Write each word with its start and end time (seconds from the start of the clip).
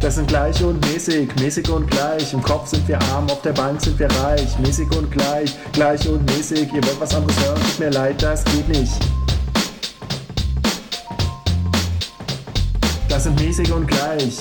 Das 0.00 0.14
sind 0.14 0.28
gleich 0.28 0.64
und 0.64 0.80
mäßig, 0.86 1.28
mäßig 1.36 1.68
und 1.68 1.90
gleich. 1.90 2.32
Im 2.32 2.40
Kopf 2.42 2.68
sind 2.68 2.88
wir 2.88 2.98
arm, 3.12 3.28
auf 3.28 3.42
der 3.42 3.52
Bank 3.52 3.82
sind 3.82 3.98
wir 3.98 4.10
reich. 4.10 4.58
Mäßig 4.58 4.90
und 4.96 5.10
gleich, 5.10 5.54
gleich 5.72 6.08
und 6.08 6.24
mäßig. 6.24 6.72
Ihr 6.72 6.82
wollt 6.82 6.98
was 6.98 7.14
anderes 7.14 7.38
hören, 7.44 7.60
tut 7.60 7.78
mir 7.80 7.90
leid, 7.90 8.22
das 8.22 8.42
geht 8.46 8.66
nicht. 8.68 8.92
Das 13.10 13.24
sind 13.24 13.38
mäßig 13.38 13.70
und 13.70 13.86
gleich. 13.86 14.38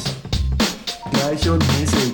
Gleich 1.12 1.50
und 1.50 1.64
mäßig. 1.78 2.14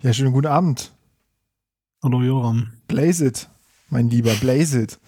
Ja, 0.00 0.12
schönen 0.12 0.32
guten 0.32 0.48
Abend. 0.48 0.90
Hallo 2.02 2.22
Joram. 2.22 2.72
Blaze 2.88 3.24
it, 3.24 3.48
mein 3.88 4.10
Lieber, 4.10 4.34
blaze 4.34 4.82
it. 4.82 4.98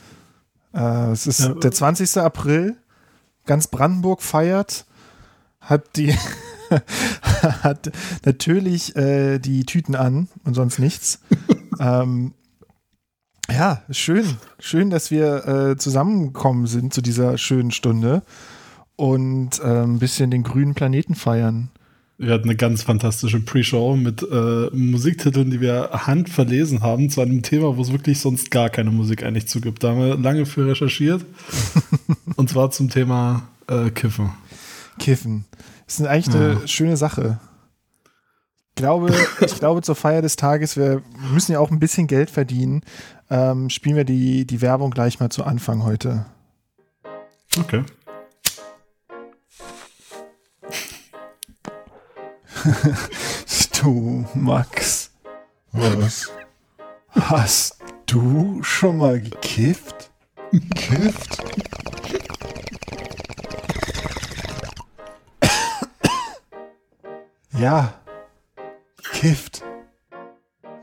Äh, 0.74 1.12
es 1.12 1.26
ist 1.26 1.40
Ja. 1.40 1.54
der 1.54 1.72
20. 1.72 2.18
April. 2.18 2.76
Ganz 3.46 3.66
Brandenburg 3.68 4.22
feiert. 4.22 4.86
Hat 5.60 5.96
die 5.96 6.14
hat 7.42 7.92
natürlich 8.24 8.96
äh, 8.96 9.38
die 9.38 9.64
Tüten 9.64 9.94
an 9.94 10.28
und 10.44 10.54
sonst 10.54 10.78
nichts. 10.78 11.20
ähm, 11.80 12.32
ja, 13.50 13.82
schön. 13.90 14.36
Schön, 14.58 14.90
dass 14.90 15.10
wir 15.10 15.46
äh, 15.46 15.76
zusammengekommen 15.76 16.66
sind 16.66 16.94
zu 16.94 17.02
dieser 17.02 17.36
schönen 17.38 17.70
Stunde 17.70 18.22
und 18.96 19.60
äh, 19.60 19.82
ein 19.82 19.98
bisschen 19.98 20.30
den 20.30 20.42
grünen 20.42 20.74
Planeten 20.74 21.14
feiern. 21.14 21.70
Wir 22.24 22.32
hatten 22.32 22.48
eine 22.48 22.56
ganz 22.56 22.82
fantastische 22.82 23.38
Pre-Show 23.38 23.96
mit 23.96 24.22
äh, 24.22 24.70
Musiktiteln, 24.72 25.50
die 25.50 25.60
wir 25.60 25.90
handverlesen 25.92 26.80
haben, 26.82 27.10
zu 27.10 27.20
einem 27.20 27.42
Thema, 27.42 27.76
wo 27.76 27.82
es 27.82 27.92
wirklich 27.92 28.18
sonst 28.18 28.50
gar 28.50 28.70
keine 28.70 28.90
Musik 28.90 29.22
eigentlich 29.22 29.46
zugibt. 29.46 29.84
Da 29.84 29.90
haben 29.90 29.98
wir 29.98 30.16
lange 30.16 30.46
für 30.46 30.66
recherchiert. 30.66 31.24
und 32.36 32.48
zwar 32.48 32.70
zum 32.70 32.88
Thema 32.88 33.42
äh, 33.68 33.90
Kiffen. 33.90 34.30
Kiffen. 34.98 35.44
Das 35.86 36.00
ist 36.00 36.06
eigentlich 36.06 36.34
eine 36.34 36.52
Ja. 36.54 36.66
schöne 36.66 36.96
Sache. 36.96 37.40
Ich 38.70 38.76
glaube, 38.76 39.14
ich 39.40 39.58
glaube, 39.58 39.82
zur 39.82 39.94
Feier 39.94 40.22
des 40.22 40.36
Tages, 40.36 40.78
wir 40.78 41.02
müssen 41.32 41.52
ja 41.52 41.58
auch 41.60 41.70
ein 41.70 41.78
bisschen 41.78 42.06
Geld 42.06 42.30
verdienen, 42.30 42.82
ähm, 43.28 43.68
spielen 43.68 43.96
wir 43.96 44.04
die, 44.04 44.46
die 44.46 44.62
Werbung 44.62 44.92
gleich 44.92 45.20
mal 45.20 45.28
zu 45.30 45.44
Anfang 45.44 45.84
heute. 45.84 46.24
Okay. 47.58 47.82
Du, 53.80 54.24
Max. 54.34 55.10
Was? 55.72 56.30
Hast 57.10 57.78
du 58.06 58.62
schon 58.62 58.96
mal 58.96 59.20
gekifft? 59.20 60.10
Gekifft? 60.50 61.42
ja. 67.58 67.92
Kifft. 69.12 69.62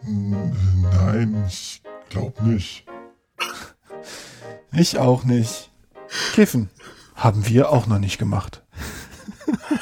Nein, 0.04 1.46
ich 1.48 1.82
glaube 2.10 2.44
nicht. 2.44 2.86
Ich 4.74 5.00
auch 5.00 5.24
nicht. 5.24 5.72
Kiffen. 6.34 6.70
Haben 7.16 7.48
wir 7.48 7.70
auch 7.72 7.88
noch 7.88 8.00
nicht 8.00 8.20
gemacht. 8.20 8.62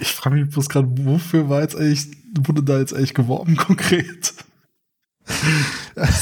Ich 0.00 0.12
frage 0.12 0.36
mich 0.36 0.50
bloß 0.50 0.68
gerade, 0.68 0.88
wofür 1.04 1.48
war 1.48 1.62
jetzt 1.62 1.76
eigentlich, 1.76 2.06
wurde 2.40 2.62
da 2.62 2.78
jetzt 2.78 2.94
eigentlich 2.94 3.14
geworben 3.14 3.56
konkret? 3.58 4.34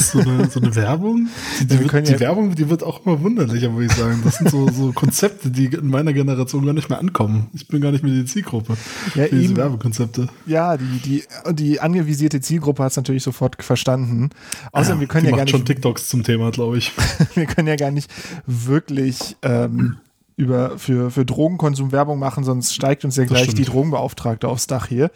so, 0.00 0.18
eine, 0.18 0.50
so 0.50 0.58
eine 0.60 0.74
Werbung? 0.74 1.28
Die, 1.60 1.66
die, 1.66 1.74
Ja, 1.74 1.80
wir 1.80 1.92
wird, 1.92 2.08
die 2.08 2.12
ja- 2.12 2.20
Werbung, 2.20 2.54
die 2.56 2.68
wird 2.68 2.82
auch 2.82 3.06
immer 3.06 3.20
wunderlicher, 3.22 3.72
würde 3.72 3.86
ich 3.86 3.92
sagen. 3.92 4.20
Das 4.24 4.36
sind 4.38 4.50
so, 4.50 4.68
so 4.68 4.92
Konzepte, 4.92 5.50
die 5.50 5.66
in 5.66 5.88
meiner 5.88 6.12
Generation 6.12 6.64
gar 6.66 6.72
nicht 6.72 6.88
mehr 6.88 6.98
ankommen. 6.98 7.46
Ich 7.54 7.68
bin 7.68 7.80
gar 7.80 7.92
nicht 7.92 8.02
mehr 8.02 8.12
die 8.12 8.24
Zielgruppe 8.24 8.76
Ja, 9.14 9.24
für 9.26 9.36
diese 9.36 9.44
eben. 9.44 9.56
Werbekonzepte. 9.56 10.28
Ja, 10.46 10.76
die, 10.76 10.98
die, 11.04 11.24
die 11.54 11.80
angevisierte 11.80 12.40
Zielgruppe 12.40 12.82
hat 12.82 12.90
es 12.90 12.96
natürlich 12.96 13.22
sofort 13.22 13.62
verstanden. 13.62 14.30
Außerdem, 14.72 15.00
wir 15.00 15.06
können 15.06 15.26
ja 15.26 15.30
gar 15.30 15.40
macht 15.40 15.50
schon 15.50 15.60
nicht, 15.60 15.68
TikToks 15.68 16.08
zum 16.08 16.24
Thema, 16.24 16.50
glaube 16.50 16.78
ich. 16.78 16.92
wir 17.34 17.46
können 17.46 17.68
ja 17.68 17.76
gar 17.76 17.90
nicht 17.92 18.10
wirklich 18.46 19.36
ähm, 19.42 19.98
über, 20.36 20.78
für, 20.78 21.10
für 21.10 21.24
Drogenkonsum 21.24 21.92
Werbung 21.92 22.18
machen, 22.18 22.44
sonst 22.44 22.74
steigt 22.74 23.04
uns 23.04 23.16
ja 23.16 23.24
Das 23.24 23.30
gleich 23.30 23.44
stimmt. 23.44 23.58
die 23.58 23.64
Drogenbeauftragte 23.64 24.48
aufs 24.48 24.66
Dach 24.66 24.86
hier. 24.86 25.10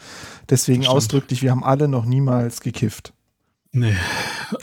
Deswegen 0.48 0.86
ausdrücklich, 0.86 1.42
wir 1.42 1.50
haben 1.50 1.62
alle 1.62 1.88
noch 1.88 2.06
niemals 2.06 2.60
gekifft. 2.60 3.12
Nee. 3.72 3.94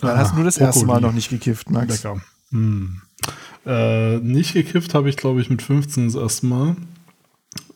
Du 0.01 0.07
hast 0.07 0.35
nur 0.35 0.44
das 0.44 0.57
Ah, 0.59 0.66
erste 0.66 0.85
Mal 0.85 1.00
noch 1.00 1.13
nicht 1.13 1.29
gekifft, 1.29 1.69
Max. 1.69 2.03
Lecker. 2.03 2.22
Hm. 2.51 3.01
Äh, 3.66 4.18
nicht 4.18 4.53
gekifft 4.53 4.94
habe 4.94 5.09
ich, 5.09 5.18
glaube 5.18 5.41
ich, 5.41 5.50
mit 5.50 5.62
15 5.62 6.06
das 6.07 6.16
erste 6.16 6.45
Mal. 6.47 6.75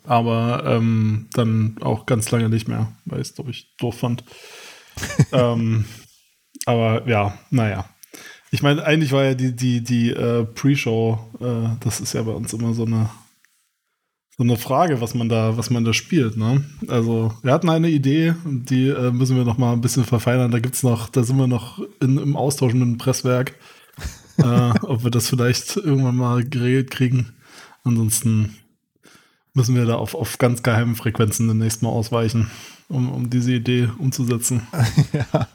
Aber 0.04 0.64
ähm, 0.66 1.28
dann 1.34 1.76
auch 1.82 2.06
ganz 2.06 2.32
lange 2.32 2.50
nicht 2.50 2.68
mehr, 2.68 2.92
weil 3.06 3.22
ich 3.22 3.30
es, 3.30 3.36
glaube 3.36 3.52
ich, 3.52 3.76
doof 3.78 4.00
fand. 4.00 4.24
ähm, 5.32 5.86
aber 6.66 7.08
ja, 7.08 7.38
naja. 7.50 7.86
Ich 8.54 8.62
meine, 8.62 8.84
eigentlich 8.84 9.14
war 9.14 9.24
ja 9.24 9.34
die, 9.34 9.56
die, 9.56 9.82
die 9.82 10.10
äh, 10.10 10.44
Pre-Show, 10.44 11.18
äh, 11.40 11.70
das 11.80 12.02
ist 12.02 12.14
ja 12.14 12.22
bei 12.22 12.34
uns 12.34 12.52
immer 12.52 12.74
so 12.74 12.86
eine, 12.86 13.10
so 14.38 14.44
eine 14.44 14.58
Frage, 14.58 15.00
was 15.00 15.14
man 15.14 15.30
da, 15.30 15.56
was 15.56 15.70
man 15.70 15.86
da 15.86 15.94
spielt. 15.94 16.36
Ne? 16.36 16.66
Also 16.90 17.34
wir 17.44 17.54
hatten 17.54 17.70
eine 17.70 17.90
Idee, 17.90 18.36
die 18.44 18.90
äh, 18.90 19.12
müssen 19.12 19.38
wir 19.38 19.46
noch 19.46 19.58
mal 19.58 19.72
ein 19.72 19.80
bisschen 19.80 20.04
verfeinern. 20.04 20.52
Da 20.52 20.60
gibt's 20.60 20.84
noch, 20.84 21.08
da 21.08 21.24
sind 21.24 21.38
wir 21.38 21.48
noch 21.48 21.80
in, 22.02 22.18
im 22.18 22.36
Austausch 22.36 22.74
mit 22.74 22.82
dem 22.82 22.98
Presswerk, 22.98 23.56
äh, 24.38 24.44
ob 24.82 25.06
wir 25.06 25.12
das 25.12 25.30
vielleicht 25.30 25.78
irgendwann 25.78 26.18
mal 26.18 26.44
geregelt 26.44 26.92
kriegen. 26.92 27.32
Ansonsten 27.86 28.58
müssen 29.54 29.76
wir 29.76 29.86
da 29.86 29.96
auf, 29.96 30.14
auf 30.14 30.38
ganz 30.40 30.62
geheimen 30.62 30.96
Frequenzen 30.96 31.48
demnächst 31.48 31.84
mal 31.84 31.90
ausweichen, 31.90 32.52
um, 32.90 33.10
um 33.10 33.30
diese 33.30 33.54
Idee 33.54 33.88
umzusetzen. 33.98 34.68
ja. 35.14 35.48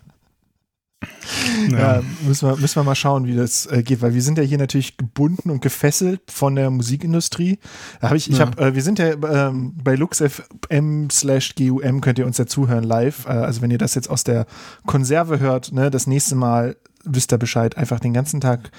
Ja, 1.71 2.03
müssen 2.27 2.49
wir, 2.49 2.57
müssen 2.57 2.77
wir 2.77 2.85
mal 2.85 2.95
schauen, 2.95 3.27
wie 3.27 3.35
das 3.35 3.67
äh, 3.67 3.83
geht, 3.83 4.03
weil 4.03 4.15
wir 4.15 4.23
sind 4.23 4.39
ja 4.39 4.45
hier 4.45 4.59
natürlich 4.59 4.97
gebunden 4.97 5.51
und 5.51 5.61
gefesselt 5.63 6.21
von 6.31 6.55
der 6.55 6.71
Musikindustrie. 6.71 7.59
Da 8.01 8.09
habe 8.09 8.17
ich, 8.17 8.31
ich 8.31 8.39
Ja. 8.39 8.47
habe, 8.47 8.63
äh, 8.63 8.75
wir 8.75 8.83
sind 8.83 8.99
ja 8.99 9.13
ähm, 9.49 9.75
bei 9.83 9.95
luxfm 9.97 11.09
slash 11.11 11.55
gum 11.57 12.01
könnt 12.01 12.19
ihr 12.19 12.27
uns 12.27 12.39
ja 12.39 12.47
zuhören 12.47 12.85
live. 12.85 13.27
Äh, 13.27 13.31
also 13.31 13.63
wenn 13.63 13.71
ihr 13.71 13.79
das 13.79 13.95
jetzt 13.95 14.11
aus 14.11 14.25
der 14.25 14.47
Konserve 14.87 15.41
hört, 15.41 15.73
ne, 15.73 15.91
das 15.91 16.07
nächste 16.07 16.35
Mal 16.37 16.77
wisst 17.05 17.33
ihr 17.33 17.39
Bescheid. 17.39 17.77
Einfach 17.77 18.01
den 18.01 18.13
ganzen 18.13 18.41
Tag 18.41 18.71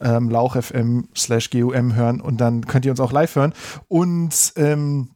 ähm, 0.00 0.28
lauchfm 0.30 1.02
slash 1.16 1.50
gum 1.50 1.94
hören 1.94 2.20
und 2.20 2.40
dann 2.40 2.66
könnt 2.66 2.84
ihr 2.84 2.90
uns 2.92 3.00
auch 3.00 3.12
live 3.12 3.34
hören. 3.36 3.52
Und 3.88 4.52
ähm, 4.56 5.08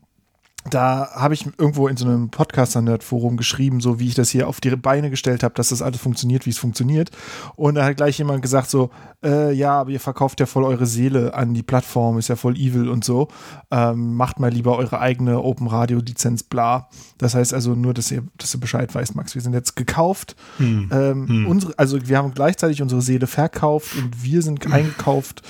da 0.70 1.10
habe 1.14 1.34
ich 1.34 1.46
irgendwo 1.58 1.88
in 1.88 1.96
so 1.96 2.06
einem 2.06 2.30
Podcaster-Nerd-Forum 2.30 3.36
geschrieben, 3.36 3.80
so 3.80 3.98
wie 3.98 4.06
ich 4.06 4.14
das 4.14 4.30
hier 4.30 4.46
auf 4.46 4.60
die 4.60 4.70
Beine 4.76 5.10
gestellt 5.10 5.42
habe, 5.42 5.54
dass 5.54 5.70
das 5.70 5.82
alles 5.82 6.00
funktioniert, 6.00 6.46
wie 6.46 6.50
es 6.50 6.58
funktioniert. 6.58 7.10
Und 7.56 7.74
da 7.74 7.84
hat 7.84 7.96
gleich 7.96 8.18
jemand 8.18 8.42
gesagt 8.42 8.70
so, 8.70 8.90
äh, 9.24 9.52
ja, 9.52 9.80
aber 9.80 9.90
ihr 9.90 9.98
verkauft 10.00 10.38
ja 10.38 10.46
voll 10.46 10.64
eure 10.64 10.86
Seele 10.86 11.34
an 11.34 11.52
die 11.52 11.64
Plattform, 11.64 12.16
ist 12.18 12.28
ja 12.28 12.36
voll 12.36 12.56
evil 12.56 12.88
und 12.88 13.04
so. 13.04 13.28
Ähm, 13.72 14.14
macht 14.14 14.38
mal 14.38 14.50
lieber 14.52 14.76
eure 14.78 15.00
eigene 15.00 15.42
Open-Radio-Lizenz, 15.42 16.44
bla. 16.44 16.88
Das 17.18 17.34
heißt 17.34 17.52
also 17.54 17.74
nur, 17.74 17.92
dass 17.92 18.10
ihr, 18.12 18.22
dass 18.38 18.52
du 18.52 18.60
Bescheid 18.60 18.94
weißt, 18.94 19.16
Max. 19.16 19.34
Wir 19.34 19.42
sind 19.42 19.54
jetzt 19.54 19.74
gekauft. 19.74 20.36
Hm. 20.58 20.90
Ähm, 20.92 21.28
Hm. 21.28 21.46
unsere, 21.46 21.78
also 21.78 21.98
wir 22.06 22.18
haben 22.18 22.34
gleichzeitig 22.34 22.82
unsere 22.82 23.02
Seele 23.02 23.26
verkauft 23.26 23.96
und 23.96 24.22
wir 24.22 24.42
sind 24.42 24.70
eingekauft 24.72 25.42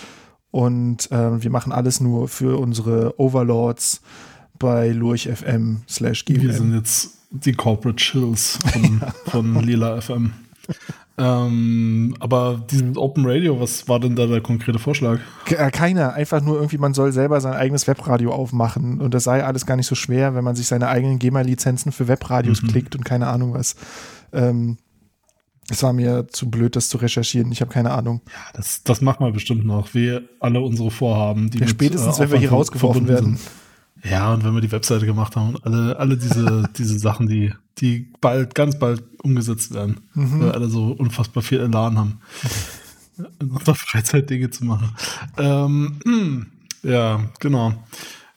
und 0.50 1.09
ähm, 1.11 1.43
wir 1.43 1.50
machen 1.50 1.73
alles 1.73 2.00
nur 2.00 2.29
für 2.29 2.59
unsere 2.59 3.19
Overlords 3.19 4.00
bei 4.62 4.91
Lurch 4.93 5.28
FM 5.28 5.83
slash 5.89 6.25
Wir 6.28 6.53
sind 6.53 6.73
jetzt 6.75 7.11
die 7.31 7.53
Corporate 7.53 7.97
Chills 7.97 8.59
von, 8.73 9.03
von 9.55 9.62
Lila 9.64 10.00
FM. 10.00 10.32
Ähm, 11.19 12.17
aber 12.20 12.62
dieses 12.70 12.97
Open 12.97 13.25
Radio, 13.26 13.61
was 13.61 13.87
war 13.88 14.00
denn 14.00 14.17
da 14.17 14.26
der 14.26 14.41
konkrete 14.41 14.79
Vorschlag? 14.79 15.19
Äh, 15.47 15.70
Keiner, 15.70 16.14
einfach 16.14 16.41
nur 16.41 16.56
irgendwie, 16.56 16.79
man 16.79 16.94
soll 16.94 17.12
selber 17.12 17.41
sein 17.41 17.53
eigenes 17.53 17.87
Webradio 17.87 18.32
aufmachen 18.32 19.00
und 19.00 19.12
das 19.12 19.25
sei 19.25 19.44
alles 19.44 19.67
gar 19.67 19.76
nicht 19.76 19.87
so 19.88 19.94
schwer, 19.94 20.35
wenn 20.35 20.44
man 20.44 20.56
sich 20.56 20.67
seine 20.69 20.88
eigenen 20.88 21.19
GEMA-Lizenzen 21.19 21.93
für 21.93 22.08
Webradios 22.08 22.62
Mhm. 22.62 22.69
klickt 22.69 22.97
und 22.97 23.05
keine 23.05 23.26
Ahnung 23.26 23.53
was. 23.55 23.76
Ähm, 24.32 24.79
es 25.69 25.82
war 25.82 25.93
mir 25.93 26.26
zu 26.29 26.50
blöd, 26.50 26.76
das 26.76 26.88
zu 26.88 26.97
recherchieren. 26.99 27.53
Ich 27.53 27.61
habe 27.61 27.70
keine 27.73 27.91
Ahnung. 27.93 28.20
Ja, 28.26 28.32
das, 28.55 28.82
das 28.82 29.00
machen 29.00 29.25
wir 29.26 29.32
bestimmt 29.32 29.65
noch. 29.65 29.94
Wir 29.94 30.23
alle 30.41 30.61
unsere 30.61 30.91
Vorhaben, 30.91 31.50
die 31.50 31.58
Ja, 31.58 31.62
mit, 31.67 31.70
spätestens, 31.70 32.19
äh, 32.19 32.20
wenn 32.23 32.31
wir 32.32 32.38
hier 32.38 32.50
rausgeworfen 32.50 33.06
werden. 33.08 33.37
sind. 33.37 33.50
Ja, 34.04 34.32
und 34.34 34.43
wenn 34.44 34.54
wir 34.54 34.60
die 34.60 34.72
Webseite 34.72 35.06
gemacht 35.06 35.37
haben 35.37 35.50
und 35.54 35.64
alle, 35.66 35.96
alle 35.99 36.16
diese, 36.16 36.69
diese 36.76 36.99
Sachen, 36.99 37.28
die, 37.28 37.52
die 37.78 38.08
bald, 38.20 38.54
ganz 38.54 38.78
bald 38.78 39.02
umgesetzt 39.22 39.72
werden, 39.75 40.00
Mhm. 40.14 40.40
weil 40.40 40.46
wir 40.49 40.54
alle 40.54 40.69
so 40.69 40.93
unfassbar 40.93 41.43
viel 41.43 41.60
Elan 41.60 41.99
haben, 41.99 42.20
in 43.40 43.50
unserer 43.50 43.75
Freizeit 43.75 44.28
Dinge 44.31 44.50
zu 44.50 44.64
machen. 44.64 44.90
Ähm, 45.38 46.46
ja, 46.82 47.20
genau. 47.40 47.75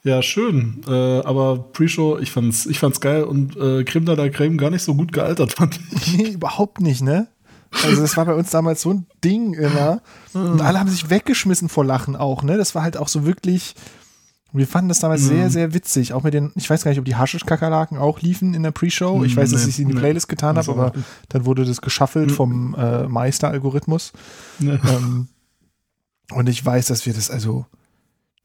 Ja, 0.03 0.21
schön. 0.21 0.81
Äh, 0.87 0.91
aber 1.21 1.57
Pre-Show, 1.57 2.19
ich 2.19 2.31
fand's, 2.31 2.67
ich 2.67 2.77
fand's 2.77 3.01
geil 3.01 3.23
und 3.23 3.55
äh, 3.57 3.83
Creme 3.83 4.05
de 4.05 4.15
la 4.15 4.29
Creme 4.29 4.57
gar 4.57 4.69
nicht 4.69 4.83
so 4.83 4.93
gut 4.93 5.11
gealtert, 5.11 5.53
fand 5.53 5.79
ich. 5.93 6.13
Nee, 6.17 6.29
überhaupt 6.33 6.79
nicht, 6.79 7.01
ne? 7.01 7.27
Also 7.83 8.01
das 8.03 8.15
war 8.15 8.25
bei 8.25 8.35
uns 8.35 8.51
damals 8.51 8.81
so 8.83 8.91
ein 8.93 9.07
Ding 9.23 9.53
immer. 9.55 10.01
Und 10.33 10.61
alle 10.61 10.79
haben 10.79 10.89
sich 10.89 11.09
weggeschmissen 11.09 11.67
vor 11.69 11.83
Lachen 11.83 12.15
auch, 12.15 12.43
ne? 12.43 12.55
Das 12.57 12.75
war 12.75 12.83
halt 12.83 12.95
auch 12.97 13.07
so 13.07 13.25
wirklich. 13.25 13.73
Wir 14.57 14.67
fanden 14.67 14.89
das 14.89 14.99
damals 14.99 15.21
Mhm. 15.23 15.27
sehr, 15.27 15.49
sehr 15.49 15.73
witzig. 15.73 16.13
Auch 16.13 16.23
mit 16.23 16.33
den, 16.33 16.51
ich 16.55 16.69
weiß 16.69 16.83
gar 16.83 16.91
nicht, 16.91 16.99
ob 16.99 17.05
die 17.05 17.15
Haschisch-Kakerlaken 17.15 17.97
auch 17.97 18.21
liefen 18.21 18.53
in 18.53 18.63
der 18.63 18.71
Pre-Show. 18.71 19.23
Ich 19.23 19.35
weiß, 19.35 19.51
dass 19.51 19.63
Nee, 19.63 19.69
ich 19.69 19.75
sie 19.75 19.81
in 19.83 19.87
die 19.89 19.93
nee. 19.95 19.99
Playlist 19.99 20.27
getan 20.29 20.57
habe, 20.57 20.71
aber 20.71 20.93
dann 21.29 21.45
wurde 21.45 21.65
das 21.65 21.81
geschaffelt 21.81 22.29
Mhm. 22.31 22.33
vom 22.35 22.75
äh, 22.75 23.07
Meister-Algorithmus. 23.07 24.13
Ne. 24.59 24.79
Ähm, 24.87 25.27
und 26.31 26.49
ich 26.49 26.65
weiß, 26.65 26.87
dass 26.87 27.05
wir 27.05 27.13
das 27.13 27.29
also, 27.29 27.65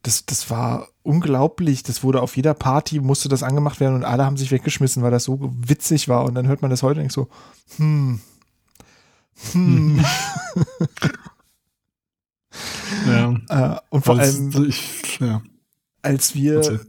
das, 0.02 0.24
das 0.26 0.50
war 0.50 0.88
unglaublich. 1.02 1.82
Das 1.82 2.02
wurde 2.02 2.20
auf 2.22 2.36
jeder 2.36 2.54
Party, 2.54 3.00
musste 3.00 3.28
das 3.28 3.42
angemacht 3.42 3.80
werden 3.80 3.94
und 3.96 4.04
alle 4.04 4.24
haben 4.24 4.36
sich 4.36 4.50
weggeschmissen, 4.50 5.02
weil 5.02 5.10
das 5.10 5.24
so 5.24 5.38
witzig 5.56 6.08
war. 6.08 6.24
Und 6.24 6.34
dann 6.34 6.46
hört 6.48 6.62
man 6.62 6.70
das 6.70 6.82
heute 6.82 7.00
und 7.00 7.04
denkt 7.04 7.12
so, 7.12 7.28
hm, 7.76 8.20
hm. 9.52 10.04
Ja. 13.06 13.34
äh, 13.48 13.80
und 13.90 14.04
vor 14.04 14.18
allem, 14.18 14.50
ich, 14.68 15.18
ja. 15.20 15.40
Als 16.02 16.34
wir 16.34 16.54
erzähl. 16.56 16.80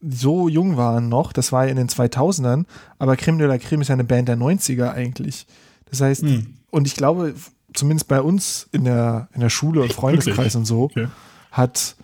so 0.00 0.48
jung 0.48 0.76
waren 0.76 1.08
noch, 1.08 1.32
das 1.32 1.52
war 1.52 1.64
ja 1.64 1.70
in 1.70 1.76
den 1.76 1.88
2000ern, 1.88 2.64
aber 2.98 3.16
Creme 3.16 3.38
de 3.38 3.46
la 3.48 3.58
Creme 3.58 3.82
ist 3.82 3.88
ja 3.88 3.94
eine 3.94 4.04
Band 4.04 4.28
der 4.28 4.36
90er 4.36 4.90
eigentlich. 4.92 5.46
Das 5.90 6.00
heißt, 6.00 6.22
Hm. 6.22 6.54
und 6.70 6.86
ich 6.86 6.94
glaube, 6.94 7.34
zumindest 7.74 8.08
bei 8.08 8.20
uns 8.20 8.68
in 8.72 8.84
der, 8.84 9.28
in 9.34 9.40
der 9.40 9.50
Schule 9.50 9.82
und 9.82 9.92
Freundeskreis 9.92 10.36
Wirklich? 10.38 10.56
und 10.56 10.64
so, 10.66 10.84
Okay. 10.84 11.08
hat 11.50 11.96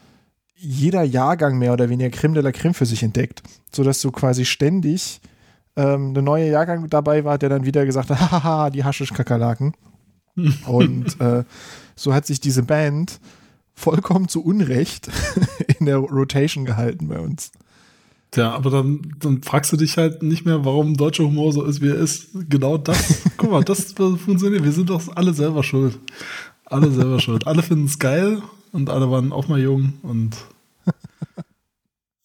jeder 0.57 1.03
Jahrgang 1.03 1.59
mehr 1.59 1.73
oder 1.73 1.89
weniger 1.91 2.11
Creme 2.11 2.35
de 2.35 2.43
la 2.43 2.53
Creme 2.53 2.75
für 2.75 2.87
sich 2.87 3.03
entdeckt, 3.03 3.43
sodass 3.73 4.01
du 4.01 4.11
quasi 4.11 4.45
ständig 4.45 5.21
ähm, 5.77 6.11
eine 6.11 6.23
neue 6.23 6.49
Jahrgang 6.51 6.89
dabei 6.89 7.25
war, 7.25 7.37
der 7.39 7.49
dann 7.49 7.65
wieder 7.67 7.85
gesagt 7.85 8.09
hat, 8.11 8.19
hahaha, 8.33 8.71
die 8.71 8.85
Haschisch-Kakerlaken. 8.85 9.75
und 10.67 11.21
äh, 11.21 11.45
so 11.97 12.13
hat 12.15 12.27
sich 12.27 12.41
diese 12.41 12.63
Band 12.63 13.21
vollkommen 13.75 14.29
zu 14.29 14.43
Unrecht 14.43 15.09
in 15.79 15.87
der 15.87 15.99
Rotation 15.99 16.65
gehalten 16.65 17.09
bei 17.09 17.19
uns. 17.19 17.53
Ja, 18.35 18.53
aber 18.53 18.71
dann, 18.71 19.15
dann 19.21 19.43
fragst 19.43 19.73
du 19.73 19.77
dich 19.77 19.97
halt 19.97 20.23
nicht 20.23 20.45
mehr, 20.45 20.65
warum 20.65 20.97
deutscher 20.97 21.25
Humor 21.25 21.53
so 21.53 21.65
ist, 21.65 21.81
wie 21.81 21.89
er 21.89 21.95
ist. 21.97 22.29
Genau 22.49 22.79
das. 22.79 23.23
Guck 23.37 23.51
mal, 23.51 23.63
das 23.63 23.93
funktioniert. 23.93 24.65
Wir 24.65 24.73
sind 24.73 24.91
doch 24.91 25.03
alle 25.15 25.35
selber 25.35 25.63
schuld. 25.63 25.99
Alle 26.65 26.91
selber 26.91 27.21
schuld. 27.21 27.47
Alle 27.47 27.63
finden 27.63 27.85
es 27.85 27.99
geil 27.99 28.43
und 28.73 28.91
alle 28.91 29.11
waren 29.11 29.33
auch 29.33 29.47
mal 29.47 29.61
jung 29.61 29.95
und 30.03 30.37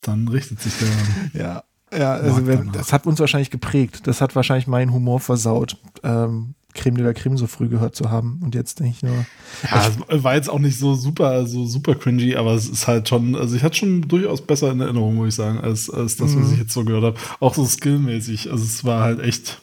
dann 0.01 0.27
richtet 0.27 0.61
sich 0.61 0.73
der. 0.77 1.41
Ja, 1.41 1.63
ja 1.97 2.13
also 2.13 2.47
wenn, 2.47 2.71
das 2.71 2.93
hat 2.93 3.05
uns 3.05 3.19
wahrscheinlich 3.19 3.51
geprägt. 3.51 4.07
Das 4.07 4.21
hat 4.21 4.35
wahrscheinlich 4.35 4.67
meinen 4.67 4.93
Humor 4.93 5.19
versaut, 5.19 5.77
ähm, 6.03 6.55
Creme 6.79 6.95
de 6.97 7.05
la 7.05 7.13
Creme 7.13 7.37
so 7.37 7.47
früh 7.47 7.67
gehört 7.67 7.95
zu 7.95 8.09
haben. 8.09 8.39
Und 8.43 8.55
jetzt 8.55 8.79
denke 8.79 8.93
ich 8.95 9.03
nur, 9.03 9.25
Ja, 9.69 9.89
es 10.07 10.23
war 10.23 10.35
jetzt 10.35 10.49
auch 10.49 10.59
nicht 10.59 10.77
so 10.79 10.95
super, 10.95 11.45
so 11.45 11.65
super 11.65 11.95
cringy, 11.95 12.35
aber 12.35 12.53
es 12.53 12.69
ist 12.69 12.87
halt 12.87 13.09
schon, 13.09 13.35
also 13.35 13.55
ich 13.55 13.63
hatte 13.63 13.75
schon 13.75 14.01
durchaus 14.07 14.41
besser 14.41 14.71
in 14.71 14.79
Erinnerung, 14.81 15.15
muss 15.15 15.29
ich 15.29 15.35
sagen, 15.35 15.59
als, 15.59 15.89
als 15.89 16.15
das, 16.17 16.35
was 16.35 16.47
Mhm. 16.47 16.53
ich 16.53 16.59
jetzt 16.59 16.73
so 16.73 16.83
gehört 16.85 17.03
habe. 17.03 17.17
Auch 17.39 17.53
so 17.55 17.65
skillmäßig. 17.65 18.51
Also 18.51 18.63
es 18.63 18.83
war 18.85 19.03
halt 19.03 19.19
echt. 19.19 19.61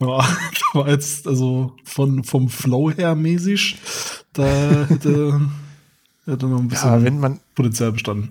Ja, 0.00 0.26
war 0.74 0.88
jetzt, 0.88 1.26
also 1.28 1.72
von, 1.84 2.24
vom 2.24 2.48
Flow 2.48 2.90
her 2.90 3.14
mäßig, 3.14 3.78
da 4.32 4.44
hätte, 4.88 5.40
hätte 6.26 6.46
noch 6.46 6.58
ein 6.58 6.68
bisschen 6.68 6.90
ja, 6.90 7.02
wenn 7.02 7.20
man, 7.20 7.38
Potenzial 7.54 7.92
bestanden. 7.92 8.30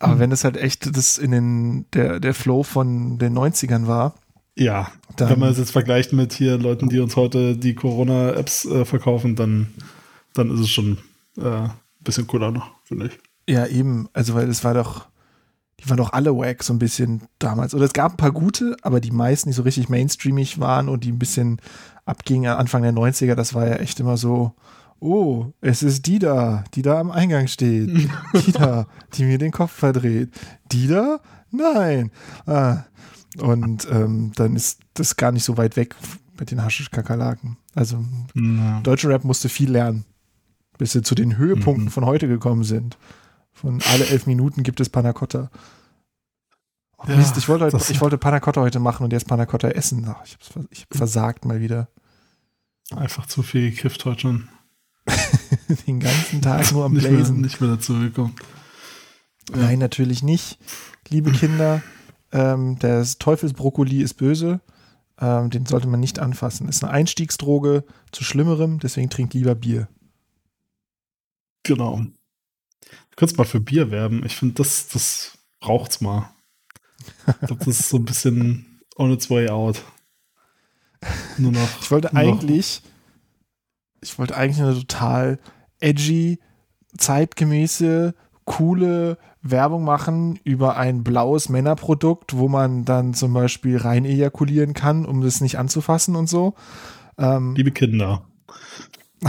aber 0.00 0.18
wenn 0.18 0.32
es 0.32 0.42
halt 0.42 0.56
echt 0.56 0.96
das 0.96 1.18
in 1.18 1.30
den, 1.30 1.86
der, 1.92 2.18
der 2.18 2.34
Flow 2.34 2.64
von 2.64 3.16
den 3.18 3.38
90ern 3.38 3.86
war, 3.86 4.14
Ja, 4.58 4.88
Dann- 5.16 5.30
wenn 5.30 5.38
man 5.38 5.50
es 5.50 5.58
jetzt 5.58 5.70
vergleicht 5.72 6.12
mit 6.12 6.32
hier 6.32 6.56
Leuten, 6.58 6.88
die 6.88 6.98
uns 7.00 7.14
heute 7.16 7.56
die 7.56 7.74
Corona-Apps 7.74 8.64
äh, 8.64 8.84
verkaufen, 8.84 9.36
dann, 9.36 9.68
dann 10.34 10.50
ist 10.50 10.60
es 10.60 10.70
schon 10.70 10.98
äh, 11.38 11.44
ein 11.44 11.70
bisschen 12.00 12.26
cooler 12.26 12.50
noch, 12.50 12.70
finde 12.84 13.06
ich. 13.06 13.18
ja 13.52 13.66
eben, 13.66 14.08
also 14.14 14.34
weil 14.34 14.48
es 14.48 14.64
war 14.64 14.72
doch, 14.74 15.06
die 15.80 15.90
waren 15.90 15.98
doch 15.98 16.12
alle 16.14 16.34
wack 16.36 16.62
so 16.62 16.72
ein 16.72 16.78
bisschen 16.78 17.22
damals. 17.38 17.74
Oder 17.74 17.84
es 17.84 17.92
gab 17.92 18.12
ein 18.12 18.16
paar 18.16 18.32
gute, 18.32 18.76
aber 18.82 19.00
die 19.00 19.10
meisten, 19.10 19.50
die 19.50 19.54
so 19.54 19.62
richtig 19.62 19.90
mainstreamig 19.90 20.58
waren 20.58 20.88
und 20.88 21.04
die 21.04 21.12
ein 21.12 21.18
bisschen 21.18 21.60
abgingen 22.06 22.52
Anfang 22.56 22.82
der 22.82 22.92
90er, 22.94 23.34
das 23.34 23.52
war 23.52 23.66
ja 23.68 23.74
echt 23.76 24.00
immer 24.00 24.16
so, 24.16 24.54
oh, 25.00 25.52
es 25.60 25.82
ist 25.82 26.06
die 26.06 26.18
da, 26.18 26.64
die 26.72 26.80
da 26.80 26.98
am 26.98 27.10
Eingang 27.10 27.46
steht. 27.48 27.90
die 28.46 28.52
da, 28.52 28.86
die 29.14 29.24
mir 29.24 29.36
den 29.36 29.52
Kopf 29.52 29.72
verdreht. 29.72 30.30
Die 30.72 30.86
da? 30.86 31.20
Nein. 31.50 32.10
Ah. 32.46 32.84
Und 33.40 33.86
ähm, 33.90 34.32
dann 34.36 34.56
ist 34.56 34.80
das 34.94 35.16
gar 35.16 35.32
nicht 35.32 35.44
so 35.44 35.56
weit 35.56 35.76
weg 35.76 35.94
mit 36.38 36.50
den 36.50 36.62
Haschisch-Kakerlaken. 36.62 37.56
Also 37.74 38.04
Ja. 38.34 38.80
deutsche 38.80 39.08
Rap 39.08 39.24
musste 39.24 39.48
viel 39.48 39.70
lernen, 39.70 40.04
bis 40.78 40.92
sie 40.92 41.02
zu 41.02 41.14
den 41.14 41.36
Höhepunkten 41.36 41.86
Mhm. 41.86 41.90
von 41.90 42.04
heute 42.06 42.28
gekommen 42.28 42.64
sind. 42.64 42.96
Von 43.52 43.80
alle 43.92 44.06
elf 44.06 44.26
Minuten 44.26 44.62
gibt 44.62 44.80
es 44.80 44.88
Panna 44.90 45.12
Cotta. 45.12 45.50
Oh, 46.98 47.04
Ja, 47.08 47.16
Mist, 47.16 47.36
ich 47.36 47.48
wollte, 47.48 47.64
heute, 47.66 47.92
ich 47.92 48.00
wollte 48.00 48.18
Panna 48.18 48.40
Cotta 48.40 48.60
heute 48.60 48.80
machen 48.80 49.04
und 49.04 49.12
jetzt 49.12 49.26
Panna 49.28 49.46
Cotta 49.46 49.68
essen. 49.68 50.06
Ach, 50.08 50.22
ich 50.24 50.36
habe 50.54 50.66
hab 50.70 50.96
versagt 50.96 51.44
mal 51.44 51.60
wieder. 51.60 51.88
Einfach 52.94 53.26
zu 53.26 53.42
viel 53.42 53.70
gekifft 53.70 54.04
heute 54.04 54.20
schon. 54.20 54.48
Den 55.86 56.00
ganzen 56.00 56.40
Tag 56.42 56.70
nur 56.72 56.84
am 56.84 56.92
nicht, 56.92 57.02
mehr, 57.04 57.12
Blazen. 57.12 57.40
nicht 57.40 57.60
mehr 57.60 57.70
dazu 57.70 57.94
gekommen. 57.98 58.34
Nein, 59.54 59.78
natürlich 59.78 60.22
nicht. 60.22 60.58
Liebe 61.08 61.30
Kinder, 61.32 61.82
ähm, 62.36 62.78
der 62.78 63.04
Teufelsbrokkoli 63.18 64.02
ist 64.02 64.14
böse. 64.14 64.60
Ähm, 65.18 65.48
den 65.48 65.64
sollte 65.64 65.88
man 65.88 66.00
nicht 66.00 66.18
anfassen. 66.18 66.68
Ist 66.68 66.84
eine 66.84 66.92
Einstiegsdroge 66.92 67.84
zu 68.12 68.22
Schlimmerem, 68.22 68.78
deswegen 68.80 69.08
trinkt 69.08 69.32
lieber 69.32 69.54
Bier. 69.54 69.88
Genau. 71.62 71.96
Du 72.00 73.16
könntest 73.16 73.38
mal 73.38 73.44
für 73.44 73.60
Bier 73.60 73.90
werben. 73.90 74.24
Ich 74.26 74.36
finde, 74.36 74.54
das, 74.56 74.88
das 74.88 75.38
braucht's 75.60 76.00
mal. 76.00 76.30
Ich 77.40 77.46
glaube, 77.46 77.64
das 77.64 77.80
ist 77.80 77.88
so 77.88 77.96
ein 77.96 78.04
bisschen 78.04 78.80
on 78.96 79.10
its 79.12 79.30
way 79.30 79.48
out. 79.48 79.82
Nur 81.38 81.52
noch. 81.52 81.80
Ich 81.80 81.90
wollte 81.90 82.14
nur 82.14 82.22
noch- 82.22 82.32
eigentlich, 82.42 82.82
ich 84.02 84.18
wollte 84.18 84.36
eigentlich 84.36 84.62
eine 84.62 84.74
total 84.74 85.38
edgy, 85.80 86.38
zeitgemäße, 86.96 88.14
coole 88.44 89.18
Werbung 89.50 89.84
machen 89.84 90.38
über 90.44 90.76
ein 90.76 91.02
blaues 91.04 91.48
Männerprodukt, 91.48 92.36
wo 92.36 92.48
man 92.48 92.84
dann 92.84 93.14
zum 93.14 93.32
Beispiel 93.32 93.76
rein 93.76 94.04
ejakulieren 94.04 94.74
kann, 94.74 95.04
um 95.06 95.20
das 95.20 95.40
nicht 95.40 95.58
anzufassen 95.58 96.16
und 96.16 96.28
so. 96.28 96.54
Ähm, 97.18 97.54
Liebe 97.56 97.70
Kinder. 97.70 98.22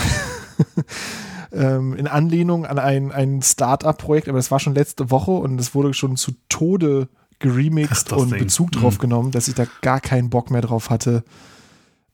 ähm, 1.52 1.96
in 1.96 2.08
Anlehnung 2.08 2.66
an 2.66 2.80
ein, 2.80 3.12
ein 3.12 3.42
Start-up-Projekt, 3.42 4.28
aber 4.28 4.38
das 4.38 4.52
war 4.52 4.60
schon 4.60 4.76
letzte 4.76 5.10
Woche 5.12 5.32
und 5.32 5.60
es 5.60 5.74
wurde 5.76 5.94
schon 5.94 6.18
zu 6.18 6.34
Tode 6.50 7.10
geremixed 7.40 8.12
und 8.14 8.32
Ding. 8.32 8.40
Bezug 8.40 8.72
drauf 8.72 8.96
Mhm. 8.96 9.02
genommen, 9.02 9.32
dass 9.32 9.48
ich 9.48 9.54
da 9.56 9.66
gar 9.82 10.02
keinen 10.02 10.30
Bock 10.30 10.52
mehr 10.52 10.62
drauf 10.62 10.90
hatte, 10.90 11.24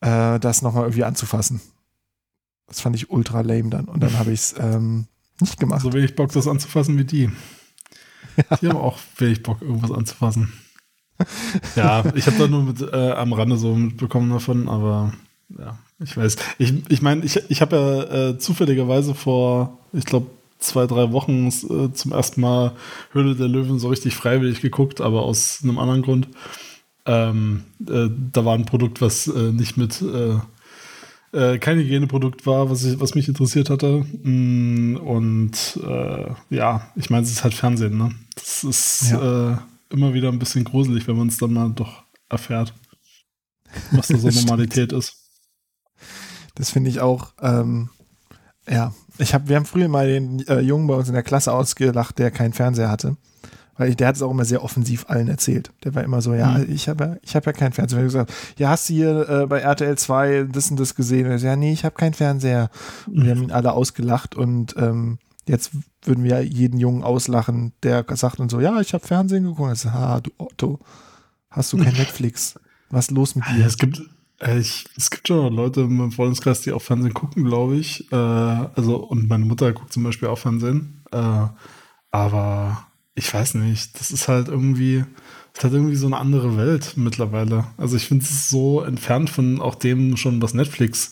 äh, 0.02 0.40
das 0.40 0.62
nochmal 0.62 0.84
irgendwie 0.84 1.06
anzufassen. 1.06 1.62
Das 2.68 2.82
fand 2.82 2.96
ich 2.96 3.10
ultra 3.10 3.42
lame 3.42 3.70
dann 3.70 3.86
und 3.86 4.02
dann 4.02 4.18
habe 4.18 4.32
ich 4.32 4.40
es 4.40 4.56
ähm, 4.60 5.08
nicht 5.40 5.60
gemacht. 5.60 5.82
So 5.82 5.94
wenig 5.94 6.16
Bock, 6.16 6.32
das 6.32 6.48
anzufassen 6.48 6.98
wie 6.98 7.06
die. 7.06 7.30
Die 8.62 8.68
haben 8.68 8.78
auch 8.78 8.98
wenig 9.18 9.44
Bock, 9.44 9.62
irgendwas 9.62 9.92
anzufassen. 9.92 10.54
Ja, 11.76 12.04
ich 12.16 12.26
habe 12.26 12.38
da 12.38 12.48
nur 12.48 12.64
mit, 12.64 12.82
äh, 12.82 13.12
am 13.12 13.34
Rande 13.34 13.56
so 13.56 13.76
mitbekommen 13.76 14.32
davon, 14.32 14.68
aber 14.68 15.14
ja, 15.58 15.78
ich 16.04 16.18
weiß. 16.18 16.36
Ich 16.58 16.74
ich, 16.90 17.02
meine, 17.02 17.24
ich, 17.24 17.40
ich 17.50 17.62
habe 17.62 17.76
ja 17.76 18.30
äh, 18.30 18.38
zufälligerweise 18.40 19.14
vor, 19.14 19.78
ich 19.94 20.06
glaube, 20.06 20.28
zwei, 20.58 20.88
drei 20.88 21.12
Wochen 21.12 21.48
äh, 21.48 21.94
zum 21.94 22.12
ersten 22.12 22.42
Mal 22.42 22.74
Höhle 23.12 23.36
der 23.36 23.48
Löwen 23.48 23.80
so 23.80 23.90
richtig 23.90 24.16
freiwillig 24.16 24.62
geguckt, 24.62 25.02
aber 25.02 25.22
aus 25.22 25.60
einem 25.64 25.78
anderen 25.78 26.02
Grund. 26.02 26.28
Ähm, 27.06 27.64
äh, 27.88 28.10
da 28.32 28.46
war 28.46 28.56
ein 28.56 28.66
Produkt, 28.66 29.02
was 29.02 29.28
äh, 29.28 29.52
nicht 29.52 29.78
mit 29.78 30.02
äh, 31.34 31.58
kein 31.58 31.78
Hygieneprodukt 31.78 32.46
war, 32.46 32.70
was, 32.70 32.84
ich, 32.84 33.00
was 33.00 33.16
mich 33.16 33.28
interessiert 33.28 33.70
hatte. 33.70 34.06
Mm, 34.24 34.96
Und 34.98 35.80
äh, 35.84 36.32
ja, 36.50 36.92
ich 36.96 37.10
meine, 37.10 37.24
es 37.24 37.32
ist 37.32 37.44
halt 37.44 37.54
Fernsehen, 37.54 37.98
ne? 37.98 38.12
Das 38.36 38.64
ist 38.64 39.12
äh, 39.12 39.56
immer 39.90 40.14
wieder 40.14 40.30
ein 40.30 40.40
bisschen 40.40 40.64
gruselig, 40.64 41.08
wenn 41.08 41.18
man 41.18 41.28
es 41.28 41.38
dann 41.38 41.54
mal 41.54 41.72
doch 41.72 42.04
erfährt, 42.30 42.74
was 43.92 44.08
da 44.08 44.18
so. 44.18 44.30
Normalität 44.30 44.94
ist. 44.94 45.18
Das 46.56 46.70
finde 46.70 46.90
ich 46.90 47.00
auch, 47.00 47.34
ähm, 47.42 47.90
ja. 48.70 48.94
Ich 49.20 49.34
hab, 49.36 49.48
wir 49.48 49.56
haben 49.56 49.66
früher 49.66 49.88
mal 49.90 50.08
den 50.08 50.40
äh, 50.48 50.60
Jungen 50.60 50.88
bei 50.88 50.96
uns 50.96 51.08
in 51.08 51.14
der 51.14 51.22
Klasse 51.22 51.54
ausgelacht, 51.54 52.18
der 52.18 52.32
keinen 52.32 52.54
Fernseher 52.54 52.90
hatte. 52.90 53.18
Weil 53.76 53.90
ich, 53.90 53.96
der 53.98 54.08
hat 54.10 54.16
es 54.16 54.22
auch 54.22 54.30
immer 54.32 54.46
sehr 54.46 54.64
offensiv 54.64 55.06
allen 55.10 55.28
erzählt. 55.28 55.72
Der 55.84 55.96
war 55.96 56.04
immer 56.04 56.22
so, 56.22 56.34
ja, 56.36 56.60
Mhm. 56.60 56.66
ich 56.72 56.88
habe 56.90 57.04
ja, 57.04 57.16
ich 57.24 57.36
hab 57.36 57.46
ja 57.46 57.54
keinen 57.54 57.74
Fernseher. 57.74 57.98
Haben 58.00 58.06
gesagt, 58.06 58.34
ja, 58.58 58.70
hast 58.70 58.88
du 58.90 58.94
hier 58.94 59.28
äh, 59.30 59.46
bei 59.48 59.60
RTL 59.60 59.98
2 59.98 60.48
das 60.52 60.70
und 60.70 60.80
das 60.80 60.94
gesehen? 60.96 61.26
Und 61.26 61.32
er 61.32 61.40
so, 61.40 61.48
ja, 61.48 61.56
nee, 61.56 61.74
ich 61.74 61.84
habe 61.84 61.96
keinen 61.96 62.14
Fernseher. 62.14 62.70
Und 63.08 63.24
wir 63.24 63.32
haben 63.32 63.44
ihn 63.44 63.52
alle 63.52 63.74
ausgelacht 63.74 64.36
und 64.36 64.76
ähm, 64.78 65.18
jetzt 65.48 65.72
würden 66.04 66.24
wir 66.24 66.42
jeden 66.46 66.80
Jungen 66.80 67.04
auslachen, 67.04 67.74
der 67.82 68.06
sagt 68.14 68.40
dann 68.40 68.50
so, 68.50 68.60
ja, 68.60 68.80
ich 68.80 68.94
habe 68.94 69.06
Fernsehen 69.08 69.44
geguckt. 69.44 69.62
Und 69.70 69.74
ich 69.74 69.80
so, 69.80 69.92
ha, 69.92 70.20
du 70.22 70.32
Otto, 70.38 70.80
hast 71.50 71.74
du 71.74 71.78
kein 71.78 71.94
Netflix? 71.98 72.60
Was 72.90 73.06
ist 73.06 73.12
los 73.12 73.36
mit 73.36 73.46
dir? 73.48 73.66
Es 73.66 73.78
gibt, 73.78 74.02
Äh, 74.40 74.60
ich, 74.60 74.86
es 74.98 75.10
gibt 75.10 75.28
schon 75.28 75.52
Leute 75.54 75.82
meinem 75.88 76.12
Freundeskreis, 76.12 76.62
die 76.62 76.72
auch 76.74 76.82
Fernsehen 76.82 77.14
gucken, 77.16 77.44
glaube 77.46 77.76
ich. 77.78 78.12
Äh, 78.12 78.16
also, 78.16 78.98
und 78.98 79.28
meine 79.30 79.46
Mutter 79.46 79.72
guckt 79.74 79.92
zum 79.94 80.04
Beispiel 80.04 80.28
auch 80.30 80.38
Fernsehen. 80.38 81.02
Äh, 81.12 81.48
aber 82.12 82.86
ich 83.16 83.34
weiß 83.34 83.56
nicht, 83.56 84.00
das 84.00 84.12
ist 84.12 84.28
halt 84.28 84.48
irgendwie, 84.48 85.06
das 85.54 85.66
halt 85.66 85.74
irgendwie 85.74 85.96
so 85.96 86.08
eine 86.08 86.18
andere 86.18 86.58
Welt 86.58 86.94
mittlerweile. 86.96 87.66
Also 87.78 87.96
ich 87.98 88.08
finde 88.08 88.26
es 88.26 88.50
so 88.50 88.82
entfernt 88.82 89.30
von 89.30 89.62
auch 89.62 89.76
dem 89.76 90.18
schon, 90.18 90.42
was 90.42 90.54
Netflix, 90.54 91.12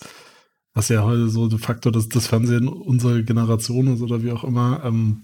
was 0.74 0.90
ja 0.90 1.04
heute 1.04 1.30
so 1.30 1.48
de 1.48 1.60
facto 1.60 1.92
das, 1.92 2.10
das 2.10 2.28
Fernsehen 2.28 2.68
unserer 2.68 3.22
Generation 3.24 3.94
ist 3.96 4.02
oder 4.02 4.24
wie 4.24 4.32
auch 4.32 4.44
immer, 4.44 4.84
ähm, 4.86 5.24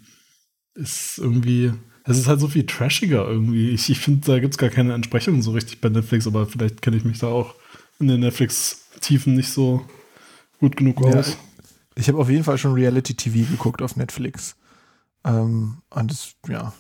ist 0.76 1.18
irgendwie, 1.20 1.74
es 2.06 2.18
ist 2.18 2.28
halt 2.28 2.40
so 2.40 2.48
viel 2.50 2.66
trashiger 2.66 3.28
irgendwie. 3.28 3.70
Ich, 3.72 3.90
ich 3.90 4.00
finde, 4.00 4.28
da 4.28 4.40
gibt 4.40 4.54
es 4.54 4.58
gar 4.60 4.70
keine 4.70 4.94
Entsprechung 4.94 5.42
so 5.42 5.52
richtig 5.52 5.82
bei 5.82 5.90
Netflix, 5.90 6.28
aber 6.28 6.48
vielleicht 6.48 6.82
kenne 6.82 6.98
ich 6.98 7.06
mich 7.06 7.20
da 7.20 7.28
auch 7.28 7.56
in 8.00 8.08
den 8.08 8.22
Netflix-Tiefen 8.22 9.36
nicht 9.36 9.50
so 9.52 9.86
gut 10.60 10.78
genug 10.78 11.02
Ja, 11.04 11.04
aus. 11.04 11.38
ich 11.96 12.10
habe 12.10 12.20
auf 12.20 12.30
jeden 12.30 12.46
Fall 12.46 12.60
schon 12.60 12.74
Reality-TV 12.74 13.50
geguckt 13.52 13.82
auf 13.84 13.98
Netflix. 13.98 14.57
Ähm, 15.28 15.80
und 15.90 16.12
das, 16.12 16.34
ja. 16.48 16.74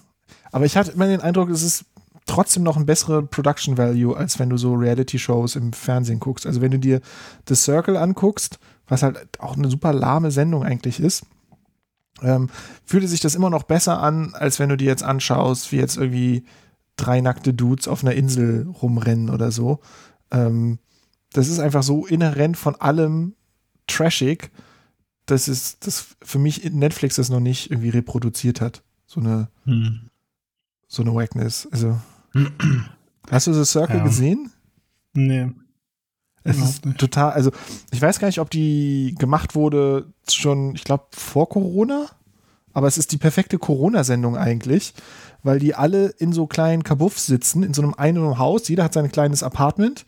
Aber 0.51 0.65
ich 0.65 0.77
hatte 0.77 0.91
immer 0.91 1.07
den 1.07 1.21
Eindruck, 1.21 1.49
es 1.49 1.61
ist 1.61 1.85
trotzdem 2.25 2.63
noch 2.63 2.77
ein 2.77 2.85
bessere 2.85 3.23
Production 3.23 3.77
Value, 3.77 4.15
als 4.15 4.39
wenn 4.39 4.49
du 4.49 4.57
so 4.57 4.73
Reality-Shows 4.73 5.55
im 5.55 5.73
Fernsehen 5.73 6.19
guckst. 6.19 6.45
Also 6.45 6.61
wenn 6.61 6.71
du 6.71 6.79
dir 6.79 7.01
The 7.47 7.55
Circle 7.55 7.97
anguckst, 7.97 8.59
was 8.87 9.03
halt 9.03 9.39
auch 9.39 9.57
eine 9.57 9.69
super 9.69 9.93
lahme 9.93 10.31
Sendung 10.31 10.63
eigentlich 10.63 10.99
ist, 10.99 11.25
ähm, 12.21 12.49
fühlte 12.83 13.07
sich 13.07 13.19
das 13.19 13.35
immer 13.35 13.49
noch 13.49 13.63
besser 13.63 14.01
an, 14.01 14.33
als 14.33 14.59
wenn 14.59 14.69
du 14.69 14.77
dir 14.77 14.87
jetzt 14.87 15.03
anschaust, 15.03 15.71
wie 15.71 15.77
jetzt 15.77 15.97
irgendwie 15.97 16.45
drei 16.95 17.21
nackte 17.21 17.53
Dudes 17.53 17.87
auf 17.87 18.03
einer 18.03 18.13
Insel 18.13 18.67
rumrennen 18.81 19.29
oder 19.29 19.51
so. 19.51 19.79
Ähm, 20.31 20.79
das 21.33 21.47
ist 21.47 21.59
einfach 21.59 21.83
so 21.83 22.05
inhärent 22.05 22.57
von 22.57 22.75
allem 22.75 23.35
trashig, 23.85 24.51
dass 25.27 25.47
es 25.47 25.77
das 25.79 26.07
für 26.23 26.39
mich 26.39 26.63
Netflix 26.71 27.15
das 27.17 27.29
noch 27.29 27.39
nicht 27.39 27.69
irgendwie 27.71 27.89
reproduziert 27.89 28.59
hat. 28.61 28.83
So 29.05 29.19
eine, 29.19 29.49
Hm. 29.65 30.09
so 30.87 31.03
eine 31.03 31.13
Wackness. 31.13 31.67
Also, 31.71 31.99
hast 33.29 33.47
du 33.47 33.53
The 33.53 33.65
Circle 33.65 33.97
Ja. 33.97 34.03
gesehen? 34.03 34.51
Nee. 35.13 35.51
Es 36.43 36.57
ist 36.59 36.85
nicht. 36.85 36.97
total, 36.97 37.33
also 37.33 37.51
ich 37.91 38.01
weiß 38.01 38.19
gar 38.19 38.27
nicht, 38.27 38.39
ob 38.39 38.49
die 38.49 39.15
gemacht 39.19 39.53
wurde 39.53 40.13
schon, 40.29 40.75
ich 40.75 40.85
glaube, 40.85 41.07
vor 41.11 41.49
Corona, 41.49 42.07
aber 42.73 42.87
es 42.87 42.97
ist 42.97 43.11
die 43.11 43.17
perfekte 43.17 43.57
Corona-Sendung 43.59 44.37
eigentlich, 44.37 44.93
weil 45.43 45.59
die 45.59 45.75
alle 45.75 46.07
in 46.07 46.31
so 46.31 46.47
kleinen 46.47 46.83
Kabuffs 46.83 47.25
sitzen, 47.25 47.63
in 47.63 47.73
so 47.73 47.81
einem 47.81 47.93
einen 47.95 48.37
Haus, 48.37 48.69
jeder 48.69 48.85
hat 48.85 48.93
sein 48.93 49.11
kleines 49.11 49.43
Apartment 49.43 50.05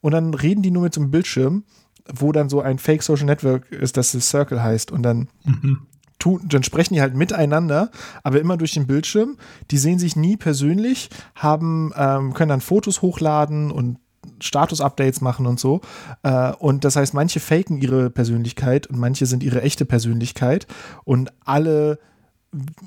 und 0.00 0.12
dann 0.12 0.32
reden 0.32 0.62
die 0.62 0.70
nur 0.70 0.84
mit 0.84 0.94
so 0.94 1.02
einem 1.02 1.10
Bildschirm, 1.10 1.64
wo 2.12 2.32
dann 2.32 2.48
so 2.48 2.60
ein 2.60 2.78
Fake 2.78 3.02
Social 3.02 3.26
Network 3.26 3.70
ist, 3.72 3.96
das 3.96 4.12
The 4.12 4.20
Circle 4.20 4.62
heißt 4.62 4.92
und 4.92 5.02
dann 5.02 5.28
Mhm. 5.44 5.86
tun, 6.18 6.40
dann 6.48 6.62
sprechen 6.62 6.94
die 6.94 7.00
halt 7.00 7.14
miteinander, 7.14 7.90
aber 8.22 8.40
immer 8.40 8.56
durch 8.56 8.72
den 8.72 8.86
Bildschirm. 8.86 9.36
Die 9.70 9.78
sehen 9.78 9.98
sich 9.98 10.16
nie 10.16 10.36
persönlich, 10.36 11.10
haben, 11.34 11.92
ähm, 11.96 12.34
können 12.34 12.50
dann 12.50 12.60
Fotos 12.60 13.02
hochladen 13.02 13.70
und 13.70 13.98
Status-Updates 14.40 15.20
machen 15.20 15.46
und 15.46 15.60
so. 15.60 15.80
Äh, 16.22 16.52
und 16.52 16.84
das 16.84 16.96
heißt, 16.96 17.14
manche 17.14 17.40
faken 17.40 17.78
ihre 17.78 18.10
Persönlichkeit 18.10 18.86
und 18.86 18.98
manche 18.98 19.26
sind 19.26 19.42
ihre 19.42 19.62
echte 19.62 19.84
Persönlichkeit 19.84 20.66
und 21.04 21.32
alle 21.44 21.98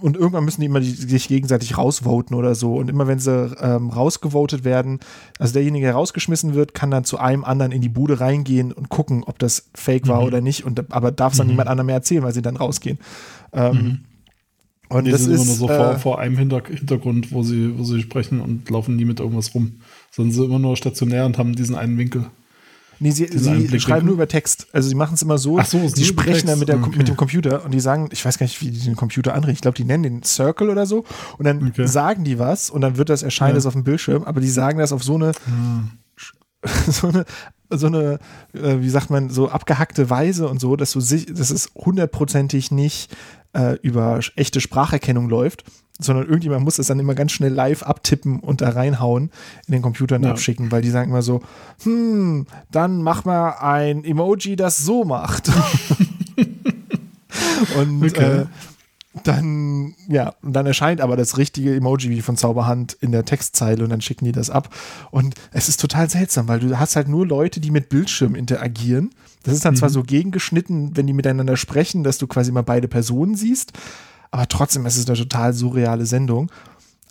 und 0.02 0.16
irgendwann 0.18 0.46
müssen 0.46 0.62
die 0.62 0.68
immer 0.68 0.80
die, 0.80 0.90
sich 0.92 1.28
gegenseitig 1.28 1.78
rausvoten 1.78 2.36
oder 2.36 2.56
so. 2.56 2.76
Und 2.76 2.90
immer 2.90 3.08
wenn 3.08 3.20
sie 3.20 3.56
ähm, 3.62 3.90
rausgevotet 3.90 4.64
werden, 4.64 5.00
also 5.40 5.54
derjenige, 5.54 5.86
der 5.86 5.96
rausgeschmissen 5.96 6.54
wird, 6.54 6.74
kann 6.74 6.92
dann 6.92 7.04
zu 7.04 7.18
einem 7.18 7.44
anderen 7.44 7.72
in 7.72 7.82
die 7.82 7.90
Bude 7.90 8.20
reingehen 8.20 8.72
und 8.72 8.90
gucken, 8.90 9.24
ob 9.26 9.40
das 9.40 9.70
Fake 9.74 10.08
war 10.08 10.22
Mhm. 10.22 10.28
oder 10.28 10.42
nicht. 10.42 10.66
Und, 10.66 10.92
aber 10.94 11.12
darf 11.12 11.34
es 11.34 11.38
dann 11.38 11.48
Mhm. 11.48 11.52
niemand 11.54 11.70
anderem 11.70 11.88
mehr 11.88 11.96
erzählen, 11.96 12.24
weil 12.24 12.34
sie 12.34 12.42
dann 12.42 12.58
rausgehen. 12.58 12.98
Ähm, 13.54 13.72
Mhm. 13.74 14.00
Und 14.90 15.04
die 15.06 15.12
das 15.12 15.24
sind 15.24 15.34
ist 15.34 15.42
immer 15.42 15.48
nur 15.48 15.56
so 15.58 15.70
äh, 15.70 15.78
vor, 15.78 16.00
vor 16.00 16.20
einem 16.20 16.38
Hinter 16.38 16.62
Hintergrund, 16.66 17.34
wo 17.34 17.44
sie, 17.44 17.78
wo 17.78 17.84
sie 17.84 18.02
sprechen 18.02 18.40
und 18.40 18.70
laufen 18.70 18.96
nie 18.96 19.04
mit 19.04 19.20
irgendwas 19.20 19.54
rum. 19.54 19.74
Sondern 20.12 20.34
sie 20.34 20.46
immer 20.46 20.60
nur 20.60 20.78
stationär 20.78 21.26
und 21.26 21.38
haben 21.38 21.56
diesen 21.56 21.76
einen 21.76 21.98
Winkel. 21.98 22.28
Nee, 23.00 23.12
sie, 23.12 23.28
sie 23.28 23.80
schreiben 23.80 24.06
nur 24.06 24.16
über 24.16 24.28
Text. 24.28 24.68
Also 24.74 24.90
sie 24.90 24.96
machen 24.96 25.14
es 25.16 25.22
immer 25.22 25.38
so, 25.38 25.60
Ach 25.60 25.66
so, 25.66 25.88
sie 25.88 26.04
sprechen 26.06 26.48
dann 26.48 26.60
mit, 26.60 26.68
der, 26.70 26.78
Okay. 26.82 26.98
mit 26.98 27.08
dem 27.08 27.16
Computer 27.18 27.64
und 27.64 27.72
die 27.74 27.80
sagen, 27.80 28.10
ich 28.12 28.24
weiß 28.26 28.38
gar 28.38 28.46
nicht, 28.46 28.60
wie 28.62 28.72
die 28.72 28.80
den 28.80 28.96
Computer 28.96 29.34
anreden. 29.34 29.54
Ich 29.56 29.62
glaube, 29.62 29.76
die 29.78 29.84
nennen 29.86 30.04
den 30.04 30.24
Circle 30.24 30.70
oder 30.70 30.86
so. 30.86 31.04
Und 31.38 31.46
dann 31.46 31.68
Okay. 31.70 31.86
sagen 31.88 32.24
die 32.24 32.40
was 32.40 32.70
und 32.70 32.82
dann 32.82 32.98
wird 32.98 33.10
das 33.10 33.24
erscheinen 33.24 33.50
Ja. 33.52 33.56
das 33.56 33.66
auf 33.66 33.74
dem 33.74 33.84
Bildschirm, 33.84 34.24
aber 34.24 34.42
die 34.42 34.50
sagen 34.50 34.80
das 34.80 34.92
auf 34.92 35.04
so 35.04 35.16
eine, 35.16 35.32
so 36.88 37.08
eine, 37.08 37.26
so 37.70 37.88
eine, 37.88 38.20
äh, 38.54 38.80
wie 38.82 38.90
sagt 38.90 39.10
man, 39.10 39.30
so 39.30 39.50
abgehackte 39.50 40.10
Weise 40.10 40.48
und 40.48 40.60
so, 40.60 40.76
dass 40.76 40.92
du 40.92 41.00
sich, 41.00 41.26
dass 41.28 41.52
es 41.52 41.70
hundertprozentig 41.76 42.72
nicht 42.72 43.16
äh, 43.54 43.78
über 43.82 44.20
echte 44.36 44.60
Spracherkennung 44.62 45.30
läuft, 45.30 45.64
sondern 46.00 46.26
irgendjemand 46.26 46.64
muss 46.64 46.76
das 46.78 46.88
dann 46.88 47.00
immer 47.00 47.16
ganz 47.16 47.32
schnell 47.32 47.52
live 47.54 47.84
abtippen 47.84 48.40
und 48.40 48.62
da 48.62 48.70
reinhauen 48.70 49.32
in 49.68 49.72
den 49.74 49.82
Computer 49.82 50.16
und 50.18 50.24
Ja. 50.24 50.32
abschicken, 50.32 50.72
weil 50.72 50.82
die 50.82 50.90
sagen 50.92 51.10
immer 51.12 51.22
so, 51.24 51.42
hm, 51.84 52.46
dann 52.72 53.02
mach 53.02 53.26
mal 53.26 53.52
ein 53.60 54.04
Emoji, 54.04 54.56
das 54.56 54.78
so 54.78 55.04
macht. 55.06 55.50
und 57.76 58.04
Okay. 58.04 58.42
äh, 58.42 58.46
dann, 59.24 59.96
ja, 60.08 60.36
und 60.44 60.54
dann 60.54 60.68
erscheint 60.68 61.02
aber 61.02 61.18
das 61.18 61.38
richtige 61.40 61.76
Emoji 61.76 62.12
wie 62.12 62.22
von 62.22 62.38
Zauberhand 62.38 62.94
in 63.02 63.12
der 63.12 63.26
Textzeile 63.26 63.84
und 63.84 63.90
dann 63.90 64.00
schicken 64.02 64.26
die 64.26 64.32
das 64.32 64.52
ab. 64.52 64.70
Und 65.10 65.34
es 65.52 65.70
ist 65.70 65.80
total 65.82 66.08
seltsam, 66.10 66.48
weil 66.48 66.60
du 66.60 66.78
hast 66.80 66.96
halt 66.96 67.08
nur 67.08 67.26
Leute, 67.26 67.60
die 67.60 67.72
mit 67.72 67.90
Bildschirm 67.90 68.36
interagieren. 68.36 69.10
Das 69.42 69.56
ist 69.56 69.66
dann 69.66 69.76
zwar 69.76 69.90
so 69.90 70.04
gegengeschnitten, 70.04 70.96
wenn 70.96 71.08
die 71.08 71.14
miteinander 71.14 71.58
sprechen, 71.58 72.04
dass 72.04 72.20
du 72.20 72.28
quasi 72.28 72.52
mal 72.52 72.62
beide 72.64 72.88
Personen 72.88 73.36
siehst, 73.36 73.74
aber 74.32 74.48
trotzdem 74.48 74.86
ist 74.86 74.98
es 74.98 75.08
eine 75.08 75.18
total 75.18 75.54
surreale 75.54 76.06
Sendung. 76.06 76.52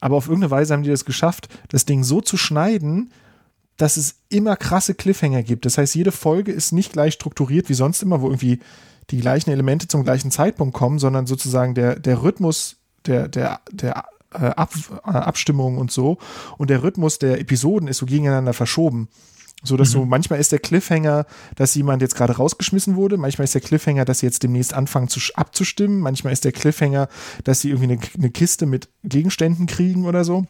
Aber 0.00 0.16
auf 0.16 0.28
irgendeine 0.28 0.50
Weise 0.50 0.74
haben 0.74 0.82
die 0.82 0.90
das 0.90 1.04
geschafft, 1.04 1.48
das 1.68 1.84
Ding 1.84 2.04
so 2.04 2.20
zu 2.20 2.36
schneiden, 2.36 3.10
dass 3.76 3.96
es 3.96 4.16
immer 4.28 4.56
krasse 4.56 4.94
Cliffhanger 4.94 5.42
gibt. 5.42 5.66
Das 5.66 5.78
heißt, 5.78 5.94
jede 5.94 6.12
Folge 6.12 6.52
ist 6.52 6.72
nicht 6.72 6.92
gleich 6.92 7.14
strukturiert 7.14 7.68
wie 7.68 7.74
sonst 7.74 8.02
immer, 8.02 8.20
wo 8.20 8.26
irgendwie 8.26 8.60
die 9.10 9.18
gleichen 9.18 9.50
Elemente 9.50 9.88
zum 9.88 10.04
gleichen 10.04 10.30
Zeitpunkt 10.30 10.74
kommen, 10.74 10.98
sondern 10.98 11.26
sozusagen 11.26 11.74
der, 11.74 11.98
der 11.98 12.22
Rhythmus 12.22 12.76
der, 13.06 13.28
der, 13.28 13.60
der 13.70 14.04
äh, 14.34 14.46
Ab, 14.46 14.72
äh, 15.06 15.10
Abstimmung 15.10 15.78
und 15.78 15.92
so 15.92 16.18
und 16.58 16.70
der 16.70 16.82
Rhythmus 16.82 17.18
der 17.18 17.40
Episoden 17.40 17.88
ist 17.88 17.98
so 17.98 18.06
gegeneinander 18.06 18.52
verschoben. 18.52 19.08
So 19.62 19.76
dass 19.76 19.90
so 19.90 20.04
manchmal 20.04 20.38
ist 20.38 20.52
der 20.52 20.58
Cliffhanger, 20.58 21.26
dass 21.56 21.74
jemand 21.74 22.02
jetzt 22.02 22.14
gerade 22.14 22.36
rausgeschmissen 22.36 22.94
wurde, 22.94 23.16
manchmal 23.16 23.44
ist 23.44 23.54
der 23.54 23.62
Cliffhanger, 23.62 24.04
dass 24.04 24.20
sie 24.20 24.26
jetzt 24.26 24.42
demnächst 24.42 24.74
anfangen 24.74 25.08
zu, 25.08 25.18
abzustimmen, 25.34 26.00
manchmal 26.00 26.32
ist 26.32 26.44
der 26.44 26.52
Cliffhanger, 26.52 27.08
dass 27.44 27.62
sie 27.62 27.70
irgendwie 27.70 27.92
eine, 27.92 28.00
eine 28.16 28.30
Kiste 28.30 28.66
mit 28.66 28.88
Gegenständen 29.02 29.66
kriegen 29.66 30.04
oder 30.04 30.24
so. 30.24 30.46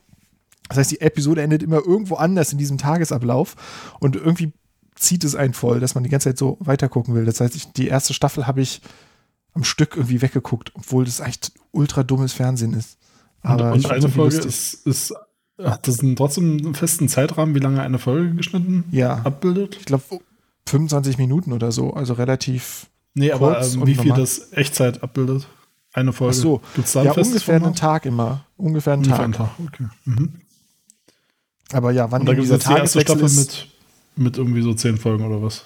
Das 0.68 0.78
heißt, 0.78 0.90
die 0.90 1.00
Episode 1.00 1.42
endet 1.42 1.62
immer 1.62 1.76
irgendwo 1.76 2.16
anders 2.16 2.52
in 2.52 2.58
diesem 2.58 2.78
Tagesablauf 2.78 3.54
und 4.00 4.16
irgendwie 4.16 4.52
zieht 4.96 5.24
es 5.24 5.34
einen 5.34 5.54
voll, 5.54 5.78
dass 5.80 5.94
man 5.94 6.04
die 6.04 6.10
ganze 6.10 6.30
Zeit 6.30 6.38
so 6.38 6.56
weitergucken 6.60 7.14
will. 7.14 7.24
Das 7.24 7.40
heißt, 7.40 7.54
ich, 7.54 7.72
die 7.72 7.88
erste 7.88 8.14
Staffel 8.14 8.46
habe 8.46 8.60
ich 8.60 8.80
am 9.52 9.64
Stück 9.64 9.96
irgendwie 9.96 10.20
weggeguckt, 10.22 10.72
obwohl 10.74 11.04
das 11.04 11.20
echt 11.20 11.52
ultra 11.70 12.02
dummes 12.02 12.32
Fernsehen 12.32 12.74
ist. 12.74 12.98
Aber 13.42 13.72
und 13.72 13.84
und 13.84 13.90
eine 13.90 14.08
Folge 14.08 14.36
ist, 14.36 14.86
ist, 14.86 15.14
hat 15.62 15.88
das 15.88 15.98
trotzdem 16.16 16.58
einen 16.58 16.74
festen 16.74 17.08
Zeitrahmen, 17.08 17.54
wie 17.54 17.58
lange 17.60 17.80
eine 17.82 17.98
Folge 17.98 18.34
geschnitten 18.34 18.84
Ja. 18.90 19.22
abbildet? 19.24 19.76
ich 19.80 19.86
glaube 19.86 20.04
25 20.68 21.18
Minuten 21.18 21.52
oder 21.52 21.72
so, 21.72 21.92
also 21.94 22.14
relativ. 22.14 22.88
Nee, 23.14 23.32
aber 23.32 23.54
Kurz 23.54 23.74
ähm, 23.74 23.82
und 23.82 23.86
wie 23.88 23.94
viel 23.94 24.06
normal. 24.08 24.20
das 24.20 24.52
Echtzeit 24.52 25.02
abbildet? 25.02 25.46
Eine 25.92 26.12
Folge. 26.12 26.36
Ach 26.36 26.42
so. 26.42 26.60
Gibt's 26.74 26.92
da 26.92 27.02
Ja, 27.04 27.12
ungefähr 27.12 27.54
einen? 27.56 27.74
Tag 27.74 28.04
immer. 28.04 28.44
Ungefähr 28.56 28.92
einen 28.94 29.02
Ungefähr 29.04 29.16
Tag. 29.16 29.24
einen 29.24 29.32
Tag, 29.32 29.50
okay. 29.64 29.86
Mhm. 30.04 30.32
Aber 31.72 31.90
ja, 31.92 32.10
wann 32.10 32.20
Und 32.20 32.26
da 32.26 32.34
gibt 32.34 32.48
es 32.50 32.64
die 32.64 32.72
erste 32.72 33.00
Staffel 33.00 33.24
ist. 33.24 33.36
mit, 33.38 33.68
mit 34.16 34.36
irgendwie 34.38 34.62
so 34.62 34.74
zehn 34.74 34.98
Folgen 34.98 35.24
oder 35.24 35.42
was? 35.42 35.64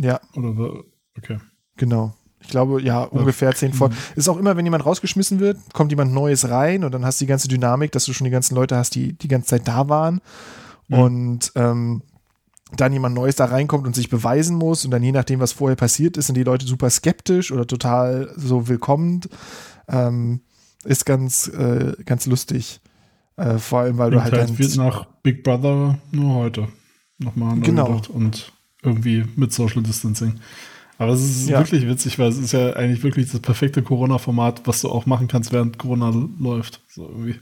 Ja, 0.00 0.20
Oder 0.34 0.82
okay. 1.18 1.38
Genau. 1.76 2.14
Ich 2.46 2.52
glaube, 2.52 2.80
ja, 2.80 3.02
ungefähr 3.02 3.52
zehn 3.56 3.72
Folgen. 3.72 3.96
Ist 4.14 4.28
auch 4.28 4.36
immer, 4.36 4.56
wenn 4.56 4.64
jemand 4.64 4.86
rausgeschmissen 4.86 5.40
wird, 5.40 5.58
kommt 5.72 5.90
jemand 5.90 6.12
Neues 6.14 6.48
rein 6.48 6.84
und 6.84 6.92
dann 6.94 7.04
hast 7.04 7.20
du 7.20 7.24
die 7.24 7.28
ganze 7.28 7.48
Dynamik, 7.48 7.90
dass 7.90 8.04
du 8.04 8.12
schon 8.12 8.24
die 8.24 8.30
ganzen 8.30 8.54
Leute 8.54 8.76
hast, 8.76 8.94
die 8.94 9.14
die 9.14 9.26
ganze 9.26 9.48
Zeit 9.48 9.66
da 9.66 9.88
waren. 9.88 10.20
Mhm. 10.86 10.98
Und 10.98 11.52
ähm, 11.56 12.02
dann 12.76 12.92
jemand 12.92 13.16
Neues 13.16 13.34
da 13.34 13.46
reinkommt 13.46 13.84
und 13.84 13.96
sich 13.96 14.10
beweisen 14.10 14.56
muss 14.56 14.84
und 14.84 14.92
dann 14.92 15.02
je 15.02 15.10
nachdem, 15.10 15.40
was 15.40 15.50
vorher 15.52 15.74
passiert 15.76 16.16
ist, 16.16 16.26
sind 16.26 16.36
die 16.36 16.44
Leute 16.44 16.66
super 16.66 16.88
skeptisch 16.88 17.50
oder 17.50 17.66
total 17.66 18.32
so 18.36 18.68
willkommen. 18.68 19.22
Ähm, 19.88 20.40
ist 20.84 21.04
ganz, 21.04 21.48
äh, 21.48 21.94
ganz 22.04 22.26
lustig. 22.26 22.80
Äh, 23.36 23.58
vor 23.58 23.80
allem, 23.80 23.98
weil 23.98 24.12
du 24.12 24.22
halt 24.22 24.32
dann. 24.34 24.56
wird 24.56 24.76
nach 24.76 25.04
Big 25.24 25.42
Brother 25.42 25.98
nur 26.12 26.34
heute 26.34 26.68
nochmal 27.18 27.58
Genau. 27.58 28.00
und 28.12 28.52
irgendwie 28.82 29.24
mit 29.34 29.52
Social 29.52 29.82
Distancing. 29.82 30.34
Aber 30.98 31.12
es 31.12 31.20
ist 31.22 31.48
Ja. 31.48 31.58
wirklich 31.58 31.86
witzig, 31.86 32.18
weil 32.18 32.28
es 32.28 32.38
ist 32.38 32.52
ja 32.52 32.72
eigentlich 32.74 33.02
wirklich 33.02 33.30
das 33.30 33.40
perfekte 33.40 33.82
Corona-Format, 33.82 34.62
was 34.66 34.80
du 34.80 34.88
auch 34.88 35.04
machen 35.06 35.28
kannst, 35.28 35.52
während 35.52 35.78
Corona 35.78 36.12
läuft. 36.38 36.80
So 36.88 37.02
irgendwie. 37.08 37.38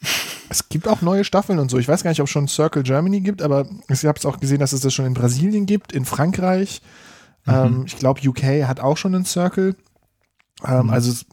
Es 0.50 0.68
gibt 0.68 0.86
auch 0.86 1.00
neue 1.00 1.24
Staffeln 1.24 1.58
und 1.58 1.70
so. 1.70 1.78
Ich 1.78 1.88
weiß 1.88 2.02
gar 2.04 2.10
nicht, 2.10 2.20
ob 2.20 2.26
es 2.26 2.30
schon 2.30 2.46
Circle 2.46 2.82
Germany 2.82 3.22
gibt, 3.22 3.40
aber 3.42 3.66
ich 3.88 4.04
habe 4.04 4.18
es 4.18 4.26
auch 4.26 4.38
gesehen, 4.38 4.58
dass 4.58 4.72
es 4.74 4.82
das 4.82 4.92
schon 4.92 5.06
in 5.06 5.14
Brasilien 5.14 5.64
gibt, 5.66 5.92
in 5.92 6.04
Frankreich. 6.04 6.82
Mhm. 7.46 7.52
Ähm, 7.52 7.82
ich 7.86 7.96
glaube, 7.96 8.20
UK 8.28 8.64
hat 8.68 8.78
auch 8.78 8.96
schon 8.98 9.14
einen 9.14 9.24
Circle. 9.24 9.74
Ähm, 10.64 10.84
Mhm. 10.86 10.90
Also 10.90 11.10
es 11.10 11.24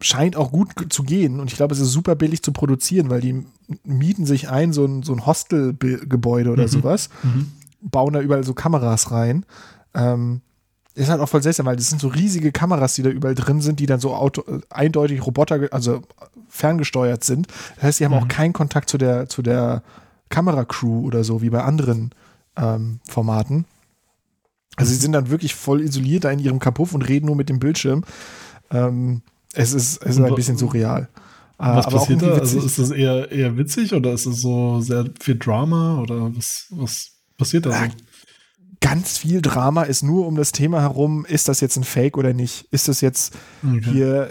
scheint 0.00 0.34
auch 0.36 0.50
gut 0.50 0.72
zu 0.92 1.02
gehen 1.04 1.38
und 1.38 1.50
ich 1.52 1.56
glaube, 1.56 1.74
es 1.74 1.80
ist 1.80 1.92
super 1.92 2.16
billig 2.16 2.42
zu 2.42 2.52
produzieren, 2.52 3.10
weil 3.10 3.20
die 3.20 3.46
mieten 3.84 4.24
sich 4.26 4.48
ein, 4.48 4.72
so 4.72 4.84
ein, 4.86 5.02
so 5.02 5.12
ein 5.12 5.26
Hostelgebäude 5.26 6.50
oder 6.50 6.64
Mhm. 6.64 6.68
sowas, 6.68 7.10
Mhm. 7.22 7.52
bauen 7.82 8.14
da 8.14 8.20
überall 8.22 8.42
so 8.44 8.54
Kameras 8.54 9.10
rein. 9.10 9.44
Ähm, 9.94 10.40
ist 10.94 11.08
halt 11.08 11.20
auch 11.20 11.28
voll 11.28 11.42
seltsam, 11.42 11.66
weil 11.66 11.76
das 11.76 11.88
sind 11.90 12.00
so 12.00 12.08
riesige 12.08 12.52
Kameras, 12.52 12.94
die 12.94 13.02
da 13.02 13.10
überall 13.10 13.34
drin 13.34 13.60
sind, 13.60 13.80
die 13.80 13.86
dann 13.86 14.00
so 14.00 14.14
auto, 14.14 14.42
äh, 14.42 14.60
eindeutig 14.70 15.24
Roboter, 15.26 15.68
also 15.72 16.02
ferngesteuert 16.48 17.24
sind. 17.24 17.48
Das 17.76 17.84
heißt, 17.84 18.00
die 18.00 18.04
haben 18.04 18.14
auch 18.14 18.24
Mhm. 18.24 18.28
keinen 18.28 18.52
Kontakt 18.52 18.88
zu 18.88 18.96
der, 18.98 19.28
zu 19.28 19.42
der 19.42 19.82
Kameracrew 20.28 21.04
oder 21.06 21.24
so, 21.24 21.42
wie 21.42 21.50
bei 21.50 21.62
anderen 21.62 22.10
ähm, 22.56 23.00
Formaten. 23.08 23.64
Also 24.76 24.92
sie 24.92 24.98
sind 24.98 25.12
dann 25.12 25.30
wirklich 25.30 25.54
voll 25.54 25.80
isoliert 25.80 26.24
da 26.24 26.30
in 26.30 26.38
ihrem 26.38 26.58
Kapuff 26.58 26.94
und 26.94 27.02
reden 27.02 27.26
nur 27.26 27.36
mit 27.36 27.48
dem 27.48 27.58
Bildschirm. 27.58 28.04
Ähm, 28.70 29.22
es 29.52 29.72
ist, 29.72 30.02
es 30.02 30.16
ist 30.16 30.22
ein 30.22 30.34
bisschen 30.34 30.56
surreal. 30.58 31.02
Äh, 31.02 31.06
Was 31.58 31.86
aber 31.86 31.96
auch 31.96 32.00
passiert 32.00 32.22
da? 32.22 32.32
Also 32.34 32.60
ist 32.60 32.78
das 32.78 32.90
eher, 32.90 33.30
eher 33.30 33.56
witzig 33.56 33.94
oder 33.94 34.12
ist 34.12 34.26
es 34.26 34.40
so 34.40 34.80
sehr 34.80 35.06
viel 35.20 35.36
Drama 35.38 36.00
oder 36.00 36.34
was, 36.36 36.66
was 36.70 37.12
passiert 37.38 37.66
da 37.66 37.70
so? 37.70 37.76
Ganz 38.84 39.18
viel 39.18 39.40
Drama 39.40 39.82
ist 39.82 40.02
nur 40.02 40.26
um 40.26 40.36
das 40.36 40.52
Thema 40.52 40.80
herum, 40.80 41.24
ist 41.26 41.48
das 41.48 41.60
jetzt 41.60 41.76
ein 41.76 41.84
Fake 41.84 42.16
oder 42.16 42.34
nicht? 42.34 42.68
Ist 42.70 42.88
das 42.88 43.00
jetzt 43.00 43.34
Okay. 43.62 43.82
hier 43.92 44.30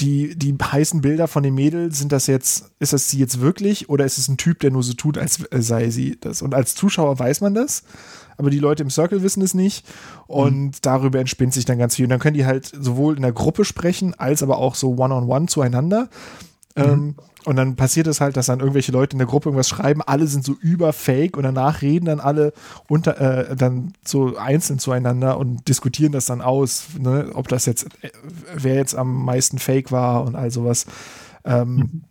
die, 0.00 0.36
die 0.36 0.54
heißen 0.60 1.00
Bilder 1.00 1.26
von 1.26 1.42
dem 1.42 1.54
Mädel, 1.54 1.92
sind 1.92 2.12
das 2.12 2.26
jetzt, 2.26 2.70
ist 2.78 2.92
das 2.92 3.10
sie 3.10 3.18
jetzt 3.18 3.40
wirklich 3.40 3.88
oder 3.88 4.04
ist 4.04 4.18
es 4.18 4.28
ein 4.28 4.36
Typ, 4.36 4.60
der 4.60 4.70
nur 4.70 4.82
so 4.82 4.92
tut, 4.92 5.18
als 5.18 5.42
äh, 5.50 5.60
sei 5.62 5.90
sie 5.90 6.18
das? 6.20 6.42
Und 6.42 6.54
als 6.54 6.74
Zuschauer 6.74 7.18
weiß 7.18 7.40
man 7.40 7.54
das, 7.54 7.82
aber 8.36 8.50
die 8.50 8.58
Leute 8.60 8.82
im 8.82 8.90
Circle 8.90 9.22
wissen 9.22 9.42
es 9.42 9.54
nicht 9.54 9.84
und 10.26 10.86
darüber 10.86 11.18
entspinnt 11.18 11.52
sich 11.54 11.64
dann 11.64 11.78
ganz 11.78 11.96
viel. 11.96 12.04
Und 12.04 12.10
dann 12.10 12.20
können 12.20 12.36
die 12.36 12.46
halt 12.46 12.70
sowohl 12.78 13.16
in 13.16 13.22
der 13.22 13.32
Gruppe 13.32 13.64
sprechen, 13.64 14.14
als 14.14 14.42
aber 14.42 14.58
auch 14.58 14.74
so 14.74 14.90
one-on-one 14.96 15.46
zueinander. 15.46 16.08
Ähm, 16.78 17.14
und 17.44 17.56
dann 17.56 17.76
passiert 17.76 18.06
es 18.06 18.20
halt, 18.20 18.36
dass 18.36 18.46
dann 18.46 18.60
irgendwelche 18.60 18.92
Leute 18.92 19.14
in 19.14 19.18
der 19.18 19.26
Gruppe 19.26 19.48
irgendwas 19.48 19.68
schreiben, 19.68 20.02
alle 20.02 20.26
sind 20.26 20.44
so 20.44 20.54
überfake 20.60 21.36
und 21.36 21.44
danach 21.44 21.82
reden 21.82 22.06
dann 22.06 22.20
alle 22.20 22.52
unter, 22.88 23.20
äh, 23.20 23.56
dann 23.56 23.92
so 24.04 24.36
einzeln 24.36 24.78
zueinander 24.78 25.38
und 25.38 25.66
diskutieren 25.68 26.12
das 26.12 26.26
dann 26.26 26.42
aus, 26.42 26.84
ne, 26.98 27.30
ob 27.34 27.48
das 27.48 27.66
jetzt, 27.66 27.86
äh, 28.02 28.10
wer 28.54 28.74
jetzt 28.74 28.94
am 28.94 29.24
meisten 29.24 29.58
fake 29.58 29.92
war 29.92 30.24
und 30.24 30.36
all 30.36 30.50
sowas. 30.50 30.86
Ähm, 31.44 32.02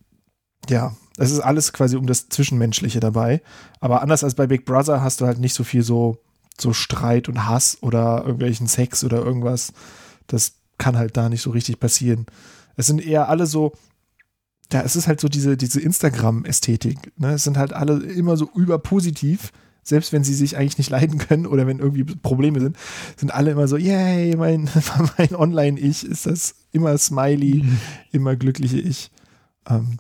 Ja, 0.70 0.96
es 1.18 1.32
ist 1.32 1.40
alles 1.40 1.72
quasi 1.72 1.96
um 1.96 2.08
das 2.08 2.30
Zwischenmenschliche 2.30 3.00
dabei. 3.00 3.42
Aber 3.80 4.02
anders 4.02 4.24
als 4.24 4.36
bei 4.36 4.48
Big 4.48 4.66
Brother 4.66 5.02
hast 5.02 5.22
du 5.22 5.26
halt 5.26 5.40
nicht 5.40 5.54
so 5.54 5.64
viel 5.64 5.82
so, 5.84 6.18
so 6.60 6.74
Streit 6.74 7.30
und 7.30 7.48
Hass 7.48 7.78
oder 7.82 8.24
irgendwelchen 8.24 8.68
Sex 8.68 9.04
oder 9.04 9.18
irgendwas. 9.24 9.72
Das 10.28 10.54
kann 10.78 10.98
halt 10.98 11.16
da 11.16 11.30
nicht 11.30 11.42
so 11.42 11.52
richtig 11.52 11.80
passieren. 11.80 12.26
Es 12.76 12.88
sind 12.88 13.06
eher 13.06 13.30
alle 13.30 13.46
so, 13.46 13.74
ja, 14.74 14.82
es 14.82 14.96
ist 14.96 15.08
halt 15.08 15.22
so 15.22 15.28
diese, 15.30 15.56
diese 15.58 15.80
Instagram-Ästhetik. 15.80 17.18
Ne? 17.18 17.34
Es 17.34 17.44
sind 17.44 17.58
halt 17.58 17.74
alle 17.74 17.98
immer 18.04 18.36
so 18.38 18.50
überpositiv, 18.56 19.52
selbst 19.84 20.12
wenn 20.12 20.24
sie 20.26 20.34
sich 20.34 20.58
eigentlich 20.58 20.78
nicht 20.78 20.90
leiden 20.90 21.18
können 21.18 21.46
oder 21.46 21.66
wenn 21.68 21.80
irgendwie 21.80 22.04
Probleme 22.04 22.60
sind, 22.60 22.78
sind 23.16 23.34
alle 23.34 23.52
immer 23.52 23.68
so, 23.70 23.78
yay, 23.78 24.36
mein, 24.36 24.70
mein 25.18 25.34
Online-Ich 25.36 26.04
ist 26.06 26.26
das 26.26 26.56
immer 26.72 26.98
smiley, 26.98 27.64
immer 28.12 28.36
glückliche 28.36 28.80
Ich. 28.80 29.12
Ähm, 29.70 29.98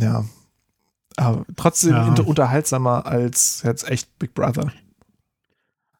ja. 0.00 0.24
Aber 1.16 1.44
trotzdem 1.56 1.90
Ja. 1.92 2.14
unterhaltsamer 2.22 3.06
als 3.06 3.62
jetzt 3.64 3.88
echt 3.88 4.18
Big 4.18 4.34
Brother. 4.34 4.72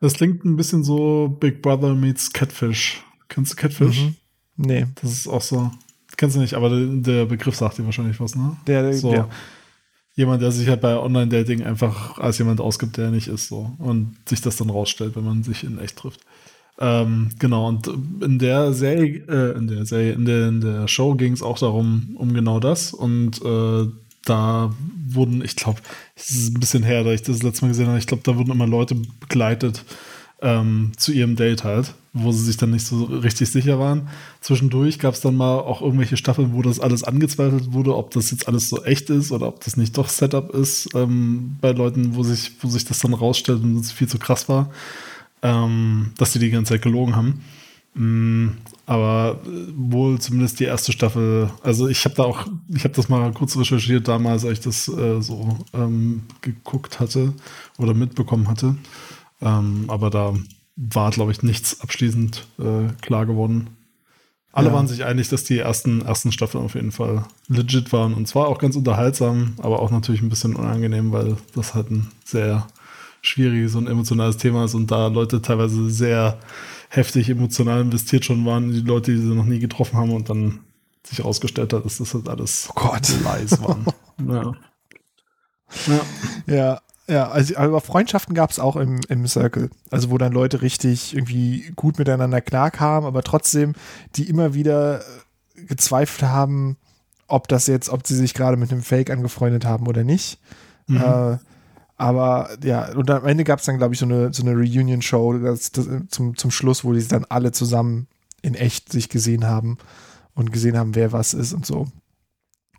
Das 0.01 0.15
klingt 0.15 0.45
ein 0.45 0.57
bisschen 0.57 0.83
so 0.83 1.29
Big 1.39 1.63
Brother 1.63 1.95
meets 1.95 2.33
Catfish. 2.33 3.05
Kennst 3.29 3.53
du 3.53 3.57
Catfish? 3.57 4.01
Mhm. 4.03 4.17
Nee. 4.57 4.87
Das 5.01 5.13
ist 5.13 5.29
auch 5.29 5.43
so. 5.43 5.71
Kennst 6.23 6.37
du 6.37 6.41
nicht, 6.41 6.55
aber 6.55 6.71
der, 6.71 7.25
Begriff 7.25 7.57
sagt 7.57 7.79
dir 7.79 7.85
wahrscheinlich 7.85 8.21
was, 8.21 8.37
ne? 8.37 8.57
Der, 8.69 8.95
So. 8.95 9.11
der, 9.11 9.29
Jemand, 10.15 10.41
der 10.41 10.53
sich 10.53 10.69
halt 10.69 10.81
bei 10.81 10.97
Online-Dating 10.97 11.65
einfach 11.65 12.17
als 12.17 12.39
jemand 12.39 12.61
ausgibt, 12.61 12.97
der 12.97 13.07
er 13.07 13.11
nicht 13.11 13.27
ist, 13.27 13.49
so. 13.49 13.73
Und 13.79 14.15
sich 14.29 14.41
das 14.41 14.55
dann 14.55 14.71
rausstellt, 14.71 15.17
wenn 15.17 15.25
man 15.25 15.43
sich 15.43 15.65
in 15.65 15.81
echt 15.81 15.97
trifft. 15.97 16.21
Ähm, 16.79 17.31
genau, 17.41 17.67
und 17.67 17.89
in 18.21 18.39
der 18.39 18.73
Serie, 18.73 19.25
äh, 19.27 19.59
in 19.59 19.67
der 19.67 19.85
Serie, 19.85 20.13
in 20.13 20.25
der, 20.25 20.47
in 20.47 20.61
der 20.61 20.87
Show 20.87 21.17
ging 21.17 21.33
es 21.33 21.43
auch 21.43 21.59
darum, 21.59 22.15
um 22.15 22.33
genau 22.33 22.61
das. 22.61 22.95
Und 22.95 23.45
äh, 23.45 23.89
da 24.25 24.73
wurden, 25.09 25.43
ich 25.45 25.57
glaube, 25.57 25.81
es 26.15 26.31
ist 26.31 26.55
ein 26.55 26.61
bisschen 26.61 26.85
her, 26.85 27.03
da 27.03 27.11
ich 27.11 27.23
das 27.23 27.43
letzte 27.43 27.65
Mal 27.65 27.71
gesehen 27.71 27.89
habe, 27.89 27.99
ich 27.99 28.07
glaube, 28.07 28.23
da 28.23 28.37
wurden 28.37 28.53
immer 28.53 28.69
Leute 28.69 28.95
begleitet 29.19 29.85
ähm, 30.43 30.91
zu 30.97 31.13
ihrem 31.13 31.37
Date 31.37 31.65
halt, 31.65 31.95
wo 32.13 32.33
sie 32.33 32.45
sich 32.45 32.57
dann 32.57 32.73
nicht 32.73 32.85
so 32.85 33.05
richtig 33.05 33.51
sicher 33.51 33.79
waren. 33.79 34.09
Zwischendurch 34.41 34.99
gab 34.99 35.15
es 35.15 35.21
dann 35.21 35.37
mal 35.37 35.61
auch 35.61 35.81
irgendwelche 35.81 36.17
Staffeln, 36.17 36.53
wo 36.53 36.63
das 36.63 36.81
alles 36.81 37.05
angezweifelt 37.05 37.73
wurde, 37.73 37.97
ob 37.97 38.11
das 38.11 38.31
jetzt 38.33 38.49
alles 38.49 38.69
so 38.69 38.83
echt 38.83 39.09
ist 39.09 39.31
oder 39.31 39.47
ob 39.49 39.65
das 39.65 39.77
nicht 39.77 39.97
doch 39.97 40.09
Setup 40.09 40.51
ist 40.51 40.89
ähm, 40.95 41.57
bei 41.61 41.71
Leuten, 41.71 42.17
wo 42.17 42.25
sich, 42.25 42.53
wo 42.61 42.69
sich 42.69 42.85
das 42.85 42.99
dann 42.99 43.15
rausstellt 43.15 43.63
und 43.63 43.79
es 43.79 43.93
viel 43.93 44.09
zu 44.09 44.19
krass 44.19 44.49
war, 44.49 44.71
ähm, 45.43 46.13
dass 46.19 46.33
sie 46.33 46.41
die 46.41 46.51
ganze 46.51 46.75
Zeit 46.75 46.83
gelogen 46.83 47.15
haben. 47.15 47.43
Mm, 47.95 48.49
aber 48.87 49.39
äh, 49.45 49.49
wohl 49.77 50.19
zumindest 50.19 50.59
die 50.59 50.65
erste 50.65 50.93
Staffel, 50.93 51.51
also 51.63 51.89
ich 51.89 52.05
habe 52.05 52.15
da 52.15 52.25
auch, 52.25 52.47
ich 52.75 52.85
habe 52.85 52.95
das 52.95 53.09
mal 53.09 53.31
kurz 53.33 53.57
recherchiert 53.57 54.09
damals, 54.09 54.45
als 54.45 54.59
ich 54.59 54.65
das 54.65 54.89
äh, 54.89 55.21
so 55.21 55.59
ähm, 55.75 56.23
geguckt 56.41 57.01
hatte 57.01 57.35
oder 57.79 57.95
mitbekommen 57.95 58.49
hatte. 58.49 58.77
Ähm, 59.43 59.85
aber 59.89 60.11
da 60.11 60.35
war, 60.77 61.11
glaube 61.11 61.33
ich, 61.33 61.43
nichts 61.43 61.81
abschließend 61.81 62.47
äh, 62.59 62.93
klar 63.03 63.27
geworden. 63.27 63.77
Alle 64.53 64.69
Ja. 64.69 64.75
waren 64.75 64.87
sich 64.89 65.05
einig, 65.05 65.29
dass 65.29 65.45
die 65.45 65.59
ersten, 65.59 66.03
ersten 66.03 66.31
Staffeln 66.33 66.65
auf 66.65 66.75
jeden 66.75 66.93
Fall 66.93 67.25
legit 67.49 67.93
waren. 67.93 68.15
Und 68.15 68.29
zwar 68.29 68.49
auch 68.49 68.59
ganz 68.59 68.77
unterhaltsam, 68.77 69.55
aber 69.59 69.81
auch 69.81 69.91
natürlich 69.91 70.21
ein 70.23 70.29
bisschen 70.29 70.55
unangenehm, 70.57 71.11
weil 71.13 71.37
das 71.55 71.75
halt 71.75 71.91
ein 71.91 72.11
sehr 72.25 72.67
schwieriges 73.23 73.75
und 73.77 73.87
emotionales 73.87 74.37
Thema 74.37 74.65
ist 74.65 74.75
und 74.75 74.91
da 74.91 75.07
Leute 75.07 75.41
teilweise 75.41 75.89
sehr 75.91 76.39
heftig 76.89 77.29
emotional 77.31 77.81
investiert 77.81 78.25
schon 78.25 78.45
waren, 78.45 78.73
die 78.73 78.81
Leute, 78.81 79.13
die 79.13 79.19
sie 79.19 79.35
noch 79.35 79.45
nie 79.47 79.61
getroffen 79.61 79.97
haben 79.97 80.11
und 80.13 80.29
dann 80.29 80.59
sich 81.05 81.19
herausgestellt 81.19 81.73
hat, 81.73 81.85
dass 81.85 81.99
das 81.99 82.13
halt 82.15 82.29
alles 82.29 82.69
Oh 82.71 82.75
Gott. 82.75 83.09
Lies 83.09 83.61
waren. 83.63 83.87
ja. 84.29 84.53
Ja. 85.87 86.01
Ja, 86.55 86.81
ja, 87.13 87.29
also 87.29 87.57
aber 87.57 87.81
Freundschaften 87.81 88.35
gab 88.35 88.51
es 88.51 88.59
auch 88.59 88.77
im, 88.77 89.01
im 89.09 89.27
Circle. 89.27 89.71
Also 89.91 90.11
wo 90.11 90.19
dann 90.19 90.33
Leute 90.33 90.63
richtig 90.63 91.15
irgendwie 91.15 91.73
gut 91.77 91.99
miteinander 91.99 92.41
klarkamen, 92.41 93.07
aber 93.07 93.23
trotzdem, 93.23 93.75
die 94.17 94.29
immer 94.29 94.55
wieder 94.55 95.01
äh, 95.01 95.65
gezweifelt 95.67 96.31
haben, 96.31 96.77
ob 97.29 97.49
das 97.49 97.67
jetzt, 97.67 97.91
ob 97.91 98.07
sie 98.07 98.17
sich 98.17 98.35
gerade 98.35 98.57
mit 98.57 98.73
einem 98.73 98.83
Fake 98.83 99.11
angefreundet 99.11 99.65
haben 99.65 99.87
oder 99.87 100.05
nicht. 100.05 100.39
Mhm. 100.87 100.97
Äh, 100.97 101.39
aber 101.97 102.51
ja, 102.65 102.93
und 102.95 103.11
am 103.11 103.27
Ende 103.27 103.45
gab 103.45 103.61
es 103.61 103.67
dann, 103.67 103.79
glaube 103.79 103.95
ich, 103.95 104.01
so 104.01 104.07
eine, 104.07 104.33
so 104.33 104.43
eine 104.43 104.53
Reunion-Show 104.57 105.55
zum, 106.09 106.37
zum 106.37 106.51
Schluss, 106.51 106.85
wo 106.85 106.93
die 106.93 107.07
dann 107.07 107.27
alle 107.29 107.53
zusammen 107.53 108.09
in 108.43 108.55
echt 108.55 108.91
sich 108.91 109.09
gesehen 109.09 109.47
haben 109.47 109.79
und 110.35 110.53
gesehen 110.53 110.77
haben, 110.77 110.95
wer 110.95 111.13
was 111.13 111.35
ist 111.35 111.53
und 111.53 111.65
so. 111.65 111.87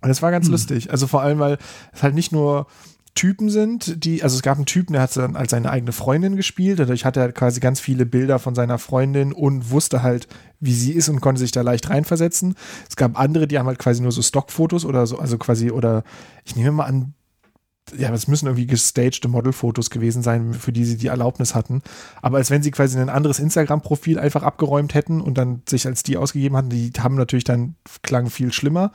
Und 0.01 0.09
das 0.09 0.21
war 0.21 0.31
ganz 0.31 0.47
Hm. 0.47 0.51
lustig. 0.51 0.91
Also 0.91 1.07
vor 1.07 1.21
allem, 1.21 1.39
weil 1.39 1.57
es 1.93 2.03
halt 2.03 2.15
nicht 2.15 2.33
nur 2.33 2.67
Typen 3.15 3.49
sind, 3.49 4.03
die, 4.03 4.23
also 4.23 4.35
es 4.35 4.41
gab 4.41 4.57
einen 4.57 4.65
Typen, 4.65 4.93
der 4.93 5.03
hat 5.03 5.15
dann 5.15 5.35
als 5.35 5.51
seine 5.51 5.69
eigene 5.69 5.91
Freundin 5.91 6.35
gespielt. 6.35 6.79
Dadurch 6.79 7.05
hatte 7.05 7.19
er 7.19 7.31
quasi 7.31 7.59
ganz 7.59 7.79
viele 7.79 8.05
Bilder 8.05 8.39
von 8.39 8.55
seiner 8.55 8.79
Freundin 8.79 9.33
und 9.33 9.69
wusste 9.69 10.01
halt, 10.01 10.27
wie 10.59 10.73
sie 10.73 10.93
ist 10.93 11.09
und 11.09 11.21
konnte 11.21 11.39
sich 11.39 11.51
da 11.51 11.61
leicht 11.61 11.89
reinversetzen. 11.89 12.55
Es 12.89 12.95
gab 12.95 13.19
andere, 13.19 13.47
die 13.47 13.59
haben 13.59 13.67
halt 13.67 13.77
quasi 13.77 14.01
nur 14.01 14.11
so 14.11 14.21
Stockfotos 14.21 14.83
oder 14.83 15.05
so, 15.05 15.19
also 15.19 15.37
quasi, 15.37 15.69
oder 15.69 16.03
ich 16.43 16.55
nehme 16.55 16.71
mal 16.71 16.85
an, 16.85 17.13
ja, 17.95 18.11
es 18.13 18.27
müssen 18.27 18.47
irgendwie 18.47 18.65
gestagte 18.65 19.27
Modelfotos 19.27 19.89
gewesen 19.89 20.23
sein, 20.23 20.53
für 20.53 20.71
die 20.71 20.85
sie 20.85 20.97
die 20.97 21.07
Erlaubnis 21.07 21.53
hatten. 21.53 21.81
Aber 22.21 22.37
als 22.37 22.49
wenn 22.49 22.63
sie 22.63 22.71
quasi 22.71 22.97
ein 22.97 23.09
anderes 23.09 23.39
Instagram-Profil 23.39 24.17
einfach 24.17 24.41
abgeräumt 24.41 24.93
hätten 24.93 25.21
und 25.21 25.37
dann 25.37 25.61
sich 25.67 25.85
als 25.85 26.01
die 26.01 26.17
ausgegeben 26.17 26.57
hatten, 26.57 26.69
die 26.69 26.91
haben 26.97 27.15
natürlich 27.15 27.43
dann 27.43 27.75
klang 28.01 28.29
viel 28.29 28.51
schlimmer. 28.51 28.91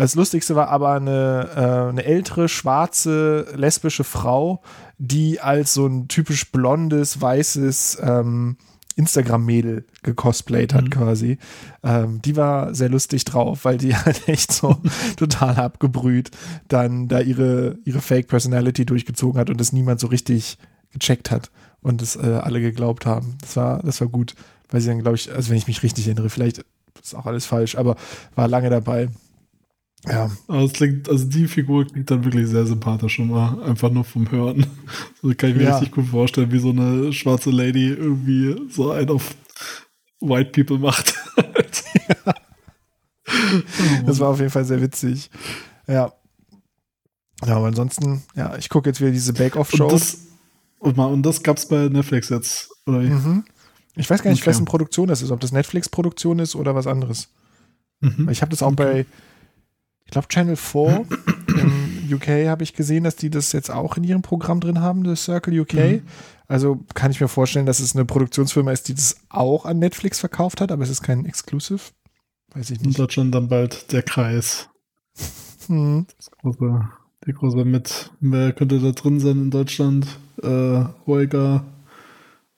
Das 0.00 0.14
Lustigste 0.14 0.56
war 0.56 0.68
aber 0.68 0.92
eine, 0.92 1.50
äh, 1.54 1.88
eine 1.90 2.04
ältere, 2.04 2.48
schwarze, 2.48 3.46
lesbische 3.54 4.02
Frau, 4.02 4.62
die 4.96 5.40
als 5.40 5.74
so 5.74 5.86
ein 5.86 6.08
typisch 6.08 6.50
blondes, 6.50 7.20
weißes 7.20 7.98
ähm, 8.02 8.56
Instagram-Mädel 8.96 9.84
gecosplayt 10.02 10.72
hat 10.72 10.84
Mhm. 10.84 10.90
quasi. 10.90 11.38
Ähm, 11.82 12.22
die 12.22 12.34
war 12.36 12.74
sehr 12.74 12.88
lustig 12.88 13.24
drauf, 13.26 13.66
weil 13.66 13.76
die 13.76 13.94
halt 13.96 14.26
echt 14.26 14.52
so 14.52 14.76
total 15.16 15.56
abgebrüht 15.56 16.30
dann 16.68 17.08
da 17.08 17.20
ihre, 17.20 17.76
ihre 17.84 18.00
Fake-Personality 18.00 18.86
durchgezogen 18.86 19.38
hat 19.38 19.50
und 19.50 19.60
das 19.60 19.72
niemand 19.74 20.00
so 20.00 20.06
richtig 20.06 20.56
gecheckt 20.92 21.30
hat 21.30 21.50
und 21.82 22.00
es 22.00 22.16
äh, 22.16 22.40
alle 22.42 22.62
geglaubt 22.62 23.04
haben. 23.04 23.36
Das 23.42 23.54
war, 23.56 23.82
das 23.82 24.00
war 24.00 24.08
gut, 24.08 24.34
weil 24.70 24.80
sie 24.80 24.88
dann, 24.88 25.00
glaube 25.02 25.16
ich, 25.16 25.30
also 25.30 25.50
wenn 25.50 25.58
ich 25.58 25.66
mich 25.66 25.82
richtig 25.82 26.06
erinnere, 26.06 26.30
vielleicht 26.30 26.64
ist 27.02 27.14
auch 27.14 27.26
alles 27.26 27.44
falsch, 27.44 27.76
aber 27.76 27.96
war 28.34 28.48
lange 28.48 28.70
dabei. 28.70 29.08
Ja, 30.06 30.30
Aber 30.48 30.60
es 30.62 30.72
klingt, 30.72 31.10
also 31.10 31.26
die 31.26 31.46
Figur 31.46 31.86
klingt 31.86 32.10
dann 32.10 32.24
wirklich 32.24 32.48
sehr 32.48 32.64
sympathisch 32.66 33.16
schon 33.16 33.28
mal, 33.28 33.62
einfach 33.64 33.90
nur 33.90 34.04
vom 34.04 34.30
Hören. 34.30 34.66
So 35.22 35.34
kann 35.34 35.50
ich 35.50 35.56
mir 35.56 35.64
Ja. 35.64 35.76
richtig 35.76 35.92
gut 35.94 36.06
vorstellen, 36.06 36.50
wie 36.52 36.58
so 36.58 36.70
eine 36.70 37.12
schwarze 37.12 37.50
Lady 37.50 37.88
irgendwie 37.88 38.56
so 38.70 38.92
einen 38.92 39.10
auf 39.10 39.34
White 40.22 40.50
People 40.52 40.78
macht. 40.78 41.14
das 44.06 44.18
war 44.20 44.28
auf 44.28 44.38
jeden 44.38 44.50
Fall 44.50 44.64
sehr 44.64 44.80
witzig. 44.80 45.30
Ja. 45.86 46.12
Ja, 47.46 47.56
aber 47.56 47.68
ansonsten, 47.68 48.22
ja, 48.36 48.56
ich 48.56 48.68
gucke 48.68 48.88
jetzt 48.88 49.00
wieder 49.00 49.12
diese 49.12 49.32
Und 49.32 49.38
Bake-Off-Show. 49.38 49.88
das, 49.88 50.26
und, 50.78 50.96
mal, 50.96 51.06
und 51.06 51.22
das 51.22 51.42
gab's 51.42 51.66
bei 51.66 51.88
Netflix 51.88 52.28
jetzt, 52.28 52.70
oder 52.86 53.02
wie? 53.02 53.08
Mhm. 53.08 53.44
Ich 53.96 54.08
weiß 54.08 54.22
gar 54.22 54.30
nicht, 54.30 54.42
Okay. 54.42 54.50
wessen 54.50 54.66
Produktion 54.66 55.08
das 55.08 55.22
ist, 55.22 55.30
ob 55.30 55.40
das 55.40 55.52
Netflix-Produktion 55.52 56.38
ist 56.38 56.54
oder 56.54 56.74
was 56.74 56.86
anderes. 56.86 57.28
Mhm. 58.00 58.28
Ich 58.30 58.42
habe 58.42 58.50
das 58.50 58.62
auch 58.62 58.72
bei, 58.72 59.06
ich 60.10 60.12
glaube, 60.12 60.26
Channel 60.26 60.56
4 60.56 61.06
im 61.56 62.12
UK 62.12 62.48
habe 62.48 62.64
ich 62.64 62.74
gesehen, 62.74 63.04
dass 63.04 63.14
die 63.14 63.30
das 63.30 63.52
jetzt 63.52 63.70
auch 63.70 63.96
in 63.96 64.02
ihrem 64.02 64.22
Programm 64.22 64.58
drin 64.58 64.80
haben, 64.80 65.04
das 65.04 65.22
Circle 65.22 65.60
UK. 65.60 65.74
Mhm. 65.74 66.02
Also 66.48 66.80
kann 66.94 67.12
ich 67.12 67.20
mir 67.20 67.28
vorstellen, 67.28 67.64
dass 67.64 67.78
es 67.78 67.94
eine 67.94 68.04
Produktionsfirma 68.04 68.72
ist, 68.72 68.88
die 68.88 68.94
das 68.94 69.18
auch 69.28 69.66
an 69.66 69.78
Netflix 69.78 70.18
verkauft 70.18 70.60
hat, 70.60 70.72
aber 70.72 70.82
es 70.82 70.90
ist 70.90 71.02
kein 71.02 71.26
Exclusive. 71.26 71.80
Weiß 72.52 72.70
ich 72.70 72.80
In 72.80 72.88
nicht. 72.88 72.98
Deutschland 72.98 73.32
dann 73.32 73.48
bald 73.48 73.92
der 73.92 74.02
Kreis. 74.02 74.68
Hm. 75.68 76.06
Das 76.16 76.32
große, 76.32 76.88
die 77.28 77.32
große 77.32 77.64
mit. 77.64 78.10
Wer 78.18 78.52
könnte 78.52 78.80
da 78.80 78.90
drin 78.90 79.20
sein 79.20 79.38
in 79.38 79.50
Deutschland? 79.52 80.08
Äh, 80.42 80.86
Hoeger. 81.06 81.62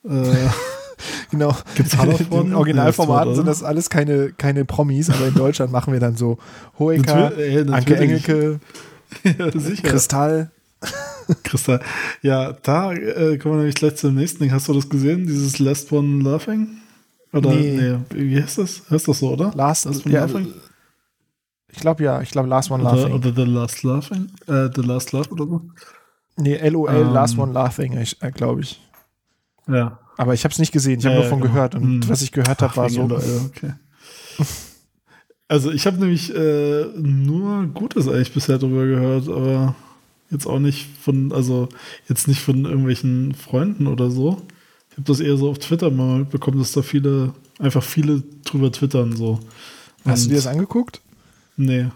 Äh, 0.09 0.49
Genau. 1.31 1.57
Gibt's 1.75 1.93
In 1.95 1.99
Hallervorden? 2.01 2.51
den 2.51 2.55
Originalformaten 2.55 3.31
Ja, 3.31 3.37
sind 3.37 3.47
das 3.47 3.62
alles 3.62 3.91
keine, 3.91 4.33
keine 4.33 4.65
Promis, 4.65 5.11
aber 5.11 5.27
in 5.29 5.35
Deutschland 5.35 5.73
machen 5.73 5.93
wir 5.93 6.01
dann 6.01 6.17
so 6.17 6.38
Hoeker, 6.79 7.37
ey, 7.38 7.59
Anke. 7.71 7.97
Engelke. 7.97 8.61
Kristall. 9.83 10.51
Kristall. 11.45 11.81
Ja, 12.23 12.53
da 12.62 12.93
äh, 12.93 13.38
kommen 13.38 13.55
wir 13.55 13.59
nämlich 13.59 13.75
gleich 13.77 13.97
zum 13.97 14.15
nächsten 14.15 14.41
Ding. 14.43 14.53
Hast 14.53 14.69
du 14.69 14.73
das 14.75 14.88
gesehen? 14.88 15.27
Dieses 15.27 15.59
Last 15.59 15.93
One 15.93 16.23
Laughing? 16.23 16.69
Oder 17.33 17.51
Nee. 17.51 17.97
wie 18.11 18.43
heißt 18.43 18.59
das? 18.59 18.83
Heißt 18.91 19.09
das 19.09 19.19
so, 19.21 19.31
oder? 19.33 19.53
Last, 19.55 19.85
Last 19.87 20.05
One 20.05 20.15
ja, 20.15 20.21
Laughing? 20.23 20.53
ich 21.71 21.79
glaube 21.79 22.03
ja, 22.05 22.21
ich 22.21 22.31
glaube 22.31 22.49
Last 22.49 22.71
One 22.71 22.83
Oder, 22.83 22.97
Laughing. 22.97 23.15
oder 23.15 23.33
The 23.35 23.51
Last 23.51 23.83
Laughing? 23.85 24.27
Äh, 24.47 24.69
The 24.75 24.83
Last 24.83 25.12
Laugh 25.12 25.31
oder 25.31 25.47
so? 25.47 25.62
nee, 26.37 26.69
LOL, 26.69 26.91
Ähm. 26.91 27.12
Last 27.12 27.38
One 27.38 27.53
Laughing, 27.53 27.93
äh, 27.97 28.31
glaube 28.33 28.62
ich. 28.62 28.81
Ja. 29.68 29.98
Aber 30.16 30.35
ich 30.35 30.44
habe 30.44 30.53
es 30.53 30.59
nicht 30.59 30.72
gesehen, 30.72 30.98
ich 31.01 31.05
habe 31.07 31.14
Ja, 31.16 31.20
nur 31.22 31.29
von 31.31 31.40
genau. 31.40 31.53
gehört 31.53 31.75
und 31.75 32.03
Hm. 32.05 32.09
was 32.09 32.22
ich 32.22 32.33
gehört 32.33 32.61
habe, 32.62 32.77
war 32.77 32.88
so. 32.90 33.07
LOL, 33.07 33.22
okay. 33.46 33.72
Also 35.48 35.70
ich 35.70 35.87
habe 35.87 35.98
nämlich 35.98 36.35
äh, 36.35 36.85
nur 36.96 37.66
Gutes 37.66 38.09
eigentlich 38.09 38.33
bisher 38.33 38.59
drüber 38.59 38.87
gehört, 38.87 39.29
aber 39.29 39.75
jetzt 40.31 40.46
auch 40.46 40.59
nicht 40.59 40.87
von, 41.01 41.33
also 41.33 41.68
jetzt 42.09 42.27
nicht 42.27 42.40
von 42.40 42.64
irgendwelchen 42.64 43.35
Freunden 43.35 43.87
oder 43.87 44.11
so. 44.11 44.40
Ich 44.90 44.96
habe 44.96 45.05
das 45.07 45.20
eher 45.20 45.37
so 45.37 45.51
auf 45.51 45.59
Twitter 45.59 45.90
mal 45.90 46.20
mitbekommen, 46.20 46.59
dass 46.59 46.72
da 46.72 46.81
viele, 46.83 47.35
einfach 47.59 47.83
viele 47.83 48.22
drüber 48.44 48.72
twittern 48.72 49.14
so. 49.16 49.40
Hast 50.05 50.22
du 50.25 50.27
Und- 50.27 50.31
dir 50.31 50.37
das 50.37 50.46
angeguckt? 50.46 51.01
Nee. 51.57 51.88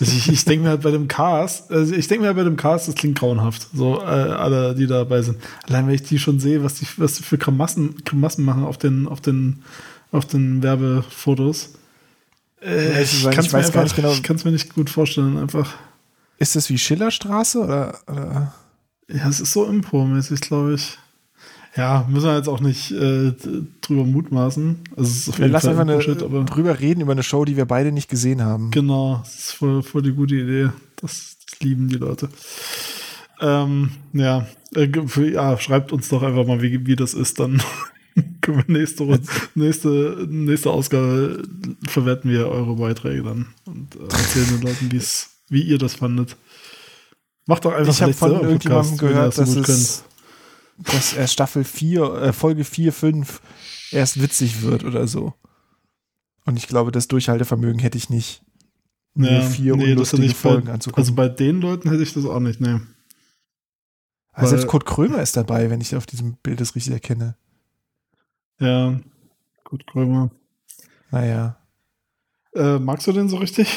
Ich 0.00 0.28
ich 0.28 0.44
denke 0.44 0.64
mir 0.64 0.70
halt 0.70 0.82
bei 0.82 0.90
dem 0.90 1.08
Cast, 1.08 1.70
also 1.72 1.94
ich 1.94 2.06
denke 2.06 2.22
mir 2.22 2.26
halt 2.28 2.36
bei 2.36 2.44
dem 2.44 2.56
Cast, 2.56 2.86
das 2.88 2.94
klingt 2.94 3.18
grauenhaft. 3.18 3.68
So, 3.72 3.98
äh, 4.00 4.04
alle, 4.04 4.74
die 4.74 4.86
dabei 4.86 5.22
sind. 5.22 5.38
Allein 5.66 5.86
wenn 5.86 5.94
ich 5.94 6.02
die 6.02 6.18
schon 6.18 6.38
sehe, 6.38 6.62
was 6.62 6.74
die, 6.74 6.86
was 6.98 7.14
die 7.14 7.22
für 7.22 7.38
Grimassen, 7.38 7.96
Grimassen 8.04 8.44
machen 8.44 8.64
auf 8.64 8.76
den, 8.76 9.08
auf 9.08 9.20
den, 9.22 9.62
auf 10.12 10.26
den 10.26 10.62
Werbefotos. 10.62 11.70
Äh, 12.60 13.04
zu 13.04 13.16
sein, 13.16 13.34
kann's 13.34 13.46
ich 13.46 13.52
mir 13.52 13.58
weiß 13.60 13.72
gar 13.72 13.82
einfach- 13.82 13.82
nicht 13.84 13.96
genau- 13.96 14.12
Ich 14.12 14.22
kann 14.22 14.36
es 14.36 14.44
mir 14.44 14.52
nicht 14.52 14.74
gut 14.74 14.90
vorstellen, 14.90 15.38
einfach. 15.38 15.72
Ist 16.38 16.56
das 16.56 16.68
wie 16.68 16.78
Schillerstraße 16.78 17.60
oder, 17.60 17.98
oder? 18.06 18.54
Ja, 19.08 19.28
es 19.28 19.40
ist 19.40 19.52
so 19.52 19.64
Impro-mäßig, 19.66 20.40
glaube 20.40 20.74
ich. 20.74 20.98
Ja, 21.76 22.06
müssen 22.08 22.26
wir 22.26 22.36
jetzt 22.36 22.48
auch 22.48 22.60
nicht 22.60 22.92
äh, 22.92 23.32
drüber 23.80 24.04
mutmaßen. 24.04 24.78
Also 24.96 25.32
lassen 25.38 25.74
Fall 25.74 25.90
einfach 25.90 26.06
eine, 26.06 26.24
aber 26.24 26.44
drüber 26.44 26.78
reden 26.78 27.00
über 27.00 27.12
eine 27.12 27.24
Show, 27.24 27.44
die 27.44 27.56
wir 27.56 27.64
beide 27.64 27.90
nicht 27.90 28.08
gesehen 28.08 28.42
haben. 28.42 28.70
Genau, 28.70 29.18
das 29.24 29.34
ist 29.34 29.52
voll, 29.52 29.82
voll 29.82 30.02
die 30.02 30.12
gute 30.12 30.36
Idee. 30.36 30.70
Das, 31.00 31.36
das 31.50 31.60
lieben 31.60 31.88
die 31.88 31.96
Leute. 31.96 32.28
Ähm, 33.40 33.90
ja, 34.12 34.46
äh, 34.76 34.88
ja, 35.32 35.58
schreibt 35.58 35.92
uns 35.92 36.08
doch 36.08 36.22
einfach 36.22 36.46
mal, 36.46 36.62
wie, 36.62 36.86
wie 36.86 36.94
das 36.94 37.12
ist. 37.12 37.40
Dann 37.40 37.60
können 38.40 38.62
wir 38.66 38.78
nächste, 38.78 39.20
nächste, 39.56 40.26
nächste 40.30 40.70
Ausgabe 40.70 41.42
verwerten 41.88 42.30
wir 42.30 42.48
eure 42.48 42.76
Beiträge 42.76 43.24
dann 43.24 43.46
und 43.66 43.96
äh, 43.96 44.04
erzählen 44.04 44.46
den 44.46 44.62
Leuten, 44.62 44.92
wie's, 44.92 45.30
wie 45.48 45.62
ihr 45.62 45.78
das 45.78 45.94
fandet. 45.94 46.36
Macht 47.46 47.64
doch 47.64 47.72
einfach 47.72 47.92
Ich 47.92 48.00
habe 48.00 48.14
von 48.14 48.32
einen 48.32 48.44
irgendjemandem 48.44 48.96
gehört, 48.96 49.26
das 49.26 49.36
dass 49.36 49.50
so 49.50 49.58
gut 49.58 49.68
es 49.68 50.04
dass 50.78 51.12
er 51.12 51.26
Staffel 51.28 51.64
4, 51.64 52.02
äh, 52.14 52.32
Folge 52.32 52.64
4, 52.64 52.92
5 52.92 53.40
erst 53.90 54.20
witzig 54.20 54.62
wird 54.62 54.84
oder 54.84 55.06
so. 55.06 55.34
Und 56.46 56.56
ich 56.56 56.66
glaube, 56.68 56.92
das 56.92 57.08
Durchhaltevermögen 57.08 57.78
hätte 57.80 57.96
ich 57.98 58.10
nicht. 58.10 58.42
Nur 59.14 59.30
Ja, 59.30 59.40
vier 59.42 59.76
nee, 59.76 59.92
unlustige 59.92 60.22
hätte 60.22 60.32
ich 60.32 60.36
bei- 60.42 60.50
Folgen 60.50 60.68
anzugucken. 60.68 61.00
Also 61.02 61.14
bei 61.14 61.28
den 61.28 61.60
Leuten 61.60 61.88
hätte 61.90 62.02
ich 62.02 62.12
das 62.12 62.24
auch 62.24 62.40
nicht, 62.40 62.60
ne. 62.60 62.80
Also 64.32 64.50
selbst 64.50 64.66
Kurt 64.66 64.84
Krömer 64.84 65.22
ist 65.22 65.36
dabei, 65.36 65.70
wenn 65.70 65.80
ich 65.80 65.94
auf 65.94 66.06
diesem 66.06 66.34
Bild 66.42 66.60
das 66.60 66.74
richtig 66.74 66.92
erkenne. 66.92 67.36
Ja, 68.58 68.98
gut, 69.62 69.86
Krömer. 69.86 70.30
Naja. 71.12 71.56
Äh, 72.54 72.80
magst 72.80 73.06
du 73.06 73.12
den 73.12 73.28
so 73.28 73.36
richtig? 73.36 73.68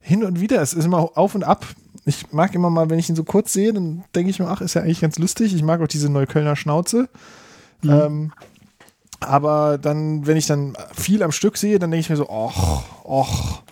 Hin 0.00 0.24
und 0.24 0.40
wieder, 0.40 0.62
es 0.62 0.72
ist 0.72 0.84
immer 0.86 1.16
auf 1.18 1.34
und 1.34 1.44
ab. 1.44 1.66
Ich 2.06 2.32
mag 2.32 2.54
immer 2.54 2.68
mal, 2.70 2.90
wenn 2.90 2.98
ich 2.98 3.08
ihn 3.08 3.16
so 3.16 3.24
kurz 3.24 3.52
sehe, 3.52 3.72
dann 3.72 4.04
denke 4.14 4.30
ich 4.30 4.38
mir, 4.38 4.48
ach, 4.48 4.60
ist 4.60 4.74
ja 4.74 4.82
eigentlich 4.82 5.00
ganz 5.00 5.18
lustig. 5.18 5.54
Ich 5.54 5.62
mag 5.62 5.80
auch 5.80 5.86
diese 5.88 6.10
Neuköllner 6.10 6.54
Schnauze. 6.56 7.08
Mhm. 7.82 7.90
Ähm, 7.90 8.32
aber 9.20 9.78
dann, 9.78 10.26
wenn 10.26 10.36
ich 10.36 10.46
dann 10.46 10.76
viel 10.94 11.22
am 11.22 11.32
Stück 11.32 11.56
sehe, 11.56 11.78
dann 11.78 11.90
denke 11.90 12.02
ich 12.02 12.10
mir 12.10 12.16
so, 12.16 12.28
och, 12.28 12.82
och. 13.04 13.62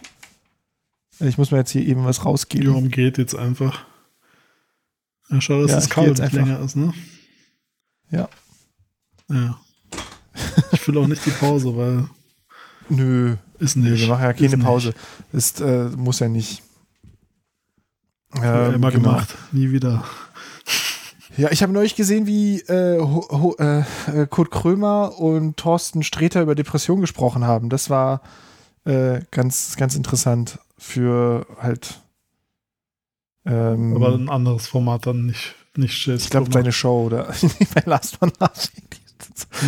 Ich 1.21 1.37
muss 1.39 1.51
mir 1.51 1.59
jetzt 1.59 1.71
hier 1.71 1.87
eben 1.87 2.05
was 2.05 2.25
rausgeben. 2.25 2.67
Joram 2.69 2.91
geht 2.91 3.19
jetzt 3.19 3.35
einfach. 3.35 3.85
Ja, 5.29 5.41
schade, 5.41 5.63
dass 5.63 5.71
Ja, 5.71 5.77
das 5.77 5.91
Kabel 5.91 6.11
nicht 6.11 6.21
einfach. 6.23 6.37
länger 6.37 6.61
ist, 6.61 6.77
ne? 6.77 6.93
Ja. 8.11 8.29
Ja. 9.31 9.59
Ich 10.73 10.89
will 10.89 10.99
auch 10.99 11.07
nicht 11.07 11.25
die 11.27 11.31
Pause, 11.31 11.77
weil 11.77 12.09
Nö, 12.89 13.37
ist 13.59 13.77
nicht. 13.77 14.01
wir 14.01 14.09
machen 14.09 14.23
ja 14.25 14.33
keine 14.33 14.47
Ist 14.47 14.57
nicht. 14.57 14.65
Pause. 14.65 14.95
Ist, 15.33 15.61
äh, 15.61 15.85
muss 15.97 16.19
ja 16.21 16.29
nicht. 16.29 16.63
Ähm, 18.35 18.75
immer 18.75 18.91
genau. 18.91 19.11
gemacht. 19.11 19.35
Nie 19.53 19.73
wieder. 19.73 20.05
Ja, 21.37 21.51
ich 21.51 21.63
habe 21.63 21.73
neulich 21.73 21.97
gesehen, 21.97 22.27
wie 22.27 22.61
äh, 22.61 23.01
Ho, 23.01 23.27
Ho, 23.31 23.57
äh, 23.59 23.81
äh, 24.07 24.27
Kurt 24.29 24.51
Krömer 24.51 25.19
und 25.19 25.57
Thorsten 25.57 26.03
Sträter 26.03 26.43
über 26.43 26.55
Depression 26.55 27.01
gesprochen 27.01 27.45
haben. 27.45 27.71
Das 27.71 27.89
war 27.89 28.21
äh, 28.85 29.21
ganz, 29.31 29.77
ganz 29.77 29.95
interessant 29.95 30.59
für 30.77 31.47
halt. 31.61 32.01
Ähm, 33.47 33.97
Aber 33.97 34.15
ein 34.15 34.29
anderes 34.29 34.67
Format 34.67 35.07
dann 35.07 35.27
nicht, 35.27 35.55
nicht 35.75 35.95
Schiss. 35.95 36.25
ich 36.25 36.31
glaube, 36.31 36.53
seine 36.53 36.73
Show 36.73 37.07
oder 37.07 37.33
bei 37.75 37.83
Last 37.87 38.21
One 38.21 38.33
Laughing. 38.39 38.85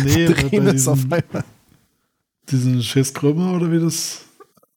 Nee, 0.03 0.27
drehen 0.27 0.67
es 0.67 0.87
auf 0.87 0.99
einmal. 1.03 1.43
diesen 2.49 2.81
Schiss-Krömer 2.83 3.55
oder 3.55 3.71
wie 3.71 3.79
das 3.79 4.21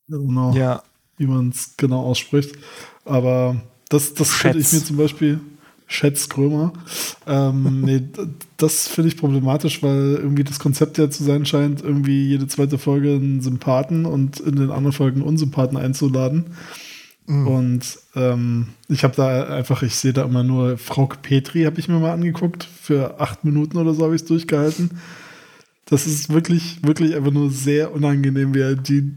genau, 0.08 0.52
Ja, 0.54 0.82
wie 1.18 1.26
man 1.26 1.50
es 1.50 1.76
genau 1.76 2.02
ausspricht. 2.02 2.56
Aber 3.04 3.60
das, 3.88 4.14
das 4.14 4.38
könnte 4.38 4.58
ich 4.58 4.72
mir 4.72 4.84
zum 4.84 4.96
Beispiel 4.96 5.40
Schätz 5.86 6.28
Krömer. 6.28 6.72
Ähm, 7.26 7.80
nee, 7.84 8.02
das 8.58 8.86
finde 8.86 9.08
ich 9.08 9.16
problematisch, 9.16 9.82
weil 9.82 10.18
irgendwie 10.20 10.44
das 10.44 10.58
Konzept 10.58 10.98
ja 10.98 11.10
zu 11.10 11.24
sein 11.24 11.46
scheint, 11.46 11.82
irgendwie 11.82 12.26
jede 12.28 12.46
zweite 12.46 12.78
Folge 12.78 13.12
einen 13.12 13.40
Sympathen 13.40 14.04
und 14.04 14.38
in 14.40 14.56
den 14.56 14.70
anderen 14.70 14.92
Folgen 14.92 15.22
Unsympathen 15.22 15.78
einzuladen. 15.78 16.46
Mhm. 17.26 17.46
Und 17.46 17.98
ähm, 18.16 18.68
ich 18.88 19.04
habe 19.04 19.14
da 19.16 19.44
einfach, 19.44 19.82
ich 19.82 19.94
sehe 19.94 20.12
da 20.12 20.24
immer 20.24 20.42
nur 20.42 20.78
Frauke 20.78 21.18
Petri, 21.20 21.64
habe 21.64 21.78
ich 21.78 21.88
mir 21.88 21.98
mal 21.98 22.12
angeguckt. 22.12 22.64
Für 22.64 23.20
acht 23.20 23.44
Minuten 23.44 23.78
oder 23.78 23.94
so 23.94 24.04
habe 24.04 24.14
ich 24.14 24.22
es 24.22 24.28
durchgehalten. 24.28 24.98
Das 25.86 26.06
ist 26.06 26.32
wirklich, 26.32 26.78
wirklich 26.82 27.14
einfach 27.14 27.30
nur 27.30 27.50
sehr 27.50 27.92
unangenehm, 27.94 28.54
wie 28.54 28.60
er 28.60 28.74
die 28.74 29.12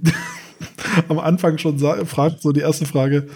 am 1.10 1.20
Anfang 1.20 1.58
schon 1.58 1.80
fragt, 2.06 2.42
so 2.42 2.52
die 2.52 2.62
erste 2.62 2.86
Frage, 2.86 3.28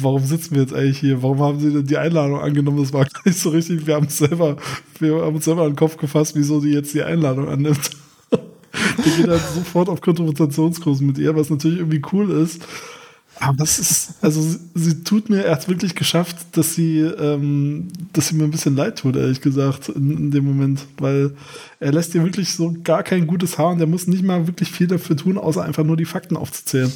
warum 0.00 0.24
sitzen 0.24 0.54
wir 0.54 0.62
jetzt 0.62 0.74
eigentlich 0.74 0.98
hier? 0.98 1.22
Warum 1.22 1.40
haben 1.40 1.60
sie 1.60 1.72
denn 1.72 1.86
die 1.86 1.96
Einladung 1.96 2.40
angenommen? 2.40 2.78
Das 2.78 2.92
war 2.92 3.04
gar 3.04 3.22
nicht 3.24 3.38
so 3.38 3.50
richtig. 3.50 3.86
Wir 3.86 3.94
haben 3.94 4.08
selber, 4.08 4.56
wir 4.98 5.22
haben 5.22 5.36
uns 5.36 5.44
selber 5.44 5.62
an 5.62 5.70
den 5.70 5.76
Kopf 5.76 5.96
gefasst, 5.96 6.34
wieso 6.36 6.60
die 6.60 6.70
jetzt 6.70 6.94
die 6.94 7.02
Einladung 7.02 7.48
annimmt. 7.48 7.90
Die 9.04 9.10
geht 9.10 9.28
dann 9.28 9.40
sofort 9.54 9.88
auf 9.88 10.00
Konfrontationskurs 10.00 11.00
mit 11.00 11.16
ihr, 11.18 11.36
was 11.36 11.48
natürlich 11.48 11.78
irgendwie 11.78 12.02
cool 12.12 12.30
ist. 12.30 12.66
Aber 13.40 13.56
das 13.56 13.78
ist, 13.78 14.14
also 14.20 14.40
sie, 14.40 14.58
sie 14.74 15.02
tut 15.02 15.28
mir, 15.28 15.44
er 15.44 15.52
hat 15.52 15.68
wirklich 15.68 15.94
geschafft, 15.94 16.36
dass 16.52 16.74
sie, 16.74 17.00
ähm, 17.00 17.88
dass 18.12 18.28
sie 18.28 18.36
mir 18.36 18.44
ein 18.44 18.50
bisschen 18.50 18.76
leid 18.76 18.98
tut, 18.98 19.16
ehrlich 19.16 19.40
gesagt, 19.40 19.88
in, 19.88 20.10
in 20.16 20.30
dem 20.30 20.44
Moment, 20.44 20.86
weil 20.98 21.34
er 21.80 21.92
lässt 21.92 22.14
ihr 22.14 22.24
wirklich 22.24 22.54
so 22.54 22.74
gar 22.84 23.02
kein 23.02 23.26
gutes 23.26 23.58
Haar 23.58 23.72
und 23.72 23.80
er 23.80 23.86
muss 23.86 24.06
nicht 24.06 24.22
mal 24.22 24.46
wirklich 24.46 24.70
viel 24.70 24.86
dafür 24.86 25.16
tun, 25.16 25.36
außer 25.36 25.62
einfach 25.62 25.84
nur 25.84 25.96
die 25.96 26.04
Fakten 26.04 26.36
aufzuzählen. 26.36 26.92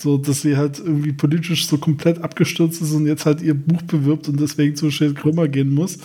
So, 0.00 0.16
dass 0.16 0.42
sie 0.42 0.56
halt 0.56 0.78
irgendwie 0.78 1.12
politisch 1.12 1.66
so 1.66 1.76
komplett 1.76 2.20
abgestürzt 2.22 2.80
ist 2.80 2.92
und 2.92 3.06
jetzt 3.06 3.26
halt 3.26 3.42
ihr 3.42 3.54
Buch 3.54 3.82
bewirbt 3.82 4.28
und 4.28 4.38
deswegen 4.38 4.76
zu 4.76 4.92
Schild 4.92 5.16
Krümmer 5.16 5.48
gehen 5.48 5.74
muss, 5.74 5.98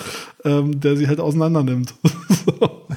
ähm, 0.44 0.80
der 0.80 0.98
sie 0.98 1.08
halt 1.08 1.20
auseinander 1.20 1.64
nimmt. 1.64 1.94
so. 2.46 2.88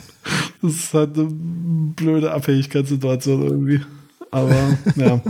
Das 0.62 0.72
ist 0.72 0.94
halt 0.94 1.18
eine 1.18 1.28
blöde 1.30 2.32
Abhängigkeitssituation 2.32 3.42
irgendwie. 3.42 3.82
Aber 4.30 4.78
ja. 4.96 5.20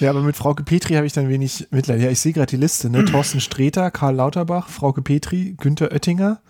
Ja, 0.00 0.10
aber 0.10 0.22
mit 0.22 0.36
Frauke 0.36 0.62
Petri 0.62 0.94
habe 0.94 1.06
ich 1.06 1.12
dann 1.12 1.28
wenig 1.28 1.66
Mitleid. 1.70 2.00
Ja, 2.00 2.08
ich 2.10 2.20
sehe 2.20 2.32
gerade 2.32 2.50
die 2.50 2.56
Liste, 2.56 2.88
ne? 2.88 3.04
Thorsten 3.04 3.40
Sträter, 3.40 3.90
Karl 3.90 4.14
Lauterbach, 4.14 4.68
Frauke 4.68 5.02
Petri, 5.02 5.54
Günther 5.58 5.90
Oettinger, 5.92 6.40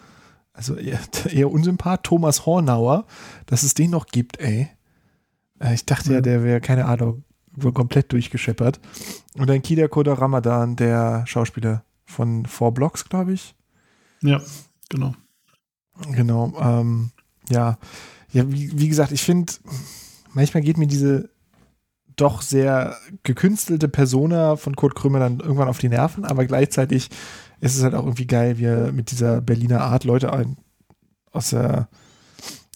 also 0.53 0.77
eher, 0.77 1.01
eher 1.33 1.51
unsympath, 1.51 2.05
Thomas 2.05 2.47
Hornauer, 2.47 3.07
dass 3.47 3.63
es 3.63 3.75
den 3.75 3.91
noch 3.91 4.07
gibt, 4.07 4.39
ey. 4.39 4.69
Äh, 5.61 5.75
Ich 5.75 5.87
dachte 5.87 6.13
ja, 6.13 6.21
der 6.21 6.45
wäre, 6.45 6.61
keine 6.61 6.85
Ahnung, 6.85 7.25
wohl 7.63 7.73
komplett 7.73 8.13
durchgescheppert. 8.13 8.81
Und 9.37 9.49
dann 9.49 9.63
Kida 9.63 9.89
Koda 9.89 10.15
Ramadan, 10.15 10.77
der 10.77 11.25
Schauspieler 11.27 11.85
von 12.05 12.47
Four 12.47 12.73
Blocks, 12.73 13.09
glaube 13.09 13.33
ich. 13.33 13.55
Ja, 14.23 14.41
genau. 14.89 15.15
Genau, 16.13 16.53
ähm, 16.61 17.11
ja. 17.51 17.79
Ja, 18.31 18.51
wie, 18.53 18.79
wie 18.79 18.89
gesagt, 18.89 19.11
ich 19.13 19.23
finde, 19.23 19.53
manchmal 20.33 20.63
geht 20.63 20.77
mir 20.77 20.87
diese 20.87 21.31
doch 22.17 22.43
sehr 22.43 22.97
gekünstelte 23.23 23.89
Persona 23.89 24.57
von 24.57 24.77
Kurt 24.77 24.95
Krömer 24.97 25.19
dann 25.21 25.41
irgendwann 25.41 25.69
auf 25.69 25.79
die 25.79 25.89
Nerven, 25.89 26.25
aber 26.25 26.45
gleichzeitig 26.47 27.09
ist 27.61 27.77
es 27.77 27.83
halt 27.83 27.95
auch 27.95 28.05
irgendwie 28.05 28.27
geil, 28.27 28.59
wie 28.59 28.65
er 28.65 28.93
mit 28.93 29.11
dieser 29.13 29.41
Berliner 29.41 29.81
Art 29.83 30.05
Leute 30.05 30.33
ein, 30.33 30.57
aus 31.33 31.51
der, 31.51 31.89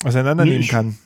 auseinandernehmen 0.05 0.59
Nee, 0.61 0.65
ich- 0.65 0.71
kann. 0.71 0.97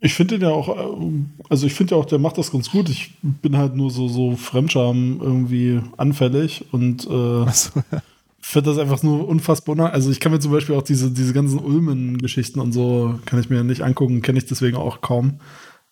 Ich 0.00 0.14
finde 0.14 0.38
den 0.38 0.48
ja 0.48 0.54
auch, 0.54 0.68
äh, 0.68 1.10
also 1.48 1.66
ich 1.66 1.74
finde 1.74 1.94
ja 1.94 2.00
auch, 2.00 2.04
der 2.06 2.18
macht 2.18 2.38
das 2.38 2.50
ganz 2.52 2.70
gut. 2.70 2.88
Ich 2.88 3.12
bin 3.22 3.56
halt 3.56 3.74
nur 3.74 3.90
so, 3.90 4.08
so 4.08 4.36
Fremdscham 4.36 5.18
irgendwie 5.20 5.80
anfällig 5.96 6.66
und 6.72 7.06
äh, 7.10 7.42
Achso, 7.42 7.82
finde 8.40 8.70
das 8.70 8.78
einfach 8.78 9.02
nur 9.02 9.26
unfassbar. 9.28 9.74
unang- 9.74 9.90
Also 9.90 10.10
ich 10.10 10.20
kann 10.20 10.30
mir 10.32 10.38
zum 10.38 10.52
Beispiel 10.52 10.76
auch 10.76 10.82
diese, 10.82 11.10
diese 11.10 11.32
ganzen 11.32 11.58
Ulmen-Geschichten 11.58 12.60
und 12.60 12.72
so, 12.72 13.18
kann 13.26 13.40
ich 13.40 13.50
mir 13.50 13.64
nicht 13.64 13.82
angucken, 13.82 14.22
kenne 14.22 14.38
ich 14.38 14.46
deswegen 14.46 14.76
auch 14.76 15.00
kaum. 15.00 15.40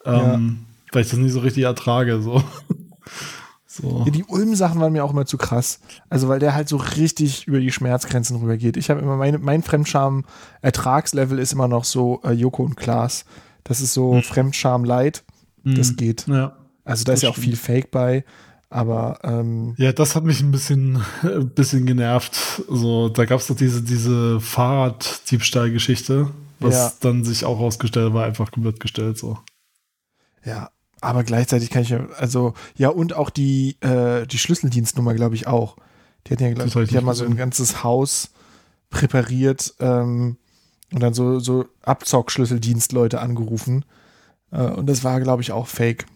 Ähm, 0.04 0.60
Weil 0.92 1.02
ich 1.02 1.10
das 1.10 1.18
nicht 1.18 1.32
so 1.32 1.40
richtig 1.40 1.64
ertrage. 1.64 2.22
So. 2.22 2.44
so. 3.66 4.04
Ja, 4.06 4.12
die 4.12 4.22
Ulm-Sachen 4.24 4.80
waren 4.80 4.92
mir 4.92 5.04
auch 5.04 5.10
immer 5.10 5.26
zu 5.26 5.36
krass. 5.36 5.80
Also, 6.08 6.28
weil 6.28 6.38
der 6.38 6.54
halt 6.54 6.68
so 6.68 6.76
richtig 6.76 7.48
über 7.48 7.58
die 7.58 7.72
Schmerzgrenzen 7.72 8.36
rübergeht. 8.36 8.76
Ich 8.76 8.88
habe 8.88 9.00
immer 9.00 9.16
meine, 9.16 9.38
mein 9.38 9.64
Fremdscham-Ertragslevel 9.64 11.38
ist 11.40 11.52
immer 11.52 11.68
noch 11.68 11.84
so 11.84 12.20
äh, 12.24 12.30
Joko 12.32 12.62
und 12.62 12.76
Klaas. 12.76 13.24
Das 13.68 13.80
ist 13.80 13.92
so 13.94 14.20
Fremdscham-Light. 14.22 15.24
Das 15.64 15.88
Hm. 15.90 15.96
geht. 15.96 16.26
Ja. 16.28 16.56
Also, 16.84 17.04
da 17.04 17.12
ist 17.12 17.22
ja 17.22 17.30
auch 17.30 17.34
stimmt. 17.34 17.46
viel 17.46 17.56
Fake 17.56 17.90
bei. 17.90 18.24
Aber, 18.70 19.18
ähm, 19.24 19.74
Ja, 19.78 19.92
das 19.92 20.14
hat 20.16 20.24
mich 20.24 20.40
ein 20.40 20.50
bisschen, 20.52 21.02
ein 21.22 21.50
bisschen 21.50 21.86
genervt. 21.86 22.62
So, 22.68 23.08
da 23.08 23.24
gab 23.24 23.40
es 23.40 23.46
doch 23.48 23.56
diese, 23.56 23.82
diese 23.82 24.40
Fahrraddiebstahl-Geschichte, 24.40 26.30
was 26.60 26.74
Ja. 26.74 26.92
dann 27.00 27.24
sich 27.24 27.44
auch 27.44 27.58
rausgestellt 27.60 28.12
war, 28.14 28.24
einfach 28.24 28.50
wird 28.56 28.80
gestellt. 28.80 29.18
So. 29.18 29.38
ja. 30.44 30.70
Aber 31.02 31.24
gleichzeitig 31.24 31.68
kann 31.70 31.82
ich 31.82 31.90
ja, 31.90 32.06
also, 32.18 32.54
ja, 32.76 32.88
und 32.88 33.12
auch 33.14 33.28
die, 33.28 33.76
äh, 33.82 34.26
die 34.26 34.38
Schlüsseldienstnummer, 34.38 35.12
glaube 35.14 35.34
ich, 35.34 35.46
auch. 35.46 35.76
Die 36.26 36.32
hatten 36.32 36.42
ja, 36.42 36.52
glaube 36.54 36.82
ich, 36.84 36.88
die 36.88 36.96
haben 36.96 37.04
mal 37.04 37.14
so 37.14 37.24
ein 37.26 37.36
ganzes 37.36 37.84
Haus 37.84 38.30
präpariert 38.88 39.74
ähm, 39.78 40.38
und 40.92 41.00
dann 41.02 41.14
so, 41.14 41.38
so 41.40 41.66
Abzock-Schlüsseldienstleute 41.82 43.20
angerufen. 43.20 43.84
Äh, 44.50 44.62
und 44.62 44.86
das 44.86 45.04
war, 45.04 45.20
glaube 45.20 45.42
ich, 45.42 45.52
auch 45.52 45.66
fake. 45.66 46.06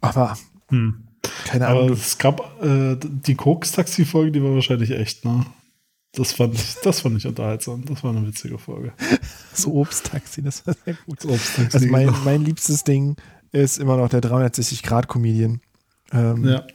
Aber 0.00 0.36
Hm. 0.70 1.04
keine 1.46 1.66
Aber 1.66 1.80
Ahnung. 1.80 1.92
es 1.94 2.18
gab 2.18 2.62
äh, 2.62 2.96
die 3.00 3.34
Koks-Taxi-Folge, 3.34 4.32
die 4.32 4.42
war 4.42 4.52
wahrscheinlich 4.54 4.90
echt, 4.90 5.24
ne? 5.24 5.46
Das 6.12 6.32
fand 6.32 6.54
ich, 6.54 6.76
das 6.82 7.00
fand 7.02 7.16
ich 7.18 7.26
unterhaltsam. 7.26 7.84
Das 7.84 8.02
war 8.02 8.10
eine 8.10 8.26
witzige 8.26 8.58
Folge. 8.58 8.92
Das 9.50 9.66
Obsttaxi, 9.66 10.42
das 10.42 10.66
war 10.66 10.74
sehr 10.84 10.94
gut. 11.06 11.18
Das 11.24 11.30
Obsttaxi, 11.30 11.74
Also 11.76 11.86
mein, 11.88 12.06
genau. 12.06 12.18
mein 12.24 12.44
liebstes 12.44 12.82
Ding 12.84 13.16
ist 13.52 13.78
immer 13.78 13.96
noch 13.96 14.08
der 14.08 14.20
360-Grad-Comedian. 14.22 15.60
Ähm, 16.12 16.44
ja. 16.48 16.66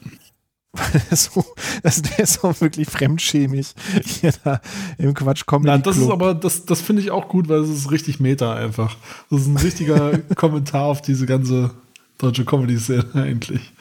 so, 1.12 1.46
das, 1.84 2.02
der 2.02 2.20
ist 2.20 2.44
auch 2.44 2.60
wirklich 2.60 2.90
fremdschämig 2.90 3.76
hier 4.06 4.34
da 4.44 4.60
im 4.98 5.14
Quatsch 5.14 5.46
Comedy 5.46 5.68
Na, 5.68 5.78
das 5.78 5.98
ist 5.98 6.10
aber, 6.10 6.34
das, 6.34 6.66
das 6.66 6.82
finde 6.82 7.04
ich 7.04 7.12
auch 7.12 7.28
gut, 7.28 7.48
weil 7.48 7.60
es 7.60 7.70
ist 7.70 7.92
richtig 7.92 8.20
Meta 8.20 8.56
einfach. 8.56 8.96
Das 9.30 9.42
ist 9.42 9.48
ein 9.48 9.58
richtiger 9.58 10.18
Kommentar 10.36 10.86
auf 10.86 11.02
diese 11.02 11.28
ganze 11.28 11.72
deutsche 12.18 12.44
Comedy-Szene 12.44 13.06
eigentlich. 13.14 13.72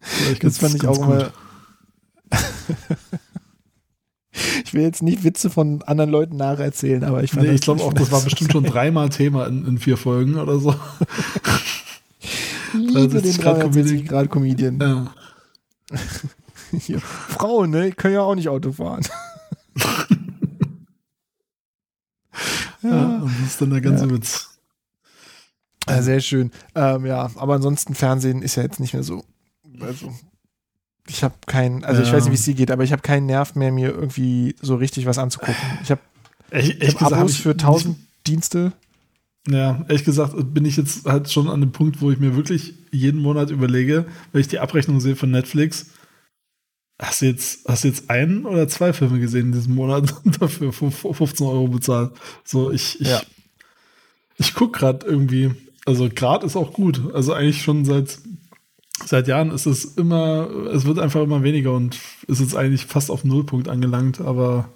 Vielleicht 0.00 0.42
Das 0.42 0.58
fand 0.58 0.74
ich 0.74 0.86
auch 0.86 1.00
gut. 1.00 1.04
immer. 1.06 1.32
ich 4.64 4.74
will 4.74 4.82
jetzt 4.82 5.02
nicht 5.02 5.22
Witze 5.22 5.50
von 5.50 5.82
anderen 5.82 6.10
Leuten 6.10 6.36
nacherzählen, 6.36 7.04
aber 7.04 7.22
ich 7.22 7.30
fand 7.30 7.46
Nee, 7.46 7.54
ich 7.54 7.60
glaube 7.60 7.82
auch, 7.82 7.92
das 7.92 8.10
war 8.10 8.22
bestimmt 8.22 8.50
schon 8.50 8.64
dreimal 8.64 9.08
Thema 9.10 9.46
in, 9.46 9.64
in 9.66 9.78
vier 9.78 9.96
Folgen 9.96 10.36
oder 10.36 10.58
so. 10.58 10.74
Ich 12.68 12.74
liebe 12.74 13.20
den 13.20 13.36
360 13.36 13.38
360 13.42 14.08
Grad 14.08 14.30
Comedian. 14.30 14.78
Ja. 14.80 15.14
Hier. 16.78 17.00
Frauen, 17.00 17.70
ne, 17.70 17.92
können 17.92 18.14
ja 18.14 18.22
auch 18.22 18.34
nicht 18.34 18.48
Auto 18.48 18.72
fahren. 18.72 19.02
ja. 22.82 23.16
Und 23.22 23.32
das 23.40 23.46
ist 23.52 23.60
dann 23.60 23.70
der 23.70 23.80
ganze 23.80 24.04
Ja. 24.06 24.10
Witz. 24.10 24.48
Ja, 25.88 26.02
sehr 26.02 26.20
schön. 26.20 26.50
Ähm, 26.74 27.06
ja, 27.06 27.30
aber 27.36 27.54
ansonsten 27.54 27.94
Fernsehen 27.94 28.42
ist 28.42 28.56
ja 28.56 28.62
jetzt 28.62 28.78
nicht 28.80 28.92
mehr 28.92 29.02
so. 29.02 29.24
Also, 29.80 30.12
ich 31.06 31.24
habe 31.24 31.34
keinen, 31.46 31.82
also 31.84 32.02
ich 32.02 32.08
Ja. 32.08 32.14
weiß 32.14 32.24
nicht, 32.24 32.32
wie 32.32 32.36
es 32.36 32.42
dir 32.44 32.54
geht, 32.54 32.70
aber 32.70 32.84
ich 32.84 32.92
habe 32.92 33.00
keinen 33.00 33.24
Nerv 33.26 33.54
mehr, 33.54 33.72
mir 33.72 33.88
irgendwie 33.90 34.54
so 34.60 34.74
richtig 34.76 35.06
was 35.06 35.16
anzugucken. 35.16 35.54
Ich 35.82 35.90
habe 35.90 36.00
Echt, 36.50 36.82
ich 36.82 37.00
hab 37.00 37.12
Abos 37.12 37.36
für 37.36 37.50
1000 37.52 37.96
Dienste. 38.26 38.72
Ja, 39.46 39.84
ehrlich 39.88 40.04
gesagt 40.04 40.34
bin 40.52 40.64
ich 40.64 40.76
jetzt 40.76 41.06
halt 41.06 41.30
schon 41.30 41.48
an 41.48 41.60
dem 41.60 41.72
Punkt, 41.72 42.00
wo 42.00 42.10
ich 42.10 42.18
mir 42.18 42.36
wirklich 42.36 42.74
jeden 42.90 43.20
Monat 43.20 43.50
überlege, 43.50 44.06
wenn 44.32 44.40
ich 44.40 44.48
die 44.48 44.58
Abrechnung 44.58 45.00
sehe 45.00 45.16
von 45.16 45.30
Netflix, 45.30 45.90
hast 47.00 47.22
du 47.22 47.26
jetzt, 47.26 47.66
hast 47.68 47.84
du 47.84 47.88
jetzt 47.88 48.10
einen 48.10 48.44
oder 48.44 48.68
zwei 48.68 48.92
Filme 48.92 49.20
gesehen 49.20 49.46
in 49.46 49.52
diesem 49.52 49.74
Monat 49.74 50.12
und 50.24 50.42
dafür 50.42 50.72
15 50.72 51.46
Euro 51.46 51.68
bezahlt? 51.68 52.12
So, 52.44 52.70
ich, 52.70 53.00
ich, 53.00 53.08
Ja. 53.08 53.22
ich 54.36 54.54
gucke 54.54 54.78
gerade 54.78 55.06
irgendwie, 55.06 55.52
also 55.86 56.08
gerade 56.08 56.44
ist 56.44 56.56
auch 56.56 56.72
gut. 56.72 57.14
Also 57.14 57.32
eigentlich 57.32 57.62
schon 57.62 57.84
seit, 57.86 58.18
seit 59.06 59.28
Jahren 59.28 59.50
ist 59.50 59.66
es 59.66 59.84
immer, 59.96 60.50
es 60.74 60.84
wird 60.84 60.98
einfach 60.98 61.22
immer 61.22 61.42
weniger 61.42 61.72
und 61.72 61.98
ist 62.26 62.40
jetzt 62.40 62.56
eigentlich 62.56 62.84
fast 62.84 63.10
auf 63.10 63.24
Nullpunkt 63.24 63.68
angelangt, 63.68 64.20
aber 64.20 64.70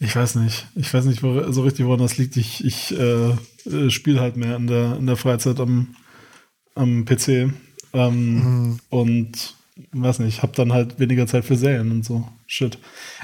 ich 0.00 0.16
weiß 0.16 0.36
nicht. 0.36 0.66
Ich 0.74 0.92
weiß 0.92 1.04
nicht 1.04 1.22
wo, 1.22 1.52
so 1.52 1.62
richtig, 1.62 1.86
woran 1.86 2.00
das 2.00 2.16
liegt. 2.16 2.36
Ich, 2.36 2.64
ich 2.64 2.98
äh, 2.98 3.30
äh, 3.66 3.90
spiele 3.90 4.20
halt 4.20 4.36
mehr 4.36 4.56
in 4.56 4.66
der, 4.66 4.96
in 4.96 5.06
der 5.06 5.16
Freizeit 5.16 5.60
am, 5.60 5.94
am 6.74 7.04
PC. 7.04 7.28
Ähm, 7.28 7.54
Mhm. 7.92 8.78
Und 8.88 9.54
weiß 9.92 10.20
nicht, 10.20 10.42
habe 10.42 10.52
dann 10.54 10.72
halt 10.72 10.98
weniger 10.98 11.26
Zeit 11.26 11.44
für 11.44 11.56
Serien 11.56 11.90
und 11.90 12.04
so. 12.04 12.26
Shit. 12.46 12.78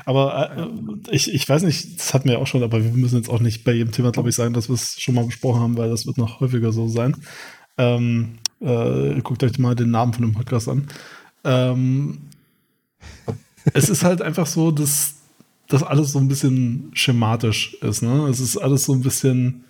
Aber 0.04 0.50
äh, 0.56 1.14
ich, 1.14 1.32
ich 1.32 1.48
weiß 1.48 1.62
nicht, 1.62 1.98
das 1.98 2.14
hatten 2.14 2.28
wir 2.28 2.34
ja 2.34 2.38
auch 2.40 2.46
schon, 2.46 2.62
aber 2.62 2.82
wir 2.82 2.92
müssen 2.92 3.16
jetzt 3.16 3.28
auch 3.28 3.40
nicht 3.40 3.64
bei 3.64 3.72
jedem 3.72 3.92
Thema, 3.92 4.12
glaube 4.12 4.28
ich, 4.28 4.34
sagen, 4.34 4.54
dass 4.54 4.68
wir 4.68 4.74
es 4.74 5.00
schon 5.00 5.14
mal 5.14 5.24
besprochen 5.24 5.60
haben, 5.60 5.76
weil 5.76 5.90
das 5.90 6.06
wird 6.06 6.18
noch 6.18 6.40
häufiger 6.40 6.72
so 6.72 6.88
sein. 6.88 7.16
Ähm, 7.78 8.38
äh, 8.60 9.20
guckt 9.22 9.42
euch 9.42 9.58
mal 9.58 9.74
den 9.74 9.90
Namen 9.90 10.12
von 10.12 10.22
dem 10.22 10.32
Podcast 10.32 10.68
an. 10.68 10.88
Ähm, 11.44 12.18
es 13.74 13.88
ist 13.88 14.04
halt 14.04 14.22
einfach 14.22 14.46
so, 14.46 14.70
dass 14.70 15.15
das 15.68 15.82
alles 15.82 16.12
so 16.12 16.18
ein 16.18 16.28
bisschen 16.28 16.90
schematisch 16.94 17.74
ist. 17.82 18.02
Ne? 18.02 18.28
Es 18.28 18.40
ist 18.40 18.56
alles 18.56 18.84
so 18.84 18.92
ein 18.92 19.02
bisschen 19.02 19.64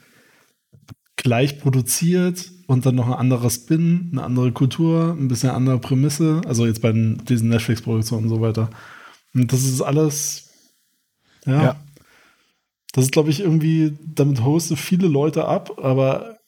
gleich 1.16 1.59
produziert 1.59 2.52
und 2.66 2.85
dann 2.85 2.94
noch 2.94 3.06
ein 3.06 3.14
anderer 3.14 3.50
Spin, 3.50 4.11
eine 4.12 4.22
andere 4.22 4.52
Kultur, 4.52 5.16
ein 5.18 5.28
bisschen 5.28 5.50
andere 5.50 5.78
Prämisse. 5.78 6.42
Also 6.46 6.66
jetzt 6.66 6.82
bei 6.82 6.92
den, 6.92 7.22
diesen 7.24 7.48
Netflix-Produktionen 7.48 8.24
und 8.24 8.28
so 8.30 8.40
weiter. 8.40 8.70
Und 9.35 9.52
das 9.52 9.64
ist 9.64 9.80
alles, 9.80 10.50
ja. 11.46 11.62
Ja. 11.62 11.76
Das 12.92 13.04
ist, 13.04 13.12
glaube 13.12 13.30
ich, 13.30 13.40
irgendwie, 13.40 13.96
damit 14.06 14.42
hoste 14.42 14.76
viele 14.76 15.06
Leute 15.06 15.46
ab, 15.46 15.78
aber 15.82 16.38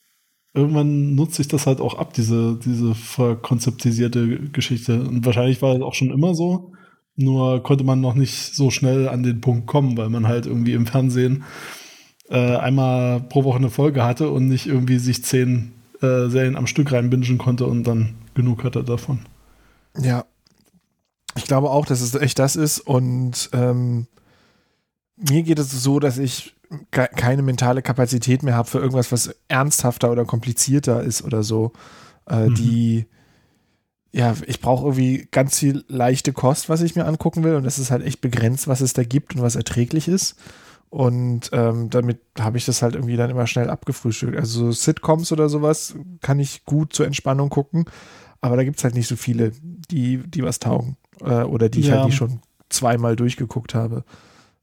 irgendwann 0.54 1.14
nutzt 1.14 1.34
sich 1.34 1.46
das 1.48 1.66
halt 1.66 1.80
auch 1.80 1.98
ab, 1.98 2.14
diese, 2.14 2.58
diese 2.64 2.94
verkonzeptisierte 2.94 4.48
Geschichte. 4.50 5.02
Und 5.02 5.26
wahrscheinlich 5.26 5.60
war 5.60 5.76
es 5.76 5.82
auch 5.82 5.94
schon 5.94 6.10
immer 6.10 6.34
so. 6.34 6.72
Nur 7.20 7.62
konnte 7.64 7.82
man 7.84 8.00
noch 8.00 8.14
nicht 8.14 8.54
so 8.54 8.70
schnell 8.70 9.08
an 9.08 9.22
den 9.24 9.40
Punkt 9.40 9.66
kommen, 9.66 9.96
weil 9.96 10.08
man 10.08 10.28
halt 10.28 10.46
irgendwie 10.46 10.72
im 10.72 10.86
Fernsehen 10.86 11.42
äh, 12.30 12.56
einmal 12.56 13.20
pro 13.20 13.42
Woche 13.42 13.58
eine 13.58 13.70
Folge 13.70 14.04
hatte 14.04 14.30
und 14.30 14.46
nicht 14.46 14.66
irgendwie 14.66 14.98
sich 14.98 15.24
zehn 15.24 15.72
äh, 16.00 16.28
Serien 16.28 16.56
am 16.56 16.68
Stück 16.68 16.92
reinbingen 16.92 17.36
konnte 17.36 17.66
und 17.66 17.82
dann 17.84 18.14
genug 18.34 18.62
hatte 18.62 18.84
davon. 18.84 19.20
Ja. 20.00 20.24
Ich 21.36 21.44
glaube 21.44 21.70
auch, 21.70 21.86
dass 21.86 22.00
es 22.00 22.14
echt 22.14 22.38
das 22.38 22.54
ist. 22.56 22.78
Und 22.78 23.50
ähm, 23.52 24.06
mir 25.16 25.42
geht 25.42 25.58
es 25.58 25.70
so, 25.70 25.98
dass 25.98 26.18
ich 26.18 26.54
ke 26.92 27.08
keine 27.16 27.42
mentale 27.42 27.82
Kapazität 27.82 28.42
mehr 28.44 28.54
habe 28.54 28.68
für 28.68 28.78
irgendwas, 28.78 29.10
was 29.10 29.34
ernsthafter 29.48 30.12
oder 30.12 30.24
komplizierter 30.24 31.02
ist 31.02 31.22
oder 31.22 31.42
so. 31.42 31.72
äh, 32.30 32.48
Mhm. 32.48 32.54
die 32.54 33.06
ja, 34.12 34.34
ich 34.46 34.60
brauche 34.60 34.84
irgendwie 34.86 35.28
ganz 35.30 35.58
viel 35.58 35.84
leichte 35.88 36.32
Kost, 36.32 36.68
was 36.68 36.80
ich 36.80 36.96
mir 36.96 37.04
angucken 37.06 37.44
will. 37.44 37.54
Und 37.56 37.64
das 37.64 37.78
ist 37.78 37.90
halt 37.90 38.02
echt 38.04 38.20
begrenzt, 38.20 38.66
was 38.68 38.80
es 38.80 38.92
da 38.94 39.04
gibt 39.04 39.34
und 39.36 39.42
was 39.42 39.56
erträglich 39.56 40.08
ist. 40.08 40.36
Und 40.90 41.50
ähm, 41.52 41.90
damit 41.90 42.18
habe 42.40 42.56
ich 42.56 42.64
das 42.64 42.80
halt 42.80 42.94
irgendwie 42.94 43.16
dann 43.16 43.28
immer 43.30 43.46
schnell 43.46 43.68
abgefrühstückt. 43.68 44.36
Also 44.36 44.66
so 44.66 44.72
Sitcoms 44.72 45.30
oder 45.32 45.50
sowas 45.50 45.94
kann 46.22 46.40
ich 46.40 46.64
gut 46.64 46.94
zur 46.94 47.04
Entspannung 47.06 47.50
gucken. 47.50 47.84
Aber 48.40 48.56
da 48.56 48.64
gibt 48.64 48.78
es 48.78 48.84
halt 48.84 48.94
nicht 48.94 49.08
so 49.08 49.16
viele, 49.16 49.52
die, 49.62 50.18
die 50.26 50.42
was 50.42 50.58
taugen. 50.60 50.96
Äh, 51.20 51.42
oder 51.42 51.68
die 51.68 51.80
ich 51.80 51.86
Ja. 51.88 52.00
halt 52.00 52.10
die 52.10 52.16
schon 52.16 52.40
zweimal 52.70 53.16
durchgeguckt 53.16 53.74
habe. 53.74 54.04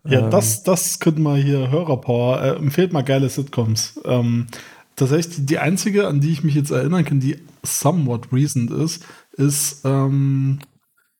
Ja, 0.07 0.21
Ähm, 0.25 0.31
das, 0.31 0.63
das 0.63 0.99
könnten 0.99 1.21
wir 1.21 1.35
hier 1.35 1.69
Hörerpower. 1.69 2.41
Äh, 2.41 2.55
empfehlt 2.55 2.93
mal 2.93 3.03
geile 3.03 3.29
Sitcoms. 3.29 3.99
Ähm, 4.05 4.47
tatsächlich 4.95 5.45
die 5.45 5.59
einzige, 5.59 6.07
an 6.07 6.21
die 6.21 6.31
ich 6.31 6.43
mich 6.43 6.55
jetzt 6.55 6.71
erinnern 6.71 7.05
kann, 7.05 7.19
die 7.19 7.37
somewhat 7.63 8.31
recent 8.31 8.71
ist, 8.71 9.03
ist 9.37 9.85
ähm, 9.85 10.59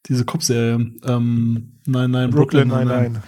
diese 0.08 0.25
Cop-Serie. 0.25 0.91
Ähm, 1.06 1.80
nein, 1.86 2.12
nein, 2.12 2.30
Brooklyn, 2.30 2.67
nein, 2.67 2.88
nein. 2.88 3.23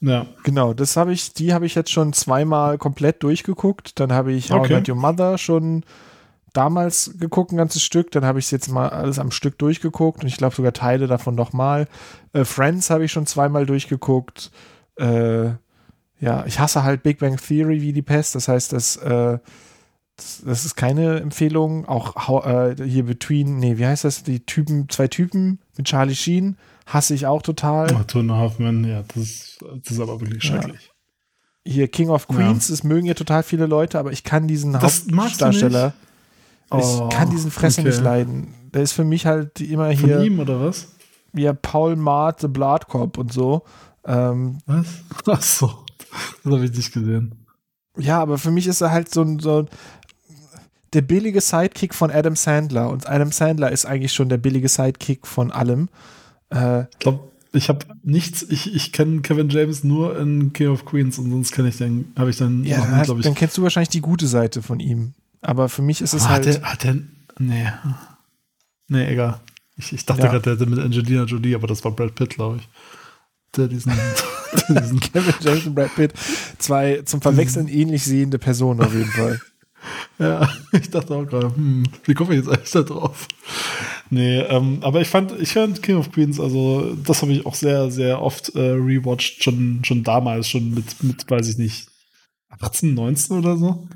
Ja. 0.00 0.26
Genau, 0.42 0.74
das 0.74 0.96
habe 0.96 1.12
ich, 1.12 1.32
die 1.32 1.54
habe 1.54 1.64
ich 1.64 1.76
jetzt 1.76 1.92
schon 1.92 2.12
zweimal 2.12 2.76
komplett 2.76 3.22
durchgeguckt. 3.22 4.00
Dann 4.00 4.12
habe 4.12 4.32
ich 4.32 4.50
How 4.50 4.58
I 4.58 4.60
Okay. 4.60 4.74
Met 4.74 4.88
Your 4.88 4.96
Mother 4.96 5.38
schon 5.38 5.84
damals 6.52 7.14
geguckt, 7.18 7.52
ein 7.52 7.56
ganzes 7.56 7.82
Stück. 7.82 8.10
Dann 8.10 8.24
habe 8.24 8.40
ich 8.40 8.46
es 8.46 8.50
jetzt 8.50 8.68
mal 8.68 8.88
alles 8.88 9.20
am 9.20 9.30
Stück 9.30 9.58
durchgeguckt 9.58 10.22
und 10.22 10.28
ich 10.28 10.36
glaube 10.36 10.56
sogar 10.56 10.72
Teile 10.72 11.06
davon 11.06 11.36
nochmal. 11.36 11.86
Äh, 12.32 12.44
Friends 12.44 12.90
habe 12.90 13.04
ich 13.04 13.12
schon 13.12 13.26
zweimal 13.26 13.64
durchgeguckt. 13.64 14.50
Äh, 14.96 15.50
ja, 16.18 16.44
ich 16.46 16.58
hasse 16.58 16.82
halt 16.82 17.04
Big 17.04 17.20
Bang 17.20 17.36
Theory 17.36 17.80
wie 17.80 17.92
die 17.92 18.02
Pest. 18.02 18.34
Das 18.34 18.48
heißt, 18.48 18.72
das, 18.72 18.96
äh, 18.96 19.38
das, 20.16 20.42
das 20.44 20.64
ist 20.64 20.76
keine 20.76 21.20
Empfehlung. 21.20 21.86
Auch 21.86 22.44
äh, 22.46 22.76
hier 22.86 23.04
Between, 23.04 23.58
nee, 23.58 23.78
wie 23.78 23.86
heißt 23.86 24.04
das? 24.04 24.22
Die 24.22 24.40
Typen, 24.44 24.88
zwei 24.88 25.08
Typen 25.08 25.58
mit 25.76 25.86
Charlie 25.86 26.14
Sheen 26.14 26.56
hasse 26.86 27.14
ich 27.14 27.26
auch 27.26 27.42
total. 27.42 27.88
Oh, 27.92 28.28
Half 28.36 28.58
Men, 28.58 28.84
ja, 28.84 29.02
das 29.08 29.16
ist, 29.16 29.58
das 29.84 29.92
ist 29.92 30.00
aber 30.00 30.20
wirklich 30.20 30.42
Ja. 30.44 30.50
schrecklich. 30.62 30.90
hier 31.64 31.88
King 31.88 32.08
of 32.10 32.26
Ja. 32.30 32.36
Queens, 32.36 32.68
das 32.68 32.82
mögen 32.84 33.06
ja 33.06 33.14
total 33.14 33.42
viele 33.42 33.66
Leute, 33.66 33.98
aber 33.98 34.12
ich 34.12 34.24
kann 34.24 34.48
diesen 34.48 34.72
Das 34.72 35.06
Hauptdarsteller, 35.14 35.94
Oh, 36.70 36.78
ich 37.08 37.14
kann 37.16 37.28
diesen 37.30 37.50
Fressen 37.50 37.80
okay. 37.82 37.90
nicht 37.90 38.02
leiden. 38.02 38.54
Der 38.72 38.80
ist 38.82 38.92
für 38.92 39.04
mich 39.04 39.26
halt 39.26 39.60
immer 39.60 39.94
Von 39.94 40.08
hier, 40.08 40.22
ihm 40.22 40.38
oder 40.40 40.58
was? 40.60 40.88
wie 41.32 41.50
Paul 41.52 41.96
Mart, 41.96 42.40
The 42.40 42.48
Blood 42.48 42.88
Cop 42.88 43.18
und 43.18 43.32
so. 43.32 43.62
Ähm, 44.06 44.58
Was? 44.66 44.86
Ach 45.26 45.42
so, 45.42 45.70
das 46.42 46.52
habe 46.52 46.64
ich 46.64 46.72
nicht 46.72 46.92
gesehen. 46.92 47.46
ja, 47.98 48.20
aber 48.20 48.38
für 48.38 48.50
mich 48.50 48.66
ist 48.66 48.80
er 48.80 48.90
halt 48.90 49.12
so 49.12 49.20
ein, 49.22 49.38
so 49.38 49.58
ein 49.60 49.68
der 50.92 51.02
billige 51.02 51.40
Sidekick 51.40 51.94
von 51.94 52.10
Adam 52.10 52.36
Sandler 52.36 52.90
und 52.90 53.08
Adam 53.08 53.32
Sandler 53.32 53.70
ist 53.72 53.84
eigentlich 53.86 54.12
schon 54.12 54.28
der 54.28 54.36
billige 54.38 54.68
Sidekick 54.68 55.26
von 55.26 55.50
allem. 55.50 55.88
Äh, 56.50 56.82
Ich 56.92 56.98
glaube, 56.98 57.20
ich 57.54 57.68
habe 57.68 57.86
nichts, 58.02 58.42
ich, 58.48 58.74
ich 58.74 58.92
kenne 58.92 59.20
Kevin 59.20 59.48
James 59.50 59.84
nur 59.84 60.18
in 60.18 60.52
King 60.52 60.68
of 60.68 60.84
Queens 60.84 61.18
und 61.18 61.30
sonst 61.30 61.52
kenne 61.52 61.68
ich 61.68 61.76
den, 61.78 62.12
habe 62.18 62.30
ich 62.30 62.36
dann 62.38 62.64
ja, 62.64 62.78
noch 62.78 63.02
glaube 63.04 63.20
ich. 63.20 63.24
dann 63.26 63.34
kennst 63.34 63.56
du 63.58 63.62
wahrscheinlich 63.62 63.90
die 63.90 64.00
gute 64.00 64.26
Seite 64.26 64.62
von 64.62 64.80
ihm. 64.80 65.14
Aber 65.40 65.68
für 65.68 65.82
mich 65.82 66.00
ist 66.00 66.14
es 66.14 66.24
Ah, 66.24 66.28
halt. 66.30 66.46
hat 66.46 66.54
der, 66.54 66.62
hat 66.70 66.84
der, 66.84 66.96
nee. 67.38 67.66
Nee, 68.88 69.06
egal. 69.12 69.40
Ich, 69.76 69.92
ich 69.92 70.04
dachte 70.06 70.22
Ja. 70.22 70.28
gerade, 70.28 70.42
der 70.42 70.52
hätte 70.54 70.66
mit 70.66 70.78
Angelina 70.78 71.24
Jolie, 71.24 71.54
aber 71.54 71.66
das 71.66 71.82
war 71.84 71.92
Brad 71.92 72.14
Pitt, 72.14 72.30
glaube 72.30 72.58
ich. 72.58 72.68
Der 73.56 73.68
diesen, 73.68 73.92
der 74.68 74.80
diesen 74.82 75.00
Kevin 75.00 75.34
James 75.40 75.66
und 75.66 75.74
Brad 75.74 75.94
Pitt. 75.94 76.12
Zwei 76.58 77.02
zum 77.04 77.20
Verwechseln 77.22 77.68
ähnlich 77.68 78.04
sehende 78.04 78.38
Personen 78.38 78.80
auf 78.82 78.94
jeden 78.94 79.10
Fall. 79.10 79.40
Ja, 80.18 80.48
ich 80.72 80.90
dachte 80.90 81.14
auch 81.14 81.24
gerade, 81.24 81.54
hm, 81.54 81.84
wie 82.04 82.14
komme 82.14 82.34
ich 82.34 82.40
jetzt 82.44 82.48
eigentlich 82.48 82.70
da 82.70 82.82
drauf? 82.82 83.28
Nee, 84.10 84.40
ähm, 84.40 84.78
aber 84.82 85.00
ich 85.00 85.08
fand, 85.08 85.32
ich 85.40 85.52
fand 85.52 85.82
King 85.82 85.96
of 85.96 86.12
Queens, 86.12 86.38
also 86.38 86.94
das 86.94 87.22
habe 87.22 87.32
ich 87.32 87.46
auch 87.46 87.54
sehr, 87.54 87.90
sehr 87.90 88.20
oft 88.20 88.54
äh, 88.54 88.60
rewatcht, 88.60 89.42
schon, 89.42 89.80
schon 89.84 90.02
damals, 90.04 90.48
schon 90.48 90.74
mit, 90.74 91.02
mit, 91.02 91.30
weiß 91.30 91.48
ich 91.48 91.58
nicht, 91.58 91.86
18, 92.60 92.94
19 92.94 93.38
oder 93.38 93.56
so. 93.56 93.86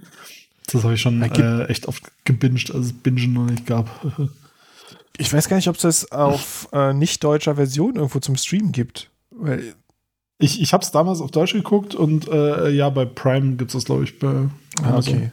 Das 0.66 0.82
habe 0.82 0.94
ich 0.94 1.00
schon 1.00 1.22
äh, 1.22 1.64
echt 1.66 1.86
oft 1.86 2.02
gebinged, 2.24 2.74
als 2.74 2.86
es 2.86 2.92
Bingen 2.92 3.32
noch 3.32 3.46
nicht 3.46 3.66
gab. 3.66 3.88
Ich 5.18 5.32
weiß 5.32 5.48
gar 5.48 5.56
nicht, 5.56 5.68
ob 5.68 5.76
es 5.76 5.82
das 5.82 6.12
auf 6.12 6.68
äh, 6.72 6.92
nicht 6.92 7.24
deutscher 7.24 7.56
Version 7.56 7.96
irgendwo 7.96 8.18
zum 8.18 8.36
Stream 8.36 8.72
gibt. 8.72 9.10
Weil, 9.30 9.74
Ich, 10.38 10.60
ich 10.60 10.74
habe 10.74 10.84
es 10.84 10.90
damals 10.90 11.22
auf 11.22 11.30
Deutsch 11.30 11.54
geguckt 11.54 11.94
und 11.94 12.28
äh, 12.28 12.68
ja, 12.70 12.90
bei 12.90 13.06
Prime 13.06 13.56
gibt 13.56 13.70
es 13.70 13.74
das, 13.74 13.84
glaube 13.86 14.04
ich, 14.04 14.18
bei 14.18 14.48
ah, 14.82 14.88
Amazon. 14.88 15.14
okay. 15.14 15.32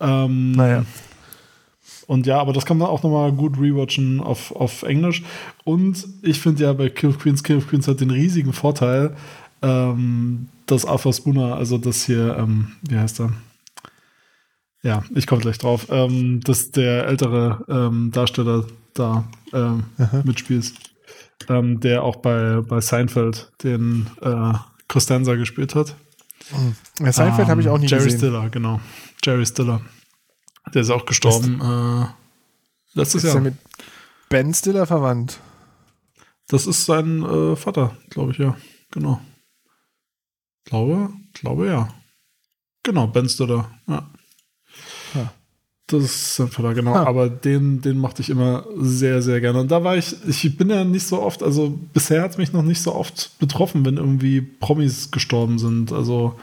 Ähm, 0.00 0.52
Naja. 0.52 0.84
Und 2.06 2.26
ja, 2.26 2.38
aber 2.38 2.52
das 2.52 2.66
kann 2.66 2.78
man 2.78 2.88
auch 2.88 3.02
nochmal 3.02 3.32
gut 3.32 3.58
rewatchen 3.58 4.20
auf, 4.20 4.54
auf 4.54 4.82
Englisch. 4.82 5.22
Und 5.64 6.06
ich 6.22 6.40
finde 6.40 6.64
ja 6.64 6.72
bei 6.72 6.90
Kill 6.90 7.10
of 7.10 7.18
Queens, 7.18 7.42
Kill 7.42 7.56
of 7.58 7.68
Queens 7.68 7.88
hat 7.88 8.00
den 8.00 8.10
riesigen 8.10 8.52
Vorteil, 8.52 9.16
ähm, 9.62 10.48
dass 10.66 10.84
Arthur 10.84 11.12
Spooner, 11.12 11.56
also 11.56 11.78
das 11.78 12.04
hier, 12.04 12.36
ähm, 12.38 12.72
wie 12.82 12.98
heißt 12.98 13.20
er? 13.20 13.32
Ja, 14.82 15.02
ich 15.14 15.26
komme 15.26 15.40
gleich 15.40 15.56
drauf, 15.56 15.86
ähm, 15.88 16.40
dass 16.40 16.70
der 16.70 17.06
ältere 17.06 17.64
ähm, 17.68 18.10
Darsteller 18.12 18.66
da 18.92 19.24
ähm, 19.54 19.84
mitspielt, 20.24 20.72
ähm, 21.48 21.80
der 21.80 22.02
auch 22.02 22.16
bei, 22.16 22.60
bei 22.60 22.82
Seinfeld 22.82 23.50
den 23.62 24.08
äh, 24.20 24.52
Costanza 24.88 25.36
gespielt 25.36 25.74
hat. 25.74 25.96
Ja, 27.00 27.12
Seinfeld 27.12 27.48
habe 27.48 27.62
ich 27.62 27.68
auch 27.68 27.78
nie 27.78 27.84
Ähm, 27.84 27.88
Jerry 27.88 28.04
gesehen. 28.04 28.18
Stiller, 28.18 28.50
genau. 28.50 28.78
Jerry 29.22 29.46
Stiller. 29.46 29.80
Der 30.72 30.82
ist 30.82 30.90
auch 30.90 31.06
gestorben. 31.06 31.60
Äh, 31.60 32.06
letztes 32.98 33.24
Ist 33.24 33.28
Jahr. 33.28 33.36
er 33.36 33.42
mit 33.42 33.54
Ben 34.28 34.54
Stiller 34.54 34.86
verwandt? 34.86 35.40
Das 36.48 36.66
ist 36.66 36.84
sein 36.84 37.22
äh, 37.22 37.56
Vater, 37.56 37.96
glaube 38.10 38.32
ich, 38.32 38.38
ja. 38.38 38.56
Genau. 38.90 39.20
Glaube, 40.64 41.10
glaube 41.32 41.66
ja. 41.66 41.88
Genau, 42.82 43.06
Ben 43.06 43.28
Stiller, 43.28 43.70
ja. 43.86 44.10
Ja. 45.14 45.32
Das 45.86 46.02
ist 46.02 46.36
sein 46.36 46.48
Vater, 46.48 46.74
genau. 46.74 46.94
Ah. 46.94 47.06
Aber 47.06 47.28
den, 47.28 47.82
den 47.82 47.98
mochte 47.98 48.22
ich 48.22 48.30
immer 48.30 48.66
sehr, 48.76 49.20
sehr 49.20 49.40
gerne. 49.40 49.60
Und 49.60 49.70
da 49.70 49.84
war 49.84 49.96
ich, 49.96 50.16
ich 50.26 50.56
bin 50.56 50.70
ja 50.70 50.84
nicht 50.84 51.06
so 51.06 51.22
oft, 51.22 51.42
also 51.42 51.78
bisher 51.92 52.22
hat 52.22 52.32
es 52.32 52.38
mich 52.38 52.52
noch 52.52 52.62
nicht 52.62 52.82
so 52.82 52.94
oft 52.94 53.38
betroffen, 53.38 53.84
wenn 53.84 53.98
irgendwie 53.98 54.40
Promis 54.40 55.10
gestorben 55.10 55.58
sind. 55.58 55.92
Also 55.92 56.38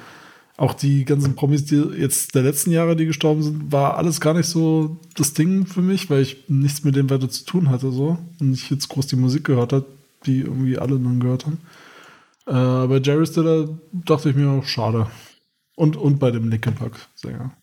auch 0.61 0.75
die 0.75 1.05
ganzen 1.05 1.33
Promis, 1.33 1.65
die 1.65 1.75
jetzt 1.75 2.35
der 2.35 2.43
letzten 2.43 2.69
Jahre, 2.69 2.95
die 2.95 3.07
gestorben 3.07 3.41
sind, 3.41 3.71
war 3.71 3.97
alles 3.97 4.21
gar 4.21 4.35
nicht 4.35 4.45
so 4.45 4.97
das 5.15 5.33
Ding 5.33 5.65
für 5.65 5.81
mich, 5.81 6.11
weil 6.11 6.21
ich 6.21 6.47
nichts 6.49 6.83
mit 6.83 6.95
dem 6.95 7.09
weiter 7.09 7.29
zu 7.29 7.45
tun 7.45 7.69
hatte 7.69 7.91
so 7.91 8.19
und 8.39 8.53
ich 8.53 8.69
jetzt 8.69 8.87
groß 8.87 9.07
die 9.07 9.15
Musik 9.15 9.43
gehört 9.43 9.73
habe, 9.73 9.87
die 10.27 10.41
irgendwie 10.41 10.77
alle 10.77 10.99
dann 10.99 11.19
gehört 11.19 11.47
haben. 11.47 11.57
Äh, 12.45 12.87
bei 12.87 12.97
Jerry 12.97 13.25
Stiller 13.25 13.69
dachte 13.91 14.29
ich 14.29 14.35
mir 14.35 14.51
auch 14.51 14.63
schade. 14.63 15.07
Und, 15.75 15.95
und 15.95 16.19
bei 16.19 16.29
dem 16.29 16.47
Nickelback-Sänger. 16.49 17.53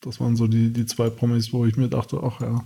Das 0.00 0.18
waren 0.18 0.36
so 0.36 0.46
die, 0.46 0.72
die 0.72 0.86
zwei 0.86 1.10
Promis, 1.10 1.52
wo 1.52 1.66
ich 1.66 1.76
mir 1.76 1.88
dachte, 1.88 2.22
ach 2.22 2.40
ja. 2.40 2.62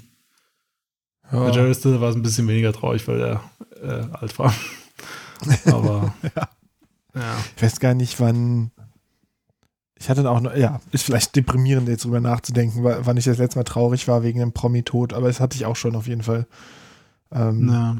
Bei 1.32 1.48
Ja. 1.48 1.50
Jerry 1.50 1.74
Stiller 1.74 2.00
war 2.00 2.10
es 2.10 2.16
ein 2.16 2.22
bisschen 2.22 2.46
weniger 2.46 2.72
traurig, 2.72 3.08
weil 3.08 3.20
er 3.20 3.42
äh, 3.82 4.06
alt 4.12 4.38
war. 4.38 4.54
Aber 5.64 6.14
ja. 6.22 6.48
Ich 7.56 7.62
weiß 7.62 7.80
gar 7.80 7.94
nicht, 7.94 8.20
wann. 8.20 8.70
Ich 10.00 10.08
hatte 10.08 10.28
auch 10.30 10.40
noch, 10.40 10.54
ja, 10.56 10.80
ist 10.92 11.04
vielleicht 11.04 11.36
deprimierend, 11.36 11.86
jetzt 11.88 12.04
drüber 12.06 12.20
nachzudenken, 12.20 12.82
wa- 12.82 13.00
wann 13.02 13.18
ich 13.18 13.26
das 13.26 13.36
letzte 13.38 13.58
Mal 13.58 13.64
traurig 13.64 14.08
war 14.08 14.22
wegen 14.22 14.40
einem 14.40 14.52
Promi-Tod, 14.52 15.12
aber 15.12 15.26
das 15.26 15.40
hatte 15.40 15.56
ich 15.56 15.66
auch 15.66 15.76
schon 15.76 15.94
auf 15.94 16.06
jeden 16.06 16.22
Fall. 16.22 16.46
Ähm, 17.30 17.68
Ja. 17.68 17.96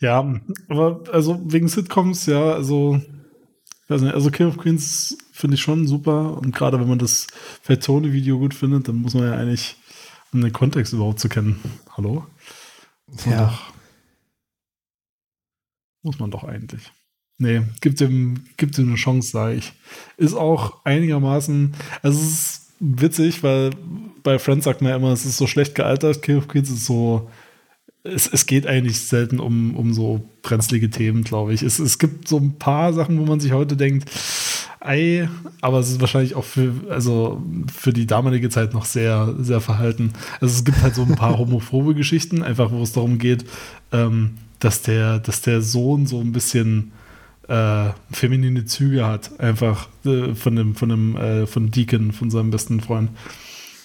Ja, 0.00 0.40
aber 0.68 1.02
also 1.12 1.40
wegen 1.52 1.68
Sitcoms, 1.68 2.26
ja, 2.26 2.52
also, 2.54 3.00
weiß 3.86 4.02
nicht, 4.02 4.14
also 4.14 4.30
King 4.32 4.48
of 4.48 4.56
Queens 4.56 5.16
finde 5.32 5.54
ich 5.54 5.62
schon 5.62 5.86
super 5.86 6.36
und 6.38 6.52
gerade 6.54 6.80
wenn 6.80 6.88
man 6.88 6.98
das 6.98 7.28
Fettone-Video 7.62 8.38
gut 8.38 8.52
findet, 8.54 8.88
dann 8.88 8.96
muss 8.96 9.14
man 9.14 9.24
ja 9.24 9.34
eigentlich, 9.36 9.76
um 10.32 10.40
den 10.40 10.52
Kontext 10.52 10.92
überhaupt 10.92 11.20
zu 11.20 11.28
kennen. 11.28 11.60
Hallo? 11.96 12.26
Ja. 13.26 13.46
Doch, 13.46 13.72
muss 16.02 16.18
man 16.18 16.30
doch 16.32 16.42
eigentlich. 16.44 16.90
Nee, 17.42 17.62
gibt 17.80 17.98
dem, 17.98 18.44
gibt 18.56 18.78
dem 18.78 18.86
eine 18.86 18.94
Chance, 18.94 19.30
sage 19.32 19.56
ich. 19.56 19.72
Ist 20.16 20.34
auch 20.34 20.84
einigermaßen, 20.84 21.74
also 22.00 22.20
es 22.20 22.30
ist 22.30 22.72
witzig, 22.78 23.42
weil 23.42 23.70
bei 24.22 24.38
Friends 24.38 24.64
sagt 24.64 24.80
man 24.80 24.90
ja 24.90 24.96
immer, 24.96 25.10
es 25.10 25.26
ist 25.26 25.38
so 25.38 25.48
schlecht 25.48 25.74
gealtert. 25.74 26.22
King 26.22 26.38
of 26.38 26.46
Queens 26.46 26.70
ist 26.70 26.86
so, 26.86 27.28
es, 28.04 28.28
es 28.28 28.46
geht 28.46 28.68
eigentlich 28.68 29.00
selten 29.00 29.40
um, 29.40 29.74
um 29.74 29.92
so 29.92 30.24
brenzlige 30.42 30.88
Themen, 30.88 31.24
glaube 31.24 31.52
ich. 31.52 31.64
Es, 31.64 31.80
es 31.80 31.98
gibt 31.98 32.28
so 32.28 32.36
ein 32.36 32.58
paar 32.60 32.92
Sachen, 32.92 33.18
wo 33.18 33.24
man 33.24 33.40
sich 33.40 33.50
heute 33.50 33.76
denkt, 33.76 34.08
ei, 34.78 35.28
aber 35.60 35.80
es 35.80 35.90
ist 35.90 36.00
wahrscheinlich 36.00 36.36
auch 36.36 36.44
für, 36.44 36.72
also 36.90 37.42
für 37.74 37.92
die 37.92 38.06
damalige 38.06 38.50
Zeit 38.50 38.72
noch 38.72 38.84
sehr, 38.84 39.34
sehr 39.40 39.60
verhalten. 39.60 40.12
Also 40.40 40.54
es 40.54 40.64
gibt 40.64 40.80
halt 40.80 40.94
so 40.94 41.02
ein 41.02 41.16
paar 41.16 41.38
homophobe 41.38 41.96
Geschichten, 41.96 42.44
einfach 42.44 42.70
wo 42.70 42.84
es 42.84 42.92
darum 42.92 43.18
geht, 43.18 43.44
ähm, 43.90 44.34
dass 44.60 44.82
der, 44.82 45.18
dass 45.18 45.42
der 45.42 45.60
Sohn 45.60 46.06
so 46.06 46.20
ein 46.20 46.30
bisschen 46.30 46.92
äh, 47.48 47.90
feminine 48.10 48.64
Züge 48.64 49.06
hat, 49.06 49.40
einfach 49.40 49.88
äh, 50.04 50.34
von 50.34 50.56
dem, 50.56 50.74
von 50.74 50.88
dem, 50.88 51.16
äh, 51.16 51.46
von 51.46 51.70
Deacon, 51.70 52.12
von 52.12 52.30
seinem 52.30 52.50
besten 52.50 52.80
Freund. 52.80 53.10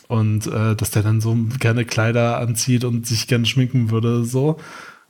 Und 0.08 0.47
äh, 0.47 0.76
dass 0.76 0.91
der 0.91 1.03
dann 1.03 1.20
so 1.20 1.36
gerne 1.60 1.84
Kleider 1.84 2.39
anzieht 2.39 2.86
und 2.86 3.05
sich 3.05 3.28
gerne 3.28 3.45
schminken 3.45 3.91
würde, 3.91 4.24
so. 4.24 4.58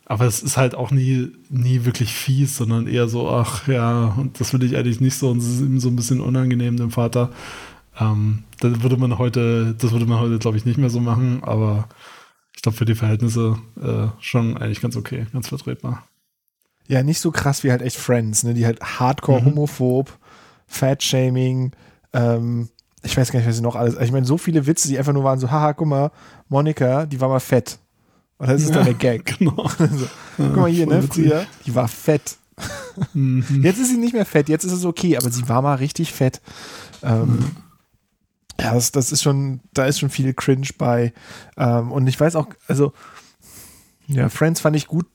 Aber 0.05 0.25
es 0.25 0.41
ist 0.41 0.57
halt 0.57 0.73
auch 0.73 0.89
nie, 0.91 1.31
nie 1.49 1.83
wirklich 1.85 2.13
fies, 2.13 2.55
sondern 2.57 2.87
eher 2.87 3.09
so, 3.09 3.29
ach 3.29 3.67
ja, 3.67 4.05
und 4.17 4.39
das 4.39 4.53
will 4.53 4.63
ich 4.63 4.77
eigentlich 4.77 5.01
nicht 5.01 5.15
so 5.17 5.29
und 5.29 5.39
es 5.39 5.47
ist 5.47 5.61
ihm 5.61 5.79
so 5.79 5.89
ein 5.89 5.97
bisschen 5.97 6.21
unangenehm, 6.21 6.77
dem 6.77 6.91
Vater. 6.91 7.29
Ähm, 7.99 8.43
das 8.59 8.81
würde 8.81 8.97
man 8.97 9.17
heute, 9.17 9.75
das 9.77 9.91
würde 9.91 10.05
man 10.05 10.19
heute, 10.19 10.39
glaube 10.39 10.57
ich, 10.57 10.65
nicht 10.65 10.77
mehr 10.77 10.89
so 10.89 10.99
machen, 11.01 11.43
aber 11.43 11.89
ich 12.55 12.61
glaube, 12.61 12.77
für 12.77 12.85
die 12.85 12.95
Verhältnisse 12.95 13.57
äh, 13.81 14.07
schon 14.19 14.57
eigentlich 14.57 14.81
ganz 14.81 14.95
okay, 14.95 15.27
ganz 15.33 15.49
vertretbar. 15.49 16.07
Ja, 16.87 17.03
nicht 17.03 17.19
so 17.19 17.31
krass 17.31 17.63
wie 17.63 17.71
halt 17.71 17.81
echt 17.81 17.97
Friends, 17.97 18.43
ne? 18.43 18.53
Die 18.53 18.65
halt 18.65 18.81
hardcore 18.81 19.41
Mhm. 19.41 19.45
homophob, 19.45 20.17
Fat-Shaming, 20.67 21.71
ähm, 22.13 22.69
ich 23.03 23.15
weiß 23.15 23.31
gar 23.31 23.39
nicht, 23.39 23.47
was 23.47 23.55
sie 23.57 23.61
noch 23.61 23.75
alles. 23.75 23.95
Ich 23.99 24.11
meine, 24.11 24.25
so 24.25 24.37
viele 24.37 24.65
Witze, 24.65 24.87
die 24.87 24.97
einfach 24.97 25.13
nur 25.13 25.23
waren 25.23 25.39
so, 25.39 25.49
haha, 25.51 25.73
guck 25.73 25.87
mal, 25.87 26.11
Monika, 26.49 27.05
die 27.05 27.19
war 27.21 27.29
mal 27.29 27.39
fett. 27.39 27.77
Und 28.37 28.49
das 28.49 28.61
ist 28.63 28.73
dann 28.75 28.85
der 28.85 28.93
Gag. 28.93 29.25
Genau. 29.39 29.67
So, 29.77 30.07
guck 30.37 30.55
mal 30.57 30.69
hier, 30.69 30.87
ne, 30.87 31.01
früher, 31.03 31.45
die 31.65 31.73
war 31.75 31.87
fett. 31.87 32.37
Mhm. 33.13 33.43
Jetzt 33.63 33.79
ist 33.79 33.89
sie 33.89 33.97
nicht 33.97 34.13
mehr 34.13 34.25
fett, 34.25 34.49
jetzt 34.49 34.63
ist 34.63 34.71
es 34.71 34.83
okay, 34.85 35.15
aber 35.17 35.29
sie 35.29 35.47
war 35.47 35.61
mal 35.61 35.75
richtig 35.75 36.11
fett. 36.11 36.41
Ähm, 37.03 37.51
Ja, 38.59 38.73
das, 38.73 38.91
das 38.91 39.11
ist 39.11 39.21
schon, 39.21 39.59
da 39.73 39.85
ist 39.85 39.99
schon 39.99 40.09
viel 40.09 40.33
Cringe 40.33 40.67
bei. 40.77 41.13
Ähm, 41.57 41.91
und 41.91 42.07
ich 42.07 42.19
weiß 42.19 42.35
auch, 42.35 42.47
also, 42.67 42.93
ja, 44.07 44.29
Friends 44.29 44.61
fand 44.61 44.75
ich 44.75 44.87
gut, 44.87 45.05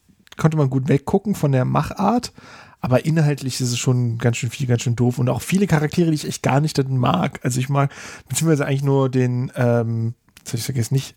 konnte 0.43 0.57
man 0.57 0.71
gut 0.71 0.89
weggucken 0.89 1.37
von 1.37 1.53
der 1.53 1.65
Machart, 1.65 2.33
aber 2.81 3.07
inhaltlich 3.07 3.61
ist 3.61 3.71
es 3.71 3.79
schon 3.79 4.19
ganz 4.19 4.39
schön 4.39 4.51
viel, 4.51 4.67
ganz 4.67 4.83
schön 4.83 4.97
doof 4.97 5.21
und 5.21 5.29
auch 5.29 5.41
viele 5.41 5.69
Charaktere, 5.69 6.11
die 6.11 6.17
ich 6.17 6.27
echt 6.27 6.43
gar 6.43 6.61
nicht 6.61 6.77
mag. 6.89 7.39
Also 7.45 7.61
ich 7.61 7.69
mag, 7.69 7.95
beziehungsweise 8.29 8.67
eigentlich 8.67 8.83
nur 8.83 9.09
den, 9.09 9.53
ähm, 9.55 10.15
jetzt 10.39 10.49
hab 10.49 10.59
ich 10.59 10.65
vergessen, 10.65 10.95
nicht, 10.95 11.15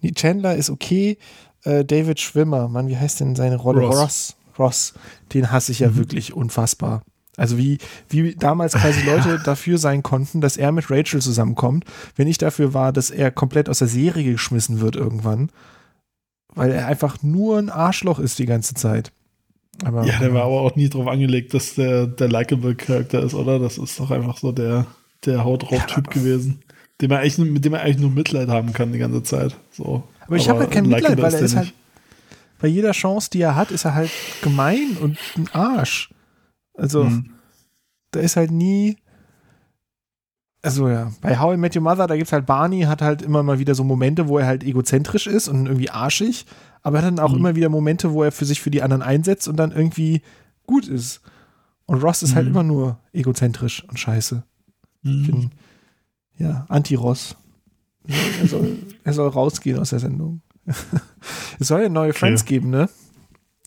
nee, 0.00 0.12
Chandler 0.12 0.54
ist 0.54 0.70
okay, 0.70 1.18
äh, 1.64 1.84
David 1.84 2.20
Schwimmer, 2.20 2.68
Mann, 2.68 2.86
wie 2.86 2.96
heißt 2.96 3.18
denn 3.18 3.34
seine 3.34 3.56
Rolle? 3.56 3.80
Ross. 3.80 3.96
Ross, 3.98 4.36
Ross 4.56 4.94
den 5.34 5.50
hasse 5.50 5.72
ich 5.72 5.80
ja 5.80 5.96
wirklich 5.96 6.32
unfassbar. 6.32 7.02
Also 7.36 7.58
wie, 7.58 7.78
wie 8.08 8.36
damals 8.36 8.74
quasi 8.74 9.02
Leute 9.04 9.40
dafür 9.44 9.78
sein 9.78 10.04
konnten, 10.04 10.40
dass 10.40 10.56
er 10.56 10.70
mit 10.70 10.92
Rachel 10.92 11.20
zusammenkommt, 11.20 11.86
wenn 12.14 12.28
ich 12.28 12.38
dafür 12.38 12.72
war, 12.72 12.92
dass 12.92 13.10
er 13.10 13.32
komplett 13.32 13.68
aus 13.68 13.80
der 13.80 13.88
Serie 13.88 14.32
geschmissen 14.32 14.80
wird 14.80 14.94
irgendwann, 14.94 15.50
weil 16.54 16.70
er 16.72 16.86
einfach 16.86 17.22
nur 17.22 17.58
ein 17.58 17.70
Arschloch 17.70 18.18
ist 18.18 18.38
die 18.38 18.46
ganze 18.46 18.74
Zeit. 18.74 19.12
Aber, 19.84 20.04
Ja, 20.04 20.18
der 20.18 20.34
war 20.34 20.42
aber 20.44 20.60
auch 20.60 20.76
nie 20.76 20.88
drauf 20.88 21.06
angelegt, 21.06 21.54
dass 21.54 21.74
der 21.74 22.06
der 22.06 22.28
likable 22.28 22.74
Charakter 22.74 23.22
ist, 23.22 23.34
oder? 23.34 23.58
Das 23.58 23.78
ist 23.78 23.98
doch 23.98 24.10
einfach 24.10 24.36
so 24.38 24.52
der, 24.52 24.86
der 25.24 25.44
Haut 25.44 25.62
drauf 25.70 25.86
Typ 25.86 26.10
gewesen. 26.10 26.60
Dem 27.00 27.08
man 27.10 27.20
eigentlich, 27.20 27.38
nur- 27.38 27.46
mit 27.46 27.64
dem 27.64 27.72
man 27.72 27.80
eigentlich 27.80 27.98
nur 27.98 28.10
Mitleid 28.10 28.48
haben 28.48 28.72
kann 28.74 28.92
die 28.92 28.98
ganze 28.98 29.22
Zeit. 29.22 29.56
So. 29.70 30.02
Aber 30.26 30.36
ich 30.36 30.48
habe 30.48 30.58
halt 30.60 30.70
kein 30.70 30.86
Mitleid, 30.86 31.16
weil 31.20 31.32
er 31.34 31.40
ist 31.40 31.56
halt, 31.56 31.72
bei 32.60 32.68
jeder 32.68 32.92
Chance, 32.92 33.30
die 33.32 33.40
er 33.40 33.56
hat, 33.56 33.70
ist 33.70 33.86
er 33.86 33.94
halt 33.94 34.10
gemein 34.42 34.98
und 35.00 35.16
ein 35.38 35.48
Arsch. 35.54 36.10
Also, 36.74 37.04
Hm. 37.06 37.30
da 38.10 38.20
ist 38.20 38.36
halt 38.36 38.50
nie. 38.50 38.96
Also 40.62 40.88
ja, 40.88 41.10
bei 41.22 41.38
How 41.38 41.54
I 41.54 41.56
Met 41.56 41.74
Your 41.74 41.82
Mother, 41.82 42.06
da 42.06 42.16
gibt's 42.16 42.32
halt 42.32 42.44
Barney, 42.46 42.82
hat 42.82 43.00
halt 43.00 43.22
immer 43.22 43.42
mal 43.42 43.58
wieder 43.58 43.74
so 43.74 43.82
Momente, 43.82 44.28
wo 44.28 44.38
er 44.38 44.46
halt 44.46 44.62
egozentrisch 44.62 45.26
ist 45.26 45.48
und 45.48 45.66
irgendwie 45.66 45.88
arschig, 45.90 46.44
aber 46.82 46.98
er 46.98 47.04
hat 47.06 47.10
dann 47.12 47.18
auch 47.18 47.32
Mhm. 47.32 47.38
immer 47.38 47.56
wieder 47.56 47.68
Momente, 47.70 48.12
wo 48.12 48.22
er 48.22 48.30
für 48.32 48.44
sich 48.44 48.60
für 48.60 48.70
die 48.70 48.82
anderen 48.82 49.02
einsetzt 49.02 49.48
und 49.48 49.56
dann 49.56 49.72
irgendwie 49.72 50.20
gut 50.66 50.86
ist. 50.86 51.22
Und 51.86 52.02
Ross 52.02 52.22
ist 52.22 52.34
halt 52.34 52.44
Mhm. 52.46 52.52
immer 52.52 52.62
nur 52.62 52.98
egozentrisch 53.12 53.84
und 53.88 53.98
scheiße. 53.98 54.42
Ich 55.02 55.10
Mhm. 55.10 55.26
bin, 55.26 55.50
ja, 56.38 56.66
Anti-Ross. 56.68 57.36
Er 58.42 58.48
soll, 58.48 58.78
er 59.04 59.12
soll 59.12 59.28
rausgehen 59.28 59.78
aus 59.78 59.90
der 59.90 59.98
Sendung. 60.00 60.40
es 61.58 61.68
soll 61.68 61.82
ja 61.82 61.88
neue 61.88 62.12
Friends 62.12 62.44
geben, 62.44 62.70
ne? 62.70 62.88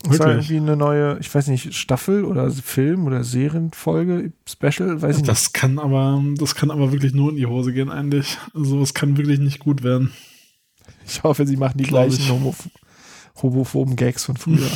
Es 0.10 0.18
soll 0.18 0.28
Wirklich? 0.28 0.52
irgendwie 0.52 0.70
eine 0.70 0.76
neue, 0.78 1.18
ich 1.20 1.34
weiß 1.34 1.48
nicht, 1.48 1.74
Staffel 1.74 2.26
oder 2.26 2.52
Film 2.52 3.06
oder 3.06 3.24
Serienfolge, 3.24 4.34
Special, 4.48 5.02
weiß 5.02 5.12
ich 5.16 5.22
nicht. 5.22 5.30
Das 5.30 5.54
kann 5.54 5.80
aber, 5.80 6.22
das 6.36 6.56
kann 6.56 6.72
aber 6.72 6.92
wirklich 6.92 7.14
nur 7.14 7.30
in 7.30 7.38
die 7.38 7.46
Hose 7.46 7.72
gehen, 7.72 7.90
eigentlich. 7.90 8.38
Also, 8.54 8.82
es 8.82 8.94
kann 8.94 9.16
wirklich 9.18 9.40
nicht 9.40 9.60
gut 9.60 9.82
werden. 9.82 10.12
Ich 11.08 11.24
hoffe, 11.24 11.48
sie 11.48 11.56
machen 11.56 11.78
die 11.78 11.86
Glaub 11.86 12.08
gleichen 12.08 12.22
ich. 12.24 12.30
homoph 12.30 12.68
homophoben 13.42 13.96
Gags 13.96 14.26
von 14.26 14.36
früher. 14.38 14.60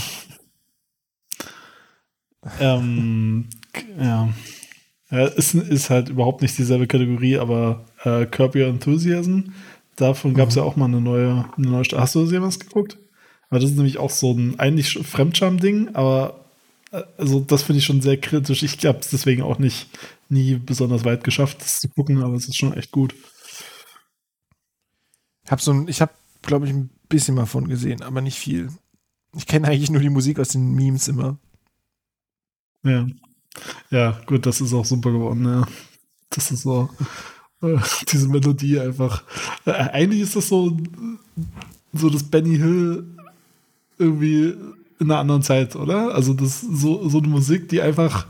ähm, 2.59 3.45
ja. 3.99 4.29
ja 5.11 5.25
ist, 5.27 5.53
ist 5.53 5.89
halt 5.89 6.09
überhaupt 6.09 6.41
nicht 6.41 6.57
dieselbe 6.57 6.87
Kategorie, 6.87 7.37
aber 7.37 7.85
äh, 8.03 8.25
Curb 8.25 8.55
Your 8.55 8.67
Enthusiasm, 8.67 9.53
davon 9.95 10.33
gab 10.33 10.49
es 10.49 10.55
Mhm. 10.55 10.59
ja 10.61 10.65
auch 10.65 10.75
mal 10.75 10.85
eine 10.85 11.01
neue, 11.01 11.45
eine 11.57 11.67
neue 11.67 11.83
Hast 11.93 12.15
du 12.15 12.25
jemals 12.25 12.59
geguckt? 12.59 12.97
Aber 13.49 13.59
das 13.59 13.69
ist 13.71 13.75
nämlich 13.77 13.97
auch 13.97 14.09
so 14.09 14.31
ein 14.33 14.59
eigentlich 14.59 14.87
sch- 14.89 15.03
Fremdscham-Ding, 15.03 15.95
aber 15.95 16.45
äh, 16.91 17.03
also 17.17 17.39
das 17.39 17.63
finde 17.63 17.79
ich 17.79 17.85
schon 17.85 18.01
sehr 18.01 18.17
kritisch. 18.17 18.63
Ich 18.63 18.85
habe 18.85 18.99
es 18.99 19.09
deswegen 19.09 19.41
auch 19.41 19.59
nicht 19.59 19.87
nie 20.29 20.55
besonders 20.55 21.05
weit 21.05 21.23
geschafft, 21.23 21.61
das 21.61 21.79
zu 21.79 21.87
gucken, 21.89 22.21
aber 22.23 22.35
es 22.35 22.47
ist 22.47 22.57
schon 22.57 22.73
echt 22.73 22.91
gut. 22.91 23.15
Ich 25.45 25.51
habe 25.51 25.61
so 25.61 25.71
ein, 25.71 25.87
ich 25.87 26.01
habe, 26.01 26.11
glaube 26.41 26.67
ich, 26.67 26.73
ein 26.73 26.89
bisschen 27.09 27.35
mal 27.35 27.45
von 27.45 27.67
gesehen, 27.69 28.01
aber 28.01 28.21
nicht 28.21 28.37
viel. 28.37 28.69
Ich 29.35 29.45
kenne 29.47 29.67
eigentlich 29.67 29.89
nur 29.91 30.01
die 30.01 30.09
Musik 30.09 30.39
aus 30.39 30.49
den 30.49 30.73
Memes 30.75 31.07
immer. 31.07 31.37
Ja. 32.83 33.07
Ja, 33.89 34.21
gut, 34.25 34.45
das 34.45 34.61
ist 34.61 34.73
auch 34.73 34.85
super 34.85 35.11
geworden, 35.11 35.45
ja. 35.45 35.67
Das 36.29 36.51
ist 36.51 36.61
so, 36.63 36.89
äh, 37.61 37.77
diese 38.11 38.27
Melodie 38.27 38.79
einfach. 38.79 39.23
Äh, 39.65 39.71
eigentlich 39.71 40.21
ist 40.21 40.35
das 40.35 40.47
so, 40.49 40.77
so 41.93 42.09
das 42.09 42.23
Benny 42.23 42.57
Hill 42.57 43.16
irgendwie 43.97 44.53
in 44.99 45.11
einer 45.11 45.19
anderen 45.19 45.41
Zeit, 45.41 45.75
oder? 45.75 46.13
Also 46.13 46.33
das 46.33 46.61
so, 46.61 47.07
so 47.07 47.19
eine 47.19 47.27
Musik, 47.27 47.69
die 47.69 47.81
einfach 47.81 48.25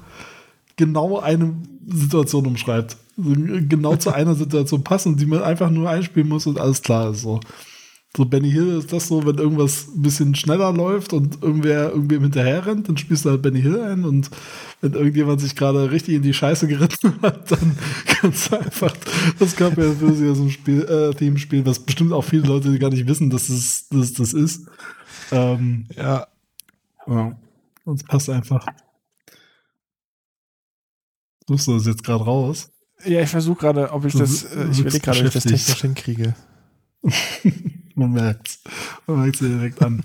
genau 0.76 1.20
eine 1.20 1.55
Situation 1.88 2.45
umschreibt. 2.45 2.97
Genau 3.18 3.95
zu 3.95 4.13
einer 4.13 4.36
Situation 4.36 4.84
passen, 4.84 5.18
die 5.18 5.26
man 5.26 5.41
einfach 5.41 5.72
nur 5.72 5.89
einspielen 5.89 6.30
muss 6.30 6.45
und 6.45 6.59
alles 6.59 6.82
klar 6.82 7.11
ist 7.11 7.22
so. 7.22 7.39
So 8.15 8.26
Benny 8.26 8.51
Hill 8.51 8.78
ist 8.78 8.91
das 8.91 9.07
so, 9.07 9.26
wenn 9.26 9.38
irgendwas 9.38 9.88
ein 9.95 10.01
bisschen 10.01 10.34
schneller 10.34 10.72
läuft 10.72 11.13
und 11.13 11.41
irgendwer 11.43 11.91
irgendwem 11.91 12.24
hinterher 12.24 12.65
rennt, 12.65 12.88
dann 12.88 12.97
spielst 12.97 13.26
du 13.26 13.30
halt 13.30 13.41
Benny 13.41 13.61
Hill 13.61 13.80
ein 13.82 14.05
und 14.05 14.30
wenn 14.82 14.93
irgendjemand 14.93 15.41
sich 15.41 15.55
gerade 15.55 15.91
richtig 15.91 16.15
in 16.15 16.22
die 16.22 16.34
Scheiße 16.34 16.68
geritten 16.68 17.13
hat, 17.22 17.51
dann 17.51 17.78
kannst 18.05 18.51
du 18.51 18.59
einfach 18.59 18.93
das 19.39 19.55
Körper 19.55 19.84
Enthusiasm 19.84 20.49
Spiel, 20.49 20.84
äh, 20.84 21.13
Theme 21.13 21.38
spielen, 21.38 21.65
was 21.65 21.80
bestimmt 21.80 22.13
auch 22.13 22.24
viele 22.24 22.47
Leute 22.47 22.78
gar 22.80 22.89
nicht 22.89 23.07
wissen, 23.07 23.30
dass 23.30 23.49
es 23.49 23.88
dass 23.89 24.13
das 24.13 24.34
ist. 24.34 24.68
Ähm, 25.32 25.86
Ja. 25.95 26.28
ja. 27.07 27.38
Und 27.86 28.01
es 28.01 28.03
passt 28.03 28.30
einfach. 28.30 28.65
Suchst 31.47 31.67
du 31.67 31.73
das 31.78 31.86
jetzt 31.86 32.03
gerade 32.03 32.23
raus? 32.25 32.69
Ja, 33.05 33.21
ich 33.21 33.30
versuche 33.30 33.59
gerade, 33.59 33.91
ob 33.93 34.05
ich 34.05 34.13
Du 34.13 34.19
das, 34.19 34.43
äh, 34.43 34.67
ich 34.69 34.80
überlege 34.80 34.99
gerade, 35.03 35.19
ob 35.19 35.25
ich 35.28 35.34
das 35.34 35.43
technisch 35.43 35.82
hinkriege. 35.82 36.36
Man 37.95 38.11
merkt's. 38.11 38.59
Man 39.07 39.21
merkt's 39.21 39.39
dir 39.39 39.49
direkt 39.49 39.82
an. 39.82 40.03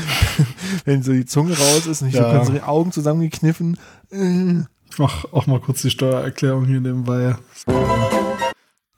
Wenn 0.84 1.02
so 1.02 1.12
die 1.12 1.24
Zunge 1.26 1.56
raus 1.56 1.86
ist 1.86 2.02
und 2.02 2.08
ich 2.08 2.14
Ja. 2.14 2.32
so 2.32 2.40
unsere 2.40 2.66
Augen 2.66 2.90
zusammengekniffen. 2.92 3.78
Äh. 4.10 4.60
Ich 4.90 4.98
mach 4.98 5.24
auch 5.32 5.46
mal 5.46 5.60
kurz 5.60 5.82
die 5.82 5.90
Steuererklärung 5.90 6.64
hier 6.64 6.80
nebenbei. 6.80 7.36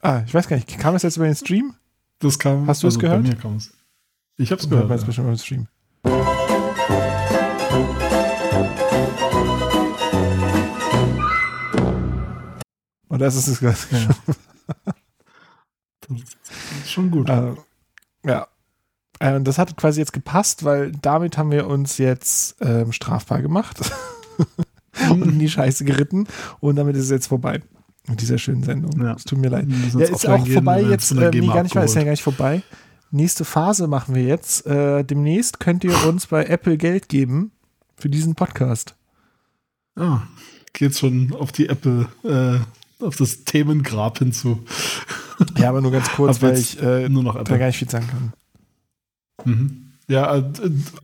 Ah, 0.01 0.22
ich 0.26 0.32
weiß 0.32 0.49
gar 0.49 0.57
nicht, 0.57 0.78
kam 0.78 0.94
das 0.94 1.03
jetzt 1.03 1.16
über 1.16 1.26
den 1.26 1.34
Stream? 1.34 1.74
Das 2.20 2.38
kam. 2.38 2.66
Hast 2.66 2.82
du 2.82 2.86
es 2.88 2.99
gehört? 2.99 3.22
Bei 3.22 3.28
mir 3.28 3.36
kam's. 3.36 3.72
Ich 4.41 4.53
hab's 4.53 4.70
gehört. 4.70 4.89
jetzt 4.89 5.05
bestimmt 5.05 5.26
über 5.26 5.34
den 5.34 5.39
Stream. 5.39 5.66
Und 13.09 13.18
das 13.18 13.34
ist 13.34 13.49
es 13.49 13.59
gerade. 13.59 13.76
Ja. 13.91 14.95
Schon 16.86 17.11
gut. 17.11 17.28
Äh, 17.28 17.55
ja. 18.24 18.47
Äh, 19.18 19.34
Und 19.34 19.45
das 19.45 19.59
hat 19.59 19.76
quasi 19.76 19.99
jetzt 19.99 20.12
gepasst, 20.12 20.64
weil 20.64 20.93
damit 21.03 21.36
haben 21.36 21.51
wir 21.51 21.66
uns 21.66 21.99
jetzt 21.99 22.59
ähm, 22.61 22.93
strafbar 22.93 23.43
gemacht 23.43 23.80
und 25.11 25.22
in 25.22 25.39
die 25.41 25.49
Scheiße 25.49 25.84
geritten 25.84 26.28
und 26.61 26.76
damit 26.76 26.95
ist 26.95 27.05
es 27.05 27.11
jetzt 27.11 27.26
vorbei 27.26 27.61
mit 28.07 28.20
dieser 28.20 28.39
schönen 28.39 28.62
Sendung. 28.62 29.03
Ja. 29.03 29.14
Es 29.14 29.24
tut 29.24 29.39
mir 29.41 29.49
leid. 29.49 29.66
Ja, 29.95 30.01
ist 30.07 30.28
auch 30.28 30.47
vorbei 30.47 30.82
jetzt. 30.82 31.11
Äh, 31.11 31.30
nee, 31.32 31.47
gar 31.49 31.64
nicht, 31.64 31.74
weil 31.74 31.86
ist 31.86 31.97
ja 31.97 32.05
gar 32.05 32.12
nicht 32.12 32.22
vorbei. 32.22 32.62
Nächste 33.11 33.45
Phase 33.45 33.87
machen 33.89 34.15
wir 34.15 34.23
jetzt. 34.25 34.67
Äh, 34.67 35.03
demnächst 35.05 35.61
könnt 35.61 35.85
ihr 35.85 36.07
uns 36.07 36.27
bei 36.27 36.45
Apple 36.45 36.77
Geld 36.77 37.09
geben 37.09 37.53
für 37.97 38.09
diesen 38.11 38.35
Podcast. 38.35 38.95
Ah, 39.97 40.23
geht's 40.73 40.99
schon 40.99 41.33
auf 41.35 41.51
die 41.53 41.69
Apple, 41.69 42.07
äh, 42.23 43.05
auf 43.05 43.17
das 43.17 43.45
Themengrab 43.45 44.19
hinzu. 44.19 44.63
Ja, 45.57 45.71
aber 45.71 45.81
nur 45.81 45.91
ganz 45.93 46.11
kurz, 46.11 46.43
weil 46.43 46.57
ich 46.59 46.81
äh, 46.83 47.09
Nur 47.09 47.23
noch 47.23 47.35
da 47.35 47.41
Apple. 47.41 47.59
gar 47.59 47.67
nicht 47.69 47.79
viel 47.79 47.89
sagen 47.91 48.07
kann. 48.09 48.33
Mhm. 49.45 49.85
Ja, 50.09 50.37
äh, 50.37 50.43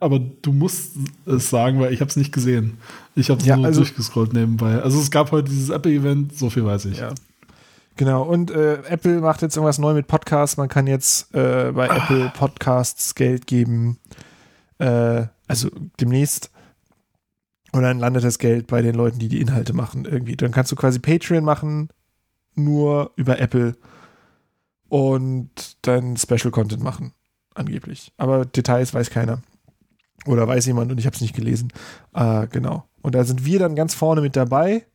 aber 0.00 0.18
du 0.18 0.52
musst 0.52 0.92
es 1.26 1.50
sagen, 1.50 1.80
weil 1.80 1.92
ich 1.92 2.00
habe 2.00 2.08
es 2.10 2.16
nicht 2.16 2.32
gesehen. 2.32 2.78
Ich 3.14 3.30
habe 3.30 3.40
es 3.40 3.46
Ja, 3.46 3.56
nur 3.56 3.66
also- 3.66 3.80
durchgescrollt 3.80 4.32
nebenbei. 4.32 4.80
Also 4.82 4.98
es 5.00 5.10
gab 5.10 5.30
heute 5.32 5.50
dieses 5.50 5.70
Apple-Event, 5.70 6.36
so 6.36 6.50
viel 6.50 6.64
weiß 6.64 6.86
ich. 6.86 6.98
Ja. 6.98 7.14
Genau, 7.96 8.24
und 8.24 8.50
äh, 8.50 8.82
Apple 8.88 9.20
macht 9.20 9.42
jetzt 9.42 9.56
irgendwas 9.56 9.78
neu 9.78 9.94
mit 9.94 10.08
Podcasts. 10.08 10.56
Man 10.56 10.68
kann 10.68 10.86
jetzt 10.86 11.32
äh, 11.34 11.70
bei 11.72 11.88
ah. 11.88 11.96
Apple 11.96 12.32
Podcasts 12.34 13.14
Geld 13.14 13.46
geben. 13.46 13.98
Äh, 14.78 15.26
also 15.46 15.70
demnächst. 16.00 16.50
Und 17.72 17.82
dann 17.82 17.98
landet 17.98 18.24
das 18.24 18.38
Geld 18.38 18.66
bei 18.66 18.82
den 18.82 18.94
Leuten, 18.94 19.18
die 19.18 19.28
die 19.28 19.40
Inhalte 19.40 19.72
machen 19.72 20.04
irgendwie. 20.04 20.36
Dann 20.36 20.52
kannst 20.52 20.72
du 20.72 20.76
quasi 20.76 20.98
Patreon 20.98 21.44
machen, 21.44 21.88
nur 22.54 23.12
über 23.16 23.40
Apple 23.40 23.76
und 24.88 25.76
dann 25.82 26.16
Special 26.16 26.52
Content 26.52 26.82
machen, 26.82 27.12
angeblich. 27.54 28.12
Aber 28.16 28.44
Details 28.44 28.94
weiß 28.94 29.10
keiner. 29.10 29.42
Oder 30.26 30.46
weiß 30.46 30.66
jemand 30.66 30.90
und 30.90 30.98
ich 30.98 31.06
habe 31.06 31.16
es 31.16 31.20
nicht 31.20 31.34
gelesen. 31.34 31.72
Äh, 32.12 32.46
genau. 32.48 32.84
Und 33.02 33.14
da 33.14 33.24
sind 33.24 33.44
wir 33.44 33.58
dann 33.58 33.74
ganz 33.74 33.94
vorne 33.94 34.20
mit 34.20 34.36
dabei. 34.36 34.86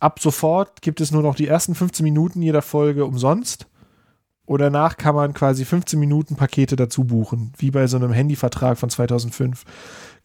Ab 0.00 0.20
sofort 0.20 0.82
gibt 0.82 1.00
es 1.00 1.10
nur 1.10 1.22
noch 1.22 1.34
die 1.34 1.46
ersten 1.46 1.74
15 1.74 2.04
Minuten 2.04 2.42
jeder 2.42 2.62
Folge 2.62 3.04
umsonst. 3.04 3.66
Oder 4.44 4.70
danach 4.70 4.96
kann 4.96 5.14
man 5.14 5.34
quasi 5.34 5.64
15 5.64 5.98
Minuten 5.98 6.36
Pakete 6.36 6.76
dazu 6.76 7.04
buchen, 7.04 7.52
wie 7.58 7.70
bei 7.70 7.86
so 7.86 7.96
einem 7.96 8.12
Handyvertrag 8.12 8.76
von 8.76 8.90
2005. 8.90 9.64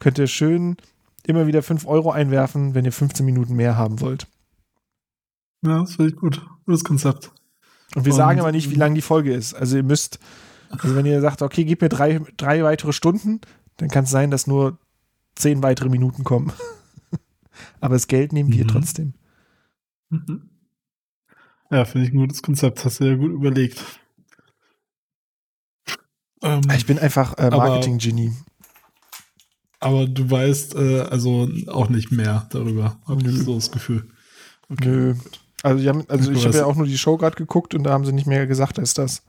Könnt 0.00 0.18
ihr 0.18 0.26
schön 0.26 0.76
immer 1.24 1.46
wieder 1.46 1.62
5 1.62 1.86
Euro 1.86 2.10
einwerfen, 2.10 2.74
wenn 2.74 2.84
ihr 2.84 2.92
15 2.92 3.24
Minuten 3.24 3.54
mehr 3.54 3.76
haben 3.76 4.00
wollt. 4.00 4.26
Ja, 5.62 5.80
das 5.80 5.96
finde 5.96 6.10
ich 6.10 6.16
gut. 6.16 6.44
Gutes 6.66 6.84
Konzept. 6.84 7.30
Und 7.94 8.04
wir 8.04 8.12
Und, 8.12 8.16
sagen 8.16 8.40
aber 8.40 8.52
nicht, 8.52 8.70
wie 8.70 8.76
lang 8.76 8.94
die 8.94 9.02
Folge 9.02 9.32
ist. 9.32 9.54
Also 9.54 9.76
ihr 9.76 9.82
müsst, 9.82 10.18
also 10.70 10.94
wenn 10.94 11.06
ihr 11.06 11.20
sagt, 11.20 11.42
okay, 11.42 11.64
gib 11.64 11.80
mir 11.80 11.88
drei, 11.88 12.20
drei 12.36 12.62
weitere 12.62 12.92
Stunden, 12.92 13.40
dann 13.76 13.88
kann 13.88 14.04
es 14.04 14.10
sein, 14.10 14.30
dass 14.30 14.46
nur 14.46 14.78
zehn 15.34 15.62
weitere 15.62 15.88
Minuten 15.88 16.24
kommen. 16.24 16.52
aber 17.80 17.94
das 17.94 18.08
Geld 18.08 18.32
nehmen 18.32 18.52
wir 18.52 18.64
mhm. 18.64 18.68
trotzdem. 18.68 19.14
Mhm. 20.10 20.50
Ja, 21.70 21.84
finde 21.84 22.06
ich 22.06 22.12
ein 22.12 22.18
gutes 22.18 22.42
Konzept. 22.42 22.84
Hast 22.84 23.00
du 23.00 23.04
ja 23.04 23.16
gut 23.16 23.30
überlegt. 23.30 23.84
Ähm, 26.42 26.62
ich 26.74 26.86
bin 26.86 26.98
einfach 26.98 27.36
äh, 27.36 27.50
Marketing-Genie. 27.50 28.32
Aber, 29.80 29.98
aber, 29.98 30.06
du 30.06 30.30
weißt 30.30 30.76
äh, 30.76 31.00
also 31.02 31.48
auch 31.66 31.88
nicht 31.88 32.10
mehr 32.10 32.46
darüber, 32.50 32.98
habe 33.06 33.28
ich 33.28 33.38
so 33.38 33.54
das 33.56 33.70
Gefühl. 33.70 34.08
Okay, 34.70 34.88
Nö. 34.88 35.14
Also, 35.62 35.88
haben, 35.88 36.04
also 36.08 36.30
ich 36.30 36.46
habe 36.46 36.56
ja 36.56 36.66
auch 36.66 36.76
nur 36.76 36.86
die 36.86 36.98
Show 36.98 37.16
gerade 37.16 37.36
geguckt 37.36 37.74
und 37.74 37.82
da 37.82 37.90
haben 37.90 38.04
sie 38.04 38.12
nicht 38.12 38.26
mehr 38.26 38.46
gesagt 38.46 38.78
als 38.78 38.94
das. 38.94 39.22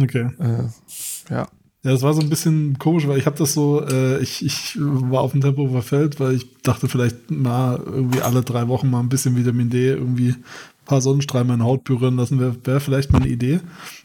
Okay. 0.00 0.30
Äh, 0.38 1.32
ja. 1.32 1.48
Ja, 1.82 1.92
das 1.92 2.02
war 2.02 2.12
so 2.12 2.20
ein 2.20 2.28
bisschen 2.28 2.78
komisch, 2.78 3.08
weil 3.08 3.18
ich 3.18 3.24
habe 3.24 3.38
das 3.38 3.54
so, 3.54 3.82
äh, 3.82 4.20
ich, 4.20 4.44
ich 4.44 4.76
war 4.78 5.22
auf 5.22 5.32
dem 5.32 5.40
Tempo 5.40 5.66
verfällt, 5.68 6.20
weil 6.20 6.34
ich 6.34 6.46
dachte 6.62 6.88
vielleicht 6.88 7.30
mal 7.30 7.80
irgendwie 7.82 8.20
alle 8.20 8.42
drei 8.42 8.68
Wochen 8.68 8.90
mal 8.90 9.00
ein 9.00 9.08
bisschen 9.08 9.34
Vitamin 9.34 9.70
D, 9.70 9.88
irgendwie 9.88 10.30
ein 10.30 10.44
paar 10.84 11.00
Sonnenstrahlen 11.00 11.48
meine 11.48 11.64
Haut 11.64 11.84
berühren 11.84 12.16
lassen, 12.16 12.38
wäre 12.38 12.54
wär 12.64 12.80
vielleicht 12.80 13.12
mal 13.12 13.22
eine 13.22 13.30
Idee. 13.30 13.60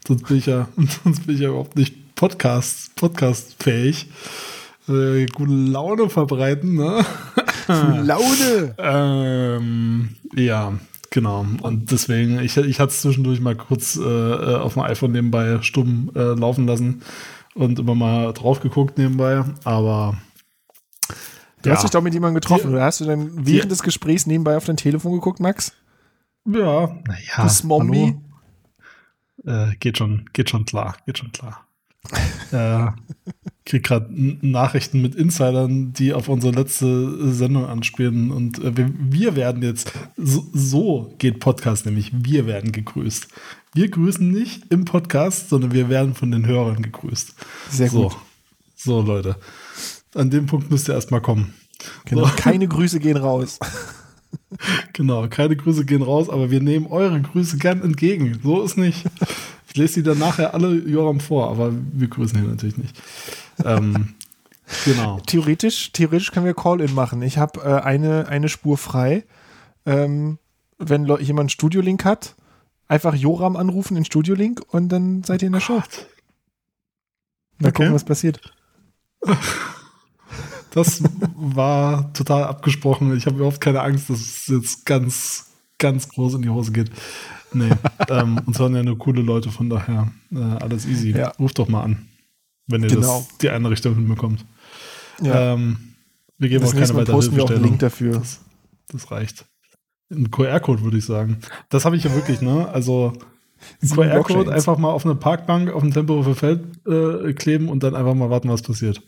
Sonst 0.08 0.26
bin 0.26 0.38
ich 0.38 0.46
ja, 0.46 0.68
sonst 1.04 1.26
bin 1.26 1.34
ich 1.34 1.42
ja 1.42 1.50
überhaupt 1.50 1.76
nicht 1.76 2.14
Podcast, 2.14 2.96
Podcast-fähig. 2.96 4.06
Äh, 4.88 5.26
gute 5.26 5.52
Laune 5.52 6.08
verbreiten, 6.08 6.76
ne? 6.76 7.04
Laune! 7.68 8.74
ähm, 8.78 10.16
ja, 10.34 10.72
Genau, 11.10 11.46
und 11.62 11.90
deswegen, 11.92 12.40
ich, 12.40 12.56
ich 12.58 12.78
hatte 12.78 12.90
es 12.90 13.00
zwischendurch 13.00 13.40
mal 13.40 13.54
kurz 13.54 13.96
äh, 13.96 14.02
äh, 14.02 14.56
auf 14.56 14.74
dem 14.74 14.82
iPhone 14.82 15.12
nebenbei 15.12 15.58
stumm 15.62 16.10
äh, 16.14 16.34
laufen 16.34 16.66
lassen 16.66 17.00
und 17.56 17.78
immer 17.78 17.94
mal 17.94 18.32
drauf 18.32 18.60
geguckt 18.60 18.98
nebenbei, 18.98 19.44
aber. 19.64 20.16
Du 21.62 21.70
ja. 21.70 21.74
hast 21.74 21.82
dich 21.82 21.90
doch 21.90 22.02
mit 22.02 22.14
jemandem 22.14 22.40
getroffen, 22.40 22.72
oder 22.72 22.84
hast 22.84 23.00
du 23.00 23.06
dann 23.06 23.46
während 23.46 23.64
die, 23.64 23.68
des 23.68 23.82
Gesprächs 23.82 24.26
nebenbei 24.26 24.56
auf 24.56 24.66
dein 24.66 24.76
Telefon 24.76 25.12
geguckt, 25.12 25.40
Max? 25.40 25.72
Ja, 26.44 26.94
naja. 27.06 27.36
Das 27.38 27.64
Mommy? 27.64 28.16
Äh, 29.44 29.74
geht 29.80 29.98
schon, 29.98 30.28
geht 30.32 30.50
schon 30.50 30.64
klar, 30.64 30.96
geht 31.06 31.18
schon 31.18 31.32
klar. 31.32 31.66
äh, 32.52 32.86
krieg 33.66 33.82
gerade 33.82 34.06
Nachrichten 34.12 35.02
mit 35.02 35.16
Insidern, 35.16 35.92
die 35.92 36.14
auf 36.14 36.28
unsere 36.28 36.54
letzte 36.54 37.32
Sendung 37.32 37.66
anspielen. 37.66 38.30
Und 38.30 38.60
äh, 38.60 38.76
wir, 38.76 38.90
wir, 38.96 39.36
werden 39.36 39.62
jetzt, 39.62 39.92
so, 40.16 40.46
so, 40.52 41.14
geht 41.18 41.40
Podcast 41.40 41.84
nämlich, 41.84 42.12
wir 42.14 42.46
werden 42.46 42.72
gegrüßt. 42.72 43.26
Wir 43.74 43.90
grüßen 43.90 44.30
nicht 44.30 44.62
im 44.70 44.84
Podcast, 44.84 45.50
sondern 45.50 45.72
wir 45.72 45.88
werden 45.88 46.14
von 46.14 46.30
den 46.30 46.46
Hörern 46.46 46.80
gegrüßt. 46.80 47.34
Sehr 47.68 47.90
so. 47.90 48.04
gut. 48.04 48.16
So, 48.76 49.02
Leute. 49.02 49.36
An 50.14 50.30
dem 50.30 50.46
Punkt 50.46 50.70
müsst 50.70 50.88
ihr 50.88 50.94
erstmal 50.94 51.20
kommen. 51.20 51.52
Genau, 52.04 52.24
so. 52.24 52.36
keine 52.36 52.68
Grüße 52.68 53.00
gehen 53.00 53.16
raus. 53.16 53.58
genau, 54.92 55.26
keine 55.28 55.56
Grüße 55.56 55.84
gehen 55.84 56.02
raus, 56.02 56.30
aber 56.30 56.52
wir 56.52 56.60
nehmen 56.60 56.86
eure 56.86 57.20
Grüße 57.20 57.58
gern 57.58 57.82
entgegen. 57.82 58.38
So 58.44 58.62
ist 58.62 58.78
nicht. 58.78 59.04
Ich 59.68 59.76
lese 59.76 59.94
sie 59.94 60.02
dann 60.04 60.18
nachher 60.18 60.54
alle 60.54 60.72
Joram 60.72 61.18
vor, 61.18 61.50
aber 61.50 61.72
wir 61.92 62.06
grüßen 62.06 62.38
ihn 62.38 62.48
natürlich 62.48 62.78
nicht 62.78 62.96
ähm, 63.64 64.14
genau. 64.84 65.20
Theoretisch, 65.26 65.92
theoretisch 65.92 66.32
können 66.32 66.46
wir 66.46 66.54
Call-In 66.54 66.94
machen. 66.94 67.22
Ich 67.22 67.38
habe 67.38 67.60
äh, 67.60 67.82
eine, 67.82 68.28
eine 68.28 68.48
Spur 68.48 68.78
frei. 68.78 69.24
Ähm, 69.84 70.38
wenn 70.78 71.06
jemand 71.06 71.40
einen 71.40 71.48
Studiolink 71.48 72.04
hat, 72.04 72.34
einfach 72.88 73.14
Joram 73.14 73.56
anrufen 73.56 73.96
in 73.96 74.04
Studiolink 74.04 74.62
und 74.68 74.90
dann 74.90 75.22
seid 75.22 75.42
ihr 75.42 75.46
in 75.46 75.54
der 75.54 75.60
Show. 75.60 75.82
Mal 77.58 77.68
okay. 77.68 77.70
gucken, 77.70 77.94
was 77.94 78.04
passiert. 78.04 78.40
Das 80.70 81.02
war 81.34 82.12
total 82.12 82.44
abgesprochen. 82.44 83.16
Ich 83.16 83.24
habe 83.24 83.36
überhaupt 83.36 83.62
keine 83.62 83.80
Angst, 83.80 84.10
dass 84.10 84.20
es 84.20 84.46
jetzt 84.46 84.84
ganz, 84.84 85.46
ganz 85.78 86.06
groß 86.06 86.34
in 86.34 86.42
die 86.42 86.50
Hose 86.50 86.70
geht. 86.70 86.90
Nee, 87.54 87.70
ähm, 88.10 88.42
uns 88.44 88.58
hören 88.58 88.76
ja 88.76 88.82
nur 88.82 88.98
coole 88.98 89.22
Leute, 89.22 89.50
von 89.50 89.70
daher 89.70 90.12
äh, 90.30 90.36
alles 90.36 90.84
easy. 90.84 91.12
Ja. 91.12 91.28
Ruf 91.38 91.54
doch 91.54 91.68
mal 91.68 91.82
an 91.82 92.06
wenn 92.66 92.82
ihr 92.82 92.88
genau. 92.88 93.24
das 93.28 93.38
die 93.38 93.50
eine 93.50 93.70
Richtung 93.70 93.94
hinbekommt. 93.94 94.44
Ja. 95.22 95.54
Ähm, 95.54 95.94
wir 96.38 96.48
geben 96.48 96.62
das 96.62 96.70
auch 96.70 96.78
keine 96.78 96.94
weitere 96.94 97.14
posten 97.14 97.36
wir 97.36 97.44
auch 97.44 97.50
einen 97.50 97.62
Link 97.62 97.78
dafür. 97.78 98.18
Das, 98.18 98.40
das 98.88 99.10
reicht. 99.10 99.46
Ein 100.10 100.30
QR-Code 100.30 100.82
würde 100.82 100.98
ich 100.98 101.04
sagen. 101.04 101.38
Das 101.68 101.84
habe 101.84 101.96
ich 101.96 102.04
ja 102.04 102.14
wirklich, 102.14 102.40
ne? 102.40 102.68
Also 102.68 103.12
ein 103.82 103.88
QR-Code 103.88 104.52
einfach 104.52 104.78
mal 104.78 104.90
auf 104.90 105.04
eine 105.04 105.16
Parkbank 105.16 105.70
auf 105.70 105.82
dem 105.82 105.92
Tempelhofer 105.92 106.34
Feld 106.34 106.60
äh, 106.86 107.32
kleben 107.32 107.68
und 107.68 107.82
dann 107.82 107.94
einfach 107.94 108.14
mal 108.14 108.30
warten, 108.30 108.48
was 108.48 108.62
passiert. 108.62 109.02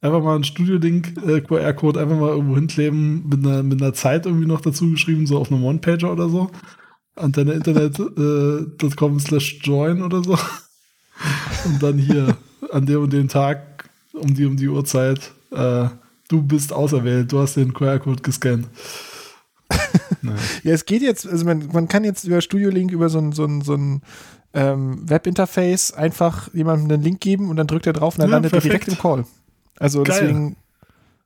Einfach 0.00 0.22
mal 0.22 0.36
ein 0.36 0.44
Studio-Link, 0.44 1.14
äh, 1.26 1.40
QR-Code 1.40 2.00
einfach 2.00 2.18
mal 2.18 2.30
irgendwo 2.30 2.56
hinkleben, 2.56 3.28
mit 3.28 3.46
einer, 3.46 3.62
mit 3.62 3.80
einer 3.80 3.94
Zeit 3.94 4.26
irgendwie 4.26 4.46
noch 4.46 4.60
dazu 4.60 4.90
geschrieben, 4.90 5.26
so 5.26 5.38
auf 5.38 5.50
einem 5.50 5.64
One-Pager 5.64 6.12
oder 6.12 6.28
so. 6.28 6.50
Antenneinternet.com 7.14 9.16
äh, 9.16 9.20
slash 9.20 9.60
join 9.62 10.02
oder 10.02 10.22
so. 10.22 10.36
Und 11.64 11.82
dann 11.82 11.98
hier 11.98 12.36
an 12.70 12.86
dem 12.86 13.02
und 13.02 13.12
dem 13.12 13.28
Tag 13.28 13.90
um 14.12 14.34
die 14.34 14.46
um 14.46 14.56
die 14.56 14.68
Uhrzeit, 14.68 15.32
äh, 15.50 15.88
du 16.28 16.42
bist 16.42 16.72
auserwählt, 16.72 17.32
du 17.32 17.40
hast 17.40 17.56
den 17.56 17.72
QR-Code 17.72 18.22
gescannt. 18.22 18.68
ja, 20.62 20.72
es 20.72 20.84
geht 20.84 21.02
jetzt, 21.02 21.26
also 21.26 21.44
man, 21.44 21.68
man 21.72 21.88
kann 21.88 22.04
jetzt 22.04 22.24
über 22.24 22.40
Studio 22.40 22.70
Link, 22.70 22.92
über 22.92 23.08
so 23.08 23.18
ein, 23.18 23.32
so 23.32 23.44
ein, 23.44 23.62
so 23.62 23.74
ein 23.74 24.02
ähm, 24.54 25.08
Webinterface 25.08 25.92
einfach 25.92 26.52
jemandem 26.52 26.90
einen 26.90 27.02
Link 27.02 27.20
geben 27.20 27.48
und 27.48 27.56
dann 27.56 27.66
drückt 27.66 27.86
er 27.86 27.92
drauf 27.92 28.14
und 28.14 28.20
dann 28.20 28.30
ja, 28.30 28.36
landet 28.36 28.52
er 28.52 28.60
direkt 28.60 28.88
im 28.88 28.98
Call. 28.98 29.24
Also 29.78 30.02
Geil. 30.02 30.18
deswegen, 30.20 30.56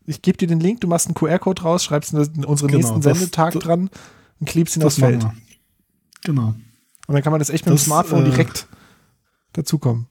ich 0.06 0.22
gebe 0.22 0.38
dir 0.38 0.48
den 0.48 0.60
Link, 0.60 0.80
du 0.80 0.86
machst 0.86 1.06
einen 1.06 1.14
QR-Code 1.14 1.62
raus, 1.62 1.84
schreibst 1.84 2.14
unseren 2.14 2.44
genau, 2.44 2.76
nächsten 2.76 3.02
Sendetag 3.02 3.54
das, 3.54 3.62
dran 3.62 3.90
und 4.38 4.48
klebst 4.48 4.76
ihn 4.76 4.84
aufs 4.84 4.98
Feld. 4.98 5.26
Genau. 6.24 6.54
Und 7.06 7.14
dann 7.14 7.22
kann 7.22 7.32
man 7.32 7.40
das 7.40 7.50
echt 7.50 7.66
mit 7.66 7.74
das, 7.74 7.82
dem 7.82 7.86
Smartphone 7.86 8.26
äh, 8.26 8.30
direkt 8.30 8.66
dazukommen. 9.56 10.06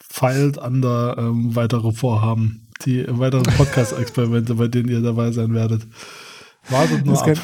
Feilt 0.00 0.58
an 0.58 0.82
der 0.82 1.16
ähm, 1.18 1.56
weitere 1.56 1.92
Vorhaben, 1.92 2.68
die 2.84 3.04
weitere 3.08 3.42
Podcast-Experimente, 3.42 4.54
bei 4.54 4.68
denen 4.68 4.88
ihr 4.88 5.00
dabei 5.00 5.32
sein 5.32 5.54
werdet. 5.54 5.86
Wartet 6.68 7.04
nur 7.04 7.14
das 7.14 7.24
kann, 7.24 7.38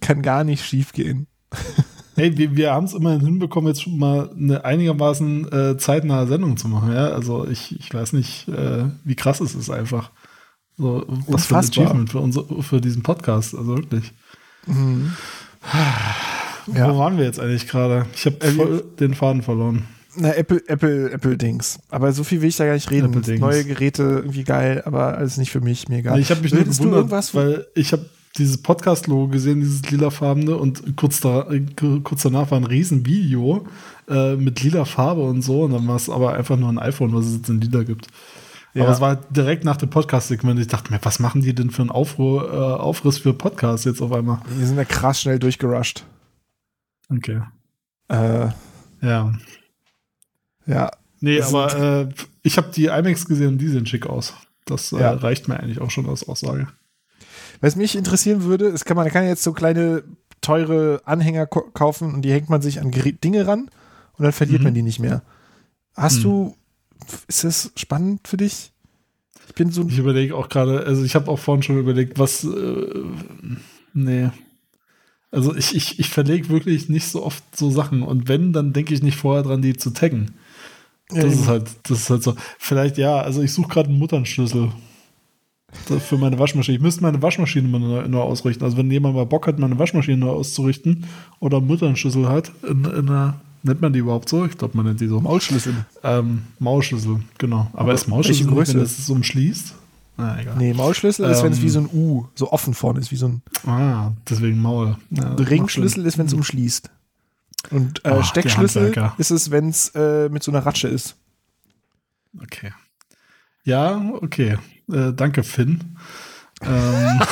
kann 0.00 0.22
gar 0.22 0.44
nicht 0.44 0.64
schief 0.64 0.92
gehen. 0.92 1.26
Hey, 2.16 2.36
wir, 2.38 2.56
wir 2.56 2.72
haben 2.72 2.86
es 2.86 2.94
immerhin 2.94 3.20
hinbekommen, 3.20 3.68
jetzt 3.68 3.82
schon 3.82 3.98
mal 3.98 4.30
eine 4.30 4.64
einigermaßen 4.64 5.52
äh, 5.52 5.76
zeitnahe 5.76 6.26
Sendung 6.26 6.56
zu 6.56 6.66
machen. 6.66 6.90
Ja? 6.92 7.08
Also 7.08 7.46
ich, 7.46 7.78
ich 7.78 7.92
weiß 7.92 8.14
nicht, 8.14 8.48
äh, 8.48 8.86
wie 9.04 9.16
krass 9.16 9.40
es 9.40 9.54
ist 9.54 9.68
einfach. 9.68 10.10
So, 10.78 11.04
was 11.26 11.46
für 11.46 11.58
ein 11.58 11.64
Achievement 11.64 12.10
für, 12.10 12.20
unser, 12.20 12.44
für 12.62 12.80
diesen 12.80 13.02
Podcast, 13.02 13.54
also 13.54 13.76
wirklich. 13.76 14.12
Mhm. 14.66 15.12
Ja. 16.74 16.90
Wo 16.90 16.98
waren 16.98 17.18
wir 17.18 17.24
jetzt 17.24 17.38
eigentlich 17.38 17.68
gerade? 17.68 18.06
Ich 18.14 18.26
habe 18.26 18.44
äh, 18.44 18.82
den 18.98 19.14
Faden 19.14 19.42
verloren. 19.42 19.86
Na, 20.18 20.34
Apple, 20.34 20.62
Apple, 20.66 21.10
Apple-Dings. 21.10 21.78
Aber 21.90 22.12
so 22.12 22.24
viel 22.24 22.40
will 22.42 22.48
ich 22.48 22.56
da 22.56 22.66
gar 22.66 22.74
nicht 22.74 22.90
reden. 22.90 23.10
Neue 23.38 23.64
Geräte 23.64 24.02
irgendwie 24.02 24.44
geil, 24.44 24.82
aber 24.84 25.16
alles 25.18 25.36
nicht 25.36 25.50
für 25.50 25.60
mich, 25.60 25.88
mir 25.88 25.98
egal. 25.98 26.18
Ich 26.18 26.30
habe 26.30 26.40
mich 26.40 26.52
nur 26.52 26.64
gewundert, 26.64 26.84
du 26.84 26.96
irgendwas, 26.96 27.34
weil 27.34 27.66
ich 27.74 27.92
habe 27.92 28.06
dieses 28.38 28.58
Podcast-Logo 28.58 29.28
gesehen, 29.28 29.60
dieses 29.60 29.90
lilafarbene 29.90 30.56
und 30.56 30.96
kurz, 30.96 31.20
da, 31.20 31.48
kurz 32.04 32.22
danach 32.22 32.50
war 32.50 32.58
ein 32.58 32.64
Riesenvideo 32.64 33.66
äh, 34.08 34.36
mit 34.36 34.62
lila 34.62 34.84
Farbe 34.84 35.22
und 35.22 35.42
so 35.42 35.62
und 35.62 35.72
dann 35.72 35.86
war 35.88 35.96
es 35.96 36.10
aber 36.10 36.34
einfach 36.34 36.56
nur 36.56 36.68
ein 36.68 36.78
iPhone, 36.78 37.14
was 37.14 37.26
es 37.26 37.36
jetzt 37.36 37.48
in 37.48 37.60
lila 37.60 37.82
gibt. 37.82 38.08
Ja. 38.74 38.82
Aber 38.82 38.92
es 38.92 39.00
war 39.00 39.16
direkt 39.16 39.64
nach 39.64 39.78
dem 39.78 39.88
Podcast-Segment. 39.88 40.60
Ich 40.60 40.66
dachte 40.66 40.92
mir, 40.92 40.98
was 41.02 41.18
machen 41.18 41.40
die 41.40 41.54
denn 41.54 41.70
für 41.70 41.80
einen 41.80 41.90
Aufruhr, 41.90 42.52
äh, 42.52 42.56
Aufriss 42.80 43.16
für 43.16 43.32
Podcasts 43.32 43.86
jetzt 43.86 44.02
auf 44.02 44.12
einmal? 44.12 44.40
Die 44.60 44.66
sind 44.66 44.76
ja 44.76 44.84
krass 44.84 45.22
schnell 45.22 45.38
durchgerusht. 45.38 46.04
Okay. 47.10 47.40
Äh, 48.08 48.48
Ja. 49.00 49.32
Ja, 50.66 50.90
Nee, 51.20 51.40
aber 51.40 52.02
äh, 52.02 52.08
ich 52.42 52.58
habe 52.58 52.70
die 52.74 52.86
IMAX 52.86 53.26
gesehen 53.26 53.48
und 53.48 53.58
die 53.58 53.68
sehen 53.68 53.86
schick 53.86 54.06
aus. 54.06 54.34
Das 54.66 54.92
äh, 54.92 54.98
Ja. 55.00 55.12
reicht 55.14 55.48
mir 55.48 55.58
eigentlich 55.58 55.80
auch 55.80 55.90
schon 55.90 56.06
als 56.08 56.28
Aussage. 56.28 56.68
Was 57.62 57.74
mich 57.74 57.96
interessieren 57.96 58.44
würde, 58.44 58.66
ist, 58.66 58.84
kann 58.84 58.96
man, 58.96 59.06
man 59.06 59.12
kann 59.12 59.26
jetzt 59.26 59.42
so 59.42 59.52
kleine, 59.54 60.04
teure 60.42 61.00
Anhänger 61.06 61.46
kaufen 61.46 62.12
und 62.14 62.22
die 62.22 62.30
hängt 62.32 62.50
man 62.50 62.60
sich 62.60 62.80
an 62.80 62.90
Dinge 62.92 63.46
ran 63.46 63.70
und 64.12 64.22
dann 64.24 64.32
verliert 64.32 64.60
Mhm. 64.60 64.64
man 64.64 64.74
die 64.74 64.82
nicht 64.82 64.98
mehr. 65.00 65.22
Hast 65.94 66.18
Mhm. 66.18 66.22
du, 66.22 66.56
ist 67.28 67.44
das 67.44 67.72
spannend 67.76 68.28
für 68.28 68.36
dich? 68.36 68.72
Ich 69.48 69.54
bin 69.54 69.70
so, 69.72 69.86
Ich 69.88 69.98
überlege 69.98 70.36
auch 70.36 70.48
gerade, 70.50 70.84
also 70.84 71.02
ich 71.02 71.14
habe 71.14 71.30
auch 71.30 71.38
vorhin 71.38 71.62
schon 71.62 71.78
überlegt, 71.78 72.18
was, 72.18 72.44
äh, 72.44 73.04
nee. 73.94 74.28
Also 75.30 75.54
ich, 75.56 75.74
ich, 75.74 75.98
ich 75.98 76.08
verlege 76.10 76.48
wirklich 76.50 76.88
nicht 76.88 77.08
so 77.08 77.24
oft 77.24 77.42
so 77.56 77.70
Sachen 77.70 78.02
und 78.02 78.28
wenn, 78.28 78.52
dann 78.52 78.72
denke 78.74 78.92
ich 78.94 79.02
nicht 79.02 79.16
vorher 79.16 79.42
dran, 79.42 79.62
die 79.62 79.76
zu 79.76 79.90
taggen. 79.90 80.32
Das 81.08 81.32
ist 81.32 81.46
halt, 81.46 81.70
das 81.84 82.00
ist 82.00 82.10
halt 82.10 82.22
so. 82.22 82.34
Vielleicht 82.58 82.98
ja, 82.98 83.20
also 83.20 83.42
ich 83.42 83.52
suche 83.52 83.68
gerade 83.68 83.88
einen 83.88 83.98
Mutternschlüssel 83.98 84.70
für 86.00 86.16
meine 86.18 86.38
Waschmaschine. 86.38 86.76
Ich 86.76 86.82
müsste 86.82 87.02
meine 87.02 87.20
Waschmaschine 87.22 87.68
mal 87.68 87.80
neu, 87.80 88.08
neu 88.08 88.20
ausrichten. 88.20 88.64
Also 88.64 88.76
wenn 88.76 88.90
jemand 88.90 89.14
mal 89.14 89.26
Bock 89.26 89.46
hat, 89.46 89.58
meine 89.58 89.78
Waschmaschine 89.78 90.16
neu 90.16 90.30
auszurichten 90.30 91.04
oder 91.38 91.60
Mutternschlüssel 91.60 92.28
hat, 92.28 92.50
in, 92.68 92.84
in 92.84 93.08
einer, 93.08 93.34
nennt 93.62 93.80
man 93.80 93.92
die 93.92 94.00
überhaupt 94.00 94.28
so? 94.28 94.44
Ich 94.44 94.56
glaube, 94.56 94.76
man 94.76 94.86
nennt 94.86 95.00
die 95.00 95.06
so. 95.06 95.20
Maulschlüssel. 95.20 95.74
Ähm, 96.02 96.42
Maulschlüssel, 96.58 97.20
genau. 97.38 97.68
Aber, 97.72 97.82
Aber 97.82 97.94
ist 97.94 98.08
Maulschlüssel, 98.08 98.46
nicht, 98.46 98.74
wenn 98.74 98.80
es 98.80 99.08
umschließt? 99.08 99.74
Na, 100.16 100.40
egal. 100.40 100.56
Nee, 100.58 100.72
Maulschlüssel 100.72 101.28
ist, 101.30 101.42
wenn 101.42 101.52
es 101.52 101.58
Ähm, 101.58 101.64
wie 101.64 101.68
so 101.68 101.78
ein 101.80 101.88
U, 101.92 102.24
so 102.34 102.50
offen 102.50 102.72
vorne 102.74 103.00
ist, 103.00 103.12
wie 103.12 103.16
so 103.16 103.26
ein 103.26 103.42
Ah, 103.66 104.12
deswegen 104.28 104.60
Maul. 104.60 104.96
Ja, 105.10 105.34
Ringschlüssel 105.34 106.06
ist, 106.06 106.16
wenn 106.16 106.26
es 106.26 106.32
umschließt. 106.32 106.90
Und 107.70 108.04
äh, 108.04 108.16
die 108.18 108.24
Steckschlüssel 108.24 109.10
ist 109.18 109.30
es, 109.30 109.50
wenn 109.50 109.68
es 109.70 109.88
äh, 109.94 110.28
mit 110.28 110.42
so 110.42 110.50
einer 110.52 110.64
Ratsche 110.64 110.88
ist. 110.88 111.16
Okay. 112.42 112.72
Ja, 113.64 114.10
okay. 114.20 114.58
Äh, 114.92 115.12
danke, 115.12 115.42
Finn. 115.42 115.96
ähm, 116.62 117.20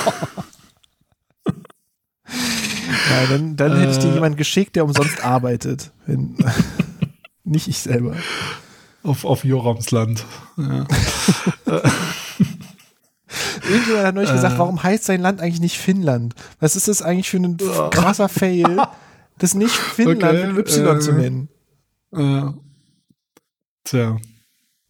Ja, 3.10 3.26
dann 3.28 3.56
dann 3.56 3.78
hätte 3.78 3.92
ich 3.92 3.98
dir 3.98 4.10
Äh. 4.10 4.14
jemanden 4.14 4.36
geschickt, 4.38 4.76
der 4.76 4.84
umsonst 4.84 5.22
arbeitet. 5.22 5.92
Wenn, 6.06 6.36
nicht 7.44 7.68
ich 7.68 7.78
selber. 7.78 8.16
auf, 9.02 9.24
auf 9.24 9.44
Joramsland. 9.44 10.24
Ja. 10.56 10.86
Irgendjemand 13.68 14.06
hat 14.06 14.14
neulich 14.14 14.30
Äh. 14.30 14.34
gesagt, 14.34 14.58
warum 14.58 14.82
heißt 14.82 15.04
sein 15.04 15.20
Land 15.20 15.40
eigentlich 15.40 15.60
nicht 15.60 15.78
Finnland? 15.78 16.34
Was 16.60 16.76
ist 16.76 16.88
das 16.88 17.02
eigentlich 17.02 17.30
für 17.30 17.36
ein 17.38 17.56
krasser 17.90 18.28
Fail, 18.28 18.82
das 19.38 19.54
nicht 19.54 19.70
Finnland 19.72 20.22
Okay, 20.22 20.52
mit 20.52 20.68
Y 20.70 20.96
äh. 20.96 21.00
zu 21.00 21.12
nennen? 21.12 21.48
Äh, 22.12 22.50
tja, 23.84 24.18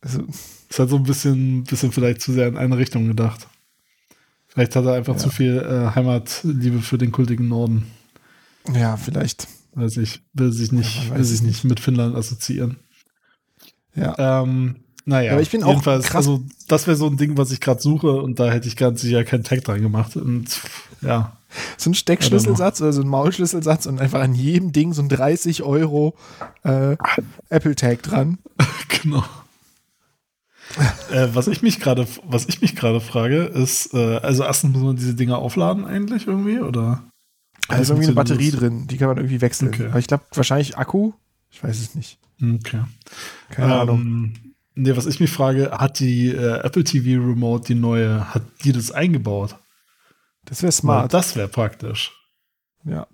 Also, 0.00 0.26
ist 0.68 0.78
halt 0.78 0.90
so 0.90 0.96
ein 0.96 1.02
bisschen, 1.04 1.64
bisschen 1.64 1.92
vielleicht 1.92 2.20
zu 2.20 2.32
sehr 2.32 2.48
in 2.48 2.56
eine 2.58 2.76
Richtung 2.76 3.06
gedacht. 3.08 3.48
Vielleicht 4.48 4.76
hat 4.76 4.84
er 4.84 4.94
einfach 4.94 5.14
Ja. 5.14 5.18
zu 5.18 5.30
viel 5.30 5.58
äh, 5.58 5.94
Heimatliebe 5.94 6.80
für 6.80 6.98
den 6.98 7.10
kultigen 7.12 7.48
Norden. 7.48 7.86
ja, 8.72 8.96
vielleicht. 8.96 9.48
Weiß 9.76 9.96
ich, 9.96 10.20
will 10.34 10.52
sich 10.52 10.70
nicht, 10.70 11.08
Ja, 11.08 11.16
will 11.16 11.24
sich 11.24 11.38
es 11.40 11.42
nicht 11.42 11.64
mit 11.64 11.80
Finnland 11.80 12.14
assoziieren. 12.14 12.76
Ja. 13.96 14.42
Ähm, 14.42 14.83
naja, 15.06 15.32
Aber 15.32 15.42
ich 15.42 15.50
bin 15.50 15.62
auch 15.62 15.68
jedenfalls, 15.70 16.06
krass- 16.06 16.16
also 16.28 16.42
das 16.68 16.86
wäre 16.86 16.96
so 16.96 17.06
ein 17.06 17.16
Ding, 17.16 17.36
was 17.36 17.50
ich 17.50 17.60
gerade 17.60 17.80
suche 17.80 18.10
und 18.22 18.38
da 18.40 18.50
hätte 18.50 18.68
ich 18.68 18.76
ganz 18.76 19.00
sicher 19.02 19.24
keinen 19.24 19.44
Tag 19.44 19.62
dran 19.64 19.82
gemacht. 19.82 20.16
Und 20.16 20.60
ja, 21.02 21.36
So 21.76 21.90
ein 21.90 21.94
Steckschlüsselsatz 21.94 22.80
oder 22.80 22.92
so 22.92 23.02
ein 23.02 23.08
Maulschlüsselsatz 23.08 23.86
und 23.86 24.00
einfach 24.00 24.20
an 24.20 24.34
jedem 24.34 24.72
Ding 24.72 24.92
so 24.92 25.02
ein 25.02 25.08
30 25.08 25.62
Euro 25.62 26.14
äh, 26.62 26.96
Apple 27.50 27.74
Tag 27.76 28.02
dran. 28.02 28.38
genau. 29.02 29.24
äh, 31.12 31.28
was 31.34 31.46
ich 31.48 31.62
mich 31.62 31.80
gerade, 31.80 32.06
was 32.24 32.46
ich 32.46 32.60
mich 32.62 32.74
gerade 32.74 33.00
frage, 33.00 33.44
ist, 33.44 33.92
äh, 33.94 34.16
also 34.18 34.44
erstens 34.44 34.72
muss 34.72 34.82
man 34.82 34.96
diese 34.96 35.14
Dinger 35.14 35.38
aufladen 35.38 35.84
eigentlich 35.84 36.26
irgendwie 36.26 36.60
oder? 36.60 37.02
Da 37.68 37.76
ist 37.76 37.90
irgendwie 37.90 38.06
eine 38.06 38.14
Batterie 38.14 38.50
das? 38.50 38.60
drin, 38.60 38.86
die 38.86 38.96
kann 38.96 39.08
man 39.08 39.16
irgendwie 39.18 39.40
wechseln. 39.40 39.68
Okay. 39.68 39.86
Aber 39.86 39.98
ich 39.98 40.06
glaube 40.06 40.24
wahrscheinlich 40.34 40.76
Akku. 40.76 41.12
Ich 41.50 41.62
weiß 41.62 41.78
es 41.78 41.94
nicht. 41.94 42.18
Okay. 42.42 42.82
Keine 43.50 43.74
Ahnung. 43.80 44.34
Nee, 44.76 44.96
was 44.96 45.06
ich 45.06 45.20
mich 45.20 45.30
frage, 45.30 45.70
hat 45.70 46.00
die 46.00 46.28
äh, 46.28 46.58
Apple 46.60 46.82
TV 46.82 47.24
Remote, 47.24 47.64
die 47.66 47.76
neue, 47.76 48.34
hat 48.34 48.42
die 48.64 48.72
das 48.72 48.90
eingebaut? 48.90 49.56
Das 50.44 50.62
wäre 50.62 50.72
smart. 50.72 51.14
Das 51.14 51.36
wäre 51.36 51.48
praktisch. 51.48 52.12
ja. 52.84 53.06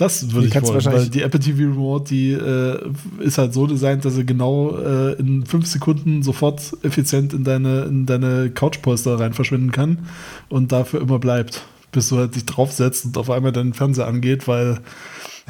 Das 0.00 0.32
würde 0.32 0.46
ich 0.46 0.62
wollen, 0.62 0.82
weil 0.86 1.10
die 1.10 1.20
Apple 1.20 1.40
TV 1.40 1.58
Remote, 1.58 2.06
die 2.08 2.32
äh, 2.32 2.90
ist 3.18 3.36
halt 3.36 3.52
so 3.52 3.66
designt, 3.66 4.02
dass 4.02 4.14
sie 4.14 4.24
genau 4.24 4.74
äh, 4.78 5.12
in 5.18 5.44
fünf 5.44 5.66
Sekunden 5.66 6.22
sofort 6.22 6.74
effizient 6.82 7.34
in 7.34 7.44
deine, 7.44 7.82
in 7.82 8.06
deine 8.06 8.50
Couchpolster 8.50 9.20
rein 9.20 9.34
verschwinden 9.34 9.72
kann 9.72 10.08
und 10.48 10.72
dafür 10.72 11.02
immer 11.02 11.18
bleibt, 11.18 11.66
bis 11.92 12.08
du 12.08 12.16
halt 12.16 12.34
dich 12.34 12.46
draufsetzt 12.46 13.04
und 13.04 13.18
auf 13.18 13.28
einmal 13.28 13.52
dein 13.52 13.74
Fernseher 13.74 14.06
angeht, 14.06 14.48
weil 14.48 14.80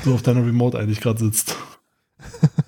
du 0.02 0.14
auf 0.14 0.22
deiner 0.22 0.44
Remote 0.44 0.76
eigentlich 0.76 1.00
gerade 1.00 1.20
sitzt. 1.20 1.54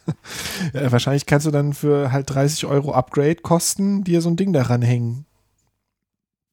ja. 0.73 0.91
Wahrscheinlich 0.93 1.27
kannst 1.27 1.47
du 1.47 1.51
dann 1.51 1.73
für 1.73 2.12
halt 2.12 2.31
30 2.31 2.66
Euro 2.66 2.93
Upgrade 2.93 3.37
kosten, 3.37 4.05
dir 4.05 4.20
so 4.20 4.29
ein 4.31 4.37
Ding 4.37 4.53
daran 4.53 4.83
hängen. 4.83 5.27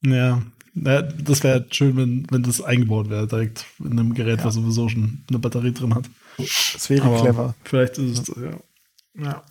Ja, 0.05 0.41
ja 0.75 1.01
das 1.01 1.43
wäre 1.43 1.65
schön, 1.71 1.97
wenn, 1.97 2.27
wenn 2.29 2.43
das 2.43 2.61
eingebaut 2.61 3.09
wäre, 3.09 3.27
direkt 3.27 3.65
in 3.79 3.91
einem 3.99 4.13
Gerät, 4.13 4.39
Ja. 4.39 4.45
was 4.45 4.55
sowieso 4.55 4.87
schon 4.89 5.23
eine 5.29 5.39
Batterie 5.39 5.73
drin 5.73 5.95
hat. 5.95 6.09
Das 6.37 6.89
wäre 6.89 7.05
Aber 7.05 7.21
clever. 7.21 7.55
Vielleicht 7.63 7.97
ist 7.97 8.29
es, 8.29 8.35
ja. 8.37 9.23
ja. 9.23 9.43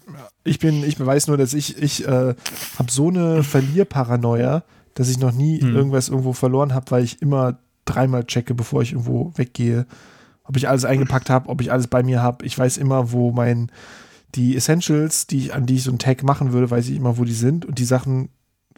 Ich 0.45 0.59
bin, 0.59 0.83
ich 0.85 0.99
weiß 0.99 1.27
nur, 1.27 1.37
dass 1.37 1.53
ich, 1.55 1.81
ich 1.83 2.07
äh, 2.07 2.35
habe 2.79 2.91
so 2.91 3.09
eine 3.09 3.43
Verlierparanoia, 3.43 4.63
dass 4.95 5.11
ich 5.11 5.19
noch 5.19 5.33
nie 5.33 5.61
Hm. 5.61 5.77
irgendwas 5.77 6.09
irgendwo 6.09 6.33
verloren 6.33 6.73
habe, 6.75 6.91
weil 6.91 7.05
ich 7.05 7.21
immer 7.21 7.59
dreimal 7.85 8.25
checke, 8.25 8.55
bevor 8.55 8.83
ich 8.83 8.93
irgendwo 8.93 9.33
weggehe, 9.37 9.87
ob 10.45 10.57
ich 10.57 10.69
alles 10.69 10.85
eingepackt 10.87 11.29
habe, 11.31 11.49
ob 11.51 11.61
ich 11.61 11.71
alles 11.71 11.89
bei 11.89 12.03
mir 12.03 12.23
habe. 12.23 12.45
Ich 12.47 12.59
weiß 12.59 12.79
immer, 12.79 13.13
wo 13.13 13.33
mein 13.33 13.71
die 14.35 14.57
Essentials, 14.57 15.27
die 15.27 15.39
ich, 15.39 15.55
an 15.55 15.67
die 15.67 15.77
ich 15.77 15.83
so 15.85 15.91
einen 15.91 15.99
Tag 15.99 16.23
machen 16.23 16.53
würde, 16.53 16.71
weiß 16.71 16.89
ich 16.89 16.97
immer, 16.97 17.17
wo 17.19 17.25
die 17.25 17.33
sind. 17.33 17.65
Und 17.65 17.79
die 17.79 17.85
Sachen, 17.85 18.29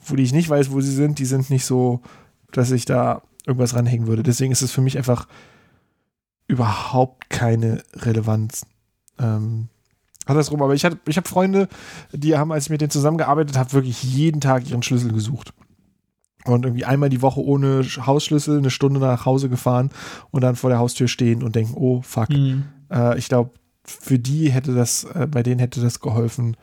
wo 0.04 0.14
die 0.16 0.22
ich 0.22 0.32
nicht 0.32 0.48
weiß, 0.48 0.70
wo 0.70 0.80
sie 0.80 0.92
sind, 0.94 1.18
die 1.18 1.24
sind 1.26 1.50
nicht 1.50 1.64
so, 1.64 2.00
dass 2.52 2.70
ich 2.70 2.84
da 2.84 3.22
irgendwas 3.46 3.74
ranhängen 3.74 4.06
würde. 4.06 4.22
Deswegen 4.22 4.52
ist 4.52 4.62
es 4.62 4.70
für 4.72 4.80
mich 4.80 4.96
einfach 4.96 5.26
überhaupt 6.46 7.30
keine 7.30 7.82
Relevanz. 7.94 8.66
Ähm, 9.18 9.68
andersrum, 10.26 10.62
aber 10.62 10.74
ich, 10.74 10.84
hatte- 10.84 10.98
ich 11.06 11.16
habe 11.16 11.28
Freunde, 11.28 11.68
die 12.12 12.36
haben, 12.36 12.52
als 12.52 12.64
ich 12.66 12.70
mit 12.70 12.80
denen 12.80 12.90
zusammengearbeitet 12.90 13.56
habe, 13.56 13.72
wirklich 13.72 14.02
jeden 14.02 14.40
Tag 14.40 14.68
ihren 14.68 14.82
Schlüssel 14.82 15.12
gesucht. 15.12 15.52
Und 16.46 16.64
irgendwie 16.64 16.86
einmal 16.86 17.10
die 17.10 17.22
Woche 17.22 17.40
ohne 17.44 17.82
Sch- 17.82 18.06
Hausschlüssel 18.06 18.58
eine 18.58 18.70
Stunde 18.70 18.98
nach 18.98 19.26
Hause 19.26 19.48
gefahren 19.48 19.90
und 20.30 20.42
dann 20.42 20.56
vor 20.56 20.70
der 20.70 20.78
Haustür 20.78 21.06
stehen 21.06 21.42
und 21.42 21.54
denken, 21.54 21.74
oh 21.76 22.00
fuck. 22.02 22.28
Hm. 22.30 22.64
Äh, 22.90 23.18
ich 23.18 23.28
glaube, 23.28 23.50
für 23.90 24.18
die 24.18 24.50
hätte 24.50 24.74
das, 24.74 25.04
äh, 25.04 25.26
bei 25.26 25.42
denen 25.42 25.60
hätte 25.60 25.80
das 25.80 26.00
geholfen, 26.00 26.56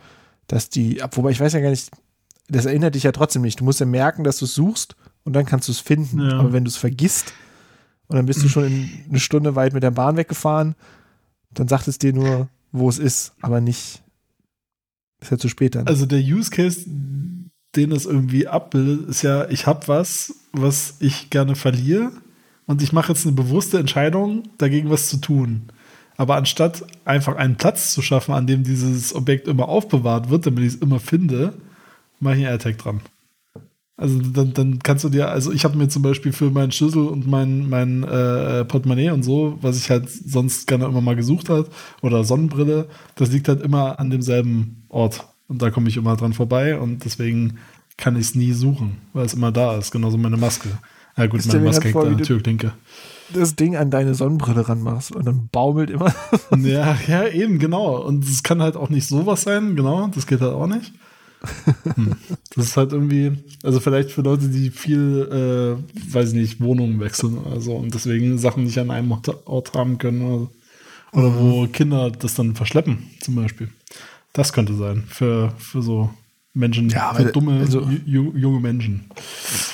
dass 0.47 0.69
die, 0.69 1.01
wobei 1.11 1.31
ich 1.31 1.39
weiß 1.39 1.53
ja 1.53 1.59
gar 1.59 1.69
nicht, 1.69 1.91
das 2.49 2.65
erinnert 2.65 2.95
dich 2.95 3.03
ja 3.03 3.11
trotzdem 3.11 3.41
nicht. 3.41 3.59
Du 3.59 3.65
musst 3.65 3.79
ja 3.79 3.85
merken, 3.85 4.23
dass 4.23 4.39
du 4.39 4.45
es 4.45 4.55
suchst 4.55 4.95
und 5.23 5.33
dann 5.33 5.45
kannst 5.45 5.67
du 5.67 5.71
es 5.71 5.79
finden. 5.79 6.21
Ja. 6.21 6.39
Aber 6.39 6.53
wenn 6.53 6.63
du 6.63 6.69
es 6.69 6.77
vergisst 6.77 7.33
und 8.07 8.15
dann 8.15 8.25
bist 8.25 8.43
du 8.43 8.47
schon 8.47 8.65
in 8.65 8.89
eine 9.09 9.19
Stunde 9.19 9.55
weit 9.55 9.73
mit 9.73 9.83
der 9.83 9.91
Bahn 9.91 10.15
weggefahren, 10.15 10.75
dann 11.51 11.67
sagt 11.67 11.87
es 11.87 11.99
dir 11.99 12.13
nur, 12.13 12.47
wo 12.71 12.87
es 12.89 12.99
ist, 12.99 13.33
aber 13.41 13.59
nicht, 13.59 14.03
ist 15.19 15.31
ja 15.31 15.37
zu 15.37 15.49
spät 15.49 15.75
dann. 15.75 15.87
Also 15.87 16.05
der 16.05 16.19
Use 16.19 16.49
Case, 16.49 16.85
den 17.75 17.91
es 17.91 18.05
irgendwie 18.05 18.47
abbildet, 18.47 19.09
ist 19.09 19.21
ja, 19.23 19.49
ich 19.49 19.67
habe 19.67 19.87
was, 19.87 20.33
was 20.53 20.95
ich 20.99 21.29
gerne 21.29 21.55
verliere 21.55 22.11
und 22.65 22.81
ich 22.81 22.93
mache 22.93 23.11
jetzt 23.11 23.25
eine 23.25 23.35
bewusste 23.35 23.79
Entscheidung, 23.79 24.43
dagegen 24.57 24.89
was 24.89 25.09
zu 25.09 25.17
tun. 25.17 25.63
Aber 26.17 26.35
anstatt 26.35 26.83
einfach 27.05 27.35
einen 27.35 27.55
Platz 27.55 27.93
zu 27.93 28.01
schaffen, 28.01 28.33
an 28.33 28.47
dem 28.47 28.63
dieses 28.63 29.13
Objekt 29.13 29.47
immer 29.47 29.69
aufbewahrt 29.69 30.29
wird, 30.29 30.47
damit 30.47 30.63
ich 30.63 30.73
es 30.73 30.81
immer 30.81 30.99
finde, 30.99 31.53
mache 32.19 32.35
ich 32.35 32.39
einen 32.39 32.51
AirTag 32.51 32.77
dran. 32.79 33.01
Also 33.99 34.19
dann, 34.19 34.53
dann 34.53 34.79
kannst 34.79 35.03
du 35.03 35.09
dir, 35.09 35.29
also 35.29 35.51
ich 35.51 35.63
habe 35.63 35.75
mir 35.75 35.89
zum 35.89 36.03
Beispiel 36.03 36.31
für 36.31 36.51
meinen 36.51 36.71
Schlüssel 36.71 37.07
und 37.07 37.27
mein, 37.27 37.67
mein 37.67 38.03
äh, 38.03 38.63
Portemonnaie 38.65 39.09
und 39.09 39.23
so, 39.23 39.57
was 39.61 39.77
ich 39.77 39.89
halt 39.89 40.07
sonst 40.09 40.67
gerne 40.67 40.85
immer 40.85 41.01
mal 41.01 41.15
gesucht 41.15 41.49
hat, 41.49 41.67
oder 42.03 42.23
Sonnenbrille, 42.23 42.89
das 43.15 43.31
liegt 43.31 43.47
halt 43.47 43.61
immer 43.61 43.99
an 43.99 44.11
demselben 44.11 44.85
Ort. 44.89 45.25
Und 45.47 45.61
da 45.61 45.71
komme 45.71 45.89
ich 45.89 45.97
immer 45.97 46.15
dran 46.15 46.33
vorbei 46.33 46.77
und 46.77 47.05
deswegen 47.05 47.57
kann 47.95 48.15
ich 48.15 48.27
es 48.27 48.35
nie 48.35 48.53
suchen, 48.53 48.97
weil 49.13 49.25
es 49.25 49.33
immer 49.33 49.51
da 49.51 49.77
ist. 49.77 49.91
Genauso 49.91 50.17
meine 50.17 50.37
Maske. 50.37 50.69
Ja 51.15 51.25
gut, 51.25 51.43
meine 51.47 51.61
Maske 51.61 51.85
hängt 51.85 51.95
an 51.95 52.17
der 52.17 52.25
Türklinke. 52.25 52.73
Das 53.33 53.55
Ding 53.55 53.75
an 53.75 53.89
deine 53.91 54.15
Sonnenbrille 54.15 54.67
ranmachst 54.67 55.15
und 55.15 55.25
dann 55.25 55.49
baumelt 55.51 55.89
immer. 55.89 56.13
Ja, 56.57 56.97
ja, 57.07 57.27
eben, 57.27 57.59
genau. 57.59 58.01
Und 58.01 58.23
es 58.23 58.43
kann 58.43 58.61
halt 58.61 58.75
auch 58.75 58.89
nicht 58.89 59.07
sowas 59.07 59.41
sein, 59.43 59.75
genau, 59.75 60.07
das 60.07 60.27
geht 60.27 60.41
halt 60.41 60.53
auch 60.53 60.67
nicht. 60.67 60.93
Hm. 61.95 62.15
Das 62.55 62.65
ist 62.65 62.77
halt 62.77 62.93
irgendwie, 62.93 63.31
also 63.63 63.79
vielleicht 63.79 64.11
für 64.11 64.21
Leute, 64.21 64.47
die 64.49 64.71
viel, 64.71 65.77
äh, 65.79 66.13
weiß 66.13 66.29
ich 66.29 66.35
nicht, 66.35 66.61
Wohnungen 66.61 66.99
wechseln 66.99 67.37
oder 67.37 67.61
so 67.61 67.75
und 67.75 67.93
deswegen 67.93 68.37
Sachen 68.39 68.63
nicht 68.63 68.79
an 68.79 68.89
einem 68.91 69.11
Ort, 69.11 69.73
haben 69.75 69.97
können. 69.97 70.21
Oder. 70.21 70.49
Oder 71.13 71.39
wo 71.39 71.67
Kinder 71.67 72.11
das 72.11 72.33
dann 72.35 72.55
verschleppen, 72.55 73.09
zum 73.21 73.35
Beispiel. 73.35 73.69
Das 74.33 74.51
könnte 74.51 74.73
sein. 74.73 75.03
Für, 75.07 75.53
für 75.57 75.81
so 75.81 76.09
Menschen, 76.53 76.89
Ja, 76.89 77.13
für 77.13 77.21
aber- 77.23 77.31
dumme, 77.31 77.59
also- 77.59 77.81
ju- 77.81 78.35
junge 78.35 78.59
Menschen. 78.59 79.05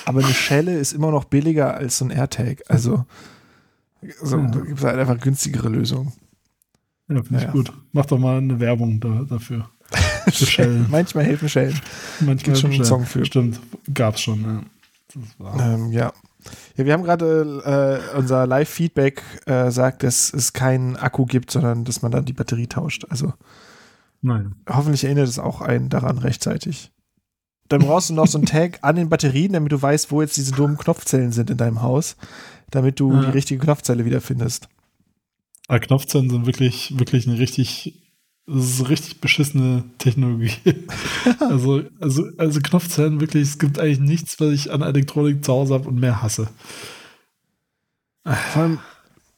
Aber 0.05 0.23
eine 0.23 0.33
Schelle 0.33 0.77
ist 0.77 0.93
immer 0.93 1.11
noch 1.11 1.23
billiger 1.23 1.75
als 1.75 1.97
so 1.97 2.05
ein 2.05 2.11
AirTag. 2.11 2.63
Also 2.67 3.05
so, 4.21 4.37
Ja. 4.37 4.47
da 4.47 4.59
gibt 4.59 4.79
es 4.79 4.83
halt 4.83 4.97
einfach 4.99 5.19
günstigere 5.19 5.69
Lösungen. 5.69 6.13
Ja, 7.09 7.21
finde 7.23 7.41
Ja. 7.41 7.47
ich 7.47 7.51
gut. 7.53 7.73
Mach 7.91 8.05
doch 8.05 8.17
mal 8.19 8.37
eine 8.37 8.59
Werbung 8.59 8.99
da, 8.99 9.25
dafür. 9.29 9.69
Für 10.31 10.45
Schellen. 10.45 10.87
Manchmal 10.89 11.25
helfen 11.25 11.49
Schellen. 11.49 11.79
Manchmal 12.21 12.55
schon 12.55 12.71
einen. 12.71 12.85
Song 12.85 13.05
für. 13.05 13.25
Stimmt, 13.25 13.59
gab's 13.93 14.21
schon, 14.21 14.41
ja. 14.43 14.61
Ähm, 15.75 15.91
ja. 15.91 16.11
ja, 16.75 16.85
wir 16.85 16.93
haben 16.93 17.03
gerade 17.03 18.01
äh, 18.13 18.17
unser 18.17 18.47
Live-Feedback 18.47 19.21
äh, 19.45 19.69
sagt, 19.69 20.01
dass 20.01 20.33
es 20.33 20.53
keinen 20.53 20.95
Akku 20.95 21.25
gibt, 21.25 21.51
sondern 21.51 21.83
dass 21.83 22.01
man 22.01 22.11
dann 22.11 22.25
die 22.25 22.33
Batterie 22.33 22.65
tauscht. 22.67 23.05
Also 23.09 23.33
Nein. 24.21 24.55
hoffentlich 24.67 25.03
erinnert 25.03 25.27
es 25.27 25.37
auch 25.37 25.61
einen 25.61 25.89
daran 25.89 26.17
rechtzeitig. 26.17 26.91
Dann 27.69 27.81
brauchst 27.81 28.09
du 28.09 28.13
noch 28.13 28.27
so 28.27 28.37
einen 28.39 28.47
Tag 28.47 28.79
an 28.81 28.95
den 28.95 29.09
Batterien, 29.09 29.53
damit 29.53 29.71
du 29.71 29.79
weißt, 29.81 30.09
wo 30.11 30.21
jetzt 30.21 30.37
diese 30.37 30.53
dummen 30.53 30.77
Knopfzellen 30.77 31.31
sind 31.31 31.49
in 31.51 31.57
deinem 31.57 31.81
Haus, 31.81 32.15
damit 32.75 32.99
du 32.99 33.11
Ja. 33.13 33.21
die 33.25 33.31
richtige 33.31 33.59
Knopfzelle 33.59 34.05
wiederfindest. 34.05 34.67
Aber 35.67 35.79
Knopfzellen 35.79 36.29
sind 36.29 36.45
wirklich, 36.45 36.97
wirklich 36.97 37.27
eine 37.27 37.39
richtig, 37.39 38.01
das 38.45 38.65
ist 38.65 38.79
eine 38.81 38.89
richtig 38.89 39.21
beschissene 39.21 39.83
Technologie. 39.97 40.51
also, 41.39 41.83
also, 42.01 42.25
also 42.37 42.59
Knopfzellen 42.61 43.21
wirklich, 43.21 43.43
es 43.43 43.59
gibt 43.59 43.79
eigentlich 43.79 43.99
nichts, 43.99 44.39
was 44.39 44.51
ich 44.51 44.71
an 44.71 44.81
Elektronik 44.81 45.43
zu 45.43 45.53
Hause 45.53 45.75
habe 45.75 45.87
und 45.87 45.99
mehr 45.99 46.21
hasse. 46.21 46.49
Vor 48.25 48.61
allem, 48.61 48.79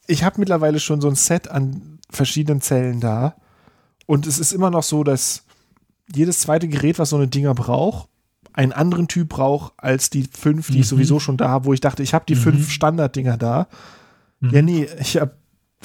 ich 0.08 0.24
habe 0.24 0.40
mittlerweile 0.40 0.80
schon 0.80 1.02
so 1.02 1.08
ein 1.08 1.16
Set 1.16 1.48
an 1.48 2.00
verschiedenen 2.10 2.62
Zellen 2.62 3.00
da. 3.00 3.36
Und 4.06 4.28
es 4.28 4.38
ist 4.40 4.52
immer 4.52 4.70
noch 4.70 4.84
so, 4.84 5.04
dass 5.04 5.44
jedes 6.14 6.40
zweite 6.40 6.68
Gerät, 6.68 7.00
was 7.00 7.10
so 7.10 7.16
eine 7.16 7.28
Dinger 7.28 7.56
braucht, 7.56 8.10
einen 8.56 8.72
anderen 8.72 9.08
Typ 9.08 9.30
braucht 9.30 9.74
als 9.78 10.10
die 10.10 10.24
fünf, 10.32 10.68
die 10.68 10.80
ich 10.80 10.86
Mhm. 10.86 10.90
sowieso 10.98 11.20
schon 11.20 11.38
da 11.38 11.50
habe, 11.50 11.66
wo 11.66 11.74
ich 11.74 11.82
dachte, 11.82 12.02
ich 12.04 12.14
habe 12.14 12.26
die 12.28 12.36
Mhm. 12.36 12.40
fünf 12.40 12.72
Standarddinger 12.72 13.38
da. 13.38 13.68
Mhm. 14.40 14.50
Ja, 14.52 14.62
nee, 14.62 14.88
ich 15.00 15.18
hab, 15.18 15.36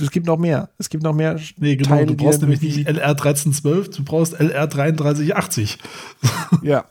es 0.01 0.11
gibt 0.11 0.27
noch 0.27 0.39
mehr. 0.39 0.71
Es 0.79 0.89
gibt 0.89 1.03
noch 1.03 1.13
mehr. 1.15 1.39
Nee, 1.59 1.77
genau, 1.77 1.91
Teile, 1.91 2.07
du 2.07 2.15
brauchst 2.15 2.41
nämlich 2.41 2.63
nicht 2.63 2.87
LR 2.89 3.15
1312, 3.17 3.91
du 3.91 4.05
brauchst 4.05 4.35
LR 4.39 4.67
3380. 4.67 5.79
Ja. 6.63 6.85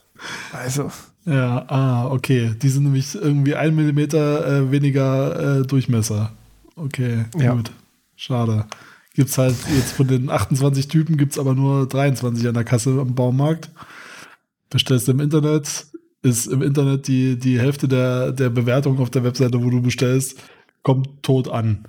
Also, 0.54 0.92
Ja, 1.26 1.66
ah, 1.70 2.08
okay. 2.08 2.54
Die 2.62 2.70
sind 2.70 2.84
nämlich 2.84 3.14
irgendwie 3.16 3.56
ein 3.56 3.76
Millimeter 3.76 4.46
äh, 4.48 4.72
weniger 4.72 5.60
äh, 5.60 5.66
Durchmesser. 5.66 6.32
Okay, 6.76 7.26
Ja. 7.38 7.54
gut. 7.54 7.72
Schade. 8.16 8.66
Gibt's 9.14 9.38
halt 9.38 9.56
jetzt 9.76 9.92
von 9.94 10.08
den 10.08 10.30
28 10.30 10.88
Typen 10.88 11.18
gibt's 11.18 11.38
aber 11.38 11.54
nur 11.54 11.88
23 11.88 12.48
an 12.48 12.54
der 12.54 12.64
Kasse 12.64 12.92
am 13.00 13.16
Baumarkt. 13.16 13.70
Bestellst 14.70 15.08
du 15.08 15.12
im 15.14 15.20
Internet, 15.20 15.88
ist 16.22 16.48
im 16.48 16.62
Internet 16.62 17.08
die, 17.08 17.38
die 17.40 17.60
Hälfte 17.60 17.88
der, 17.88 18.32
der 18.32 18.50
Bewertung 18.50 19.00
auf 19.00 19.10
der 19.10 19.24
Webseite, 19.24 19.64
wo 19.64 19.70
du 19.70 19.82
bestellst, 19.82 20.38
kommt 20.84 21.24
tot 21.24 21.48
an. 21.50 21.86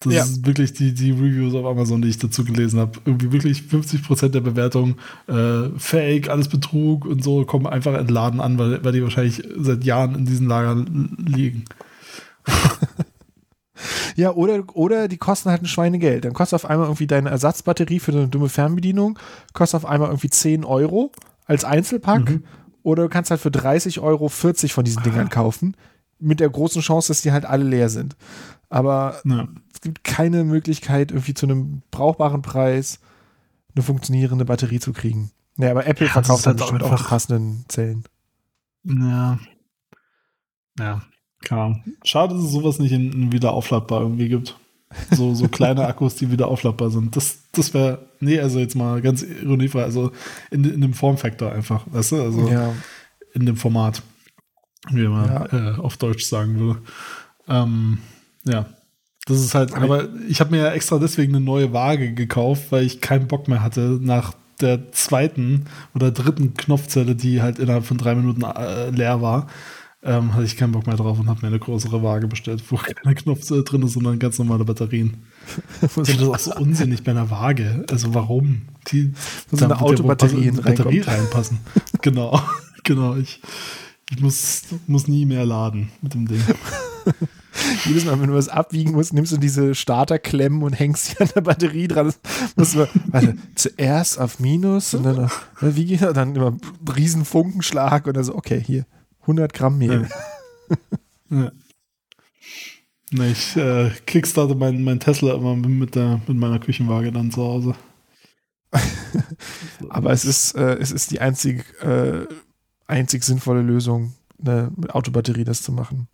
Das 0.00 0.12
Ja. 0.14 0.22
ist 0.24 0.46
wirklich 0.46 0.72
die, 0.74 0.92
die 0.92 1.10
Reviews 1.10 1.54
auf 1.54 1.64
Amazon, 1.64 2.02
die 2.02 2.08
ich 2.08 2.18
dazu 2.18 2.44
gelesen 2.44 2.78
habe. 2.80 2.98
Irgendwie 3.06 3.32
wirklich 3.32 3.62
50% 3.62 4.28
der 4.28 4.40
Bewertungen 4.42 4.96
äh, 5.26 5.70
Fake, 5.78 6.28
alles 6.28 6.48
Betrug 6.48 7.06
und 7.06 7.24
so 7.24 7.44
kommen 7.44 7.66
einfach 7.66 7.94
entladen 7.94 8.40
an, 8.40 8.58
weil, 8.58 8.84
weil 8.84 8.92
die 8.92 9.02
wahrscheinlich 9.02 9.42
seit 9.58 9.84
Jahren 9.84 10.14
in 10.14 10.26
diesen 10.26 10.48
Lagern 10.48 11.16
liegen. 11.26 11.64
ja, 14.16 14.32
oder, 14.32 14.64
oder 14.74 15.08
die 15.08 15.16
kosten 15.16 15.50
halt 15.50 15.62
ein 15.62 15.66
Schweinegeld. 15.66 16.24
Dann 16.24 16.32
kostet 16.34 16.56
auf 16.62 16.70
einmal 16.70 16.86
irgendwie 16.86 17.06
deine 17.06 17.30
Ersatzbatterie 17.30 17.98
für 18.00 18.12
eine 18.12 18.28
dumme 18.28 18.48
Fernbedienung, 18.48 19.18
kostet 19.54 19.78
auf 19.78 19.86
einmal 19.86 20.08
irgendwie 20.10 20.30
10 20.30 20.64
Euro 20.64 21.10
als 21.46 21.64
Einzelpack. 21.64 22.28
Mhm. 22.30 22.44
Oder 22.82 23.04
du 23.04 23.08
kannst 23.08 23.30
halt 23.30 23.40
für 23.40 23.50
30 23.50 23.98
Euro 24.00 24.28
40 24.28 24.72
von 24.72 24.84
diesen 24.84 25.02
Dingern 25.02 25.28
kaufen. 25.28 25.76
Mit 26.18 26.38
der 26.40 26.48
großen 26.48 26.82
Chance, 26.82 27.08
dass 27.08 27.22
die 27.22 27.32
halt 27.32 27.44
alle 27.44 27.64
leer 27.64 27.88
sind. 27.88 28.16
Aber 28.68 29.20
Ja. 29.24 29.48
es 29.72 29.80
gibt 29.80 30.04
keine 30.04 30.44
Möglichkeit, 30.44 31.10
irgendwie 31.10 31.34
zu 31.34 31.46
einem 31.46 31.82
brauchbaren 31.90 32.42
Preis 32.42 33.00
eine 33.74 33.82
funktionierende 33.82 34.44
Batterie 34.44 34.78
zu 34.80 34.92
kriegen. 34.92 35.30
Ja, 35.58 35.70
aber 35.70 35.86
Apple 35.86 36.06
Ja, 36.06 36.12
verkauft 36.12 36.46
halt 36.46 36.60
auch 36.62 36.70
bestimmt 36.70 36.82
auch 36.82 36.96
die 36.96 37.04
passenden 37.04 37.64
Zellen. 37.68 38.04
Ja. 38.84 39.38
Ja, 40.78 41.02
Ahnung. 41.50 41.82
Schade, 42.04 42.34
dass 42.34 42.44
es 42.44 42.52
sowas 42.52 42.78
nicht 42.78 42.92
in, 42.92 43.12
in 43.12 43.32
wieder 43.32 43.52
aufladbar 43.52 44.00
irgendwie 44.02 44.28
gibt. 44.28 44.58
So, 45.10 45.34
so 45.34 45.48
kleine 45.48 45.86
Akkus, 45.86 46.14
die 46.16 46.30
wieder 46.30 46.48
aufladbar 46.48 46.90
sind. 46.90 47.16
Das, 47.16 47.38
das 47.56 47.74
wäre, 47.74 48.06
nee, 48.20 48.38
also 48.40 48.58
jetzt 48.58 48.74
mal 48.76 49.00
ganz 49.02 49.22
ironiefrei, 49.22 49.82
also 49.82 50.12
in, 50.50 50.64
in 50.64 50.80
dem 50.80 50.94
Formfaktor 50.94 51.52
einfach, 51.52 51.84
weißt 51.86 52.12
du, 52.12 52.22
also 52.22 52.48
Ja, 52.48 52.72
in 53.34 53.46
dem 53.46 53.56
Format, 53.56 54.02
wie 54.90 55.06
man 55.08 55.26
Ja. 55.26 55.74
äh, 55.74 55.78
auf 55.78 55.96
Deutsch 55.96 56.24
sagen 56.24 56.58
würde. 56.58 56.80
Ähm, 57.48 57.98
ja, 58.44 58.66
das 59.26 59.40
ist 59.40 59.54
halt, 59.54 59.74
aber 59.74 60.08
ich 60.28 60.40
habe 60.40 60.52
mir 60.52 60.62
ja 60.62 60.70
extra 60.72 60.98
deswegen 60.98 61.34
eine 61.34 61.44
neue 61.44 61.72
Waage 61.72 62.12
gekauft, 62.14 62.70
weil 62.70 62.84
ich 62.84 63.00
keinen 63.00 63.26
Bock 63.26 63.48
mehr 63.48 63.62
hatte 63.62 63.98
nach 64.00 64.34
der 64.60 64.92
zweiten 64.92 65.66
oder 65.94 66.12
dritten 66.12 66.54
Knopfzelle, 66.54 67.14
die 67.14 67.42
halt 67.42 67.58
innerhalb 67.58 67.84
von 67.84 67.98
drei 67.98 68.14
Minuten 68.14 68.42
äh, 68.42 68.90
leer 68.90 69.20
war, 69.20 69.48
ähm, 70.06 70.34
hatte 70.34 70.44
ich 70.44 70.56
keinen 70.56 70.72
Bock 70.72 70.86
mehr 70.86 70.96
drauf 70.96 71.18
und 71.18 71.28
habe 71.28 71.40
mir 71.42 71.48
eine 71.48 71.58
größere 71.58 72.02
Waage 72.02 72.28
bestellt, 72.28 72.62
wo 72.68 72.76
keine 72.76 73.14
Knopfzelle 73.14 73.64
drin 73.64 73.82
ist, 73.82 73.94
sondern 73.94 74.18
ganz 74.18 74.38
normale 74.38 74.64
Batterien. 74.64 75.16
Das 75.80 76.08
ist 76.08 76.22
auch 76.22 76.38
so 76.38 76.54
unsinnig 76.56 77.04
bei 77.04 77.12
einer 77.12 77.30
Waage. 77.30 77.84
Also 77.90 78.14
warum? 78.14 78.62
Die 78.88 79.12
Wo 79.50 79.56
so 79.56 79.64
eine 79.64 79.80
Autobatterie 79.80 80.50
eine 80.50 80.62
Batterie 80.62 81.00
reinpassen. 81.00 81.58
genau, 82.02 82.40
genau. 82.82 83.16
Ich, 83.16 83.40
ich 84.10 84.20
muss, 84.20 84.62
muss 84.86 85.06
nie 85.06 85.24
mehr 85.26 85.44
laden 85.44 85.90
mit 86.02 86.14
dem 86.14 86.26
Ding. 86.26 86.42
Jedes 87.84 88.04
Mal, 88.04 88.20
wenn 88.20 88.28
du 88.28 88.34
was 88.34 88.48
abwiegen 88.48 88.92
musst, 88.92 89.12
nimmst 89.12 89.32
du 89.32 89.36
diese 89.36 89.74
Starterklemmen 89.74 90.62
und 90.62 90.72
hängst 90.72 91.06
sie 91.06 91.20
an 91.20 91.30
der 91.34 91.40
Batterie 91.42 91.88
dran. 91.88 92.06
Das 92.06 92.54
musst 92.56 92.74
du, 92.74 92.88
warte, 93.06 93.36
zuerst 93.54 94.18
auf 94.20 94.40
Minus 94.40 94.94
und 94.94 95.04
dann, 95.04 95.24
auf, 95.24 95.46
wie 95.60 95.96
das? 95.96 96.12
Dann 96.12 96.34
immer 96.34 96.56
riesen 96.96 97.24
Funkenschlag 97.24 98.06
und 98.06 98.16
dann 98.16 98.24
so, 98.24 98.34
okay, 98.34 98.62
hier, 98.64 98.84
100 99.26 99.52
Gramm 99.52 99.78
Mehl. 99.78 100.08
Ja. 101.30 101.50
Nee, 103.12 103.30
ich 103.30 103.56
äh, 103.56 103.90
kickstarte 104.04 104.54
meinen 104.54 104.82
mein 104.82 105.00
Tesla 105.00 105.34
immer 105.34 105.54
mit, 105.54 105.94
der, 105.94 106.20
mit 106.26 106.36
meiner 106.36 106.58
Küchenwaage 106.58 107.12
dann 107.12 107.30
zu 107.30 107.42
Hause. 107.42 107.74
Aber 109.88 110.10
es 110.10 110.24
ist, 110.24 110.56
äh, 110.56 110.74
es 110.74 110.90
ist 110.90 111.10
die 111.12 111.20
einzig, 111.20 111.64
äh, 111.82 112.26
einzig 112.86 113.24
sinnvolle 113.24 113.62
Lösung, 113.62 114.14
eine 114.40 114.72
mit 114.76 114.94
Autobatterie 114.94 115.44
das 115.44 115.62
zu 115.62 115.72
machen. 115.72 116.08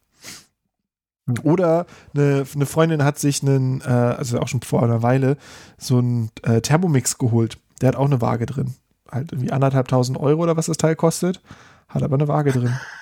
Oder 1.44 1.86
eine, 2.14 2.44
eine 2.54 2.66
Freundin 2.66 3.04
hat 3.04 3.18
sich 3.18 3.42
einen, 3.42 3.80
äh, 3.80 3.84
also 3.84 4.40
auch 4.40 4.48
schon 4.48 4.62
vor 4.62 4.82
einer 4.82 5.02
Weile, 5.02 5.38
so 5.78 5.98
einen 5.98 6.30
äh, 6.42 6.60
Thermomix 6.60 7.16
geholt. 7.16 7.58
Der 7.80 7.88
hat 7.88 7.96
auch 7.96 8.06
eine 8.06 8.20
Waage 8.20 8.46
drin. 8.46 8.74
Halt 9.10 9.32
irgendwie 9.32 9.52
anderthalbtausend 9.52 10.18
Euro 10.18 10.42
oder 10.42 10.56
was 10.56 10.66
das 10.66 10.76
Teil 10.76 10.96
kostet. 10.96 11.40
Hat 11.88 12.02
aber 12.02 12.14
eine 12.14 12.28
Waage 12.28 12.52
drin. 12.52 12.76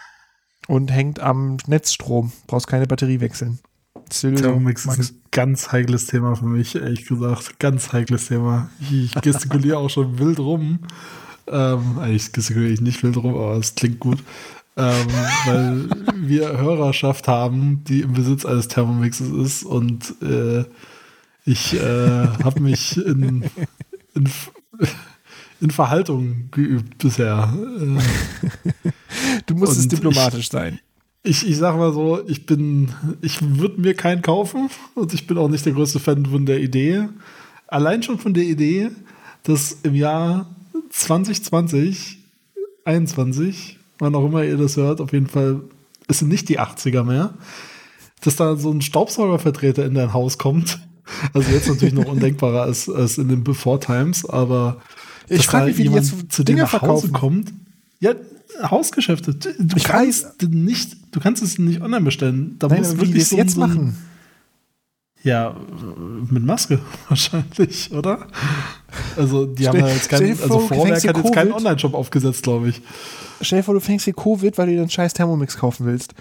Und 0.69 0.93
hängt 0.93 1.21
am 1.21 1.57
Netzstrom. 1.67 2.33
Brauchst 2.47 2.67
keine 2.67 2.87
Batterie 2.87 3.21
wechseln. 3.21 3.59
Thermomix 4.09 4.87
ist 4.87 5.13
ein 5.15 5.21
ganz 5.31 5.73
heikles 5.73 6.07
Thema 6.07 6.35
für 6.35 6.47
mich, 6.47 6.75
ehrlich 6.75 7.07
gesagt. 7.07 7.59
Ganz 7.59 7.93
heikles 7.93 8.27
Thema. 8.27 8.71
Ich, 8.81 9.15
ich 9.15 9.23
gestikuliere 9.23 9.79
auch 9.79 9.91
schon 9.91 10.19
wild 10.19 10.39
rum. 10.39 10.81
Ähm, 11.47 11.99
eigentlich 11.99 12.33
gestikuliere 12.33 12.73
ich 12.73 12.81
nicht 12.81 13.03
wild 13.03 13.17
rum, 13.17 13.35
aber 13.35 13.57
es 13.57 13.75
klingt 13.75 14.01
gut. 14.01 14.19
Ähm, 14.77 15.07
weil 15.47 15.89
wir 16.17 16.59
Hörerschaft 16.59 17.29
haben, 17.29 17.83
die 17.85 18.03
im 18.03 18.15
Besitz 18.15 18.45
eines 18.45 18.69
Thermomixes 18.69 19.29
ist 19.29 19.65
und 19.65 20.15
äh, 20.23 20.65
ich 21.45 21.75
äh, 21.75 22.29
habe 22.45 22.61
mich 22.61 22.97
in, 22.97 23.45
in, 24.15 24.31
in 25.61 25.71
Verhaltung 25.71 26.49
geübt 26.51 26.99
bisher. 26.99 27.53
Äh, 27.81 27.99
Du 29.47 29.55
musst 29.55 29.73
es 29.77 29.85
Und 29.85 29.93
diplomatisch 29.93 30.49
sein. 30.51 30.79
ich, 31.23 31.47
ich 31.47 31.57
sag 31.57 31.77
mal 31.77 31.93
so, 31.93 32.21
ich 32.29 32.47
bin, 32.47 32.91
ich 33.21 33.41
würde 33.43 33.81
mir 33.81 33.95
keinen 33.95 34.23
kaufen 34.23 34.71
und 34.95 35.13
ich 35.13 35.27
bin 35.27 35.37
auch 35.39 35.49
nicht 35.49 35.67
der 35.67 35.73
größte 35.73 35.99
Fan 36.01 36.27
von 36.27 36.47
der 36.47 36.61
Idee. 36.61 37.09
Allein 37.67 38.03
schon 38.03 38.19
von 38.19 38.35
der 38.35 38.45
Idee, 38.45 38.91
dass 39.43 39.79
im 39.83 39.95
Jahr 39.95 40.47
2020, 40.91 42.19
21, 42.85 43.79
wann 43.99 44.15
auch 44.15 44.25
immer 44.25 44.45
ihr 44.45 44.57
das 44.57 44.77
hört, 44.77 45.01
auf 45.01 45.13
jeden 45.13 45.27
Fall, 45.27 45.61
es 46.07 46.21
sind 46.21 46.29
nicht 46.29 46.49
die 46.49 46.61
80er 46.61 47.03
mehr, 47.03 47.35
dass 48.23 48.37
da 48.37 48.57
so 48.57 48.71
ein 48.71 48.83
Staubsaugervertreter 48.83 49.85
in 49.85 49.95
dein 49.95 50.13
Haus 50.13 50.39
kommt. 50.39 50.81
Also 51.35 51.51
jetzt 51.51 51.69
natürlich 51.69 51.95
noch 51.95 52.07
undenkbarer 52.07 52.63
als, 52.63 52.89
als 52.89 53.19
in 53.19 53.29
den 53.29 53.43
Before 53.43 53.81
Times, 53.81 54.25
aber 54.25 54.81
Ich 55.31 55.39
dass 55.39 55.47
frag 55.47 55.61
da 55.61 55.67
mich, 55.67 55.79
wie 55.79 55.85
die 55.89 55.95
jetzt 55.95 56.15
zu 56.33 56.43
dir 56.43 56.45
Dinge 56.45 56.63
nach 56.63 56.73
Hause 56.73 57.09
verkaufen. 57.09 57.13
kommt. 57.13 57.53
Ja, 58.01 58.15
Hausgeschäfte. 58.63 59.35
Du 59.35 59.77
Ich 59.77 59.85
kannst 59.85 60.43
nicht, 60.43 60.97
du 61.15 61.21
kannst 61.21 61.43
es 61.43 61.59
nicht 61.59 61.81
online 61.81 62.05
bestellen. 62.05 62.57
Da 62.59 62.67
Nein, 62.69 62.79
muss 62.81 62.91
die 62.91 63.01
wirklich 63.01 63.23
das 63.23 63.31
so, 63.31 63.37
jetzt 63.37 63.55
so 63.55 63.61
machen. 63.61 63.97
Ja, 65.23 65.55
mit 66.31 66.43
Maske 66.45 66.79
wahrscheinlich, 67.09 67.93
oder? 67.93 68.27
Also, 69.17 69.45
die 69.47 69.69
haben 69.69 69.79
ja 69.79 69.89
jetzt 69.89 70.11
dir 70.11 70.17
keinen, 70.19 70.43
also 70.43 70.61
Vorwerk 70.61 71.07
hat 71.07 71.17
jetzt 71.17 71.33
keinen. 71.35 71.53
Online-Shop 71.53 71.93
aufgesetzt, 71.95 72.43
glaube 72.43 72.71
ich. 72.71 72.81
Stell 73.43 73.59
dir 73.59 73.63
vor, 73.63 73.75
du 73.75 73.81
fängst 73.81 74.07
hier 74.07 74.15
Covid, 74.15 74.57
weil 74.57 74.67
du 74.67 74.73
dir 74.73 74.81
einen 74.81 74.91
scheiß 74.91 75.13
Thermomix 75.13 75.57
kaufen 75.59 75.85
willst. 75.87 76.15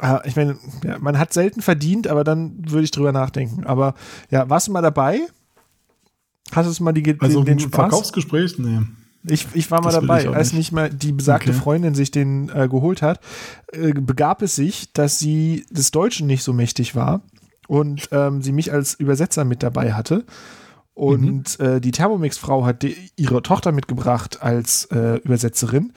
Ah, 0.00 0.22
Ich 0.24 0.34
meine, 0.34 0.56
ja, 0.84 0.98
man 0.98 1.18
hat 1.18 1.32
selten 1.32 1.62
verdient, 1.62 2.08
aber 2.08 2.24
dann 2.24 2.56
würde 2.68 2.82
ich 2.84 2.90
drüber 2.90 3.12
nachdenken. 3.12 3.64
Aber 3.64 3.94
ja, 4.30 4.48
warst 4.50 4.66
du 4.68 4.72
mal 4.72 4.82
dabei? 4.82 5.20
Hast 6.52 6.78
du 6.78 6.84
mal 6.84 6.92
die, 6.92 7.02
den, 7.02 7.20
Also, 7.20 7.42
den 7.42 7.58
Spaß? 7.58 7.72
Verkaufsgespräch? 7.90 8.58
Nee. 8.58 8.80
Ich, 9.24 9.46
ich 9.52 9.70
war 9.70 9.82
mal 9.82 9.90
Das 9.92 10.00
dabei, 10.00 10.28
als 10.30 10.52
nicht. 10.54 10.72
mal 10.72 10.88
die 10.88 11.12
besagte 11.12 11.50
Okay. 11.50 11.58
Freundin 11.58 11.94
sich 11.94 12.10
den 12.10 12.48
äh, 12.48 12.68
geholt 12.68 13.02
hat, 13.02 13.20
äh, 13.72 13.92
begab 13.92 14.40
es 14.42 14.56
sich, 14.56 14.92
dass 14.94 15.18
sie 15.18 15.66
des 15.70 15.90
Deutschen 15.90 16.26
nicht 16.26 16.42
so 16.42 16.52
mächtig 16.54 16.94
war 16.96 17.20
und 17.68 18.08
ähm, 18.12 18.40
sie 18.40 18.52
mich 18.52 18.72
als 18.72 18.94
Übersetzer 18.94 19.44
mit 19.44 19.62
dabei 19.62 19.92
hatte. 19.92 20.24
Und 20.94 21.60
äh, 21.60 21.80
die 21.80 21.92
Thermomix-Frau 21.92 22.64
hat 22.64 22.82
die, 22.82 22.96
ihre 23.16 23.42
Tochter 23.42 23.72
mitgebracht 23.72 24.42
als 24.42 24.86
äh, 24.86 25.16
Übersetzerin, 25.18 25.92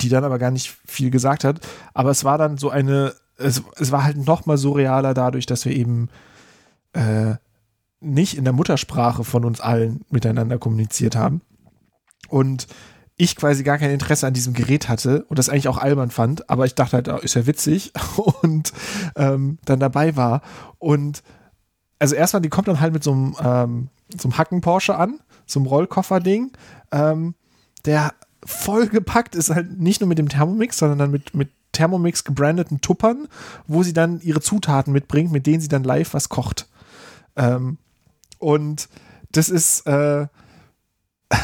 die 0.00 0.08
dann 0.08 0.24
aber 0.24 0.38
gar 0.38 0.50
nicht 0.50 0.76
viel 0.86 1.10
gesagt 1.10 1.44
hat. 1.44 1.60
Aber 1.94 2.10
es 2.10 2.24
war 2.24 2.38
dann 2.38 2.56
so 2.58 2.70
eine, 2.70 3.14
es, 3.36 3.62
es 3.78 3.90
war 3.92 4.04
halt 4.04 4.16
noch 4.26 4.46
mal 4.46 4.58
surrealer 4.58 5.14
dadurch, 5.14 5.46
dass 5.46 5.64
wir 5.64 5.72
eben 5.74 6.08
äh, 6.92 7.34
nicht 8.00 8.36
in 8.36 8.44
der 8.44 8.52
Muttersprache 8.52 9.24
von 9.24 9.44
uns 9.44 9.60
allen 9.60 10.04
miteinander 10.10 10.58
kommuniziert 10.58 11.16
haben. 11.16 11.42
Und 12.28 12.66
ich 13.16 13.36
quasi 13.36 13.64
gar 13.64 13.76
kein 13.76 13.90
Interesse 13.90 14.26
an 14.26 14.32
diesem 14.32 14.54
Gerät 14.54 14.88
hatte 14.88 15.24
und 15.24 15.38
das 15.38 15.50
eigentlich 15.50 15.68
auch 15.68 15.76
albern 15.76 16.10
fand, 16.10 16.48
aber 16.48 16.64
ich 16.64 16.74
dachte 16.74 16.96
halt, 16.96 17.08
ah, 17.10 17.18
ist 17.18 17.34
ja 17.34 17.46
witzig. 17.46 17.92
Und 18.42 18.72
ähm, 19.14 19.58
dann 19.66 19.78
dabei 19.78 20.16
war. 20.16 20.40
Und 20.78 21.22
also 21.98 22.14
erstmal, 22.14 22.40
die 22.40 22.48
kommt 22.48 22.66
dann 22.68 22.80
halt 22.80 22.94
mit 22.94 23.04
so 23.04 23.12
einem, 23.12 23.36
ähm, 23.44 23.88
so 24.16 24.26
einem 24.28 24.38
Hacken-Porsche 24.38 24.96
an, 24.96 25.20
so 25.44 25.60
einem 25.60 25.66
Rollkoffer-Ding, 25.66 26.52
ähm, 26.92 27.34
der 27.84 28.14
voll 28.42 28.86
gepackt 28.86 29.34
ist, 29.34 29.50
halt 29.50 29.78
nicht 29.78 30.00
nur 30.00 30.08
mit 30.08 30.18
dem 30.18 30.30
Thermomix, 30.30 30.78
sondern 30.78 30.98
dann 30.98 31.10
mit, 31.10 31.34
mit 31.34 31.50
Thermomix 31.72 32.24
gebrandeten 32.24 32.80
Tuppern, 32.80 33.28
wo 33.66 33.82
sie 33.82 33.92
dann 33.92 34.22
ihre 34.22 34.40
Zutaten 34.40 34.94
mitbringt, 34.94 35.30
mit 35.30 35.46
denen 35.46 35.60
sie 35.60 35.68
dann 35.68 35.84
live 35.84 36.14
was 36.14 36.30
kocht. 36.30 36.68
Ähm, 37.36 37.76
und 38.40 38.88
das 39.30 39.48
ist, 39.48 39.86
äh, 39.86 40.26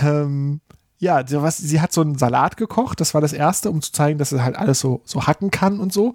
ähm, 0.02 0.60
ja, 0.98 1.22
was, 1.42 1.58
sie 1.58 1.80
hat 1.80 1.92
so 1.92 2.00
einen 2.00 2.18
Salat 2.18 2.56
gekocht, 2.56 3.00
das 3.00 3.14
war 3.14 3.20
das 3.20 3.32
erste, 3.32 3.70
um 3.70 3.82
zu 3.82 3.92
zeigen, 3.92 4.18
dass 4.18 4.30
sie 4.30 4.42
halt 4.42 4.56
alles 4.56 4.80
so, 4.80 5.02
so 5.04 5.26
hacken 5.26 5.50
kann 5.50 5.78
und 5.78 5.92
so. 5.92 6.14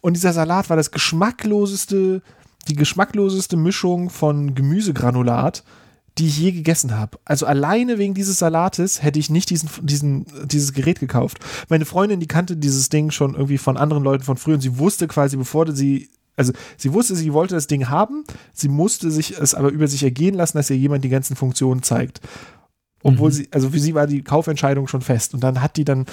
Und 0.00 0.14
dieser 0.14 0.32
Salat 0.32 0.70
war 0.70 0.76
das 0.76 0.92
geschmackloseste, 0.92 2.22
die 2.68 2.76
geschmackloseste 2.76 3.56
Mischung 3.56 4.10
von 4.10 4.54
Gemüsegranulat, 4.54 5.64
die 6.18 6.26
ich 6.26 6.38
je 6.38 6.52
gegessen 6.52 6.96
habe. 6.96 7.18
Also 7.24 7.46
alleine 7.46 7.98
wegen 7.98 8.14
dieses 8.14 8.38
Salates 8.38 9.02
hätte 9.02 9.18
ich 9.18 9.30
nicht 9.30 9.50
diesen, 9.50 9.68
diesen, 9.82 10.26
dieses 10.46 10.72
Gerät 10.72 11.00
gekauft. 11.00 11.38
Meine 11.68 11.84
Freundin, 11.84 12.20
die 12.20 12.28
kannte 12.28 12.56
dieses 12.56 12.90
Ding 12.90 13.10
schon 13.10 13.34
irgendwie 13.34 13.58
von 13.58 13.76
anderen 13.76 14.04
Leuten 14.04 14.22
von 14.22 14.36
früher 14.36 14.54
und 14.54 14.60
sie 14.60 14.78
wusste 14.78 15.08
quasi, 15.08 15.36
bevor 15.36 15.72
sie, 15.72 16.10
also 16.36 16.52
sie 16.76 16.92
wusste, 16.92 17.14
sie 17.14 17.32
wollte 17.32 17.54
das 17.54 17.66
Ding 17.66 17.88
haben, 17.88 18.24
sie 18.52 18.68
musste 18.68 19.10
sich 19.10 19.38
es 19.38 19.54
aber 19.54 19.68
über 19.70 19.86
sich 19.88 20.02
ergehen 20.02 20.34
lassen, 20.34 20.56
dass 20.58 20.70
ihr 20.70 20.76
jemand 20.76 21.04
die 21.04 21.08
ganzen 21.10 21.36
Funktionen 21.36 21.82
zeigt. 21.82 22.20
Obwohl 23.04 23.32
sie, 23.32 23.48
also 23.50 23.70
für 23.70 23.80
sie 23.80 23.94
war 23.94 24.06
die 24.06 24.22
Kaufentscheidung 24.22 24.86
schon 24.86 25.00
fest. 25.02 25.34
Und 25.34 25.40
dann 25.42 25.60
hat 25.60 25.76
die 25.76 25.84
dann, 25.84 26.06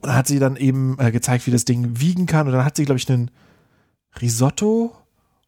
dann 0.00 0.14
hat 0.14 0.26
sie 0.26 0.38
dann 0.38 0.56
eben 0.56 0.96
äh, 0.98 1.12
gezeigt, 1.12 1.46
wie 1.46 1.50
das 1.50 1.66
Ding 1.66 2.00
wiegen 2.00 2.24
kann. 2.26 2.46
Und 2.46 2.54
dann 2.54 2.64
hat 2.64 2.76
sie, 2.76 2.84
glaube 2.86 2.98
ich, 2.98 3.10
einen 3.10 3.30
Risotto 4.20 4.96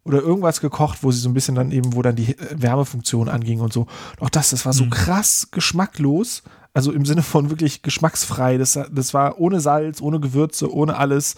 oder 0.05 0.21
irgendwas 0.21 0.61
gekocht, 0.61 1.03
wo 1.03 1.11
sie 1.11 1.21
so 1.21 1.29
ein 1.29 1.35
bisschen 1.35 1.55
dann 1.55 1.71
eben, 1.73 1.95
wo 1.95 2.03
dann 2.03 2.17
die 2.17 2.37
äh, 2.39 2.55
Wärmefunktion 2.57 3.29
anging 3.29 3.61
und 3.61 3.73
so. 3.73 3.87
Auch 4.21 4.31
das, 4.31 4.51
das 4.51 4.67
war 4.67 4.73
so 4.73 4.85
Mhm. 4.85 4.91
krass 4.91 5.49
geschmacklos. 5.51 6.43
Also 6.75 6.93
im 6.93 7.05
Sinne 7.05 7.23
von 7.23 7.51
wirklich 7.51 7.83
geschmacksfrei. 7.83 8.59
Das, 8.59 8.79
das 8.93 9.15
war 9.15 9.41
ohne 9.41 9.61
Salz, 9.61 10.01
ohne 10.01 10.21
Gewürze, 10.21 10.73
ohne 10.73 10.97
alles. 10.97 11.35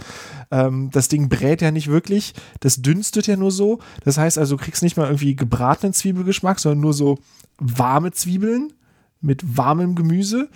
Ähm, 0.51 0.91
das 0.91 1.09
Ding 1.09 1.29
brät 1.29 1.63
ja 1.63 1.71
nicht 1.71 1.89
wirklich. 1.89 2.35
Das 2.61 2.83
dünstet 2.83 3.27
ja 3.27 3.37
nur 3.37 3.51
so. 3.51 3.79
Das 4.05 4.19
heißt 4.19 4.39
also, 4.39 4.57
du 4.57 4.63
kriegst 4.63 4.83
nicht 4.83 4.97
mal 4.97 5.07
irgendwie 5.07 5.37
gebratenen 5.37 5.93
Zwiebelgeschmack, 5.93 6.59
sondern 6.59 6.81
nur 6.81 6.93
so 6.93 7.19
warme 7.59 8.11
Zwiebeln 8.11 8.73
mit 9.21 9.57
warmem 9.57 9.95
Gemüse. 9.95 10.49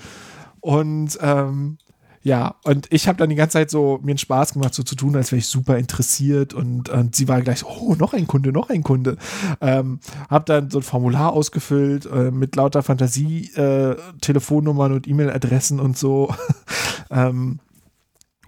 Und 0.60 1.18
ähm, 1.20 1.78
ja, 2.24 2.54
und 2.64 2.86
ich 2.90 3.06
habe 3.06 3.18
dann 3.18 3.28
die 3.28 3.36
ganze 3.36 3.52
Zeit 3.52 3.70
so 3.70 4.00
mir 4.02 4.12
einen 4.12 4.18
Spaß 4.18 4.54
gemacht, 4.54 4.72
so 4.72 4.82
zu 4.82 4.94
tun, 4.94 5.14
als 5.14 5.30
wäre 5.30 5.40
ich 5.40 5.46
super 5.46 5.76
interessiert. 5.76 6.54
Und, 6.54 6.88
und 6.88 7.14
sie 7.14 7.28
war 7.28 7.42
gleich 7.42 7.58
so, 7.58 7.66
oh, 7.68 7.94
noch 7.96 8.14
ein 8.14 8.26
Kunde, 8.26 8.50
noch 8.50 8.70
ein 8.70 8.82
Kunde. 8.82 9.18
Ähm, 9.60 10.00
hab 10.30 10.46
dann 10.46 10.70
so 10.70 10.78
ein 10.78 10.82
Formular 10.82 11.34
ausgefüllt 11.34 12.06
äh, 12.06 12.30
mit 12.30 12.56
lauter 12.56 12.82
Fantasie, 12.82 13.52
äh, 13.56 13.96
Telefonnummern 14.22 14.92
und 14.92 15.06
E-Mail-Adressen 15.06 15.78
und 15.78 15.98
so. 15.98 16.34
ähm, 17.10 17.58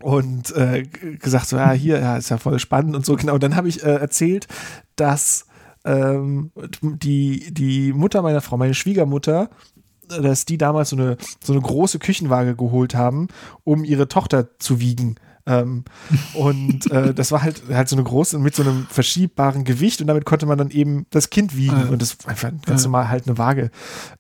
und 0.00 0.56
äh, 0.56 0.84
gesagt 0.84 1.48
so, 1.48 1.58
ja, 1.58 1.72
hier, 1.72 2.00
ja, 2.00 2.16
ist 2.16 2.30
ja 2.30 2.38
voll 2.38 2.58
spannend 2.58 2.96
und 2.96 3.04
so. 3.04 3.14
Genau, 3.16 3.34
und 3.34 3.42
dann 3.42 3.56
habe 3.56 3.68
ich 3.68 3.82
äh, 3.82 3.96
erzählt, 3.96 4.48
dass 4.96 5.44
ähm, 5.84 6.50
die, 6.80 7.52
die 7.52 7.92
Mutter 7.92 8.22
meiner 8.22 8.40
Frau, 8.40 8.56
meine 8.56 8.74
Schwiegermutter, 8.74 9.50
dass 10.08 10.44
die 10.44 10.58
damals 10.58 10.90
so 10.90 10.96
eine, 10.96 11.16
so 11.42 11.52
eine 11.52 11.62
große 11.62 11.98
Küchenwaage 11.98 12.54
geholt 12.56 12.94
haben, 12.94 13.28
um 13.64 13.84
ihre 13.84 14.08
Tochter 14.08 14.48
zu 14.58 14.80
wiegen. 14.80 15.16
Ähm, 15.48 15.84
und 16.34 16.90
äh, 16.90 17.14
das 17.14 17.30
war 17.30 17.42
halt, 17.42 17.62
halt 17.70 17.88
so 17.88 17.94
eine 17.94 18.02
große 18.02 18.38
mit 18.38 18.56
so 18.56 18.62
einem 18.64 18.86
verschiebbaren 18.90 19.62
Gewicht 19.62 20.00
und 20.00 20.08
damit 20.08 20.24
konnte 20.24 20.44
man 20.46 20.58
dann 20.58 20.70
eben 20.70 21.06
das 21.10 21.30
Kind 21.30 21.56
wiegen. 21.56 21.74
Ah. 21.76 21.88
Und 21.88 22.02
das 22.02 22.16
war 22.24 22.30
einfach 22.30 22.50
ganz 22.64 22.82
Ja. 22.82 22.88
normal 22.88 23.08
halt 23.08 23.28
eine 23.28 23.38
Waage 23.38 23.70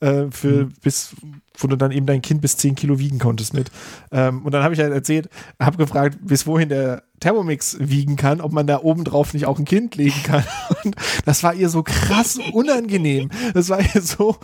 äh, 0.00 0.26
für 0.30 0.66
Mhm. 0.66 0.72
bis 0.82 1.14
wo 1.58 1.68
du 1.68 1.76
dann 1.76 1.90
eben 1.90 2.04
dein 2.04 2.20
Kind 2.20 2.42
bis 2.42 2.58
10 2.58 2.74
Kilo 2.74 2.98
wiegen 2.98 3.18
konntest 3.18 3.54
mit. 3.54 3.70
Ähm, 4.12 4.44
und 4.44 4.52
dann 4.52 4.62
habe 4.62 4.74
ich 4.74 4.80
halt 4.80 4.92
erzählt, 4.92 5.30
habe 5.58 5.78
gefragt, 5.78 6.18
bis 6.20 6.46
wohin 6.46 6.68
der 6.68 7.02
Thermomix 7.20 7.76
wiegen 7.80 8.16
kann, 8.16 8.40
ob 8.40 8.52
man 8.52 8.66
da 8.66 8.80
oben 8.82 9.04
drauf 9.04 9.34
nicht 9.34 9.46
auch 9.46 9.58
ein 9.58 9.64
Kind 9.64 9.96
legen 9.96 10.22
kann. 10.24 10.44
Und 10.84 10.96
das 11.24 11.42
war 11.42 11.54
ihr 11.54 11.68
so 11.68 11.82
krass 11.82 12.38
unangenehm. 12.52 13.30
Das 13.54 13.68
war 13.68 13.80
ihr 13.80 14.02
so, 14.02 14.36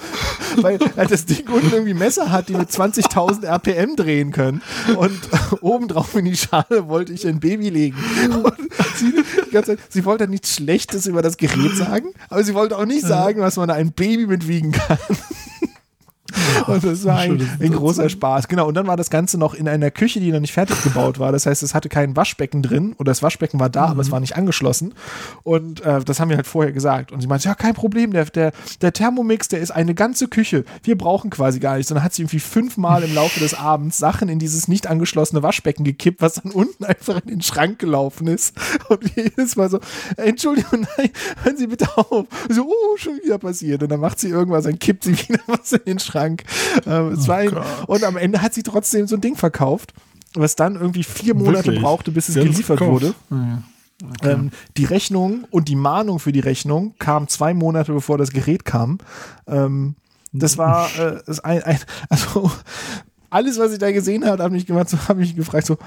weil 0.60 0.78
das 0.78 1.26
Ding 1.26 1.48
unten 1.48 1.72
irgendwie 1.72 1.94
Messer 1.94 2.30
hat, 2.30 2.48
die 2.48 2.54
mit 2.54 2.70
20.000 2.70 3.44
RPM 3.44 3.96
drehen 3.96 4.32
können. 4.32 4.62
Und 4.96 5.20
obendrauf 5.60 6.14
in 6.14 6.24
die 6.24 6.36
Schale 6.36 6.88
wollte 6.88 7.12
ich 7.12 7.26
ein 7.26 7.40
Baby 7.40 7.68
legen. 7.68 7.96
Sie, 8.96 9.12
Zeit, 9.62 9.78
sie 9.88 10.04
wollte 10.04 10.28
nichts 10.28 10.54
Schlechtes 10.54 11.06
über 11.06 11.22
das 11.22 11.36
Gerät 11.36 11.76
sagen, 11.76 12.08
aber 12.28 12.42
sie 12.42 12.54
wollte 12.54 12.78
auch 12.78 12.86
nicht 12.86 13.06
sagen, 13.06 13.40
was 13.40 13.56
man 13.56 13.68
da 13.68 13.74
ein 13.74 13.92
Baby 13.92 14.26
mit 14.26 14.48
wiegen 14.48 14.72
kann. 14.72 14.98
Und 16.66 16.84
das 16.84 17.04
war 17.04 17.18
ein, 17.18 17.48
ein 17.60 17.72
großer 17.72 18.08
Spaß. 18.08 18.48
Genau. 18.48 18.68
Und 18.68 18.74
dann 18.74 18.86
war 18.86 18.96
das 18.96 19.10
Ganze 19.10 19.38
noch 19.38 19.54
in 19.54 19.68
einer 19.68 19.90
Küche, 19.90 20.20
die 20.20 20.32
noch 20.32 20.40
nicht 20.40 20.52
fertig 20.52 20.82
gebaut 20.82 21.18
war. 21.18 21.32
Das 21.32 21.46
heißt, 21.46 21.62
es 21.62 21.74
hatte 21.74 21.88
kein 21.88 22.16
Waschbecken 22.16 22.62
drin 22.62 22.94
oder 22.98 23.10
das 23.10 23.22
Waschbecken 23.22 23.60
war 23.60 23.70
da, 23.70 23.86
aber 23.86 24.00
es 24.00 24.10
war 24.10 24.20
nicht 24.20 24.36
angeschlossen. 24.36 24.94
Und 25.42 25.80
äh, 25.82 26.00
das 26.00 26.20
haben 26.20 26.28
wir 26.28 26.36
halt 26.36 26.46
vorher 26.46 26.72
gesagt. 26.72 27.12
Und 27.12 27.20
sie 27.20 27.26
meinte, 27.26 27.48
ja, 27.48 27.54
kein 27.54 27.74
Problem, 27.74 28.12
der, 28.12 28.24
der, 28.26 28.52
der 28.80 28.92
Thermomix, 28.92 29.48
der 29.48 29.60
ist 29.60 29.70
eine 29.70 29.94
ganze 29.94 30.28
Küche. 30.28 30.64
Wir 30.82 30.96
brauchen 30.96 31.30
quasi 31.30 31.60
gar 31.60 31.76
nichts. 31.76 31.90
Und 31.90 31.96
dann 31.96 32.04
hat 32.04 32.14
sie 32.14 32.22
irgendwie 32.22 32.40
fünfmal 32.40 33.02
im 33.02 33.14
Laufe 33.14 33.40
des 33.40 33.54
Abends 33.54 33.98
Sachen 33.98 34.28
in 34.28 34.38
dieses 34.38 34.68
nicht 34.68 34.86
angeschlossene 34.86 35.42
Waschbecken 35.42 35.84
gekippt, 35.84 36.20
was 36.20 36.34
dann 36.34 36.52
unten 36.52 36.84
einfach 36.84 37.20
in 37.22 37.28
den 37.28 37.42
Schrank 37.42 37.78
gelaufen 37.78 38.26
ist. 38.26 38.54
Und 38.88 39.14
jedes 39.16 39.56
Mal 39.56 39.70
so, 39.70 39.80
Entschuldigung, 40.16 40.86
nein, 40.96 41.10
hören 41.42 41.56
Sie 41.56 41.66
bitte 41.66 41.88
auf. 41.96 42.26
So, 42.48 42.66
oh, 42.66 42.96
schon 42.96 43.16
wieder 43.22 43.38
passiert. 43.38 43.82
Und 43.82 43.90
dann 43.90 44.00
macht 44.00 44.18
sie 44.18 44.28
irgendwas, 44.28 44.64
dann 44.64 44.78
kippt 44.78 45.04
sie 45.04 45.18
wieder 45.18 45.40
was 45.46 45.72
in 45.72 45.84
den 45.84 45.98
Schrank. 45.98 46.21
Ähm, 46.86 47.12
es 47.12 47.28
war 47.28 47.38
ein, 47.38 47.56
und 47.86 48.04
am 48.04 48.16
Ende 48.16 48.42
hat 48.42 48.54
sie 48.54 48.62
trotzdem 48.62 49.06
so 49.06 49.16
ein 49.16 49.20
Ding 49.20 49.36
verkauft, 49.36 49.92
was 50.34 50.56
dann 50.56 50.76
irgendwie 50.76 51.04
vier 51.04 51.34
Monate 51.34 51.66
Wirklich? 51.66 51.82
brauchte, 51.82 52.10
bis 52.12 52.28
es 52.28 52.34
Sie 52.34 52.40
geliefert 52.40 52.80
wurde. 52.80 53.14
Ja. 53.30 53.62
Ähm, 54.22 54.50
die 54.76 54.84
Rechnung 54.84 55.46
und 55.50 55.68
die 55.68 55.76
Mahnung 55.76 56.18
für 56.18 56.32
die 56.32 56.40
Rechnung 56.40 56.94
kam 56.98 57.28
zwei 57.28 57.54
Monate 57.54 57.92
bevor 57.92 58.18
das 58.18 58.30
Gerät 58.32 58.64
kam. 58.64 58.98
Ähm, 59.46 59.94
das 60.32 60.58
war 60.58 60.88
äh, 60.98 61.22
ein, 61.42 61.62
ein, 61.62 61.78
also 62.08 62.50
alles, 63.30 63.58
was 63.58 63.72
ich 63.72 63.78
da 63.78 63.90
gesehen 63.92 64.26
habe, 64.26 64.42
habe 64.42 64.52
mich 64.52 64.66
gemacht, 64.66 64.88
so, 64.88 64.98
habe 65.08 65.20
mich 65.20 65.34
gefragt, 65.34 65.66
so, 65.66 65.78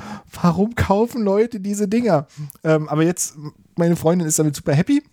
warum 0.41 0.75
kaufen 0.75 1.23
Leute 1.23 1.59
diese 1.59 1.87
Dinger? 1.87 2.27
Ähm, 2.63 2.89
aber 2.89 3.03
jetzt, 3.03 3.35
meine 3.75 3.95
Freundin 3.95 4.27
ist 4.27 4.39
damit 4.39 4.55
super 4.55 4.73
happy. 4.73 5.03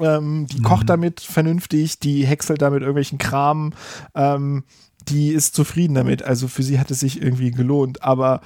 Ähm, 0.00 0.46
die 0.46 0.62
kocht 0.62 0.88
damit 0.88 1.20
vernünftig, 1.20 1.98
die 1.98 2.26
häckselt 2.26 2.62
damit 2.62 2.80
irgendwelchen 2.80 3.18
Kram. 3.18 3.72
Ähm, 4.14 4.64
die 5.08 5.30
ist 5.30 5.54
zufrieden 5.54 5.94
damit. 5.94 6.22
Also 6.22 6.48
für 6.48 6.62
sie 6.62 6.78
hat 6.78 6.90
es 6.90 7.00
sich 7.00 7.20
irgendwie 7.22 7.50
gelohnt. 7.50 8.02
Aber 8.02 8.40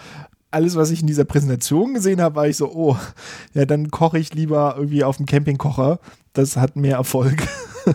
alles, 0.51 0.77
was 0.77 0.91
ich 0.91 1.01
in 1.01 1.07
dieser 1.07 1.25
Präsentation 1.25 1.95
gesehen 1.95 2.21
habe, 2.21 2.37
war 2.37 2.47
ich 2.47 2.57
so, 2.57 2.73
oh, 2.73 2.97
ja, 3.55 3.65
dann 3.65 3.91
koche 3.91 4.19
ich 4.19 4.35
lieber 4.35 4.75
irgendwie 4.77 5.05
auf 5.05 5.17
dem 5.17 5.27
Campingkocher. 5.27 5.99
Das 6.33 6.57
hat 6.57 6.77
mehr 6.77 6.97
Erfolg. 6.97 7.43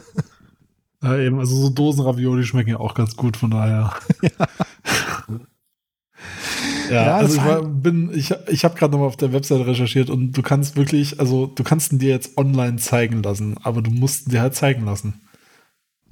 Ja, 1.04 1.16
eben, 1.16 1.40
also 1.40 1.56
so 1.56 1.70
Dosenravioli 1.70 2.44
schmecken 2.44 2.72
ja 2.72 2.80
auch 2.80 2.96
ganz 2.96 3.16
gut, 3.16 3.38
von 3.38 3.52
daher. 3.52 3.94
Ja, 4.24 4.48
Ja, 6.92 7.18
also 7.18 7.36
das 7.36 7.44
ich 7.44 7.50
war- 7.50 7.64
bin, 7.64 8.12
ich, 8.14 8.34
ich 8.50 8.64
habe 8.64 8.76
gerade 8.78 8.92
nochmal 8.94 9.08
auf 9.08 9.18
der 9.18 9.34
Webseite 9.34 9.68
recherchiert 9.68 10.10
und 10.10 10.32
du 10.32 10.42
kannst 10.42 10.78
wirklich, 10.78 11.20
also 11.20 11.48
du 11.48 11.64
kannst 11.64 11.92
ihn 11.92 12.00
dir 12.00 12.10
jetzt 12.10 12.38
online 12.38 12.78
zeigen 12.78 13.24
lassen, 13.24 13.56
aber 13.64 13.82
du 13.82 13.92
musst 13.92 14.28
ihn 14.28 14.32
dir 14.32 14.42
halt 14.42 14.56
zeigen 14.56 14.86
lassen. 14.86 15.16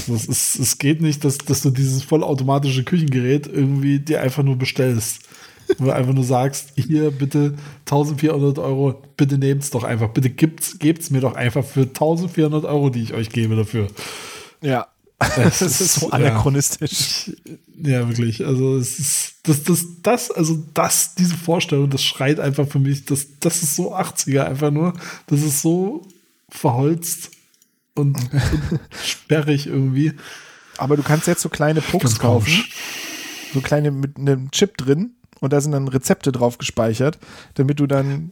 Das 0.07 0.25
ist, 0.25 0.59
es 0.59 0.77
geht 0.77 1.01
nicht, 1.01 1.23
dass, 1.23 1.37
dass 1.37 1.61
du 1.61 1.69
dieses 1.69 2.03
vollautomatische 2.03 2.83
Küchengerät 2.83 3.47
irgendwie 3.47 3.99
dir 3.99 4.21
einfach 4.21 4.43
nur 4.43 4.57
bestellst. 4.57 5.21
Wo 5.79 5.85
du 5.85 5.91
einfach 5.95 6.13
nur 6.13 6.23
sagst, 6.23 6.73
hier 6.75 7.09
bitte 7.09 7.55
1400 7.85 8.59
Euro, 8.59 9.01
bitte 9.17 9.39
nehmt's 9.39 9.71
doch 9.71 9.83
einfach, 9.83 10.09
bitte 10.09 10.29
gibt's, 10.29 10.77
gebt's 10.77 11.09
mir 11.09 11.21
doch 11.21 11.33
einfach 11.35 11.65
für 11.65 11.83
1400 11.83 12.65
Euro, 12.65 12.91
die 12.91 13.01
ich 13.01 13.13
euch 13.15 13.29
gebe 13.31 13.55
dafür. 13.55 13.87
Ja. 14.61 14.87
Das 15.37 15.61
ist 15.61 15.93
so 15.93 16.07
ja. 16.07 16.13
anachronistisch. 16.13 17.31
Ja, 17.77 18.07
wirklich. 18.07 18.45
Also 18.45 18.77
es 18.77 18.99
ist 18.99 19.35
das, 19.43 19.63
das, 19.63 19.85
das, 20.01 20.31
also 20.31 20.63
das, 20.73 21.15
diese 21.15 21.35
Vorstellung, 21.35 21.89
das 21.89 22.03
schreit 22.03 22.39
einfach 22.39 22.67
für 22.67 22.79
mich, 22.79 23.05
das, 23.05 23.27
das 23.39 23.63
ist 23.63 23.75
so 23.75 23.95
80er 23.95 24.43
einfach 24.43 24.71
nur. 24.71 24.93
Das 25.27 25.41
ist 25.41 25.61
so 25.61 26.07
verholzt 26.49 27.31
und, 27.95 28.17
und 28.17 28.79
sperrig 29.03 29.67
irgendwie. 29.67 30.13
Aber 30.77 30.97
du 30.97 31.03
kannst 31.03 31.27
jetzt 31.27 31.41
so 31.41 31.49
kleine 31.49 31.81
Pucks 31.81 32.19
kaufen. 32.19 32.65
So 33.53 33.61
kleine 33.61 33.91
mit 33.91 34.17
einem 34.17 34.51
Chip 34.51 34.77
drin 34.77 35.11
und 35.39 35.53
da 35.53 35.61
sind 35.61 35.71
dann 35.71 35.87
Rezepte 35.87 36.31
drauf 36.31 36.57
gespeichert, 36.57 37.19
damit 37.53 37.79
du 37.79 37.87
dann 37.87 38.31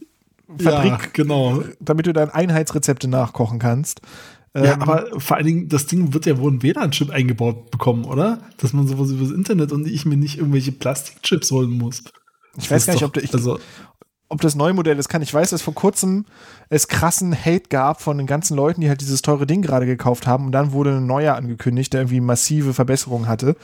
Fabrik, 0.58 0.90
Ja, 0.90 0.98
genau. 1.12 1.64
damit 1.80 2.06
du 2.06 2.12
dann 2.12 2.30
Einheitsrezepte 2.30 3.08
nachkochen 3.08 3.58
kannst. 3.58 4.02
Ja, 4.56 4.74
Ähm, 4.74 4.82
aber 4.82 5.20
vor 5.20 5.36
allen 5.36 5.46
Dingen, 5.46 5.68
das 5.68 5.86
Ding 5.86 6.14
wird 6.14 6.26
ja 6.26 6.38
wohl 6.38 6.52
ein 6.52 6.62
WLAN-Chip 6.62 7.10
eingebaut 7.10 7.70
bekommen, 7.70 8.04
oder? 8.04 8.40
Dass 8.58 8.72
man 8.72 8.86
sowas 8.86 9.10
übers 9.10 9.30
Internet 9.32 9.72
und 9.72 9.86
ich 9.88 10.04
mir 10.06 10.16
nicht 10.16 10.38
irgendwelche 10.38 10.70
Plastikchips 10.72 11.50
holen 11.50 11.70
muss. 11.72 12.04
ich 12.56 12.70
weiß 12.70 12.86
Das 12.86 12.86
gar 12.86 12.94
ist 12.94 13.00
nicht, 13.00 13.02
doch- 13.02 13.08
ob, 13.08 13.12
du, 13.14 13.20
ich, 13.20 13.34
also, 13.34 13.58
ob 14.34 14.40
das 14.40 14.56
neue 14.56 14.74
Modell 14.74 14.98
ist, 14.98 15.08
kann. 15.08 15.22
Ich 15.22 15.32
weiß, 15.32 15.50
dass 15.50 15.62
vor 15.62 15.74
kurzem 15.74 16.24
es 16.68 16.88
krassen 16.88 17.36
Hate 17.36 17.68
gab 17.68 18.02
von 18.02 18.18
den 18.18 18.26
ganzen 18.26 18.56
Leuten, 18.56 18.80
die 18.80 18.88
halt 18.88 19.00
dieses 19.00 19.22
teure 19.22 19.46
Ding 19.46 19.62
gerade 19.62 19.86
gekauft 19.86 20.26
haben. 20.26 20.46
Und 20.46 20.52
dann 20.52 20.72
wurde 20.72 20.96
ein 20.96 21.06
neuer 21.06 21.36
angekündigt, 21.36 21.92
der 21.92 22.00
irgendwie 22.00 22.20
massive 22.20 22.74
Verbesserungen 22.74 23.28
hatte. 23.28 23.54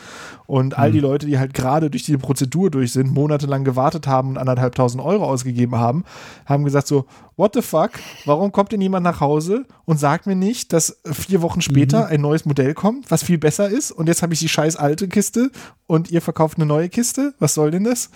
Und 0.46 0.78
all 0.78 0.92
die 0.92 1.00
Leute, 1.00 1.26
die 1.26 1.40
halt 1.40 1.54
gerade 1.54 1.90
durch 1.90 2.04
die 2.04 2.16
Prozedur 2.16 2.70
durch 2.70 2.92
sind, 2.92 3.12
monatelang 3.12 3.64
gewartet 3.64 4.06
haben 4.06 4.28
und 4.28 4.38
anderthalbtausend 4.38 5.02
Euro 5.02 5.24
ausgegeben 5.24 5.74
haben, 5.74 6.04
haben 6.46 6.64
gesagt 6.64 6.86
so, 6.86 7.04
what 7.36 7.52
the 7.54 7.62
fuck? 7.62 7.90
Warum 8.24 8.52
kommt 8.52 8.70
denn 8.70 8.80
jemand 8.80 9.02
nach 9.02 9.20
Hause 9.20 9.66
und 9.86 9.98
sagt 9.98 10.28
mir 10.28 10.36
nicht, 10.36 10.72
dass 10.72 11.00
vier 11.04 11.42
Wochen 11.42 11.62
später 11.62 12.06
ein 12.06 12.20
neues 12.20 12.44
Modell 12.44 12.74
kommt, 12.74 13.10
was 13.10 13.24
viel 13.24 13.38
besser 13.38 13.68
ist? 13.68 13.90
Und 13.90 14.06
jetzt 14.06 14.22
habe 14.22 14.34
ich 14.34 14.38
die 14.38 14.48
scheiß 14.48 14.76
alte 14.76 15.08
Kiste 15.08 15.50
und 15.88 16.12
ihr 16.12 16.22
verkauft 16.22 16.58
eine 16.58 16.66
neue 16.66 16.88
Kiste? 16.88 17.34
Was 17.40 17.54
soll 17.54 17.72
denn 17.72 17.82
das? 17.82 18.10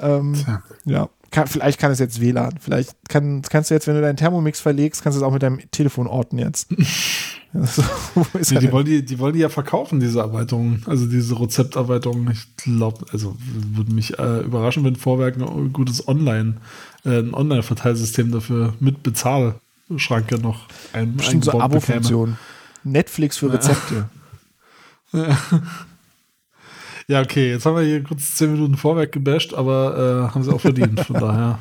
Ähm, 0.00 0.36
ja, 0.84 1.08
kann, 1.30 1.46
vielleicht 1.46 1.78
kann 1.78 1.92
es 1.92 1.98
jetzt 1.98 2.20
WLAN. 2.20 2.58
Vielleicht 2.60 2.92
kann, 3.08 3.42
kannst 3.42 3.70
du 3.70 3.74
jetzt, 3.74 3.86
wenn 3.86 3.94
du 3.94 4.00
deinen 4.00 4.16
Thermomix 4.16 4.60
verlegst, 4.60 5.02
kannst 5.02 5.16
du 5.16 5.20
es 5.20 5.26
auch 5.26 5.32
mit 5.32 5.42
deinem 5.42 5.60
Telefon 5.70 6.06
orten 6.06 6.38
jetzt. 6.38 6.68
so, 7.52 7.82
wo 8.14 8.38
ist 8.38 8.52
nee, 8.52 8.60
die, 8.60 8.72
wollen 8.72 8.86
die, 8.86 9.04
die 9.04 9.18
wollen 9.18 9.34
die 9.34 9.40
ja 9.40 9.48
verkaufen, 9.48 10.00
diese 10.00 10.20
Erweiterung. 10.20 10.80
Also 10.86 11.06
diese 11.06 11.38
Rezepterweiterung. 11.38 12.30
Ich 12.30 12.56
glaube, 12.56 13.04
also 13.12 13.36
würde 13.40 13.92
mich 13.92 14.18
äh, 14.18 14.40
überraschen, 14.40 14.84
wenn 14.84 14.96
Vorwerk 14.96 15.36
ein 15.36 15.72
gutes 15.72 16.08
Online, 16.08 16.54
äh, 17.04 17.18
ein 17.18 17.34
Online-Verteilsystem 17.34 18.32
dafür 18.32 18.74
mit 18.80 19.02
Bezahlschranke 19.02 20.38
noch 20.38 20.66
ein, 20.92 21.16
Bestimmt 21.16 21.44
so. 21.44 21.60
Abo-Funktion. 21.60 22.38
Netflix 22.84 23.36
für 23.38 23.52
Rezepte. 23.52 24.08
Ja, 25.12 25.38
okay, 27.10 27.52
jetzt 27.52 27.64
haben 27.66 27.76
wir 27.76 27.82
hier 27.82 28.02
kurz 28.04 28.34
zehn 28.34 28.52
Minuten 28.52 28.76
Vorwerk 28.76 29.12
gebasht, 29.12 29.54
aber 29.54 30.28
äh, 30.28 30.34
haben 30.34 30.42
sie 30.44 30.52
auch 30.52 30.60
verdient, 30.60 31.00
von 31.00 31.16
daher. 31.20 31.58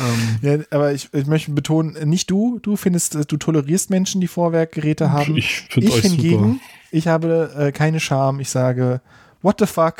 Ähm, 0.00 0.38
Ja, 0.40 0.64
aber 0.70 0.92
ich, 0.92 1.12
ich 1.12 1.26
möchte 1.26 1.52
betonen, 1.52 2.08
nicht 2.08 2.30
du, 2.30 2.58
du 2.60 2.76
findest, 2.76 3.14
äh, 3.14 3.24
du 3.26 3.36
tolerierst 3.36 3.90
Menschen, 3.90 4.20
die 4.20 4.26
Vorwerkgeräte 4.26 5.12
haben. 5.12 5.36
ich 5.36 5.68
Ich 5.76 5.94
hingegen, 6.00 6.54
super. 6.54 6.60
ich 6.90 7.08
habe 7.08 7.52
äh, 7.56 7.72
keine 7.72 8.00
Scham. 8.00 8.40
Ich 8.40 8.48
sage, 8.50 9.00
what 9.42 9.56
the 9.60 9.66
fuck? 9.66 9.96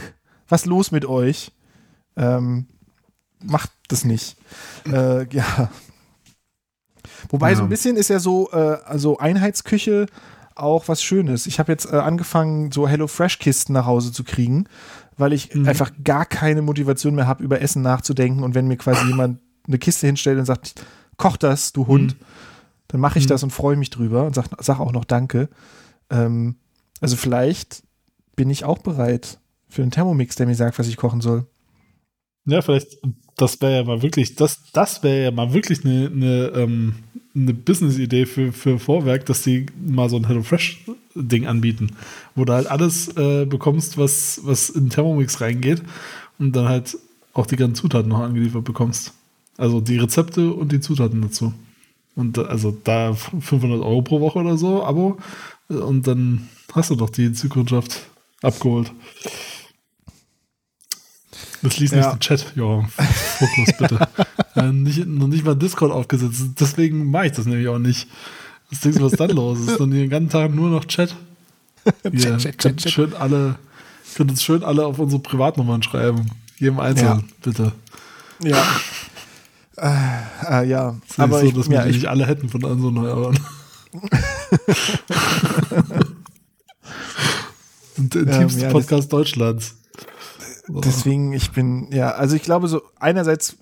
Was 0.49 0.65
los 0.65 0.91
mit 0.93 1.05
euch? 1.05 1.53
Ähm, 2.17 2.67
macht 3.45 3.71
das 3.89 4.05
nicht. 4.05 4.37
Äh, 4.91 5.27
ja. 5.35 5.71
Wobei 7.29 7.51
Ja. 7.51 7.57
so 7.57 7.63
ein 7.63 7.69
bisschen 7.69 7.97
ist 7.97 8.09
ja 8.09 8.19
so, 8.19 8.51
äh, 8.53 8.57
also 8.85 9.19
Einheitsküche 9.19 10.07
auch 10.57 10.89
was 10.89 11.03
Schönes. 11.03 11.47
Ich 11.47 11.59
habe 11.59 11.71
jetzt 11.73 11.87
äh, 11.87 11.97
angefangen, 11.97 12.73
so 12.73 12.89
HelloFresh-Kisten 12.89 13.73
nach 13.73 13.87
Hause 13.87 14.11
zu 14.13 14.25
kriegen, 14.25 14.65
weil 15.17 15.33
ich 15.33 15.55
Mhm. 15.55 15.69
einfach 15.69 15.93
gar 16.03 16.25
keine 16.27 16.63
Motivation 16.63 17.15
mehr 17.15 17.27
habe, 17.27 17.45
über 17.45 17.61
Essen 17.61 17.83
nachzudenken. 17.83 18.43
Und 18.43 18.55
wenn 18.55 18.67
mir 18.67 18.77
quasi 18.77 19.07
jemand 19.07 19.41
eine 19.69 19.79
Kiste 19.79 20.07
hinstellt 20.07 20.39
und 20.39 20.45
sagt, 20.47 20.75
koch 21.17 21.37
das, 21.37 21.73
du 21.73 21.87
Hund, 21.87 22.17
dann 22.89 23.01
mache 23.01 23.19
ich 23.19 23.25
Mhm. 23.27 23.29
das 23.31 23.43
und 23.43 23.51
freue 23.51 23.77
mich 23.77 23.91
drüber 23.91 24.25
und 24.25 24.35
sag, 24.35 24.47
sag 24.61 24.81
auch 24.81 24.93
noch 24.93 25.05
Danke. 25.05 25.49
Ähm, 26.11 26.57
also 27.01 27.17
vielleicht 27.17 27.83
bin 28.37 28.49
ich 28.51 28.65
auch 28.65 28.79
bereit 28.79 29.39
für 29.69 29.83
einen 29.83 29.91
Thermomix, 29.91 30.37
der 30.37 30.47
mir 30.47 30.55
sagt, 30.55 30.79
was 30.79 30.87
ich 30.89 30.97
kochen 30.97 31.21
soll. 31.21 31.47
Ja, 32.47 32.63
vielleicht, 32.63 32.97
das 33.37 33.61
wäre 33.61 33.77
ja 33.77 33.85
mal 33.85 34.03
wirklich, 34.03 34.35
das, 34.35 34.61
das 34.73 35.03
wäre 35.03 35.25
ja 35.25 35.31
mal 35.31 35.53
wirklich 35.53 35.85
eine, 35.85 36.11
eine, 36.13 36.47
ähm, 36.55 36.95
eine 37.35 37.53
Business-Idee 37.53 38.27
für, 38.27 38.53
für 38.53 38.79
Vorwerk, 38.79 39.27
dass 39.27 39.43
die 39.43 39.67
mal 39.87 40.09
so 40.09 40.17
ein 40.17 40.27
HelloFresh-Ding 40.27 41.47
anbieten, 41.47 41.91
wo 42.35 42.45
du 42.45 42.55
halt 42.55 42.67
alles 42.67 43.09
äh, 43.17 43.45
bekommst, 43.45 43.99
was, 43.99 44.41
was 44.45 44.71
in 44.71 44.89
Thermomix 44.89 45.41
reingeht 45.41 45.83
und 46.39 46.57
dann 46.57 46.69
halt 46.69 46.97
auch 47.35 47.47
die 47.47 47.57
ganzen 47.57 47.75
Zutaten 47.75 48.09
noch 48.09 48.21
angeliefert 48.21 48.65
bekommst. 48.65 49.13
Also 49.59 49.81
die 49.81 49.99
Rezepte 49.99 50.53
und 50.53 50.73
die 50.73 50.81
Zutaten 50.81 51.21
dazu. 51.21 51.53
Und 52.15 52.39
äh, 52.39 52.43
also 52.43 52.77
da 52.85 53.13
500 53.15 53.83
Euro 53.83 54.03
pro 54.03 54.21
Woche 54.21 54.39
oder 54.39 54.57
so, 54.57 54.83
Abo. 54.83 55.19
äh, 55.69 55.75
Und 55.75 56.07
dann 56.07 56.49
hast 56.73 56.91
du 56.91 56.95
doch 56.97 57.11
die 57.11 57.33
Zukunft 57.33 58.07
abgeholt. 58.43 58.93
Das 61.69 61.79
liest 61.79 61.95
Ja. 61.95 61.99
nicht 62.01 62.13
den 62.13 62.21
Chat, 62.21 62.53
Jochen. 62.55 62.89
Fokus 62.89 63.77
bitte. 63.79 64.09
äh, 64.57 64.73
nicht, 64.73 65.07
noch 65.07 65.27
nicht 65.27 65.45
mal 65.45 65.55
Discord 65.57 65.91
aufgesetzt. 65.93 66.43
Deswegen 66.61 67.11
mache 67.11 67.27
ich 67.27 67.33
das 67.33 67.47
nämlich 67.47 67.67
auch 67.69 67.79
nicht. 67.79 68.09
Was 68.71 68.81
denkst 68.81 68.99
du, 68.99 69.05
was 69.05 69.13
dann 69.13 69.31
los 69.31 69.59
ist? 69.61 69.81
Dann 69.81 69.91
den 69.91 70.09
ganzen 70.11 70.31
Tag 70.31 70.55
nur 70.55 70.71
noch 70.71 70.85
Chat. 70.85 71.15
Ihr 72.05 72.39
Chat, 72.39 72.59
Chat, 72.59 72.77
Chat. 72.79 72.91
schön 72.91 73.15
alle, 73.15 73.57
könnt 74.15 74.31
uns 74.31 74.43
schön 74.43 74.63
alle 74.65 74.87
auf 74.87 74.99
unsere 74.99 75.21
Privatnummern 75.23 75.83
schreiben. 75.83 76.31
Jedem 76.59 76.81
Einzelnen, 76.81 77.19
Ja. 77.21 77.25
bitte. 77.43 77.73
Ja. 78.43 78.65
äh, 79.77 80.63
äh, 80.63 80.69
ja, 80.69 80.97
Ist 81.09 81.19
aber 81.21 81.43
ich, 81.43 81.51
so, 81.53 81.59
dass 81.59 81.69
wir 81.69 81.77
ja, 81.79 81.83
die 81.85 81.91
ich, 81.91 81.97
nicht 81.97 82.07
alle 82.09 82.27
hätten 82.27 82.49
von 82.49 82.63
unseren 82.65 83.01
Hörern. 83.01 83.39
Und 87.99 88.15
der 88.15 88.23
Ähm, 88.27 88.41
tiefste 88.41 88.61
ja, 88.61 88.67
das- 88.67 88.73
Podcast 88.73 89.13
Deutschlands. 89.13 89.75
Deswegen, 90.69 91.33
ich 91.33 91.53
bin, 91.53 91.89
ja, 91.93 92.11
also 92.13 92.35
ich 92.37 92.43
glaube 92.43 92.67
so, 92.69 92.83
einerseits 92.99 93.57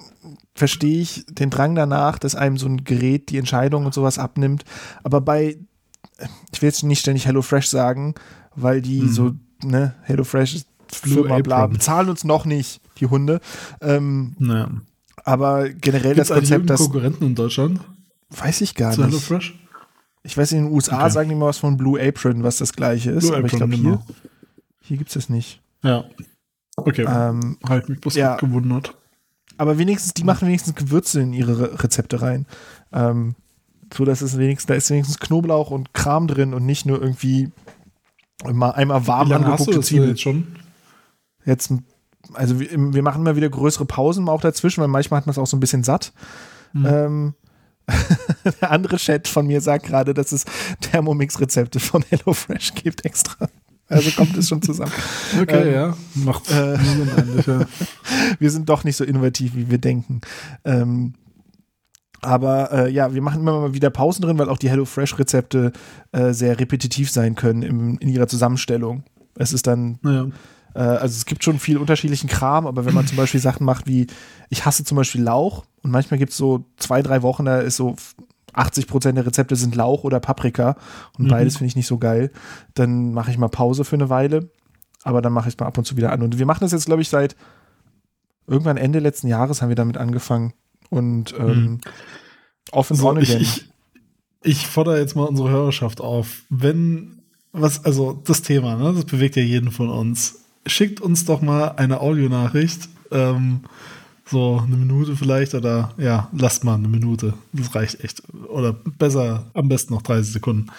verstehe 0.55 1.01
ich 1.03 1.25
den 1.29 1.51
Drang 1.51 1.75
danach, 1.75 2.19
dass 2.19 2.35
einem 2.35 2.57
so 2.57 2.67
ein 2.67 2.85
Gerät 2.85 3.29
die 3.31 3.37
Entscheidung 3.39 3.85
und 3.85 3.93
sowas 3.95 4.19
abnimmt, 4.19 4.65
aber 5.03 5.21
bei, 5.21 5.59
ich 6.53 6.63
will 6.63 6.69
jetzt 6.69 6.83
nicht 6.83 7.01
ständig 7.01 7.27
HelloFresh 7.27 7.69
sagen, 7.69 8.15
weil 8.57 8.81
die 8.81 9.03
Mhm. 9.03 9.09
so, 9.13 9.35
ne, 9.63 9.95
HelloFresh 10.03 10.55
ist 10.55 10.67
Firma, 10.93 11.39
bla, 11.41 11.67
bezahlen 11.67 12.09
uns 12.09 12.25
noch 12.25 12.45
nicht, 12.47 12.81
die 12.99 13.07
Hunde, 13.07 13.41
ähm, 13.83 14.35
Naja. 14.39 14.71
aber 15.25 15.69
generell 15.69 16.15
Gibt 16.15 16.21
das 16.21 16.29
Konzept, 16.29 16.51
irgendeinen 16.53 16.67
das 16.69 16.81
Konkurrenten 16.81 17.25
in 17.25 17.35
Deutschland 17.35 17.81
weiß 18.31 18.63
ich 18.63 18.75
gar 18.75 18.93
zu 18.93 19.01
nicht. 19.03 19.11
HelloFresh? 19.11 19.55
Ich 20.23 20.39
weiß, 20.39 20.53
in 20.53 20.65
den 20.65 20.73
USA 20.73 21.01
Okay. 21.03 21.11
sagen 21.11 21.29
die 21.29 21.35
mal 21.35 21.47
was 21.49 21.59
von 21.59 21.77
Blue 21.77 22.01
Apron, 22.01 22.43
was 22.45 22.57
das 22.57 22.73
gleiche 22.73 23.11
ist, 23.11 23.27
Blue 23.27 23.37
aber 23.37 23.47
ich 23.47 23.53
Apron, 23.55 23.71
glaube 23.71 23.83
genau. 23.83 24.03
hier, 24.07 24.15
hier 24.81 24.97
gibt 24.97 25.09
es 25.11 25.15
das 25.15 25.29
nicht. 25.29 25.61
Ja. 25.83 26.05
Okay. 26.77 27.07
Ähm, 27.09 27.59
ich 27.62 27.89
mich 27.89 28.01
bloß 28.01 28.14
ja. 28.16 28.37
gewundert. 28.37 28.97
aber 29.59 29.79
wenigstens, 29.79 30.14
die 30.14 30.25
machen 30.25 30.49
wenigstens 30.49 30.75
Gewürze 30.75 31.20
in 31.20 31.33
ihre 31.33 31.59
Re 31.59 31.83
Rezepte 31.83 32.20
rein. 32.20 32.47
Ähm, 32.93 33.37
so 33.93 34.05
dass 34.05 34.22
es 34.22 34.39
wenigstens, 34.39 34.66
da 34.66 34.75
ist 34.75 34.91
wenigstens 34.91 35.20
Knoblauch 35.20 35.70
und 35.70 35.95
Kram 35.95 36.27
drin 36.27 36.55
und 36.55 36.66
nicht 36.66 36.87
nur 36.87 37.01
irgendwie 37.01 37.51
mal 38.53 38.70
einmal 38.70 39.07
warm 39.07 39.29
Wie 39.29 39.33
lange 39.33 39.47
hast 39.47 39.61
du 39.61 39.70
angeguckte 39.70 39.79
das 39.81 39.87
Zwiebeln. 39.87 40.11
jetzt 40.11 40.22
schon? 40.22 40.47
Jetzt, 41.45 41.72
also 42.33 42.59
wir, 42.59 42.70
wir 42.70 43.03
machen 43.03 43.20
immer 43.20 43.37
wieder 43.37 43.49
größere 43.49 43.85
Pausen 43.85 44.29
auch 44.29 44.41
dazwischen, 44.41 44.81
weil 44.81 44.89
manchmal 44.89 45.18
hat 45.18 45.27
man 45.27 45.33
es 45.33 45.39
auch 45.39 45.47
so 45.47 45.57
ein 45.57 45.61
bisschen 45.61 45.85
satt. 45.85 46.12
Mhm. 46.72 46.87
Ähm, 46.87 47.35
der 48.61 48.70
andere 48.70 48.97
Chat 48.97 49.29
von 49.29 49.47
mir 49.47 49.61
sagt 49.61 49.87
gerade, 49.87 50.14
dass 50.14 50.33
es 50.33 50.47
Thermomix-Rezepte 50.81 51.81
von 51.81 52.03
HelloFresh 52.03 52.75
gibt 52.75 53.05
extra. 53.05 53.49
Also 53.89 54.11
kommt 54.12 54.37
es 54.37 54.49
schon 54.49 54.62
zusammen. 54.62 54.93
Okay, 55.41 55.68
Ähm, 55.68 55.72
ja. 55.72 55.97
Macht 56.14 56.51
äh, 56.51 56.76
eigentlich, 57.16 57.47
ja. 57.47 57.66
wir 58.39 58.51
sind 58.51 58.68
doch 58.68 58.85
nicht 58.85 58.97
so 58.97 59.05
innovativ, 59.05 59.55
wie 59.55 59.70
wir 59.70 59.78
denken. 59.78 60.20
Ähm, 60.64 61.14
aber 62.20 62.72
äh, 62.72 62.91
ja, 62.91 63.12
wir 63.14 63.20
machen 63.20 63.41
immer 63.41 63.61
mal 63.61 63.74
wieder 63.74 63.91
Pausen 63.91 64.22
drin, 64.22 64.39
weil 64.39 64.49
auch 64.49 64.59
die 64.59 64.70
HelloFresh-Rezepte 64.70 65.72
äh, 66.12 66.32
sehr 66.32 66.59
repetitiv 66.59 67.11
sein 67.11 67.35
können 67.35 67.62
im, 67.62 67.99
in 67.99 68.09
ihrer 68.09 68.28
Zusammenstellung. 68.28 69.05
Es 69.35 69.53
ist 69.53 69.66
dann 69.66 69.99
Naja. 70.03 70.28
Äh, 70.74 70.80
also 70.80 71.16
es 71.16 71.26
gibt 71.26 71.45
schon 71.45 71.59
viel 71.59 71.78
unterschiedlichen 71.78 72.28
Kram, 72.28 72.66
aber 72.66 72.85
wenn 72.85 72.95
man 72.95 73.07
zum 73.07 73.16
Beispiel 73.16 73.41
Sachen 73.41 73.64
macht 73.64 73.87
wie, 73.87 74.07
ich 74.51 74.64
hasse 74.64 74.85
zum 74.85 74.97
Beispiel 74.97 75.22
Lauch 75.22 75.64
und 75.82 75.91
manchmal 75.91 76.18
gibt 76.18 76.32
es 76.32 76.37
so 76.37 76.64
zwei, 76.76 77.03
drei 77.03 77.22
Wochen, 77.22 77.45
da 77.45 77.61
ist 77.61 77.76
so 77.76 77.97
80 78.55 78.87
Prozent 78.87 79.17
der 79.19 79.27
Rezepte 79.27 79.57
sind 79.57 79.75
Lauch 79.75 80.05
oder 80.05 80.21
Paprika 80.21 80.77
und 81.19 81.27
Mhm. 81.27 81.31
beides 81.31 81.57
finde 81.57 81.69
ich 81.69 81.77
nicht 81.77 81.87
so 81.87 81.99
geil. 81.99 82.31
Dann 82.75 83.13
mache 83.13 83.31
ich 83.31 83.39
mal 83.39 83.49
Pause 83.49 83.85
für 83.85 83.97
eine 83.97 84.09
Weile, 84.11 84.51
aber 85.03 85.21
dann 85.23 85.33
mache 85.33 85.49
ich 85.49 85.55
es 85.55 85.61
mal 85.61 85.67
ab 85.67 85.77
und 85.79 85.85
zu 85.85 85.97
wieder 85.97 86.13
an. 86.13 86.23
Und 86.23 86.39
wir 86.39 86.47
machen 86.47 86.61
das 86.61 86.73
jetzt, 86.73 86.87
glaube 86.87 87.03
ich, 87.03 87.09
seit 87.09 87.37
irgendwann 88.47 88.77
Ende 88.77 88.99
letzten 88.99 89.29
Jahres 89.29 89.63
haben 89.63 89.69
wir 89.71 89.77
damit 89.77 89.97
angefangen 89.97 90.53
und 90.91 91.35
ähm, 91.39 91.81
off 92.73 92.91
and 92.91 93.01
So, 93.01 93.09
on 93.09 93.19
again. 93.19 93.41
ich, 93.41 93.69
ich 94.43 94.67
fordere 94.67 94.99
jetzt 94.99 95.17
mal 95.17 95.25
unsere 95.25 95.49
Hörerschaft 95.51 96.01
auf. 96.01 96.43
Wenn, 96.51 97.23
was, 97.53 97.85
also 97.85 98.21
das 98.25 98.43
Thema, 98.43 98.77
ne, 98.77 98.93
das 98.95 99.05
bewegt 99.07 99.37
ja 99.37 99.43
jeden 99.43 99.71
von 99.71 99.89
uns. 99.89 100.41
Schickt 100.67 101.01
uns 101.01 101.25
doch 101.25 101.41
mal 101.43 101.69
eine 101.77 102.01
Audionachricht. 102.01 102.89
Ähm, 103.11 103.61
so 104.27 104.62
eine 104.66 104.77
Minute 104.77 105.16
vielleicht 105.16 105.55
oder 105.55 105.93
ja, 105.99 106.29
lasst 106.33 106.64
mal 106.64 106.75
eine 106.75 106.89
Minute. 106.89 107.35
Das 107.53 107.75
reicht 107.75 108.03
echt. 108.03 108.22
Oder 108.49 108.72
besser, 108.72 109.45
am 109.55 109.68
besten 109.68 109.95
noch 109.95 110.03
30 110.03 110.33
Sekunden. 110.33 110.70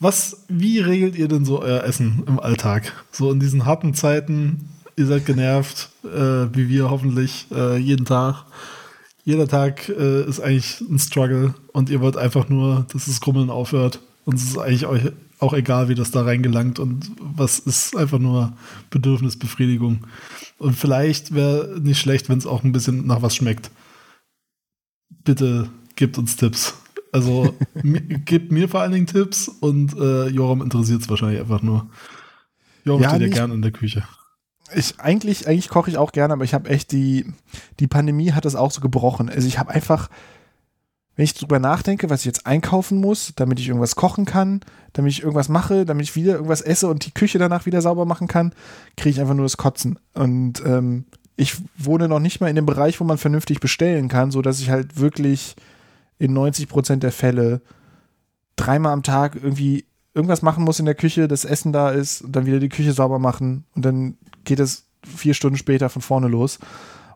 Was, 0.00 0.44
wie 0.48 0.80
regelt 0.80 1.16
ihr 1.16 1.28
denn 1.28 1.44
so 1.44 1.62
euer 1.62 1.84
Essen 1.84 2.24
im 2.26 2.38
Alltag? 2.40 2.92
So 3.10 3.30
in 3.32 3.40
diesen 3.40 3.64
harten 3.64 3.94
Zeiten, 3.94 4.68
ihr 4.96 5.06
seid 5.06 5.24
genervt, 5.24 5.88
äh, 6.04 6.54
wie 6.54 6.68
wir 6.68 6.90
hoffentlich, 6.90 7.46
äh, 7.52 7.78
jeden 7.78 8.04
Tag. 8.04 8.44
Jeder 9.24 9.48
Tag 9.48 9.88
äh, 9.88 10.24
ist 10.24 10.40
eigentlich 10.40 10.82
ein 10.82 10.98
Struggle 10.98 11.54
und 11.72 11.88
ihr 11.88 12.00
wollt 12.00 12.18
einfach 12.18 12.48
nur, 12.50 12.86
dass 12.92 13.06
das 13.06 13.20
Grummeln 13.20 13.48
aufhört. 13.48 14.00
Und 14.26 14.36
es 14.36 14.44
ist 14.44 14.58
eigentlich 14.58 14.86
euch 14.86 15.12
auch 15.38 15.52
egal, 15.52 15.88
wie 15.88 15.94
das 15.94 16.10
da 16.10 16.22
reingelangt 16.22 16.78
und 16.78 17.10
was 17.20 17.58
ist 17.58 17.96
einfach 17.96 18.18
nur 18.18 18.52
Bedürfnisbefriedigung. 18.90 20.00
Und 20.64 20.74
vielleicht 20.74 21.34
wäre 21.34 21.78
nicht 21.80 21.98
schlecht, 22.00 22.28
wenn 22.28 22.38
es 22.38 22.46
auch 22.46 22.64
ein 22.64 22.72
bisschen 22.72 23.06
nach 23.06 23.20
was 23.22 23.36
schmeckt. 23.36 23.70
Bitte 25.24 25.68
gebt 25.96 26.18
uns 26.18 26.36
Tipps. 26.36 26.74
Also 27.12 27.54
gebt 27.82 28.50
mir 28.50 28.68
vor 28.68 28.80
allen 28.80 28.92
Dingen 28.92 29.06
Tipps 29.06 29.48
und 29.48 29.94
äh, 29.96 30.26
Joram 30.28 30.62
interessiert 30.62 31.02
es 31.02 31.08
wahrscheinlich 31.08 31.40
einfach 31.40 31.62
nur. 31.62 31.88
Joram 32.84 33.02
Ja, 33.02 33.08
steht 33.10 33.20
ja 33.20 33.26
nicht- 33.28 33.36
gern 33.36 33.52
in 33.52 33.62
der 33.62 33.70
Küche. 33.72 34.04
ich 34.74 34.98
eigentlich, 34.98 35.46
eigentlich 35.46 35.68
koche 35.68 35.90
ich 35.90 35.96
auch 35.98 36.12
gerne, 36.12 36.34
aber 36.34 36.44
ich 36.44 36.54
habe 36.54 36.68
echt 36.68 36.92
die, 36.92 37.26
die 37.80 37.86
Pandemie 37.86 38.32
hat 38.32 38.44
das 38.44 38.56
auch 38.56 38.70
so 38.70 38.80
gebrochen. 38.80 39.28
Also 39.28 39.46
ich 39.46 39.58
habe 39.58 39.70
einfach, 39.70 40.10
wenn 41.16 41.24
ich 41.24 41.34
drüber 41.34 41.58
nachdenke, 41.58 42.10
was 42.10 42.20
ich 42.20 42.26
jetzt 42.26 42.46
einkaufen 42.46 43.00
muss, 43.00 43.32
damit 43.36 43.60
ich 43.60 43.68
irgendwas 43.68 43.94
kochen 43.94 44.24
kann, 44.24 44.60
damit 44.92 45.12
ich 45.12 45.22
irgendwas 45.22 45.48
mache, 45.48 45.84
damit 45.84 46.04
ich 46.04 46.16
wieder 46.16 46.34
irgendwas 46.34 46.60
esse 46.60 46.88
und 46.88 47.06
die 47.06 47.12
Küche 47.12 47.38
danach 47.38 47.66
wieder 47.66 47.82
sauber 47.82 48.04
machen 48.04 48.26
kann, 48.26 48.52
kriege 48.96 49.10
ich 49.10 49.20
einfach 49.20 49.34
nur 49.34 49.44
das 49.44 49.56
Kotzen. 49.56 49.98
Und 50.14 50.62
ähm, 50.66 51.04
ich 51.36 51.56
wohne 51.76 52.08
noch 52.08 52.20
nicht 52.20 52.40
mal 52.40 52.48
in 52.48 52.56
dem 52.56 52.66
Bereich, 52.66 53.00
wo 53.00 53.04
man 53.04 53.18
vernünftig 53.18 53.60
bestellen 53.60 54.08
kann, 54.08 54.30
so 54.30 54.42
dass 54.42 54.60
ich 54.60 54.70
halt 54.70 54.98
wirklich 54.98 55.54
in 56.18 56.32
90 56.32 56.68
Prozent 56.68 57.02
der 57.02 57.12
Fälle 57.12 57.60
dreimal 58.56 58.92
am 58.92 59.02
Tag 59.02 59.36
irgendwie 59.36 59.84
irgendwas 60.14 60.42
machen 60.42 60.64
muss 60.64 60.78
in 60.78 60.86
der 60.86 60.94
Küche, 60.94 61.26
das 61.26 61.44
Essen 61.44 61.72
da 61.72 61.90
ist 61.90 62.22
und 62.22 62.34
dann 62.34 62.46
wieder 62.46 62.60
die 62.60 62.68
Küche 62.68 62.92
sauber 62.92 63.18
machen 63.18 63.64
und 63.74 63.84
dann 63.84 64.16
geht 64.44 64.60
es 64.60 64.86
vier 65.04 65.34
Stunden 65.34 65.58
später 65.58 65.88
von 65.88 66.02
vorne 66.02 66.28
los. 66.28 66.58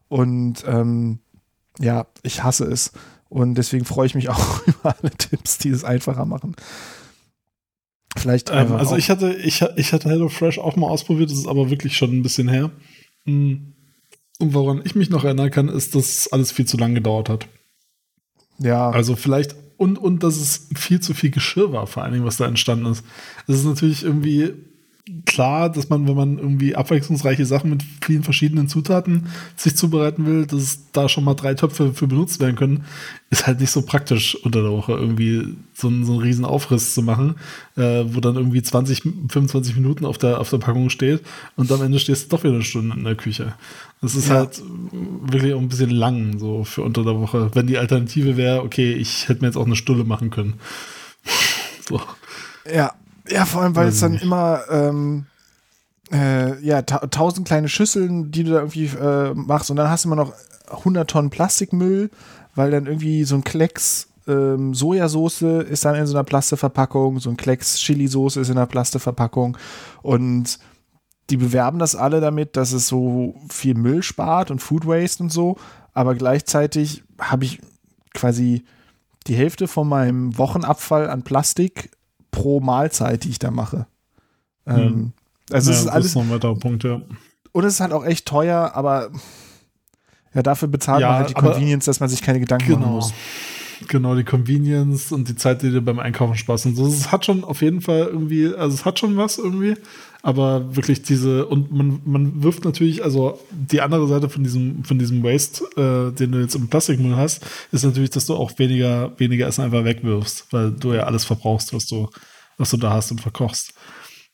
Und 0.09 0.65
ähm, 0.67 1.21
ja, 1.79 2.07
ich 2.23 2.43
hasse 2.43 2.65
es. 2.65 2.93
Und 3.29 3.55
deswegen 3.55 3.85
freue 3.85 4.07
ich 4.07 4.15
mich 4.15 4.29
auch 4.29 4.63
über 4.67 4.97
alle 5.01 5.11
Tipps, 5.11 5.59
die 5.59 5.71
es 5.71 5.85
einfacher 5.85 6.25
machen. 6.25 6.57
Vielleicht 8.17 8.51
Ähm, 8.51 8.73
also 8.73 8.97
ich 8.97 9.11
hatte, 9.11 9.35
ich, 9.35 9.63
ich 9.77 9.93
hatte 9.93 10.09
HelloFresh 10.09 10.59
auch 10.59 10.77
mal 10.77 10.89
ausprobiert, 10.89 11.31
das 11.31 11.39
ist 11.39 11.49
aber 11.49 11.71
wirklich 11.71 11.97
schon 11.97 12.13
ein 12.13 12.23
bisschen 12.23 12.49
her. 12.49 12.71
Mm. 13.25 13.57
Und 14.41 14.55
woran 14.55 14.83
ich 14.85 14.95
mich 14.95 15.11
noch 15.11 15.25
erinnern 15.25 15.51
kann, 15.51 15.69
ist, 15.69 15.95
dass 15.95 16.33
alles 16.33 16.53
viel 16.53 16.65
zu 16.65 16.77
lange 16.77 16.95
gedauert 16.95 17.29
hat. 17.29 17.49
ja, 18.59 18.89
Also 18.91 19.17
vielleicht, 19.17 19.57
und, 19.77 19.99
und 19.99 20.23
dass 20.23 20.37
es 20.37 20.69
viel 20.77 21.01
zu 21.01 21.13
viel 21.13 21.31
Geschirr 21.31 21.73
war, 21.73 21.87
vor 21.87 22.05
allen 22.05 22.13
Dingen, 22.13 22.25
was 22.25 22.37
da 22.37 22.47
entstanden 22.47 22.87
ist. 22.87 23.05
Es 23.49 23.57
ist 23.57 23.65
natürlich 23.65 24.05
irgendwie 24.05 24.55
klar, 25.27 25.71
dass 25.71 25.89
man, 25.89 26.07
wenn 26.09 26.17
man 26.17 26.39
irgendwie 26.39 26.75
abwechslungsreiche 26.77 27.47
Sachen 27.47 27.71
mit 27.71 27.83
vielen 28.03 28.23
verschiedenen 28.23 28.69
Zutaten 28.69 29.27
sich 29.57 29.77
zubereiten 29.77 30.27
will, 30.27 30.47
dass 30.47 30.91
da 30.93 31.09
schon 31.09 31.25
mal 31.25 31.35
drei 31.35 31.55
Töpfe 31.55 31.93
für 31.95 32.07
benutzt 32.07 32.41
werden 32.41 32.57
können, 32.57 32.85
ist 33.31 33.47
halt 33.47 33.61
nicht 33.61 33.71
so 33.71 33.83
praktisch 33.83 34.35
unter 34.35 34.63
der 34.63 34.71
Woche 34.73 34.93
irgendwie 34.93 35.55
so 35.75 35.89
einen, 35.89 36.05
so 36.05 36.13
einen 36.13 36.23
riesen 36.23 36.45
Aufriss 36.45 36.95
zu 36.95 37.03
machen, 37.03 37.37
äh, 37.77 38.05
wo 38.07 38.21
dann 38.21 38.37
irgendwie 38.37 38.63
20, 38.63 39.03
25 39.29 39.77
Minuten 39.77 40.05
auf 40.05 40.19
der, 40.19 40.41
auf 40.41 40.51
der 40.51 40.59
Packung 40.59 40.91
steht 40.91 41.23
und 41.57 41.71
am 41.73 41.83
Ende 41.83 41.99
stehst 41.99 42.25
du 42.25 42.37
doch 42.37 42.45
wieder 42.45 42.55
eine 42.55 42.63
Stunde 42.63 42.97
in 42.97 43.05
der 43.05 43.15
Küche. 43.17 43.55
Das 44.01 44.15
ist 44.15 44.29
Ja. 44.29 44.37
halt 44.37 44.63
wirklich 45.27 45.55
auch 45.55 45.61
ein 45.61 45.69
bisschen 45.69 45.91
lang 45.91 46.39
so 46.39 46.65
für 46.65 46.83
unter 46.83 47.03
der 47.05 47.19
Woche. 47.21 47.51
Wenn 47.55 47.67
die 47.67 47.79
Alternative 47.79 48.37
wäre, 48.37 48.63
okay, 48.63 48.93
ich 48.93 49.29
hätte 49.29 49.41
mir 49.41 49.49
jetzt 49.49 49.57
auch 49.57 49.67
eine 49.67 49.77
Stulle 49.77 50.05
machen 50.05 50.31
können. 50.31 50.55
So. 51.89 52.03
ja, 52.71 52.93
ja, 53.31 53.45
vor 53.45 53.63
allem, 53.63 53.77
weil 53.77 53.89
es 53.89 54.01
dann 54.01 54.13
nicht. 54.13 54.25
immer 54.25 54.61
ähm, 54.71 55.27
äh, 56.13 56.59
ja, 56.65 56.83
ta 56.83 57.07
tausend 57.07 57.47
kleine 57.47 57.69
Schüsseln, 57.69 58.31
die 58.31 58.45
du 58.45 58.53
da 58.53 58.59
irgendwie 58.59 58.87
äh, 58.87 59.35
machst. 59.35 59.71
Und 59.71 59.77
dann 59.77 59.91
hast 59.91 60.05
du 60.05 60.09
immer 60.09 60.17
noch 60.17 60.33
100 60.71 61.09
Tonnen 61.09 61.31
Plastikmüll, 61.31 62.11
weil 62.55 62.71
dann 62.71 62.87
irgendwie 62.87 63.25
so 63.25 63.35
ein 63.35 63.45
Klecks 63.45 64.09
ähm, 64.27 64.75
Sojasauce 64.75 65.43
ist 65.43 65.85
dann 65.85 65.95
in 65.95 66.07
so 66.07 66.15
einer 66.15 66.25
Plasteverpackung, 66.25 67.19
so 67.19 67.31
ein 67.31 67.37
Klecks 67.37 67.79
Chili-Soße 67.79 68.41
ist 68.41 68.51
in 68.51 68.59
einer 68.59 68.67
Plasteverpackung. 68.67 69.57
Und 70.03 70.59
die 71.31 71.37
bewerben 71.37 71.79
das 71.79 71.95
alle 71.95 72.21
damit, 72.21 72.57
dass 72.57 72.73
es 72.73 72.87
so 72.87 73.35
viel 73.51 73.75
Müll 73.75 74.03
spart 74.03 74.51
und 74.51 74.61
Food 74.61 74.87
Waste 74.87 75.23
und 75.23 75.31
so, 75.31 75.57
aber 75.93 76.15
gleichzeitig 76.15 77.03
habe 77.19 77.45
ich 77.45 77.61
quasi 78.15 78.65
die 79.27 79.35
Hälfte 79.35 79.69
von 79.69 79.89
meinem 79.89 80.39
Wochenabfall 80.39 81.11
an 81.11 81.23
Plastik 81.23 81.91
pro 82.43 82.61
Mahlzeit, 82.61 83.25
die 83.25 83.31
ich 83.31 83.39
da 83.39 83.51
mache. 83.51 83.87
Ähm, 84.67 85.13
also 85.51 85.71
es 85.71 85.77
Ja, 85.77 85.81
ist 85.81 85.87
das 85.87 85.93
alles, 85.95 86.07
ist 86.07 86.15
noch 86.15 86.23
ein 86.23 86.31
weiterer 86.31 86.55
Punkt, 86.57 86.85
ja. 86.85 87.01
und 87.53 87.65
es 87.65 87.75
ist 87.75 87.81
halt 87.81 87.93
auch 87.93 88.05
echt 88.05 88.27
teuer, 88.27 88.73
aber 88.75 89.11
ja, 90.35 90.43
dafür 90.43 90.69
bezahlt 90.69 91.01
Ja, 91.01 91.09
man 91.09 91.17
halt 91.19 91.31
die 91.31 91.35
Convenience, 91.35 91.87
dass 91.87 92.01
man 92.01 92.09
sich 92.09 92.23
keine 92.23 92.41
Gedanken 92.41 92.71
machen 92.73 92.83
Genau. 92.83 92.95
muss. 92.97 93.13
Genau, 93.87 94.17
die 94.17 94.25
Convenience 94.25 95.13
und 95.13 95.29
die 95.29 95.37
Zeit, 95.37 95.63
die 95.63 95.71
dir 95.71 95.81
beim 95.81 96.01
Einkaufen 96.01 96.35
Spaß 96.35 96.67
und 96.67 96.75
so. 96.77 96.87
Es 96.89 97.13
hat 97.13 97.25
schon 97.25 97.45
auf 97.45 97.63
jeden 97.63 97.81
Fall 97.81 98.09
irgendwie, 98.13 98.53
also 98.53 98.75
es 98.75 98.85
hat 98.85 98.99
schon 98.99 99.17
was 99.17 99.39
irgendwie, 99.39 99.77
aber 100.23 100.75
wirklich 100.75 101.03
diese, 101.03 101.47
und 101.47 101.71
man, 101.71 102.01
man 102.05 102.43
wirft 102.43 102.65
natürlich, 102.65 103.05
also 103.05 103.39
die 103.51 103.81
andere 103.81 104.09
Seite 104.09 104.29
von 104.29 104.43
diesem, 104.43 104.85
von 104.85 104.99
diesem 104.99 105.23
Waste, 105.23 105.65
äh, 105.77 106.13
den 106.15 106.33
du 106.33 106.41
jetzt 106.41 106.55
im 106.55 106.69
Plastikmüll 106.69 107.17
hast, 107.17 107.47
ist 107.71 107.85
natürlich, 107.85 108.11
dass 108.11 108.27
du 108.27 108.35
auch 108.35 108.59
weniger, 108.59 109.19
weniger 109.19 109.47
Essen 109.47 109.65
einfach 109.65 109.85
wegwirfst, 109.85 110.47
weil 110.51 110.73
du 110.73 110.93
ja 110.93 111.05
alles 111.05 111.25
verbrauchst, 111.25 111.73
was 111.73 111.87
du, 111.87 112.09
was 112.57 112.71
du 112.71 112.77
da 112.77 112.91
hast 112.91 113.11
und 113.11 113.21
verkochst. 113.21 113.75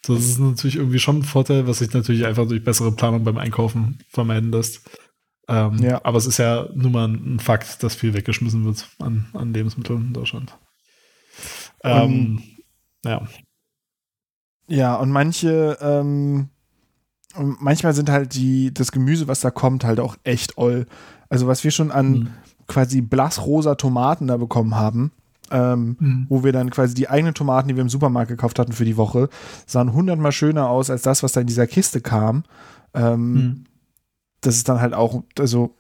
Das 0.07 0.19
ist 0.19 0.39
natürlich 0.39 0.77
irgendwie 0.77 0.99
schon 0.99 1.19
ein 1.19 1.23
Vorteil, 1.23 1.67
was 1.67 1.79
sich 1.79 1.93
natürlich 1.93 2.27
einfach 2.27 2.47
durch 2.47 2.63
bessere 2.63 2.93
Planung 2.93 3.25
beim 3.25 3.39
Einkaufen 3.39 3.99
vermeiden 4.09 4.53
lässt. 4.53 4.89
Ähm, 5.49 5.79
Ja. 5.79 6.01
Aber 6.05 6.19
es 6.19 6.27
ist 6.27 6.39
ja 6.39 6.69
nun 6.75 6.93
mal 6.93 7.09
ein 7.09 7.41
Fakt, 7.41 7.83
dass 7.83 7.95
viel 7.95 8.15
weggeschmissen 8.15 8.65
wird 8.65 8.89
an, 8.99 9.27
an 9.33 9.53
Lebensmitteln 9.53 10.09
in 10.09 10.13
Deutschland. 10.13 10.57
Ähm, 11.83 12.43
ja. 13.05 13.27
Ja, 14.67 14.97
und 14.97 15.11
manche, 15.11 15.77
ähm, 15.81 16.49
manchmal 17.37 17.93
sind 17.95 18.09
halt 18.11 18.35
die, 18.35 18.73
das 18.73 18.93
Gemüse, 18.93 19.29
was 19.29 19.41
da 19.41 19.51
kommt, 19.51 19.85
halt 19.85 20.01
auch 20.01 20.17
echt 20.25 20.57
oll. 20.57 20.87
Also 21.29 21.47
was 21.47 21.65
wir 21.65 21.71
schon 21.71 21.91
an 21.91 22.11
Mhm. 22.13 22.29
quasi 22.67 23.01
blassrosa 23.01 23.75
Tomaten 23.75 24.27
da 24.27 24.37
bekommen 24.37 24.75
haben, 24.77 25.13
ähm, 25.51 25.97
Mhm. 25.99 26.27
wo 26.29 26.45
wir 26.45 26.53
dann 26.53 26.71
quasi 26.71 26.95
die 26.95 27.09
eigenen 27.11 27.35
Tomaten, 27.35 27.69
die 27.69 27.77
wir 27.77 27.83
im 27.83 27.89
Supermarkt 27.89 28.29
gekauft 28.31 28.59
hatten 28.59 28.73
für 28.73 28.85
die 28.87 28.97
Woche, 28.97 29.29
sahen 29.67 29.93
hundertmal 29.93 30.33
schöner 30.33 30.69
aus 30.71 30.89
als 30.91 31.03
das, 31.03 31.23
was 31.23 31.33
da 31.33 31.41
in 31.43 31.47
dieser 31.47 31.67
Kiste 31.67 32.01
kam. 32.01 32.45
Ähm, 32.95 33.35
Mhm. 33.35 33.65
Das 34.41 34.57
ist 34.57 34.69
dann 34.69 34.81
halt 34.81 34.93
auch, 34.95 35.23
also 35.39 35.75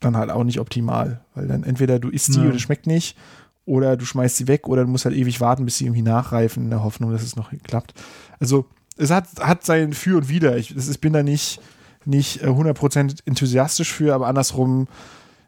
dann 0.00 0.16
halt 0.16 0.30
auch 0.30 0.44
nicht 0.44 0.58
optimal, 0.60 1.20
weil 1.34 1.46
dann 1.48 1.62
entweder 1.64 1.98
du 1.98 2.08
isst 2.08 2.34
die 2.34 2.40
Ja. 2.40 2.50
es 2.50 2.60
schmeckt 2.62 2.86
nicht 2.86 3.16
oder 3.64 3.96
du 3.96 4.04
schmeißt 4.04 4.36
sie 4.36 4.48
weg 4.48 4.68
oder 4.68 4.84
du 4.84 4.90
musst 4.90 5.04
halt 5.04 5.16
ewig 5.16 5.40
warten, 5.40 5.64
bis 5.64 5.78
sie 5.78 5.84
irgendwie 5.84 6.02
nachreifen 6.02 6.64
in 6.64 6.70
der 6.70 6.82
Hoffnung, 6.82 7.12
dass 7.12 7.22
es 7.22 7.36
noch 7.36 7.52
klappt. 7.62 7.94
Also 8.40 8.66
es 8.96 9.10
hat, 9.10 9.28
hat 9.40 9.64
sein 9.64 9.92
Für 9.92 10.16
und 10.16 10.28
Wider. 10.28 10.56
Ich, 10.56 10.76
ich 10.76 11.00
bin 11.00 11.12
da 11.12 11.22
nicht, 11.22 11.60
nicht 12.04 12.42
äh, 12.42 12.46
100% 12.46 13.20
enthusiastisch 13.24 13.92
für, 13.92 14.14
aber 14.14 14.26
andersrum, 14.26 14.88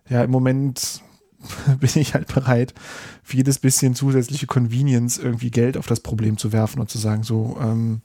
ja, 0.08 0.22
im 0.22 0.30
Moment 0.30 1.02
bin 1.80 1.90
ich 1.94 2.14
halt 2.14 2.32
bereit, 2.32 2.74
für 3.22 3.36
jedes 3.36 3.58
bisschen 3.58 3.94
zusätzliche 3.94 4.46
Convenience 4.46 5.18
irgendwie 5.18 5.50
Geld 5.50 5.76
auf 5.76 5.86
das 5.86 6.00
Problem 6.00 6.38
zu 6.38 6.52
werfen 6.52 6.80
und 6.80 6.90
zu 6.90 6.98
sagen, 6.98 7.22
so, 7.22 7.58
ähm, 7.60 8.00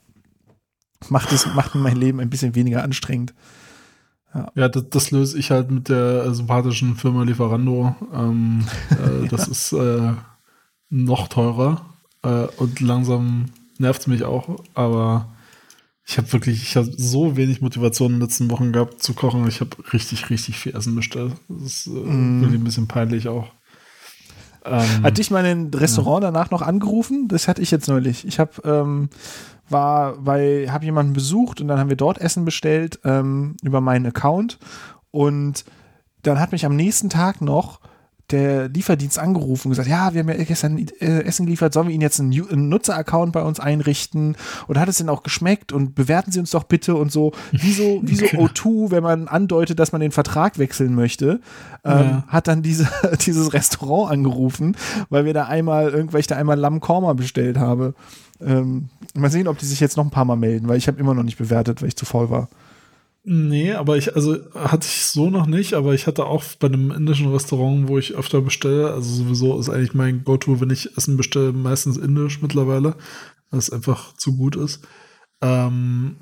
macht, 1.08 1.32
es, 1.32 1.46
macht 1.46 1.74
mein 1.74 1.96
Leben 1.96 2.20
ein 2.20 2.30
bisschen 2.30 2.54
weniger 2.54 2.82
anstrengend. 2.82 3.32
Ja, 4.54 4.68
das, 4.68 4.88
das 4.90 5.10
löse 5.10 5.38
ich 5.38 5.50
halt 5.50 5.70
mit 5.70 5.88
der 5.88 6.32
sympathischen 6.34 6.96
Firma 6.96 7.24
Lieferando. 7.24 7.94
Ähm, 8.14 8.64
äh, 8.90 9.26
das 9.30 9.48
ist 9.48 9.72
äh, 9.72 10.12
noch 10.88 11.28
teurer 11.28 11.84
äh, 12.22 12.46
und 12.58 12.80
langsam 12.80 13.46
nervt 13.78 14.02
es 14.02 14.06
mich 14.06 14.24
auch, 14.24 14.62
aber 14.74 15.28
Ich 16.04 16.18
habe 16.18 16.32
wirklich, 16.32 16.62
ich 16.62 16.76
habe 16.76 16.90
so 16.96 17.36
wenig 17.36 17.60
Motivation 17.60 18.12
in 18.12 18.18
den 18.18 18.22
letzten 18.22 18.50
Wochen 18.50 18.72
gehabt 18.72 19.02
zu 19.02 19.14
kochen. 19.14 19.46
Ich 19.46 19.60
habe 19.60 19.70
richtig, 19.92 20.28
richtig 20.30 20.58
viel 20.58 20.74
Essen 20.76 20.94
bestellt. 20.96 21.34
Das 21.48 21.62
ist 21.66 21.86
Mm. 21.86 22.40
wirklich 22.40 22.60
ein 22.60 22.64
bisschen 22.64 22.88
peinlich 22.88 23.28
auch. 23.28 23.48
Ähm, 24.64 25.02
Hat 25.02 25.18
dich 25.18 25.30
mein 25.30 25.70
Restaurant 25.72 26.22
danach 26.24 26.50
noch 26.50 26.62
angerufen? 26.62 27.28
Das 27.28 27.48
hatte 27.48 27.62
ich 27.62 27.70
jetzt 27.70 27.88
neulich. 27.88 28.26
Ich 28.26 28.38
habe 28.38 28.52
ähm, 28.64 29.08
war 29.70 30.16
bei 30.16 30.66
habe 30.70 30.84
jemanden 30.84 31.12
besucht 31.12 31.60
und 31.60 31.68
dann 31.68 31.78
haben 31.78 31.90
wir 31.90 31.96
dort 31.96 32.18
Essen 32.18 32.44
bestellt 32.44 33.00
ähm, 33.04 33.56
über 33.62 33.80
meinen 33.80 34.06
Account 34.06 34.58
und 35.10 35.64
dann 36.22 36.38
hat 36.38 36.52
mich 36.52 36.66
am 36.66 36.76
nächsten 36.76 37.08
Tag 37.10 37.40
noch 37.40 37.80
der 38.30 38.68
Lieferdienst 38.68 39.18
angerufen 39.18 39.68
und 39.68 39.70
gesagt, 39.70 39.88
ja, 39.88 40.14
wir 40.14 40.20
haben 40.20 40.28
ja 40.28 40.44
gestern 40.44 40.78
äh, 41.00 41.22
Essen 41.24 41.46
geliefert, 41.46 41.72
sollen 41.72 41.88
wir 41.88 41.94
Ihnen 41.94 42.02
jetzt 42.02 42.20
einen, 42.20 42.32
einen 42.32 42.68
Nutzer-Account 42.68 43.32
bei 43.32 43.42
uns 43.42 43.58
einrichten? 43.58 44.36
Und 44.68 44.78
hat 44.78 44.88
es 44.88 44.98
denn 44.98 45.08
auch 45.08 45.22
geschmeckt? 45.22 45.72
Und 45.72 45.94
bewerten 45.94 46.30
Sie 46.30 46.38
uns 46.38 46.50
doch 46.50 46.64
bitte 46.64 46.94
und 46.94 47.10
so. 47.10 47.32
Wie 47.50 47.72
so, 47.72 48.00
wie 48.04 48.14
so 48.14 48.26
O2, 48.26 48.90
wenn 48.90 49.02
man 49.02 49.28
andeutet, 49.28 49.78
dass 49.78 49.92
man 49.92 50.00
den 50.00 50.12
Vertrag 50.12 50.58
wechseln 50.58 50.94
möchte, 50.94 51.40
ähm, 51.84 51.90
Ja. 52.00 52.24
hat 52.28 52.46
dann 52.46 52.62
diese, 52.62 52.88
dieses 53.26 53.52
Restaurant 53.52 54.12
angerufen, 54.12 54.76
weil 55.08 55.24
wir 55.24 55.34
da 55.34 55.46
einmal, 55.46 55.90
irgendwelche 55.90 56.28
da 56.28 56.36
einmal 56.36 56.58
Lamm 56.58 56.80
Korma 56.80 57.14
bestellt 57.14 57.58
habe. 57.58 57.94
Ähm, 58.42 58.88
mal 59.14 59.30
sehen, 59.30 59.48
ob 59.48 59.58
die 59.58 59.66
sich 59.66 59.80
jetzt 59.80 59.96
noch 59.96 60.04
ein 60.04 60.10
paar 60.10 60.24
Mal 60.24 60.36
melden, 60.36 60.68
weil 60.68 60.78
ich 60.78 60.88
habe 60.88 60.98
immer 60.98 61.14
noch 61.14 61.22
nicht 61.22 61.38
bewertet, 61.38 61.82
weil 61.82 61.88
ich 61.88 61.96
zu 61.96 62.06
faul 62.06 62.30
war. 62.30 62.48
Nee, 63.22 63.72
aber 63.72 63.98
ich, 63.98 64.14
also 64.16 64.38
hatte 64.54 64.86
ich 64.86 65.04
so 65.04 65.28
noch 65.28 65.46
nicht, 65.46 65.74
aber 65.74 65.92
ich 65.92 66.06
hatte 66.06 66.24
auch 66.24 66.42
bei 66.58 66.68
einem 66.68 66.90
indischen 66.90 67.30
Restaurant, 67.30 67.86
wo 67.86 67.98
ich 67.98 68.14
öfter 68.14 68.40
bestelle, 68.40 68.92
also 68.92 69.14
sowieso 69.14 69.58
ist 69.60 69.68
eigentlich 69.68 69.92
mein 69.92 70.24
Go-To, 70.24 70.60
wenn 70.60 70.70
ich 70.70 70.96
Essen 70.96 71.18
bestelle, 71.18 71.52
meistens 71.52 71.98
indisch 71.98 72.40
mittlerweile, 72.40 72.96
weil 73.50 73.58
es 73.58 73.70
einfach 73.70 74.14
zu 74.14 74.36
gut 74.36 74.56
ist. 74.56 74.80
Ähm, 75.42 76.16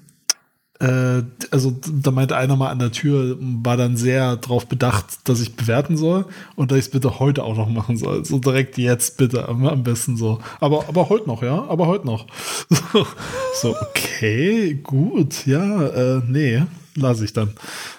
äh, 0.80 1.22
also 1.50 1.76
da 2.02 2.10
meinte 2.10 2.36
einer 2.36 2.54
mal 2.56 2.70
an 2.70 2.78
der 2.78 2.92
Tür, 2.92 3.36
war 3.40 3.76
dann 3.76 3.96
sehr 3.96 4.36
darauf 4.36 4.66
bedacht, 4.66 5.06
dass 5.24 5.40
ich 5.40 5.56
bewerten 5.56 5.96
soll 5.96 6.26
und 6.54 6.70
dass 6.70 6.78
ich 6.78 6.84
es 6.86 6.90
bitte 6.90 7.18
heute 7.18 7.42
auch 7.42 7.56
noch 7.56 7.68
machen 7.68 7.96
soll. 7.96 8.24
So 8.24 8.38
direkt 8.38 8.78
jetzt 8.78 9.16
bitte, 9.16 9.48
am, 9.48 9.66
am 9.66 9.82
besten 9.82 10.16
so. 10.16 10.38
Aber, 10.60 10.88
aber 10.88 11.08
heute 11.08 11.26
noch, 11.26 11.42
ja, 11.42 11.64
aber 11.68 11.86
heute 11.88 12.06
noch. 12.06 12.26
So, 12.70 13.06
so 13.62 13.74
okay, 13.80 14.74
gut, 14.82 15.46
ja, 15.46 15.86
äh, 16.18 16.22
nee, 16.28 16.62
lasse 16.94 17.24
ich 17.24 17.32
dann. 17.32 17.54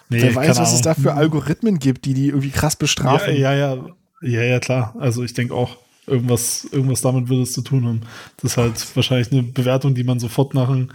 Nee, 0.09 0.21
Wer 0.21 0.35
weiß, 0.35 0.57
was 0.59 0.73
es 0.73 0.81
da 0.81 0.93
für 0.93 1.13
Algorithmen 1.13 1.79
gibt, 1.79 2.05
die 2.05 2.13
die 2.13 2.27
irgendwie 2.29 2.49
krass 2.49 2.75
bestrafen. 2.75 3.35
Ja, 3.35 3.53
ja, 3.53 3.75
ja, 3.75 3.85
ja, 4.21 4.41
ja, 4.43 4.59
klar. 4.59 4.95
Also 4.99 5.23
ich 5.23 5.33
denke 5.33 5.53
auch, 5.53 5.77
irgendwas, 6.07 6.65
irgendwas 6.71 7.01
damit 7.01 7.29
wird 7.29 7.41
es 7.43 7.51
zu 7.53 7.61
tun 7.61 7.85
haben. 7.85 8.01
Das 8.41 8.51
ist 8.53 8.57
halt 8.57 8.95
wahrscheinlich 8.95 9.31
eine 9.31 9.43
Bewertung, 9.43 9.93
die 9.93 10.03
man 10.03 10.19
sofort 10.19 10.53
nach, 10.55 10.69
ein- 10.69 10.91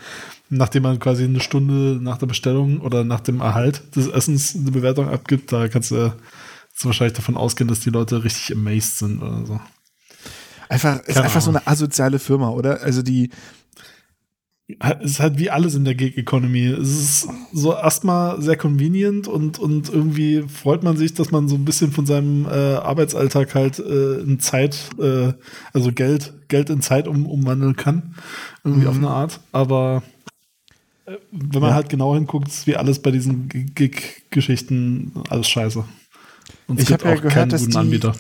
nachdem 0.49 0.83
man 0.83 0.99
quasi 0.99 1.25
eine 1.25 1.41
Stunde 1.41 1.99
nach 2.03 2.19
der 2.19 2.27
Bestellung 2.27 2.81
oder 2.81 3.05
nach 3.05 3.21
dem 3.21 3.41
Erhalt 3.41 3.97
des 3.97 4.09
Essens 4.09 4.55
eine 4.55 4.71
Bewertung 4.71 5.09
abgibt, 5.09 5.53
da 5.53 5.69
kannst 5.69 5.91
du, 5.91 5.97
kannst 5.97 6.85
du 6.85 6.87
wahrscheinlich 6.87 7.17
davon 7.17 7.37
ausgehen, 7.37 7.69
dass 7.69 7.81
die 7.81 7.91
Leute 7.91 8.25
richtig 8.25 8.57
amazed 8.57 8.99
sind 8.99 9.23
oder 9.23 9.47
so. 9.47 9.61
Einfach, 10.69 11.01
ist 11.01 11.15
Keine 11.15 11.25
einfach 11.27 11.41
so 11.41 11.51
eine 11.51 11.67
asoziale 11.67 12.19
Firma, 12.19 12.49
oder? 12.49 12.83
Also 12.83 13.03
die, 13.03 13.31
Es 15.01 15.13
ist 15.13 15.21
halt 15.21 15.39
wie 15.39 15.51
alles 15.51 15.75
in 15.75 15.85
der 15.85 15.95
Gig 15.95 16.17
Economy. 16.17 16.67
Es 16.69 16.89
ist 16.89 17.29
so 17.53 17.75
erstmal 17.75 18.41
sehr 18.41 18.57
convenient 18.57 19.29
und, 19.29 19.59
und 19.59 19.91
irgendwie 19.91 20.43
freut 20.49 20.83
man 20.83 20.97
sich, 20.97 21.13
dass 21.13 21.31
man 21.31 21.49
so 21.49 21.57
ein 21.57 21.67
bisschen 21.67 21.93
von 21.93 22.07
seinem 22.07 22.47
äh, 22.47 22.77
Arbeitsalltag 22.77 23.55
halt 23.55 23.79
äh, 23.79 24.21
in 24.21 24.41
Zeit, 24.41 24.89
äh, 24.99 25.35
also 25.75 25.93
Geld, 25.93 26.33
Geld 26.49 26.71
in 26.71 26.81
Zeit 26.81 27.09
um, 27.09 27.27
umwandeln 27.27 27.77
kann. 27.77 28.15
Irgendwie 28.65 28.87
auf 28.87 28.97
eine 28.97 29.11
Art. 29.11 29.41
Aber 29.53 30.03
wenn 31.07 31.61
man 31.61 31.71
Ja. 31.71 31.75
halt 31.75 31.89
genau 31.89 32.15
hinguckt, 32.15 32.49
ist 32.49 32.67
wie 32.67 32.77
alles 32.77 33.01
bei 33.01 33.11
diesen 33.11 33.49
Gig-Geschichten 33.49 35.13
alles 35.29 35.49
scheiße. 35.49 35.85
Und 36.67 36.81
Ich 36.81 36.93
hab 36.93 37.05
ja 37.05 37.15
gehört, 37.17 37.53
dass 37.53 37.67
die- 37.67 37.77
Anbieter. 37.77 38.15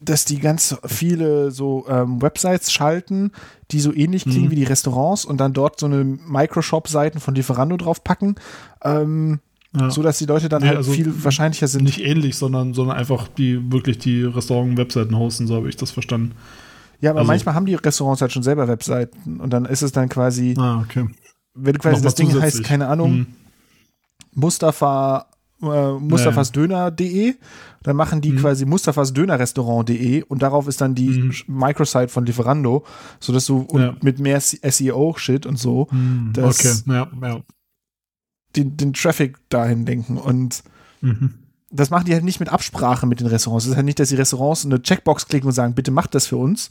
dass 0.00 0.24
die 0.24 0.38
ganz 0.40 0.76
viele 0.84 1.50
so 1.52 1.86
ähm, 1.88 2.20
Websites 2.22 2.72
schalten, 2.72 3.30
die 3.70 3.80
so 3.80 3.92
ähnlich 3.94 4.24
klingen 4.24 4.46
Mhm. 4.46 4.50
wie 4.50 4.56
die 4.56 4.64
Restaurants 4.64 5.24
und 5.24 5.38
dann 5.38 5.52
dort 5.52 5.78
so 5.78 5.86
eine 5.86 6.04
Microshop-Seiten 6.04 7.20
von 7.20 7.34
Lieferando 7.34 7.76
draufpacken, 7.76 8.34
ähm, 8.82 9.40
Ja. 9.78 9.90
so 9.90 10.02
dass 10.02 10.18
die 10.18 10.26
Leute 10.26 10.48
dann 10.48 10.62
Nee, 10.62 10.68
halt 10.68 10.78
also 10.78 10.92
viel 10.92 11.24
wahrscheinlicher 11.24 11.66
sind. 11.68 11.84
Nicht 11.84 12.00
ähnlich, 12.04 12.36
sondern, 12.36 12.74
sondern 12.74 12.96
einfach 12.96 13.28
die 13.28 13.72
wirklich 13.72 13.98
die 13.98 14.22
Restaurant-Webseiten 14.24 15.16
hosten, 15.16 15.46
so 15.46 15.54
habe 15.56 15.68
ich 15.68 15.76
das 15.76 15.90
verstanden. 15.92 16.32
ja, 17.00 17.10
aber 17.10 17.20
also- 17.20 17.32
manchmal 17.32 17.54
haben 17.54 17.66
die 17.66 17.74
Restaurants 17.74 18.20
halt 18.20 18.32
schon 18.32 18.42
selber 18.42 18.68
Webseiten 18.68 19.40
und 19.40 19.50
dann 19.52 19.64
ist 19.64 19.82
es 19.82 19.92
dann 19.92 20.08
quasi, 20.08 20.54
Ah, 20.58 20.80
okay. 20.84 21.06
Wenn 21.54 21.78
quasi 21.78 22.02
das 22.02 22.14
Ding 22.14 22.32
heißt, 22.40 22.64
keine 22.64 22.88
Ahnung, 22.88 23.12
Mhm. 23.18 23.26
Mustafa 24.34 25.26
äh, 25.62 25.92
mustafasdöner.de, 25.92 27.34
dann 27.84 27.94
machen 27.96 28.20
die 28.20 28.32
Mhm. 28.32 28.38
quasi 28.38 28.64
mustafasdönerrestaurant.de 28.66 30.24
und 30.24 30.42
darauf 30.42 30.66
ist 30.66 30.80
dann 30.80 30.96
die 30.96 31.08
Mhm. 31.08 31.32
Microsite 31.46 32.08
von 32.08 32.26
Lieferando, 32.26 32.84
sodass 33.20 33.46
du 33.46 33.68
Ja. 33.72 33.94
mit 34.02 34.18
mehr 34.18 34.40
SEO-Shit 34.40 35.46
und 35.46 35.60
so 35.60 35.86
Mhm. 35.92 36.32
Okay, 36.36 36.74
ja, 36.86 37.08
ja. 37.22 37.40
den, 38.56 38.76
den 38.76 38.92
Traffic 38.92 39.38
dahin 39.50 39.84
denken. 39.84 40.16
Und 40.18 40.64
Mhm. 41.00 41.34
das 41.70 41.90
machen 41.90 42.06
die 42.06 42.12
halt 42.14 42.24
nicht 42.24 42.40
mit 42.40 42.48
Absprache 42.48 43.06
mit 43.06 43.20
den 43.20 43.28
Restaurants. 43.28 43.64
Es 43.66 43.70
ist 43.70 43.76
halt 43.76 43.86
nicht, 43.86 44.00
dass 44.00 44.08
die 44.08 44.16
Restaurants 44.16 44.64
eine 44.66 44.82
Checkbox 44.82 45.28
klicken 45.28 45.46
und 45.46 45.52
sagen, 45.54 45.74
bitte 45.74 45.92
macht 45.92 46.16
das 46.16 46.26
für 46.26 46.38
uns. 46.38 46.70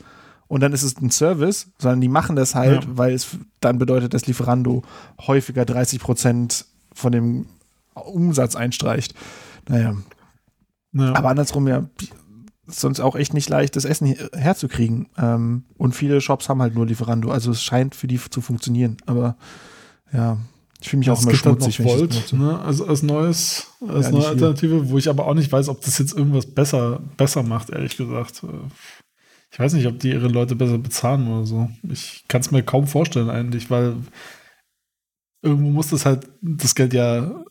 Und 0.51 0.59
dann 0.59 0.73
ist 0.73 0.83
es 0.83 0.97
ein 0.97 1.11
Service, 1.11 1.67
sondern 1.79 2.01
die 2.01 2.09
machen 2.09 2.35
das 2.35 2.55
halt, 2.55 2.83
Ja. 2.83 2.89
weil 2.97 3.13
es 3.13 3.37
dann 3.61 3.77
bedeutet, 3.77 4.13
dass 4.13 4.27
Lieferando 4.27 4.81
häufiger 5.25 5.63
30 5.63 5.99
Prozent 6.01 6.65
von 6.93 7.13
dem 7.13 7.45
Umsatz 7.93 8.57
einstreicht. 8.57 9.13
Naja, 9.69 9.95
Ja. 10.91 11.13
aber 11.15 11.29
andersrum 11.29 11.69
ja, 11.69 11.85
sonst 12.67 12.99
auch 12.99 13.15
echt 13.15 13.33
nicht 13.33 13.47
leicht, 13.49 13.77
das 13.77 13.85
Essen 13.85 14.07
her- 14.07 14.29
herzukriegen. 14.33 15.07
Ähm, 15.17 15.63
und 15.77 15.95
viele 15.95 16.19
Shops 16.19 16.49
haben 16.49 16.61
halt 16.61 16.75
nur 16.75 16.85
Lieferando. 16.85 17.31
Also 17.31 17.51
es 17.51 17.63
scheint 17.63 17.95
für 17.95 18.07
die 18.07 18.19
zu 18.19 18.41
funktionieren. 18.41 18.97
Aber 19.05 19.37
ja, 20.11 20.37
ich 20.81 20.89
fühle 20.89 20.99
mich 20.99 21.11
auch 21.11 21.21
immer 21.21 21.31
halt 21.31 21.45
noch 21.45 21.53
schmutzig, 21.61 21.79
wenn 21.79 21.85
ich 21.87 21.93
das 22.19 22.31
Volt, 22.33 22.41
ne? 22.41 22.59
also 22.59 22.87
als 22.87 23.03
neues, 23.03 23.67
als 23.87 24.07
Ja, 24.07 24.11
neue. 24.11 24.27
Alternative, 24.27 24.89
wo 24.89 24.97
ich 24.97 25.07
aber 25.09 25.27
auch 25.27 25.33
nicht 25.33 25.49
weiß, 25.49 25.69
ob 25.69 25.79
das 25.79 25.97
jetzt 25.97 26.11
irgendwas 26.13 26.45
besser, 26.45 26.99
besser 27.15 27.41
macht, 27.43 27.69
ehrlich 27.69 27.95
gesagt. 27.95 28.43
Ich 29.51 29.59
weiß 29.59 29.73
nicht, 29.73 29.85
ob 29.87 29.99
die 29.99 30.11
ihre 30.11 30.27
Leute 30.29 30.55
besser 30.55 30.77
bezahlen 30.77 31.27
oder 31.27 31.45
so. 31.45 31.69
Ich 31.89 32.23
kann 32.27 32.41
es 32.41 32.51
mir 32.51 32.63
kaum 32.63 32.87
vorstellen 32.87 33.29
eigentlich, 33.29 33.69
weil 33.69 33.95
irgendwo 35.41 35.69
muss 35.71 35.89
das 35.89 36.05
halt 36.05 36.29
das 36.41 36.73
Geld 36.75 36.93
ja 36.93 37.43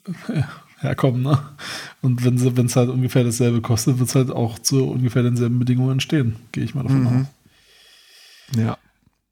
herkommen, 0.78 1.22
ne? 1.22 1.38
Und 2.00 2.24
wenn 2.24 2.36
es 2.66 2.76
halt 2.76 2.88
ungefähr 2.88 3.22
dasselbe 3.24 3.60
kostet, 3.60 3.98
wird 3.98 4.08
es 4.08 4.14
halt 4.14 4.30
auch 4.30 4.58
zu 4.58 4.88
ungefähr 4.88 5.22
denselben 5.22 5.58
Bedingungen 5.58 5.92
entstehen, 5.92 6.36
gehe 6.52 6.64
ich 6.64 6.74
mal 6.74 6.84
davon 6.84 7.02
Mhm. 7.02 7.06
aus. 7.06 7.26
Ja. 8.56 8.78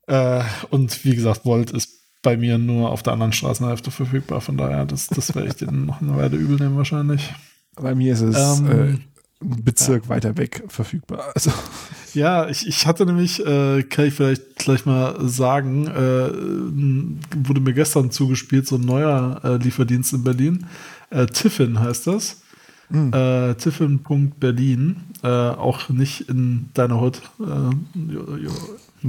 Äh, 0.06 0.44
und 0.70 1.04
wie 1.04 1.14
gesagt, 1.14 1.46
Volt 1.46 1.70
ist 1.70 1.98
bei 2.22 2.36
mir 2.36 2.58
nur 2.58 2.90
auf 2.90 3.02
der 3.02 3.14
anderen 3.14 3.32
Straßenhälfte 3.32 3.90
verfügbar. 3.90 4.40
Von 4.40 4.58
daher, 4.58 4.84
das, 4.84 5.06
das 5.06 5.34
werde 5.34 5.48
ich 5.48 5.54
denen 5.54 5.86
noch 5.86 6.02
eine 6.02 6.16
Weile 6.16 6.36
übel 6.36 6.56
nehmen 6.56 6.76
wahrscheinlich. 6.76 7.32
Bei 7.76 7.94
mir 7.94 8.12
ist 8.12 8.20
es 8.22 8.60
Ähm, 8.60 9.04
Bezirk 9.40 10.08
weiter 10.08 10.36
weg 10.36 10.64
verfügbar. 10.68 11.32
Also, 11.34 11.52
Ja, 12.14 12.48
ich, 12.48 12.66
ich 12.66 12.86
hatte 12.86 13.06
nämlich, 13.06 13.44
äh, 13.44 13.82
kann 13.82 14.06
ich 14.06 14.14
vielleicht 14.14 14.56
gleich 14.56 14.86
mal 14.86 15.16
sagen, 15.28 15.86
äh, 15.86 17.46
wurde 17.46 17.60
mir 17.60 17.74
gestern 17.74 18.10
zugespielt, 18.10 18.66
so 18.66 18.76
ein 18.76 18.84
neuer 18.84 19.40
äh, 19.44 19.56
Lieferdienst 19.56 20.12
in 20.12 20.24
Berlin. 20.24 20.66
Äh, 21.10 21.26
Tiffin 21.26 21.78
heißt 21.78 22.06
das. 22.06 22.42
Hm. 22.90 23.12
Äh, 23.12 23.54
Tiffin.berlin. 23.54 24.96
Äh, 25.22 25.28
auch 25.28 25.88
nicht 25.90 26.28
in 26.28 26.70
deiner 26.74 27.00
Hut. 27.00 27.20
Jo, 27.38 28.36
jo, 28.36 28.50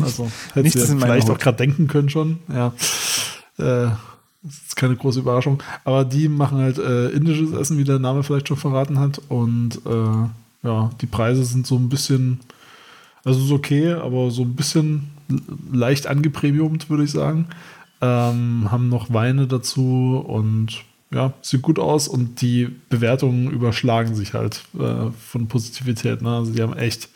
also, 0.01 0.29
ja 0.55 0.61
in 0.61 0.97
meiner 0.97 0.99
vielleicht 0.99 1.29
auch 1.29 1.39
gerade 1.39 1.57
denken 1.57 1.87
können 1.87 2.09
schon. 2.09 2.39
Ja. 2.49 2.73
Das 4.41 4.53
ist 4.53 4.75
keine 4.75 4.95
große 4.95 5.19
Überraschung. 5.19 5.61
Aber 5.83 6.05
die 6.05 6.29
machen 6.29 6.59
halt 6.59 6.77
äh, 6.77 7.09
indisches 7.09 7.51
Essen, 7.51 7.77
wie 7.77 7.83
der 7.83 7.99
Name 7.99 8.23
vielleicht 8.23 8.47
schon 8.47 8.57
verraten 8.57 8.99
hat. 8.99 9.21
Und 9.27 9.81
äh, 9.85 10.67
ja, 10.67 10.89
die 11.01 11.07
Preise 11.07 11.43
sind 11.43 11.67
so 11.67 11.75
ein 11.75 11.89
bisschen, 11.89 12.39
also 13.23 13.43
ist 13.43 13.51
okay, 13.51 13.93
aber 13.93 14.31
so 14.31 14.43
ein 14.43 14.55
bisschen 14.55 15.09
leicht 15.71 16.07
angepremiumt, 16.07 16.89
würde 16.89 17.03
ich 17.03 17.11
sagen. 17.11 17.47
Ähm, 18.01 18.71
haben 18.71 18.87
noch 18.87 19.13
Weine 19.13 19.45
dazu 19.45 20.23
und 20.25 20.85
ja, 21.11 21.33
sieht 21.41 21.61
gut 21.61 21.79
aus 21.79 22.07
und 22.07 22.41
die 22.41 22.69
Bewertungen 22.89 23.51
überschlagen 23.51 24.15
sich 24.15 24.33
halt 24.33 24.63
äh, 24.79 25.11
von 25.11 25.47
Positivität. 25.47 26.21
Ne? 26.21 26.29
Also 26.29 26.53
die 26.53 26.61
haben 26.61 26.77
echt 26.77 27.09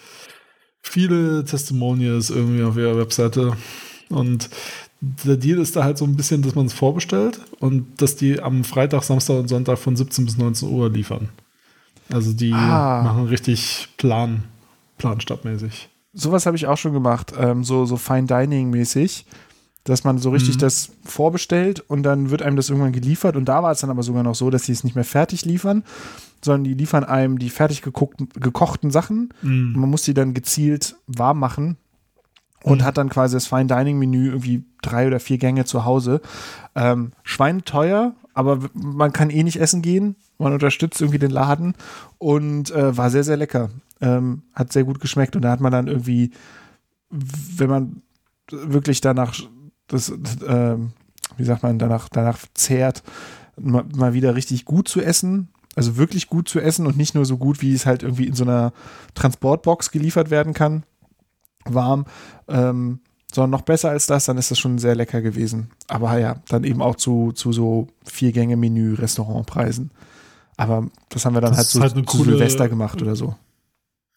viele 0.81 1.45
Testimonials 1.45 2.29
irgendwie 2.29 2.63
auf 2.63 2.75
ihrer 2.75 2.97
Webseite 2.97 3.55
und 4.09 4.49
der 5.25 5.35
Deal 5.37 5.59
ist 5.59 5.75
da 5.75 5.83
halt 5.83 5.97
so 5.97 6.05
ein 6.05 6.15
bisschen, 6.15 6.41
dass 6.43 6.55
man 6.55 6.65
es 6.65 6.73
vorbestellt 6.73 7.41
und 7.59 8.01
dass 8.01 8.15
die 8.15 8.41
am 8.41 8.63
Freitag, 8.63 9.03
Samstag 9.03 9.37
und 9.39 9.47
Sonntag 9.49 9.77
von 9.77 9.95
17 9.95 10.23
bis 10.25 10.37
19 10.37 10.69
Uhr 10.69 10.89
liefern. 10.89 11.29
Also 12.11 12.31
die 12.33 12.53
Ah. 12.53 13.01
machen 13.03 13.25
richtig 13.25 13.89
Plan, 13.97 14.43
Planstabmäßig. 14.97 15.89
sowas 16.13 16.45
habe 16.45 16.55
ich 16.55 16.67
auch 16.67 16.77
schon 16.77 16.93
gemacht, 16.93 17.33
ähm, 17.37 17.63
so, 17.63 17.85
so 17.85 17.97
Fine 17.97 18.27
Dining 18.27 18.69
mäßig. 18.69 19.25
dass 19.85 20.05
man 20.05 20.17
so 20.17 20.29
richtig 20.29 20.55
Mhm. 20.55 20.59
das 20.59 20.91
vorbestellt 21.03 21.81
und 21.89 22.03
dann 22.03 22.29
wird 22.29 22.41
einem 22.41 22.55
das 22.55 22.69
irgendwann 22.69 22.93
geliefert. 22.93 23.35
Und 23.35 23.43
da 23.49 23.61
war 23.63 23.71
es 23.73 23.81
dann 23.81 23.89
aber 23.89 24.01
sogar 24.01 24.23
noch 24.23 24.33
so, 24.33 24.49
dass 24.49 24.63
sie 24.63 24.71
es 24.71 24.85
nicht 24.85 24.95
mehr 24.95 25.03
fertig 25.03 25.43
liefern, 25.43 25.83
sondern 26.41 26.63
die 26.63 26.73
liefern 26.73 27.03
einem 27.03 27.37
die 27.37 27.49
fertig 27.49 27.81
gekochten, 27.81 28.91
Sachen. 28.91 29.33
Und 29.41 29.73
Mhm. 29.73 29.79
man 29.81 29.89
muss 29.89 30.03
die 30.03 30.13
dann 30.13 30.33
gezielt 30.33 30.95
warm 31.07 31.37
machen 31.39 31.75
und 32.63 32.79
Mhm. 32.81 32.83
hat 32.85 32.97
dann 32.97 33.09
quasi 33.09 33.35
das 33.35 33.45
Fine 33.47 33.67
Dining 33.67 33.99
Menü 33.99 34.27
irgendwie 34.27 34.63
drei 34.81 35.05
oder 35.07 35.19
vier 35.19 35.37
Gänge 35.37 35.65
zu 35.65 35.85
Hause. 35.85 36.21
Ähm, 36.75 37.11
schweineteuer, 37.23 38.15
aber 38.33 38.63
w- 38.63 38.67
man 38.73 39.13
kann 39.13 39.29
eh 39.29 39.43
nicht 39.43 39.59
essen 39.59 39.81
gehen. 39.81 40.15
Man 40.39 40.53
unterstützt 40.53 40.99
irgendwie 41.01 41.19
den 41.19 41.31
Laden 41.31 41.75
und 42.17 42.71
äh, 42.71 42.97
war 42.97 43.09
sehr, 43.09 43.23
sehr 43.23 43.37
lecker. 43.37 43.69
Ähm, 44.01 44.41
hat 44.53 44.73
sehr 44.73 44.83
gut 44.83 44.99
geschmeckt 44.99 45.35
und 45.35 45.43
da 45.43 45.51
hat 45.51 45.61
man 45.61 45.71
dann 45.71 45.87
irgendwie, 45.87 46.31
wenn 47.09 47.69
man 47.69 48.01
wirklich 48.51 49.01
danach, 49.01 49.33
das, 49.87 50.11
ähm, 50.47 50.91
wie 51.37 51.43
sagt 51.45 51.63
man, 51.63 51.79
danach, 51.79 52.09
danach 52.09 52.39
zehrt, 52.53 53.03
mal, 53.59 53.83
mal 53.95 54.13
wieder 54.13 54.35
richtig 54.35 54.65
gut 54.65 54.87
zu 54.87 55.01
essen. 55.01 55.49
Also 55.75 55.97
wirklich 55.97 56.27
gut 56.27 56.47
zu 56.49 56.59
essen 56.59 56.85
und 56.85 56.97
nicht 56.97 57.15
nur 57.15 57.25
so 57.25 57.37
gut, 57.37 57.61
wie 57.61 57.73
es 57.73 57.85
halt 57.85 58.03
irgendwie 58.03 58.27
in 58.27 58.35
so 58.35 58.43
einer 58.43 58.73
Transportbox 59.15 59.89
geliefert 59.91 60.29
werden 60.29 60.53
kann, 60.53 60.83
warm, 61.65 62.05
ähm, 62.47 62.99
sondern 63.33 63.51
noch 63.51 63.61
besser 63.61 63.89
als 63.89 64.05
das, 64.05 64.25
dann 64.25 64.37
ist 64.37 64.51
das 64.51 64.59
schon 64.59 64.77
sehr 64.77 64.95
lecker 64.95 65.21
gewesen. 65.21 65.71
Aber 65.87 66.17
ja, 66.19 66.35
dann 66.49 66.63
eben 66.63 66.81
auch 66.81 66.95
zu, 66.95 67.31
zu 67.31 67.51
so 67.51 67.87
Vier-Gänge-Menü-Restaurantpreisen. 68.05 69.91
Aber 70.57 70.87
das 71.09 71.25
haben 71.25 71.33
wir 71.33 71.41
dann 71.41 71.51
Das 71.51 71.57
halt 71.57 71.67
so 71.67 71.81
halt 71.81 71.93
eine 71.93 72.05
zu 72.05 72.17
coole- 72.17 72.31
Silvester 72.31 72.69
gemacht 72.69 73.01
oder 73.01 73.15
so. 73.15 73.35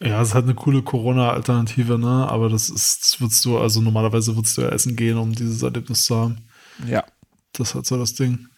Ja, 0.02 0.20
es 0.20 0.28
ist 0.28 0.34
halt 0.34 0.44
eine 0.44 0.54
coole 0.54 0.82
Corona-Alternative, 0.82 1.98
ne? 1.98 2.28
Aber 2.28 2.50
das 2.50 2.68
ist, 2.68 3.02
das 3.02 3.20
würdest 3.20 3.42
du, 3.46 3.56
also 3.58 3.80
normalerweise 3.80 4.36
würdest 4.36 4.58
du 4.58 4.62
ja 4.62 4.68
essen 4.68 4.94
gehen, 4.96 5.16
um 5.16 5.32
dieses 5.32 5.62
Erlebnis 5.62 6.02
zu 6.02 6.14
haben. 6.16 6.38
Ja. 6.86 7.02
Das 7.52 7.68
ist 7.70 7.74
halt 7.74 7.86
so 7.86 7.96
das 7.96 8.12
Ding. 8.12 8.48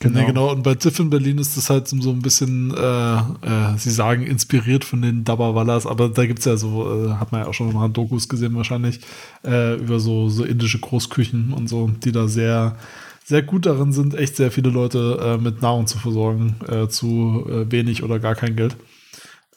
Genau. 0.00 0.20
Nee, 0.20 0.26
genau. 0.26 0.52
Und 0.52 0.62
bei 0.62 0.74
Tiff 0.74 0.98
in 1.00 1.10
Berlin 1.10 1.38
ist 1.38 1.56
das 1.56 1.70
halt 1.70 1.88
so 1.88 2.10
ein 2.10 2.22
bisschen, 2.22 2.72
äh, 2.72 3.16
äh, 3.16 3.76
sie 3.76 3.90
sagen, 3.90 4.26
inspiriert 4.26 4.84
von 4.84 5.02
den 5.02 5.24
Dabawallas, 5.24 5.86
aber 5.86 6.08
da 6.08 6.24
gibt's 6.26 6.44
ja 6.44 6.56
so, 6.56 7.06
äh, 7.06 7.14
hat 7.14 7.32
man 7.32 7.42
ja 7.42 7.46
auch 7.48 7.54
schon 7.54 7.72
mal 7.72 7.88
Dokus 7.88 8.28
gesehen 8.28 8.54
wahrscheinlich, 8.54 9.00
äh, 9.44 9.74
über 9.74 9.98
so, 9.98 10.28
so 10.28 10.44
indische 10.44 10.78
Großküchen 10.78 11.52
und 11.52 11.68
so, 11.68 11.90
die 12.04 12.12
da 12.12 12.28
sehr, 12.28 12.76
sehr 13.24 13.42
gut 13.42 13.66
darin 13.66 13.92
sind, 13.92 14.14
echt 14.14 14.36
sehr 14.36 14.52
viele 14.52 14.70
Leute 14.70 15.18
äh, 15.20 15.42
mit 15.42 15.62
Nahrung 15.62 15.86
zu 15.86 15.98
versorgen, 15.98 16.56
äh, 16.68 16.88
zu 16.88 17.44
äh, 17.48 17.70
wenig 17.70 18.02
oder 18.04 18.20
gar 18.20 18.36
kein 18.36 18.54
Geld. 18.54 18.76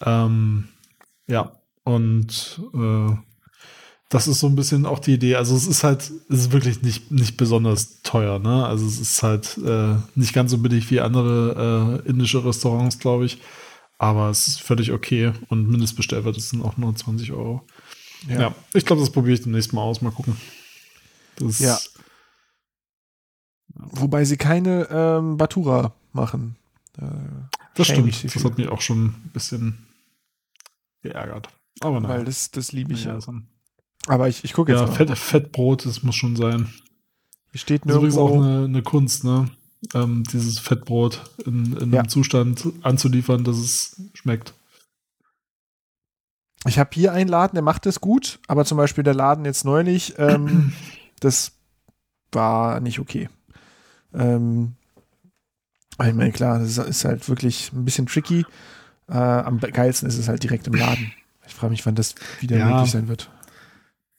Ähm, 0.03 0.69
ja, 1.27 1.51
und 1.83 2.61
äh, 2.73 3.15
das 4.11 4.27
ist 4.27 4.41
so 4.41 4.47
ein 4.47 4.57
bisschen 4.57 4.85
auch 4.85 4.99
die 4.99 5.13
Idee. 5.13 5.35
Also 5.35 5.55
es 5.55 5.65
ist 5.65 5.85
halt, 5.85 6.01
es 6.01 6.39
ist 6.39 6.51
wirklich 6.51 6.81
nicht, 6.81 7.11
nicht 7.11 7.37
besonders 7.37 8.01
teuer, 8.01 8.39
ne? 8.39 8.65
Also 8.65 8.85
es 8.85 8.99
ist 8.99 9.23
halt 9.23 9.57
äh, 9.65 9.95
nicht 10.15 10.33
ganz 10.33 10.51
so 10.51 10.57
billig 10.57 10.91
wie 10.91 10.99
andere 10.99 12.01
äh, 12.05 12.09
indische 12.09 12.43
Restaurants, 12.43 12.99
glaube 12.99 13.23
ich. 13.25 13.41
Aber 13.97 14.29
es 14.29 14.47
ist 14.47 14.61
völlig 14.61 14.91
okay. 14.91 15.31
Und 15.47 15.69
Mindestbestellwert 15.69 16.39
sind 16.41 16.61
auch 16.61 16.75
nur 16.75 16.93
20 16.93 17.31
Euro. 17.31 17.65
Ja, 18.27 18.53
ich 18.73 18.85
glaube, 18.85 19.01
das 19.01 19.11
probiere 19.11 19.35
ich 19.35 19.43
demnächst 19.43 19.71
mal 19.71 19.81
aus. 19.81 20.01
Mal 20.01 20.11
gucken. 20.11 20.35
Das 21.37 21.59
Ja. 21.59 21.79
Wobei 23.73 24.25
sie 24.25 24.35
keine 24.35 24.89
ähm, 24.91 25.37
Batura 25.37 25.93
machen. 26.11 26.57
Äh, 26.97 27.05
das 27.75 27.87
stimmt. 27.87 28.25
Das 28.25 28.43
hat 28.43 28.57
mich 28.57 28.67
auch 28.67 28.81
schon 28.81 29.05
ein 29.05 29.31
bisschen 29.31 29.87
geärgert. 31.01 31.47
Aber 31.79 32.03
Weil 32.03 32.17
nein. 32.17 32.25
das, 32.25 32.51
das 32.51 32.73
liebe 32.73 32.91
ich 32.91 33.05
ja, 33.05 33.17
ja. 33.17 33.41
Aber 34.07 34.27
ich, 34.27 34.43
ich 34.43 34.53
gucke 34.53 34.71
jetzt 34.71 34.81
ja 34.81 34.87
mal. 34.87 34.93
Fett, 34.93 35.17
Fettbrot, 35.17 35.85
das 35.85 36.03
muss 36.03 36.15
schon 36.15 36.35
sein. 36.35 36.73
Hier 37.51 37.59
steht 37.59 37.83
Das 37.85 37.91
ist 37.91 37.95
übrigens 37.97 38.15
nirgendwo. 38.15 38.39
auch 38.39 38.43
eine, 38.43 38.65
eine 38.65 38.81
Kunst, 38.83 39.23
ne? 39.23 39.49
Ähm, 39.93 40.23
dieses 40.31 40.59
Fettbrot 40.59 41.21
in, 41.45 41.75
in 41.77 41.91
Ja. 41.93 41.99
einem 42.01 42.09
Zustand 42.09 42.67
anzuliefern, 42.83 43.43
dass 43.43 43.57
es 43.57 44.01
schmeckt. 44.13 44.53
Ich 46.67 46.77
habe 46.77 46.91
hier 46.93 47.11
einen 47.13 47.27
Laden, 47.29 47.55
der 47.55 47.63
macht 47.63 47.85
das 47.87 47.99
gut, 48.01 48.39
aber 48.47 48.65
zum 48.65 48.77
Beispiel 48.77 49.03
der 49.03 49.15
Laden 49.15 49.45
jetzt 49.45 49.65
neulich, 49.65 50.13
ähm, 50.19 50.71
das 51.19 51.53
war 52.31 52.79
nicht 52.79 52.99
okay. 52.99 53.29
Ähm, 54.13 54.73
ich 55.93 56.13
meine, 56.13 56.31
klar, 56.31 56.59
das 56.59 56.69
ist, 56.69 56.77
ist 56.77 57.05
halt 57.05 57.27
wirklich 57.29 57.71
ein 57.73 57.85
bisschen 57.85 58.05
tricky. 58.07 58.45
Äh, 59.07 59.13
am 59.13 59.59
geilsten 59.59 60.07
ist 60.07 60.17
es 60.17 60.27
halt 60.27 60.41
direkt 60.43 60.67
im 60.67 60.73
Laden. 60.73 61.11
Ich 61.47 61.53
frage 61.53 61.71
mich, 61.71 61.85
wann 61.85 61.95
das 61.95 62.15
wieder 62.39 62.57
Ja. 62.57 62.65
möglich 62.73 62.91
sein 62.91 63.07
wird. 63.07 63.29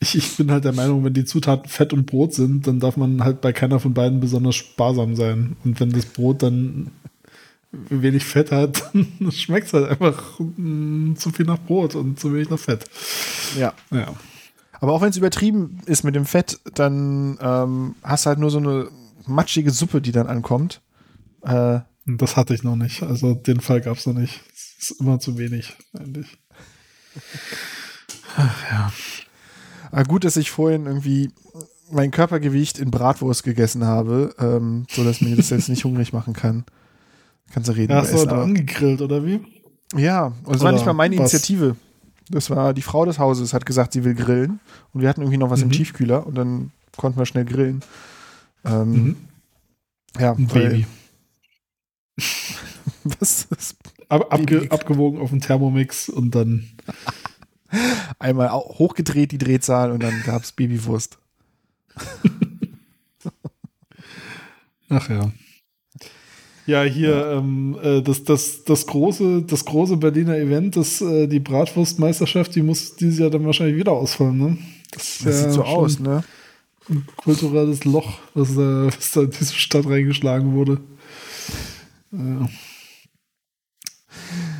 Ich, 0.02 0.16
ich 0.16 0.36
bin 0.36 0.50
halt 0.50 0.64
der 0.64 0.72
Meinung, 0.72 1.04
wenn 1.04 1.14
die 1.14 1.24
Zutaten 1.24 1.68
Fett 1.68 1.92
und 1.92 2.06
Brot 2.06 2.34
sind, 2.34 2.66
dann 2.66 2.80
darf 2.80 2.96
man 2.96 3.22
halt 3.22 3.40
bei 3.40 3.52
keiner 3.52 3.78
von 3.78 3.94
beiden 3.94 4.18
besonders 4.18 4.56
sparsam 4.56 5.14
sein. 5.14 5.54
Und 5.62 5.78
wenn 5.78 5.92
das 5.92 6.06
Brot 6.06 6.42
dann 6.42 6.90
wenig 7.70 8.24
Fett 8.24 8.50
hat, 8.50 8.82
dann 8.92 9.30
schmeckt 9.30 9.68
es 9.68 9.72
halt 9.74 9.88
einfach 9.88 10.40
mm, 10.40 11.14
zu 11.14 11.30
viel 11.30 11.46
nach 11.46 11.60
Brot 11.60 11.94
und 11.94 12.18
zu 12.18 12.34
wenig 12.34 12.50
nach 12.50 12.58
Fett. 12.58 12.84
Ja. 13.56 13.74
Ja. 13.92 14.12
Aber 14.80 14.92
auch 14.92 15.02
wenn 15.02 15.10
es 15.10 15.16
übertrieben 15.16 15.78
ist 15.86 16.02
mit 16.02 16.16
dem 16.16 16.26
Fett, 16.26 16.58
dann 16.74 17.38
ähm, 17.40 17.94
hast 18.02 18.26
du 18.26 18.30
halt 18.30 18.40
nur 18.40 18.50
so 18.50 18.58
eine 18.58 18.88
matschige 19.26 19.70
Suppe, 19.70 20.00
die 20.00 20.10
dann 20.10 20.26
ankommt. 20.26 20.80
Äh, 21.42 21.78
das 22.06 22.36
hatte 22.36 22.54
ich 22.54 22.64
noch 22.64 22.74
nicht. 22.74 23.04
Also 23.04 23.34
den 23.34 23.60
Fall 23.60 23.80
gab 23.80 23.98
es 23.98 24.06
noch 24.06 24.14
nicht. 24.14 24.40
Es 24.52 24.90
ist 24.90 25.00
immer 25.00 25.20
zu 25.20 25.38
wenig, 25.38 25.76
eigentlich. 25.96 26.26
Ah, 29.92 30.02
gut, 30.02 30.24
dass 30.24 30.36
ich 30.36 30.50
vorhin 30.50 30.86
irgendwie 30.86 31.30
mein 31.90 32.10
Körpergewicht 32.10 32.78
in 32.78 32.90
Bratwurst 32.90 33.44
gegessen 33.44 33.84
habe, 33.84 34.34
ähm, 34.38 34.86
so 34.90 35.04
dass 35.04 35.20
mir 35.20 35.36
das 35.36 35.50
jetzt 35.50 35.68
nicht 35.68 35.84
hungrig 35.84 36.12
machen 36.12 36.32
kann. 36.32 36.64
Kannst 37.52 37.68
du 37.68 37.74
reden. 37.74 37.94
Hast 37.94 38.12
du 38.14 38.18
heute 38.18 38.34
angegrillt, 38.34 39.02
oder 39.02 39.24
wie? 39.26 39.40
ja, 39.94 40.32
und 40.44 40.54
es 40.56 40.60
war 40.62 40.68
Oder 40.68 40.72
nicht 40.72 40.86
mal 40.86 40.94
meine 40.94 41.18
was? 41.18 41.32
Initiative. 41.32 41.76
Das 42.30 42.48
war 42.48 42.72
die 42.72 42.80
Frau 42.82 43.04
des 43.04 43.18
Hauses, 43.18 43.52
hat 43.52 43.66
gesagt, 43.66 43.92
sie 43.92 44.04
will 44.04 44.14
grillen. 44.14 44.58
Und 44.94 45.02
wir 45.02 45.08
hatten 45.10 45.20
irgendwie 45.20 45.36
noch 45.36 45.50
was 45.50 45.60
im 45.60 45.68
Mhm. 45.68 45.72
Tiefkühler 45.72 46.26
und 46.26 46.34
dann 46.36 46.70
konnten 46.96 47.18
wir 47.18 47.26
schnell 47.26 47.44
grillen. 47.44 47.82
Ähm, 48.64 48.90
Mhm. 48.92 49.16
Ja, 50.18 50.32
Ein 50.32 50.50
weil- 50.54 50.68
Baby. 50.70 50.86
Was 53.20 53.44
ist 53.50 53.76
Ab, 54.08 54.32
abge, 54.32 54.66
abgewogen 54.70 55.20
auf 55.20 55.30
den 55.30 55.40
Thermomix 55.40 56.08
und 56.08 56.34
dann. 56.34 56.68
einmal 58.18 58.50
hochgedreht 58.52 59.32
die 59.32 59.38
Drehzahl 59.38 59.90
und 59.90 60.02
dann 60.02 60.22
gab 60.24 60.42
es 60.42 60.52
Babywurst. 60.52 61.18
Ach 64.88 65.08
ja. 65.08 65.32
Ja, 66.66 66.82
hier 66.84 67.26
ähm, 67.26 67.76
äh, 67.82 68.02
das, 68.02 68.22
das, 68.22 68.62
das, 68.64 68.86
große, 68.86 69.42
das 69.42 69.64
große 69.64 69.96
Berliner 69.96 70.36
Event, 70.36 70.76
das, 70.76 71.00
äh, 71.00 71.26
die 71.26 71.40
Bratwurstmeisterschaft, 71.40 72.54
die 72.54 72.62
muss 72.62 72.94
dieses 72.94 73.18
Jahr 73.18 73.30
dann 73.30 73.44
wahrscheinlich 73.44 73.76
wieder 73.76 73.92
ausfallen, 73.92 74.38
ne? 74.38 74.58
Das, 74.92 75.02
ist 75.02 75.26
Das 75.26 75.34
ja 75.34 75.42
sieht 75.42 75.52
so 75.52 75.64
schon 75.64 75.74
aus, 75.74 75.98
ne? 75.98 76.22
Ein 76.88 77.04
kulturelles 77.16 77.84
Loch, 77.84 78.18
was 78.34 78.54
da, 78.54 78.86
was 78.86 79.10
da 79.10 79.22
in 79.22 79.30
diese 79.30 79.54
Stadt 79.54 79.86
reingeschlagen 79.86 80.52
wurde. 80.52 80.80
Ja. 82.12 82.48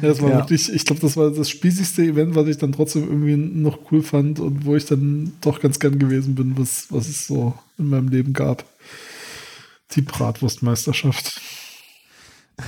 Ja, 0.02 0.08
das 0.08 0.20
war 0.20 0.30
Ja. 0.30 0.38
wirklich, 0.38 0.70
ich 0.72 0.84
glaube, 0.84 1.00
das 1.00 1.16
war 1.16 1.30
das 1.30 1.48
spießigste 1.48 2.02
Event, 2.02 2.34
was 2.34 2.48
ich 2.48 2.58
dann 2.58 2.72
trotzdem 2.72 3.04
irgendwie 3.04 3.36
noch 3.36 3.78
cool 3.92 4.02
fand 4.02 4.40
und 4.40 4.64
wo 4.66 4.76
ich 4.76 4.84
dann 4.84 5.32
doch 5.40 5.60
ganz 5.60 5.78
gern 5.78 5.98
gewesen 5.98 6.34
bin, 6.34 6.58
was, 6.58 6.88
was 6.90 7.08
es 7.08 7.26
so 7.26 7.54
in 7.78 7.88
meinem 7.88 8.08
Leben 8.08 8.32
gab. 8.34 8.64
Die 9.92 10.02
Bratwurstmeisterschaft. 10.02 11.40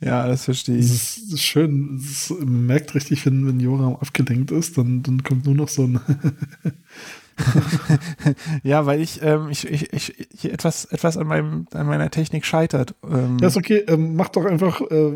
Ja, 0.00 0.26
das 0.26 0.44
verstehe 0.46 0.76
ich. 0.78 0.86
es 0.86 1.18
ist 1.18 1.42
schön, 1.42 1.96
es 1.96 2.10
ist, 2.10 2.30
man 2.30 2.66
merkt 2.66 2.94
richtig, 2.94 3.26
wenn, 3.26 3.46
wenn 3.46 3.60
Joram 3.60 3.96
abgelenkt 3.96 4.50
ist, 4.50 4.78
dann, 4.78 5.02
dann 5.02 5.22
kommt 5.22 5.44
nur 5.44 5.54
noch 5.54 5.68
so 5.68 5.82
ein 5.84 6.00
Ja, 8.62 8.86
weil 8.86 9.00
ich, 9.00 9.22
ähm, 9.22 9.48
ich, 9.50 9.66
ich, 9.66 9.92
ich 9.92 10.14
hier 10.36 10.52
etwas, 10.52 10.84
etwas 10.86 11.16
an, 11.16 11.26
meinem, 11.26 11.66
an 11.72 11.86
meiner 11.86 12.10
Technik 12.10 12.44
scheitert. 12.44 12.94
Ähm, 13.04 13.38
Ja, 13.40 13.48
ist 13.48 13.56
okay. 13.56 13.84
Ähm, 13.88 14.16
mach 14.16 14.28
doch 14.28 14.44
einfach, 14.44 14.80
äh, 14.80 15.12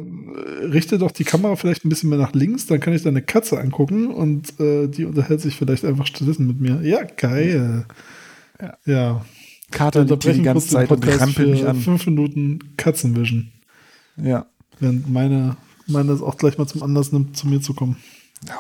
richte 0.63 0.99
doch 0.99 1.11
die 1.11 1.25
Kamera 1.25 1.57
vielleicht 1.57 1.85
ein 1.85 1.89
bisschen 1.89 2.11
mehr 2.11 2.19
nach 2.19 2.33
links, 2.33 2.67
dann 2.67 2.81
kann 2.81 2.93
ich 2.93 3.03
deine 3.03 3.23
Katze 3.23 3.61
angucken 3.61 4.09
und 4.09 4.59
äh, 4.61 4.89
die 4.89 5.05
unterhält 5.05 5.41
sich 5.41 5.57
vielleicht 5.57 5.85
einfach 5.85 6.07
stattdessen 6.07 6.47
mit 6.47 6.61
mir. 6.61 6.81
Ja, 6.83 7.05
geil. 7.05 7.87
Ja. 8.61 8.79
ja. 8.85 9.25
Kater 9.71 10.05
liegt 10.05 10.23
hier 10.23 10.35
die 10.35 10.43
ganze 10.43 10.69
Zeit 10.69 10.91
und 10.91 11.07
rampelt 11.21 11.51
mich 11.51 11.67
an. 11.67 11.77
fünf 11.77 12.07
Minuten 12.07 12.77
Katzenvision. 12.77 13.51
Ja. 14.17 14.47
Während 14.79 15.11
meine, 15.11 15.57
meine 15.87 16.13
es 16.13 16.23
auch 16.23 16.37
gleich 16.37 16.59
mal 16.59 16.67
zum 16.67 16.83
Anlass 16.83 17.13
nimmt, 17.13 17.37
zu 17.37 17.49
mir 17.49 17.61
zu 17.61 17.75
kommen. 17.75 17.97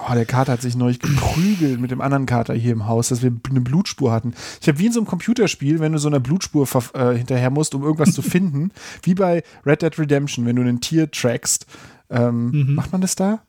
Oh, 0.08 0.14
der 0.14 0.24
Kater 0.24 0.52
hat 0.52 0.62
sich 0.62 0.76
neulich 0.76 0.98
geprügelt 0.98 1.80
mit 1.80 1.90
dem 1.90 2.00
anderen 2.00 2.26
Kater 2.26 2.54
hier 2.54 2.72
im 2.72 2.86
Haus, 2.86 3.08
dass 3.08 3.22
wir 3.22 3.32
eine 3.50 3.60
Blutspur 3.60 4.12
hatten. 4.12 4.34
Ich 4.60 4.68
habe 4.68 4.78
wie 4.78 4.86
in 4.86 4.92
so 4.92 5.00
einem 5.00 5.06
Computerspiel, 5.06 5.80
wenn 5.80 5.92
du 5.92 5.98
so 5.98 6.08
einer 6.08 6.20
Blutspur 6.20 6.66
äh, 6.94 7.14
hinterher 7.16 7.50
musst, 7.50 7.74
um 7.74 7.82
irgendwas 7.82 8.12
zu 8.12 8.22
finden, 8.22 8.70
wie 9.02 9.14
bei 9.14 9.42
Red 9.66 9.82
Dead 9.82 9.98
Redemption, 9.98 10.46
wenn 10.46 10.56
du 10.56 10.62
ein 10.62 10.80
Tier 10.80 11.10
trackst. 11.10 11.66
Ähm, 12.10 12.50
Mhm. 12.50 12.74
Macht 12.74 12.92
man 12.92 13.00
das 13.00 13.14
da? 13.16 13.40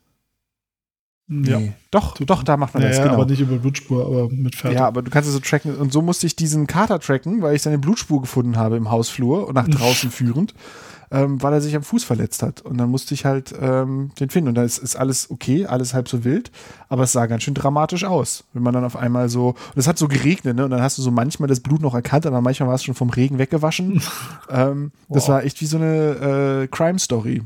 Ja. 1.28 1.60
Nee. 1.60 1.74
Doch, 1.90 2.18
doch, 2.20 2.44
da 2.44 2.56
macht 2.56 2.74
man 2.76 2.84
Ja, 2.84 2.90
das, 2.90 2.98
ja, 2.98 3.04
genau. 3.06 3.16
aber 3.16 3.26
nicht 3.26 3.40
über 3.42 3.58
Blutspur, 3.58 4.06
aber 4.06 4.30
mit 4.30 4.56
Pferd. 4.56 4.74
Ja, 4.74 4.86
aber 4.86 5.02
du 5.02 5.10
kannst 5.10 5.28
es 5.28 5.34
so 5.34 5.40
tracken. 5.40 5.76
Und 5.76 5.92
so 5.92 6.02
musste 6.04 6.28
ich 6.28 6.36
diesen 6.36 6.68
Kater 6.68 7.00
tracken, 7.00 7.42
weil 7.42 7.56
ich 7.56 7.64
seine 7.64 7.80
Blutspur 7.80 8.22
gefunden 8.22 8.58
habe 8.58 8.78
im 8.78 8.92
Hausflur 8.92 9.48
und 9.48 9.56
nach 9.56 9.68
draußen 9.70 10.12
führend, 10.12 10.54
ähm, 11.16 11.42
weil 11.42 11.54
er 11.54 11.62
sich 11.62 11.76
am 11.76 11.84
Fuß 11.84 12.04
verletzt 12.04 12.44
hat. 12.44 12.62
Und 12.62 12.78
dann 12.78 12.90
musste 12.90 13.14
ich 13.14 13.24
halt 13.26 13.54
ähm, 13.62 14.12
den 14.20 14.30
finden. 14.30 14.50
Und 14.50 14.56
da 14.56 14.64
ist, 14.64 14.78
ist 14.80 14.96
alles 14.96 15.32
okay, 15.32 15.66
alles 15.66 15.94
halb 15.94 16.10
so 16.10 16.24
wild, 16.26 16.52
aber 16.90 17.04
es 17.04 17.14
sah 17.14 17.26
ganz 17.26 17.44
schön 17.44 17.54
dramatisch 17.54 18.04
aus. 18.04 18.44
Wenn 18.54 18.64
man 18.64 18.74
dann 18.74 18.84
auf 18.84 18.96
einmal 18.98 19.30
so, 19.30 19.50
und 19.50 19.78
es 19.78 19.88
hat 19.88 19.98
so 19.98 20.08
geregnet, 20.08 20.56
ne? 20.58 20.66
Und 20.66 20.72
dann 20.72 20.82
hast 20.82 20.98
du 20.98 21.02
so 21.02 21.12
manchmal 21.12 21.48
das 21.48 21.62
Blut 21.62 21.82
noch 21.82 21.96
erkannt, 21.96 22.26
aber 22.26 22.42
manchmal 22.42 22.68
war 22.68 22.76
es 22.76 22.84
schon 22.84 22.96
vom 22.96 23.10
Regen 23.10 23.38
weggewaschen. 23.40 24.02
ähm, 24.50 24.92
das 25.10 25.24
Wow. 25.24 25.30
war 25.30 25.44
echt 25.44 25.62
wie 25.62 25.66
so 25.66 25.78
eine 25.78 26.64
äh, 26.64 26.68
Crime-Story. 26.68 27.44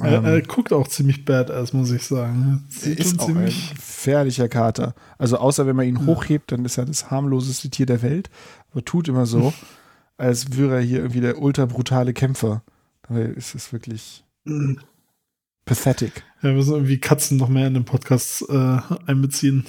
Er, 0.00 0.18
Ähm, 0.18 0.24
er 0.26 0.42
guckt 0.42 0.72
auch 0.72 0.88
ziemlich 0.88 1.24
badass, 1.24 1.72
muss 1.72 1.90
ich 1.90 2.02
sagen. 2.02 2.64
Sieht 2.68 2.98
ist 2.98 3.18
auch 3.18 3.28
ein 3.28 3.34
ziemlich. 3.34 3.70
gefährlicher 3.74 4.48
Kater. 4.48 4.94
Also 5.16 5.38
außer 5.38 5.66
wenn 5.66 5.76
man 5.76 5.86
ihn 5.86 6.04
hochhebt, 6.06 6.52
dann 6.52 6.64
ist 6.66 6.76
er 6.76 6.84
das 6.84 7.10
harmloseste 7.10 7.70
Tier 7.70 7.86
der 7.86 8.02
Welt. 8.02 8.28
Aber 8.72 8.84
tut 8.84 9.08
immer 9.08 9.24
so, 9.26 9.54
als 10.16 10.56
wäre 10.56 10.76
er 10.76 10.80
hier 10.82 10.98
irgendwie 10.98 11.20
der 11.20 11.40
ultra 11.40 11.66
brutale 11.66 12.12
Kämpfer. 12.12 12.62
Dabei 13.02 13.22
ist 13.22 13.54
es 13.54 13.72
wirklich 13.72 14.24
Mhm. 14.44 14.80
pathetic. 15.64 16.22
Ja, 16.42 16.50
wir 16.50 16.52
müssen 16.54 16.74
irgendwie 16.74 16.98
Katzen 16.98 17.36
noch 17.36 17.48
mehr 17.48 17.66
in 17.66 17.74
den 17.74 17.84
Podcast 17.84 18.44
äh, 18.48 18.78
einbeziehen. 19.06 19.66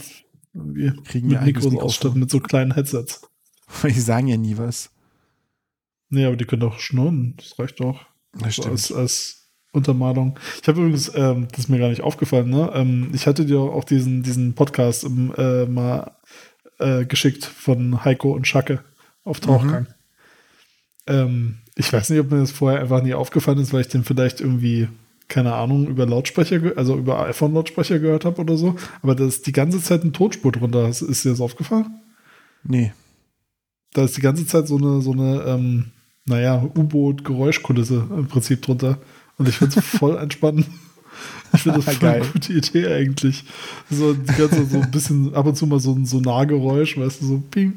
Irgendwie 0.54 0.92
Kriegen 1.04 1.28
mit 1.28 1.42
Mikros 1.44 1.76
ausstatten, 1.78 2.20
mit 2.20 2.30
so 2.32 2.40
kleinen 2.40 2.74
Headsets. 2.74 3.22
Die 3.84 3.92
sagen 4.00 4.28
ja 4.28 4.38
nie 4.38 4.58
was. 4.58 4.92
Nee, 6.10 6.26
aber 6.26 6.38
die 6.38 6.46
können 6.46 6.62
doch 6.62 6.80
schnurren. 6.80 7.34
Das 7.38 7.60
reicht 7.60 7.80
doch. 7.82 8.06
Das 8.40 8.54
stimmt. 8.54 8.70
als, 8.70 8.92
als 8.94 9.50
Untermalung. 9.74 10.40
Ich 10.62 10.68
habe 10.68 10.80
übrigens, 10.80 11.12
ähm, 11.14 11.48
das 11.50 11.60
ist 11.60 11.70
mir 11.70 11.80
gar 11.80 11.90
nicht 11.90 12.02
aufgefallen, 12.02 12.50
ne? 12.50 12.72
Ähm, 12.74 13.10
ich 13.14 13.28
hatte 13.28 13.46
dir 13.46 13.60
auch 13.60 13.84
diesen, 13.84 14.24
diesen 14.24 14.54
Podcast 14.56 15.04
im, 15.04 15.34
äh, 15.36 15.66
mal 15.66 16.16
äh, 16.80 17.06
geschickt 17.06 17.44
von 17.44 18.06
Heiko 18.06 18.32
und 18.32 18.48
Schacke 18.48 18.84
auf 19.26 19.42
Tauchgang. 19.42 19.82
Mhm. 19.84 19.88
Ähm, 21.08 21.56
ich 21.76 21.92
weiß 21.92 22.10
nicht, 22.10 22.20
ob 22.20 22.32
mir 22.32 22.40
das 22.40 22.52
vorher 22.52 22.82
einfach 22.82 23.04
nie 23.04 23.14
aufgefallen 23.14 23.60
ist, 23.60 23.74
weil 23.74 23.82
ich 23.82 23.88
den 23.88 24.04
vielleicht 24.04 24.42
irgendwie, 24.42 24.88
keine 25.28 25.54
Ahnung, 25.54 25.88
über 25.88 26.06
Lautsprecher, 26.06 26.74
also 26.76 26.98
über 26.98 27.26
iPhone-Lautsprecher 27.28 28.00
gehört 28.00 28.26
habe 28.26 28.42
oder 28.42 28.58
so. 28.58 28.76
Aber 29.02 29.16
da 29.16 29.26
ist 29.26 29.46
die 29.46 29.52
ganze 29.52 29.82
Zeit 29.82 30.04
ein 30.04 30.14
Tonspur 30.14 30.52
drunter. 30.52 30.88
Ist, 30.88 31.02
ist 31.02 31.24
dir 31.24 31.30
das 31.30 31.42
aufgefallen? 31.42 31.88
Nee. 32.64 32.94
Da 33.94 34.04
ist 34.04 34.18
die 34.18 34.22
ganze 34.22 34.46
Zeit 34.46 34.68
so 34.68 34.78
eine, 34.78 35.02
so 35.02 35.12
eine, 35.12 35.44
ähm, 35.44 35.86
naja, 36.26 36.64
U-Boot-Geräuschkulisse 36.64 38.08
im 38.10 38.28
Prinzip 38.28 38.62
drunter. 38.62 38.98
Und 39.38 39.48
ich 39.48 39.58
finde 39.58 39.80
es 39.80 39.86
voll 39.98 40.18
entspannend. 40.18 40.68
Ich 41.54 41.62
finde 41.62 41.80
das 41.80 41.86
voll 41.86 42.10
Geil. 42.10 42.22
eine 42.22 42.32
gute 42.32 42.54
Idee 42.54 42.88
eigentlich. 42.88 43.44
So, 43.90 44.14
die 44.14 44.34
ganze, 44.34 44.66
so 44.66 44.82
ein 44.82 44.92
bisschen 44.92 45.34
ab 45.34 45.46
und 45.46 45.56
zu 45.56 45.66
mal 45.68 45.80
so 45.80 45.94
ein 45.94 46.06
Sonargeräusch, 46.06 46.98
weißt 46.98 47.22
du, 47.22 47.26
so 47.26 47.44
ping. 47.52 47.74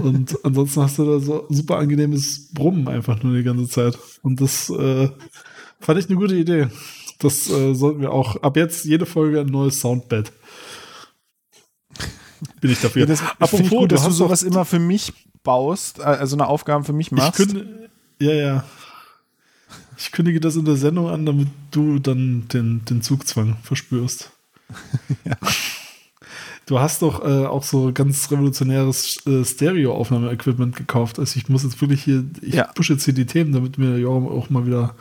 Und 0.00 0.38
ansonsten 0.44 0.82
hast 0.82 0.98
du 0.98 1.04
da 1.04 1.20
so 1.20 1.46
super 1.48 1.78
angenehmes 1.78 2.52
Brummen 2.52 2.88
einfach 2.88 3.22
nur 3.22 3.36
die 3.36 3.42
ganze 3.42 3.68
Zeit. 3.68 3.98
Und 4.22 4.40
das 4.40 4.70
äh, 4.70 5.08
fand 5.80 5.98
ich 5.98 6.08
eine 6.08 6.16
gute 6.16 6.36
Idee. 6.36 6.68
Das 7.18 7.50
äh, 7.50 7.74
sollten 7.74 8.00
wir 8.00 8.12
auch 8.12 8.36
ab 8.42 8.56
jetzt 8.56 8.84
jede 8.84 9.06
Folge 9.06 9.40
ein 9.40 9.46
neues 9.48 9.80
Soundbed. 9.80 10.32
Bin 12.60 12.70
ich 12.70 12.80
dafür. 12.80 13.00
Ja, 13.00 13.06
das 13.06 13.50
finde 13.50 13.64
ich 13.64 13.70
gut, 13.70 13.90
dass 13.92 14.04
du 14.04 14.10
sowas 14.10 14.42
immer 14.42 14.64
für 14.64 14.78
mich 14.78 15.12
baust, 15.42 15.98
äh, 15.98 16.02
also 16.02 16.36
eine 16.36 16.46
Aufgabe 16.46 16.84
für 16.84 16.92
mich 16.92 17.08
Ich 17.08 17.12
machst. 17.12 17.36
kündige, 17.36 17.88
ja, 18.20 18.32
ja. 18.32 18.64
Ich 19.96 20.12
kündige 20.12 20.38
das 20.38 20.54
in 20.54 20.64
der 20.64 20.76
Sendung 20.76 21.08
an, 21.08 21.26
damit 21.26 21.48
du 21.72 21.98
dann 21.98 22.46
den, 22.48 22.84
den 22.84 23.02
Zugzwang 23.02 23.56
verspürst. 23.62 24.30
Du 26.68 26.78
hast 26.78 27.00
doch 27.00 27.24
äh, 27.24 27.46
auch 27.46 27.62
so 27.62 27.92
ganz 27.94 28.30
revolutionäres 28.30 29.26
äh, 29.26 29.42
Stereo-Aufnahme-Equipment 29.42 30.76
gekauft. 30.76 31.18
Also 31.18 31.38
ich 31.38 31.48
muss 31.48 31.62
jetzt 31.64 31.80
wirklich 31.80 32.02
hier, 32.02 32.24
ich 32.42 32.54
Ja. 32.54 32.64
pushe 32.64 32.92
jetzt 32.92 33.04
hier 33.06 33.14
die 33.14 33.24
Themen, 33.24 33.52
damit 33.52 33.78
mir 33.78 33.96
Joram 33.98 34.28
auch 34.28 34.50
mal 34.50 34.66
wieder, 34.66 34.94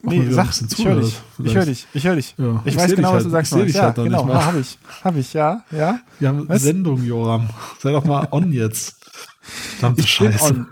auch 0.00 0.04
mal 0.04 0.14
Nee, 0.14 0.26
wieder 0.26 0.34
sag, 0.34 0.50
ich 0.76 0.84
höre 0.84 1.00
dich. 1.00 1.16
Ich 1.42 1.54
höre 1.54 1.64
dich. 1.64 1.86
Ich 1.94 2.06
höre 2.06 2.16
dich. 2.16 2.34
Ja, 2.36 2.60
Ich, 2.66 2.74
ich 2.74 2.78
weiß 2.78 2.94
genau, 2.94 3.14
was 3.14 3.24
du 3.24 3.32
halt. 3.32 3.46
sagst. 3.46 3.52
Ich 3.56 3.64
dich 3.66 3.74
ja, 3.76 3.82
halt 3.84 3.96
genau. 3.96 4.24
mal. 4.24 4.44
Habe 4.44 4.60
ich. 4.60 4.78
Habe 5.02 5.18
ich, 5.20 5.32
ja. 5.32 5.64
Ja. 5.70 6.00
Wir 6.18 6.28
haben 6.28 6.46
Was? 6.50 6.62
Sendung, 6.62 7.02
Joram. 7.02 7.48
Sei 7.80 7.92
doch 7.92 8.04
mal 8.04 8.28
on 8.30 8.52
jetzt. 8.52 8.96
Verdammte 9.40 10.02
Ich 10.02 10.18
bin 10.18 10.32
Scheiße. 10.32 10.44
on. 10.54 10.66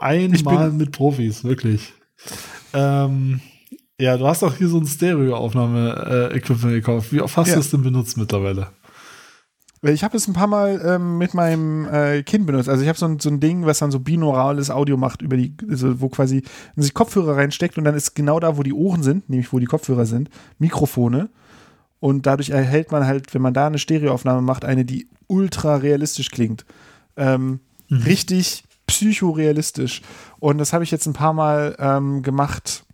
Einmal 0.00 0.68
bin- 0.70 0.76
mit 0.78 0.92
Profis, 0.92 1.44
wirklich. 1.44 1.92
Ähm, 2.72 3.40
ja, 4.00 4.16
du 4.16 4.26
hast 4.26 4.42
auch 4.42 4.54
hier 4.54 4.68
so 4.68 4.78
ein 4.78 4.86
Stereo-Aufnahme-Equipment 4.86 6.72
gekauft. 6.76 7.12
Wie 7.12 7.20
oft 7.20 7.36
hast 7.36 7.48
Ja. 7.48 7.54
du 7.54 7.60
es 7.60 7.70
denn 7.70 7.82
benutzt 7.82 8.16
mittlerweile? 8.16 8.68
Ich 9.84 10.04
habe 10.04 10.16
es 10.16 10.28
ein 10.28 10.32
paar 10.32 10.46
Mal 10.46 10.80
ähm, 10.84 11.18
mit 11.18 11.34
meinem 11.34 11.88
äh, 11.92 12.22
Kind 12.22 12.46
benutzt. 12.46 12.68
Also 12.68 12.82
ich 12.82 12.88
habe 12.88 12.98
so 12.98 13.06
ein, 13.06 13.18
so 13.18 13.28
ein 13.28 13.40
Ding, 13.40 13.66
was 13.66 13.80
dann 13.80 13.90
so 13.90 13.98
binaurales 13.98 14.70
Audio 14.70 14.96
macht, 14.96 15.22
über 15.22 15.36
die, 15.36 15.56
also 15.68 16.00
wo 16.00 16.08
quasi 16.08 16.44
man 16.76 16.84
sich 16.84 16.94
Kopfhörer 16.94 17.36
reinsteckt 17.36 17.76
und 17.78 17.84
dann 17.84 17.96
ist 17.96 18.14
genau 18.14 18.38
da, 18.38 18.56
wo 18.56 18.62
die 18.62 18.72
Ohren 18.72 19.02
sind, 19.02 19.28
nämlich 19.28 19.52
wo 19.52 19.58
die 19.58 19.66
Kopfhörer 19.66 20.06
sind, 20.06 20.30
Mikrofone. 20.58 21.30
Und 21.98 22.26
dadurch 22.26 22.50
erhält 22.50 22.92
man 22.92 23.06
halt, 23.06 23.34
wenn 23.34 23.42
man 23.42 23.54
da 23.54 23.66
eine 23.66 23.78
Stereoaufnahme 23.78 24.42
macht, 24.42 24.64
eine, 24.64 24.84
die 24.84 25.08
ultra 25.26 25.76
realistisch 25.76 26.30
klingt. 26.30 26.64
Ähm, 27.16 27.60
Richtig 27.90 28.64
psychorealistisch. 28.86 30.02
Und 30.38 30.58
das 30.58 30.72
habe 30.72 30.84
ich 30.84 30.90
jetzt 30.90 31.06
ein 31.06 31.12
paar 31.12 31.32
Mal 31.32 31.76
ähm, 31.78 32.22
gemacht 32.22 32.84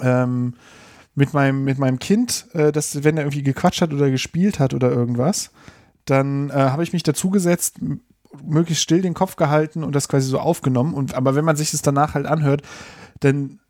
ähm, 0.00 0.54
mit, 1.14 1.34
meinem, 1.34 1.64
mit 1.64 1.78
meinem 1.78 1.98
Kind, 1.98 2.46
äh, 2.54 2.72
dass 2.72 3.04
wenn 3.04 3.16
er 3.16 3.24
irgendwie 3.24 3.42
gequatscht 3.42 3.82
hat 3.82 3.92
oder 3.92 4.10
gespielt 4.10 4.58
hat 4.58 4.74
oder 4.74 4.90
irgendwas, 4.90 5.50
dann 6.10 6.50
äh, 6.50 6.54
habe 6.54 6.82
ich 6.82 6.92
mich 6.92 7.02
dazugesetzt, 7.02 7.78
möglichst 8.44 8.82
still 8.82 9.02
den 9.02 9.14
Kopf 9.14 9.36
gehalten 9.36 9.84
und 9.84 9.94
das 9.94 10.08
quasi 10.08 10.28
so 10.28 10.38
aufgenommen. 10.38 10.94
Und, 10.94 11.14
aber 11.14 11.34
wenn 11.34 11.44
man 11.44 11.56
sich 11.56 11.70
das 11.70 11.82
danach 11.82 12.14
halt 12.14 12.26
anhört, 12.26 12.62
dann 13.20 13.60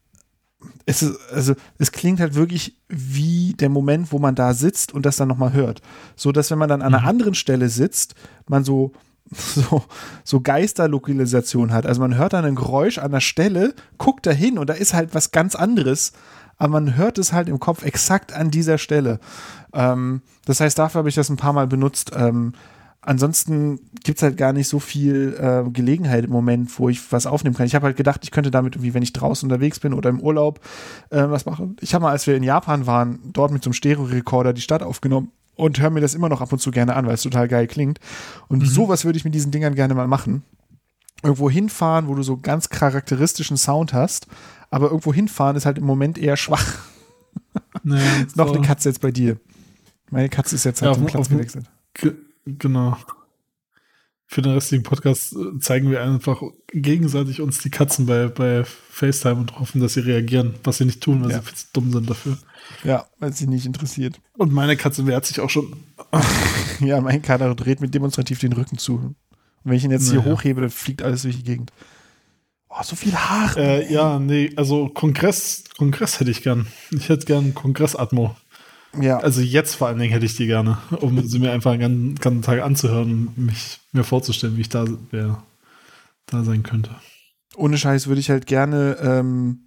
ist 0.87 1.03
es, 1.03 1.19
also 1.31 1.55
es 1.79 1.93
klingt 1.93 2.19
halt 2.19 2.35
wirklich 2.35 2.77
wie 2.89 3.55
der 3.55 3.69
Moment, 3.69 4.11
wo 4.11 4.19
man 4.19 4.35
da 4.35 4.55
sitzt 4.55 4.93
und 4.93 5.07
das 5.07 5.17
dann 5.17 5.29
nochmal 5.29 5.53
hört. 5.53 5.83
So 6.17 6.33
dass 6.33 6.51
wenn 6.51 6.59
man 6.59 6.69
dann 6.69 6.83
an 6.83 6.95
einer 6.95 7.07
anderen 7.07 7.35
Stelle 7.35 7.69
sitzt, 7.69 8.15
man 8.49 8.65
so 8.65 8.93
so, 9.35 9.85
so 10.25 10.41
Geisterlokalisation 10.41 11.73
hat. 11.73 11.87
Also 11.87 12.01
man 12.01 12.17
hört 12.17 12.33
dann 12.33 12.45
ein 12.45 12.55
Geräusch 12.55 12.99
an 12.99 13.13
der 13.13 13.21
Stelle, 13.21 13.75
guckt 13.99 14.27
da 14.27 14.31
hin 14.31 14.59
und 14.59 14.71
da 14.71 14.75
ist 14.75 14.95
halt 14.95 15.15
was 15.15 15.31
ganz 15.33 15.55
anderes, 15.55 16.13
aber 16.59 16.73
man 16.73 16.97
hört 16.97 17.19
es 17.19 17.33
halt 17.33 17.49
im 17.49 17.61
Kopf 17.61 17.85
exakt 17.85 18.33
an 18.33 18.51
dieser 18.51 18.79
Stelle. 18.79 19.21
Ähm, 19.73 20.23
das 20.45 20.61
heißt, 20.61 20.79
dafür 20.79 21.01
habe 21.01 21.09
ich 21.09 21.15
das 21.15 21.31
ein 21.31 21.37
paar 21.37 21.53
Mal 21.53 21.67
benutzt. 21.67 22.13
Ähm, 22.15 22.53
ansonsten 23.01 23.81
gibt 24.05 24.19
es 24.19 24.23
halt 24.23 24.37
gar 24.37 24.53
nicht 24.53 24.69
so 24.69 24.81
viel 24.81 25.37
äh, 25.41 25.71
Gelegenheit 25.71 26.25
im 26.25 26.31
Moment, 26.31 26.79
wo 26.79 26.89
ich 26.89 27.13
was 27.13 27.27
aufnehmen 27.27 27.57
kann. 27.57 27.67
Ich 27.67 27.75
habe 27.75 27.87
halt 27.87 27.97
gedacht, 27.97 28.21
ich 28.25 28.31
könnte 28.31 28.51
damit 28.51 28.75
irgendwie, 28.75 28.95
wenn 28.95 29.03
ich 29.03 29.13
draußen 29.13 29.47
unterwegs 29.47 29.81
bin 29.81 29.95
oder 29.95 30.11
im 30.11 30.21
Urlaub, 30.21 30.61
äh, 31.11 31.23
was 31.29 31.47
machen. 31.47 31.77
Ich 31.81 31.95
habe 31.95 32.03
mal, 32.03 32.11
als 32.11 32.27
wir 32.27 32.37
in 32.37 32.43
Japan 32.43 32.87
waren, 32.87 33.21
dort 33.33 33.53
mit 33.53 33.63
so 33.63 33.69
einem 33.69 33.75
Stereo-Rekorder 33.75 34.53
die 34.53 34.61
Stadt 34.61 34.83
aufgenommen 34.83 35.31
und 35.55 35.81
höre 35.81 35.91
mir 35.91 36.01
das 36.01 36.15
immer 36.15 36.29
noch 36.29 36.41
ab 36.41 36.53
und 36.53 36.61
zu 36.61 36.71
gerne 36.71 36.95
an, 36.97 37.07
weil 37.07 37.15
es 37.15 37.23
total 37.23 37.49
geil 37.49 37.67
klingt. 37.67 37.99
Und 38.49 38.67
sowas 38.67 39.05
würde 39.05 39.17
ich 39.17 39.25
mit 39.25 39.35
diesen 39.35 39.51
Dingern 39.53 39.75
gerne 39.75 39.95
mal 39.95 40.09
machen. 40.09 40.43
Irgendwo 41.23 41.51
hinfahren, 41.51 42.07
wo 42.07 42.15
du 42.15 42.23
so 42.23 42.37
ganz 42.37 42.69
charakteristischen 42.69 43.57
Sound 43.57 43.93
hast, 43.93 44.29
aber 44.71 44.87
irgendwo 44.89 45.13
hinfahren 45.15 45.57
ist 45.57 45.67
halt 45.67 45.79
im 45.79 45.85
Moment 45.85 46.19
eher 46.19 46.37
schwach. 46.37 46.75
Naja, 47.83 48.27
Noch 48.35 48.55
eine 48.55 48.67
Katze 48.67 48.89
jetzt 48.89 49.01
bei 49.01 49.11
dir. 49.11 49.39
Meine 50.11 50.29
Katze 50.29 50.55
ist 50.55 50.65
jetzt 50.65 50.81
Ja, 50.81 50.89
halt 50.89 50.97
zum 50.97 51.07
dem- 51.07 51.11
Platz 51.13 51.29
gewechselt. 51.29 51.67
Ge 51.95 52.15
genau. 52.47 52.97
Für 54.31 54.43
den 54.43 54.53
restlichen 54.53 54.83
Podcast 54.83 55.35
äh, 55.35 55.59
zeigen 55.59 55.91
wir 55.91 56.03
einfach 56.03 56.43
gegenseitig 56.71 57.41
uns 57.41 57.61
die 57.61 57.71
Katzen 57.71 58.05
bei, 58.05 58.29
bei 58.29 58.63
FaceTime 58.65 59.37
und 59.37 59.59
hoffen, 59.59 59.81
dass 59.81 59.95
sie 59.95 60.01
reagieren, 60.01 60.55
was 60.65 60.77
sie 60.79 60.85
nicht 60.85 61.03
tun, 61.03 61.25
weil 61.25 61.31
Ja. 61.31 61.39
sie 61.41 61.47
viel 61.47 61.57
dumm 61.73 61.91
sind 61.93 62.11
dafür. 62.11 62.37
Ja, 62.85 63.07
weil 63.19 63.33
sie 63.33 63.47
nicht 63.47 63.65
interessiert. 63.65 64.21
Und 64.37 64.53
meine 64.53 64.77
Katze 64.77 65.07
wehrt 65.07 65.25
sich 65.25 65.41
auch 65.41 65.49
schon. 65.51 65.75
Ja, 66.81 67.01
mein 67.01 67.23
Kater 67.23 67.53
dreht 67.57 67.81
mir 67.81 67.89
demonstrativ 67.89 68.39
den 68.39 68.53
Rücken 68.53 68.79
zu. 68.79 68.97
Und 68.97 69.17
wenn 69.65 69.73
ich 69.73 69.85
ihn 69.85 69.91
jetzt 69.91 70.11
hier 70.11 70.21
Naja. 70.21 70.31
hochhebe, 70.33 70.61
dann 70.61 70.71
fliegt 70.71 71.03
alles 71.03 71.23
durch 71.23 71.37
die 71.39 71.43
Gegend. 71.43 71.73
Oh, 72.71 72.83
so 72.83 72.97
viel 72.97 73.15
Haare. 73.15 73.61
Äh, 73.61 73.93
ja, 73.93 74.19
nee, 74.19 74.53
also 74.57 74.89
Kongress, 74.89 75.65
Kongress 75.77 76.21
hätte 76.21 76.31
ich 76.31 76.43
gern. 76.43 76.67
Ich 76.91 77.09
hätte 77.09 77.25
gern 77.27 77.55
Kongress-Atmo. 77.55 78.37
ja, 79.01 79.19
Also 79.19 79.41
jetzt 79.41 79.75
vor 79.75 79.89
allen 79.89 79.99
Dingen 79.99 80.13
hätte 80.13 80.27
ich 80.27 80.37
die 80.37 80.47
gerne, 80.47 80.79
um 81.01 81.27
sie 81.27 81.39
mir 81.39 81.53
einfach 81.53 81.73
einen 81.73 81.81
ganzen, 81.81 82.15
ganzen 82.17 82.43
Tag 82.43 82.63
anzuhören 82.63 83.29
und 83.37 83.47
mich 83.47 83.81
mir 83.93 84.05
vorzustellen, 84.05 84.57
wie 84.57 84.63
ich 84.63 84.69
da 84.69 84.85
wäre, 85.11 85.43
da 86.27 86.45
sein 86.45 86.63
könnte. 86.63 86.91
ohne 87.57 87.79
Scheiß 87.79 88.07
würde 88.07 88.21
ich 88.21 88.31
halt 88.31 88.47
gerne, 88.47 88.97
ähm, 89.03 89.61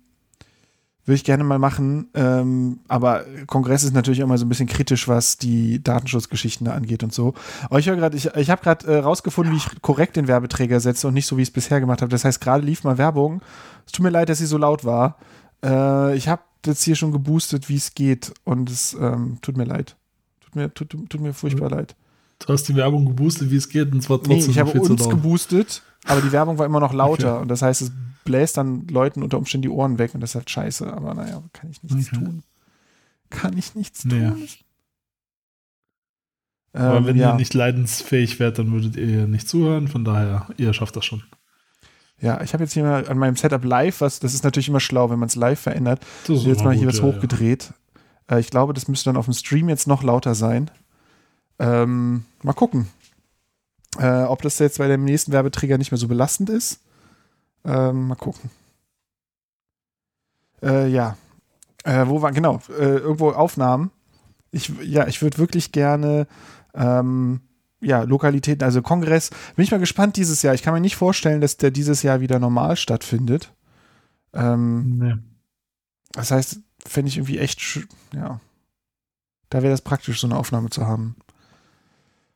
würde 1.05 1.15
ich 1.15 1.23
gerne 1.23 1.43
mal 1.43 1.59
machen. 1.59 2.09
Ähm, 2.13 2.79
aber 2.87 3.25
Kongress 3.47 3.83
ist 3.83 3.93
natürlich 3.93 4.19
immer 4.19 4.37
so 4.37 4.45
ein 4.45 4.49
bisschen 4.49 4.67
kritisch, 4.67 5.07
was 5.07 5.37
die 5.37 5.81
Datenschutzgeschichten 5.83 6.65
da 6.65 6.73
angeht 6.73 7.03
und 7.03 7.13
so. 7.13 7.33
Aber 7.65 7.79
ich 7.79 7.87
höre 7.87 7.95
gerade, 7.95 8.15
ich, 8.15 8.27
ich 8.35 8.49
habe 8.49 8.61
gerade 8.61 8.87
äh, 8.87 8.97
rausgefunden, 8.99 9.53
wie 9.53 9.57
ich 9.57 9.81
korrekt 9.81 10.15
den 10.15 10.27
Werbeträger 10.27 10.79
setze 10.79 11.07
und 11.07 11.13
nicht 11.13 11.25
so, 11.25 11.37
wie 11.37 11.41
ich 11.41 11.49
es 11.49 11.53
bisher 11.53 11.79
gemacht 11.79 12.01
habe. 12.01 12.11
Das 12.11 12.25
heißt, 12.25 12.39
gerade 12.41 12.65
lief 12.65 12.83
mal 12.83 12.97
Werbung. 12.97 13.41
Es 13.85 13.91
tut 13.91 14.03
mir 14.03 14.11
leid, 14.11 14.29
dass 14.29 14.37
sie 14.37 14.45
so 14.45 14.57
laut 14.57 14.85
war. 14.85 15.17
Äh, 15.63 16.15
ich 16.15 16.27
habe 16.27 16.43
jetzt 16.65 16.83
hier 16.83 16.95
schon 16.95 17.11
geboostet, 17.11 17.69
wie 17.69 17.77
es 17.77 17.95
geht. 17.95 18.33
Und 18.43 18.69
es 18.69 18.93
ähm, 18.93 19.39
tut 19.41 19.57
mir 19.57 19.65
leid. 19.65 19.95
Tut 20.41 20.55
mir, 20.55 20.73
tut, 20.73 20.89
tut 20.89 21.21
mir 21.21 21.33
furchtbar 21.33 21.69
leid. 21.69 21.95
Du 22.45 22.53
hast 22.53 22.63
die 22.67 22.75
Werbung 22.75 23.05
geboostet, 23.05 23.51
wie 23.51 23.57
es 23.57 23.69
geht, 23.69 23.91
und 23.91 24.01
zwar 24.01 24.17
trotzdem 24.17 24.37
Nee, 24.37 24.45
ich 24.45 24.57
habe 24.57 24.79
uns 24.79 25.07
geboostet, 25.07 25.83
aber 26.05 26.21
die 26.21 26.31
Werbung 26.31 26.57
war 26.57 26.65
immer 26.65 26.79
noch 26.79 26.93
lauter. 26.93 27.33
Okay. 27.35 27.41
Und 27.41 27.47
das 27.49 27.61
heißt, 27.61 27.81
es 27.81 27.91
bläst 28.23 28.57
dann 28.57 28.87
Leuten 28.87 29.23
unter 29.23 29.37
Umständen 29.37 29.63
die 29.63 29.69
Ohren 29.69 29.97
weg. 29.99 30.13
Und 30.13 30.21
das 30.21 30.31
ist 30.31 30.35
halt 30.35 30.49
scheiße. 30.49 30.91
Aber 30.91 31.13
naja, 31.13 31.41
kann 31.53 31.69
ich 31.71 31.81
nichts 31.83 32.11
Okay. 32.13 32.23
tun. 32.23 32.43
Kann 33.29 33.57
ich 33.57 33.75
nichts 33.75 34.05
Nee. 34.05 34.27
tun. 34.29 34.47
Aber 36.73 36.97
Ähm, 36.97 37.05
wenn 37.05 37.17
ja. 37.17 37.31
ihr 37.31 37.35
nicht 37.35 37.53
leidensfähig 37.53 38.39
wärt, 38.39 38.57
dann 38.59 38.71
würdet 38.71 38.95
ihr 38.95 39.27
nicht 39.27 39.47
zuhören. 39.47 39.87
Von 39.87 40.05
daher, 40.05 40.47
ihr 40.57 40.73
schafft 40.73 40.95
das 40.95 41.05
schon. 41.05 41.23
Ja, 42.19 42.41
ich 42.41 42.53
habe 42.53 42.63
jetzt 42.63 42.73
hier 42.73 42.83
mal 42.83 43.07
an 43.09 43.17
meinem 43.17 43.35
Setup 43.35 43.63
live 43.65 43.99
was, 44.01 44.19
das 44.19 44.33
ist 44.35 44.43
natürlich 44.43 44.69
immer 44.69 44.79
schlau, 44.79 45.09
wenn 45.09 45.17
man 45.19 45.27
es 45.27 45.35
live 45.35 45.59
verändert. 45.59 46.01
Das 46.27 46.29
Ich 46.29 46.35
ist 46.35 46.41
habe 46.41 46.49
jetzt 46.51 46.63
mal 46.63 46.73
hier 46.75 46.85
gut, 46.85 46.93
was 46.93 46.99
ja, 46.99 47.03
hochgedreht. 47.05 47.73
Äh, 48.29 48.39
ich 48.39 48.51
glaube, 48.51 48.73
das 48.73 48.87
müsste 48.87 49.09
dann 49.09 49.17
auf 49.17 49.25
dem 49.25 49.33
Stream 49.33 49.69
jetzt 49.69 49.87
noch 49.87 50.03
lauter 50.03 50.35
sein. 50.35 50.69
Ähm, 51.59 52.25
mal 52.43 52.53
gucken, 52.53 52.87
äh, 53.99 54.23
ob 54.23 54.41
das 54.41 54.59
jetzt 54.59 54.77
bei 54.77 54.87
dem 54.87 55.03
nächsten 55.03 55.31
Werbeträger 55.31 55.77
nicht 55.77 55.91
mehr 55.91 55.97
so 55.97 56.07
belastend 56.07 56.49
ist. 56.49 56.81
Ähm, 57.65 58.07
mal 58.07 58.15
gucken. 58.15 58.49
Äh, 60.61 60.87
ja. 60.87 61.17
Äh, 61.83 62.07
wo 62.07 62.21
war, 62.21 62.31
genau, 62.31 62.61
äh, 62.69 62.97
irgendwo 62.97 63.31
Aufnahmen. 63.31 63.91
Ich, 64.51 64.71
ja, 64.83 65.07
ich 65.07 65.21
würde 65.21 65.37
wirklich 65.37 65.71
gerne, 65.71 66.27
ähm, 66.73 67.41
ja, 67.79 68.03
Lokalitäten, 68.03 68.63
also 68.63 68.81
Kongress. 68.81 69.31
Bin 69.55 69.63
ich 69.63 69.71
mal 69.71 69.79
gespannt 69.79 70.17
dieses 70.17 70.41
Jahr. 70.43 70.53
Ich 70.53 70.61
kann 70.61 70.73
mir 70.73 70.81
nicht 70.81 70.95
vorstellen, 70.95 71.41
dass 71.41 71.57
der 71.57 71.71
dieses 71.71 72.03
Jahr 72.03 72.21
wieder 72.21 72.37
normal 72.39 72.75
stattfindet. 72.75 73.51
Ähm. 74.33 74.97
Nee. 74.97 75.15
das 76.13 76.31
heißt, 76.31 76.59
fände 76.85 77.09
ich 77.09 77.17
irgendwie 77.17 77.39
echt, 77.39 77.59
ja. 78.13 78.39
Da 79.49 79.61
wäre 79.61 79.73
das 79.73 79.81
praktisch, 79.81 80.21
so 80.21 80.27
eine 80.27 80.37
Aufnahme 80.37 80.69
zu 80.69 80.85
haben. 80.87 81.15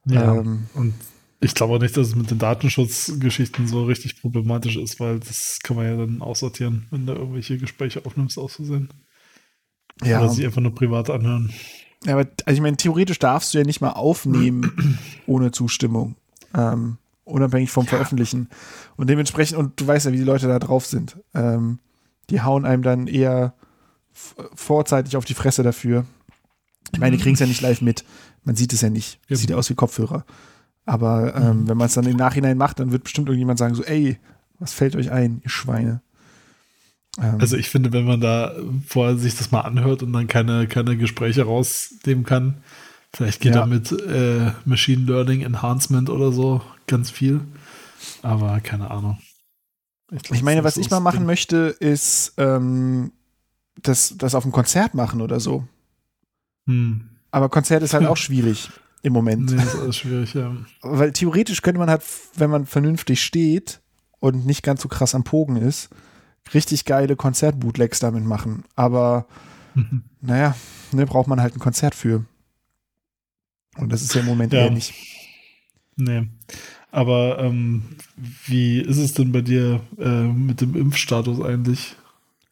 Ja. 0.05 0.35
Ähm, 0.35 0.67
Und 0.73 0.93
ich 1.41 1.53
glaube 1.53 1.75
auch 1.75 1.81
nicht, 1.81 1.95
dass 1.97 2.07
es 2.07 2.15
mit 2.15 2.31
den 2.31 2.39
Datenschutzgeschichten 2.39 3.67
so 3.67 3.85
richtig 3.85 4.21
problematisch 4.21 4.77
ist, 4.77 4.99
weil 4.99 5.19
das 5.19 5.59
kann 5.61 5.75
man 5.75 5.85
ja 5.85 5.97
dann 5.97 6.21
aussortieren, 6.21 6.87
wenn 6.91 7.05
du 7.05 7.13
irgendwelche 7.13 7.57
Gespräche 7.57 8.05
aufnimmst, 8.05 8.37
auszusehen. 8.37 8.89
ja. 10.03 10.19
Oder 10.19 10.29
sich 10.29 10.45
einfach 10.45 10.61
nur 10.61 10.73
privat 10.73 11.09
anhören. 11.09 11.53
ja, 12.05 12.13
aber 12.13 12.29
also 12.45 12.57
ich 12.57 12.61
meine, 12.61 12.77
theoretisch 12.77 13.19
darfst 13.19 13.53
du 13.53 13.57
ja 13.57 13.63
nicht 13.63 13.81
mal 13.81 13.91
aufnehmen 13.91 14.99
ohne 15.27 15.51
Zustimmung. 15.51 16.15
Ähm, 16.53 16.97
unabhängig 17.25 17.71
vom 17.71 17.85
Veröffentlichen. 17.85 18.49
Und 18.95 19.09
dementsprechend, 19.09 19.57
und 19.57 19.79
du 19.79 19.87
weißt 19.87 20.05
ja, 20.05 20.13
wie 20.13 20.17
die 20.17 20.23
Leute 20.23 20.47
da 20.47 20.59
drauf 20.59 20.85
sind. 20.85 21.17
Ähm, 21.33 21.79
die 22.29 22.41
hauen 22.41 22.65
einem 22.65 22.81
dann 22.83 23.07
eher 23.07 23.53
vorzeitig 24.13 25.17
auf 25.17 25.25
die 25.25 25.33
Fresse 25.33 25.63
dafür. 25.63 26.05
Ich 26.93 26.99
meine, 26.99 27.17
die 27.17 27.23
kriegen 27.23 27.33
es 27.33 27.39
ja 27.39 27.47
nicht 27.47 27.61
live 27.61 27.81
mit. 27.81 28.05
Man 28.43 28.55
sieht 28.55 28.73
es 28.73 28.81
ja 28.81 28.89
nicht. 28.89 29.19
Eben. 29.27 29.35
Sieht 29.35 29.49
ja 29.49 29.57
aus 29.57 29.69
wie 29.69 29.75
Kopfhörer. 29.75 30.25
Aber 30.85 31.35
ähm, 31.35 31.61
Mhm. 31.61 31.67
wenn 31.67 31.77
man 31.77 31.87
es 31.87 31.93
dann 31.95 32.05
im 32.05 32.17
Nachhinein 32.17 32.57
macht, 32.57 32.79
dann 32.79 32.91
wird 32.91 33.03
bestimmt 33.03 33.27
irgendjemand 33.27 33.59
sagen: 33.59 33.75
so, 33.75 33.83
ey, 33.83 34.17
was 34.59 34.73
fällt 34.73 34.95
euch 34.95 35.11
ein, 35.11 35.41
ihr 35.43 35.49
Schweine? 35.49 36.01
Ähm, 37.19 37.37
Also 37.39 37.57
ich 37.57 37.69
finde, 37.69 37.91
wenn 37.93 38.05
man 38.05 38.21
da 38.21 38.53
vorher 38.87 39.17
sich 39.17 39.35
das 39.35 39.51
mal 39.51 39.61
anhört 39.61 40.03
und 40.03 40.13
dann 40.13 40.27
keine, 40.27 40.67
keine 40.67 40.95
Gespräche 40.97 41.43
rausnehmen 41.43 42.23
kann, 42.25 42.57
vielleicht 43.13 43.41
geht 43.41 43.55
Ja. 43.55 43.61
da 43.61 43.65
mit 43.65 43.91
äh, 43.91 44.51
Machine 44.65 45.05
Learning 45.05 45.41
Enhancement 45.41 46.09
oder 46.09 46.31
so 46.31 46.61
ganz 46.87 47.09
viel. 47.09 47.41
Aber 48.21 48.59
keine 48.59 48.91
Ahnung. 48.91 49.17
glaub, 50.09 50.31
ich 50.31 50.43
meine, 50.43 50.63
was 50.63 50.77
ich 50.77 50.91
mal 50.91 50.99
machen 50.99 51.19
Ding. 51.21 51.25
möchte, 51.25 51.75
ist 51.79 52.33
ähm, 52.37 53.11
das, 53.81 54.15
das 54.17 54.35
auf 54.35 54.43
dem 54.43 54.51
Konzert 54.51 54.93
machen 54.93 55.21
oder 55.21 55.39
so. 55.39 55.67
Hm. 56.67 57.09
Aber 57.31 57.49
Konzert 57.49 57.81
ist 57.83 57.93
halt 57.93 58.05
auch 58.05 58.17
schwierig 58.17 58.69
im 59.05 59.13
Moment. 59.13 59.51
Nee, 59.51 59.57
das 59.57 59.73
ist 59.75 59.97
schwierig, 59.97 60.33
ja. 60.33 60.55
Weil 60.81 61.11
theoretisch 61.11 61.61
könnte 61.61 61.79
man 61.79 61.89
halt, 61.89 62.03
wenn 62.35 62.49
man 62.49 62.65
vernünftig 62.65 63.23
steht 63.23 63.81
und 64.19 64.45
nicht 64.45 64.63
ganz 64.63 64.81
so 64.81 64.87
krass 64.87 65.15
am 65.15 65.23
Pogen 65.23 65.55
ist, 65.57 65.89
richtig 66.53 66.85
geile 66.85 67.15
Konzert-Bootlegs 67.15 67.99
damit 67.99 68.23
machen. 68.25 68.63
Aber 68.75 69.25
naja, 70.21 70.55
ne, 70.91 71.05
braucht 71.05 71.27
man 71.27 71.41
halt 71.41 71.55
ein 71.55 71.59
Konzert 71.59 71.95
für. 71.95 72.25
Und 73.77 73.91
das 73.91 74.01
ist 74.01 74.13
ja 74.13 74.21
im 74.21 74.27
Moment 74.27 74.53
Ja. 74.53 74.61
eher 74.61 74.71
nicht. 74.71 74.93
Nee. 75.97 76.27
Aber 76.91 77.39
ähm, 77.39 77.83
wie 78.45 78.79
ist 78.79 78.97
es 78.97 79.13
denn 79.13 79.31
bei 79.31 79.41
dir 79.41 79.81
äh, 79.99 80.23
mit 80.23 80.61
dem 80.61 80.75
Impfstatus 80.75 81.41
eigentlich? 81.41 81.95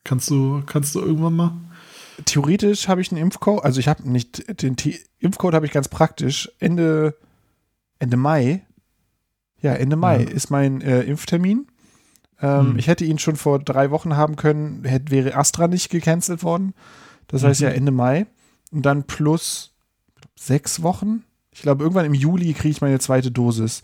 Kannst 0.04 0.30
du, 0.30 0.62
kannst 0.66 0.96
du 0.96 1.00
irgendwann 1.00 1.36
mal? 1.36 1.52
Theoretisch 2.26 2.88
habe 2.88 3.02
ich 3.02 3.12
einen 3.12 3.22
Impfcode, 3.22 3.64
also 3.64 3.80
ich 3.80 3.88
habe 3.88 4.10
nicht, 4.10 4.62
den 4.62 4.76
T 4.76 5.00
Impfcode 5.20 5.54
habe 5.56 5.66
ich 5.66 5.72
ganz 5.72 5.88
praktisch. 5.88 6.52
Ende, 6.60 7.16
Ende 8.00 8.18
Mai, 8.18 8.62
ja, 9.62 9.74
Ende 9.74 9.96
Mai 9.96 10.24
Ja. 10.24 10.30
ist 10.30 10.50
mein 10.52 10.82
äh, 10.82 11.02
Impftermin. 11.02 11.68
Ähm, 12.42 12.72
Hm. 12.72 12.80
Ich 12.80 12.88
hätte 12.88 13.06
ihn 13.06 13.20
schon 13.20 13.36
vor 13.36 13.60
drei 13.60 13.90
Wochen 13.92 14.16
haben 14.16 14.36
können, 14.36 14.84
hätte, 14.84 15.12
wäre 15.12 15.36
Astra 15.36 15.68
nicht 15.68 15.90
gecancelt 15.90 16.44
worden. 16.44 16.74
Das 17.28 17.44
heißt 17.44 17.62
Mhm. 17.62 17.68
ja 17.68 17.74
Ende 17.74 17.92
Mai. 17.92 18.26
Und 18.72 18.86
dann 18.86 19.04
plus 19.04 19.74
sechs 20.38 20.82
Wochen. 20.84 21.24
Ich 21.52 21.62
glaube, 21.62 21.84
irgendwann 21.84 22.06
im 22.06 22.14
Juli 22.14 22.54
kriege 22.54 22.70
ich 22.72 22.82
meine 22.82 23.00
zweite 23.00 23.32
Dosis 23.32 23.82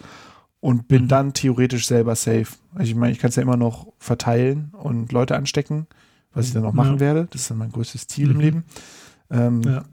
und 0.60 0.88
bin 0.88 1.04
Mhm. 1.04 1.08
dann 1.08 1.34
theoretisch 1.34 1.88
selber 1.88 2.16
safe. 2.16 2.48
Also 2.76 2.90
ich 2.90 2.96
meine, 2.96 3.14
ich 3.14 3.20
kann 3.20 3.30
es 3.30 3.36
ja 3.38 3.44
immer 3.44 3.56
noch 3.58 3.88
verteilen 3.98 4.72
und 4.74 5.12
Leute 5.12 5.36
anstecken, 5.36 5.88
was 6.34 6.48
ich 6.48 6.54
dann 6.54 6.66
auch 6.66 6.74
machen 6.74 6.96
Ja. 6.96 7.00
werde. 7.00 7.28
Das 7.32 7.42
ist 7.42 7.50
dann 7.52 7.58
mein 7.58 7.72
größtes 7.72 8.08
Ziel 8.08 8.30
im 8.32 8.36
Mhm. 8.38 8.42
Leben. 8.42 8.64
Ähm, 9.32 9.62
Ja. 9.64 9.84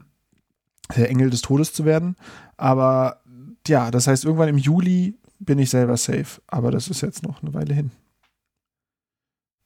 der 0.95 1.09
Engel 1.09 1.29
des 1.29 1.41
Todes 1.41 1.73
zu 1.73 1.83
werden. 1.85 2.15
Aber 2.55 3.21
ja, 3.67 3.91
das 3.91 4.07
heißt, 4.07 4.23
irgendwann 4.25 4.49
im 4.49 4.57
Juli 4.57 5.15
bin 5.39 5.59
ich 5.59 5.69
selber 5.69 5.97
safe. 5.97 6.41
Aber 6.47 6.71
das 6.71 6.87
ist 6.87 7.01
jetzt 7.01 7.23
noch 7.23 7.41
eine 7.43 7.53
Weile 7.53 7.73
hin. 7.73 7.91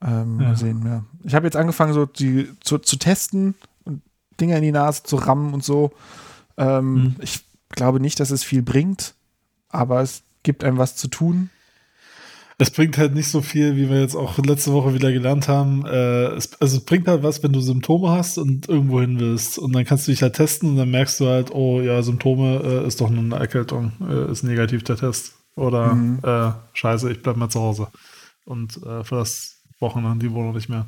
Ähm, 0.01 0.39
Ja. 0.39 0.47
Mal 0.47 0.55
sehen, 0.57 0.81
ja. 0.85 1.03
Ich 1.23 1.35
habe 1.35 1.45
jetzt 1.45 1.55
angefangen, 1.55 1.93
so 1.93 2.05
die, 2.05 2.49
zu, 2.61 2.79
zu 2.79 2.97
testen 2.97 3.53
und 3.83 4.01
Dinger 4.39 4.57
in 4.57 4.63
die 4.63 4.71
Nase 4.71 5.03
zu 5.03 5.15
rammen 5.17 5.53
und 5.53 5.63
so. 5.63 5.91
Ähm, 6.57 6.93
Mhm. 6.93 7.15
Ich 7.21 7.45
glaube 7.69 7.99
nicht, 7.99 8.19
dass 8.19 8.31
es 8.31 8.43
viel 8.43 8.61
bringt, 8.63 9.13
aber 9.69 10.01
es 10.01 10.23
gibt 10.43 10.63
einem 10.63 10.77
was 10.79 10.95
zu 10.95 11.07
tun. 11.07 11.49
Es 12.61 12.69
bringt 12.69 12.97
halt 12.97 13.15
nicht 13.15 13.27
so 13.27 13.41
viel, 13.41 13.75
wie 13.75 13.89
wir 13.89 13.99
jetzt 14.01 14.15
auch 14.15 14.37
letzte 14.37 14.71
Woche 14.71 14.93
wieder 14.93 15.11
gelernt 15.11 15.47
haben. 15.47 15.85
Äh, 15.85 16.27
es, 16.35 16.61
also 16.61 16.77
es 16.77 16.85
bringt 16.85 17.07
halt 17.07 17.23
was, 17.23 17.41
wenn 17.41 17.51
du 17.53 17.59
Symptome 17.59 18.09
hast 18.11 18.37
und 18.37 18.69
irgendwo 18.69 19.01
hin 19.01 19.19
willst. 19.19 19.57
Und 19.57 19.73
dann 19.73 19.83
kannst 19.83 20.07
du 20.07 20.11
dich 20.11 20.21
halt 20.21 20.35
testen 20.35 20.69
und 20.69 20.77
dann 20.77 20.91
merkst 20.91 21.19
du 21.19 21.27
halt, 21.27 21.51
oh 21.51 21.81
ja, 21.81 22.01
Symptome 22.03 22.61
äh, 22.63 22.87
ist 22.87 23.01
doch 23.01 23.09
nur 23.09 23.23
eine 23.23 23.35
Erkältung, 23.37 23.93
äh, 24.07 24.31
ist 24.31 24.43
negativ 24.43 24.83
der 24.83 24.97
Test. 24.97 25.33
Oder 25.55 25.95
Mhm. 25.95 26.19
äh, 26.23 26.51
scheiße, 26.73 27.11
ich 27.11 27.21
bleib 27.23 27.35
mal 27.35 27.49
zu 27.49 27.59
Hause. 27.61 27.87
Und 28.45 28.77
äh, 28.85 29.03
für 29.03 29.15
das 29.15 29.57
Wochenende 29.79 30.25
die 30.27 30.31
Wohnung 30.31 30.53
nicht 30.53 30.69
mehr. 30.69 30.85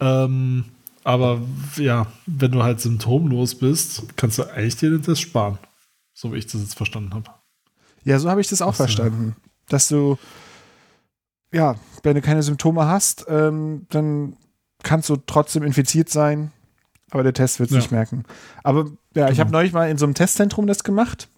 Ähm, 0.00 0.64
aber 1.04 1.40
ja, 1.76 2.06
wenn 2.26 2.50
du 2.50 2.62
halt 2.64 2.80
symptomlos 2.80 3.54
bist, 3.54 4.02
kannst 4.16 4.38
du 4.38 4.42
eigentlich 4.52 4.76
dir 4.76 4.90
den 4.90 5.02
Test 5.02 5.20
sparen. 5.20 5.58
So 6.12 6.32
wie 6.32 6.38
ich 6.38 6.46
das 6.46 6.60
jetzt 6.60 6.74
verstanden 6.74 7.14
habe. 7.14 7.30
Ja, 8.04 8.18
so 8.18 8.28
habe 8.28 8.40
ich 8.40 8.48
das 8.48 8.62
auch 8.62 8.68
Ach 8.70 8.74
so. 8.74 8.84
verstanden. 8.84 9.36
Dass 9.68 9.88
du, 9.88 10.18
ja, 11.54 11.76
wenn 12.02 12.14
du 12.16 12.20
keine 12.20 12.42
Symptome 12.42 12.86
hast, 12.86 13.26
ähm, 13.28 13.86
dann 13.90 14.36
kannst 14.82 15.08
du 15.08 15.16
trotzdem 15.16 15.62
infiziert 15.62 16.10
sein, 16.10 16.50
aber 17.10 17.22
der 17.22 17.32
Test 17.32 17.58
wird 17.60 17.70
es 17.70 17.74
Ja. 17.74 17.80
nicht 17.80 17.92
merken. 17.92 18.24
Aber 18.62 18.86
ja, 19.14 19.26
ich 19.28 19.36
Genau. 19.36 19.40
habe 19.40 19.50
neulich 19.52 19.72
mal 19.72 19.88
in 19.90 19.96
so 19.96 20.04
einem 20.04 20.14
Testzentrum 20.14 20.66
das 20.66 20.84
gemacht, 20.84 21.28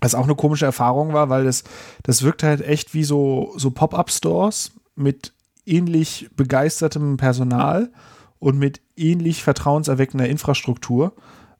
was 0.00 0.14
auch 0.14 0.24
eine 0.24 0.34
komische 0.34 0.64
Erfahrung 0.66 1.12
war, 1.12 1.28
weil 1.28 1.44
das, 1.44 1.64
das 2.02 2.22
wirkt 2.22 2.42
halt 2.42 2.60
echt 2.60 2.94
wie 2.94 3.04
so, 3.04 3.52
so 3.56 3.70
Pop-Up-Stores 3.70 4.72
mit 4.94 5.32
ähnlich 5.64 6.28
begeistertem 6.36 7.16
Personal 7.16 7.90
und 8.38 8.58
mit 8.58 8.80
ähnlich 8.96 9.42
vertrauenserweckender 9.42 10.28
Infrastruktur. 10.28 11.14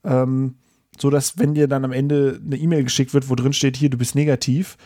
Ähm, 0.05 0.57
so 0.99 1.09
dass 1.09 1.39
wenn 1.39 1.55
dir 1.55 1.69
dann 1.69 1.85
am 1.85 1.93
Ende 1.93 2.41
eine 2.45 2.57
E-Mail 2.57 2.85
geschickt 2.85 3.15
wird, 3.15 3.31
wo 3.31 3.35
drin 3.35 3.53
steht, 3.55 3.77
hier, 3.77 3.89
du 3.91 3.97
bist 3.97 4.15
negativ, 4.15 4.77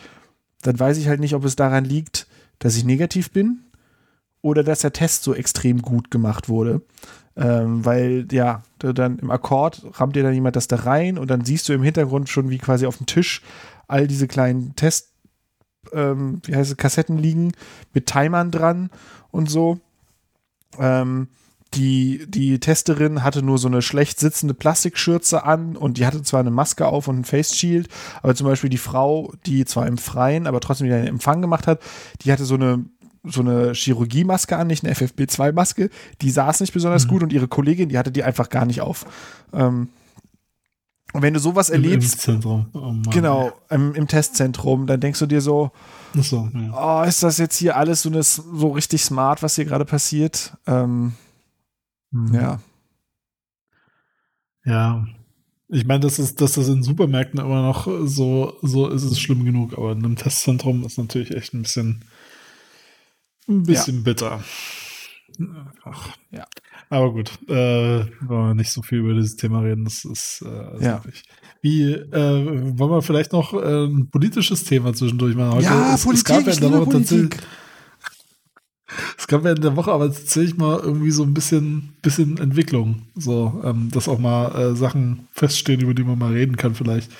dann 0.61 0.79
weiß 0.79 0.97
ich 0.97 1.07
halt 1.07 1.19
nicht, 1.19 1.33
ob 1.35 1.43
es 1.43 1.55
daran 1.55 1.83
liegt, 1.83 2.26
dass 2.59 2.75
ich 2.75 2.85
negativ 2.85 3.31
bin 3.31 3.59
oder 4.41 4.63
dass 4.63 4.79
der 4.79 4.93
Test 4.93 5.23
so 5.23 5.33
extrem 5.33 5.81
gut 5.81 6.11
gemacht 6.11 6.49
wurde. 6.49 6.81
Ähm, 7.35 7.85
weil, 7.85 8.27
ja, 8.31 8.63
da 8.79 8.93
dann 8.93 9.19
im 9.19 9.29
Akkord 9.29 9.85
rammt 9.99 10.15
dir 10.15 10.23
dann 10.23 10.33
jemand 10.33 10.55
das 10.55 10.67
da 10.67 10.77
rein 10.77 11.19
und 11.19 11.29
dann 11.29 11.45
siehst 11.45 11.69
du 11.69 11.73
im 11.73 11.83
Hintergrund 11.83 12.29
schon, 12.29 12.49
wie 12.49 12.57
quasi 12.57 12.87
auf 12.87 12.97
dem 12.97 13.05
Tisch 13.05 13.43
all 13.87 14.07
diese 14.07 14.27
kleinen 14.27 14.75
Test, 14.75 15.13
ähm, 15.93 16.41
wie 16.45 16.55
heißt 16.55 16.71
es, 16.71 16.77
Kassetten 16.77 17.17
liegen 17.17 17.51
mit 17.93 18.07
Timern 18.07 18.49
dran 18.49 18.89
und 19.29 19.49
so. 19.49 19.79
Ähm, 20.79 21.27
die, 21.73 22.25
die 22.27 22.59
Testerin 22.59 23.23
hatte 23.23 23.41
nur 23.41 23.57
so 23.57 23.67
eine 23.67 23.81
schlecht 23.81 24.19
sitzende 24.19 24.53
Plastikschürze 24.53 25.43
an 25.43 25.75
und 25.75 25.97
die 25.97 26.05
hatte 26.05 26.21
zwar 26.23 26.39
eine 26.39 26.51
Maske 26.51 26.87
auf 26.87 27.07
und 27.07 27.19
ein 27.19 27.23
Face 27.25 27.55
Shield, 27.55 27.89
aber 28.23 28.35
zum 28.35 28.47
Beispiel 28.47 28.69
die 28.69 28.77
Frau, 28.77 29.33
die 29.45 29.65
zwar 29.65 29.87
im 29.87 29.97
Freien, 29.97 30.47
aber 30.47 30.59
trotzdem 30.59 30.87
wieder 30.87 30.97
einen 30.97 31.07
Empfang 31.07 31.41
gemacht 31.41 31.67
hat, 31.67 31.81
die 32.21 32.31
hatte 32.31 32.45
so 32.45 32.55
eine 32.55 32.85
so 33.29 33.41
eine 33.41 33.73
Chirurgiemaske 33.73 34.55
an, 34.55 34.67
nicht 34.67 34.85
eine 34.85 34.93
FFP2-Maske. 34.93 35.89
Die 36.21 36.31
saß 36.31 36.61
nicht 36.61 36.71
besonders 36.71 37.05
Mhm. 37.05 37.09
gut 37.09 37.23
und 37.23 37.33
ihre 37.33 37.49
Kollegin, 37.49 37.89
die 37.89 37.97
hatte 37.97 38.11
die 38.11 38.23
einfach 38.23 38.47
gar 38.49 38.65
nicht 38.65 38.79
auf. 38.79 39.05
Ähm, 39.51 39.89
und 41.11 41.21
wenn 41.23 41.33
du 41.33 41.39
sowas 41.41 41.69
Im 41.69 41.83
erlebst, 41.83 42.13
Impfzentrum. 42.13 42.67
Oh 42.73 42.79
Mann. 42.79 43.01
genau, 43.11 43.51
im, 43.69 43.93
im 43.95 44.07
Testzentrum, 44.07 44.87
dann 44.87 45.01
denkst 45.01 45.19
du 45.19 45.25
dir 45.25 45.41
so, 45.41 45.71
So, 46.15 46.49
ja. 46.53 47.01
oh, 47.03 47.07
ist 47.07 47.21
das 47.23 47.37
jetzt 47.37 47.57
hier 47.57 47.75
alles 47.75 48.01
so, 48.03 48.09
eine, 48.09 48.23
so 48.23 48.69
richtig 48.71 49.03
smart, 49.03 49.43
was 49.43 49.55
hier 49.55 49.65
gerade 49.65 49.85
passiert? 49.85 50.53
Ähm, 50.65 51.13
Mhm. 52.25 52.33
ja. 52.35 52.59
Ja. 54.65 55.07
Ich 55.69 55.85
meine, 55.85 55.99
das 55.99 56.17
ist, 56.17 56.39
dass 56.39 56.53
das 56.53 56.69
in 56.69 56.81
Supermärkten 56.83 57.39
immer 57.39 57.61
noch 57.61 57.87
so, 58.05 58.53
so 58.61 58.87
ist 58.87 59.03
es 59.03 59.19
schlimm 59.19 59.43
genug, 59.43 59.73
aber 59.77 59.91
in 59.91 59.99
einem 60.03 60.15
Testzentrum 60.15 60.85
ist 60.85 60.97
natürlich 60.97 61.31
echt 61.31 61.53
ein 61.53 61.63
bisschen, 61.63 62.05
ein 63.49 63.63
bisschen 63.63 64.03
bitter. 64.03 64.41
Ach. 65.83 66.09
Ja. 66.31 66.45
Aber 66.89 67.11
gut, 67.11 67.31
äh, 67.49 67.53
wollen 68.21 68.47
wir 68.47 68.53
nicht 68.55 68.71
so 68.71 68.81
viel 68.81 68.99
über 68.99 69.13
dieses 69.13 69.35
Thema 69.35 69.59
reden. 69.59 69.83
Das 69.83 70.05
ist 70.05 70.41
äh, 70.45 70.83
Ja. 70.83 71.03
wirklich- 71.03 71.23
Wie, 71.61 71.91
äh, 71.91 72.77
wollen 72.79 72.91
wir 72.91 73.01
vielleicht 73.01 73.33
noch 73.33 73.53
äh, 73.53 73.85
ein 73.85 74.09
politisches 74.09 74.63
Thema 74.63 74.93
zwischendurch 74.93 75.35
machen? 75.35 75.51
Heute 75.55 75.65
ja, 75.65 75.95
es, 75.95 76.03
Politik, 76.03 76.29
es 76.29 76.33
gab 76.35 76.45
ja 76.47 76.53
ich 76.53 76.59
liebe 76.61 76.79
Woche 76.79 76.91
tatsächlich- 76.91 77.29
Politik. 77.29 77.47
Es 79.17 79.27
gab 79.27 79.43
ja 79.43 79.51
in 79.51 79.61
der 79.61 79.75
Woche 79.75 79.91
aber 79.91 80.07
tatsächlich 80.07 80.57
mal 80.57 80.79
irgendwie 80.79 81.11
so 81.11 81.23
ein 81.23 81.33
bisschen, 81.33 81.93
bisschen 82.01 82.37
Entwicklung. 82.37 83.03
So, 83.15 83.61
ähm, 83.65 83.89
dass 83.91 84.07
auch 84.07 84.19
mal 84.19 84.55
äh, 84.55 84.75
Sachen 84.75 85.27
feststehen, 85.33 85.81
über 85.81 85.93
die 85.93 86.03
man 86.03 86.17
mal 86.17 86.31
reden 86.31 86.55
kann, 86.55 86.75
vielleicht. 86.75 87.11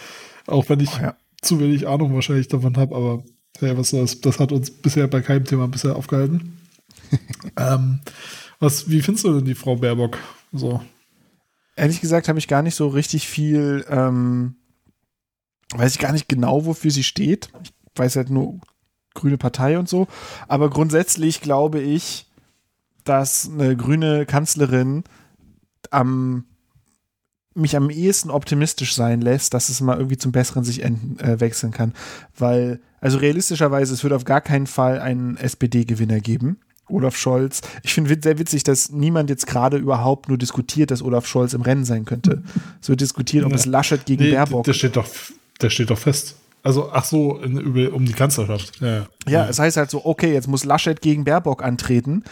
Auch 0.46 0.70
wenn 0.70 0.80
ich 0.80 0.92
Oh, 0.98 1.02
ja. 1.02 1.16
zu 1.42 1.60
wenig 1.60 1.88
Ahnung 1.88 2.14
wahrscheinlich 2.14 2.48
davon 2.48 2.78
habe, 2.78 2.96
aber 2.96 3.24
hey, 3.60 3.78
was 3.78 3.90
soll's, 3.90 4.22
das 4.22 4.40
hat 4.40 4.52
uns 4.52 4.72
bisher 4.72 5.08
bei 5.08 5.22
keinem 5.22 5.46
Thema 5.46 5.68
bisher 5.68 5.96
aufgehalten. 5.96 6.58
ähm, 7.58 8.00
was, 8.60 8.90
wie 8.90 9.02
findest 9.02 9.26
du 9.26 9.34
denn 9.34 9.46
die 9.46 9.56
Frau 9.56 9.76
Baerbock? 9.76 10.18
So. 10.54 10.82
Ehrlich 11.76 12.02
gesagt 12.02 12.28
habe 12.28 12.40
ich 12.40 12.48
gar 12.48 12.62
nicht 12.62 12.76
so 12.76 12.88
richtig 12.88 13.28
viel, 13.28 13.86
ähm, 13.90 14.56
weiß 15.76 15.94
ich 15.94 16.00
gar 16.00 16.14
nicht 16.14 16.30
genau, 16.30 16.66
wofür 16.66 16.92
sie 16.92 17.04
steht. 17.04 17.50
Ich 17.64 17.72
weiß 17.96 18.16
halt 18.16 18.30
nur 18.30 18.60
grüne 19.18 19.38
Partei 19.38 19.78
und 19.78 19.90
so. 19.90 20.08
Aber 20.48 20.70
grundsätzlich 20.70 21.42
glaube 21.42 21.80
ich, 21.80 22.26
dass 23.04 23.50
eine 23.52 23.76
grüne 23.76 24.26
Kanzlerin 24.26 25.04
am 25.92 26.46
mich 27.54 27.76
am 27.76 27.90
ehesten 27.90 28.30
optimistisch 28.30 28.94
sein 28.94 29.20
lässt, 29.20 29.54
dass 29.56 29.70
es 29.70 29.82
mal 29.82 29.98
irgendwie 29.98 30.18
zum 30.18 30.32
Besseren 30.32 30.64
sich 30.64 30.84
enden, 30.84 31.20
äh, 31.20 31.40
wechseln 31.40 31.72
kann. 31.72 31.94
Weil, 32.38 32.80
also 33.02 33.18
realistischerweise, 33.18 33.96
es 33.96 34.04
wird 34.04 34.14
auf 34.14 34.26
gar 34.26 34.42
keinen 34.42 34.68
Fall 34.68 35.00
einen 35.00 35.38
SPD-Gewinner 35.38 36.20
geben. 36.20 36.60
Olaf 36.88 37.18
Scholz. 37.18 37.62
Ich 37.82 37.94
finde 37.96 38.16
sehr 38.22 38.38
witzig, 38.38 38.64
dass 38.64 38.92
niemand 38.92 39.32
jetzt 39.32 39.48
gerade 39.48 39.78
überhaupt 39.78 40.30
nur 40.30 40.38
diskutiert, 40.38 40.92
dass 40.92 41.02
Olaf 41.02 41.26
Scholz 41.26 41.54
im 41.54 41.62
Rennen 41.64 41.84
sein 41.84 42.06
könnte. 42.06 42.44
Wird 42.86 43.02
diskutiert, 43.02 43.44
ob 43.44 43.52
Ja. 43.52 43.58
es 43.58 43.66
Laschet 43.66 44.06
gegen 44.06 44.24
Nee, 44.24 44.32
Baerbock. 44.32 44.64
Der 44.66 44.74
steht 44.74 44.96
doch, 44.96 45.08
der 45.60 45.70
steht 45.72 45.90
doch 45.90 45.98
fest. 45.98 46.36
Also, 46.64 46.92
ach 46.92 47.06
so, 47.06 47.38
in, 47.40 47.58
über, 47.58 47.94
um 47.94 48.06
die 48.06 48.14
Kanzlerschaft. 48.14 48.82
Ja, 48.82 48.88
ja. 48.88 49.08
Ja, 49.28 49.46
es 49.48 49.60
heißt 49.60 49.78
halt 49.78 49.90
so, 49.90 50.06
okay, 50.06 50.34
jetzt 50.34 50.48
muss 50.48 50.66
Laschet 50.66 51.02
gegen 51.02 51.24
Baerbock 51.24 51.64
antreten. 51.64 52.24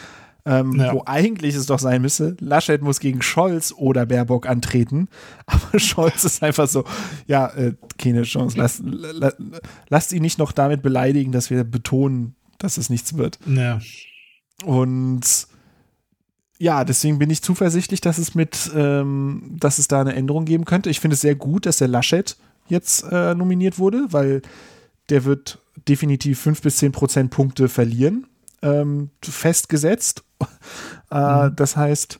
Ähm, 0.48 0.80
Ja. 0.80 0.94
Wo 0.94 1.02
eigentlich 1.06 1.56
es 1.56 1.66
doch 1.66 1.80
sein 1.80 2.02
müsste, 2.02 2.38
Laschet 2.40 2.82
muss 2.82 3.00
gegen 3.00 3.22
Scholz 3.24 3.74
oder 3.76 4.06
Baerbock 4.06 4.48
antreten. 4.48 5.08
Aber 5.48 5.80
Scholz 5.80 6.24
ist 6.24 6.44
einfach 6.44 6.68
so, 6.68 6.84
ja, 7.28 7.48
äh, 7.56 7.74
keine 7.98 8.24
Chance. 8.24 8.58
Lasst, 8.58 8.82
la, 8.84 9.34
lasst 9.90 10.14
ihn 10.14 10.22
nicht 10.22 10.38
noch 10.38 10.52
damit 10.52 10.84
beleidigen, 10.84 11.32
dass 11.32 11.50
wir 11.50 11.64
betonen, 11.64 12.36
dass 12.60 12.78
es 12.78 12.90
nichts 12.90 13.18
wird. 13.18 13.40
ja. 13.46 13.80
Und 14.64 15.48
ja, 16.58 16.86
deswegen 16.86 17.20
bin 17.20 17.30
ich 17.30 17.42
zuversichtlich, 17.42 18.00
dass 18.00 18.18
es 18.18 18.34
mit, 18.34 18.72
ähm, 18.74 19.58
dass 19.60 19.78
es 19.78 19.90
da 19.90 20.00
eine 20.00 20.16
Änderung 20.16 20.46
geben 20.46 20.64
könnte. 20.64 20.90
Ich 20.90 21.02
finde 21.02 21.16
es 21.16 21.22
sehr 21.22 21.36
gut, 21.36 21.66
dass 21.66 21.78
der 21.78 21.90
Laschet 21.90 22.38
jetzt 22.68 23.04
äh, 23.12 23.36
nominiert 23.36 23.78
wurde, 23.80 24.08
weil 24.12 24.42
der 25.10 25.26
wird 25.26 25.60
definitiv 25.88 26.40
fünf 26.40 26.62
bis 26.62 26.78
zehn 26.78 26.92
Prozentpunkte 26.92 27.70
verlieren, 27.70 28.28
ähm, 28.62 29.10
festgesetzt. 29.22 30.24
äh, 31.12 31.52
Das 31.56 31.78
heißt, 31.78 32.20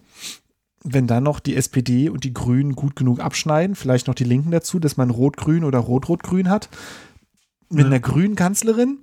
wenn 0.84 1.08
dann 1.08 1.24
noch 1.24 1.40
die 1.40 1.56
SPD 1.56 2.10
und 2.10 2.24
die 2.24 2.34
Grünen 2.34 2.74
gut 2.76 2.96
genug 2.96 3.20
abschneiden, 3.20 3.76
vielleicht 3.76 4.08
noch 4.08 4.14
die 4.16 4.24
Linken 4.24 4.52
dazu, 4.52 4.78
dass 4.80 4.98
man 4.98 5.10
Rot-Grün 5.10 5.64
oder 5.64 5.80
Rot-Rot-Grün 5.80 6.50
hat, 6.50 6.70
mit 7.70 7.80
Ja. 7.80 7.86
einer 7.88 8.00
grünen 8.00 8.36
Kanzlerin 8.36 9.00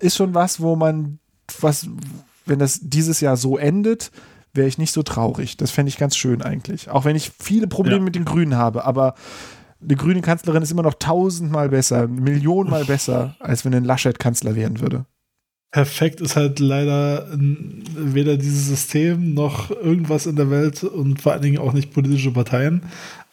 ist 0.00 0.16
schon 0.16 0.34
was, 0.34 0.60
wo 0.60 0.74
man, 0.74 1.20
was, 1.60 1.88
wenn 2.44 2.58
das 2.58 2.80
dieses 2.82 3.20
Jahr 3.20 3.36
so 3.36 3.56
endet, 3.56 4.10
wäre 4.52 4.66
ich 4.66 4.78
nicht 4.78 4.92
so 4.92 5.02
traurig. 5.04 5.56
Das 5.56 5.70
fände 5.70 5.90
ich 5.90 5.96
ganz 5.98 6.16
schön 6.16 6.42
eigentlich. 6.42 6.90
Auch 6.90 7.04
wenn 7.04 7.14
ich 7.14 7.30
viele 7.38 7.68
Probleme 7.68 7.98
Ja. 7.98 8.02
mit 8.02 8.14
den 8.16 8.24
Grünen 8.24 8.56
habe, 8.56 8.84
aber 8.84 9.14
eine 9.86 9.96
grüne 9.96 10.20
Kanzlerin 10.20 10.62
ist 10.62 10.72
immer 10.72 10.82
noch 10.82 10.94
tausendmal 10.94 11.68
besser, 11.68 12.02
eine 12.02 12.08
Millionenmal 12.08 12.84
besser, 12.84 13.36
als 13.38 13.64
wenn 13.64 13.74
ein 13.74 13.84
Laschet 13.84 14.18
Kanzler 14.18 14.56
werden 14.56 14.80
würde. 14.80 15.06
Perfekt 15.70 16.20
ist 16.20 16.36
halt 16.36 16.58
leider 16.58 17.28
weder 17.36 18.36
dieses 18.36 18.66
System 18.66 19.34
noch 19.34 19.70
irgendwas 19.70 20.26
in 20.26 20.36
der 20.36 20.50
Welt 20.50 20.84
und 20.84 21.20
vor 21.20 21.32
allen 21.32 21.42
Dingen 21.42 21.58
auch 21.58 21.72
nicht 21.72 21.92
politische 21.92 22.30
Parteien. 22.30 22.82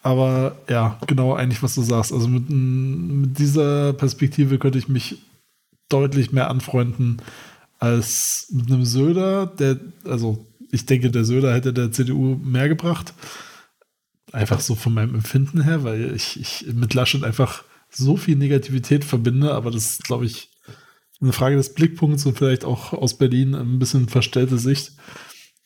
Aber 0.01 0.57
ja, 0.69 0.99
genau 1.07 1.33
eigentlich, 1.33 1.63
was 1.63 1.75
du 1.75 1.81
sagst. 1.81 2.11
Also 2.11 2.27
mit, 2.27 2.49
mit 2.49 3.39
dieser 3.39 3.93
Perspektive 3.93 4.57
könnte 4.57 4.77
ich 4.77 4.89
mich 4.89 5.19
deutlich 5.89 6.31
mehr 6.31 6.49
anfreunden 6.49 7.21
als 7.79 8.47
mit 8.51 8.71
einem 8.71 8.85
Söder, 8.85 9.45
der, 9.45 9.77
also 10.05 10.45
ich 10.71 10.85
denke, 10.85 11.11
der 11.11 11.23
Söder 11.23 11.53
hätte 11.53 11.73
der 11.73 11.91
CDU 11.91 12.39
mehr 12.43 12.67
gebracht. 12.67 13.13
Einfach 14.33 14.59
so 14.59 14.75
von 14.75 14.93
meinem 14.93 15.15
Empfinden 15.15 15.61
her, 15.63 15.83
weil 15.83 16.13
ich, 16.15 16.39
ich 16.39 16.65
mit 16.73 16.93
Laschet 16.93 17.23
einfach 17.23 17.63
so 17.89 18.17
viel 18.17 18.35
Negativität 18.35 19.05
verbinde, 19.05 19.53
aber 19.53 19.69
das 19.71 19.91
ist, 19.91 20.03
glaube 20.03 20.25
ich, 20.25 20.49
eine 21.21 21.33
Frage 21.33 21.55
des 21.55 21.73
Blickpunkts 21.73 22.25
und 22.25 22.37
vielleicht 22.37 22.65
auch 22.65 22.93
aus 22.93 23.17
Berlin 23.17 23.55
ein 23.55 23.79
bisschen 23.79 24.09
verstellte 24.09 24.57
Sicht. 24.57 24.93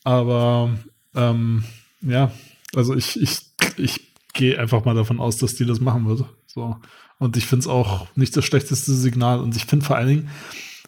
Aber 0.04 0.78
ähm, 1.16 1.64
ja, 2.02 2.32
also 2.76 2.94
ich, 2.94 3.20
ich, 3.20 3.40
ich 3.78 4.14
gehe 4.34 4.60
einfach 4.60 4.86
mal 4.86 4.94
davon 4.96 5.20
aus, 5.20 5.38
dass 5.38 5.56
die 5.56 5.66
das 5.66 5.80
machen 5.80 6.06
wird. 6.06 6.26
So. 6.46 6.76
Und 7.18 7.38
ich 7.38 7.46
finde 7.46 7.62
es 7.62 7.68
auch 7.68 8.08
nicht 8.16 8.36
das 8.38 8.46
schlechteste 8.46 8.94
Signal. 8.94 9.40
Und 9.40 9.56
ich 9.56 9.66
finde 9.66 9.86
vor 9.86 9.96
allen 9.96 10.08
Dingen, 10.10 10.30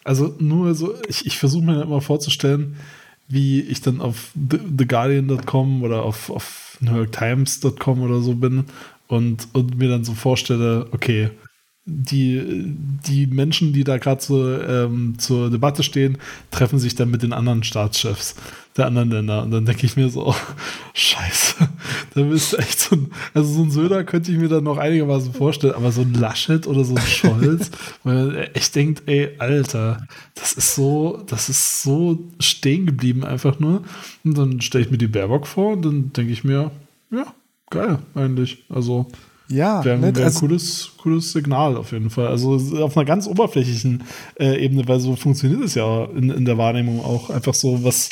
also 0.04 0.36
nur 0.38 0.74
so, 0.74 0.94
ich, 1.08 1.26
ich 1.26 1.38
versuche 1.38 1.64
mir 1.64 1.82
immer 1.82 2.00
vorzustellen, 2.00 2.76
wie 3.26 3.60
ich 3.62 3.80
dann 3.80 4.00
auf 4.00 4.32
The- 4.34 4.58
TheGuardian.com 4.58 5.82
oder 5.82 6.02
auf, 6.02 6.30
auf 6.30 6.69
NewYorkTimes.com 6.80 8.02
oder 8.02 8.20
so 8.20 8.34
bin 8.34 8.64
und, 9.08 9.48
und 9.52 9.78
mir 9.78 9.88
dann 9.88 10.04
so 10.04 10.14
vorstelle, 10.14 10.86
okay, 10.92 11.30
die, 11.84 12.74
die 13.06 13.26
Menschen, 13.26 13.72
die 13.72 13.84
da 13.84 13.98
gerade 13.98 14.20
zur, 14.20 14.68
ähm, 14.68 15.18
zur 15.18 15.50
Debatte 15.50 15.82
stehen, 15.82 16.18
treffen 16.50 16.78
sich 16.78 16.94
dann 16.94 17.10
mit 17.10 17.22
den 17.22 17.32
anderen 17.32 17.64
Staatschefs 17.64 18.36
der 18.80 18.86
anderen 18.86 19.10
Länder. 19.10 19.42
Und 19.42 19.50
dann 19.50 19.64
denke 19.64 19.86
ich 19.86 19.96
mir 19.96 20.08
so, 20.08 20.26
oh, 20.26 20.34
scheiße, 20.94 21.68
da 22.14 22.22
bist 22.22 22.58
echt 22.58 22.80
so 22.80 22.96
ein, 22.96 23.10
also 23.34 23.52
so 23.52 23.62
ein 23.62 23.70
Söder 23.70 24.04
könnte 24.04 24.32
ich 24.32 24.38
mir 24.38 24.48
dann 24.48 24.64
noch 24.64 24.78
einigermaßen 24.78 25.32
vorstellen, 25.32 25.74
aber 25.74 25.92
so 25.92 26.00
ein 26.00 26.14
Laschet 26.14 26.66
oder 26.66 26.84
so 26.84 26.94
ein 26.94 27.06
Scholz, 27.06 27.70
weil 28.02 28.14
man 28.14 28.36
echt 28.54 28.74
denkt, 28.74 29.02
ey, 29.06 29.30
Alter, 29.38 30.06
das 30.34 30.52
ist 30.52 30.74
so, 30.74 31.22
das 31.26 31.48
ist 31.48 31.82
so 31.82 32.18
stehen 32.40 32.86
geblieben 32.86 33.24
einfach 33.24 33.60
nur. 33.60 33.82
Und 34.24 34.36
dann 34.36 34.60
stelle 34.60 34.84
ich 34.84 34.90
mir 34.90 34.98
die 34.98 35.06
Baerbock 35.06 35.46
vor 35.46 35.74
und 35.74 35.84
dann 35.84 36.12
denke 36.12 36.32
ich 36.32 36.42
mir, 36.42 36.70
ja, 37.10 37.26
geil, 37.70 37.98
eigentlich. 38.14 38.64
Also, 38.68 39.06
Ja, 39.48 39.84
Wäre 39.84 39.98
ne, 39.98 40.14
wär 40.14 40.22
ein 40.22 40.24
also, 40.24 40.40
cooles, 40.40 40.90
cooles 40.98 41.32
Signal 41.32 41.76
auf 41.76 41.90
jeden 41.92 42.08
Fall. 42.10 42.28
Also 42.28 42.54
auf 42.82 42.96
einer 42.96 43.04
ganz 43.04 43.26
oberflächlichen 43.26 44.04
äh, 44.38 44.64
Ebene, 44.64 44.86
weil 44.86 45.00
so 45.00 45.16
funktioniert 45.16 45.62
es 45.62 45.74
ja 45.74 46.04
in, 46.04 46.30
in 46.30 46.44
der 46.44 46.56
Wahrnehmung 46.56 47.04
auch 47.04 47.30
einfach 47.30 47.54
so, 47.54 47.82
was 47.82 48.10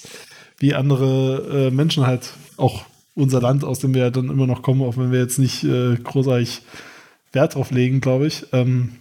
wie 0.58 0.74
andere 0.74 1.68
äh, 1.68 1.70
Menschen 1.70 2.06
halt 2.06 2.32
auch 2.56 2.84
unser 3.14 3.40
Land, 3.40 3.64
aus 3.64 3.78
dem 3.80 3.94
wir 3.94 4.02
ja 4.02 4.10
dann 4.10 4.28
immer 4.30 4.46
noch 4.46 4.62
kommen, 4.62 4.82
auch 4.82 4.96
wenn 4.96 5.10
wir 5.12 5.20
jetzt 5.20 5.38
nicht 5.38 5.64
äh, 5.64 5.96
großartig 5.96 6.62
Wert 7.32 7.54
drauf 7.54 7.70
legen, 7.70 8.00
glaube 8.00 8.26
ich, 8.26 8.46
ähm, 8.52 8.92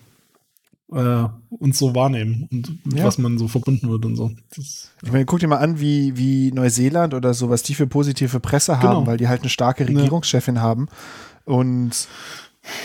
äh, 0.92 1.26
uns 1.50 1.78
so 1.78 1.94
wahrnehmen 1.96 2.48
und 2.52 2.86
mit 2.86 2.98
Ja. 2.98 3.06
was 3.06 3.18
man 3.18 3.38
so 3.38 3.48
verbunden 3.48 3.90
wird 3.90 4.06
und 4.06 4.16
so. 4.16 4.32
Das, 4.56 4.90
ich 5.04 5.12
meine, 5.12 5.26
guck 5.26 5.40
dir 5.40 5.48
mal 5.48 5.58
an, 5.58 5.80
wie, 5.80 6.16
wie 6.18 6.52
Neuseeland 6.52 7.14
oder 7.14 7.34
so, 7.34 7.50
was 7.50 7.64
die 7.64 7.74
für 7.76 7.88
positive 7.88 8.40
Presse 8.40 8.78
haben, 8.82 9.00
Genau. 9.00 9.08
weil 9.08 9.18
die 9.18 9.28
halt 9.28 9.42
eine 9.42 9.50
starke 9.50 9.88
Regierungschefin 9.88 10.62
haben. 10.62 10.88
Und 11.46 12.08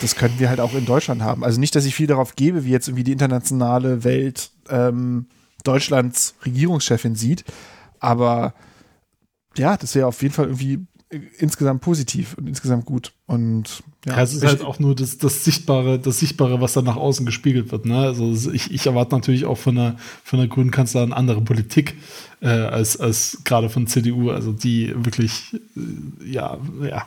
das 0.00 0.16
können 0.16 0.34
wir 0.38 0.48
halt 0.48 0.60
auch 0.60 0.74
in 0.74 0.84
Deutschland 0.86 1.22
haben. 1.22 1.44
Also 1.44 1.58
nicht, 1.60 1.74
dass 1.74 1.84
ich 1.84 1.94
viel 1.94 2.06
darauf 2.06 2.36
gebe, 2.36 2.64
wie 2.64 2.70
jetzt 2.70 2.88
irgendwie 2.88 3.04
die 3.04 3.12
internationale 3.12 4.04
Welt 4.04 4.50
ähm, 4.68 5.26
Deutschlands 5.64 6.34
Regierungschefin 6.44 7.14
sieht, 7.14 7.44
aber 8.02 8.54
ja, 9.56 9.76
das 9.76 9.94
wäre 9.94 10.06
auf 10.06 10.20
jeden 10.22 10.34
Fall 10.34 10.46
irgendwie 10.46 10.86
insgesamt 11.38 11.82
positiv 11.82 12.34
und 12.38 12.48
insgesamt 12.48 12.86
gut. 12.86 13.12
Und 13.26 13.82
ja, 14.06 14.16
ja 14.16 14.22
es 14.22 14.32
ist 14.32 14.44
halt 14.44 14.62
auch 14.62 14.78
nur 14.78 14.94
das, 14.94 15.18
das 15.18 15.44
Sichtbare, 15.44 15.98
das 15.98 16.18
Sichtbare, 16.18 16.60
was 16.60 16.72
dann 16.72 16.86
nach 16.86 16.96
außen 16.96 17.26
gespiegelt 17.26 17.70
wird. 17.70 17.84
Ne? 17.84 17.98
Also 17.98 18.50
ich, 18.50 18.70
ich 18.70 18.86
erwarte 18.86 19.14
natürlich 19.14 19.44
auch 19.44 19.58
von 19.58 19.74
der, 19.74 19.96
von 20.24 20.38
der 20.38 20.48
grünen 20.48 20.70
Kanzlerin 20.70 21.12
andere 21.12 21.42
Politik 21.42 21.96
äh, 22.40 22.48
als, 22.48 22.98
als 22.98 23.42
gerade 23.44 23.68
von 23.68 23.86
CDU, 23.86 24.30
also 24.30 24.52
die 24.52 24.92
wirklich, 24.96 25.54
äh, 25.76 26.30
ja, 26.30 26.58
ja, 26.82 27.06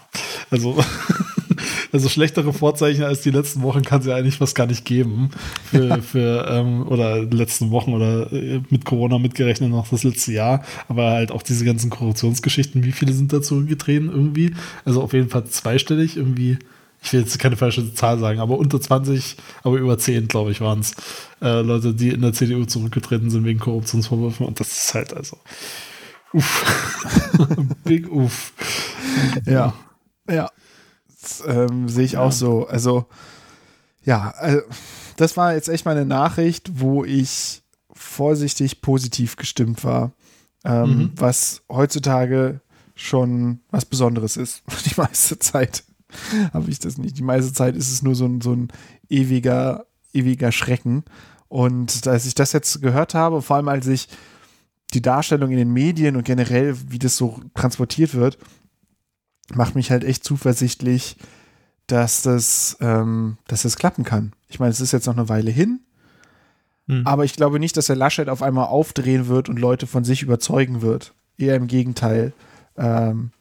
also 0.52 0.78
Also 1.92 2.10
schlechtere 2.10 2.54
Vorzeichen 2.54 3.04
als 3.04 3.22
die 3.22 3.32
letzten 3.32 3.62
Wochen 3.62 3.84
kann 3.84 4.02
es 4.02 4.08
ja 4.08 4.16
eigentlich 4.16 4.38
fast 4.38 4.56
gar 4.56 4.68
nicht 4.68 4.86
geben. 4.86 5.30
Für, 5.66 6.02
für 6.02 6.48
ähm, 6.50 6.88
oder 6.88 7.24
letzten 7.24 7.72
Wochen 7.72 7.94
oder 7.94 8.32
äh, 8.32 8.62
mit 8.70 8.86
Corona 8.86 9.20
mitgerechnet 9.20 9.70
noch 9.70 9.90
das 9.90 10.04
letzte 10.04 10.34
Jahr. 10.34 10.64
Aber 10.88 11.12
halt 11.12 11.32
auch 11.32 11.44
diese 11.44 11.66
ganzen 11.66 11.90
Korruptionsgeschichten, 11.90 12.84
wie 12.84 12.92
viele 12.92 13.14
sind 13.14 13.34
da 13.34 13.42
zurückgetreten 13.42 14.10
irgendwie? 14.10 14.54
Also 14.84 15.02
auf 15.02 15.14
jeden 15.14 15.30
Fall 15.30 15.46
zweistellig 15.46 16.18
irgendwie. 16.18 16.58
Ich 17.02 17.14
will 17.14 17.20
jetzt 17.20 17.38
keine 17.38 17.56
falsche 17.56 17.94
Zahl 17.94 18.18
sagen, 18.18 18.40
aber 18.40 18.58
unter 18.58 18.82
20, 18.82 19.36
aber 19.62 19.78
über 19.78 19.96
10, 19.98 20.28
glaube 20.28 20.50
ich, 20.50 20.60
waren 20.60 20.80
es 20.80 20.96
äh, 21.40 21.62
Leute, 21.62 21.94
die 21.94 22.10
in 22.10 22.22
der 22.22 22.34
CDU 22.34 22.66
zurückgetreten 22.66 23.30
sind 23.30 23.46
wegen 23.46 23.60
Korruptionsvorwürfen. 23.60 24.46
Und 24.46 24.60
das 24.60 24.72
ist 24.72 24.94
halt 24.96 25.14
also. 25.14 25.38
Uff. 26.34 26.66
Big 27.84 28.12
Uff. 28.12 28.54
Ja. 29.46 29.76
Ja 30.28 30.50
ähm, 31.48 31.90
sehe 31.90 32.06
ich 32.06 32.14
ja. 32.14 32.22
auch 32.22 32.32
so. 32.32 32.68
Also, 32.68 33.06
ja, 34.04 34.32
also, 34.38 34.62
das 35.18 35.38
war 35.38 35.54
jetzt 35.54 35.70
echt 35.70 35.86
mal 35.86 35.92
eine 35.92 36.06
Nachricht, 36.06 36.80
wo 36.80 37.04
ich 37.04 37.64
vorsichtig 37.92 38.82
positiv 38.82 39.36
gestimmt 39.36 39.84
war, 39.84 40.12
ähm, 40.64 40.98
mhm. 40.98 41.12
was 41.16 41.64
heutzutage 41.70 42.62
schon 42.94 43.60
was 43.72 43.86
Besonderes 43.86 44.38
ist. 44.38 44.64
Die 44.86 45.00
meiste 45.00 45.40
Zeit 45.40 45.84
habe 46.54 46.70
ich 46.70 46.80
das 46.80 46.98
nicht. 46.98 47.18
Die 47.18 47.24
meiste 47.24 47.54
Zeit 47.54 47.76
ist 47.76 47.92
es 47.92 48.02
nur 48.02 48.16
so 48.16 48.26
ein, 48.26 48.42
so 48.42 48.54
ein 48.54 48.70
ewiger, 49.10 49.86
ewiger 50.14 50.52
Schrecken. 50.52 51.04
Und 51.48 52.08
als 52.08 52.26
ich 52.26 52.36
das 52.36 52.54
jetzt 52.54 52.82
gehört 52.82 53.14
habe, 53.14 53.42
vor 53.42 53.58
allem 53.58 53.68
als 53.68 53.88
ich 53.88 54.08
die 54.94 55.02
Darstellung 55.02 55.52
in 55.52 55.58
den 55.58 55.74
Medien 55.74 56.16
und 56.16 56.24
generell, 56.24 56.76
wie 56.90 57.00
das 57.00 57.18
so 57.18 57.40
transportiert 57.54 58.14
wird, 58.14 58.38
macht 59.54 59.76
mich 59.76 59.92
halt 59.92 60.04
echt 60.04 60.24
zuversichtlich, 60.24 61.18
dass 61.88 62.22
das, 62.22 62.78
ähm, 62.82 63.38
dass 63.48 63.62
das 63.62 63.78
klappen 63.78 64.04
kann. 64.04 64.34
Ich 64.48 64.60
meine, 64.60 64.72
es 64.72 64.82
ist 64.82 64.92
jetzt 64.92 65.06
noch 65.06 65.18
eine 65.18 65.30
Weile 65.30 65.52
hin, 65.52 65.82
mhm. 66.88 67.06
aber 67.06 67.26
ich 67.26 67.36
glaube 67.36 67.60
nicht, 67.60 67.78
dass 67.78 67.88
der 67.88 67.96
Laschet 67.96 68.30
auf 68.30 68.42
einmal 68.42 68.68
aufdrehen 68.68 69.28
wird 69.28 69.50
und 69.50 69.60
Leute 69.60 69.88
von 69.88 70.04
sich 70.04 70.24
überzeugen 70.24 70.82
wird. 70.82 71.14
Eher 71.38 71.56
im 71.56 71.68
Gegenteil. 71.68 72.34
Ähm, 72.78 73.32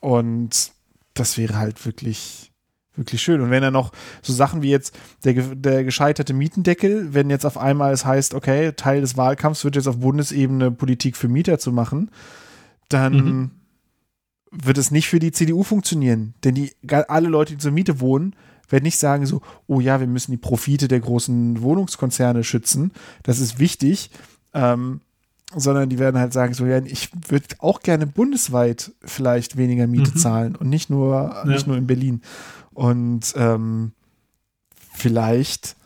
und 0.00 0.72
das 1.14 1.36
wäre 1.36 1.58
halt 1.58 1.84
wirklich, 1.84 2.52
wirklich 2.94 3.20
schön. 3.20 3.40
Und 3.42 3.50
wenn 3.50 3.62
er 3.62 3.70
noch 3.70 3.92
so 4.22 4.32
Sachen 4.32 4.62
wie 4.62 4.70
jetzt 4.70 4.96
der, 5.24 5.34
der 5.34 5.84
gescheiterte 5.84 6.32
Mietendeckel, 6.32 7.12
wenn 7.12 7.28
jetzt 7.28 7.44
auf 7.44 7.58
einmal 7.58 7.92
es 7.92 8.06
heißt, 8.06 8.32
okay, 8.32 8.72
Teil 8.72 9.02
des 9.02 9.16
Wahlkampfs 9.16 9.64
wird 9.64 9.76
jetzt 9.76 9.88
auf 9.88 9.98
Bundesebene 9.98 10.70
Politik 10.70 11.16
für 11.16 11.28
Mieter 11.28 11.58
zu 11.58 11.72
machen, 11.72 12.10
dann 12.88 13.12
mhm 13.12 13.50
wird 14.50 14.78
es 14.78 14.90
nicht 14.90 15.08
für 15.08 15.18
die 15.18 15.32
CDU 15.32 15.62
funktionieren. 15.62 16.34
Denn 16.44 16.54
die, 16.54 16.72
alle 16.88 17.28
Leute, 17.28 17.54
die 17.54 17.58
zur 17.58 17.72
Miete 17.72 18.00
wohnen, 18.00 18.34
werden 18.68 18.84
nicht 18.84 18.98
sagen 18.98 19.26
so, 19.26 19.42
oh 19.66 19.80
ja, 19.80 20.00
wir 20.00 20.06
müssen 20.06 20.30
die 20.30 20.36
Profite 20.36 20.88
der 20.88 21.00
großen 21.00 21.60
Wohnungskonzerne 21.62 22.44
schützen. 22.44 22.92
Das 23.22 23.38
ist 23.38 23.58
wichtig. 23.58 24.10
Ähm, 24.54 25.00
sondern 25.54 25.88
die 25.88 25.98
werden 25.98 26.20
halt 26.20 26.32
sagen 26.32 26.54
so, 26.54 26.64
ja, 26.64 26.78
ich 26.78 27.10
würde 27.28 27.46
auch 27.58 27.80
gerne 27.80 28.06
bundesweit 28.06 28.92
vielleicht 29.02 29.56
weniger 29.56 29.86
Miete 29.86 30.12
mhm. 30.12 30.16
zahlen 30.16 30.56
und 30.56 30.68
nicht 30.68 30.90
nur, 30.90 31.14
ja. 31.14 31.44
nicht 31.44 31.66
nur 31.66 31.76
in 31.76 31.86
Berlin. 31.86 32.22
Und 32.72 33.32
ähm, 33.36 33.92
vielleicht 34.92 35.76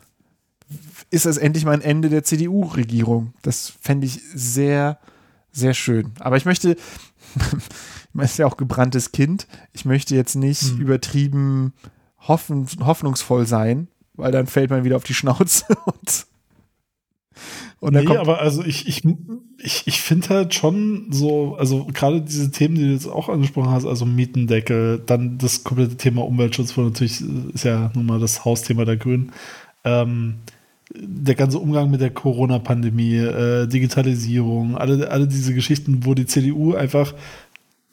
ist 1.11 1.27
es 1.27 1.39
endlich 1.39 1.65
mal 1.65 1.73
ein 1.73 1.81
Ende 1.81 2.11
der 2.11 2.25
CDU-Regierung. 2.25 3.33
Das 3.43 3.73
fände 3.81 4.07
ich 4.07 4.21
sehr, 4.35 4.99
sehr 5.51 5.73
schön. 5.73 6.13
Aber 6.19 6.37
ich 6.37 6.45
möchte, 6.45 6.77
man 8.15 8.25
ist 8.25 8.39
ja 8.39 8.47
auch 8.47 8.57
gebranntes 8.57 9.13
Kind. 9.13 9.47
Ich 9.73 9.85
möchte 9.85 10.15
jetzt 10.15 10.37
nicht 10.37 10.63
hm. 10.63 10.81
übertrieben 10.81 11.75
hoffen, 12.19 12.67
hoffnungsvoll 12.81 13.47
sein, 13.47 13.89
weil 14.15 14.33
dann 14.33 14.47
fällt 14.47 14.71
man 14.71 14.85
wieder 14.85 14.97
auf 14.97 15.05
die 15.05 15.15
Schnauze 15.15 15.67
und 15.85 16.27
und 17.81 17.93
nee, 17.93 18.17
aber 18.17 18.41
also 18.41 18.65
ich, 18.65 18.89
ich, 18.89 19.03
ich, 19.59 19.83
ich 19.85 20.01
finde 20.01 20.31
halt 20.31 20.55
schon 20.55 21.09
so, 21.11 21.55
also 21.57 21.85
gerade 21.93 22.23
diese 22.23 22.51
Themen, 22.51 22.77
die 22.77 22.85
du 22.85 22.93
jetzt 22.93 23.07
auch 23.07 23.29
angesprochen 23.29 23.73
hast, 23.73 23.85
also 23.85 24.07
Mietendeckel, 24.07 25.03
dann 25.05 25.37
das 25.37 25.65
komplette 25.65 25.97
Thema 25.97 26.25
Umweltschutz, 26.25 26.79
wo 26.79 26.81
natürlich 26.81 27.23
ist 27.53 27.65
ja 27.65 27.91
nun 27.95 28.07
mal 28.07 28.19
das 28.19 28.47
Hausthema 28.47 28.87
der 28.87 28.97
Grünen. 28.97 29.33
Ähm, 29.85 30.37
der 30.95 31.35
ganze 31.35 31.59
Umgang 31.59 31.91
mit 31.91 32.01
der 32.01 32.11
Corona-Pandemie, 32.11 33.17
äh, 33.17 33.67
Digitalisierung, 33.67 34.79
alle, 34.79 35.11
alle 35.11 35.27
diese 35.27 35.53
Geschichten, 35.53 36.07
wo 36.07 36.15
die 36.15 36.27
CDU 36.27 36.75
einfach 36.75 37.15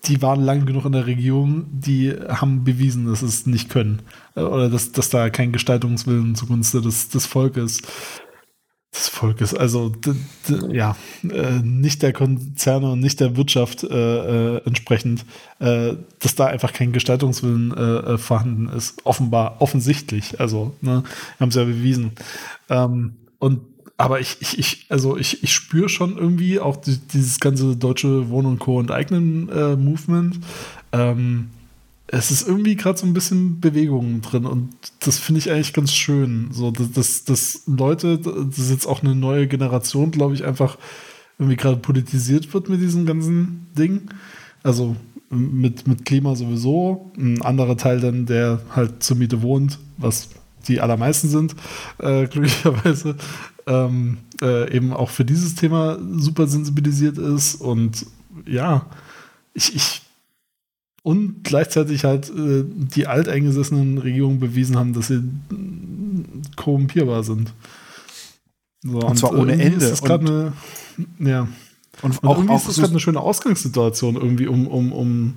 die 0.06 0.22
waren 0.22 0.42
lang 0.42 0.66
genug 0.66 0.86
in 0.86 0.94
der 0.94 1.06
Regierung, 1.06 1.66
die 1.72 2.12
haben 2.12 2.64
bewiesen, 2.64 3.06
dass 3.06 3.22
es 3.22 3.46
nicht 3.46 3.70
können. 3.70 4.02
Äh, 4.36 4.42
oder 4.42 4.70
dass, 4.70 4.92
dass 4.92 5.10
da 5.10 5.30
kein 5.30 5.52
Gestaltungswillen 5.52 6.36
zugunsten 6.36 6.82
des, 6.82 7.10
des 7.10 7.26
Volkes 7.26 7.82
des 8.94 9.08
Volkes, 9.08 9.54
also 9.54 9.94
ja, 10.70 10.98
äh, 11.24 11.60
nicht 11.64 12.02
der 12.02 12.12
Konzerne 12.12 12.92
und 12.92 13.00
nicht 13.00 13.22
der 13.22 13.38
Wirtschaft 13.38 13.84
äh, 13.84 14.58
äh, 14.58 14.62
entsprechend, 14.66 15.26
äh, 15.60 15.94
dass 16.20 16.36
da 16.36 16.48
einfach 16.48 16.74
kein 16.74 16.92
Gestaltungswillen 16.92 17.72
äh, 17.72 18.18
vorhanden 18.18 18.68
ist. 18.68 19.06
Offenbar, 19.06 19.62
offensichtlich. 19.62 20.42
Also, 20.42 20.76
ne, 20.82 21.04
haben 21.40 21.50
es 21.50 21.56
ja 21.56 21.64
bewiesen. 21.64 22.12
Ähm, 22.70 23.16
und 23.40 23.62
aber 24.02 24.20
ich, 24.20 24.38
ich, 24.40 24.58
ich, 24.58 24.86
also 24.90 25.16
ich, 25.16 25.44
ich 25.44 25.54
spüre 25.54 25.88
schon 25.88 26.18
irgendwie 26.18 26.60
auch 26.60 26.78
die, 26.78 26.98
dieses 26.98 27.40
ganze 27.40 27.76
deutsche 27.76 28.30
Wohn- 28.30 28.48
und 28.48 28.58
Co. 28.58 28.80
enteignen 28.80 29.48
äh, 29.50 29.76
Movement. 29.76 30.40
Ähm, 30.92 31.52
es 32.08 32.32
ist 32.32 32.48
irgendwie 32.48 32.76
gerade 32.76 32.98
so 32.98 33.06
ein 33.06 33.14
bisschen 33.14 33.62
Bewegung 33.62 34.22
drin 34.22 34.48
und 34.48 34.70
das 35.02 35.20
finde 35.20 35.38
ich 35.38 35.52
eigentlich 35.52 35.74
ganz 35.74 35.94
schön. 35.94 36.50
So, 36.52 36.72
dass, 36.72 36.92
dass, 36.92 37.26
dass 37.26 37.62
Leute, 37.68 38.18
das 38.18 38.58
ist 38.58 38.72
jetzt 38.72 38.88
auch 38.88 39.04
eine 39.04 39.14
neue 39.14 39.48
Generation, 39.48 40.10
glaube 40.10 40.34
ich, 40.34 40.46
einfach 40.46 40.80
irgendwie 41.38 41.58
gerade 41.58 41.78
politisiert 41.78 42.52
wird 42.56 42.70
mit 42.70 42.82
diesem 42.82 43.06
ganzen 43.06 43.68
Ding. 43.78 44.10
Also 44.64 44.96
mit, 45.30 45.88
mit 45.88 46.06
Klima 46.06 46.34
sowieso. 46.34 47.12
Ein 47.18 47.44
anderer 47.44 47.78
Teil 47.78 48.00
dann, 48.00 48.26
der 48.26 48.62
halt 48.76 49.04
zur 49.04 49.18
Miete 49.18 49.44
wohnt, 49.44 49.78
was 49.98 50.30
die 50.68 50.82
allermeisten 50.82 51.30
sind, 51.30 51.56
äh, 52.00 52.28
glücklicherweise 52.28 53.16
ähm, 53.68 54.18
äh, 54.42 54.76
eben 54.76 54.94
auch 54.94 55.10
für 55.10 55.26
dieses 55.26 55.56
Thema 55.56 55.98
super 56.18 56.48
sensibilisiert 56.48 57.18
ist 57.18 57.56
und 57.56 58.06
ja, 58.46 58.86
ich, 59.54 59.76
ich 59.76 60.02
und 61.04 61.44
gleichzeitig 61.44 62.04
halt 62.04 62.30
äh, 62.30 62.64
die 62.66 63.08
alteingesessenen 63.08 63.98
Regierungen 63.98 64.40
bewiesen 64.40 64.78
haben, 64.78 64.94
dass 64.94 65.08
sie 65.08 65.24
korrumpierbar 66.56 67.24
sind. 67.24 67.54
So, 68.84 68.98
und, 68.98 69.04
und, 69.04 69.18
zwar 69.18 69.34
ohne 69.34 69.54
Ende. 69.54 69.86
Ist 69.86 70.02
und, 70.02 70.12
eine, 70.12 70.54
ja. 71.20 71.48
Und, 72.02 72.22
und 72.22 72.24
auch, 72.24 72.38
irgendwie 72.38 72.54
auch 72.54 72.60
ist 72.60 72.68
das 72.68 72.78
gerade 72.78 72.92
eine 72.92 73.00
schöne 73.00 73.20
Ausgangssituation, 73.20 74.16
irgendwie, 74.16 74.48
um, 74.48 74.68
um, 74.68 74.92
um, 74.92 75.34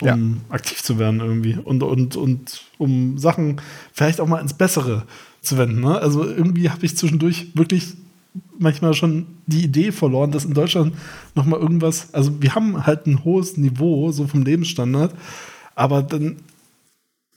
um 0.00 0.06
ja. 0.06 0.18
aktiv 0.48 0.82
zu 0.82 0.98
werden, 0.98 1.20
irgendwie. 1.20 1.56
Und, 1.56 1.82
und, 1.82 2.16
und 2.16 2.64
um 2.78 3.18
Sachen 3.18 3.60
vielleicht 3.92 4.20
auch 4.20 4.26
mal 4.26 4.40
ins 4.40 4.54
Bessere 4.54 5.04
zu 5.40 5.58
wenden. 5.58 5.80
Ne? 5.80 5.98
Also 5.98 6.24
irgendwie 6.24 6.70
habe 6.70 6.84
ich 6.84 6.96
zwischendurch 6.96 7.48
wirklich 7.54 7.94
manchmal 8.58 8.94
schon 8.94 9.26
die 9.46 9.64
Idee 9.64 9.92
verloren, 9.92 10.30
dass 10.30 10.44
in 10.44 10.54
Deutschland 10.54 10.94
noch 11.34 11.46
mal 11.46 11.58
irgendwas, 11.58 12.12
also 12.12 12.42
wir 12.42 12.54
haben 12.54 12.86
halt 12.86 13.06
ein 13.06 13.24
hohes 13.24 13.56
Niveau 13.56 14.12
so 14.12 14.26
vom 14.26 14.42
Lebensstandard, 14.42 15.14
aber 15.74 16.02
dann 16.02 16.36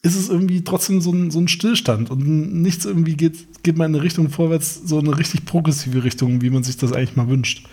ist 0.04 0.16
es 0.16 0.30
irgendwie 0.30 0.64
trotzdem 0.64 1.00
so 1.00 1.12
ein, 1.12 1.30
so 1.30 1.40
ein 1.40 1.48
Stillstand 1.48 2.10
und 2.10 2.62
nichts 2.62 2.86
irgendwie 2.86 3.16
geht, 3.16 3.64
geht 3.64 3.78
mal 3.78 3.86
in 3.86 3.96
eine 3.96 4.04
Richtung 4.04 4.30
vorwärts, 4.30 4.82
so 4.84 5.00
eine 5.00 5.18
richtig 5.18 5.46
progressive 5.46 6.04
Richtung, 6.04 6.42
wie 6.42 6.50
man 6.50 6.64
sich 6.64 6.78
das 6.78 6.92
eigentlich 6.92 7.16
mal 7.16 7.30
wünscht. 7.30 7.68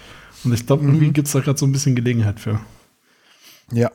Und 0.45 0.53
ich 0.53 0.67
glaube, 0.67 0.85
irgendwie 0.85 1.09
mhm. 1.09 1.15
gibt 1.15 1.27
es 1.27 1.33
da 1.33 1.41
gerade 1.41 1.59
so 1.59 1.67
ein 1.67 1.73
bisschen 1.73 1.97
Gelegenheit 1.97 2.39
für. 2.39 2.61
Ja. 3.73 3.91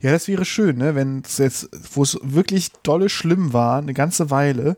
Ja, 0.00 0.12
das 0.12 0.28
wäre 0.28 0.44
schön, 0.44 0.76
ne? 0.76 0.94
wenn 0.94 1.22
es 1.24 1.38
jetzt, 1.38 1.70
wo 1.94 2.02
es 2.02 2.18
wirklich 2.22 2.70
dolle 2.82 3.08
schlimm 3.08 3.52
war, 3.52 3.78
eine 3.78 3.94
ganze 3.94 4.30
Weile, 4.30 4.76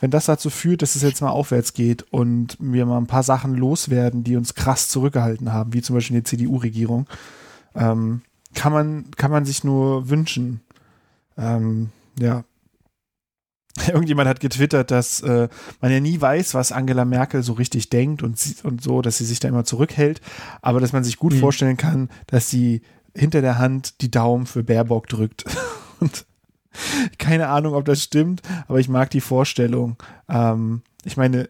wenn 0.00 0.10
das 0.10 0.26
dazu 0.26 0.50
führt, 0.50 0.82
dass 0.82 0.96
es 0.96 1.02
jetzt 1.02 1.20
mal 1.20 1.30
aufwärts 1.30 1.74
geht 1.74 2.02
und 2.12 2.56
wir 2.60 2.86
mal 2.86 2.98
ein 2.98 3.06
paar 3.06 3.22
Sachen 3.22 3.54
loswerden, 3.54 4.24
die 4.24 4.36
uns 4.36 4.54
krass 4.54 4.88
zurückgehalten 4.88 5.52
haben, 5.52 5.72
wie 5.72 5.82
zum 5.82 5.94
Beispiel 5.94 6.18
die 6.18 6.24
CDU-Regierung, 6.24 7.06
ähm, 7.74 8.22
kann, 8.54 8.72
man, 8.72 9.10
kann 9.16 9.30
man 9.30 9.44
sich 9.44 9.64
nur 9.64 10.08
wünschen. 10.08 10.60
Ähm, 11.36 11.90
ja. 12.18 12.44
Irgendjemand 13.88 14.28
hat 14.28 14.40
getwittert, 14.40 14.90
dass 14.90 15.20
äh, 15.20 15.48
man 15.80 15.92
ja 15.92 16.00
nie 16.00 16.20
weiß, 16.20 16.54
was 16.54 16.72
Angela 16.72 17.04
Merkel 17.04 17.42
so 17.42 17.52
richtig 17.52 17.90
denkt 17.90 18.22
und, 18.22 18.38
und 18.64 18.82
so, 18.82 19.02
dass 19.02 19.18
sie 19.18 19.24
sich 19.24 19.40
da 19.40 19.48
immer 19.48 19.64
zurückhält, 19.64 20.20
aber 20.62 20.80
dass 20.80 20.92
man 20.92 21.04
sich 21.04 21.16
gut 21.16 21.34
mhm. 21.34 21.38
vorstellen 21.38 21.76
kann, 21.76 22.08
dass 22.26 22.50
sie 22.50 22.82
hinter 23.14 23.40
der 23.40 23.58
Hand 23.58 24.00
die 24.00 24.10
Daumen 24.10 24.46
für 24.46 24.62
Baerbock 24.62 25.08
drückt. 25.08 25.44
Und 26.00 26.26
keine 27.18 27.48
Ahnung, 27.48 27.74
ob 27.74 27.84
das 27.84 28.02
stimmt, 28.02 28.42
aber 28.66 28.80
ich 28.80 28.88
mag 28.88 29.10
die 29.10 29.20
Vorstellung. 29.20 29.96
Ähm, 30.28 30.82
ich 31.04 31.16
meine, 31.16 31.48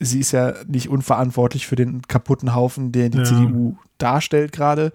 sie 0.00 0.20
ist 0.20 0.32
ja 0.32 0.54
nicht 0.66 0.88
unverantwortlich 0.88 1.66
für 1.66 1.76
den 1.76 2.02
kaputten 2.02 2.54
Haufen, 2.54 2.92
der 2.92 3.08
die 3.08 3.18
Ja. 3.18 3.24
CDU 3.24 3.76
darstellt 3.98 4.52
gerade. 4.52 4.92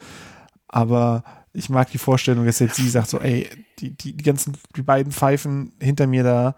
Aber 0.68 1.24
ich 1.54 1.70
mag 1.70 1.90
die 1.92 1.98
Vorstellung, 1.98 2.46
dass 2.46 2.60
jetzt 2.60 2.76
sie 2.76 2.90
sagt 2.90 3.10
so, 3.10 3.20
ey, 3.20 3.50
die, 3.80 3.92
die, 3.98 4.14
die 4.16 4.24
ganzen, 4.24 4.58
die 4.76 4.84
beiden 4.84 5.12
Pfeifen 5.12 5.74
hinter 5.82 6.08
mir 6.08 6.24
da, 6.24 6.56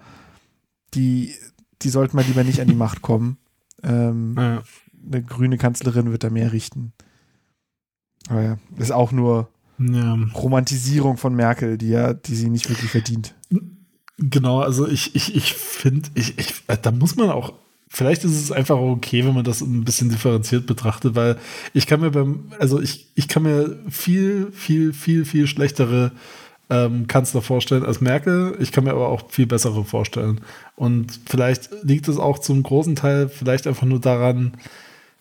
die, 0.93 1.33
die 1.81 1.89
sollten 1.89 2.15
mal 2.15 2.25
lieber 2.25 2.43
nicht 2.43 2.61
an 2.61 2.67
die 2.67 2.75
Macht 2.75 3.01
kommen. 3.01 3.37
Ähm, 3.81 4.35
Ja. 4.37 4.63
eine 5.05 5.23
grüne 5.23 5.57
Kanzlerin 5.57 6.11
wird 6.11 6.23
da 6.23 6.29
mehr 6.29 6.51
richten. 6.53 6.93
Aber 8.29 8.41
ja, 8.41 8.57
ist 8.77 8.91
auch 8.91 9.11
nur 9.11 9.49
ja. 9.79 10.17
Romantisierung 10.35 11.17
von 11.17 11.35
Merkel, 11.35 11.77
die 11.77 11.89
ja, 11.89 12.13
die 12.13 12.35
sie 12.35 12.49
nicht 12.49 12.69
wirklich 12.69 12.91
verdient. 12.91 13.33
Genau, 14.17 14.59
also 14.59 14.87
ich, 14.87 15.15
ich, 15.15 15.35
ich 15.35 15.53
finde, 15.53 16.09
ich, 16.13 16.37
ich, 16.37 16.53
äh, 16.67 16.77
da 16.81 16.91
muss 16.91 17.15
man 17.15 17.29
auch, 17.29 17.53
vielleicht 17.89 18.23
ist 18.23 18.39
es 18.39 18.51
einfach 18.51 18.77
okay, 18.77 19.25
wenn 19.25 19.33
man 19.33 19.43
das 19.43 19.61
ein 19.61 19.83
bisschen 19.83 20.09
differenziert 20.09 20.67
betrachtet, 20.67 21.15
weil 21.15 21.37
ich 21.73 21.87
kann 21.87 22.01
mir 22.01 22.11
beim, 22.11 22.51
also 22.59 22.79
ich, 22.79 23.07
ich 23.15 23.27
kann 23.27 23.43
mir 23.43 23.77
viel, 23.89 24.51
viel, 24.51 24.93
viel, 24.93 25.25
viel 25.25 25.47
schlechtere 25.47 26.11
ähm, 26.69 27.07
Kanzler 27.07 27.41
vorstellen 27.41 27.83
als 27.83 28.01
Merkel. 28.01 28.55
Ich 28.59 28.71
kann 28.71 28.83
mir 28.83 28.91
aber 28.91 29.09
auch 29.09 29.29
viel 29.29 29.47
bessere 29.47 29.83
vorstellen. 29.83 30.41
Und 30.75 31.19
vielleicht 31.25 31.69
liegt 31.83 32.07
es 32.07 32.17
auch 32.17 32.39
zum 32.39 32.63
großen 32.63 32.95
Teil 32.95 33.29
vielleicht 33.29 33.67
einfach 33.67 33.85
nur 33.85 33.99
daran, 33.99 34.53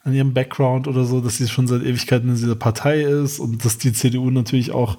an 0.03 0.13
ihrem 0.13 0.33
Background 0.33 0.87
oder 0.87 1.05
so, 1.05 1.21
dass 1.21 1.37
sie 1.37 1.47
schon 1.47 1.67
seit 1.67 1.83
Ewigkeiten 1.83 2.29
in 2.29 2.35
dieser 2.35 2.55
Partei 2.55 3.01
ist 3.01 3.39
und 3.39 3.63
dass 3.63 3.77
die 3.77 3.93
CDU 3.93 4.29
natürlich 4.29 4.71
auch 4.71 4.97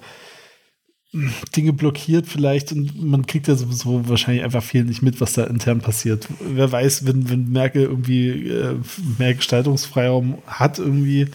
Dinge 1.55 1.71
blockiert 1.71 2.27
vielleicht 2.27 2.71
und 2.73 3.01
man 3.01 3.25
kriegt 3.25 3.47
ja 3.47 3.55
sowieso 3.55 4.09
wahrscheinlich 4.09 4.43
einfach 4.43 4.63
viel 4.63 4.83
nicht 4.83 5.01
mit, 5.01 5.21
was 5.21 5.33
da 5.33 5.45
intern 5.45 5.79
passiert. 5.79 6.27
Wer 6.41 6.71
weiß, 6.71 7.05
wenn, 7.05 7.29
wenn 7.29 7.51
Merkel 7.51 7.83
irgendwie 7.83 8.49
äh, 8.49 8.75
mehr 9.17 9.33
Gestaltungsfreiraum 9.33 10.39
hat, 10.45 10.79
irgendwie 10.79 11.27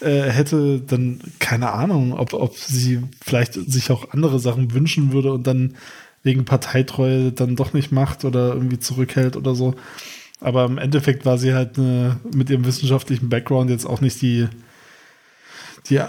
äh, 0.00 0.22
hätte, 0.22 0.80
dann 0.80 1.20
keine 1.38 1.72
Ahnung, 1.72 2.14
ob, 2.14 2.32
ob 2.32 2.56
sie 2.56 3.02
vielleicht 3.22 3.54
sich 3.54 3.90
auch 3.90 4.10
andere 4.12 4.38
Sachen 4.38 4.72
wünschen 4.72 5.12
würde 5.12 5.32
und 5.32 5.46
dann 5.46 5.74
wegen 6.22 6.44
Parteitreue 6.44 7.30
dann 7.32 7.56
doch 7.56 7.72
nicht 7.74 7.92
macht 7.92 8.24
oder 8.24 8.54
irgendwie 8.54 8.78
zurückhält 8.78 9.36
oder 9.36 9.54
so. 9.54 9.74
Aber 10.40 10.64
im 10.66 10.78
Endeffekt 10.78 11.24
war 11.24 11.38
sie 11.38 11.54
halt 11.54 11.78
eine, 11.78 12.20
mit 12.34 12.50
ihrem 12.50 12.64
wissenschaftlichen 12.64 13.28
Background 13.28 13.70
jetzt 13.70 13.86
auch 13.86 14.00
nicht 14.00 14.20
die, 14.20 14.48
die 15.88 15.96
äh, 15.96 16.06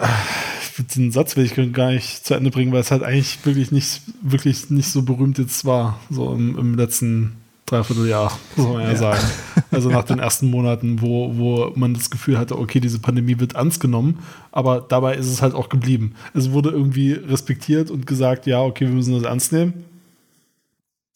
den 0.95 1.11
Satz 1.11 1.35
will 1.35 1.45
ich 1.45 1.73
gar 1.73 1.91
nicht 1.91 2.25
zu 2.25 2.33
Ende 2.33 2.51
bringen, 2.51 2.71
weil 2.71 2.81
es 2.81 2.91
halt 2.91 3.03
eigentlich 3.03 3.43
wirklich 3.45 3.71
nicht, 3.71 4.01
wirklich 4.21 4.69
nicht 4.69 4.91
so 4.91 5.01
berühmt 5.01 5.37
jetzt 5.37 5.65
war, 5.65 5.99
so 6.09 6.33
im, 6.33 6.57
im 6.57 6.75
letzten 6.75 7.37
Dreivierteljahr, 7.65 8.37
muss 8.55 8.67
man 8.67 8.81
ja, 8.83 8.91
Ja. 8.91 8.95
sagen. 8.95 9.27
Also 9.71 9.89
nach 9.89 10.03
den 10.05 10.19
ersten 10.19 10.49
Monaten, 10.49 11.01
wo, 11.01 11.35
wo 11.35 11.71
man 11.75 11.93
das 11.93 12.09
Gefühl 12.09 12.37
hatte, 12.37 12.57
okay, 12.57 12.79
diese 12.79 12.99
Pandemie 12.99 13.39
wird 13.39 13.55
ernst 13.55 13.79
genommen, 13.79 14.19
aber 14.51 14.81
dabei 14.81 15.15
ist 15.15 15.27
es 15.27 15.41
halt 15.41 15.53
auch 15.53 15.67
geblieben. 15.69 16.15
Es 16.33 16.51
wurde 16.51 16.69
irgendwie 16.69 17.13
respektiert 17.13 17.91
und 17.91 18.07
gesagt, 18.07 18.45
ja, 18.45 18.61
okay, 18.61 18.85
wir 18.87 18.93
müssen 18.93 19.13
das 19.13 19.23
ernst 19.23 19.51
nehmen. 19.51 19.85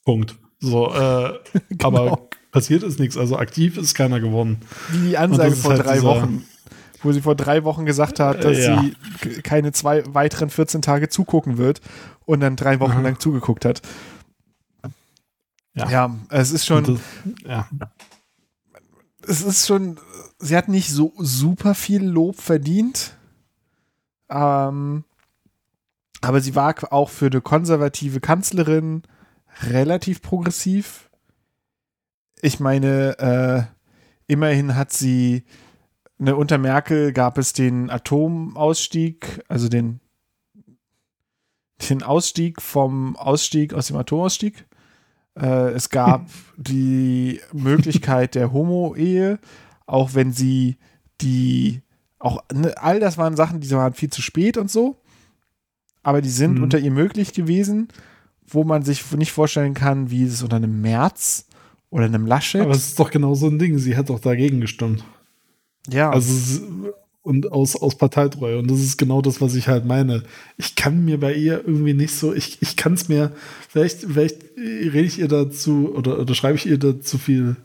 Punkt. 0.04 0.36
So, 0.60 0.94
äh, 0.94 1.34
aber 1.84 2.28
passiert 2.52 2.84
ist 2.84 3.00
nichts, 3.00 3.18
also 3.18 3.38
aktiv 3.38 3.78
ist 3.78 3.96
keiner 3.96 4.20
geworden. 4.20 4.60
Wie 4.90 5.10
die 5.10 5.18
Ansage 5.18 5.56
vor 5.56 5.72
halt 5.72 5.86
drei 5.86 6.02
Wochen, 6.04 6.46
wo 7.02 7.12
sie 7.12 7.22
vor 7.22 7.36
drei 7.36 7.64
Wochen 7.64 7.86
gesagt 7.86 8.20
hat, 8.20 8.44
dass 8.44 8.58
Äh, 8.58 8.66
ja. 8.66 8.84
sie 9.24 9.42
keine 9.42 9.72
zwei 9.72 10.04
weiteren 10.14 10.50
14 10.50 10.82
Tage 10.82 11.10
zugucken 11.10 11.58
wird 11.58 11.82
und 12.26 12.42
dann 12.42 12.56
drei 12.56 12.80
Wochen 12.80 12.92
Aha. 12.92 13.02
lang 13.02 13.20
zugeguckt 13.20 13.66
hat. 13.66 13.82
Ja. 15.74 15.90
Ja, 15.90 16.16
es 16.30 16.52
ist 16.52 16.66
schon, 16.66 16.84
das, 16.84 17.00
ja. 17.46 17.70
es 19.26 19.42
ist 19.42 19.68
schon, 19.68 19.98
sie 20.38 20.58
hat 20.58 20.68
nicht 20.68 20.90
so 20.90 21.14
super 21.18 21.76
viel 21.76 22.04
Lob 22.04 22.42
verdient. 22.42 23.14
Ähm, 24.30 25.06
aber 26.22 26.42
sie 26.42 26.56
war 26.56 26.76
auch 26.92 27.10
für 27.10 27.28
eine 27.28 27.42
konservative 27.42 28.20
Kanzlerin 28.20 29.04
relativ 29.64 30.22
progressiv. 30.22 31.10
Ich 32.42 32.60
meine, 32.60 33.18
äh, 33.20 34.32
immerhin 34.32 34.76
hat 34.76 34.92
sie, 34.92 35.44
ne, 36.18 36.36
unter 36.36 36.58
Merkel 36.58 37.14
gab 37.14 37.38
es 37.38 37.54
den 37.54 37.90
Atomausstieg, 37.90 39.44
also 39.48 39.70
den, 39.70 40.00
den 41.90 42.04
Ausstieg 42.04 42.62
vom 42.62 43.16
Ausstieg 43.16 43.74
aus 43.74 43.88
dem 43.88 43.98
Atomausstieg. 43.98 44.66
Äh, 45.40 45.70
es 45.72 45.90
gab 45.90 46.28
die 46.58 47.40
Möglichkeit 47.54 48.36
der 48.36 48.52
Homo-Ehe, 48.52 49.40
auch 49.86 50.14
wenn 50.14 50.34
sie 50.34 50.78
die, 51.22 51.82
auch 52.20 52.44
ne, 52.54 52.74
all 52.78 53.00
das 53.00 53.18
waren 53.18 53.36
Sachen, 53.36 53.60
die 53.62 53.70
waren 53.72 53.94
viel 53.94 54.10
zu 54.10 54.22
spät 54.22 54.58
und 54.58 54.70
so, 54.72 54.98
aber 56.04 56.22
die 56.22 56.30
sind 56.30 56.58
Mhm. 56.58 56.64
unter 56.64 56.80
ihr 56.80 56.92
möglich 56.92 57.34
gewesen, 57.34 57.90
wo 58.48 58.64
man 58.64 58.84
sich 58.84 59.10
nicht 59.12 59.32
vorstellen 59.32 59.76
kann, 59.76 60.10
wie 60.10 60.24
es 60.24 60.42
unter 60.42 60.56
einem 60.56 60.82
März 60.82 61.48
oder 61.92 62.06
einem 62.06 62.26
Laschet. 62.26 62.62
Aber 62.62 62.72
es 62.72 62.88
ist 62.88 63.00
doch 63.00 63.12
genau 63.12 63.36
so 63.36 63.48
ein 63.48 63.60
Ding. 63.60 63.78
Sie 63.78 63.96
hat 63.96 64.10
doch 64.10 64.20
dagegen 64.20 64.60
gestimmt. 64.62 65.04
ja, 65.88 66.10
Also 66.10 66.62
und 67.24 67.52
aus, 67.52 67.76
aus 67.76 67.96
Parteitreue. 67.96 68.58
Und 68.58 68.72
das 68.72 68.80
ist 68.80 68.98
genau 68.98 69.22
das, 69.22 69.42
was 69.42 69.54
ich 69.54 69.68
halt 69.68 69.86
meine. 69.86 70.24
Ich 70.58 70.76
kann 70.76 71.06
mir 71.06 71.20
bei 71.20 71.34
ihr 71.36 71.62
irgendwie 71.66 71.94
nicht 71.94 72.16
so, 72.16 72.34
ich, 72.34 72.62
ich 72.62 72.76
kann 72.76 72.94
es 72.94 73.10
mir, 73.10 73.32
vielleicht, 73.70 74.00
vielleicht 74.00 74.38
rede 74.58 75.02
ich 75.02 75.20
ihr 75.20 75.28
dazu 75.28 75.94
oder, 75.96 76.20
oder 76.20 76.34
schreibe 76.34 76.58
ich 76.58 76.66
ihr 76.66 76.80
da 76.80 77.00
zu 77.00 77.18
viel 77.20 77.58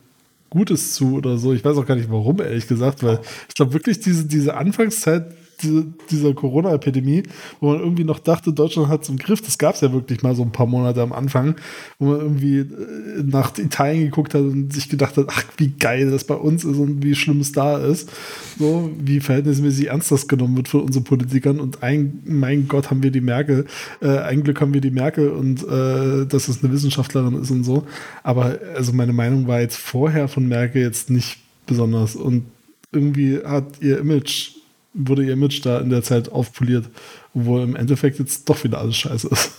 Gutes 0.50 0.92
zu 0.92 1.14
oder 1.14 1.38
so. 1.38 1.54
Ich 1.54 1.64
weiß 1.64 1.76
auch 1.78 1.86
gar 1.86 1.96
nicht 1.96 2.10
warum, 2.10 2.40
ehrlich 2.40 2.68
gesagt, 2.68 3.02
weil 3.02 3.20
ich 3.48 3.54
glaube 3.54 3.72
wirklich 3.72 4.00
diese, 4.00 4.26
diese 4.26 4.56
Anfangszeit 4.56 5.34
diese, 5.62 5.86
dieser 6.10 6.34
Corona-Epidemie, 6.34 7.24
wo 7.60 7.70
man 7.70 7.80
irgendwie 7.80 8.04
noch 8.04 8.18
dachte, 8.18 8.52
Deutschland 8.52 8.88
hat 8.88 9.02
es 9.02 9.08
im 9.08 9.16
Griff. 9.16 9.40
Das 9.40 9.58
gab 9.58 9.74
es 9.74 9.80
ja 9.80 9.92
wirklich 9.92 10.22
mal 10.22 10.34
so 10.34 10.42
ein 10.42 10.52
paar 10.52 10.66
Monate 10.66 11.02
am 11.02 11.12
Anfang, 11.12 11.56
wo 11.98 12.10
man 12.10 12.20
irgendwie 12.20 12.58
äh, 12.58 13.22
nach 13.24 13.56
Italien 13.58 14.04
geguckt 14.04 14.34
hat 14.34 14.42
und 14.42 14.72
sich 14.72 14.88
gedacht 14.88 15.16
hat, 15.16 15.26
ach, 15.28 15.44
wie 15.56 15.68
geil 15.68 16.10
das 16.10 16.24
bei 16.24 16.34
uns 16.34 16.64
ist 16.64 16.76
und 16.76 17.02
wie 17.02 17.14
schlimm 17.14 17.40
es 17.40 17.52
da 17.52 17.78
ist. 17.78 18.10
So, 18.58 18.90
wie 18.98 19.20
verhältnismäßig 19.20 19.88
ernst 19.88 20.10
das 20.10 20.28
genommen 20.28 20.56
wird 20.56 20.68
von 20.68 20.82
unseren 20.82 21.04
Politikern. 21.04 21.60
Und 21.60 21.82
ein, 21.82 22.22
mein 22.24 22.68
Gott, 22.68 22.90
haben 22.90 23.02
wir 23.02 23.10
die 23.10 23.20
Merkel. 23.20 23.66
Äh, 24.00 24.18
ein 24.18 24.42
Glück 24.42 24.60
haben 24.60 24.74
wir 24.74 24.80
die 24.80 24.90
Merkel 24.90 25.30
und 25.30 25.62
äh, 25.62 26.26
dass 26.26 26.48
es 26.48 26.62
eine 26.62 26.72
Wissenschaftlerin 26.72 27.40
ist 27.40 27.50
und 27.50 27.64
so. 27.64 27.86
Aber 28.22 28.58
also 28.74 28.92
meine 28.92 29.12
Meinung 29.12 29.46
war 29.46 29.60
jetzt 29.60 29.76
vorher 29.76 30.28
von 30.28 30.46
Merkel 30.48 30.82
jetzt 30.82 31.10
nicht 31.10 31.38
besonders. 31.66 32.16
Und 32.16 32.44
irgendwie 32.92 33.38
hat 33.44 33.80
ihr 33.80 33.98
Image 33.98 34.55
wurde 34.96 35.24
ihr 35.24 35.32
Image 35.34 35.64
da 35.64 35.78
in 35.80 35.90
der 35.90 36.02
Zeit 36.02 36.30
aufpoliert, 36.30 36.88
obwohl 37.34 37.62
im 37.62 37.76
Endeffekt 37.76 38.18
jetzt 38.18 38.48
doch 38.48 38.64
wieder 38.64 38.78
alles 38.78 38.96
scheiße 38.96 39.28
ist. 39.28 39.50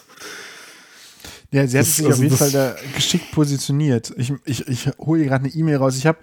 Ja, 1.52 1.66
sie 1.66 1.78
hat 1.78 1.86
Das- 1.86 1.96
sich 1.96 2.06
also 2.06 2.18
auf 2.18 2.24
jeden 2.24 2.36
Fall 2.38 2.52
da 2.52 2.76
geschickt 2.96 3.32
positioniert. 3.32 4.14
Ich, 4.18 4.34
ich, 4.46 4.68
ich 4.68 4.90
hole 4.98 5.22
hier 5.22 5.30
gerade 5.30 5.46
eine 5.46 5.54
E-Mail 5.54 5.78
raus. 5.78 5.98
Ich 5.98 6.06
habe, 6.06 6.20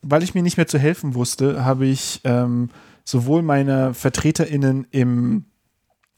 weil 0.00 0.22
ich 0.22 0.34
mir 0.34 0.42
nicht 0.42 0.56
mehr 0.56 0.66
zu 0.66 0.78
helfen 0.78 1.14
wusste, 1.14 1.64
habe 1.64 1.86
ich 1.86 2.20
ähm, 2.24 2.70
sowohl 3.04 3.42
meine 3.42 3.92
VertreterInnen 3.94 4.86
im 4.90 5.44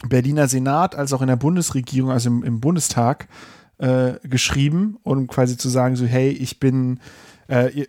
Berliner 0.09 0.47
Senat 0.49 0.95
als 0.95 1.13
auch 1.13 1.21
in 1.23 1.29
der 1.29 1.37
Bundesregierung, 1.37 2.11
also 2.11 2.29
im, 2.29 2.45
im 2.45 2.61
Bundestag, 2.61 3.27
äh, 3.79 4.15
geschrieben, 4.23 4.99
um 5.03 5.27
quasi 5.27 5.57
zu 5.57 5.69
sagen, 5.69 5.97
so, 5.97 6.05
hey, 6.07 6.31
ich 6.31 6.61
bin 6.61 7.01
äh, 7.49 7.71
ihr, 7.73 7.87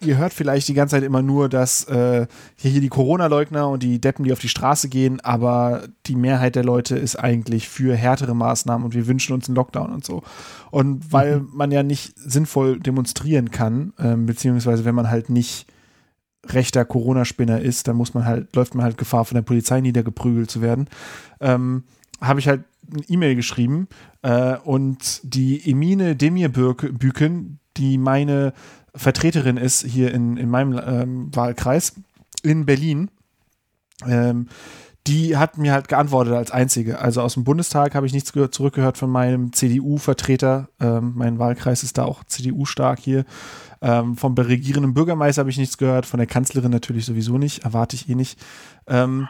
ihr, 0.00 0.16
hört 0.18 0.32
vielleicht 0.32 0.68
die 0.68 0.74
ganze 0.74 0.96
Zeit 0.96 1.04
immer 1.04 1.22
nur, 1.22 1.48
dass 1.48 1.84
äh, 1.84 2.26
hier, 2.56 2.70
hier 2.70 2.80
die 2.80 2.88
Corona-Leugner 2.88 3.68
und 3.68 3.82
die 3.82 4.00
Deppen, 4.00 4.24
die 4.24 4.32
auf 4.32 4.38
die 4.38 4.48
Straße 4.48 4.88
gehen, 4.88 5.20
aber 5.20 5.84
die 6.06 6.16
Mehrheit 6.16 6.56
der 6.56 6.64
Leute 6.64 6.96
ist 6.96 7.16
eigentlich 7.16 7.68
für 7.68 7.94
härtere 7.94 8.34
Maßnahmen 8.34 8.84
und 8.84 8.94
wir 8.94 9.06
wünschen 9.06 9.34
uns 9.34 9.48
einen 9.48 9.56
Lockdown 9.56 9.92
und 9.92 10.04
so. 10.04 10.22
Und 10.70 11.12
weil 11.12 11.40
man 11.40 11.70
ja 11.70 11.82
nicht 11.82 12.12
sinnvoll 12.18 12.78
demonstrieren 12.78 13.50
kann, 13.50 13.92
ähm, 13.98 14.26
beziehungsweise 14.26 14.84
wenn 14.84 14.94
man 14.94 15.10
halt 15.10 15.30
nicht 15.30 15.66
rechter 16.46 16.84
Corona-Spinner 16.84 17.60
ist, 17.60 17.88
dann 17.88 17.96
muss 17.96 18.14
man 18.14 18.24
halt, 18.24 18.54
läuft 18.54 18.74
man 18.74 18.84
halt 18.84 18.98
Gefahr, 18.98 19.24
von 19.24 19.34
der 19.34 19.42
Polizei 19.42 19.80
niedergeprügelt 19.80 20.50
zu 20.50 20.60
werden, 20.60 20.88
ähm, 21.40 21.84
habe 22.20 22.40
ich 22.40 22.48
halt 22.48 22.64
eine 22.90 23.02
E-Mail 23.08 23.34
geschrieben 23.36 23.88
äh, 24.22 24.56
und 24.56 25.20
die 25.22 25.70
Emine 25.70 26.16
Demirbüken, 26.16 27.58
die 27.76 27.98
meine 27.98 28.52
Vertreterin 28.98 29.56
ist 29.56 29.84
hier 29.84 30.12
in, 30.12 30.36
in 30.36 30.50
meinem 30.50 30.80
ähm, 30.84 31.34
Wahlkreis 31.34 31.94
in 32.42 32.66
Berlin, 32.66 33.10
ähm, 34.06 34.48
die 35.06 35.38
hat 35.38 35.56
mir 35.56 35.72
halt 35.72 35.88
geantwortet 35.88 36.34
als 36.34 36.50
einzige. 36.50 37.00
Also 37.00 37.22
aus 37.22 37.34
dem 37.34 37.44
Bundestag 37.44 37.94
habe 37.94 38.06
ich 38.06 38.12
nichts 38.12 38.32
gehört, 38.32 38.54
zurückgehört 38.54 38.98
von 38.98 39.08
meinem 39.10 39.52
CDU-Vertreter. 39.54 40.68
Ähm, 40.80 41.12
mein 41.16 41.38
Wahlkreis 41.38 41.82
ist 41.82 41.96
da 41.96 42.04
auch 42.04 42.24
CDU-stark 42.24 42.98
hier. 42.98 43.24
Ähm, 43.80 44.16
vom 44.16 44.34
regierenden 44.34 44.92
Bürgermeister 44.92 45.40
habe 45.40 45.50
ich 45.50 45.56
nichts 45.56 45.78
gehört, 45.78 46.04
von 46.04 46.18
der 46.18 46.26
Kanzlerin 46.26 46.70
natürlich 46.70 47.06
sowieso 47.06 47.38
nicht, 47.38 47.64
erwarte 47.64 47.96
ich 47.96 48.08
eh 48.08 48.14
nicht. 48.14 48.38
Ähm, 48.86 49.28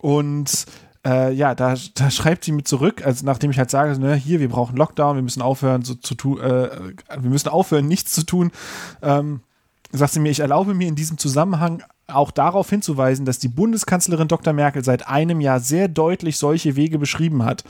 und 0.00 0.66
äh, 1.06 1.32
ja, 1.32 1.54
da, 1.54 1.76
da 1.94 2.10
schreibt 2.10 2.44
sie 2.44 2.52
mir 2.52 2.64
zurück, 2.64 3.04
also 3.04 3.24
nachdem 3.24 3.50
ich 3.50 3.58
halt 3.58 3.70
sage, 3.70 3.98
ne, 3.98 4.14
hier, 4.14 4.40
wir 4.40 4.48
brauchen 4.48 4.76
Lockdown, 4.76 5.16
wir 5.16 5.22
müssen 5.22 5.42
aufhören, 5.42 5.82
so 5.82 5.94
zu 5.94 6.14
tun, 6.14 6.40
äh, 6.40 6.70
wir 7.18 7.30
müssen 7.30 7.48
aufhören, 7.48 7.86
nichts 7.86 8.12
zu 8.12 8.24
tun. 8.24 8.50
Ähm, 9.02 9.40
sagt 9.92 10.12
sie 10.12 10.20
mir, 10.20 10.30
ich 10.30 10.40
erlaube 10.40 10.74
mir 10.74 10.88
in 10.88 10.94
diesem 10.94 11.18
Zusammenhang 11.18 11.82
auch 12.06 12.30
darauf 12.30 12.68
hinzuweisen, 12.68 13.24
dass 13.24 13.38
die 13.38 13.48
Bundeskanzlerin 13.48 14.28
Dr. 14.28 14.52
Merkel 14.52 14.84
seit 14.84 15.08
einem 15.08 15.40
Jahr 15.40 15.60
sehr 15.60 15.88
deutlich 15.88 16.36
solche 16.36 16.76
Wege 16.76 16.98
beschrieben 16.98 17.44
hat. 17.44 17.64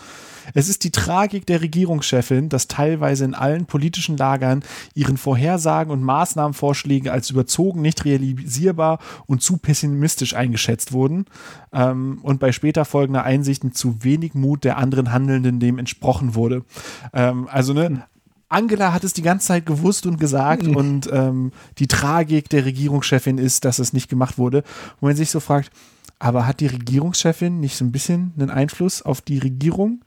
Es 0.55 0.69
ist 0.69 0.85
die 0.85 0.91
Tragik 0.91 1.47
der 1.47 1.61
Regierungschefin, 1.61 2.49
dass 2.49 2.69
teilweise 2.69 3.25
in 3.25 3.35
allen 3.35 3.67
politischen 3.67 4.17
Lagern 4.17 4.62
ihren 4.95 5.17
Vorhersagen 5.17 5.93
und 5.93 6.03
Maßnahmenvorschläge 6.03 7.12
als 7.12 7.31
überzogen, 7.31 7.83
nicht 7.83 8.05
realisierbar 8.05 8.99
und 9.27 9.43
zu 9.43 9.57
pessimistisch 9.57 10.35
eingeschätzt 10.35 10.93
wurden 10.93 11.27
ähm, 11.73 12.19
und 12.23 12.41
bei 12.41 12.53
später 12.53 12.85
folgender 12.85 13.25
Einsicht 13.25 13.65
mit 13.65 13.77
zu 13.77 14.03
wenig 14.03 14.35
Mut 14.35 14.65
der 14.65 14.79
anderen 14.79 15.12
Handelnden 15.12 15.61
dem 15.61 15.79
entsprochen 15.79 16.35
wurde. 16.35 16.65
Ähm, 17.12 17.49
also 17.51 17.73
ne, 17.73 18.05
Angela 18.51 18.93
hat 18.93 19.05
es 19.05 19.12
die 19.12 19.23
ganze 19.23 19.47
Zeit 19.47 19.65
gewusst 19.65 20.07
und 20.07 20.19
gesagt 20.19 20.65
mhm. 20.65 20.77
und 20.77 21.11
ähm, 21.12 21.53
die 21.79 21.87
Tragik 21.87 22.49
der 22.49 22.65
Regierungschefin 22.65 23.39
ist, 23.39 23.65
dass 23.65 23.79
es 23.79 23.93
nicht 23.93 24.09
gemacht 24.09 24.39
wurde. 24.39 24.59
Und 25.01 25.09
man 25.09 25.17
sich 25.17 25.31
so 25.31 25.39
fragt, 25.39 25.71
aber 26.19 26.47
hat 26.47 26.61
die 26.61 26.67
Regierungschefin 26.67 27.61
nicht 27.61 27.77
so 27.77 27.85
ein 27.85 27.93
bisschen 27.93 28.35
einen 28.37 28.51
Einfluss 28.51 29.03
auf 29.03 29.21
die 29.21 29.39
Regierung, 29.39 30.01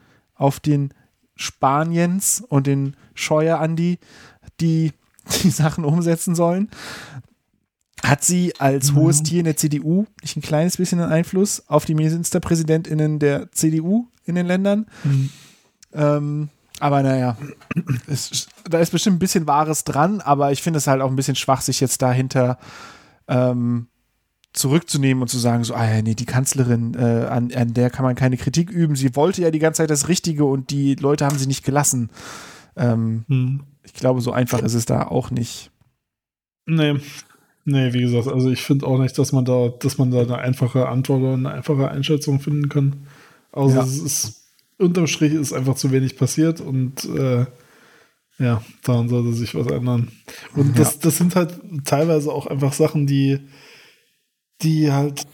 auf 0.44 0.60
den 0.60 0.94
Spaniens 1.38 2.44
und 2.48 2.68
den 2.68 2.98
Scheuer 3.14 3.60
Andi, 3.60 3.98
die 4.60 4.92
die 5.44 5.50
Sachen 5.50 5.86
umsetzen 5.86 6.36
sollen? 6.36 6.70
Hat 8.04 8.26
sie 8.26 8.54
als 8.60 8.92
mhm. 8.92 8.96
hohes 8.98 9.24
Tier 9.24 9.40
in 9.40 9.46
der 9.46 9.56
CDU 9.56 10.06
nicht 10.22 10.36
ein 10.36 10.42
kleines 10.42 10.76
bisschen 10.76 11.00
einen 11.00 11.14
Einfluss 11.14 11.64
auf 11.70 11.86
die 11.86 11.96
Ministerpräsidentinnen 11.96 13.20
der 13.20 13.50
CDU 13.54 14.08
in 14.26 14.36
den 14.36 14.46
Ländern? 14.46 14.88
Mhm. 15.06 15.30
Ähm, 15.94 16.50
aber 16.82 17.02
naja, 17.02 17.38
es, 18.08 18.50
da 18.70 18.80
ist 18.80 18.90
bestimmt 18.90 19.16
ein 19.16 19.20
bisschen 19.20 19.48
Wahres 19.48 19.86
dran, 19.86 20.20
aber 20.20 20.52
ich 20.52 20.62
finde 20.62 20.80
es 20.80 20.88
halt 20.88 21.02
auch 21.02 21.10
ein 21.10 21.16
bisschen 21.16 21.38
schwach, 21.38 21.62
sich 21.62 21.80
jetzt 21.80 22.02
dahinter 22.02 22.58
ähm, 23.30 23.88
zurückzunehmen 24.54 25.22
und 25.22 25.28
zu 25.28 25.40
sagen, 25.40 25.64
so, 25.64 25.74
ah 25.74 25.90
ja, 25.90 26.02
nee, 26.02 26.14
die 26.14 26.26
Kanzlerin, 26.26 26.94
äh, 26.94 27.26
an, 27.26 27.52
an 27.54 27.74
der 27.74 27.90
kann 27.90 28.06
man 28.06 28.16
keine 28.16 28.38
Kritik 28.38 28.70
üben. 28.70 28.96
Sie 28.96 29.16
wollte 29.16 29.42
ja 29.42 29.52
die 29.52 29.60
ganze 29.60 29.78
Zeit 29.78 29.90
das 29.90 30.08
Richtige 30.08 30.46
und 30.46 30.70
die 30.70 30.96
Leute 30.96 31.26
haben 31.26 31.38
sie 31.38 31.48
nicht 31.48 31.66
gelassen. 31.66 32.10
Ähm, 32.76 33.26
hm. 33.28 33.64
Ich 33.84 33.94
glaube, 33.94 34.22
so 34.22 34.32
einfach 34.32 34.62
ist 34.62 34.76
es 34.76 34.86
da 34.86 35.08
auch 35.08 35.32
nicht. 35.32 35.72
Nee. 36.66 37.00
Nee, 37.66 37.94
wie 37.94 38.02
gesagt, 38.02 38.28
also 38.28 38.50
ich 38.50 38.62
finde 38.62 38.86
auch 38.86 39.00
nicht, 39.00 39.18
dass 39.18 39.32
man 39.32 39.46
da, 39.46 39.70
dass 39.70 39.98
man 39.98 40.12
da 40.12 40.22
eine 40.22 40.38
einfache 40.38 40.88
Antwort 40.88 41.22
oder 41.22 41.34
eine 41.34 41.52
einfache 41.52 41.90
Einschätzung 41.90 42.40
finden 42.40 42.70
kann. 42.70 43.08
Also 43.52 43.78
ja. 43.78 43.84
es 43.84 44.00
ist 44.00 44.44
unterm 44.78 45.08
Strich 45.08 45.34
ist 45.34 45.54
einfach 45.54 45.76
zu 45.76 45.92
wenig 45.92 46.18
passiert 46.18 46.60
und 46.60 47.06
äh, 47.06 47.46
ja, 48.40 48.64
daran 48.84 49.10
sollte 49.10 49.34
sich 49.34 49.56
was 49.56 49.68
ändern. 49.68 50.10
Und 50.56 50.78
das, 50.78 51.00
das 51.00 51.18
sind 51.18 51.36
halt 51.36 51.60
teilweise 51.86 52.32
auch 52.32 52.48
einfach 52.48 52.74
Sachen, 52.74 53.08
die, 53.08 53.40
die 54.62 54.92
halt 54.92 55.26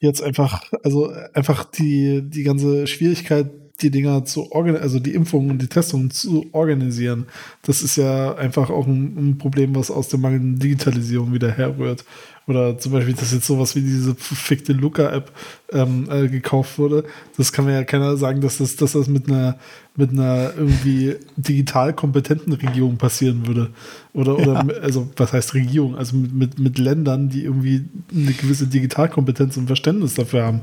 jetzt 0.00 0.22
einfach, 0.22 0.62
also 0.84 1.12
einfach 1.34 1.64
die, 1.64 2.22
die 2.22 2.44
ganze 2.44 2.86
Schwierigkeit, 2.86 3.50
die 3.80 3.90
Dinger 3.90 4.24
zu 4.24 4.50
organisieren, 4.52 4.82
also 4.82 4.98
die 4.98 5.14
Impfungen 5.14 5.50
und 5.50 5.62
die 5.62 5.68
Testungen 5.68 6.10
zu 6.10 6.46
organisieren, 6.52 7.26
das 7.62 7.82
ist 7.82 7.96
ja 7.96 8.34
einfach 8.34 8.70
auch 8.70 8.86
ein, 8.86 9.16
ein 9.16 9.38
Problem, 9.38 9.74
was 9.74 9.90
aus 9.90 10.08
der 10.08 10.18
mangelnden 10.18 10.58
Digitalisierung 10.58 11.32
wieder 11.32 11.50
herrührt. 11.50 12.04
Oder 12.48 12.78
zum 12.78 12.92
Beispiel, 12.92 13.12
dass 13.12 13.32
jetzt 13.32 13.46
sowas 13.46 13.76
wie 13.76 13.82
diese 13.82 14.14
verfickte 14.14 14.72
Luca-App 14.72 15.30
ähm, 15.70 16.08
äh, 16.10 16.28
gekauft 16.28 16.78
wurde. 16.78 17.04
Das 17.36 17.52
kann 17.52 17.66
mir 17.66 17.74
ja 17.74 17.84
keiner 17.84 18.16
sagen, 18.16 18.40
dass 18.40 18.56
das, 18.56 18.74
dass 18.76 18.92
das 18.92 19.06
mit 19.06 19.28
einer, 19.28 19.58
mit 19.96 20.12
einer 20.12 20.54
irgendwie 20.56 21.16
digital 21.36 21.92
kompetenten 21.92 22.54
Regierung 22.54 22.96
passieren 22.96 23.46
würde. 23.46 23.68
Oder, 24.14 24.38
ja. 24.38 24.62
oder 24.64 24.82
also 24.82 25.10
was 25.16 25.34
heißt 25.34 25.52
Regierung? 25.52 25.94
Also 25.94 26.16
mit, 26.16 26.32
mit, 26.32 26.58
mit 26.58 26.78
Ländern, 26.78 27.28
die 27.28 27.44
irgendwie 27.44 27.84
eine 28.10 28.32
gewisse 28.32 28.66
Digitalkompetenz 28.66 29.58
und 29.58 29.66
Verständnis 29.66 30.14
dafür 30.14 30.44
haben. 30.44 30.62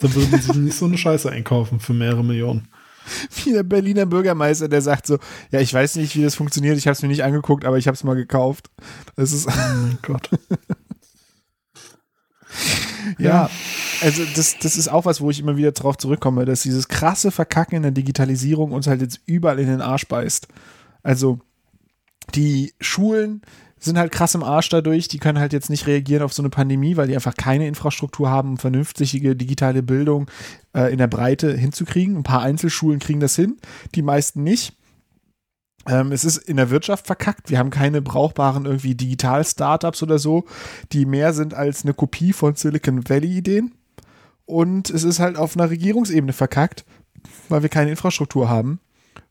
Da 0.00 0.14
würde 0.14 0.30
man 0.30 0.42
sich 0.42 0.54
nicht 0.54 0.76
so 0.76 0.84
eine 0.84 0.98
Scheiße 0.98 1.30
einkaufen 1.30 1.80
für 1.80 1.94
mehrere 1.94 2.22
Millionen 2.22 2.68
wie 3.44 3.52
der 3.52 3.62
Berliner 3.62 4.06
Bürgermeister, 4.06 4.68
der 4.68 4.82
sagt 4.82 5.06
so, 5.06 5.18
ja, 5.50 5.60
ich 5.60 5.72
weiß 5.72 5.96
nicht, 5.96 6.16
wie 6.16 6.22
das 6.22 6.34
funktioniert, 6.34 6.78
ich 6.78 6.86
habe 6.86 6.92
es 6.92 7.02
mir 7.02 7.08
nicht 7.08 7.24
angeguckt, 7.24 7.64
aber 7.64 7.78
ich 7.78 7.86
habe 7.86 7.94
es 7.94 8.04
mal 8.04 8.14
gekauft. 8.14 8.70
Das 9.16 9.32
ist, 9.32 9.48
oh 9.48 9.50
mein 9.50 9.98
Gott. 10.02 10.30
ja, 13.18 13.50
also 14.00 14.22
das, 14.34 14.58
das 14.58 14.76
ist 14.76 14.88
auch 14.88 15.04
was, 15.04 15.20
wo 15.20 15.30
ich 15.30 15.40
immer 15.40 15.56
wieder 15.56 15.72
drauf 15.72 15.96
zurückkomme, 15.98 16.44
dass 16.44 16.62
dieses 16.62 16.88
krasse 16.88 17.30
Verkacken 17.30 17.76
in 17.76 17.82
der 17.82 17.92
Digitalisierung 17.92 18.72
uns 18.72 18.86
halt 18.86 19.00
jetzt 19.00 19.20
überall 19.26 19.58
in 19.58 19.68
den 19.68 19.80
Arsch 19.80 20.06
beißt. 20.06 20.48
Also 21.02 21.40
die 22.34 22.72
Schulen 22.80 23.42
sind 23.78 23.98
halt 23.98 24.12
krass 24.12 24.34
im 24.34 24.44
Arsch 24.44 24.68
dadurch, 24.68 25.08
die 25.08 25.18
können 25.18 25.40
halt 25.40 25.52
jetzt 25.52 25.68
nicht 25.68 25.86
reagieren 25.86 26.22
auf 26.22 26.32
so 26.32 26.42
eine 26.42 26.50
Pandemie, 26.50 26.96
weil 26.96 27.08
die 27.08 27.14
einfach 27.14 27.34
keine 27.34 27.66
Infrastruktur 27.66 28.30
haben, 28.30 28.50
um 28.50 28.58
vernünftige 28.58 29.34
digitale 29.34 29.82
Bildung 29.82 30.30
äh, 30.72 30.92
in 30.92 30.98
der 30.98 31.08
Breite 31.08 31.56
hinzukriegen. 31.56 32.16
Ein 32.16 32.22
paar 32.22 32.42
Einzelschulen 32.42 33.00
kriegen 33.00 33.20
das 33.20 33.34
hin, 33.34 33.56
die 33.94 34.02
meisten 34.02 34.44
nicht. 34.44 34.76
Ähm, 35.86 36.12
es 36.12 36.24
ist 36.24 36.36
in 36.36 36.56
der 36.56 36.70
Wirtschaft 36.70 37.06
verkackt. 37.06 37.50
Wir 37.50 37.58
haben 37.58 37.70
keine 37.70 38.02
brauchbaren 38.02 38.66
irgendwie 38.66 38.94
Digital-Startups 38.94 40.02
oder 40.02 40.18
so, 40.18 40.44
die 40.92 41.06
mehr 41.06 41.32
sind 41.32 41.54
als 41.54 41.84
eine 41.84 41.94
Kopie 41.94 42.32
von 42.32 42.54
Silicon 42.54 43.08
Valley-Ideen. 43.08 43.72
Und 44.44 44.90
es 44.90 45.04
ist 45.04 45.18
halt 45.18 45.36
auf 45.36 45.56
einer 45.56 45.70
Regierungsebene 45.70 46.32
verkackt, 46.32 46.84
weil 47.48 47.62
wir 47.62 47.68
keine 47.68 47.90
Infrastruktur 47.90 48.48
haben, 48.48 48.80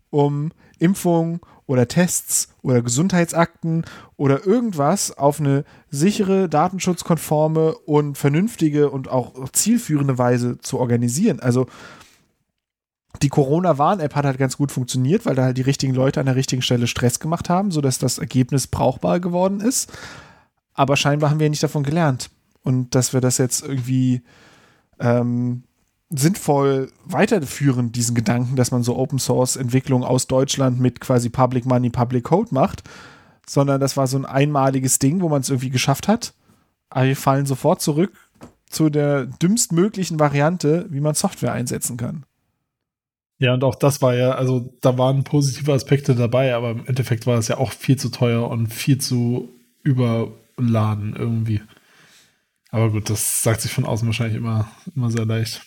um 0.09 0.51
Impfungen 0.79 1.41
oder 1.67 1.87
Tests 1.87 2.49
oder 2.61 2.81
Gesundheitsakten 2.81 3.85
oder 4.17 4.45
irgendwas 4.45 5.17
auf 5.17 5.39
eine 5.39 5.63
sichere, 5.89 6.49
datenschutzkonforme 6.49 7.75
und 7.85 8.17
vernünftige 8.17 8.89
und 8.89 9.09
auch 9.09 9.49
zielführende 9.51 10.17
Weise 10.17 10.59
zu 10.59 10.79
organisieren. 10.79 11.39
Also 11.39 11.67
die 13.21 13.29
Corona-Warn-App 13.29 14.15
hat 14.15 14.25
halt 14.25 14.37
ganz 14.37 14.57
gut 14.57 14.71
funktioniert, 14.71 15.25
weil 15.25 15.35
da 15.35 15.43
halt 15.43 15.57
die 15.57 15.61
richtigen 15.61 15.93
Leute 15.93 16.19
an 16.19 16.25
der 16.25 16.35
richtigen 16.35 16.61
Stelle 16.61 16.87
Stress 16.87 17.19
gemacht 17.19 17.49
haben, 17.49 17.71
sodass 17.71 17.99
das 17.99 18.17
Ergebnis 18.17 18.67
brauchbar 18.67 19.19
geworden 19.19 19.59
ist. 19.59 19.91
Aber 20.73 20.97
scheinbar 20.97 21.29
haben 21.29 21.39
wir 21.39 21.49
nicht 21.49 21.63
davon 21.63 21.83
gelernt. 21.83 22.29
Und 22.63 22.95
dass 22.95 23.13
wir 23.13 23.21
das 23.21 23.37
jetzt 23.37 23.63
irgendwie 23.63 24.21
ähm, 24.99 25.63
sinnvoll 26.09 26.91
weiterführen, 27.05 27.91
diesen 27.91 28.15
Gedanken, 28.15 28.55
dass 28.55 28.71
man 28.71 28.83
so 28.83 28.97
Open 28.97 29.19
Source 29.19 29.55
Entwicklung 29.55 30.03
aus 30.03 30.27
Deutschland 30.27 30.79
mit 30.79 30.99
quasi 30.99 31.29
Public 31.29 31.65
Money, 31.65 31.89
Public 31.89 32.25
Code 32.25 32.53
macht, 32.53 32.83
sondern 33.47 33.79
das 33.79 33.97
war 33.97 34.07
so 34.07 34.17
ein 34.17 34.25
einmaliges 34.25 34.99
Ding, 34.99 35.21
wo 35.21 35.29
man 35.29 35.41
es 35.41 35.49
irgendwie 35.49 35.69
geschafft 35.69 36.07
hat. 36.07 36.33
Aber 36.89 37.05
wir 37.05 37.15
fallen 37.15 37.45
sofort 37.45 37.81
zurück 37.81 38.11
zu 38.69 38.89
der 38.89 39.25
dümmstmöglichen 39.25 40.19
Variante, 40.19 40.85
wie 40.89 41.01
man 41.01 41.15
Software 41.15 41.53
einsetzen 41.53 41.97
kann. 41.97 42.25
Ja, 43.41 43.55
und 43.55 43.63
auch 43.63 43.73
das 43.73 44.03
war 44.03 44.13
ja, 44.13 44.33
also 44.33 44.71
da 44.81 44.99
waren 44.99 45.23
positive 45.23 45.73
Aspekte 45.73 46.13
dabei, 46.13 46.53
aber 46.53 46.69
im 46.69 46.85
Endeffekt 46.85 47.25
war 47.25 47.39
es 47.39 47.47
ja 47.47 47.57
auch 47.57 47.71
viel 47.71 47.97
zu 47.97 48.09
teuer 48.09 48.47
und 48.47 48.67
viel 48.67 48.99
zu 48.99 49.49
überladen 49.81 51.15
irgendwie. 51.17 51.59
Aber 52.69 52.91
gut, 52.91 53.09
das 53.09 53.41
sagt 53.41 53.61
sich 53.61 53.71
von 53.71 53.85
außen 53.85 54.07
wahrscheinlich 54.07 54.37
immer, 54.37 54.69
immer 54.95 55.09
sehr 55.09 55.25
leicht. 55.25 55.63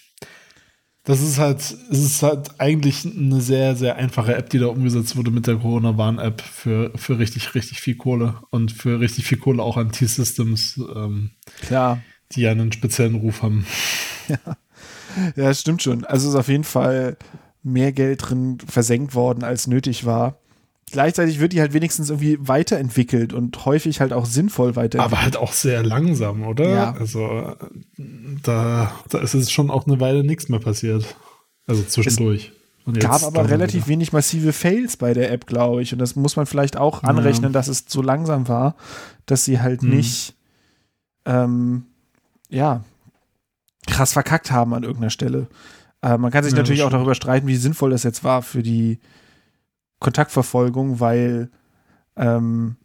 Das 1.02 1.20
ist 1.20 1.40
halt, 1.40 1.59
es 1.59 1.98
ist 1.98 2.22
halt 2.22 2.60
eigentlich 2.60 3.05
eine 3.05 3.40
sehr, 3.40 3.74
sehr 3.74 3.96
einfache 3.96 4.36
App, 4.36 4.51
die 4.51 4.60
da 4.60 4.66
umgesetzt 4.66 5.16
wurde 5.16 5.32
mit 5.32 5.48
der 5.48 5.56
Corona-Warn-App 5.56 6.42
für, 6.42 6.92
für 6.94 7.18
richtig, 7.18 7.56
richtig 7.56 7.80
viel 7.80 7.96
Kohle 7.96 8.36
und 8.51 8.70
für 8.70 9.01
richtig 9.01 9.26
viel 9.26 9.38
Kohle 9.38 9.64
auch 9.64 9.76
an 9.76 9.90
T-Systems, 9.90 10.80
ähm, 10.94 11.32
Klar. 11.62 12.01
die 12.30 12.42
ja 12.42 12.52
einen 12.52 12.70
speziellen 12.70 13.16
Ruf 13.16 13.42
haben. 13.42 13.66
Ja. 14.26 14.56
ja, 15.36 15.52
stimmt 15.52 15.82
schon. 15.82 16.06
Also 16.06 16.28
es 16.28 16.34
ist 16.34 16.40
auf 16.40 16.48
jeden 16.48 16.64
Fall 16.64 17.18
mehr 17.65 17.93
Geld 17.93 18.28
drin 18.28 18.59
versenkt 18.65 19.15
worden, 19.15 19.43
als 19.43 19.66
nötig 19.66 20.05
war. 20.05 20.36
Gleichzeitig 20.91 21.41
wird 21.41 21.53
die 21.53 21.61
halt 21.61 21.73
wenigstens 21.73 22.11
irgendwie 22.11 22.39
weiterentwickelt 22.41 23.32
und 23.32 23.65
häufig 23.65 24.01
halt 24.01 24.12
auch 24.12 24.27
sinnvoll 24.27 24.77
weiterentwickelt. 24.77 25.12
Aber 25.12 25.23
halt 25.23 25.36
auch 25.36 25.53
sehr 25.53 25.82
langsam, 25.82 26.45
oder? 26.47 26.69
Ja. 26.69 26.95
Also 26.95 27.57
da, 28.43 28.93
da 29.09 29.19
ist 29.19 29.35
es 29.35 29.51
schon 29.51 29.70
auch 29.70 29.86
eine 29.86 29.99
Weile 29.99 30.23
nichts 30.23 30.49
mehr 30.49 30.61
passiert. 30.61 31.16
Also 31.66 31.82
zwischendurch. 31.82 32.53
Es 32.86 32.99
gab 32.99 33.23
aber 33.23 33.49
relativ 33.49 33.86
wieder. 33.86 33.89
wenig 33.89 34.12
massive 34.12 34.53
Fails 34.53 34.99
bei 34.99 35.15
der 35.15 35.32
App, 35.32 35.47
glaube 35.47 35.82
ich. 35.82 35.93
Und 35.95 35.99
das 35.99 36.16
muss 36.16 36.36
man 36.36 36.45
vielleicht 36.45 36.77
auch 36.77 37.03
anrechnen, 37.03 37.51
ja. 37.51 37.55
dass 37.55 37.69
es 37.69 37.86
so 37.89 38.03
langsam 38.03 38.47
war, 38.47 38.77
dass 39.24 39.47
sie 39.47 39.61
halt 39.61 39.81
hm. 39.81 39.89
nicht, 39.89 40.35
ähm, 41.24 41.86
ja, 42.51 42.85
krass 43.86 44.12
verkackt 44.12 44.51
haben 44.51 44.74
an 44.74 44.82
irgendeiner 44.82 45.11
Stelle. 45.11 45.47
Äh, 46.05 46.18
man 46.18 46.31
kann 46.31 46.44
sich 46.44 46.52
ja, 46.52 46.59
natürlich 46.59 46.82
auch 46.82 46.90
darüber 46.90 47.14
streiten, 47.14 47.47
wie 47.47 47.56
sinnvoll 47.56 47.90
das 47.90 48.02
jetzt 48.02 48.22
war 48.24 48.43
für 48.43 48.62
die 48.62 48.98
Kontaktverfolgung, 50.01 51.01
weil 51.01 51.51
ähm, 52.16 52.76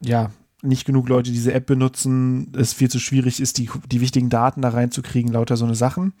ja 0.00 0.30
nicht 0.62 0.84
genug 0.84 1.08
Leute 1.08 1.32
diese 1.32 1.54
App 1.54 1.66
benutzen, 1.66 2.52
es 2.54 2.74
viel 2.74 2.90
zu 2.90 2.98
schwierig 3.00 3.40
ist, 3.40 3.58
die, 3.58 3.70
die 3.90 4.00
wichtigen 4.02 4.28
Daten 4.28 4.60
da 4.60 4.68
reinzukriegen, 4.68 5.32
lauter 5.32 5.56
so 5.56 5.64
eine 5.64 5.74
Sachen. 5.74 6.12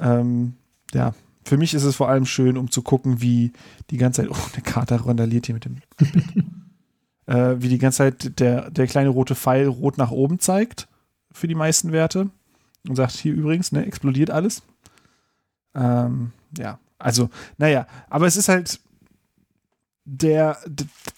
Ähm, 0.00 0.54
ja, 0.92 1.14
für 1.44 1.56
mich 1.56 1.72
ist 1.72 1.84
es 1.84 1.94
vor 1.94 2.08
allem 2.08 2.26
schön, 2.26 2.56
um 2.56 2.72
zu 2.72 2.82
gucken, 2.82 3.22
wie 3.22 3.52
die 3.90 3.98
ganze 3.98 4.22
Zeit, 4.22 4.30
oh, 4.32 4.50
der 4.54 4.62
Kater 4.62 4.96
randaliert 4.96 5.46
hier 5.46 5.54
mit 5.54 5.64
dem 5.64 5.76
äh, 7.26 7.62
wie 7.62 7.68
die 7.68 7.78
ganze 7.78 7.98
Zeit 7.98 8.40
der, 8.40 8.70
der 8.70 8.88
kleine 8.88 9.10
rote 9.10 9.36
Pfeil 9.36 9.68
rot 9.68 9.96
nach 9.96 10.10
oben 10.10 10.38
zeigt 10.38 10.88
für 11.30 11.48
die 11.48 11.54
meisten 11.54 11.92
Werte 11.92 12.30
und 12.86 12.96
sagt, 12.96 13.12
hier 13.12 13.32
übrigens, 13.32 13.72
ne, 13.72 13.86
explodiert 13.86 14.30
alles. 14.30 14.62
Ähm, 15.74 16.32
ja, 16.56 16.78
also, 16.98 17.30
naja, 17.58 17.86
aber 18.08 18.26
es 18.26 18.36
ist 18.36 18.48
halt 18.48 18.80
der, 20.04 20.58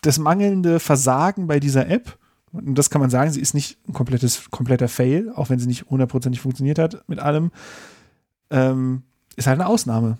das 0.02 0.18
mangelnde 0.18 0.81
Versagen 0.81 1.47
bei 1.47 1.60
dieser 1.60 1.89
App, 1.89 2.18
und 2.52 2.76
das 2.76 2.89
kann 2.89 3.01
man 3.01 3.10
sagen, 3.10 3.32
sie 3.32 3.40
ist 3.40 3.52
nicht 3.52 3.78
ein 3.89 3.93
komplettes, 3.93 4.51
kompletter 4.51 4.89
Fail, 4.89 5.32
auch 5.35 5.51
wenn 5.51 5.59
sie 5.59 5.66
nicht 5.66 5.90
hundertprozentig 5.90 6.40
funktioniert 6.40 6.78
hat 6.78 7.02
mit 7.09 7.18
allem, 7.18 7.51
ähm, 8.51 9.02
ist 9.35 9.48
halt 9.48 9.59
eine 9.59 9.68
Ausnahme. 9.68 10.18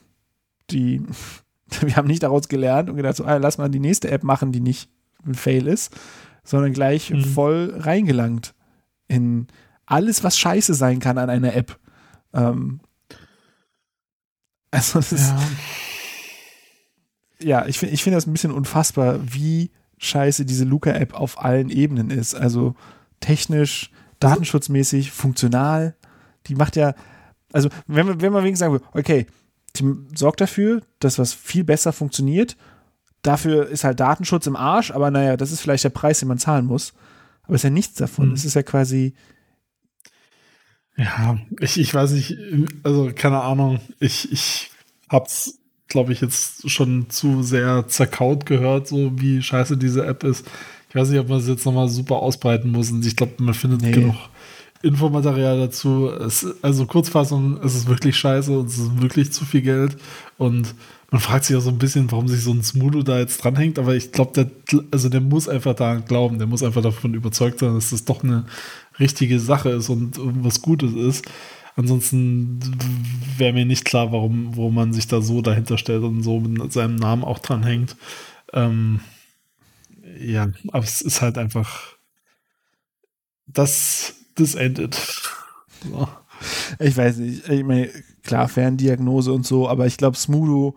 Die, 0.71 1.01
wir 1.81 1.97
haben 1.97 2.09
nicht 2.09 2.25
daraus 2.25 2.49
gelernt 2.49 2.91
und 2.91 2.97
gedacht, 2.97 3.17
so, 3.17 3.25
ah, 3.25 3.37
lass 3.37 3.59
mal 3.59 3.69
die 3.69 3.79
nächste 3.79 4.11
App 4.11 4.25
machen, 4.25 4.51
die 4.51 4.61
nicht 4.61 4.91
ein 5.25 5.35
Fail 5.35 5.69
ist, 5.69 5.95
sondern 6.43 6.73
gleich 6.73 7.11
mhm. 7.11 7.25
voll 7.25 7.75
reingelangt 7.77 8.55
in 9.07 9.47
alles, 9.87 10.25
was 10.25 10.39
scheiße 10.39 10.75
sein 10.75 10.99
kann 10.99 11.19
an 11.19 11.31
einer 11.31 11.55
App. 11.55 11.79
Ähm, 12.33 12.81
also 14.75 14.99
das 14.99 15.11
ja. 15.11 15.17
ist, 15.17 15.45
ja, 17.41 17.67
ich 17.67 17.79
finde 17.79 17.95
ich 17.95 18.03
find 18.03 18.17
das 18.17 18.27
ein 18.27 18.33
bisschen 18.33 18.53
unfassbar, 18.53 19.21
wie 19.23 19.71
scheiße 19.99 20.45
diese 20.45 20.65
Luca-App 20.65 21.15
auf 21.15 21.41
allen 21.41 21.71
Ebenen 21.71 22.11
ist. 22.11 22.35
Also 22.35 22.75
technisch, 23.21 23.91
datenschutzmäßig, 24.21 25.11
funktional. 25.11 25.95
Die 26.47 26.55
macht 26.55 26.77
ja, 26.77 26.95
also 27.53 27.69
wenn 27.87 28.07
man, 28.07 28.21
wenn 28.21 28.33
man 28.33 28.45
wegen 28.45 28.57
sagen 28.57 28.73
würde, 28.73 28.85
okay, 28.93 29.27
die 29.77 29.95
sorgt 30.15 30.41
dafür, 30.41 30.83
dass 31.01 31.19
was 31.19 31.33
viel 31.33 31.65
besser 31.65 31.93
funktioniert 31.93 32.57
Dafür 33.25 33.67
ist 33.69 33.85
halt 33.85 34.01
Datenschutz 34.01 34.47
im 34.47 34.55
Arsch, 34.55 34.91
aber 34.91 35.11
naja, 35.11 35.39
das 35.39 35.51
ist 35.51 35.63
vielleicht 35.63 35.83
der 35.83 35.89
Preis, 35.89 36.19
den 36.19 36.29
man 36.29 36.37
zahlen 36.37 36.67
muss. 36.67 36.93
Aber 37.45 37.55
es 37.55 37.61
ist 37.61 37.65
ja 37.65 37.71
nichts 37.71 37.95
davon. 37.95 38.29
Mhm. 38.29 38.35
Es 38.35 38.45
ist 38.45 38.53
ja 38.55 38.63
quasi. 38.63 39.15
Ja, 40.97 41.39
ich, 41.61 41.79
ich 41.79 41.93
weiß 41.93 42.13
nicht, 42.13 42.37
also 42.83 43.11
keine 43.15 43.41
Ahnung. 43.41 43.81
Ich, 43.99 44.31
ich 44.33 44.71
hab's, 45.09 45.59
glaube 45.89 46.13
ich, 46.13 46.21
jetzt 46.21 46.71
schon 46.71 47.11
zu 47.11 47.43
sehr 47.43 47.89
zerkaut 47.89 48.47
gehört, 48.47 48.87
so 48.89 49.13
wie 49.21 49.43
scheiße 49.43 49.77
diese 49.77 50.07
App 50.07 50.25
ist. 50.25 50.47
Ich 50.89 50.95
weiß 50.95 51.11
nicht, 51.11 51.19
ob 51.19 51.29
man 51.29 51.39
es 51.39 51.49
jetzt 51.49 51.67
nochmal 51.67 51.89
super 51.89 52.17
ausbreiten 52.17 52.71
muss. 52.71 52.93
Und 52.93 53.05
ich 53.05 53.17
glaube, 53.17 53.33
man 53.39 53.55
findet 53.55 53.83
nee. 53.83 53.91
genug 53.91 54.15
Infomaterial 54.83 55.59
dazu. 55.59 56.09
Es, 56.09 56.47
also 56.63 56.87
Kurzfassung, 56.87 57.59
es 57.65 57.75
ist 57.75 57.89
wirklich 57.89 58.17
scheiße 58.17 58.57
und 58.57 58.67
es 58.67 58.79
ist 58.79 59.03
wirklich 59.03 59.33
zu 59.33 59.45
viel 59.45 59.63
Geld. 59.63 59.97
Und 60.39 60.75
man 61.11 61.21
fragt 61.21 61.45
sich 61.45 61.57
auch 61.57 61.61
so 61.61 61.71
ein 61.71 61.79
bisschen, 61.79 62.11
warum 62.13 62.29
sich 62.29 62.43
so 62.43 62.53
ein 62.53 62.63
Smudo 62.63 63.03
da 63.03 63.19
jetzt 63.19 63.43
dranhängt, 63.43 63.79
aber 63.79 63.95
ich 63.95 64.11
glaube, 64.11 64.33
der, 64.33 64.51
also 64.91 65.09
der 65.09 65.21
muss 65.21 65.49
einfach 65.49 65.75
daran 65.75 66.05
glauben, 66.05 66.39
der 66.39 66.49
muss 66.49 66.65
einfach 66.65 66.83
davon 66.83 67.15
überzeugt 67.15 67.61
sein, 67.61 67.73
dass 67.75 67.91
das 67.91 68.05
doch 68.05 68.25
eine 68.25 68.47
richtige 68.99 69.41
Sache 69.41 69.71
ist 69.71 69.89
und 69.89 70.19
was 70.45 70.63
Gutes 70.63 70.95
ist. 70.95 71.25
Ansonsten 71.77 72.61
wäre 73.37 73.53
mir 73.53 73.65
nicht 73.65 73.85
klar, 73.85 74.13
warum, 74.13 74.57
warum 74.57 74.75
man 74.75 74.93
sich 74.93 75.09
da 75.09 75.21
so 75.21 75.43
dahinter 75.43 75.77
stellt 75.77 76.05
und 76.05 76.23
so 76.23 76.39
mit 76.39 76.73
seinem 76.73 76.97
Namen 76.97 77.25
auch 77.25 77.41
dranhängt. 77.41 77.97
Ähm, 78.53 79.01
ja, 80.21 80.49
aber 80.69 80.85
es 80.85 81.01
ist 81.01 81.21
halt 81.21 81.37
einfach 81.37 81.97
das, 83.47 84.15
das 84.37 84.55
endet. 84.55 84.95
So. 85.83 86.09
Ich 86.79 86.97
weiß 86.97 87.17
nicht, 87.19 87.49
ich 87.49 87.65
meine, 87.65 87.91
klar, 88.23 88.49
Ferndiagnose 88.49 89.33
und 89.33 89.47
so, 89.47 89.69
aber 89.69 89.87
ich 89.87 89.97
glaube, 89.97 90.17
Smudo 90.17 90.77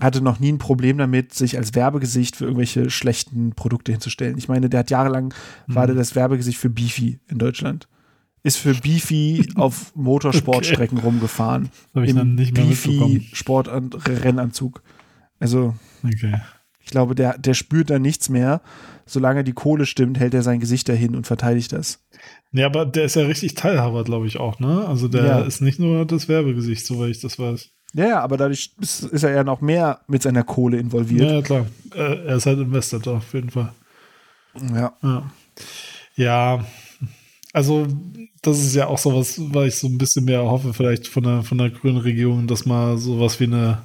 hatte 0.00 0.20
noch 0.20 0.40
nie 0.40 0.52
ein 0.52 0.58
Problem 0.58 0.98
damit, 0.98 1.34
sich 1.34 1.56
als 1.56 1.74
Werbegesicht 1.74 2.36
für 2.36 2.44
irgendwelche 2.44 2.90
schlechten 2.90 3.52
Produkte 3.52 3.92
hinzustellen. 3.92 4.38
Ich 4.38 4.48
meine, 4.48 4.68
der 4.68 4.80
hat 4.80 4.90
jahrelang, 4.90 5.34
mhm. 5.66 5.74
war 5.74 5.86
der 5.86 5.96
das 5.96 6.14
Werbegesicht 6.14 6.58
für 6.58 6.70
Beefy 6.70 7.18
in 7.28 7.38
Deutschland. 7.38 7.88
Ist 8.42 8.58
für 8.58 8.74
Beefy 8.74 9.48
auf 9.56 9.94
Motorsportstrecken 9.96 10.98
okay. 10.98 11.06
rumgefahren. 11.06 11.70
Hab 11.94 12.04
ich 12.04 12.10
Im 12.10 12.34
nicht 12.34 12.56
mehr 12.56 12.66
Beefy 12.66 13.28
Sport- 13.32 13.68
und 13.68 14.08
Rennanzug. 14.08 14.82
Also, 15.40 15.74
okay. 16.04 16.40
ich 16.80 16.90
glaube, 16.90 17.14
der, 17.14 17.36
der 17.38 17.54
spürt 17.54 17.90
da 17.90 17.98
nichts 17.98 18.28
mehr. 18.28 18.60
Solange 19.06 19.42
die 19.42 19.52
Kohle 19.52 19.86
stimmt, 19.86 20.18
hält 20.20 20.34
er 20.34 20.42
sein 20.42 20.60
Gesicht 20.60 20.88
dahin 20.88 21.16
und 21.16 21.26
verteidigt 21.26 21.72
das. 21.72 22.04
Ja, 22.52 22.66
aber 22.66 22.86
der 22.86 23.04
ist 23.04 23.16
ja 23.16 23.22
richtig 23.22 23.54
Teilhaber, 23.54 24.04
glaube 24.04 24.26
ich, 24.26 24.38
auch, 24.38 24.60
ne? 24.60 24.86
Also 24.86 25.08
der 25.08 25.24
ja. 25.24 25.40
ist 25.40 25.60
nicht 25.60 25.78
nur 25.78 26.04
das 26.04 26.28
Werbegesicht, 26.28 26.84
soweit 26.84 27.10
ich 27.10 27.20
das 27.20 27.38
weiß. 27.38 27.70
Ja, 27.94 28.06
ja, 28.06 28.20
aber 28.20 28.36
dadurch 28.36 28.70
ist, 28.80 29.04
ist, 29.04 29.22
er 29.22 29.32
ja 29.32 29.44
noch 29.44 29.60
mehr 29.60 30.00
mit 30.08 30.22
seiner 30.22 30.44
Kohle 30.44 30.78
involviert. 30.78 31.30
Ja, 31.30 31.42
klar. 31.42 31.66
Er 31.94 32.36
ist 32.36 32.46
halt 32.46 32.58
Investor 32.58 33.16
auf 33.16 33.32
jeden 33.32 33.50
Fall. 33.50 33.72
Ja. 34.74 34.92
ja. 35.02 35.30
Ja, 36.16 36.64
also 37.52 37.86
das 38.42 38.58
ist 38.58 38.74
ja 38.74 38.88
auch 38.88 38.98
sowas, 38.98 39.40
weil 39.52 39.68
ich 39.68 39.76
so 39.76 39.86
ein 39.86 39.98
bisschen 39.98 40.24
mehr 40.24 40.42
hoffe, 40.42 40.74
vielleicht 40.74 41.08
von 41.08 41.22
der, 41.22 41.42
von 41.42 41.58
der 41.58 41.70
grünen 41.70 41.98
Regierung, 41.98 42.46
dass 42.46 42.66
mal 42.66 42.98
sowas 42.98 43.40
wie 43.40 43.44
eine, 43.44 43.78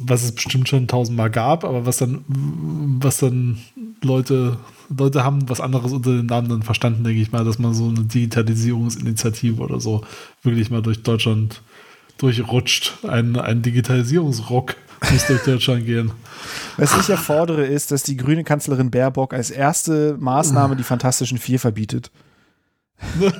was 0.00 0.24
es 0.24 0.32
bestimmt 0.32 0.68
schon 0.68 0.88
tausendmal 0.88 1.30
gab, 1.30 1.64
aber 1.64 1.86
was 1.86 1.98
dann, 1.98 2.24
was 2.28 3.18
dann 3.18 3.58
Leute, 4.02 4.58
Leute 4.88 5.24
haben 5.24 5.48
was 5.48 5.60
anderes 5.60 5.92
unter 5.92 6.10
den 6.10 6.26
Namen 6.26 6.48
dann 6.48 6.62
verstanden, 6.62 7.04
denke 7.04 7.20
ich 7.20 7.32
mal, 7.32 7.44
dass 7.44 7.58
man 7.58 7.74
so 7.74 7.88
eine 7.88 8.04
Digitalisierungsinitiative 8.04 9.62
oder 9.62 9.80
so 9.80 10.02
wirklich 10.42 10.70
mal 10.70 10.82
durch 10.82 11.02
Deutschland 11.02 11.62
durchrutscht. 12.22 13.04
Ein, 13.06 13.36
ein 13.36 13.62
Digitalisierungsrock 13.62 14.76
muss 15.12 15.26
durch 15.26 15.42
Deutschland 15.42 15.84
gehen. 15.84 16.12
Was 16.76 16.96
ich 16.98 17.08
erfordere, 17.10 17.66
ist, 17.66 17.90
dass 17.90 18.02
die 18.02 18.16
grüne 18.16 18.44
Kanzlerin 18.44 18.90
Baerbock 18.90 19.34
als 19.34 19.50
erste 19.50 20.16
Maßnahme 20.18 20.76
die 20.76 20.84
Fantastischen 20.84 21.38
Vier 21.38 21.58
verbietet. 21.58 22.10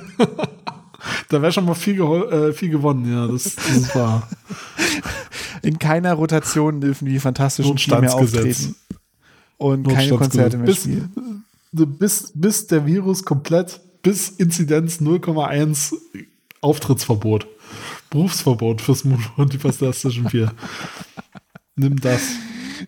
da 1.29 1.41
wäre 1.41 1.51
schon 1.51 1.65
mal 1.65 1.73
viel, 1.73 1.99
äh, 2.01 2.53
viel 2.53 2.69
gewonnen, 2.69 3.11
ja, 3.11 3.27
das, 3.27 3.55
das 3.55 3.69
ist 3.69 3.95
wahr. 3.95 4.27
In 5.61 5.79
keiner 5.79 6.13
Rotation 6.13 6.81
dürfen 6.81 7.05
die 7.05 7.19
Fantastischen 7.19 7.77
Vier 7.77 7.99
mehr 7.99 8.13
auftreten. 8.13 8.75
Und 9.57 9.87
keine 9.87 10.17
Konzerte 10.17 10.57
mehr 10.57 10.65
bis, 10.65 10.77
spielen. 10.77 11.45
Bis, 11.71 12.31
bis 12.35 12.67
der 12.67 12.85
Virus 12.85 13.23
komplett, 13.23 13.79
bis 14.01 14.29
Inzidenz 14.29 14.99
0,1 14.99 15.93
Auftrittsverbot. 16.59 17.47
Berufsverbot 18.13 18.79
fürs 18.79 19.03
Moon 19.03 19.25
und 19.37 19.53
die 19.53 19.57
Fantastischen 19.57 20.29
Vier. 20.29 20.53
Nimm 21.75 21.99
das. 21.99 22.21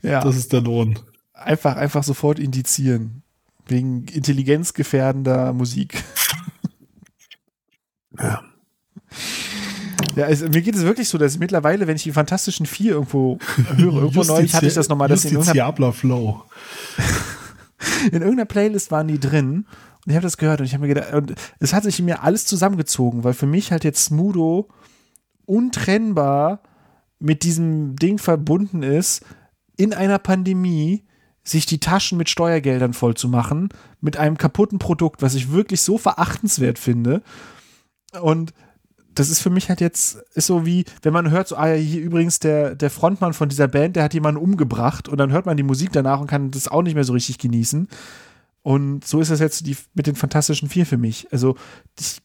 Ja. 0.03 0.23
Das 0.23 0.35
ist 0.35 0.53
der 0.53 0.61
Lohn. 0.61 0.99
Einfach, 1.33 1.75
einfach 1.77 2.03
sofort 2.03 2.37
indizieren. 2.37 3.23
Wegen 3.65 4.05
intelligenzgefährdender 4.05 5.51
Musik. 5.53 6.03
Ja. 8.19 8.43
Ja, 10.15 10.25
also 10.25 10.47
mir 10.47 10.61
geht 10.61 10.75
es 10.75 10.83
wirklich 10.83 11.09
so, 11.09 11.17
dass 11.17 11.39
mittlerweile, 11.39 11.87
wenn 11.87 11.95
ich 11.95 12.03
die 12.03 12.11
Fantastischen 12.11 12.67
Vier 12.67 12.93
irgendwo 12.93 13.39
höre, 13.75 13.93
irgendwo 13.93 14.23
neulich 14.23 14.53
hatte 14.53 14.67
ich 14.67 14.75
das 14.75 14.89
nochmal, 14.89 15.07
dass 15.07 15.25
in 15.25 15.31
irgendeiner, 15.31 15.91
Flow. 15.91 16.43
in 18.05 18.21
irgendeiner 18.21 18.45
Playlist 18.45 18.91
waren 18.91 19.07
die 19.07 19.19
drin 19.19 19.65
und 20.05 20.11
ich 20.11 20.15
habe 20.15 20.23
das 20.23 20.37
gehört 20.37 20.59
und 20.59 20.67
ich 20.67 20.73
habe 20.73 20.83
mir 20.83 20.93
gedacht, 20.93 21.13
und 21.13 21.33
es 21.59 21.73
hat 21.73 21.83
sich 21.83 21.99
in 21.99 22.05
mir 22.05 22.21
alles 22.21 22.45
zusammengezogen, 22.45 23.23
weil 23.23 23.33
für 23.33 23.47
mich 23.47 23.71
halt 23.71 23.83
jetzt 23.83 24.05
Smudo 24.05 24.69
untrennbar 25.45 26.61
mit 27.19 27.43
diesem 27.43 27.95
Ding 27.95 28.17
verbunden 28.17 28.83
ist, 28.83 29.25
in 29.77 29.93
einer 29.93 30.19
Pandemie 30.19 31.03
sich 31.43 31.65
die 31.65 31.79
Taschen 31.79 32.17
mit 32.17 32.29
Steuergeldern 32.29 32.93
voll 32.93 33.13
zu 33.13 33.29
machen, 33.29 33.69
mit 34.01 34.17
einem 34.17 34.37
kaputten 34.37 34.79
Produkt, 34.79 35.21
was 35.21 35.35
ich 35.35 35.51
wirklich 35.51 35.81
so 35.81 35.97
verachtenswert 35.97 36.79
finde. 36.79 37.21
Und 38.19 38.53
das 39.13 39.29
ist 39.29 39.41
für 39.41 39.49
mich 39.49 39.69
halt 39.69 39.79
jetzt, 39.79 40.17
ist 40.33 40.47
so 40.47 40.65
wie, 40.65 40.85
wenn 41.01 41.13
man 41.13 41.31
hört, 41.31 41.47
so, 41.47 41.55
ah 41.55 41.69
ja, 41.69 41.75
hier 41.75 42.01
übrigens 42.01 42.39
der, 42.39 42.75
der 42.75 42.89
Frontmann 42.89 43.33
von 43.33 43.47
dieser 43.47 43.67
Band, 43.67 43.95
der 43.95 44.03
hat 44.03 44.13
jemanden 44.13 44.41
umgebracht 44.41 45.07
und 45.07 45.17
dann 45.17 45.31
hört 45.31 45.45
man 45.45 45.55
die 45.55 45.63
Musik 45.63 45.91
danach 45.93 46.19
und 46.19 46.27
kann 46.27 46.51
das 46.51 46.67
auch 46.67 46.81
nicht 46.81 46.95
mehr 46.95 47.03
so 47.03 47.13
richtig 47.13 47.37
genießen. 47.37 47.87
Und 48.61 49.05
so 49.05 49.21
ist 49.21 49.31
das 49.31 49.39
jetzt 49.39 49.67
die, 49.67 49.77
mit 49.93 50.07
den 50.07 50.15
Fantastischen 50.15 50.69
Vier 50.69 50.85
für 50.85 50.97
mich. 50.97 51.27
Also, 51.31 51.55
ich 51.99 52.17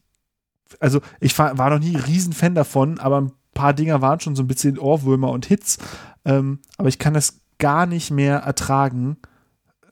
also 0.79 1.01
ich 1.19 1.37
war, 1.37 1.57
war 1.57 1.69
noch 1.69 1.79
nie 1.79 1.95
ein 1.95 2.01
Riesenfan 2.01 2.55
davon, 2.55 2.99
aber 2.99 3.21
ein 3.21 3.31
paar 3.53 3.73
Dinger 3.73 4.01
waren 4.01 4.19
schon 4.19 4.35
so 4.35 4.43
ein 4.43 4.47
bisschen 4.47 4.79
Ohrwürmer 4.79 5.29
und 5.31 5.45
Hits. 5.45 5.77
Ähm, 6.25 6.59
aber 6.77 6.89
ich 6.89 6.99
kann 6.99 7.13
das 7.13 7.41
gar 7.57 7.85
nicht 7.85 8.11
mehr 8.11 8.37
ertragen, 8.39 9.17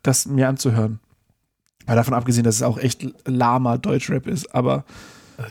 das 0.03 0.25
mir 0.25 0.47
anzuhören. 0.47 0.99
Weil 1.85 1.95
davon 1.95 2.13
abgesehen, 2.13 2.43
dass 2.43 2.55
es 2.55 2.61
auch 2.61 2.77
echt 2.77 3.07
lahmer 3.25 3.77
Deutschrap 3.77 4.27
ist, 4.27 4.53
aber. 4.53 4.85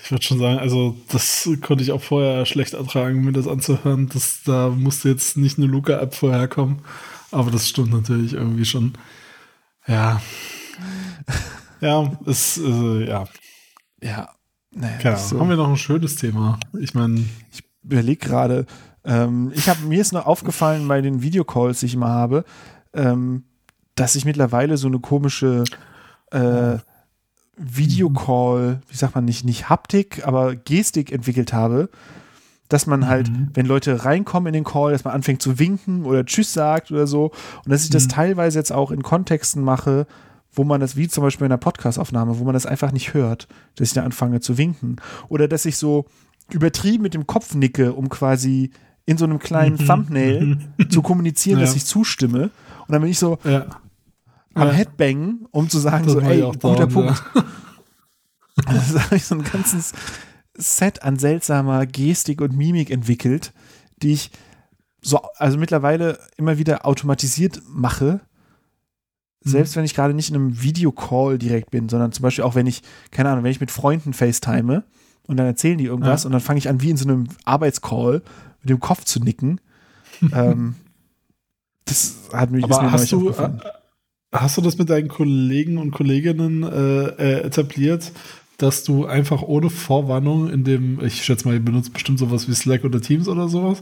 Ich 0.03 0.11
würde 0.11 0.23
schon 0.23 0.39
sagen, 0.39 0.59
also 0.59 0.97
das 1.11 1.49
konnte 1.63 1.83
ich 1.83 1.93
auch 1.93 2.03
vorher 2.03 2.45
schlecht 2.45 2.75
ertragen, 2.75 3.25
mir 3.25 3.33
das 3.33 3.49
anzuhören. 3.49 4.09
Das, 4.13 4.43
da 4.45 4.69
musste 4.69 5.09
jetzt 5.09 5.37
nicht 5.37 5.59
eine 5.59 5.67
Luca-App 5.67 6.15
vorher 6.15 6.47
kommen. 6.47 6.83
Aber 7.31 7.51
das 7.51 7.69
stimmt 7.69 7.93
natürlich 7.93 8.35
irgendwie 8.35 8.67
schon. 8.67 8.93
Ja. 9.87 10.21
ja, 11.81 12.13
es, 12.27 12.59
äh, 12.59 13.09
ja. 13.09 13.25
Ja, 14.03 14.29
naja, 14.81 15.17
so. 15.17 15.39
haben 15.41 15.49
wir 15.49 15.57
noch 15.57 15.69
ein 15.69 15.77
schönes 15.77 16.17
Thema. 16.17 16.59
Ich 16.79 16.95
meine. 16.95 17.25
überlege 17.83 18.27
gerade, 18.27 18.67
ähm, 19.05 19.51
ich 19.55 19.69
habe 19.69 19.81
mir 19.87 20.01
ist 20.01 20.13
noch 20.13 20.27
aufgefallen 20.27 20.87
bei 20.89 21.01
den 21.01 21.23
Videocalls, 21.23 21.81
die 21.81 21.87
ich 21.87 21.95
immer 21.95 22.09
habe, 22.09 22.45
ähm, 22.93 23.45
dass 23.95 24.15
ich 24.15 24.25
mittlerweile 24.25 24.77
so 24.77 24.89
eine 24.89 24.99
komische 24.99 25.65
äh, 26.31 26.77
Videocall, 27.57 28.81
wie 28.89 28.97
sagt 28.97 29.15
man 29.15 29.25
nicht, 29.25 29.45
nicht 29.45 29.69
Haptik, 29.69 30.27
aber 30.27 30.55
Gestik 30.57 31.11
entwickelt 31.13 31.53
habe, 31.53 31.89
dass 32.69 32.87
man 32.87 33.09
halt, 33.09 33.31
Mhm. 33.31 33.51
wenn 33.55 33.67
Leute 33.67 34.05
reinkommen 34.05 34.49
in 34.49 34.53
den 34.53 34.65
Call, 34.65 34.93
dass 34.93 35.05
man 35.05 35.15
anfängt 35.15 35.41
zu 35.43 35.59
winken 35.59 36.05
oder 36.05 36.25
Tschüss 36.25 36.53
sagt 36.53 36.91
oder 36.93 37.07
so. 37.07 37.33
Und 37.65 37.71
dass 37.73 37.85
ich 37.85 37.91
das 37.91 38.05
Mhm. 38.05 38.09
teilweise 38.11 38.59
jetzt 38.59 38.73
auch 38.73 38.91
in 38.91 39.03
Kontexten 39.03 39.63
mache, 39.63 40.07
wo 40.59 40.65
man 40.65 40.81
das, 40.81 40.97
wie 40.97 41.09
zum 41.09 41.23
Beispiel 41.23 41.47
in 41.47 41.53
einer 41.53 41.59
Podcastaufnahme, 41.59 42.39
wo 42.39 42.45
man 42.45 42.53
das 42.53 42.67
einfach 42.67 42.93
nicht 42.93 43.15
hört, 43.15 43.49
dass 43.77 43.89
ich 43.89 43.95
da 43.95 44.03
anfange 44.05 44.41
zu 44.41 44.59
winken. 44.59 44.97
Oder 45.29 45.49
dass 45.49 45.65
ich 45.65 45.77
so 45.79 46.05
übertrieben 46.51 47.03
mit 47.05 47.15
dem 47.15 47.27
Kopf 47.27 47.55
nicke, 47.55 47.93
um 47.95 48.09
quasi 48.09 48.71
in 49.07 49.17
so 49.17 49.25
einem 49.25 49.39
kleinen 49.39 49.77
Mhm. 49.77 49.87
Thumbnail 49.87 50.59
zu 50.91 51.01
kommunizieren, 51.01 51.61
dass 51.61 51.71
Ja. 51.71 51.77
ich 51.77 51.85
zustimme. 51.87 52.43
Und 52.87 52.93
dann 52.93 53.01
bin 53.01 53.11
ich 53.11 53.19
so 53.19 53.39
Ja. 53.45 53.67
am 54.55 54.67
Ja. 54.69 54.73
Headbangen, 54.75 55.47
um 55.53 55.71
zu 55.71 55.79
sagen, 55.79 56.05
Das 56.05 56.13
so, 56.15 56.21
ey, 56.21 56.41
guter 56.43 56.87
Punkt. 56.87 57.23
Also 58.67 59.01
habe 59.01 59.17
ich 59.17 59.25
so 59.25 59.37
ein 59.37 59.45
ganzes 59.45 59.93
Set 60.57 61.03
an 61.05 61.17
seltsamer 61.17 61.87
Gestik 61.87 62.41
und 62.41 62.57
Mimik 62.57 62.91
entwickelt, 62.91 63.53
die 64.03 64.13
ich 64.15 64.31
so, 65.01 65.21
also 65.37 65.59
mittlerweile 65.59 66.19
immer 66.37 66.59
wieder 66.59 66.85
automatisiert 66.85 67.63
mache. 67.69 68.21
Selbst 69.49 69.77
wenn 69.77 69.85
ich 69.85 69.95
gerade 69.95 70.15
nicht 70.15 70.31
in 70.31 70.37
einem 70.37 70.63
Videocall 70.63 71.39
direkt 71.39 71.71
bin, 71.71 71.89
sondern 71.89 72.13
zum 72.13 72.23
Beispiel 72.23 72.45
auch 72.45 72.55
wenn 72.55 72.67
ich, 72.67 72.83
keine 73.11 73.31
Ahnung, 73.31 73.45
wenn 73.45 73.51
ich 73.51 73.61
mit 73.61 73.71
Freunden 73.71 74.13
FaceTime 74.13 74.85
und 75.27 75.37
dann 75.37 75.47
erzählen 75.47 75.79
die 75.79 75.85
irgendwas 75.85 76.23
Ja. 76.23 76.27
und 76.27 76.33
dann 76.33 76.41
fange 76.41 76.59
ich 76.59 76.69
an, 76.69 76.81
wie 76.83 76.91
in 76.91 76.97
so 76.97 77.09
einem 77.09 77.27
Arbeitscall 77.45 78.23
mit 78.63 78.71
dem 78.71 78.81
Kopf 78.81 79.05
zu 79.05 79.21
nicken. 79.21 79.61
ähm, 80.33 80.75
das 81.85 82.17
hat 82.33 82.51
mich 82.51 82.65
Aber 82.65 82.91
hast 82.93 83.13
du, 83.13 83.31
äh, 83.31 83.51
hast 84.33 84.57
du 84.57 84.61
das 84.61 84.79
mit 84.79 84.91
deinen 84.91 85.09
Kollegen 85.09 85.79
und 85.79 85.91
Kolleginnen 85.93 86.63
äh, 86.63 87.07
äh, 87.07 87.41
etabliert, 87.45 88.13
dass 88.59 88.83
du 88.83 89.07
einfach 89.07 89.43
ohne 89.43 89.71
Vorwarnung 89.71 90.51
in 90.51 90.65
dem, 90.65 91.03
ich 91.05 91.25
schätze 91.25 91.47
mal, 91.47 91.55
ihr 91.55 91.65
benutzt 91.65 91.93
bestimmt 91.93 92.19
sowas 92.19 92.49
wie 92.49 92.55
Slack 92.55 92.85
oder 92.85 93.01
Teams 93.01 93.29
oder 93.29 93.49
sowas, 93.49 93.81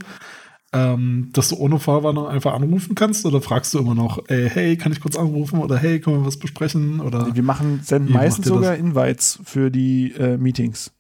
ähm, 0.72 1.30
dass 1.32 1.48
du 1.48 1.56
ohne 1.56 1.78
Vorwarnung 1.78 2.26
einfach 2.26 2.52
anrufen 2.54 2.94
kannst 2.94 3.24
oder 3.24 3.40
fragst 3.40 3.72
du 3.72 3.78
immer 3.78 3.94
noch, 3.94 4.18
ey, 4.28 4.48
hey, 4.50 4.76
kann 4.76 4.92
ich 4.92 5.00
kurz 5.00 5.16
anrufen 5.16 5.60
oder 5.60 5.76
hey, 5.78 6.00
können 6.00 6.20
wir 6.20 6.26
was 6.26 6.38
besprechen 6.38 7.00
oder 7.00 7.34
Wir 7.34 7.42
machen, 7.42 7.80
senden 7.82 8.12
meistens 8.12 8.46
ihr 8.46 8.50
das? 8.50 8.58
sogar 8.58 8.74
Invites 8.76 9.38
für 9.44 9.70
die 9.70 10.12
äh, 10.12 10.36
Meetings. 10.36 10.92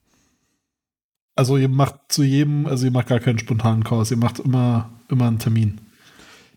also 1.34 1.56
ihr 1.56 1.68
macht 1.68 1.96
zu 2.08 2.22
jedem, 2.22 2.66
also 2.66 2.86
ihr 2.86 2.92
macht 2.92 3.08
gar 3.08 3.20
keinen 3.20 3.38
spontanen 3.38 3.84
Calls, 3.84 4.10
ihr 4.10 4.16
macht 4.16 4.38
immer, 4.38 4.90
immer 5.08 5.26
einen 5.26 5.38
Termin. 5.38 5.80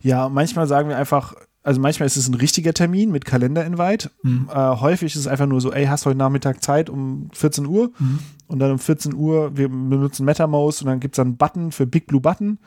Ja, 0.02 0.30
manchmal 0.30 0.68
sagen 0.68 0.88
wir 0.88 0.98
einfach, 0.98 1.34
also 1.64 1.82
manchmal 1.82 2.08
ist 2.08 2.16
es 2.16 2.30
ein 2.30 2.36
richtiger 2.36 2.74
Termin 2.74 3.12
mit 3.12 3.26
Kalender-Invite. 3.26 4.12
Mhm. 4.24 4.50
Äh, 4.50 4.56
häufig 4.56 5.14
ist 5.14 5.20
es 5.20 5.28
einfach 5.28 5.46
nur 5.48 5.60
so, 5.60 5.74
ey, 5.74 5.88
hast 5.88 6.06
heute 6.06 6.18
Nachmittag 6.18 6.64
Zeit 6.64 6.90
um 6.90 7.30
14 7.34 7.66
Uhr? 7.66 7.92
Mhm. 8.00 8.20
Und 8.48 8.60
dann 8.60 8.72
um 8.72 8.80
14 8.80 9.14
Uhr, 9.14 9.58
wir 9.58 9.68
benutzen 9.68 10.26
MetaMouse 10.26 10.82
und 10.82 10.88
dann 10.88 11.02
gibt 11.02 11.16
es 11.16 11.18
dann 11.18 11.28
einen 11.28 11.38
Button 11.38 11.72
für 11.74 11.86
Big 11.86 12.08
Blue 12.08 12.22
Button. 12.22 12.60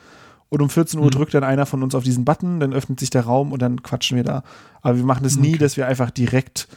Und 0.53 0.61
um 0.61 0.69
14 0.69 0.99
Uhr 0.99 1.07
Mhm. 1.07 1.11
drückt 1.11 1.33
dann 1.33 1.43
einer 1.43 1.65
von 1.65 1.81
uns 1.81 1.95
auf 1.95 2.03
diesen 2.03 2.25
Button, 2.25 2.59
dann 2.59 2.73
öffnet 2.73 2.99
sich 2.99 3.09
der 3.09 3.23
Raum 3.23 3.51
und 3.51 3.59
dann 3.63 3.81
quatschen 3.81 4.17
wir 4.17 4.23
da. 4.23 4.43
Aber 4.83 4.97
wir 4.97 5.03
machen 5.03 5.23
das 5.23 5.35
nie, 5.35 5.49
Okay. 5.49 5.57
dass 5.57 5.77
wir 5.77 5.87
einfach 5.87 6.11
direkt 6.11 6.67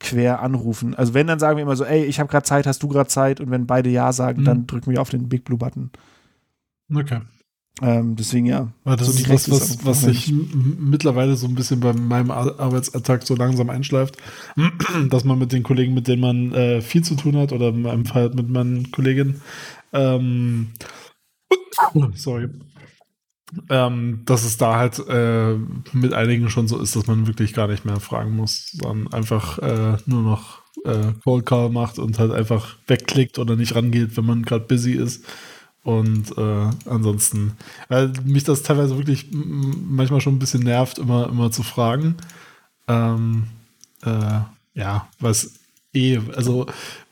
quer 0.00 0.42
anrufen. 0.42 0.96
Also 0.96 1.14
wenn, 1.14 1.28
dann 1.28 1.38
sagen 1.38 1.56
wir 1.56 1.62
immer 1.62 1.76
so, 1.76 1.84
ey, 1.84 2.04
ich 2.04 2.18
habe 2.18 2.28
gerade 2.28 2.44
Zeit, 2.44 2.66
hast 2.66 2.82
du 2.82 2.88
gerade 2.88 3.08
Zeit? 3.08 3.40
Und 3.40 3.52
wenn 3.52 3.66
beide 3.68 3.88
Ja 3.88 4.12
sagen, 4.12 4.40
Mhm. 4.40 4.44
dann 4.46 4.66
drücken 4.66 4.90
wir 4.90 5.00
auf 5.00 5.10
den 5.10 5.28
Big 5.28 5.44
Blue 5.44 5.56
Button. 5.58 5.90
Okay. 6.92 7.20
Ähm, 7.82 8.16
deswegen 8.16 8.46
ja. 8.46 8.72
Weil 8.82 8.96
das 8.96 9.06
So 9.06 9.12
ist 9.12 9.28
was, 9.30 9.48
was, 9.50 9.86
was 9.86 10.00
sich 10.00 10.32
mittlerweile 10.32 11.36
so 11.36 11.46
ein 11.46 11.54
bisschen 11.54 11.78
bei 11.78 11.92
meinem 11.92 12.32
Ar- 12.32 12.58
Arbeitsalltag 12.58 13.22
so 13.24 13.36
langsam 13.36 13.70
einschleift, 13.70 14.16
dass 15.10 15.22
man 15.24 15.38
mit 15.38 15.52
den 15.52 15.62
Kollegen, 15.62 15.94
mit 15.94 16.08
denen 16.08 16.20
man 16.20 16.52
äh, 16.52 16.80
viel 16.80 17.04
zu 17.04 17.14
tun 17.14 17.36
hat, 17.36 17.52
oder 17.52 17.70
meinem 17.70 18.06
Fall 18.06 18.30
mit 18.30 18.48
meinen 18.50 18.90
Kolleginnen, 18.90 19.40
ähm, 19.92 20.72
sorry, 22.14 22.48
ähm, 23.68 24.22
dass 24.24 24.44
es 24.44 24.56
da 24.56 24.76
halt 24.76 24.98
äh, 25.08 25.56
mit 25.92 26.12
einigen 26.12 26.50
schon 26.50 26.68
so 26.68 26.78
ist, 26.80 26.96
dass 26.96 27.06
man 27.06 27.26
wirklich 27.26 27.54
gar 27.54 27.68
nicht 27.68 27.84
mehr 27.84 28.00
fragen 28.00 28.36
muss, 28.36 28.70
sondern 28.72 29.12
einfach 29.12 29.58
äh, 29.58 29.96
nur 30.06 30.22
noch 30.22 30.62
äh, 30.84 31.12
Call 31.24 31.42
Call 31.42 31.70
macht 31.70 31.98
und 31.98 32.18
halt 32.18 32.32
einfach 32.32 32.76
wegklickt 32.86 33.38
oder 33.38 33.56
nicht 33.56 33.74
rangeht, 33.74 34.16
wenn 34.16 34.26
man 34.26 34.42
gerade 34.42 34.64
busy 34.64 34.92
ist. 34.92 35.24
Und 35.82 36.36
äh, 36.38 36.70
ansonsten, 36.86 37.52
weil 37.88 38.12
mich 38.24 38.44
das 38.44 38.62
teilweise 38.62 38.96
wirklich 38.96 39.28
manchmal 39.32 40.20
schon 40.20 40.36
ein 40.36 40.38
bisschen 40.38 40.62
nervt, 40.62 40.98
immer, 40.98 41.28
immer 41.28 41.50
zu 41.50 41.62
fragen. 41.62 42.16
Ähm, 42.88 43.44
äh, 44.02 44.40
ja, 44.74 45.08
was 45.20 45.52
eh, 45.92 46.20
also 46.34 46.66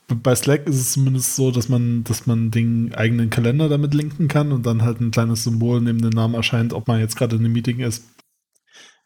bei 0.07 0.35
Slack 0.35 0.67
ist 0.67 0.75
es 0.75 0.93
zumindest 0.93 1.35
so, 1.35 1.51
dass 1.51 1.69
man, 1.69 2.03
dass 2.03 2.25
man 2.25 2.51
den 2.51 2.93
eigenen 2.93 3.29
Kalender 3.29 3.69
damit 3.69 3.93
linken 3.93 4.27
kann 4.27 4.51
und 4.51 4.65
dann 4.65 4.81
halt 4.81 4.99
ein 4.99 5.11
kleines 5.11 5.43
Symbol 5.43 5.81
neben 5.81 6.01
dem 6.01 6.11
Namen 6.11 6.35
erscheint, 6.35 6.73
ob 6.73 6.87
man 6.87 6.99
jetzt 6.99 7.15
gerade 7.15 7.35
in 7.35 7.43
einem 7.43 7.53
Meeting 7.53 7.79
ist. 7.79 8.03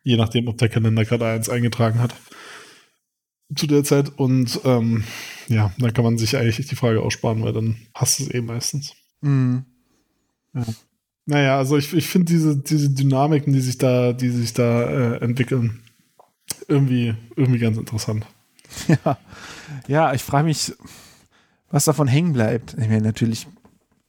Je 0.03 0.18
nachdem, 0.18 0.48
ob 0.48 0.57
der 0.57 0.69
Kalender 0.69 1.06
gerade 1.06 1.26
eins 1.28 1.49
eingetragen 1.49 1.99
hat. 1.99 2.15
Zu 3.56 3.68
der 3.68 3.84
Zeit. 3.84 4.18
Und 4.18 4.60
ähm, 4.64 5.03
ja, 5.48 5.72
dann 5.78 5.94
kann 5.94 6.03
man 6.03 6.18
sich 6.18 6.36
eigentlich 6.36 6.65
die 6.68 6.76
Frage 6.76 7.02
aussparen, 7.02 7.44
weil 7.44 7.53
dann 7.53 7.78
passt 7.94 8.19
es 8.19 8.34
eh 8.34 8.41
meistens. 8.41 8.94
Mhm. 9.22 9.65
Naja, 11.26 11.57
also 11.57 11.78
ich, 11.78 11.94
ich 11.94 12.07
finde 12.07 12.32
diese, 12.32 12.57
diese 12.57 12.90
Dynamiken, 12.90 13.53
die 13.53 13.61
sich 13.61 13.78
da, 13.78 14.14
die 14.14 14.30
sich 14.30 14.53
da 14.53 14.84
äh, 14.84 15.18
entwickeln, 15.18 15.82
irgendwie, 16.68 17.14
irgendwie 17.36 17.60
ganz 17.60 17.78
interessant. 17.78 18.26
Ja, 18.88 19.18
ja 19.88 20.14
ich 20.14 20.23
frage 20.23 20.45
mich, 20.45 20.73
was 21.69 21.85
davon 21.85 22.07
hängen 22.07 22.34
bleibt. 22.34 22.73
Ich 22.73 22.88
meine, 22.88 23.02
natürlich 23.02 23.48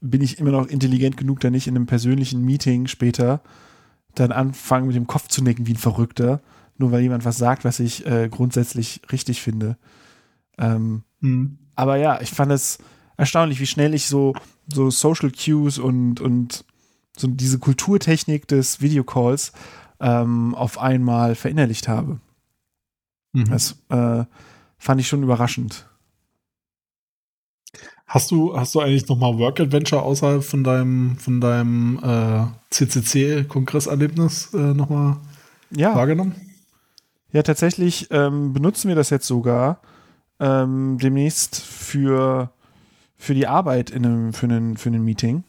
bin 0.01 0.23
ich 0.23 0.39
immer 0.39 0.53
noch 0.53 0.67
intelligent 0.69 1.17
genug, 1.17 1.41
da 1.41 1.51
nicht 1.51 1.67
in 1.67 1.77
einem 1.77 1.87
persönlichen 1.87 2.45
Meeting 2.45 2.87
später 2.87 3.41
dann 4.15 4.33
anfangen 4.33 4.87
mit 4.87 4.97
dem 4.97 5.07
Kopf 5.07 5.29
zu 5.29 5.43
nicken 5.43 5.67
wie 5.67 5.73
ein 5.75 5.77
Verrückter, 5.79 6.41
nur 6.77 6.93
weil 6.93 7.03
jemand 7.03 7.25
was 7.25 7.37
sagt, 7.37 7.65
was 7.65 7.81
ich 7.81 8.07
äh, 8.07 8.29
grundsätzlich 8.29 9.03
richtig 9.13 9.43
finde. 9.43 9.77
Ähm, 10.57 11.03
Mhm. 11.21 11.59
aber 11.75 11.97
ja, 11.97 12.21
ich 12.21 12.31
fand 12.31 12.53
es 12.53 12.79
erstaunlich, 13.17 13.59
wie 13.59 13.67
schnell 13.67 13.93
ich 13.93 14.07
so, 14.07 14.35
so 14.73 14.89
Social 14.91 15.33
Cues 15.33 15.79
und, 15.79 16.21
und 16.21 16.65
so 17.17 17.27
diese 17.27 17.59
Kulturtechnik 17.59 18.47
des 18.47 18.81
Videocalls 18.81 19.53
ähm, 19.99 20.55
auf 20.55 20.79
einmal 20.79 21.35
verinnerlicht 21.35 21.89
habe. 21.89 22.21
Mhm. 23.33 23.45
Das 23.47 23.83
äh, 23.89 24.25
fand 24.79 25.01
ich 25.01 25.09
schon 25.09 25.23
überraschend. 25.23 25.87
Hast 28.07 28.31
du, 28.31 28.57
hast 28.57 28.75
du 28.75 28.81
eigentlich 28.81 29.07
noch 29.09 29.19
mal 29.19 29.37
Work 29.39 29.61
Adventure 29.61 30.03
außerhalb 30.03 30.43
von 30.43 30.65
deinem, 30.65 31.19
von 31.19 31.41
deinem 31.43 31.99
äh, 32.03 32.47
CCC-Kongresserlebnis 32.71 34.55
äh, 34.55 34.57
noch 34.75 34.89
mal 34.89 35.19
Ja, 35.71 35.95
wahrgenommen? 35.95 36.35
ja 37.33 37.43
tatsächlich 37.43 38.09
ähm, 38.11 38.55
benutzen 38.55 38.89
wir 38.89 38.95
das 38.97 39.11
jetzt 39.11 39.27
sogar 39.27 39.81
ähm, 40.41 40.97
demnächst 41.03 41.61
für, 41.61 42.51
für 43.17 43.35
die 43.35 43.47
Arbeit 43.47 43.91
in 43.91 44.07
einem, 44.07 44.33
für 44.33 44.47
einen, 44.47 44.79
für 44.79 44.89
ein 44.89 45.05
Meeting. 45.05 45.45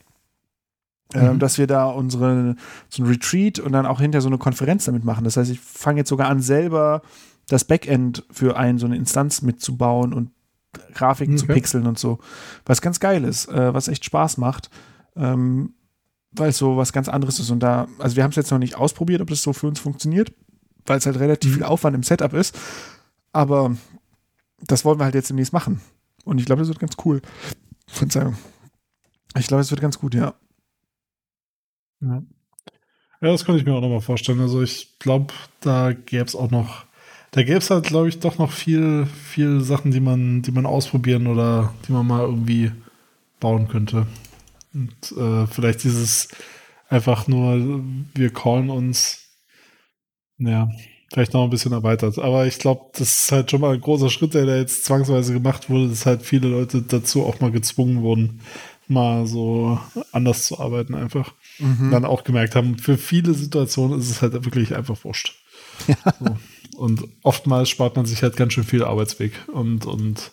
Ähm, 1.15 1.35
Mhm. 1.35 1.39
dass 1.39 1.57
wir 1.57 1.65
da 1.65 1.85
unsere 1.87 2.55
so 2.89 3.01
ein 3.01 3.07
Retreat 3.07 3.57
und 3.57 3.71
dann 3.71 3.87
auch 3.87 3.99
hinter 3.99 4.21
so 4.21 4.27
eine 4.27 4.37
Konferenz 4.37 4.85
damit 4.85 5.03
machen. 5.05 5.23
Das 5.23 5.37
heißt, 5.37 5.49
ich 5.49 5.59
fange 5.59 6.01
jetzt 6.01 6.09
sogar 6.09 6.27
an, 6.29 6.39
selber 6.39 7.01
das 7.49 7.65
Backend 7.65 8.23
für 8.31 8.55
ein, 8.57 8.77
so 8.77 8.85
eine 8.85 8.95
Instanz 8.95 9.41
mitzubauen 9.41 10.13
und 10.13 10.31
Grafiken 10.93 11.37
zu 11.37 11.45
Okay. 11.45 11.53
pixeln 11.55 11.87
und 11.87 11.97
so. 11.99 12.19
Was 12.65 12.81
ganz 12.81 12.99
geil 12.99 13.23
ist, 13.25 13.47
äh, 13.49 13.73
was 13.73 13.87
echt 13.87 14.05
Spaß 14.05 14.37
macht. 14.37 14.69
Ähm, 15.15 15.73
weil 16.31 16.49
es 16.49 16.59
so 16.59 16.77
was 16.77 16.93
ganz 16.93 17.09
anderes 17.09 17.39
ist. 17.39 17.49
Und 17.49 17.61
da, 17.61 17.87
also 17.97 18.15
wir 18.15 18.23
haben 18.23 18.29
es 18.29 18.35
jetzt 18.35 18.51
noch 18.51 18.59
nicht 18.59 18.75
ausprobiert, 18.75 19.19
ob 19.19 19.29
das 19.29 19.41
so 19.41 19.51
für 19.51 19.65
uns 19.67 19.79
funktioniert, 19.79 20.31
weil 20.85 20.99
es 20.99 21.07
halt 21.07 21.17
relativ 21.19 21.49
Mhm. 21.51 21.55
viel 21.55 21.63
Aufwand 21.63 21.95
im 21.95 22.03
Setup 22.03 22.33
ist. 22.33 22.55
Aber 23.33 23.75
das 24.67 24.85
wollen 24.85 24.99
wir 24.99 25.05
halt 25.05 25.15
jetzt 25.15 25.29
demnächst 25.31 25.53
machen. 25.53 25.81
Und 26.25 26.37
ich 26.39 26.45
glaube, 26.45 26.61
das 26.61 26.67
wird 26.69 26.77
ganz 26.79 26.95
cool. 27.03 27.21
Verzeihung. 27.87 28.37
Ich 29.37 29.47
glaube, 29.47 29.61
es 29.61 29.71
wird 29.71 29.81
ganz 29.81 29.97
gut, 29.97 30.13
ja. 30.13 30.35
Ja. 32.01 32.21
ja, 33.21 33.31
das 33.31 33.43
könnte 33.43 33.59
ich 33.59 33.65
mir 33.65 33.73
auch 33.73 33.81
noch 33.81 33.89
mal 33.89 33.99
vorstellen. 34.01 34.39
Also 34.39 34.61
ich 34.61 34.99
glaube, 34.99 35.33
da 35.61 35.93
gäbe 35.93 36.25
es 36.25 36.35
auch 36.35 36.51
noch, 36.51 36.85
da 37.31 37.43
gäbe 37.43 37.59
es 37.59 37.69
halt, 37.69 37.85
glaube 37.85 38.09
ich, 38.09 38.19
doch 38.19 38.37
noch 38.37 38.51
viel, 38.51 39.05
viel 39.05 39.61
Sachen, 39.61 39.91
die 39.91 39.99
man, 39.99 40.41
die 40.41 40.51
man 40.51 40.65
ausprobieren 40.65 41.27
oder 41.27 41.73
die 41.87 41.91
man 41.91 42.07
mal 42.07 42.21
irgendwie 42.21 42.71
bauen 43.39 43.67
könnte. 43.67 44.07
Und 44.73 45.17
äh, 45.17 45.47
vielleicht 45.47 45.83
dieses 45.83 46.29
einfach 46.89 47.27
nur, 47.27 47.83
wir 48.15 48.33
callen 48.33 48.69
uns, 48.69 49.19
ja, 50.37 50.69
vielleicht 51.13 51.33
noch 51.33 51.43
ein 51.43 51.49
bisschen 51.49 51.71
erweitert. 51.71 52.17
Aber 52.19 52.45
ich 52.45 52.59
glaube, 52.59 52.85
das 52.93 53.19
ist 53.19 53.31
halt 53.31 53.51
schon 53.51 53.61
mal 53.61 53.73
ein 53.73 53.81
großer 53.81 54.09
Schritt, 54.09 54.33
der 54.33 54.45
da 54.45 54.55
jetzt 54.55 54.85
zwangsweise 54.85 55.33
gemacht 55.33 55.69
wurde, 55.69 55.89
dass 55.89 56.05
halt 56.05 56.23
viele 56.23 56.47
Leute 56.47 56.81
dazu 56.81 57.25
auch 57.25 57.39
mal 57.39 57.51
gezwungen 57.51 58.01
wurden, 58.01 58.41
mal 58.87 59.25
so 59.27 59.79
anders 60.11 60.45
zu 60.45 60.59
arbeiten 60.59 60.95
einfach. 60.95 61.33
Mhm. 61.59 61.91
Dann 61.91 62.05
auch 62.05 62.23
gemerkt 62.23 62.55
haben, 62.55 62.77
für 62.77 62.97
viele 62.97 63.33
Situationen 63.33 63.99
ist 63.99 64.09
es 64.09 64.21
halt 64.21 64.33
wirklich 64.33 64.75
einfach 64.75 65.03
wurscht. 65.03 65.35
Ja. 65.87 65.95
So. 66.19 66.37
Und 66.79 67.03
oftmals 67.23 67.69
spart 67.69 67.95
man 67.95 68.05
sich 68.05 68.23
halt 68.23 68.37
ganz 68.37 68.53
schön 68.53 68.63
viel 68.63 68.83
Arbeitsweg 68.83 69.33
und, 69.51 69.85
und 69.85 70.31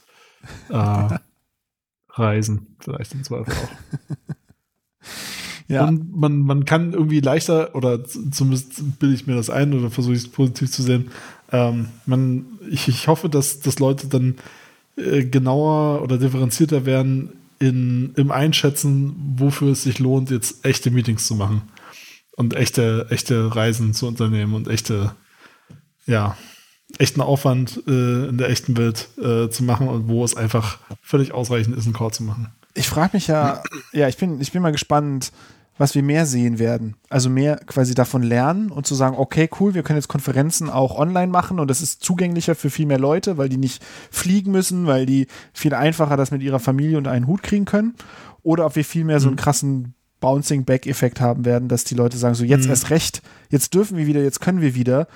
äh, 0.70 1.18
Reisen 2.10 2.76
vielleicht 2.78 3.12
im 3.14 3.24
Zweifel 3.24 3.52
auch. 3.52 3.68
Ja. 5.68 5.86
Und 5.86 6.16
man, 6.16 6.38
man 6.40 6.64
kann 6.64 6.92
irgendwie 6.92 7.20
leichter, 7.20 7.74
oder 7.74 8.04
zumindest 8.04 8.98
bilde 9.00 9.16
ich 9.16 9.26
mir 9.26 9.34
das 9.34 9.50
ein 9.50 9.74
oder 9.74 9.90
versuche 9.90 10.14
ich 10.14 10.20
es 10.20 10.28
positiv 10.28 10.70
zu 10.70 10.82
sehen, 10.82 11.10
ähm, 11.50 11.88
man, 12.06 12.46
ich, 12.70 12.86
ich 12.88 13.08
hoffe, 13.08 13.28
dass, 13.28 13.60
dass 13.60 13.78
Leute 13.78 14.06
dann 14.06 14.36
äh, 14.96 15.24
genauer 15.24 16.02
oder 16.02 16.18
differenzierter 16.18 16.86
werden 16.86 17.32
in, 17.58 18.12
im 18.16 18.30
Einschätzen, 18.30 19.34
wofür 19.38 19.72
es 19.72 19.82
sich 19.82 19.98
lohnt, 19.98 20.30
jetzt 20.30 20.64
echte 20.64 20.90
Meetings 20.90 21.26
zu 21.26 21.34
machen 21.34 21.62
und 22.36 22.54
echte, 22.54 23.06
echte 23.10 23.54
Reisen 23.54 23.92
zu 23.94 24.06
unternehmen 24.06 24.54
und 24.54 24.68
echte, 24.68 25.12
ja, 26.06 26.36
echten 26.98 27.20
Aufwand 27.20 27.82
äh, 27.86 28.28
in 28.28 28.38
der 28.38 28.48
echten 28.48 28.76
Welt 28.76 29.08
äh, 29.18 29.48
zu 29.50 29.64
machen 29.64 29.88
und 29.88 30.08
wo 30.08 30.24
es 30.24 30.36
einfach 30.36 30.78
völlig 31.02 31.32
ausreichend 31.32 31.76
ist, 31.76 31.84
einen 31.84 31.94
Call 31.94 32.12
zu 32.12 32.22
machen. 32.22 32.48
Ich 32.74 32.88
frage 32.88 33.10
mich 33.16 33.26
ja, 33.26 33.62
ja, 33.92 34.08
ich 34.08 34.16
bin, 34.16 34.40
ich 34.40 34.52
bin 34.52 34.62
mal 34.62 34.72
gespannt, 34.72 35.32
was 35.78 35.94
wir 35.94 36.02
mehr 36.02 36.24
sehen 36.24 36.58
werden. 36.58 36.96
Also 37.10 37.28
mehr 37.28 37.56
quasi 37.66 37.94
davon 37.94 38.22
lernen 38.22 38.70
und 38.70 38.86
zu 38.86 38.94
sagen, 38.94 39.16
okay, 39.18 39.48
cool, 39.60 39.74
wir 39.74 39.82
können 39.82 39.98
jetzt 39.98 40.08
Konferenzen 40.08 40.70
auch 40.70 40.96
online 40.96 41.26
machen 41.26 41.60
und 41.60 41.68
das 41.68 41.82
ist 41.82 42.02
zugänglicher 42.02 42.54
für 42.54 42.70
viel 42.70 42.86
mehr 42.86 42.98
Leute, 42.98 43.36
weil 43.36 43.50
die 43.50 43.58
nicht 43.58 43.82
fliegen 44.10 44.52
müssen, 44.52 44.86
weil 44.86 45.04
die 45.04 45.26
viel 45.52 45.74
einfacher 45.74 46.16
das 46.16 46.30
mit 46.30 46.40
ihrer 46.42 46.60
Familie 46.60 46.96
unter 46.96 47.10
einen 47.10 47.26
Hut 47.26 47.42
kriegen 47.42 47.66
können. 47.66 47.94
Oder 48.42 48.64
ob 48.64 48.76
wir 48.76 48.84
viel 48.84 49.04
mehr 49.04 49.20
so 49.20 49.28
einen 49.28 49.36
krassen 49.36 49.94
Bouncing-Back-Effekt 50.20 51.20
haben 51.20 51.44
werden, 51.44 51.68
dass 51.68 51.84
die 51.84 51.94
Leute 51.94 52.16
sagen, 52.16 52.34
so 52.34 52.44
jetzt 52.44 52.64
Mhm. 52.64 52.70
erst 52.70 52.90
recht, 52.90 53.22
jetzt 53.50 53.74
dürfen 53.74 53.98
wir 53.98 54.06
wieder, 54.06 54.22
jetzt 54.22 54.40
können 54.40 54.60
wir 54.60 54.74
wieder. 54.74 55.08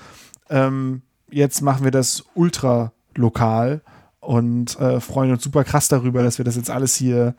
Ähm, 0.51 1.01
jetzt 1.31 1.61
machen 1.61 1.83
wir 1.83 1.91
das 1.91 2.23
ultra 2.35 2.91
lokal 3.15 3.81
und 4.19 4.79
äh, 4.79 4.99
freuen 4.99 5.31
uns 5.31 5.43
super 5.43 5.63
krass 5.63 5.87
darüber, 5.87 6.21
dass 6.21 6.37
wir 6.37 6.45
das 6.45 6.55
jetzt 6.55 6.69
alles 6.69 6.95
hier 6.95 7.35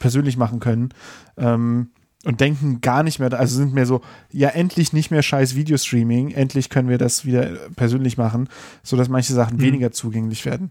persönlich 0.00 0.36
machen 0.36 0.58
können. 0.58 0.88
Ähm, 1.36 1.90
und 2.24 2.40
denken 2.40 2.80
gar 2.80 3.02
nicht 3.02 3.18
mehr, 3.18 3.32
also 3.38 3.56
sind 3.56 3.74
mehr 3.74 3.84
so, 3.84 4.00
ja, 4.32 4.48
endlich 4.48 4.94
nicht 4.94 5.10
mehr 5.10 5.22
scheiß 5.22 5.54
Videostreaming, 5.56 6.30
endlich 6.30 6.70
können 6.70 6.88
wir 6.88 6.96
das 6.96 7.26
wieder 7.26 7.50
persönlich 7.76 8.16
machen, 8.16 8.48
sodass 8.82 9.10
manche 9.10 9.34
Sachen 9.34 9.58
Mhm. 9.58 9.62
weniger 9.62 9.92
zugänglich 9.92 10.46
werden. 10.46 10.70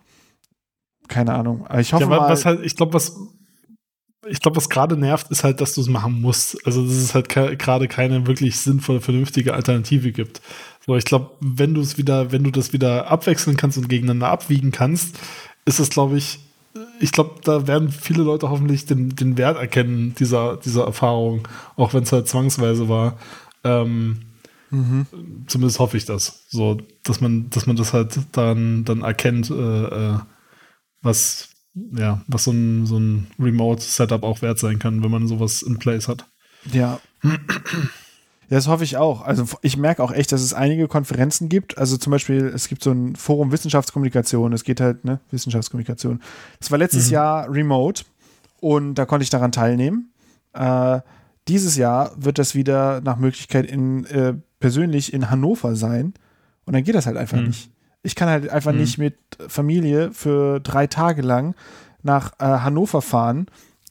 Keine 1.07 1.33
Ahnung. 1.35 1.67
Aber 1.67 1.79
ich 1.79 1.93
hoffe 1.93 2.05
Ja, 2.05 2.09
mal, 2.09 2.29
was 2.29 2.45
halt, 2.45 2.65
ich 2.65 2.75
glaube, 2.75 2.93
was 2.93 3.15
ich 4.25 4.39
glaube, 4.39 4.55
was 4.55 4.69
gerade 4.69 4.95
nervt, 4.95 5.29
ist 5.31 5.43
halt, 5.43 5.59
dass 5.59 5.73
du 5.73 5.81
es 5.81 5.87
machen 5.89 6.21
musst. 6.21 6.65
Also, 6.65 6.81
dass 6.85 6.93
es 6.95 7.13
halt 7.13 7.27
gerade 7.27 7.87
keine 7.89 8.25
wirklich 8.25 8.57
sinnvolle, 8.57 9.01
vernünftige 9.01 9.53
Alternative 9.53 10.13
gibt. 10.13 10.41
So, 10.85 10.95
ich 10.97 11.05
glaube, 11.05 11.31
wenn 11.39 11.73
du 11.73 11.81
es 11.81 11.97
wieder, 11.97 12.31
wenn 12.31 12.43
du 12.43 12.51
das 12.51 12.73
wieder 12.73 13.09
abwechseln 13.09 13.57
kannst 13.57 13.77
und 13.77 13.89
gegeneinander 13.89 14.29
abwiegen 14.29 14.71
kannst, 14.71 15.17
ist 15.65 15.79
es, 15.79 15.89
glaube 15.89 16.17
ich, 16.17 16.39
ich 16.99 17.11
glaube, 17.11 17.35
da 17.43 17.67
werden 17.67 17.89
viele 17.89 18.23
Leute 18.23 18.49
hoffentlich 18.49 18.85
den, 18.85 19.15
den 19.15 19.37
Wert 19.37 19.57
erkennen 19.57 20.15
dieser, 20.19 20.57
dieser 20.57 20.85
Erfahrung, 20.85 21.47
auch 21.75 21.93
wenn 21.93 22.03
es 22.03 22.11
halt 22.11 22.27
zwangsweise 22.27 22.89
war. 22.89 23.17
Ähm, 23.63 24.19
Mhm. 24.73 25.05
Zumindest 25.45 25.77
hoffe 25.79 25.97
ich 25.97 26.05
das. 26.05 26.45
So, 26.49 26.81
dass 27.03 27.21
man, 27.21 27.49
dass 27.51 27.67
man 27.67 27.75
das 27.75 27.93
halt 27.93 28.19
dann, 28.31 28.83
dann 28.85 29.03
erkennt, 29.03 29.51
äh, 29.51 29.53
äh, 30.13 30.19
was, 31.03 31.49
ja, 31.75 32.23
was 32.27 32.45
so 32.45 32.51
ein, 32.51 32.87
so 32.87 32.97
ein 32.97 33.27
Remote-Setup 33.39 34.23
auch 34.23 34.41
wert 34.41 34.57
sein 34.57 34.79
kann, 34.79 35.03
wenn 35.03 35.11
man 35.11 35.27
sowas 35.27 35.61
in 35.61 35.77
place 35.77 36.07
hat. 36.07 36.25
Ja. 36.71 36.99
Das 38.53 38.67
hoffe 38.67 38.83
ich 38.83 38.97
auch. 38.97 39.21
Also 39.21 39.45
ich 39.61 39.77
merke 39.77 40.03
auch 40.03 40.11
echt, 40.11 40.31
dass 40.31 40.41
es 40.41 40.53
einige 40.53 40.87
Konferenzen 40.87 41.49
gibt. 41.49 41.77
Also 41.77 41.97
zum 41.97 42.11
Beispiel, 42.11 42.45
es 42.53 42.67
gibt 42.67 42.83
so 42.83 42.91
ein 42.91 43.15
Forum 43.15 43.51
Wissenschaftskommunikation. 43.51 44.53
Es 44.53 44.63
geht 44.63 44.79
halt, 44.79 45.05
ne, 45.05 45.19
Wissenschaftskommunikation. 45.31 46.21
Das 46.59 46.69
war 46.69 46.77
letztes 46.77 47.07
Mhm. 47.07 47.13
Jahr 47.13 47.51
remote 47.51 48.03
und 48.59 48.95
da 48.95 49.05
konnte 49.05 49.23
ich 49.23 49.29
daran 49.29 49.51
teilnehmen. 49.51 50.11
Äh, 50.53 50.99
dieses 51.47 51.75
Jahr 51.77 52.11
wird 52.15 52.37
das 52.37 52.53
wieder 52.55 53.01
nach 53.01 53.17
Möglichkeit 53.17 53.65
in 53.65 54.05
äh, 54.05 54.33
persönlich 54.59 55.13
in 55.13 55.29
Hannover 55.29 55.75
sein. 55.75 56.13
Und 56.65 56.73
dann 56.73 56.83
geht 56.83 56.95
das 56.95 57.05
halt 57.05 57.17
einfach 57.17 57.37
Mhm. 57.37 57.47
nicht. 57.47 57.71
Ich 58.03 58.15
kann 58.15 58.29
halt 58.29 58.49
einfach 58.49 58.71
Mhm. 58.71 58.77
nicht 58.79 58.97
mit 58.97 59.15
Familie 59.47 60.11
für 60.13 60.59
drei 60.59 60.87
Tage 60.87 61.21
lang 61.21 61.55
nach 62.03 62.33
äh, 62.39 62.43
Hannover 62.45 63.01
fahren 63.01 63.47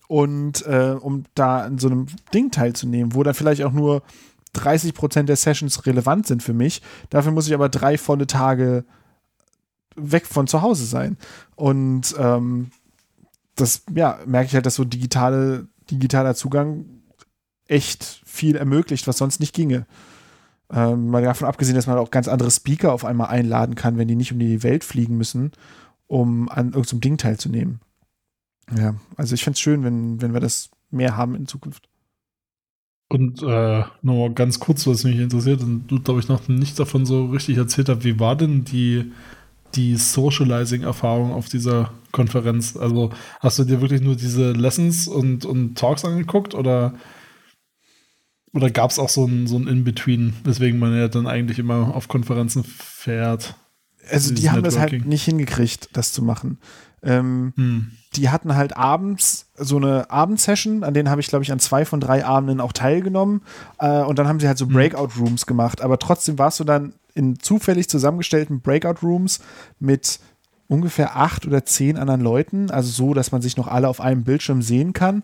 und 0.09 0.65
äh, 0.67 0.95
um 1.01 1.25
da 1.35 1.61
an 1.63 1.79
so 1.79 1.89
einem 1.89 2.07
Ding 2.33 2.51
teilzunehmen, 2.51 3.15
wo 3.15 3.23
dann 3.23 3.35
vielleicht 3.35 3.65
auch 3.65 3.73
nur 3.73 4.03
30 4.55 4.95
Prozent 4.95 5.29
der 5.29 5.37
Sessions 5.37 5.87
relevant 5.87 6.27
sind 6.27 6.43
für 6.43 6.53
mich. 6.53 6.83
Dafür 7.11 7.33
muss 7.33 7.47
ich 7.47 7.55
aber 7.55 7.69
drei 7.69 7.99
volle 7.99 8.27
Tage 8.27 8.85
weg 9.97 10.27
von 10.27 10.47
zu 10.47 10.63
Hause 10.63 10.85
sein. 10.85 11.17
Und 11.57 12.15
ähm, 12.19 12.71
das, 13.55 13.83
ja, 13.95 14.19
merke 14.27 14.47
ich 14.47 14.55
halt, 14.55 14.67
dass 14.67 14.75
so 14.75 14.85
digitale, 14.85 15.69
digitaler 15.91 16.35
Zugang 16.35 16.87
echt 17.67 18.23
viel 18.25 18.57
ermöglicht, 18.57 19.07
was 19.07 19.19
sonst 19.19 19.41
nicht 19.41 19.55
ginge. 19.55 19.87
Ähm, 20.71 21.09
mal 21.09 21.23
davon 21.23 21.49
abgesehen, 21.49 21.77
dass 21.77 21.87
man 21.87 21.99
auch 21.99 22.11
ganz 22.11 22.29
andere 22.29 22.51
Speaker 22.51 22.93
auf 22.93 23.05
einmal 23.05 23.29
einladen 23.29 23.75
kann, 23.75 23.99
wenn 23.99 24.09
die 24.09 24.17
nicht 24.17 24.33
um 24.33 24.39
die 24.39 24.63
Welt 24.63 24.85
fliegen 24.85 25.17
müssen, 25.17 25.53
um 26.07 26.49
an 26.49 26.73
irgendeinem 26.73 27.01
Ding 27.01 27.19
teilzunehmen. 27.19 27.81
Ja, 28.75 28.95
also 29.17 29.35
ich 29.35 29.45
fände 29.45 29.57
es 29.57 29.61
schön, 29.61 29.85
wenn, 29.85 30.21
wenn 30.23 30.33
wir 30.33 30.41
das 30.41 30.71
mehr 30.91 31.17
haben 31.17 31.35
in 31.35 31.47
Zukunft. 31.47 31.89
Und 33.13 33.43
äh, 33.43 33.83
nochmal 34.01 34.33
ganz 34.33 34.59
kurz, 34.59 34.87
was 34.87 35.05
mich 35.05 35.19
interessiert, 35.19 35.61
und 35.61 35.87
du, 35.87 36.01
glaube 36.01 36.21
ich, 36.21 36.29
noch 36.29 36.49
nicht 36.49 36.79
davon 36.79 37.05
so 37.05 37.27
richtig 37.27 37.59
erzählt 37.59 37.91
hast, 37.91 38.05
wie 38.05 38.19
war 38.19 38.37
denn 38.37 38.65
die, 38.65 39.13
die 39.75 39.97
Socializing-Erfahrung 39.97 41.31
auf 41.31 41.51
dieser 41.51 41.93
Konferenz? 42.11 42.75
Also 42.75 43.11
hast 43.41 43.59
du 43.59 43.65
dir 43.65 43.83
wirklich 43.83 44.01
nur 44.01 44.17
diese 44.17 44.53
Lessons 44.53 45.09
und, 45.09 45.45
und 45.45 45.77
Talks 45.77 46.07
angeguckt 46.07 46.55
oder, 46.55 46.95
oder 48.55 48.71
gab 48.71 48.91
es 48.91 48.99
auch 48.99 49.11
so 49.11 49.27
ein, 49.27 49.47
so 49.47 49.59
ein 49.59 49.67
In-Between, 49.67 50.33
weswegen 50.45 50.79
man 50.79 50.97
ja 50.97 51.09
dann 51.09 51.27
eigentlich 51.27 51.59
immer 51.59 51.95
auf 51.95 52.09
Konferenzen 52.09 52.65
fährt? 52.65 53.57
Also 54.11 54.33
die 54.33 54.49
haben 54.49 54.63
das 54.63 54.79
halt 54.79 54.93
Networking. 54.93 55.11
nicht 55.11 55.25
hingekriegt, 55.25 55.91
das 55.93 56.13
zu 56.13 56.23
machen. 56.23 56.57
Ähm, 57.03 57.53
Hm. 57.57 57.91
Die 58.17 58.29
hatten 58.31 58.55
halt 58.55 58.77
abends 58.77 59.47
so 59.57 59.77
eine 59.77 60.11
Abendsession, 60.11 60.85
an 60.85 60.95
denen 60.95 61.09
habe 61.11 61.21
ich, 61.21 61.29
glaube 61.29 61.45
ich, 61.45 61.53
an 61.53 61.59
zwei 61.59 61.85
von 61.85 62.01
drei 62.01 62.25
Abenden 62.25 62.61
auch 62.61 62.73
teilgenommen. 62.73 63.43
Äh, 63.79 64.03
und 64.03 64.19
dann 64.19 64.29
haben 64.29 64.41
sie 64.41 64.49
halt 64.49 64.59
so 64.59 64.67
Mhm. 64.67 64.73
Breakout-Rooms 64.73 65.47
gemacht. 65.47 65.81
Aber 65.81 65.99
trotzdem 65.99 66.39
warst 66.39 66.61
du 66.61 66.65
dann 66.65 66.95
in 67.15 67.39
zufällig 67.39 67.89
zusammengestellten 67.89 68.61
Breakout-Rooms 68.61 69.41
mit 69.79 70.21
ungefähr 70.69 71.17
acht 71.17 71.47
oder 71.47 71.65
zehn 71.65 71.99
anderen 71.99 72.21
Leuten. 72.21 72.71
Also 72.71 72.91
so, 72.91 73.15
dass 73.15 73.33
man 73.33 73.43
sich 73.43 73.57
noch 73.57 73.69
alle 73.69 73.89
auf 73.89 74.01
einem 74.01 74.25
Bildschirm 74.25 74.63
sehen 74.63 74.93
kann. 74.93 75.23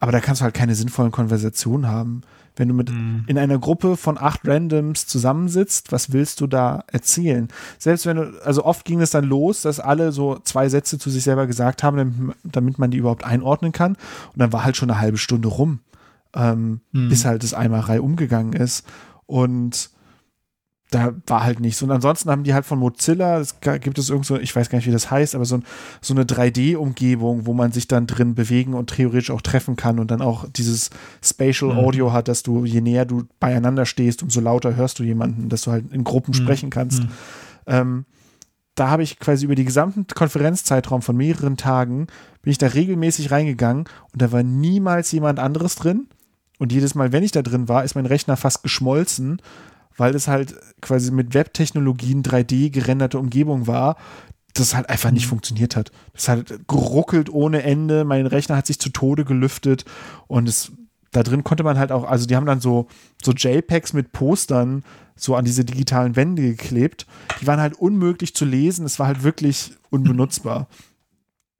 Aber 0.00 0.10
da 0.12 0.20
kannst 0.20 0.40
du 0.40 0.44
halt 0.44 0.54
keine 0.54 0.74
sinnvollen 0.74 1.12
Konversationen 1.12 1.88
haben. 1.88 2.22
Wenn 2.56 2.68
du 2.68 2.74
mit 2.74 2.90
Mhm. 2.90 3.24
in 3.28 3.38
einer 3.38 3.58
Gruppe 3.58 3.96
von 3.96 4.18
acht 4.18 4.46
Randoms 4.46 5.06
zusammensitzt, 5.06 5.90
was 5.90 6.12
willst 6.12 6.40
du 6.40 6.46
da 6.46 6.84
erzählen? 6.86 7.48
Selbst 7.78 8.04
wenn 8.06 8.16
du, 8.18 8.32
also 8.44 8.64
oft 8.64 8.84
ging 8.84 9.00
es 9.00 9.10
dann 9.10 9.24
los, 9.24 9.62
dass 9.62 9.80
alle 9.80 10.12
so 10.12 10.38
zwei 10.44 10.68
Sätze 10.68 10.98
zu 10.98 11.08
sich 11.08 11.24
selber 11.24 11.46
gesagt 11.46 11.82
haben, 11.82 11.96
damit, 11.96 12.36
damit 12.44 12.78
man 12.78 12.90
die 12.90 12.98
überhaupt 12.98 13.24
einordnen 13.24 13.72
kann. 13.72 13.92
Und 13.94 14.38
dann 14.38 14.52
war 14.52 14.64
halt 14.64 14.76
schon 14.76 14.90
eine 14.90 15.00
halbe 15.00 15.16
Stunde 15.18 15.48
rum, 15.48 15.80
ähm, 16.34 16.80
Mhm. 16.92 17.08
bis 17.08 17.24
halt 17.24 17.42
das 17.42 17.54
Eimerei 17.54 18.00
umgegangen 18.00 18.52
ist. 18.52 18.86
Und 19.26 19.90
da 20.92 21.14
war 21.26 21.42
halt 21.42 21.58
nichts. 21.58 21.82
Und 21.82 21.90
ansonsten 21.90 22.30
haben 22.30 22.44
die 22.44 22.54
halt 22.54 22.64
von 22.66 22.78
Mozilla, 22.78 23.38
es 23.40 23.60
gibt 23.60 23.98
es 23.98 24.10
irgend 24.10 24.26
so, 24.26 24.36
ich 24.38 24.54
weiß 24.54 24.68
gar 24.68 24.76
nicht, 24.78 24.86
wie 24.86 24.92
das 24.92 25.10
heißt, 25.10 25.34
aber 25.34 25.44
so, 25.44 25.56
ein, 25.56 25.64
so 26.00 26.14
eine 26.14 26.24
3D-Umgebung, 26.24 27.46
wo 27.46 27.54
man 27.54 27.72
sich 27.72 27.88
dann 27.88 28.06
drin 28.06 28.34
bewegen 28.34 28.74
und 28.74 28.90
theoretisch 28.94 29.30
auch 29.30 29.40
treffen 29.40 29.76
kann 29.76 29.98
und 29.98 30.10
dann 30.10 30.22
auch 30.22 30.46
dieses 30.50 30.90
Spatial 31.24 31.72
Mhm. 31.72 31.78
Audio 31.78 32.12
hat, 32.12 32.28
dass 32.28 32.42
du, 32.42 32.64
je 32.64 32.80
näher 32.80 33.04
du 33.06 33.24
beieinander 33.40 33.86
stehst, 33.86 34.22
umso 34.22 34.40
lauter 34.40 34.76
hörst 34.76 34.98
du 34.98 35.02
jemanden, 35.02 35.48
dass 35.48 35.62
du 35.62 35.72
halt 35.72 35.92
in 35.92 36.04
Gruppen 36.04 36.32
Mhm. 36.32 36.34
sprechen 36.42 36.70
kannst. 36.70 37.02
Mhm. 37.04 37.08
Ähm, 37.66 38.04
da 38.74 38.88
habe 38.88 39.02
ich 39.02 39.18
quasi 39.18 39.44
über 39.44 39.54
die 39.54 39.64
gesamten 39.64 40.06
Konferenzzeitraum 40.06 41.02
von 41.02 41.16
mehreren 41.16 41.56
Tagen, 41.56 42.06
bin 42.42 42.50
ich 42.50 42.58
da 42.58 42.68
regelmäßig 42.68 43.30
reingegangen 43.30 43.84
und 44.12 44.22
da 44.22 44.32
war 44.32 44.42
niemals 44.42 45.12
jemand 45.12 45.38
anderes 45.38 45.74
drin. 45.76 46.06
Und 46.58 46.70
jedes 46.72 46.94
Mal, 46.94 47.12
wenn 47.12 47.24
ich 47.24 47.32
da 47.32 47.42
drin 47.42 47.68
war, 47.68 47.82
ist 47.82 47.96
mein 47.96 48.06
Rechner 48.06 48.36
fast 48.36 48.62
geschmolzen, 48.62 49.42
weil 50.02 50.16
es 50.16 50.26
halt 50.26 50.56
quasi 50.80 51.12
mit 51.12 51.32
Webtechnologien 51.32 52.24
3D 52.24 52.70
gerenderte 52.70 53.20
Umgebung 53.20 53.68
war, 53.68 53.96
das 54.52 54.74
halt 54.74 54.90
einfach 54.90 55.12
nicht 55.12 55.28
funktioniert 55.28 55.76
hat. 55.76 55.92
Das 56.12 56.26
hat 56.26 56.52
geruckelt 56.66 57.30
ohne 57.30 57.62
Ende, 57.62 58.04
mein 58.04 58.26
Rechner 58.26 58.56
hat 58.56 58.66
sich 58.66 58.80
zu 58.80 58.88
Tode 58.88 59.24
gelüftet 59.24 59.84
und 60.26 60.48
es 60.48 60.72
da 61.12 61.22
drin 61.22 61.44
konnte 61.44 61.62
man 61.62 61.78
halt 61.78 61.92
auch, 61.92 62.02
also 62.02 62.26
die 62.26 62.34
haben 62.34 62.46
dann 62.46 62.60
so, 62.60 62.88
so 63.22 63.30
JPEGs 63.30 63.92
mit 63.92 64.10
Postern 64.10 64.82
so 65.14 65.36
an 65.36 65.44
diese 65.44 65.64
digitalen 65.64 66.16
Wände 66.16 66.42
geklebt. 66.42 67.06
Die 67.40 67.46
waren 67.46 67.60
halt 67.60 67.74
unmöglich 67.78 68.34
zu 68.34 68.44
lesen. 68.44 68.84
Es 68.84 68.98
war 68.98 69.06
halt 69.06 69.22
wirklich 69.22 69.74
unbenutzbar. 69.90 70.66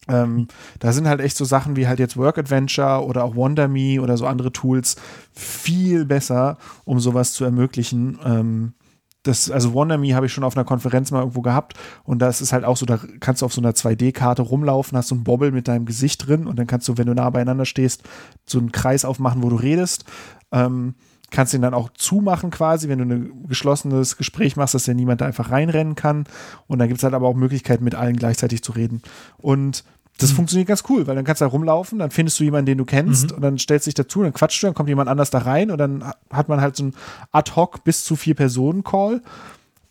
Ähm, 0.08 0.48
da 0.80 0.92
sind 0.92 1.06
halt 1.06 1.20
echt 1.20 1.36
so 1.36 1.44
Sachen 1.44 1.76
wie 1.76 1.86
halt 1.86 2.00
jetzt 2.00 2.16
Work 2.16 2.38
Adventure 2.38 3.04
oder 3.04 3.22
auch 3.24 3.36
WonderMe 3.36 4.00
oder 4.00 4.16
so 4.16 4.26
andere 4.26 4.52
Tools 4.52 4.96
viel 5.32 6.04
besser, 6.04 6.58
um 6.84 6.98
sowas 6.98 7.34
zu 7.34 7.44
ermöglichen. 7.44 8.18
Ähm, 8.24 8.74
das, 9.22 9.50
also 9.50 9.72
WonderMe 9.72 10.14
habe 10.14 10.26
ich 10.26 10.32
schon 10.32 10.42
auf 10.42 10.56
einer 10.56 10.64
Konferenz 10.64 11.12
mal 11.12 11.20
irgendwo 11.20 11.42
gehabt 11.42 11.74
und 12.02 12.18
das 12.18 12.40
ist 12.40 12.52
halt 12.52 12.64
auch 12.64 12.76
so, 12.76 12.86
da 12.86 12.98
kannst 13.20 13.42
du 13.42 13.46
auf 13.46 13.52
so 13.52 13.60
einer 13.60 13.70
2D-Karte 13.70 14.42
rumlaufen, 14.42 14.98
hast 14.98 15.08
so 15.08 15.14
ein 15.14 15.22
Bobble 15.22 15.52
mit 15.52 15.68
deinem 15.68 15.86
Gesicht 15.86 16.26
drin 16.26 16.48
und 16.48 16.58
dann 16.58 16.66
kannst 16.66 16.88
du, 16.88 16.98
wenn 16.98 17.06
du 17.06 17.14
nah 17.14 17.30
beieinander 17.30 17.64
stehst, 17.64 18.02
so 18.44 18.58
einen 18.58 18.72
Kreis 18.72 19.04
aufmachen, 19.04 19.42
wo 19.42 19.48
du 19.48 19.56
redest. 19.56 20.04
Ähm, 20.50 20.96
kannst 21.32 21.54
ihn 21.54 21.62
dann 21.62 21.74
auch 21.74 21.90
zumachen 21.94 22.50
quasi, 22.50 22.88
wenn 22.88 22.98
du 22.98 23.04
ein 23.04 23.48
geschlossenes 23.48 24.16
Gespräch 24.16 24.56
machst, 24.56 24.74
dass 24.74 24.86
ja 24.86 24.94
niemand 24.94 25.20
da 25.20 25.26
einfach 25.26 25.50
reinrennen 25.50 25.96
kann. 25.96 26.24
Und 26.68 26.78
dann 26.78 26.88
gibt 26.88 26.98
es 26.98 27.04
halt 27.04 27.14
aber 27.14 27.26
auch 27.26 27.34
Möglichkeiten, 27.34 27.82
mit 27.82 27.94
allen 27.94 28.16
gleichzeitig 28.16 28.62
zu 28.62 28.72
reden. 28.72 29.02
Und 29.38 29.84
das 30.18 30.30
mhm. 30.32 30.36
funktioniert 30.36 30.68
ganz 30.68 30.84
cool, 30.88 31.06
weil 31.06 31.16
dann 31.16 31.24
kannst 31.24 31.40
du 31.40 31.46
da 31.46 31.50
rumlaufen, 31.50 31.98
dann 31.98 32.10
findest 32.10 32.38
du 32.38 32.44
jemanden, 32.44 32.66
den 32.66 32.78
du 32.78 32.84
kennst 32.84 33.30
mhm. 33.30 33.36
und 33.36 33.42
dann 33.42 33.58
stellst 33.58 33.86
du 33.86 33.88
dich 33.88 33.94
dazu, 33.94 34.22
dann 34.22 34.32
quatscht 34.32 34.62
du, 34.62 34.66
dann 34.66 34.74
kommt 34.74 34.88
jemand 34.88 35.08
anders 35.08 35.30
da 35.30 35.38
rein 35.38 35.70
und 35.70 35.78
dann 35.78 36.04
hat 36.30 36.48
man 36.48 36.60
halt 36.60 36.76
so 36.76 36.84
ein 36.84 36.94
Ad-Hoc 37.32 37.82
bis 37.82 38.04
zu 38.04 38.14
vier 38.14 38.34
Personen 38.34 38.84
Call. 38.84 39.22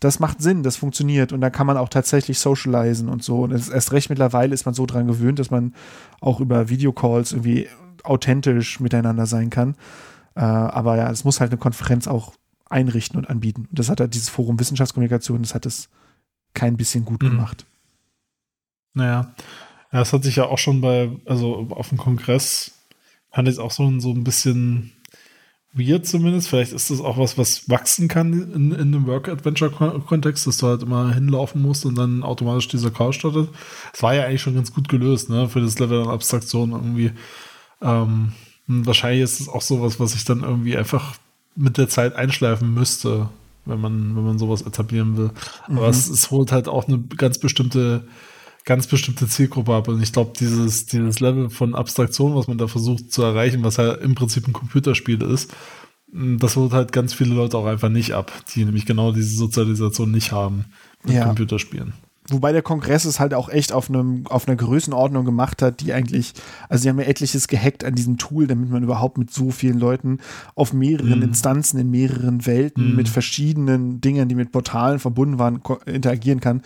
Das 0.00 0.18
macht 0.18 0.42
Sinn, 0.42 0.62
das 0.62 0.76
funktioniert 0.76 1.32
und 1.32 1.40
da 1.40 1.50
kann 1.50 1.66
man 1.66 1.76
auch 1.76 1.88
tatsächlich 1.88 2.38
socialisen 2.38 3.08
und 3.08 3.22
so. 3.22 3.42
Und 3.42 3.52
erst 3.52 3.92
recht 3.92 4.10
mittlerweile 4.10 4.54
ist 4.54 4.64
man 4.64 4.74
so 4.74 4.86
dran 4.86 5.06
gewöhnt, 5.06 5.38
dass 5.38 5.50
man 5.50 5.74
auch 6.20 6.40
über 6.40 6.68
Videocalls 6.68 7.32
irgendwie 7.32 7.68
authentisch 8.02 8.80
miteinander 8.80 9.26
sein 9.26 9.50
kann. 9.50 9.76
Äh, 10.34 10.40
aber 10.40 10.96
ja, 10.96 11.10
es 11.10 11.24
muss 11.24 11.40
halt 11.40 11.50
eine 11.50 11.58
Konferenz 11.58 12.06
auch 12.06 12.34
einrichten 12.68 13.18
und 13.18 13.28
anbieten. 13.28 13.66
Und 13.68 13.78
das 13.78 13.88
hat 13.88 14.00
halt 14.00 14.14
dieses 14.14 14.28
Forum 14.28 14.58
Wissenschaftskommunikation, 14.58 15.42
das 15.42 15.54
hat 15.54 15.66
es 15.66 15.88
kein 16.54 16.76
bisschen 16.76 17.04
gut 17.04 17.22
mhm. 17.22 17.30
gemacht. 17.30 17.66
Naja, 18.94 19.34
ja, 19.92 19.98
das 19.98 20.12
hat 20.12 20.24
sich 20.24 20.36
ja 20.36 20.46
auch 20.46 20.58
schon 20.58 20.80
bei, 20.80 21.10
also 21.26 21.68
auf 21.70 21.90
dem 21.90 21.98
Kongress, 21.98 22.72
fand 23.30 23.48
ich 23.48 23.54
es 23.54 23.58
auch 23.58 23.70
so, 23.70 24.00
so 24.00 24.10
ein 24.10 24.24
bisschen 24.24 24.92
weird 25.72 26.06
zumindest. 26.06 26.48
Vielleicht 26.48 26.72
ist 26.72 26.90
das 26.90 27.00
auch 27.00 27.18
was, 27.18 27.38
was 27.38 27.68
wachsen 27.68 28.08
kann 28.08 28.32
in, 28.32 28.72
in 28.72 28.80
einem 28.80 29.06
Work-Adventure-Kontext, 29.06 30.46
dass 30.46 30.58
du 30.58 30.66
halt 30.66 30.82
immer 30.82 31.14
hinlaufen 31.14 31.62
musst 31.62 31.86
und 31.86 31.96
dann 31.96 32.22
automatisch 32.22 32.68
dieser 32.68 32.90
Call 32.90 33.12
startet. 33.12 33.48
Das 33.92 34.02
war 34.02 34.14
ja 34.14 34.24
eigentlich 34.24 34.42
schon 34.42 34.54
ganz 34.54 34.72
gut 34.72 34.88
gelöst, 34.88 35.30
ne, 35.30 35.48
für 35.48 35.60
das 35.60 35.78
Level 35.78 36.02
an 36.02 36.08
Abstraktion 36.08 36.72
irgendwie. 36.72 37.12
Ähm, 37.80 38.32
wahrscheinlich 38.66 39.22
ist 39.22 39.40
es 39.40 39.48
auch 39.48 39.62
sowas, 39.62 40.00
was 40.00 40.14
ich 40.14 40.24
dann 40.24 40.42
irgendwie 40.42 40.76
einfach 40.76 41.16
mit 41.54 41.78
der 41.78 41.88
Zeit 41.88 42.14
einschleifen 42.14 42.72
müsste, 42.72 43.28
wenn 43.64 43.80
man, 43.80 44.16
wenn 44.16 44.24
man 44.24 44.38
sowas 44.38 44.62
etablieren 44.62 45.16
will. 45.16 45.30
Mhm. 45.68 45.78
Aber 45.78 45.88
es, 45.88 46.08
es 46.08 46.30
holt 46.30 46.52
halt 46.52 46.68
auch 46.68 46.88
eine 46.88 46.98
ganz 47.00 47.38
bestimmte, 47.38 48.04
ganz 48.64 48.86
bestimmte 48.86 49.28
Zielgruppe 49.28 49.74
ab. 49.74 49.88
Und 49.88 50.02
ich 50.02 50.12
glaube, 50.12 50.32
dieses, 50.38 50.86
dieses 50.86 51.20
Level 51.20 51.50
von 51.50 51.74
Abstraktion, 51.74 52.34
was 52.34 52.48
man 52.48 52.58
da 52.58 52.68
versucht 52.68 53.12
zu 53.12 53.22
erreichen, 53.22 53.64
was 53.64 53.76
ja 53.76 53.92
im 53.92 54.14
Prinzip 54.14 54.46
ein 54.46 54.52
Computerspiel 54.52 55.22
ist, 55.22 55.52
das 56.12 56.56
holt 56.56 56.72
halt 56.72 56.92
ganz 56.92 57.14
viele 57.14 57.34
Leute 57.34 57.56
auch 57.56 57.66
einfach 57.66 57.88
nicht 57.88 58.12
ab, 58.12 58.32
die 58.54 58.64
nämlich 58.64 58.84
genau 58.84 59.12
diese 59.12 59.34
Sozialisation 59.34 60.10
nicht 60.10 60.32
haben 60.32 60.66
mit 61.04 61.14
ja. 61.14 61.24
Computerspielen. 61.24 61.94
Wobei 62.28 62.52
der 62.52 62.62
Kongress 62.62 63.04
es 63.04 63.18
halt 63.18 63.34
auch 63.34 63.48
echt 63.48 63.72
auf, 63.72 63.88
einem, 63.88 64.26
auf 64.28 64.46
einer 64.46 64.56
Größenordnung 64.56 65.24
gemacht 65.24 65.60
hat, 65.60 65.80
die 65.80 65.92
eigentlich, 65.92 66.34
also 66.68 66.82
sie 66.82 66.88
haben 66.88 67.00
ja 67.00 67.06
etliches 67.06 67.48
gehackt 67.48 67.84
an 67.84 67.96
diesem 67.96 68.16
Tool, 68.16 68.46
damit 68.46 68.70
man 68.70 68.84
überhaupt 68.84 69.18
mit 69.18 69.32
so 69.32 69.50
vielen 69.50 69.78
Leuten 69.78 70.18
auf 70.54 70.72
mehreren 70.72 71.18
mm. 71.18 71.24
Instanzen, 71.24 71.80
in 71.80 71.90
mehreren 71.90 72.46
Welten, 72.46 72.92
mm. 72.92 72.96
mit 72.96 73.08
verschiedenen 73.08 74.00
Dingen, 74.00 74.28
die 74.28 74.36
mit 74.36 74.52
Portalen 74.52 75.00
verbunden 75.00 75.40
waren, 75.40 75.60
interagieren 75.84 76.38
kann. 76.38 76.62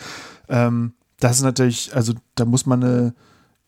Ähm, 0.50 0.92
das 1.20 1.38
ist 1.38 1.42
natürlich, 1.42 1.96
also 1.96 2.12
da 2.34 2.44
muss 2.44 2.66
man 2.66 2.84
ein 2.84 3.12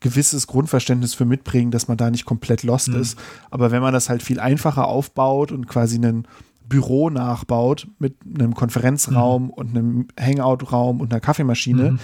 gewisses 0.00 0.46
Grundverständnis 0.46 1.14
für 1.14 1.24
mitbringen, 1.24 1.70
dass 1.70 1.88
man 1.88 1.96
da 1.96 2.10
nicht 2.10 2.26
komplett 2.26 2.64
lost 2.64 2.88
mm. 2.88 2.96
ist. 2.96 3.18
Aber 3.50 3.70
wenn 3.70 3.80
man 3.80 3.94
das 3.94 4.10
halt 4.10 4.22
viel 4.22 4.40
einfacher 4.40 4.86
aufbaut 4.86 5.52
und 5.52 5.66
quasi 5.66 5.96
einen 5.96 6.28
Büro 6.68 7.10
nachbaut 7.10 7.86
mit 7.98 8.16
einem 8.38 8.54
Konferenzraum 8.54 9.44
mhm. 9.44 9.50
und 9.50 9.68
einem 9.70 10.08
Hangout-Raum 10.18 11.00
und 11.00 11.12
einer 11.12 11.20
Kaffeemaschine, 11.20 11.92
mhm. 11.92 11.98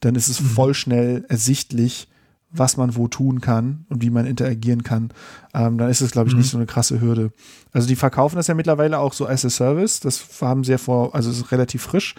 dann 0.00 0.14
ist 0.14 0.28
es 0.28 0.40
mhm. 0.40 0.46
voll 0.46 0.74
schnell 0.74 1.24
ersichtlich, 1.28 2.08
was 2.52 2.76
man 2.76 2.96
wo 2.96 3.06
tun 3.06 3.40
kann 3.40 3.86
und 3.88 4.02
wie 4.02 4.10
man 4.10 4.26
interagieren 4.26 4.82
kann. 4.82 5.10
Ähm, 5.54 5.78
dann 5.78 5.88
ist 5.88 6.00
es, 6.00 6.10
glaube 6.10 6.28
ich, 6.28 6.34
nicht 6.34 6.46
mhm. 6.46 6.50
so 6.50 6.58
eine 6.58 6.66
krasse 6.66 7.00
Hürde. 7.00 7.32
Also 7.72 7.86
die 7.86 7.96
verkaufen 7.96 8.36
das 8.36 8.48
ja 8.48 8.54
mittlerweile 8.54 8.98
auch 8.98 9.12
so 9.12 9.26
als 9.26 9.44
a 9.44 9.50
Service. 9.50 10.00
Das 10.00 10.24
haben 10.40 10.64
sehr 10.64 10.78
vor, 10.78 11.14
also 11.14 11.30
es 11.30 11.38
ist 11.38 11.52
relativ 11.52 11.82
frisch. 11.82 12.14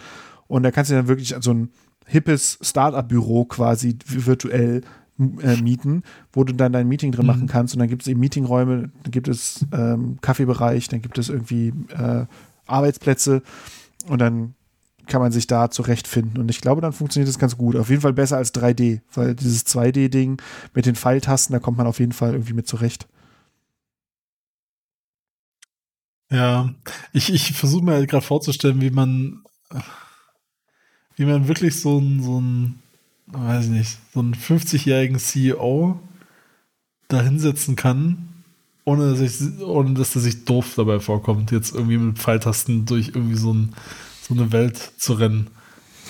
Und 0.48 0.62
da 0.62 0.70
kannst 0.70 0.90
du 0.90 0.94
dann 0.94 1.08
wirklich 1.08 1.34
so 1.40 1.52
ein 1.52 1.68
hippes 2.06 2.58
Startup-Büro 2.62 3.44
quasi 3.44 3.98
virtuell 4.06 4.82
äh, 5.18 5.60
mieten, 5.60 6.02
wo 6.32 6.44
du 6.44 6.52
dann 6.54 6.72
dein 6.72 6.88
Meeting 6.88 7.12
drin 7.12 7.26
mhm. 7.26 7.32
machen 7.32 7.46
kannst. 7.46 7.74
Und 7.74 7.80
dann 7.80 7.88
gibt 7.88 8.02
es 8.02 8.08
eben 8.08 8.20
Meetingräume, 8.20 8.90
dann 9.02 9.10
gibt 9.10 9.28
es 9.28 9.66
ähm, 9.72 10.18
Kaffeebereich, 10.20 10.88
dann 10.88 11.02
gibt 11.02 11.18
es 11.18 11.28
irgendwie 11.28 11.72
äh, 11.90 12.26
Arbeitsplätze 12.66 13.42
und 14.08 14.20
dann 14.20 14.54
kann 15.06 15.20
man 15.20 15.32
sich 15.32 15.46
da 15.46 15.70
zurechtfinden. 15.70 16.40
Und 16.40 16.50
ich 16.50 16.60
glaube, 16.60 16.80
dann 16.80 16.92
funktioniert 16.92 17.28
das 17.28 17.38
ganz 17.38 17.56
gut. 17.56 17.76
Auf 17.76 17.90
jeden 17.90 18.02
Fall 18.02 18.12
besser 18.12 18.36
als 18.36 18.54
3D, 18.54 19.00
weil 19.14 19.34
dieses 19.34 19.66
2D-Ding 19.66 20.40
mit 20.74 20.86
den 20.86 20.94
Pfeiltasten, 20.94 21.52
da 21.52 21.58
kommt 21.58 21.78
man 21.78 21.86
auf 21.86 21.98
jeden 21.98 22.12
Fall 22.12 22.32
irgendwie 22.32 22.54
mit 22.54 22.68
zurecht. 22.68 23.08
Ja, 26.30 26.72
ich, 27.12 27.32
ich 27.32 27.52
versuche 27.52 27.84
mir 27.84 27.92
halt 27.92 28.08
gerade 28.08 28.24
vorzustellen, 28.24 28.80
wie 28.80 28.90
man, 28.90 29.44
wie 31.16 31.26
man 31.26 31.46
wirklich 31.46 31.78
so 31.78 31.98
ein, 31.98 32.22
so 32.22 32.40
ein 32.40 32.81
weiß 33.32 33.66
ich 33.66 33.70
nicht, 33.70 33.98
so 34.12 34.20
einen 34.20 34.34
50-jährigen 34.34 35.18
CEO 35.18 35.98
da 37.08 37.22
hinsetzen 37.22 37.76
kann, 37.76 38.28
ohne 38.84 39.10
dass, 39.10 39.20
ich, 39.20 39.60
ohne 39.60 39.94
dass 39.94 40.14
er 40.14 40.22
sich 40.22 40.44
doof 40.44 40.72
dabei 40.76 41.00
vorkommt, 41.00 41.50
jetzt 41.50 41.74
irgendwie 41.74 41.98
mit 41.98 42.18
Pfeiltasten 42.18 42.84
durch 42.86 43.08
irgendwie 43.08 43.36
so, 43.36 43.52
ein, 43.52 43.74
so 44.22 44.34
eine 44.34 44.52
Welt 44.52 44.92
zu 44.96 45.14
rennen. 45.14 45.48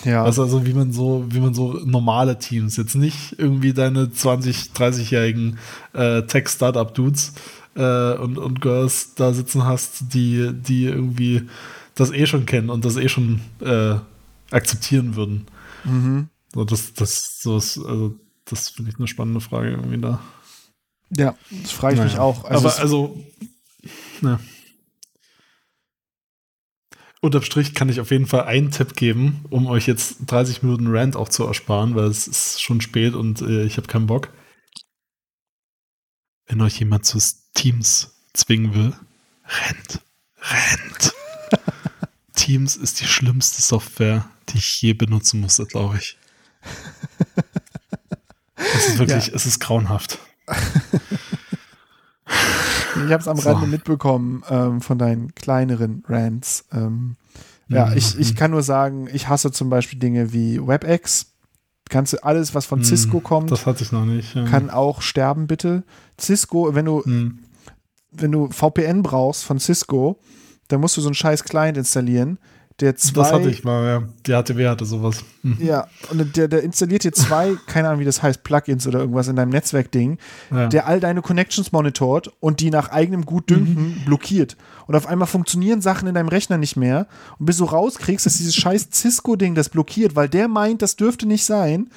Ja. 0.04 0.24
Also, 0.24 0.42
also 0.42 0.66
wie 0.66 0.72
man 0.72 0.92
so, 0.92 1.26
wie 1.28 1.40
man 1.40 1.54
so 1.54 1.80
normale 1.84 2.38
Teams, 2.38 2.76
jetzt 2.76 2.94
nicht 2.94 3.36
irgendwie 3.38 3.72
deine 3.72 4.10
20, 4.10 4.72
30-jährigen 4.74 5.58
äh, 5.92 6.22
Tech-Startup-Dudes 6.22 7.34
äh, 7.76 8.14
und, 8.14 8.38
und 8.38 8.60
Girls 8.60 9.14
da 9.14 9.32
sitzen 9.32 9.64
hast, 9.64 10.14
die, 10.14 10.52
die 10.52 10.84
irgendwie 10.84 11.42
das 11.94 12.10
eh 12.10 12.26
schon 12.26 12.46
kennen 12.46 12.70
und 12.70 12.84
das 12.84 12.96
eh 12.96 13.08
schon 13.08 13.40
äh, 13.60 13.94
akzeptieren 14.50 15.14
würden. 15.14 15.46
Mhm. 15.84 16.28
So, 16.54 16.64
das, 16.64 16.92
das, 16.94 17.40
so 17.40 17.56
ist, 17.56 17.78
also, 17.78 18.18
das 18.44 18.68
finde 18.68 18.90
ich 18.90 18.98
eine 18.98 19.08
spannende 19.08 19.40
Frage 19.40 19.70
irgendwie 19.70 19.98
da. 19.98 20.22
Ja, 21.10 21.36
das 21.50 21.72
frage 21.72 21.94
ich 21.94 22.00
naja. 22.00 22.10
mich 22.10 22.20
auch. 22.20 22.44
Also 22.44 22.68
Aber 22.68 22.78
also, 22.78 23.24
ja. 24.22 24.40
Unterm 27.20 27.42
Strich 27.42 27.74
kann 27.74 27.88
ich 27.88 28.00
auf 28.00 28.10
jeden 28.10 28.26
Fall 28.26 28.44
einen 28.44 28.72
Tipp 28.72 28.96
geben, 28.96 29.44
um 29.48 29.66
euch 29.66 29.86
jetzt 29.86 30.16
30 30.26 30.62
Minuten 30.62 30.88
Rant 30.88 31.14
auch 31.14 31.28
zu 31.28 31.44
ersparen, 31.44 31.94
weil 31.94 32.06
es 32.06 32.26
ist 32.26 32.60
schon 32.60 32.80
spät 32.80 33.14
und 33.14 33.42
äh, 33.42 33.64
ich 33.64 33.76
habe 33.76 33.86
keinen 33.86 34.06
Bock. 34.06 34.30
Wenn 36.46 36.60
euch 36.60 36.80
jemand 36.80 37.06
zu 37.06 37.18
Teams 37.54 38.16
zwingen 38.34 38.74
will, 38.74 38.92
rennt. 39.46 40.00
Rennt. 40.40 41.14
Teams 42.34 42.74
ist 42.74 43.00
die 43.00 43.06
schlimmste 43.06 43.62
Software, 43.62 44.28
die 44.48 44.58
ich 44.58 44.82
je 44.82 44.94
benutzen 44.94 45.40
musste, 45.40 45.64
glaube 45.66 45.98
ich. 45.98 46.18
Es 48.74 48.88
ist 48.88 48.98
wirklich, 48.98 49.26
ja. 49.28 49.34
es 49.34 49.46
ist 49.46 49.60
grauenhaft. 49.60 50.18
ich 52.96 53.12
habe 53.12 53.18
es 53.18 53.28
am 53.28 53.36
so. 53.36 53.50
Rande 53.50 53.66
mitbekommen 53.66 54.42
ähm, 54.48 54.80
von 54.80 54.98
deinen 54.98 55.34
kleineren 55.34 56.04
Rants. 56.08 56.64
Ähm, 56.72 57.16
ja, 57.68 57.86
mhm. 57.86 57.96
ich, 57.96 58.18
ich 58.18 58.36
kann 58.36 58.50
nur 58.50 58.62
sagen, 58.62 59.08
ich 59.12 59.28
hasse 59.28 59.50
zum 59.50 59.70
Beispiel 59.70 59.98
Dinge 59.98 60.32
wie 60.32 60.60
WebEx. 60.60 61.26
Kannst 61.88 62.12
du 62.12 62.24
alles, 62.24 62.54
was 62.54 62.66
von 62.66 62.78
mhm. 62.80 62.84
Cisco 62.84 63.20
kommt, 63.20 63.50
das 63.50 63.66
hatte 63.66 63.82
ich 63.82 63.92
noch 63.92 64.04
nicht. 64.04 64.34
Ja. 64.34 64.44
Kann 64.44 64.70
auch 64.70 65.02
sterben, 65.02 65.46
bitte. 65.46 65.84
Cisco, 66.18 66.74
wenn 66.74 66.86
du, 66.86 67.02
mhm. 67.04 67.40
wenn 68.10 68.32
du 68.32 68.48
VPN 68.50 69.02
brauchst 69.02 69.44
von 69.44 69.58
Cisco, 69.58 70.18
dann 70.68 70.80
musst 70.80 70.96
du 70.96 71.00
so 71.00 71.08
einen 71.08 71.14
scheiß 71.14 71.44
Client 71.44 71.76
installieren 71.76 72.38
der 72.82 72.96
zwei. 72.96 73.22
Das 73.22 73.32
hatte 73.32 73.48
ich 73.48 73.64
mal, 73.64 73.86
ja. 73.86 74.02
Die 74.26 74.32
HTW 74.32 74.68
hatte 74.68 74.84
sowas. 74.84 75.24
Mhm. 75.42 75.56
Ja, 75.60 75.86
und 76.10 76.36
der, 76.36 76.48
der 76.48 76.62
installiert 76.62 77.04
dir 77.04 77.12
zwei, 77.12 77.56
keine 77.66 77.88
Ahnung, 77.88 78.00
wie 78.00 78.04
das 78.04 78.22
heißt, 78.22 78.42
Plugins 78.42 78.86
oder 78.86 78.98
irgendwas 78.98 79.28
in 79.28 79.36
deinem 79.36 79.50
Netzwerkding, 79.50 80.18
ja. 80.50 80.66
der 80.66 80.86
all 80.86 81.00
deine 81.00 81.22
Connections 81.22 81.72
monitort 81.72 82.32
und 82.40 82.60
die 82.60 82.70
nach 82.70 82.90
eigenem 82.90 83.24
Gutdünken 83.24 84.00
mhm. 84.00 84.04
blockiert. 84.04 84.56
Und 84.86 84.96
auf 84.96 85.06
einmal 85.06 85.28
funktionieren 85.28 85.80
Sachen 85.80 86.08
in 86.08 86.14
deinem 86.14 86.28
Rechner 86.28 86.58
nicht 86.58 86.76
mehr. 86.76 87.06
Und 87.38 87.46
bis 87.46 87.58
du 87.58 87.64
rauskriegst, 87.64 88.26
dass 88.26 88.36
dieses 88.36 88.56
scheiß 88.56 88.88
Cisco-Ding 88.92 89.54
das 89.54 89.68
blockiert, 89.68 90.16
weil 90.16 90.28
der 90.28 90.48
meint, 90.48 90.82
das 90.82 90.96
dürfte 90.96 91.26
nicht 91.26 91.44
sein. 91.44 91.88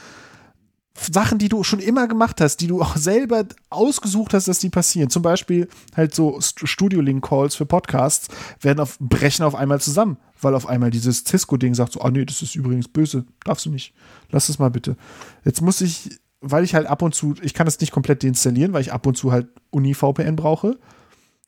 Sachen, 0.97 1.37
die 1.37 1.49
du 1.49 1.63
schon 1.63 1.79
immer 1.79 2.07
gemacht 2.07 2.39
hast, 2.39 2.57
die 2.57 2.67
du 2.67 2.81
auch 2.81 2.95
selber 2.95 3.45
ausgesucht 3.69 4.33
hast, 4.33 4.47
dass 4.47 4.59
die 4.59 4.69
passieren. 4.69 5.09
Zum 5.09 5.21
Beispiel 5.21 5.67
halt 5.95 6.15
so 6.15 6.39
Studio-Link-Calls 6.41 7.55
für 7.55 7.65
Podcasts 7.65 8.29
werden 8.61 8.79
auf, 8.79 8.97
brechen 8.99 9.43
auf 9.43 9.55
einmal 9.55 9.81
zusammen, 9.81 10.17
weil 10.41 10.55
auf 10.55 10.67
einmal 10.67 10.91
dieses 10.91 11.25
Cisco-Ding 11.25 11.75
sagt 11.75 11.93
so, 11.93 12.01
ah 12.01 12.11
nee, 12.11 12.25
das 12.25 12.41
ist 12.41 12.55
übrigens 12.55 12.87
böse, 12.87 13.25
darfst 13.43 13.65
du 13.65 13.69
nicht. 13.69 13.93
Lass 14.31 14.49
es 14.49 14.57
mal 14.57 14.71
bitte. 14.71 14.95
Jetzt 15.43 15.61
muss 15.61 15.81
ich 15.81 16.19
weil 16.47 16.63
ich 16.63 16.75
halt 16.75 16.85
ab 16.85 17.01
und 17.01 17.15
zu, 17.15 17.33
ich 17.41 17.55
kann 17.55 17.65
das 17.65 17.79
nicht 17.79 17.91
komplett 17.91 18.23
deinstallieren, 18.23 18.71
weil 18.71 18.81
ich 18.81 18.93
ab 18.93 19.07
und 19.07 19.17
zu 19.17 19.31
halt 19.31 19.47
Uni-VPN 19.71 20.35
brauche. 20.35 20.77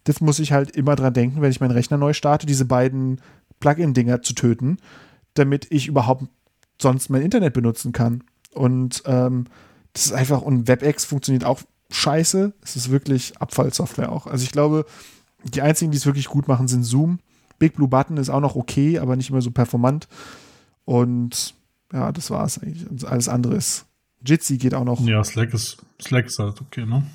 Das 0.06 0.22
muss 0.22 0.40
ich 0.40 0.52
halt 0.52 0.72
immer 0.72 0.96
dran 0.96 1.14
denken, 1.14 1.42
wenn 1.42 1.52
ich 1.52 1.60
meinen 1.60 1.72
Rechner 1.72 1.98
neu 1.98 2.14
starte, 2.14 2.48
diese 2.48 2.66
beiden 2.66 3.22
Plugin-Dinger 3.60 4.24
zu 4.24 4.34
töten, 4.34 4.78
damit 5.36 5.68
ich 5.70 5.88
überhaupt 5.88 6.24
sonst 6.82 7.10
mein 7.10 7.22
Internet 7.22 7.54
benutzen 7.54 7.92
kann. 7.92 8.24
Und 8.54 9.04
ähm, 9.06 9.46
das 9.94 10.08
ist 10.08 10.12
einfach, 10.12 10.42
und 10.42 10.68
WebEx 10.68 11.06
funktioniert 11.06 11.46
auch 11.46 11.62
scheiße. 11.90 12.54
Es 12.62 12.76
ist 12.76 12.92
wirklich 12.92 13.38
Abfallsoftware 13.38 14.12
auch. 14.12 14.28
Also 14.28 14.44
ich 14.44 14.52
glaube, 14.52 14.86
die 15.44 15.62
einzigen, 15.62 15.92
die 15.92 15.98
es 15.98 16.06
wirklich 16.06 16.28
gut 16.28 16.48
machen, 16.48 16.68
sind 16.68 16.84
Zoom. 16.84 17.20
Big 17.60 17.76
Blue 17.76 17.88
Button 17.88 18.18
ist 18.18 18.30
auch 18.30 18.40
noch 18.40 18.56
okay, 18.56 19.00
aber 19.00 19.16
nicht 19.16 19.30
immer 19.30 19.42
so 19.42 19.52
performant. 19.52 20.08
Und 20.86 21.56
ja, 21.92 22.12
das 22.12 22.30
war 22.30 22.46
es 22.46 22.60
eigentlich. 22.60 22.90
Und 22.90 23.06
alles 23.06 23.30
andere 23.30 23.56
ist. 23.56 23.86
Jitsi 24.26 24.58
geht 24.58 24.74
auch 24.74 24.84
noch. 24.84 25.00
Ja, 25.02 25.24
Slack 25.24 25.54
ist, 25.54 25.78
Slack 26.02 26.26
ist 26.26 26.40
halt 26.40 26.60
okay, 26.62 26.86
ne? 26.86 27.06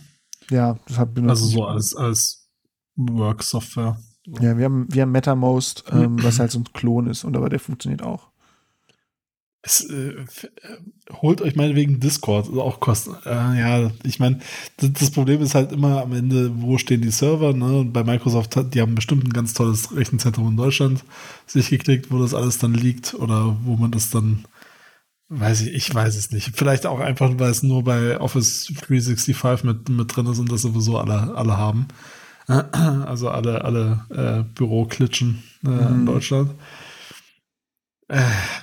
Ja, 0.51 0.79
das 0.87 0.99
hat 0.99 1.19
Also 1.19 1.47
so 1.47 1.65
als, 1.65 1.95
als 1.95 2.49
Work-Software. 2.97 3.99
Ja, 4.41 4.57
wir 4.57 4.65
haben, 4.65 4.87
wir 4.89 5.03
haben 5.03 5.11
MetaMost, 5.13 5.85
ähm, 5.91 6.23
was 6.23 6.39
halt 6.39 6.51
so 6.51 6.61
ein 6.61 6.65
Klon 6.73 7.09
ist, 7.09 7.25
und 7.25 7.37
aber 7.37 7.49
der 7.49 7.59
funktioniert 7.59 8.03
auch. 8.03 8.32
Es, 9.65 9.89
äh, 9.89 10.17
holt 11.13 11.41
euch 11.41 11.55
meinetwegen 11.55 12.01
Discord, 12.01 12.49
also 12.49 12.63
auch 12.63 12.81
Kosten. 12.81 13.15
Äh, 13.25 13.31
ja, 13.31 13.91
ich 14.03 14.19
meine, 14.19 14.41
das, 14.79 14.93
das, 14.93 15.11
Problem 15.13 15.41
ist 15.41 15.55
halt 15.55 15.71
immer 15.71 16.03
am 16.03 16.13
Ende, 16.13 16.51
wo 16.61 16.79
stehen 16.79 17.01
die 17.01 17.11
Server, 17.11 17.53
ne? 17.53 17.79
Und 17.79 17.93
bei 17.93 18.03
Microsoft, 18.03 18.59
die 18.75 18.81
haben 18.81 18.97
bestimmt 18.97 19.25
ein 19.25 19.33
ganz 19.33 19.55
tolles 19.55 19.95
Rechenzentrum 19.95 20.49
in 20.49 20.57
Deutschland 20.57 21.05
sich 21.47 21.71
geklickt, 21.71 22.11
wo 22.11 22.19
das 22.19 22.35
alles 22.35 22.59
dann 22.59 22.75
liegt 22.75 23.15
oder 23.15 23.57
wo 23.63 23.77
man 23.77 23.93
das 23.93 24.11
dann, 24.11 24.45
weiß 25.29 25.63
ich, 25.63 25.75
ich 25.75 25.95
weiß 25.95 26.17
es 26.17 26.33
nicht. 26.33 26.57
Vielleicht 26.57 26.85
auch 26.85 26.99
einfach, 26.99 27.31
weil 27.39 27.51
es 27.51 27.63
nur 27.63 27.85
bei 27.85 28.21
Office 28.21 28.67
365 28.67 29.63
mit, 29.65 29.89
mit 29.89 30.17
drin 30.17 30.27
ist 30.27 30.41
und 30.41 30.51
das 30.51 30.63
sowieso 30.63 30.99
alle, 30.99 31.37
alle 31.37 31.57
haben. 31.57 31.87
Also 33.07 33.31
alle, 33.31 33.65
alle 33.65 34.05
äh, 34.11 34.43
Büroklitschen 34.55 35.43
äh, 35.65 35.69
mhm. 35.69 36.01
in 36.01 36.07
Deutschland. 36.07 36.51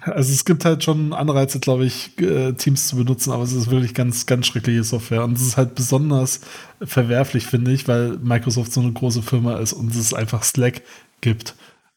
Also 0.01 0.31
es 0.31 0.45
gibt 0.45 0.63
halt 0.63 0.83
schon 0.83 1.11
Anreize, 1.11 1.59
glaube 1.59 1.85
ich, 1.85 2.19
äh, 2.19 2.53
Teams 2.53 2.87
zu 2.87 2.97
benutzen, 2.97 3.31
aber 3.31 3.43
es 3.43 3.53
ist 3.53 3.71
wirklich 3.71 3.95
ganz, 3.95 4.27
ganz 4.27 4.45
schreckliche 4.45 4.83
Software. 4.83 5.23
Und 5.23 5.37
es 5.37 5.41
ist 5.41 5.57
halt 5.57 5.73
besonders 5.73 6.41
verwerflich, 6.81 7.47
finde 7.47 7.71
ich, 7.71 7.87
weil 7.87 8.19
Microsoft 8.19 8.71
so 8.71 8.81
eine 8.81 8.93
große 8.93 9.23
Firma 9.23 9.57
ist 9.57 9.73
und 9.73 9.95
es 9.95 10.13
einfach 10.13 10.43
Slack 10.43 10.83
gibt, 11.21 11.55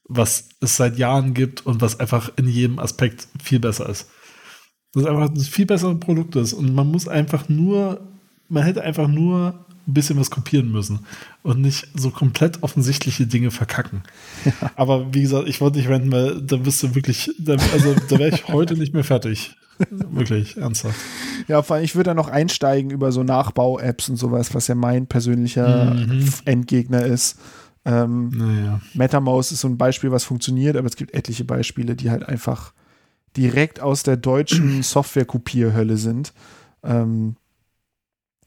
was 0.09 0.49
es 0.61 0.77
seit 0.77 0.97
Jahren 0.97 1.35
gibt 1.35 1.67
und 1.67 1.83
was 1.83 2.01
einfach 2.01 2.33
in 2.37 2.49
jedem 2.49 2.79
Aspekt 2.79 3.29
viel 3.43 3.61
besser 3.61 3.89
ist. 3.89 4.09
Das 4.95 5.03
ist 5.03 5.09
einfach 5.09 5.29
ein 5.29 5.37
viel 5.37 5.67
besseres 5.67 6.01
Produkt 6.01 6.37
ist. 6.37 6.55
Und 6.55 6.75
man 6.75 6.87
muss 6.91 7.07
einfach 7.07 7.51
nur, 7.51 8.01
man 8.49 8.63
hätte 8.63 8.83
einfach 8.83 9.09
nur 9.09 9.67
ein 9.87 9.95
bisschen 9.95 10.19
was 10.19 10.31
kopieren 10.31 10.71
müssen 10.71 11.01
und 11.43 11.61
nicht 11.61 11.89
so 11.95 12.11
komplett 12.11 12.63
offensichtliche 12.63 13.27
Dinge 13.27 13.51
verkacken. 13.51 14.03
Ja. 14.45 14.53
Aber 14.77 15.13
wie 15.13 15.23
gesagt, 15.23 15.49
ich 15.49 15.61
wollte 15.61 15.79
nicht 15.79 15.89
renten, 15.89 16.13
weil 16.13 16.41
da 16.41 16.57
bist 16.57 16.83
du 16.83 16.95
wirklich, 16.95 17.31
da, 17.39 17.57
also 17.73 17.95
da 18.09 18.19
wäre 18.19 18.35
ich 18.35 18.49
heute 18.49 18.75
nicht 18.75 18.95
mehr 18.95 19.05
fertig. 19.05 19.57
Wirklich, 19.91 20.57
ernsthaft. 20.57 20.99
Ja, 21.49 21.63
vor 21.63 21.77
allem, 21.77 21.85
ich 21.85 21.97
würde 21.97 22.11
da 22.11 22.15
noch 22.15 22.29
einsteigen 22.29 22.91
über 22.91 23.11
so 23.11 23.25
Nachbau-Apps 23.25 24.09
und 24.11 24.17
sowas, 24.17 24.55
was 24.55 24.69
ja 24.69 24.75
mein 24.75 25.07
persönlicher 25.07 25.95
mhm. 25.95 26.29
Endgegner 26.45 27.05
ist. 27.05 27.39
Ähm, 27.85 28.29
naja. 28.29 28.81
MetaMouse 28.95 29.51
ist 29.53 29.61
so 29.61 29.69
ein 29.69 29.79
Beispiel, 29.79 30.13
was 30.13 30.25
funktioniert, 30.25 30.77
aber 30.77 30.87
es 30.87 30.95
gibt 30.95 31.15
etliche 31.15 31.45
Beispiele, 31.45 31.97
die 31.97 32.11
halt 32.11 32.29
einfach 32.29 32.73
direkt 33.37 33.81
aus 33.81 34.05
der 34.05 34.17
deutschen 34.17 34.83
Software-Kopierhölle 34.83 35.97
sind. 35.97 36.33
Ähm, 36.85 37.37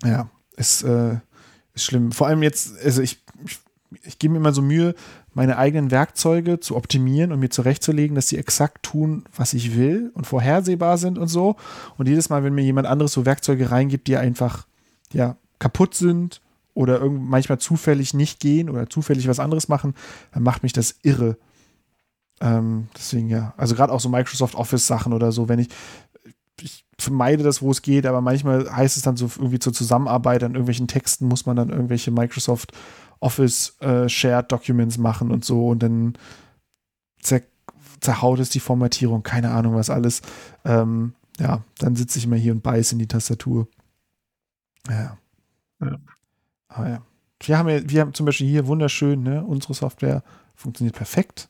ja, 0.04 0.30
ist, 0.58 0.84
äh, 0.84 1.18
ist 1.74 1.86
schlimm. 1.86 2.12
Vor 2.12 2.28
allem 2.28 2.44
jetzt, 2.44 2.74
also 2.84 3.02
ich, 3.02 3.22
ich, 3.46 3.60
ich 4.04 4.20
gebe 4.20 4.34
mir 4.34 4.40
immer 4.40 4.54
so 4.54 4.62
Mühe, 4.62 4.96
meine 5.34 5.58
eigenen 5.58 5.92
Werkzeuge 5.92 6.62
zu 6.62 6.76
optimieren 6.76 7.32
und 7.32 7.40
mir 7.40 7.50
zurechtzulegen, 7.50 8.16
dass 8.16 8.30
sie 8.30 8.38
exakt 8.38 8.84
tun, 8.84 9.26
was 9.36 9.54
ich 9.54 9.76
will 9.76 10.12
und 10.14 10.26
vorhersehbar 10.26 10.98
sind 10.98 11.18
und 11.18 11.28
so. 11.28 11.58
Und 11.98 12.08
jedes 12.08 12.30
Mal, 12.30 12.44
wenn 12.44 12.56
mir 12.56 12.64
jemand 12.64 12.88
anderes 12.88 13.12
so 13.12 13.26
Werkzeuge 13.26 13.70
reingibt, 13.70 14.08
die 14.08 14.16
einfach 14.16 14.66
ja, 15.12 15.36
kaputt 15.60 15.94
sind 15.94 16.42
oder 16.74 17.06
manchmal 17.10 17.60
zufällig 17.60 18.14
nicht 18.14 18.40
gehen 18.40 18.70
oder 18.70 18.90
zufällig 18.90 19.28
was 19.28 19.40
anderes 19.40 19.68
machen, 19.68 19.94
dann 20.34 20.44
macht 20.44 20.64
mich 20.64 20.74
das 20.74 20.96
irre. 21.04 21.38
Ähm, 22.40 22.88
deswegen 22.96 23.30
ja, 23.30 23.54
also 23.58 23.76
gerade 23.76 23.92
auch 23.92 24.00
so 24.00 24.10
Microsoft 24.10 24.56
Office 24.56 24.88
Sachen 24.88 25.12
oder 25.12 25.34
so, 25.34 25.50
wenn 25.50 25.60
ich, 25.60 25.70
ich 26.62 26.85
vermeide 26.98 27.44
das, 27.44 27.62
wo 27.62 27.72
es 27.72 27.82
geht, 27.82 28.06
aber 28.06 28.22
manchmal 28.22 28.70
heißt 28.74 28.98
es 28.98 29.04
dann 29.04 29.18
so 29.18 29.30
irgendwie 29.38 29.60
zur 29.60 29.74
Zusammenarbeit 29.74 30.44
an 30.44 30.52
irgendwelchen 30.52 30.88
Texten 30.88 31.28
muss 31.28 31.46
man 31.46 31.56
dann 31.56 31.70
irgendwelche 31.70 32.12
Microsoft 32.12 32.72
Office 33.20 33.76
äh, 33.82 34.08
Shared 34.08 34.52
Documents 34.52 34.98
machen 34.98 35.32
und 35.32 35.44
so 35.44 35.68
und 35.68 35.84
dann 35.84 36.14
zer 37.22 37.42
zerhaut 38.02 38.40
es 38.40 38.50
die 38.50 38.60
Formatierung, 38.60 39.24
keine 39.24 39.52
Ahnung 39.52 39.74
was 39.74 39.90
alles. 39.90 40.22
Ähm, 40.64 41.14
ja, 41.40 41.64
dann 41.80 41.96
sitze 41.96 42.20
ich 42.20 42.26
immer 42.26 42.36
hier 42.36 42.52
und 42.52 42.62
beiße 42.62 42.94
in 42.94 43.00
die 43.00 43.08
Tastatur. 43.08 43.68
Ja. 44.90 45.18
ja. 45.82 45.98
Aber 46.68 46.90
ja. 46.90 47.02
Wir 47.42 47.58
haben, 47.58 47.70
ja, 47.70 47.90
wir 47.90 48.02
haben 48.02 48.14
zum 48.14 48.26
Beispiel 48.26 48.48
hier 48.48 48.68
wunderschön, 48.68 49.24
ne, 49.24 49.44
unsere 49.44 49.74
Software 49.74 50.24
funktioniert 50.56 50.96
perfekt. 50.96 51.50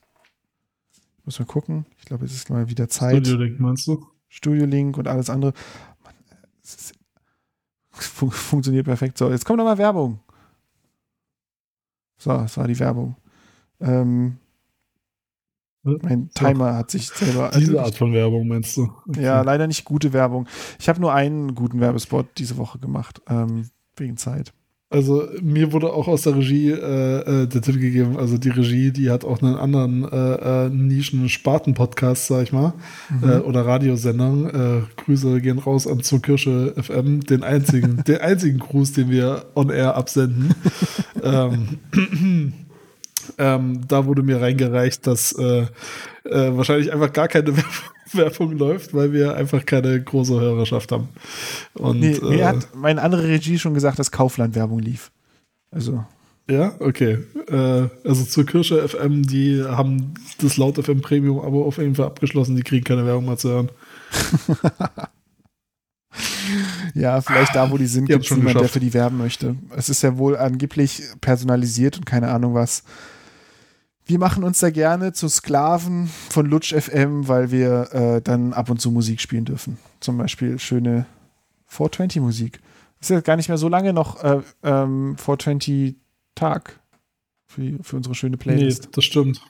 Muss 1.25 1.39
mal 1.39 1.45
gucken. 1.45 1.85
Ich 1.97 2.05
glaube, 2.05 2.25
es 2.25 2.33
ist 2.33 2.49
mal 2.49 2.69
wieder 2.69 2.87
Zeit. 2.87 3.25
Studio 3.25 3.43
Link 3.43 3.59
meinst 3.59 3.87
du? 3.87 4.05
Studio 4.35 4.65
Link 4.65 4.97
und 4.97 5.07
alles 5.07 5.29
andere. 5.29 5.53
Man, 6.03 6.13
ist, 6.61 6.93
fun 7.91 8.29
funktioniert 8.29 8.85
perfekt. 8.85 9.17
So, 9.17 9.29
jetzt 9.29 9.45
kommt 9.45 9.57
nochmal 9.57 9.77
Werbung. 9.77 10.19
So, 12.17 12.31
das 12.31 12.57
war 12.57 12.67
die 12.67 12.77
Werbung. 12.77 13.15
Ähm, 13.79 14.37
mein 15.83 16.29
Timer 16.31 16.75
hat 16.75 16.91
sich 16.91 17.07
selber. 17.07 17.51
Diese 17.55 17.81
Art 17.81 17.95
von 17.95 18.11
Werbung 18.11 18.47
meinst 18.47 18.75
du? 18.75 18.91
Okay. 19.07 19.23
Ja, 19.23 19.41
leider 19.41 19.67
nicht 19.67 19.85
gute 19.85 20.11
Werbung. 20.11 20.47
Ich 20.79 20.89
habe 20.89 20.99
nur 20.99 21.13
einen 21.13 21.55
guten 21.55 21.79
Werbespot 21.79 22.27
diese 22.37 22.57
Woche 22.57 22.79
gemacht, 22.79 23.21
ähm, 23.29 23.69
wegen 23.95 24.17
Zeit. 24.17 24.53
Also 24.91 25.27
mir 25.41 25.73
wurde 25.73 25.91
auch 25.91 26.07
aus 26.07 26.21
der 26.21 26.35
Regie 26.35 26.69
äh, 26.69 27.43
äh, 27.43 27.47
der 27.47 27.61
Tipp 27.61 27.81
gegeben, 27.81 28.17
also 28.17 28.37
die 28.37 28.49
Regie, 28.49 28.91
die 28.91 29.09
hat 29.09 29.25
auch 29.25 29.41
einen 29.41 29.55
anderen 29.55 30.03
äh, 30.03 30.65
äh, 30.65 30.69
Nischen-Sparten-Podcast, 30.69 32.27
sag 32.27 32.43
ich 32.43 32.53
mal, 32.53 32.73
mhm. 33.09 33.29
äh, 33.29 33.37
oder 33.37 33.65
Radiosendung. 33.65 34.47
Äh, 34.47 34.81
Grüße 34.97 35.41
gehen 35.41 35.57
raus 35.57 35.87
an 35.87 36.03
zur 36.03 36.21
Kirsche 36.21 36.75
FM, 36.79 37.21
den 37.21 37.41
einzigen, 37.41 38.03
den 38.07 38.17
einzigen 38.17 38.59
Gruß, 38.59 38.93
den 38.93 39.09
wir 39.09 39.47
on 39.55 39.71
air 39.71 39.95
absenden. 39.95 40.53
ähm, 41.23 42.53
ähm, 43.39 43.81
da 43.87 44.05
wurde 44.05 44.21
mir 44.21 44.39
reingereicht, 44.39 45.07
dass 45.07 45.35
wahrscheinlich 46.23 46.93
einfach 46.93 47.11
gar 47.11 47.27
keine 47.27 47.57
Werbung 47.57 47.94
Werbung 48.13 48.57
läuft, 48.57 48.93
weil 48.93 49.13
wir 49.13 49.35
einfach 49.35 49.65
keine 49.65 50.01
große 50.01 50.39
Hörerschaft 50.39 50.91
haben. 50.91 51.09
Und, 51.73 51.99
nee, 51.99 52.17
mir 52.21 52.39
äh, 52.39 52.45
hat 52.45 52.75
meine 52.75 53.01
andere 53.01 53.27
Regie 53.27 53.59
schon 53.59 53.73
gesagt, 53.73 53.99
dass 53.99 54.11
Kaufland 54.11 54.55
Werbung 54.55 54.79
lief. 54.79 55.11
Also. 55.71 56.05
Ja, 56.49 56.75
okay. 56.79 57.17
Äh, 57.47 57.87
also 58.07 58.23
zur 58.23 58.45
Kirsche 58.45 58.87
FM, 58.87 59.23
die 59.23 59.63
haben 59.63 60.13
das 60.39 60.57
Laut 60.57 60.77
FM 60.77 61.01
Premium 61.01 61.39
Abo 61.39 61.65
auf 61.65 61.77
jeden 61.77 61.95
Fall 61.95 62.05
abgeschlossen, 62.05 62.55
die 62.55 62.61
kriegen 62.61 62.83
keine 62.83 63.05
Werbung 63.05 63.25
mehr 63.25 63.37
zu 63.37 63.49
hören. 63.49 63.69
ja, 66.93 67.19
vielleicht 67.21 67.55
da, 67.55 67.71
wo 67.71 67.77
die 67.77 67.87
sind, 67.87 68.05
gibt 68.05 68.25
es 68.25 68.31
niemand, 68.31 68.59
der 68.59 68.69
für 68.69 68.79
die 68.79 68.93
werben 68.93 69.17
möchte. 69.17 69.55
Es 69.75 69.89
ist 69.89 70.03
ja 70.03 70.19
wohl 70.19 70.37
angeblich 70.37 71.01
personalisiert 71.19 71.97
und 71.97 72.05
keine 72.05 72.29
Ahnung 72.29 72.53
was 72.53 72.83
wir 74.05 74.19
machen 74.19 74.43
uns 74.43 74.59
da 74.59 74.69
gerne 74.69 75.13
zu 75.13 75.27
Sklaven 75.27 76.09
von 76.29 76.45
Lutsch 76.45 76.73
FM, 76.73 77.27
weil 77.27 77.51
wir 77.51 77.93
äh, 77.93 78.21
dann 78.21 78.53
ab 78.53 78.69
und 78.69 78.79
zu 78.79 78.91
Musik 78.91 79.19
spielen 79.19 79.45
dürfen. 79.45 79.77
Zum 79.99 80.17
Beispiel 80.17 80.59
schöne 80.59 81.05
420-Musik. 81.71 82.59
Ist 83.01 83.09
ja 83.09 83.19
gar 83.21 83.35
nicht 83.35 83.49
mehr 83.49 83.57
so 83.57 83.67
lange 83.67 83.93
noch 83.93 84.23
äh, 84.23 84.41
ähm, 84.63 85.15
420-Tag 85.17 86.79
für, 87.47 87.79
für 87.81 87.95
unsere 87.95 88.15
schöne 88.15 88.37
Playlist. 88.37 88.83
Nee, 88.83 88.89
das 88.93 89.05
stimmt. 89.05 89.41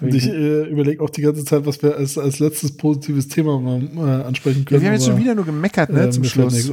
Und 0.00 0.12
ich 0.12 0.26
äh, 0.26 0.64
überlege 0.64 1.02
auch 1.02 1.10
die 1.10 1.22
ganze 1.22 1.44
Zeit, 1.44 1.66
was 1.66 1.80
wir 1.80 1.96
als, 1.96 2.18
als 2.18 2.40
letztes 2.40 2.76
positives 2.76 3.28
Thema 3.28 3.60
mal 3.60 3.80
äh, 3.82 4.24
ansprechen 4.24 4.64
können. 4.64 4.80
Ja, 4.80 4.82
wir 4.82 4.88
haben 4.88 4.94
jetzt 4.94 5.06
schon 5.06 5.18
wieder 5.18 5.36
nur 5.36 5.44
gemeckert, 5.44 5.90
ne, 5.90 6.06
äh, 6.06 6.10
zum 6.10 6.24
Schluss. 6.24 6.68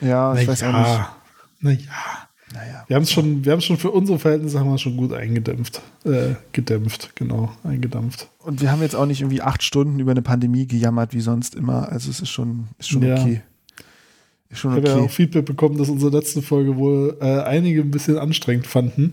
Ja, 0.00 0.34
ich 0.36 0.46
Na 0.46 0.52
weiß 0.52 0.60
ja, 0.60 0.70
auch 0.70 1.68
nicht. 1.68 1.80
Naja. 1.80 2.27
Naja. 2.54 2.84
Wir 2.86 2.96
haben 2.96 3.02
es 3.02 3.12
schon, 3.12 3.44
wir 3.44 3.52
haben 3.52 3.60
schon 3.60 3.76
für 3.76 3.90
unsere 3.90 4.18
Verhältnisse 4.18 4.58
haben 4.58 4.70
wir 4.70 4.78
schon 4.78 4.96
gut 4.96 5.12
eingedämpft, 5.12 5.82
äh, 6.04 6.34
gedämpft, 6.52 7.14
genau, 7.14 7.52
eingedampft. 7.62 8.28
Und 8.38 8.60
wir 8.60 8.72
haben 8.72 8.80
jetzt 8.80 8.94
auch 8.96 9.06
nicht 9.06 9.20
irgendwie 9.20 9.42
acht 9.42 9.62
Stunden 9.62 9.98
über 9.98 10.12
eine 10.12 10.22
Pandemie 10.22 10.66
gejammert 10.66 11.12
wie 11.12 11.20
sonst 11.20 11.54
immer. 11.54 11.90
Also 11.90 12.10
es 12.10 12.20
ist 12.20 12.30
schon, 12.30 12.68
ist 12.78 12.88
schon 12.88 13.02
ja. 13.02 13.20
okay. 13.20 13.42
Ist 14.48 14.60
schon 14.60 14.72
okay. 14.72 14.82
Ich 14.84 14.90
habe 14.90 15.00
ja 15.00 15.06
auch 15.06 15.10
Feedback 15.10 15.44
bekommen, 15.44 15.76
dass 15.76 15.90
unsere 15.90 16.16
letzte 16.16 16.40
Folge 16.40 16.76
wohl 16.76 17.16
äh, 17.20 17.42
einige 17.42 17.82
ein 17.82 17.90
bisschen 17.90 18.16
anstrengend 18.16 18.66
fanden. 18.66 19.12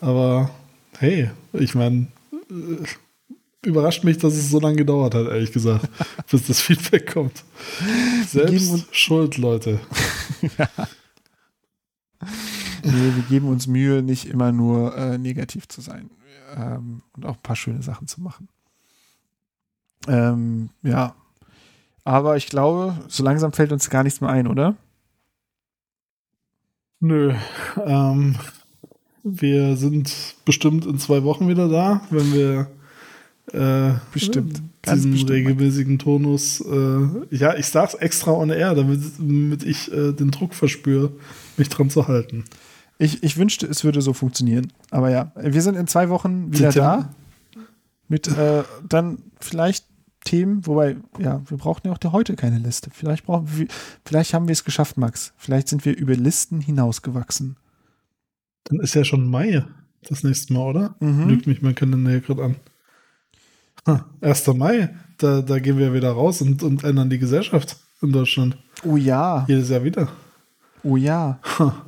Aber 0.00 0.50
hey, 0.98 1.30
ich 1.52 1.74
meine, 1.74 2.06
äh, 2.50 3.66
überrascht 3.66 4.04
mich, 4.04 4.18
dass 4.18 4.34
es 4.34 4.50
so 4.50 4.60
lange 4.60 4.76
gedauert 4.76 5.14
hat, 5.14 5.26
ehrlich 5.26 5.52
gesagt, 5.52 5.88
bis 6.30 6.46
das 6.46 6.60
Feedback 6.60 7.12
kommt. 7.12 7.42
Selbst 8.28 8.86
schuld, 8.92 9.38
Leute. 9.38 9.80
ja. 10.56 10.68
Nee, 12.86 13.12
wir 13.16 13.24
geben 13.28 13.48
uns 13.48 13.66
Mühe, 13.66 14.02
nicht 14.02 14.26
immer 14.26 14.52
nur 14.52 14.96
äh, 14.96 15.18
negativ 15.18 15.68
zu 15.68 15.80
sein 15.80 16.10
ähm, 16.56 17.02
und 17.14 17.26
auch 17.26 17.36
ein 17.36 17.42
paar 17.42 17.56
schöne 17.56 17.82
Sachen 17.82 18.06
zu 18.06 18.20
machen. 18.20 18.48
Ähm, 20.08 20.70
ja. 20.82 21.14
Aber 22.04 22.36
ich 22.36 22.46
glaube, 22.46 22.96
so 23.08 23.24
langsam 23.24 23.52
fällt 23.52 23.72
uns 23.72 23.90
gar 23.90 24.04
nichts 24.04 24.20
mehr 24.20 24.30
ein, 24.30 24.46
oder? 24.46 24.76
Nö. 27.00 27.34
Ähm, 27.84 28.36
wir 29.22 29.76
sind 29.76 30.36
bestimmt 30.44 30.86
in 30.86 30.98
zwei 30.98 31.24
Wochen 31.24 31.48
wieder 31.48 31.68
da, 31.68 32.00
wenn 32.10 32.32
wir 32.32 32.70
äh, 33.52 33.98
bestimmt. 34.12 34.62
diesen 34.86 35.10
bestimmt. 35.10 35.30
regelmäßigen 35.30 35.98
Tonus. 35.98 36.60
Äh, 36.60 37.08
ja, 37.30 37.56
ich 37.56 37.66
sag's 37.66 37.94
extra 37.94 38.32
on 38.32 38.50
air, 38.50 38.74
damit, 38.74 39.00
damit 39.18 39.64
ich 39.64 39.92
äh, 39.92 40.12
den 40.12 40.30
Druck 40.30 40.54
verspüre, 40.54 41.12
mich 41.56 41.68
dran 41.68 41.90
zu 41.90 42.06
halten. 42.06 42.44
Ich, 42.98 43.22
ich 43.22 43.36
wünschte, 43.36 43.66
es 43.66 43.84
würde 43.84 44.00
so 44.00 44.12
funktionieren. 44.12 44.72
Aber 44.90 45.10
ja, 45.10 45.32
wir 45.36 45.62
sind 45.62 45.76
in 45.76 45.86
zwei 45.86 46.08
Wochen 46.08 46.52
wieder 46.52 46.72
da. 46.72 47.10
Mit 48.08 48.28
äh, 48.28 48.62
dann 48.88 49.18
vielleicht 49.40 49.84
Themen, 50.24 50.66
wobei, 50.66 50.96
ja, 51.18 51.40
wir 51.48 51.56
brauchen 51.56 51.82
ja 51.86 51.92
auch 51.92 52.12
heute 52.12 52.34
keine 52.36 52.58
Liste. 52.58 52.90
Vielleicht 52.92 53.24
brauchen 53.24 53.48
wir, 53.56 53.68
vielleicht 54.04 54.34
haben 54.34 54.48
wir 54.48 54.52
es 54.52 54.64
geschafft, 54.64 54.96
Max. 54.96 55.32
Vielleicht 55.36 55.68
sind 55.68 55.84
wir 55.84 55.96
über 55.96 56.14
Listen 56.16 56.60
hinausgewachsen. 56.60 57.56
Dann 58.64 58.80
ist 58.80 58.94
ja 58.94 59.04
schon 59.04 59.28
Mai 59.28 59.64
das 60.08 60.24
nächste 60.24 60.52
Mal, 60.52 60.62
oder? 60.62 60.96
Mhm. 61.00 61.28
Lügt 61.28 61.46
mich 61.46 61.62
mein 61.62 61.74
Kalender 61.74 62.10
hier 62.10 62.20
gerade 62.20 62.44
an. 62.44 62.56
Ha, 63.86 64.04
1. 64.20 64.46
Mai, 64.48 64.94
da, 65.18 65.42
da 65.42 65.58
gehen 65.60 65.78
wir 65.78 65.94
wieder 65.94 66.10
raus 66.10 66.42
und, 66.42 66.62
und 66.62 66.82
ändern 66.82 67.08
die 67.08 67.18
Gesellschaft 67.18 67.76
in 68.02 68.12
Deutschland. 68.12 68.58
Oh 68.84 68.96
ja. 68.96 69.44
Jedes 69.46 69.68
Jahr 69.68 69.84
wieder. 69.84 70.08
Oh 70.82 70.96
ja. 70.96 71.38
Ha. 71.58 71.86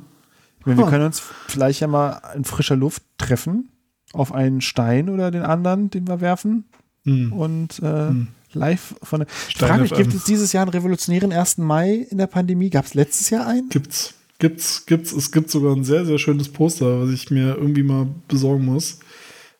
Meine, 0.65 0.79
wir 0.79 0.87
können 0.87 1.05
uns 1.05 1.21
vielleicht 1.47 1.79
ja 1.79 1.87
mal 1.87 2.21
in 2.35 2.43
frischer 2.43 2.75
Luft 2.75 3.03
treffen, 3.17 3.69
auf 4.13 4.33
einen 4.33 4.61
Stein 4.61 5.09
oder 5.09 5.31
den 5.31 5.43
anderen, 5.43 5.89
den 5.89 6.07
wir 6.07 6.21
werfen. 6.21 6.65
Hm. 7.03 7.31
Und 7.31 7.79
äh, 7.79 8.09
hm. 8.09 8.27
live 8.53 8.95
von 9.01 9.21
der. 9.21 9.27
Ich 9.47 9.57
frage 9.57 9.81
mich, 9.81 9.93
gibt 9.93 10.13
es 10.13 10.25
dieses 10.25 10.51
Jahr 10.53 10.63
einen 10.63 10.71
revolutionären 10.71 11.31
1. 11.31 11.59
Mai 11.59 12.07
in 12.09 12.17
der 12.17 12.27
Pandemie? 12.27 12.69
Gab 12.69 12.85
es 12.85 12.93
letztes 12.93 13.29
Jahr 13.29 13.47
einen? 13.47 13.69
Gibt's. 13.69 14.15
Gibt's, 14.39 14.85
gibt's. 14.85 15.11
Es 15.11 15.31
gibt 15.31 15.49
sogar 15.49 15.75
ein 15.75 15.83
sehr, 15.83 16.05
sehr 16.05 16.17
schönes 16.17 16.49
Poster, 16.49 17.01
was 17.01 17.09
ich 17.09 17.29
mir 17.29 17.55
irgendwie 17.55 17.83
mal 17.83 18.07
besorgen 18.27 18.65
muss. 18.65 18.99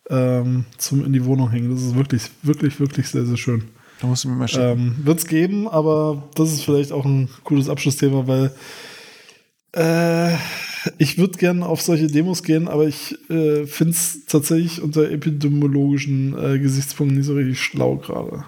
Ähm, 0.10 0.66
zum 0.78 1.06
in 1.06 1.14
die 1.14 1.26
Wohnung 1.26 1.50
hängen. 1.52 1.70
Das 1.70 1.84
ist 1.84 1.96
wirklich, 1.96 2.32
wirklich, 2.44 2.80
wirklich 2.80 3.08
sehr, 3.08 3.26
sehr 3.26 3.38
schön. 3.38 3.66
Da 4.00 4.08
musst 4.08 4.24
du 4.24 4.30
mir 4.30 4.36
mal 4.36 4.48
schicken. 4.48 4.80
Ähm, 4.80 4.96
Wird 5.04 5.20
es 5.20 5.28
geben, 5.28 5.68
aber 5.68 6.24
das 6.36 6.54
ist 6.54 6.64
vielleicht 6.64 6.92
auch 6.92 7.06
ein 7.06 7.30
cooles 7.44 7.70
Abschlussthema, 7.70 8.26
weil 8.28 8.52
äh, 9.74 10.36
ich 10.98 11.18
würde 11.18 11.38
gerne 11.38 11.66
auf 11.66 11.82
solche 11.82 12.08
Demos 12.08 12.44
gehen, 12.44 12.68
aber 12.68 12.88
ich 12.88 13.18
äh, 13.30 13.66
finde 13.66 13.92
es 13.92 14.26
tatsächlich 14.26 14.82
unter 14.82 15.10
epidemiologischen 15.10 16.38
äh, 16.38 16.60
Gesichtspunkten 16.60 17.18
nicht 17.18 17.28
so 17.28 17.36
richtig 17.36 17.62
schlau 17.62 17.98
gerade. 17.98 18.46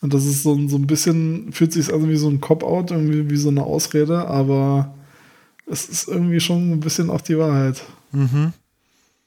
Und 0.00 0.12
das 0.12 0.26
ist 0.26 0.42
so, 0.42 0.68
so 0.68 0.76
ein 0.76 0.86
bisschen, 0.86 1.52
fühlt 1.52 1.72
sich 1.72 1.92
an 1.92 2.08
wie 2.08 2.16
so 2.16 2.28
ein 2.28 2.40
Cop-Out, 2.40 2.90
irgendwie 2.90 3.30
wie 3.30 3.36
so 3.36 3.48
eine 3.48 3.64
Ausrede, 3.64 4.26
aber 4.28 4.94
es 5.66 5.88
ist 5.88 6.08
irgendwie 6.08 6.40
schon 6.40 6.72
ein 6.72 6.80
bisschen 6.80 7.10
auch 7.10 7.22
die 7.22 7.38
Wahrheit. 7.38 7.82
Mhm. 8.12 8.52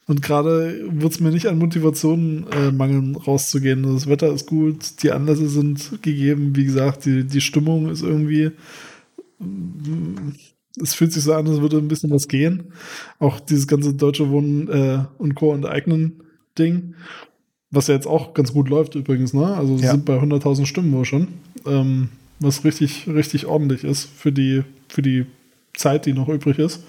Und 0.05 0.21
gerade 0.21 0.85
wird 0.89 1.13
es 1.13 1.19
mir 1.19 1.31
nicht 1.31 1.47
an 1.47 1.57
Motivation 1.57 2.47
äh, 2.51 2.71
mangeln, 2.71 3.15
rauszugehen. 3.15 3.83
Das 3.83 4.07
Wetter 4.07 4.31
ist 4.31 4.47
gut, 4.47 5.03
die 5.03 5.11
Anlässe 5.11 5.49
sind 5.49 6.01
gegeben, 6.01 6.55
wie 6.55 6.63
gesagt, 6.63 7.05
die, 7.05 7.25
die 7.25 7.41
Stimmung 7.41 7.89
ist 7.89 8.03
irgendwie 8.03 8.51
es 10.81 10.93
fühlt 10.93 11.13
sich 11.13 11.23
so 11.23 11.33
an, 11.33 11.47
als 11.47 11.61
würde 11.61 11.77
ein 11.77 11.87
bisschen 11.87 12.11
was 12.11 12.27
gehen. 12.27 12.71
Auch 13.19 13.39
dieses 13.39 13.67
ganze 13.67 13.93
deutsche 13.93 14.29
Wohnen 14.29 14.69
äh, 14.69 15.05
und 15.17 15.35
Co. 15.35 15.53
enteignen 15.53 16.23
Ding, 16.57 16.95
was 17.71 17.87
ja 17.87 17.95
jetzt 17.95 18.07
auch 18.07 18.33
ganz 18.33 18.53
gut 18.53 18.69
läuft 18.69 18.95
übrigens, 18.95 19.33
ne? 19.33 19.55
Also 19.55 19.75
ja. 19.77 19.91
sind 19.91 20.05
bei 20.05 20.17
100.000 20.17 20.65
Stimmen 20.65 20.91
wohl 20.93 21.05
schon, 21.05 21.27
ähm, 21.65 22.09
was 22.39 22.63
richtig, 22.63 23.07
richtig 23.07 23.45
ordentlich 23.45 23.83
ist 23.83 24.05
für 24.05 24.31
die, 24.31 24.63
für 24.87 25.01
die 25.01 25.25
Zeit, 25.75 26.05
die 26.05 26.13
noch 26.13 26.29
übrig 26.29 26.59
ist. 26.59 26.83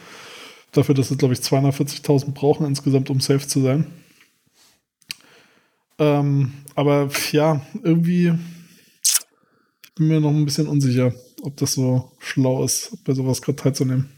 Dafür, 0.72 0.94
dass 0.94 1.10
es, 1.10 1.18
glaube 1.18 1.34
ich, 1.34 1.40
240.000 1.40 2.32
brauchen 2.32 2.66
insgesamt, 2.66 3.10
um 3.10 3.20
safe 3.20 3.46
zu 3.46 3.60
sein. 3.60 3.86
Ähm, 5.98 6.52
aber 6.74 7.10
ja, 7.32 7.60
irgendwie 7.82 8.32
ich 9.82 9.94
bin 9.94 10.08
mir 10.08 10.20
noch 10.20 10.30
ein 10.30 10.44
bisschen 10.44 10.68
unsicher 10.68 11.12
ob 11.42 11.56
das 11.56 11.72
so 11.72 12.10
schlau 12.18 12.64
ist, 12.64 13.04
bei 13.04 13.14
sowas 13.14 13.42
gerade 13.42 13.56
teilzunehmen. 13.56 14.10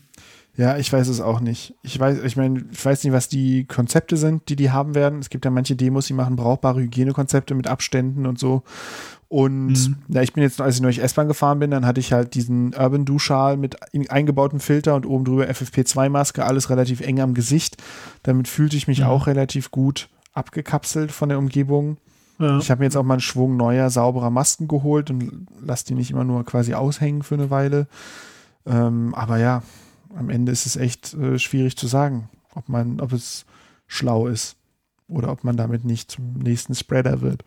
Ja, 0.56 0.76
ich 0.76 0.92
weiß 0.92 1.08
es 1.08 1.20
auch 1.20 1.40
nicht. 1.40 1.74
Ich 1.82 1.98
weiß, 1.98 2.22
ich 2.24 2.36
meine, 2.36 2.64
ich 2.70 2.84
weiß 2.84 3.04
nicht, 3.04 3.12
was 3.12 3.28
die 3.28 3.64
Konzepte 3.64 4.16
sind, 4.16 4.48
die 4.48 4.56
die 4.56 4.70
haben 4.70 4.94
werden. 4.94 5.20
Es 5.20 5.30
gibt 5.30 5.44
ja 5.44 5.50
manche 5.50 5.76
Demos, 5.76 6.06
die 6.06 6.12
machen 6.12 6.36
brauchbare 6.36 6.80
Hygienekonzepte 6.80 7.54
mit 7.54 7.66
Abständen 7.66 8.26
und 8.26 8.38
so. 8.38 8.62
Und 9.28 9.68
mhm. 9.68 9.96
ja, 10.08 10.22
ich 10.22 10.32
bin 10.32 10.42
jetzt, 10.42 10.60
als 10.60 10.74
ich 10.74 10.82
neulich 10.82 11.02
S-Bahn 11.02 11.28
gefahren 11.28 11.60
bin, 11.60 11.70
dann 11.70 11.86
hatte 11.86 12.00
ich 12.00 12.12
halt 12.12 12.34
diesen 12.34 12.74
Urban 12.74 13.04
Duschal 13.04 13.56
mit 13.56 13.76
eingebautem 14.10 14.58
Filter 14.58 14.96
und 14.96 15.06
oben 15.06 15.24
drüber 15.24 15.44
FFP2-Maske, 15.44 16.44
alles 16.44 16.68
relativ 16.68 17.00
eng 17.00 17.20
am 17.20 17.32
Gesicht. 17.32 17.76
Damit 18.24 18.48
fühlte 18.48 18.76
ich 18.76 18.88
mich 18.88 19.00
mhm. 19.00 19.06
auch 19.06 19.28
relativ 19.28 19.70
gut 19.70 20.08
abgekapselt 20.32 21.12
von 21.12 21.28
der 21.28 21.38
Umgebung. 21.38 21.98
Ja. 22.40 22.58
Ich 22.58 22.70
habe 22.70 22.80
mir 22.80 22.86
jetzt 22.86 22.96
auch 22.96 23.04
mal 23.04 23.14
einen 23.14 23.20
Schwung 23.20 23.56
neuer, 23.56 23.90
sauberer 23.90 24.30
Masken 24.30 24.66
geholt 24.66 25.10
und 25.10 25.46
lasse 25.60 25.84
die 25.84 25.94
nicht 25.94 26.10
immer 26.10 26.24
nur 26.24 26.44
quasi 26.44 26.72
aushängen 26.72 27.22
für 27.22 27.34
eine 27.34 27.50
Weile. 27.50 27.86
Ähm, 28.66 29.14
aber 29.14 29.36
ja, 29.38 29.62
am 30.16 30.30
Ende 30.30 30.50
ist 30.50 30.64
es 30.64 30.76
echt 30.76 31.12
äh, 31.14 31.38
schwierig 31.38 31.76
zu 31.76 31.86
sagen, 31.86 32.30
ob 32.54 32.68
man, 32.68 33.00
ob 33.00 33.12
es 33.12 33.44
schlau 33.86 34.26
ist 34.26 34.56
oder 35.06 35.30
ob 35.30 35.44
man 35.44 35.58
damit 35.58 35.84
nicht 35.84 36.10
zum 36.12 36.32
nächsten 36.32 36.74
Spreader 36.74 37.20
wird. 37.20 37.44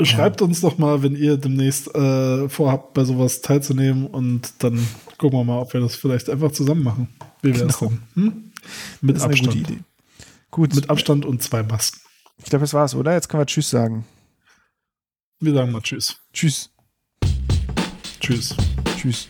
Schreibt 0.00 0.40
ja. 0.40 0.46
uns 0.46 0.62
doch 0.62 0.78
mal, 0.78 1.02
wenn 1.02 1.14
ihr 1.14 1.36
demnächst 1.36 1.94
äh, 1.94 2.48
vorhabt, 2.48 2.94
bei 2.94 3.04
sowas 3.04 3.42
teilzunehmen 3.42 4.06
und 4.06 4.54
dann 4.64 4.86
gucken 5.18 5.38
wir 5.38 5.44
mal, 5.44 5.58
ob 5.58 5.74
wir 5.74 5.80
das 5.82 5.96
vielleicht 5.96 6.30
einfach 6.30 6.52
zusammen 6.52 6.82
machen. 6.82 7.08
Wie 7.42 7.54
wäre 7.54 7.66
es 7.66 7.78
genau. 7.78 7.92
denn? 8.16 8.24
Hm? 8.24 8.44
Mit 9.02 9.20
Abstand. 9.20 9.84
Gut. 10.50 10.74
Mit 10.74 10.88
Abstand 10.88 11.26
und 11.26 11.42
zwei 11.42 11.62
Masken. 11.62 12.00
Ich 12.42 12.50
glaube, 12.50 12.62
das 12.62 12.74
war's, 12.74 12.94
oder? 12.94 13.12
Jetzt 13.12 13.28
können 13.28 13.42
wir 13.42 13.46
Tschüss 13.46 13.70
sagen. 13.70 14.04
Wir 15.40 15.54
sagen 15.54 15.72
mal 15.72 15.80
Tschüss. 15.82 16.16
Tschüss. 16.32 16.70
Tschüss. 18.18 18.56
Tschüss. 18.96 19.28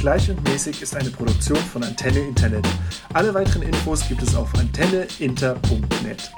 Gleich 0.00 0.30
und 0.30 0.42
mäßig 0.44 0.82
ist 0.82 0.94
eine 0.94 1.10
Produktion 1.10 1.56
von 1.56 1.82
Antenne 1.82 2.20
Internet. 2.20 2.66
Alle 3.12 3.34
weiteren 3.34 3.62
Infos 3.62 4.06
gibt 4.08 4.22
es 4.22 4.34
auf 4.36 4.54
antenneinter.net. 4.54 6.30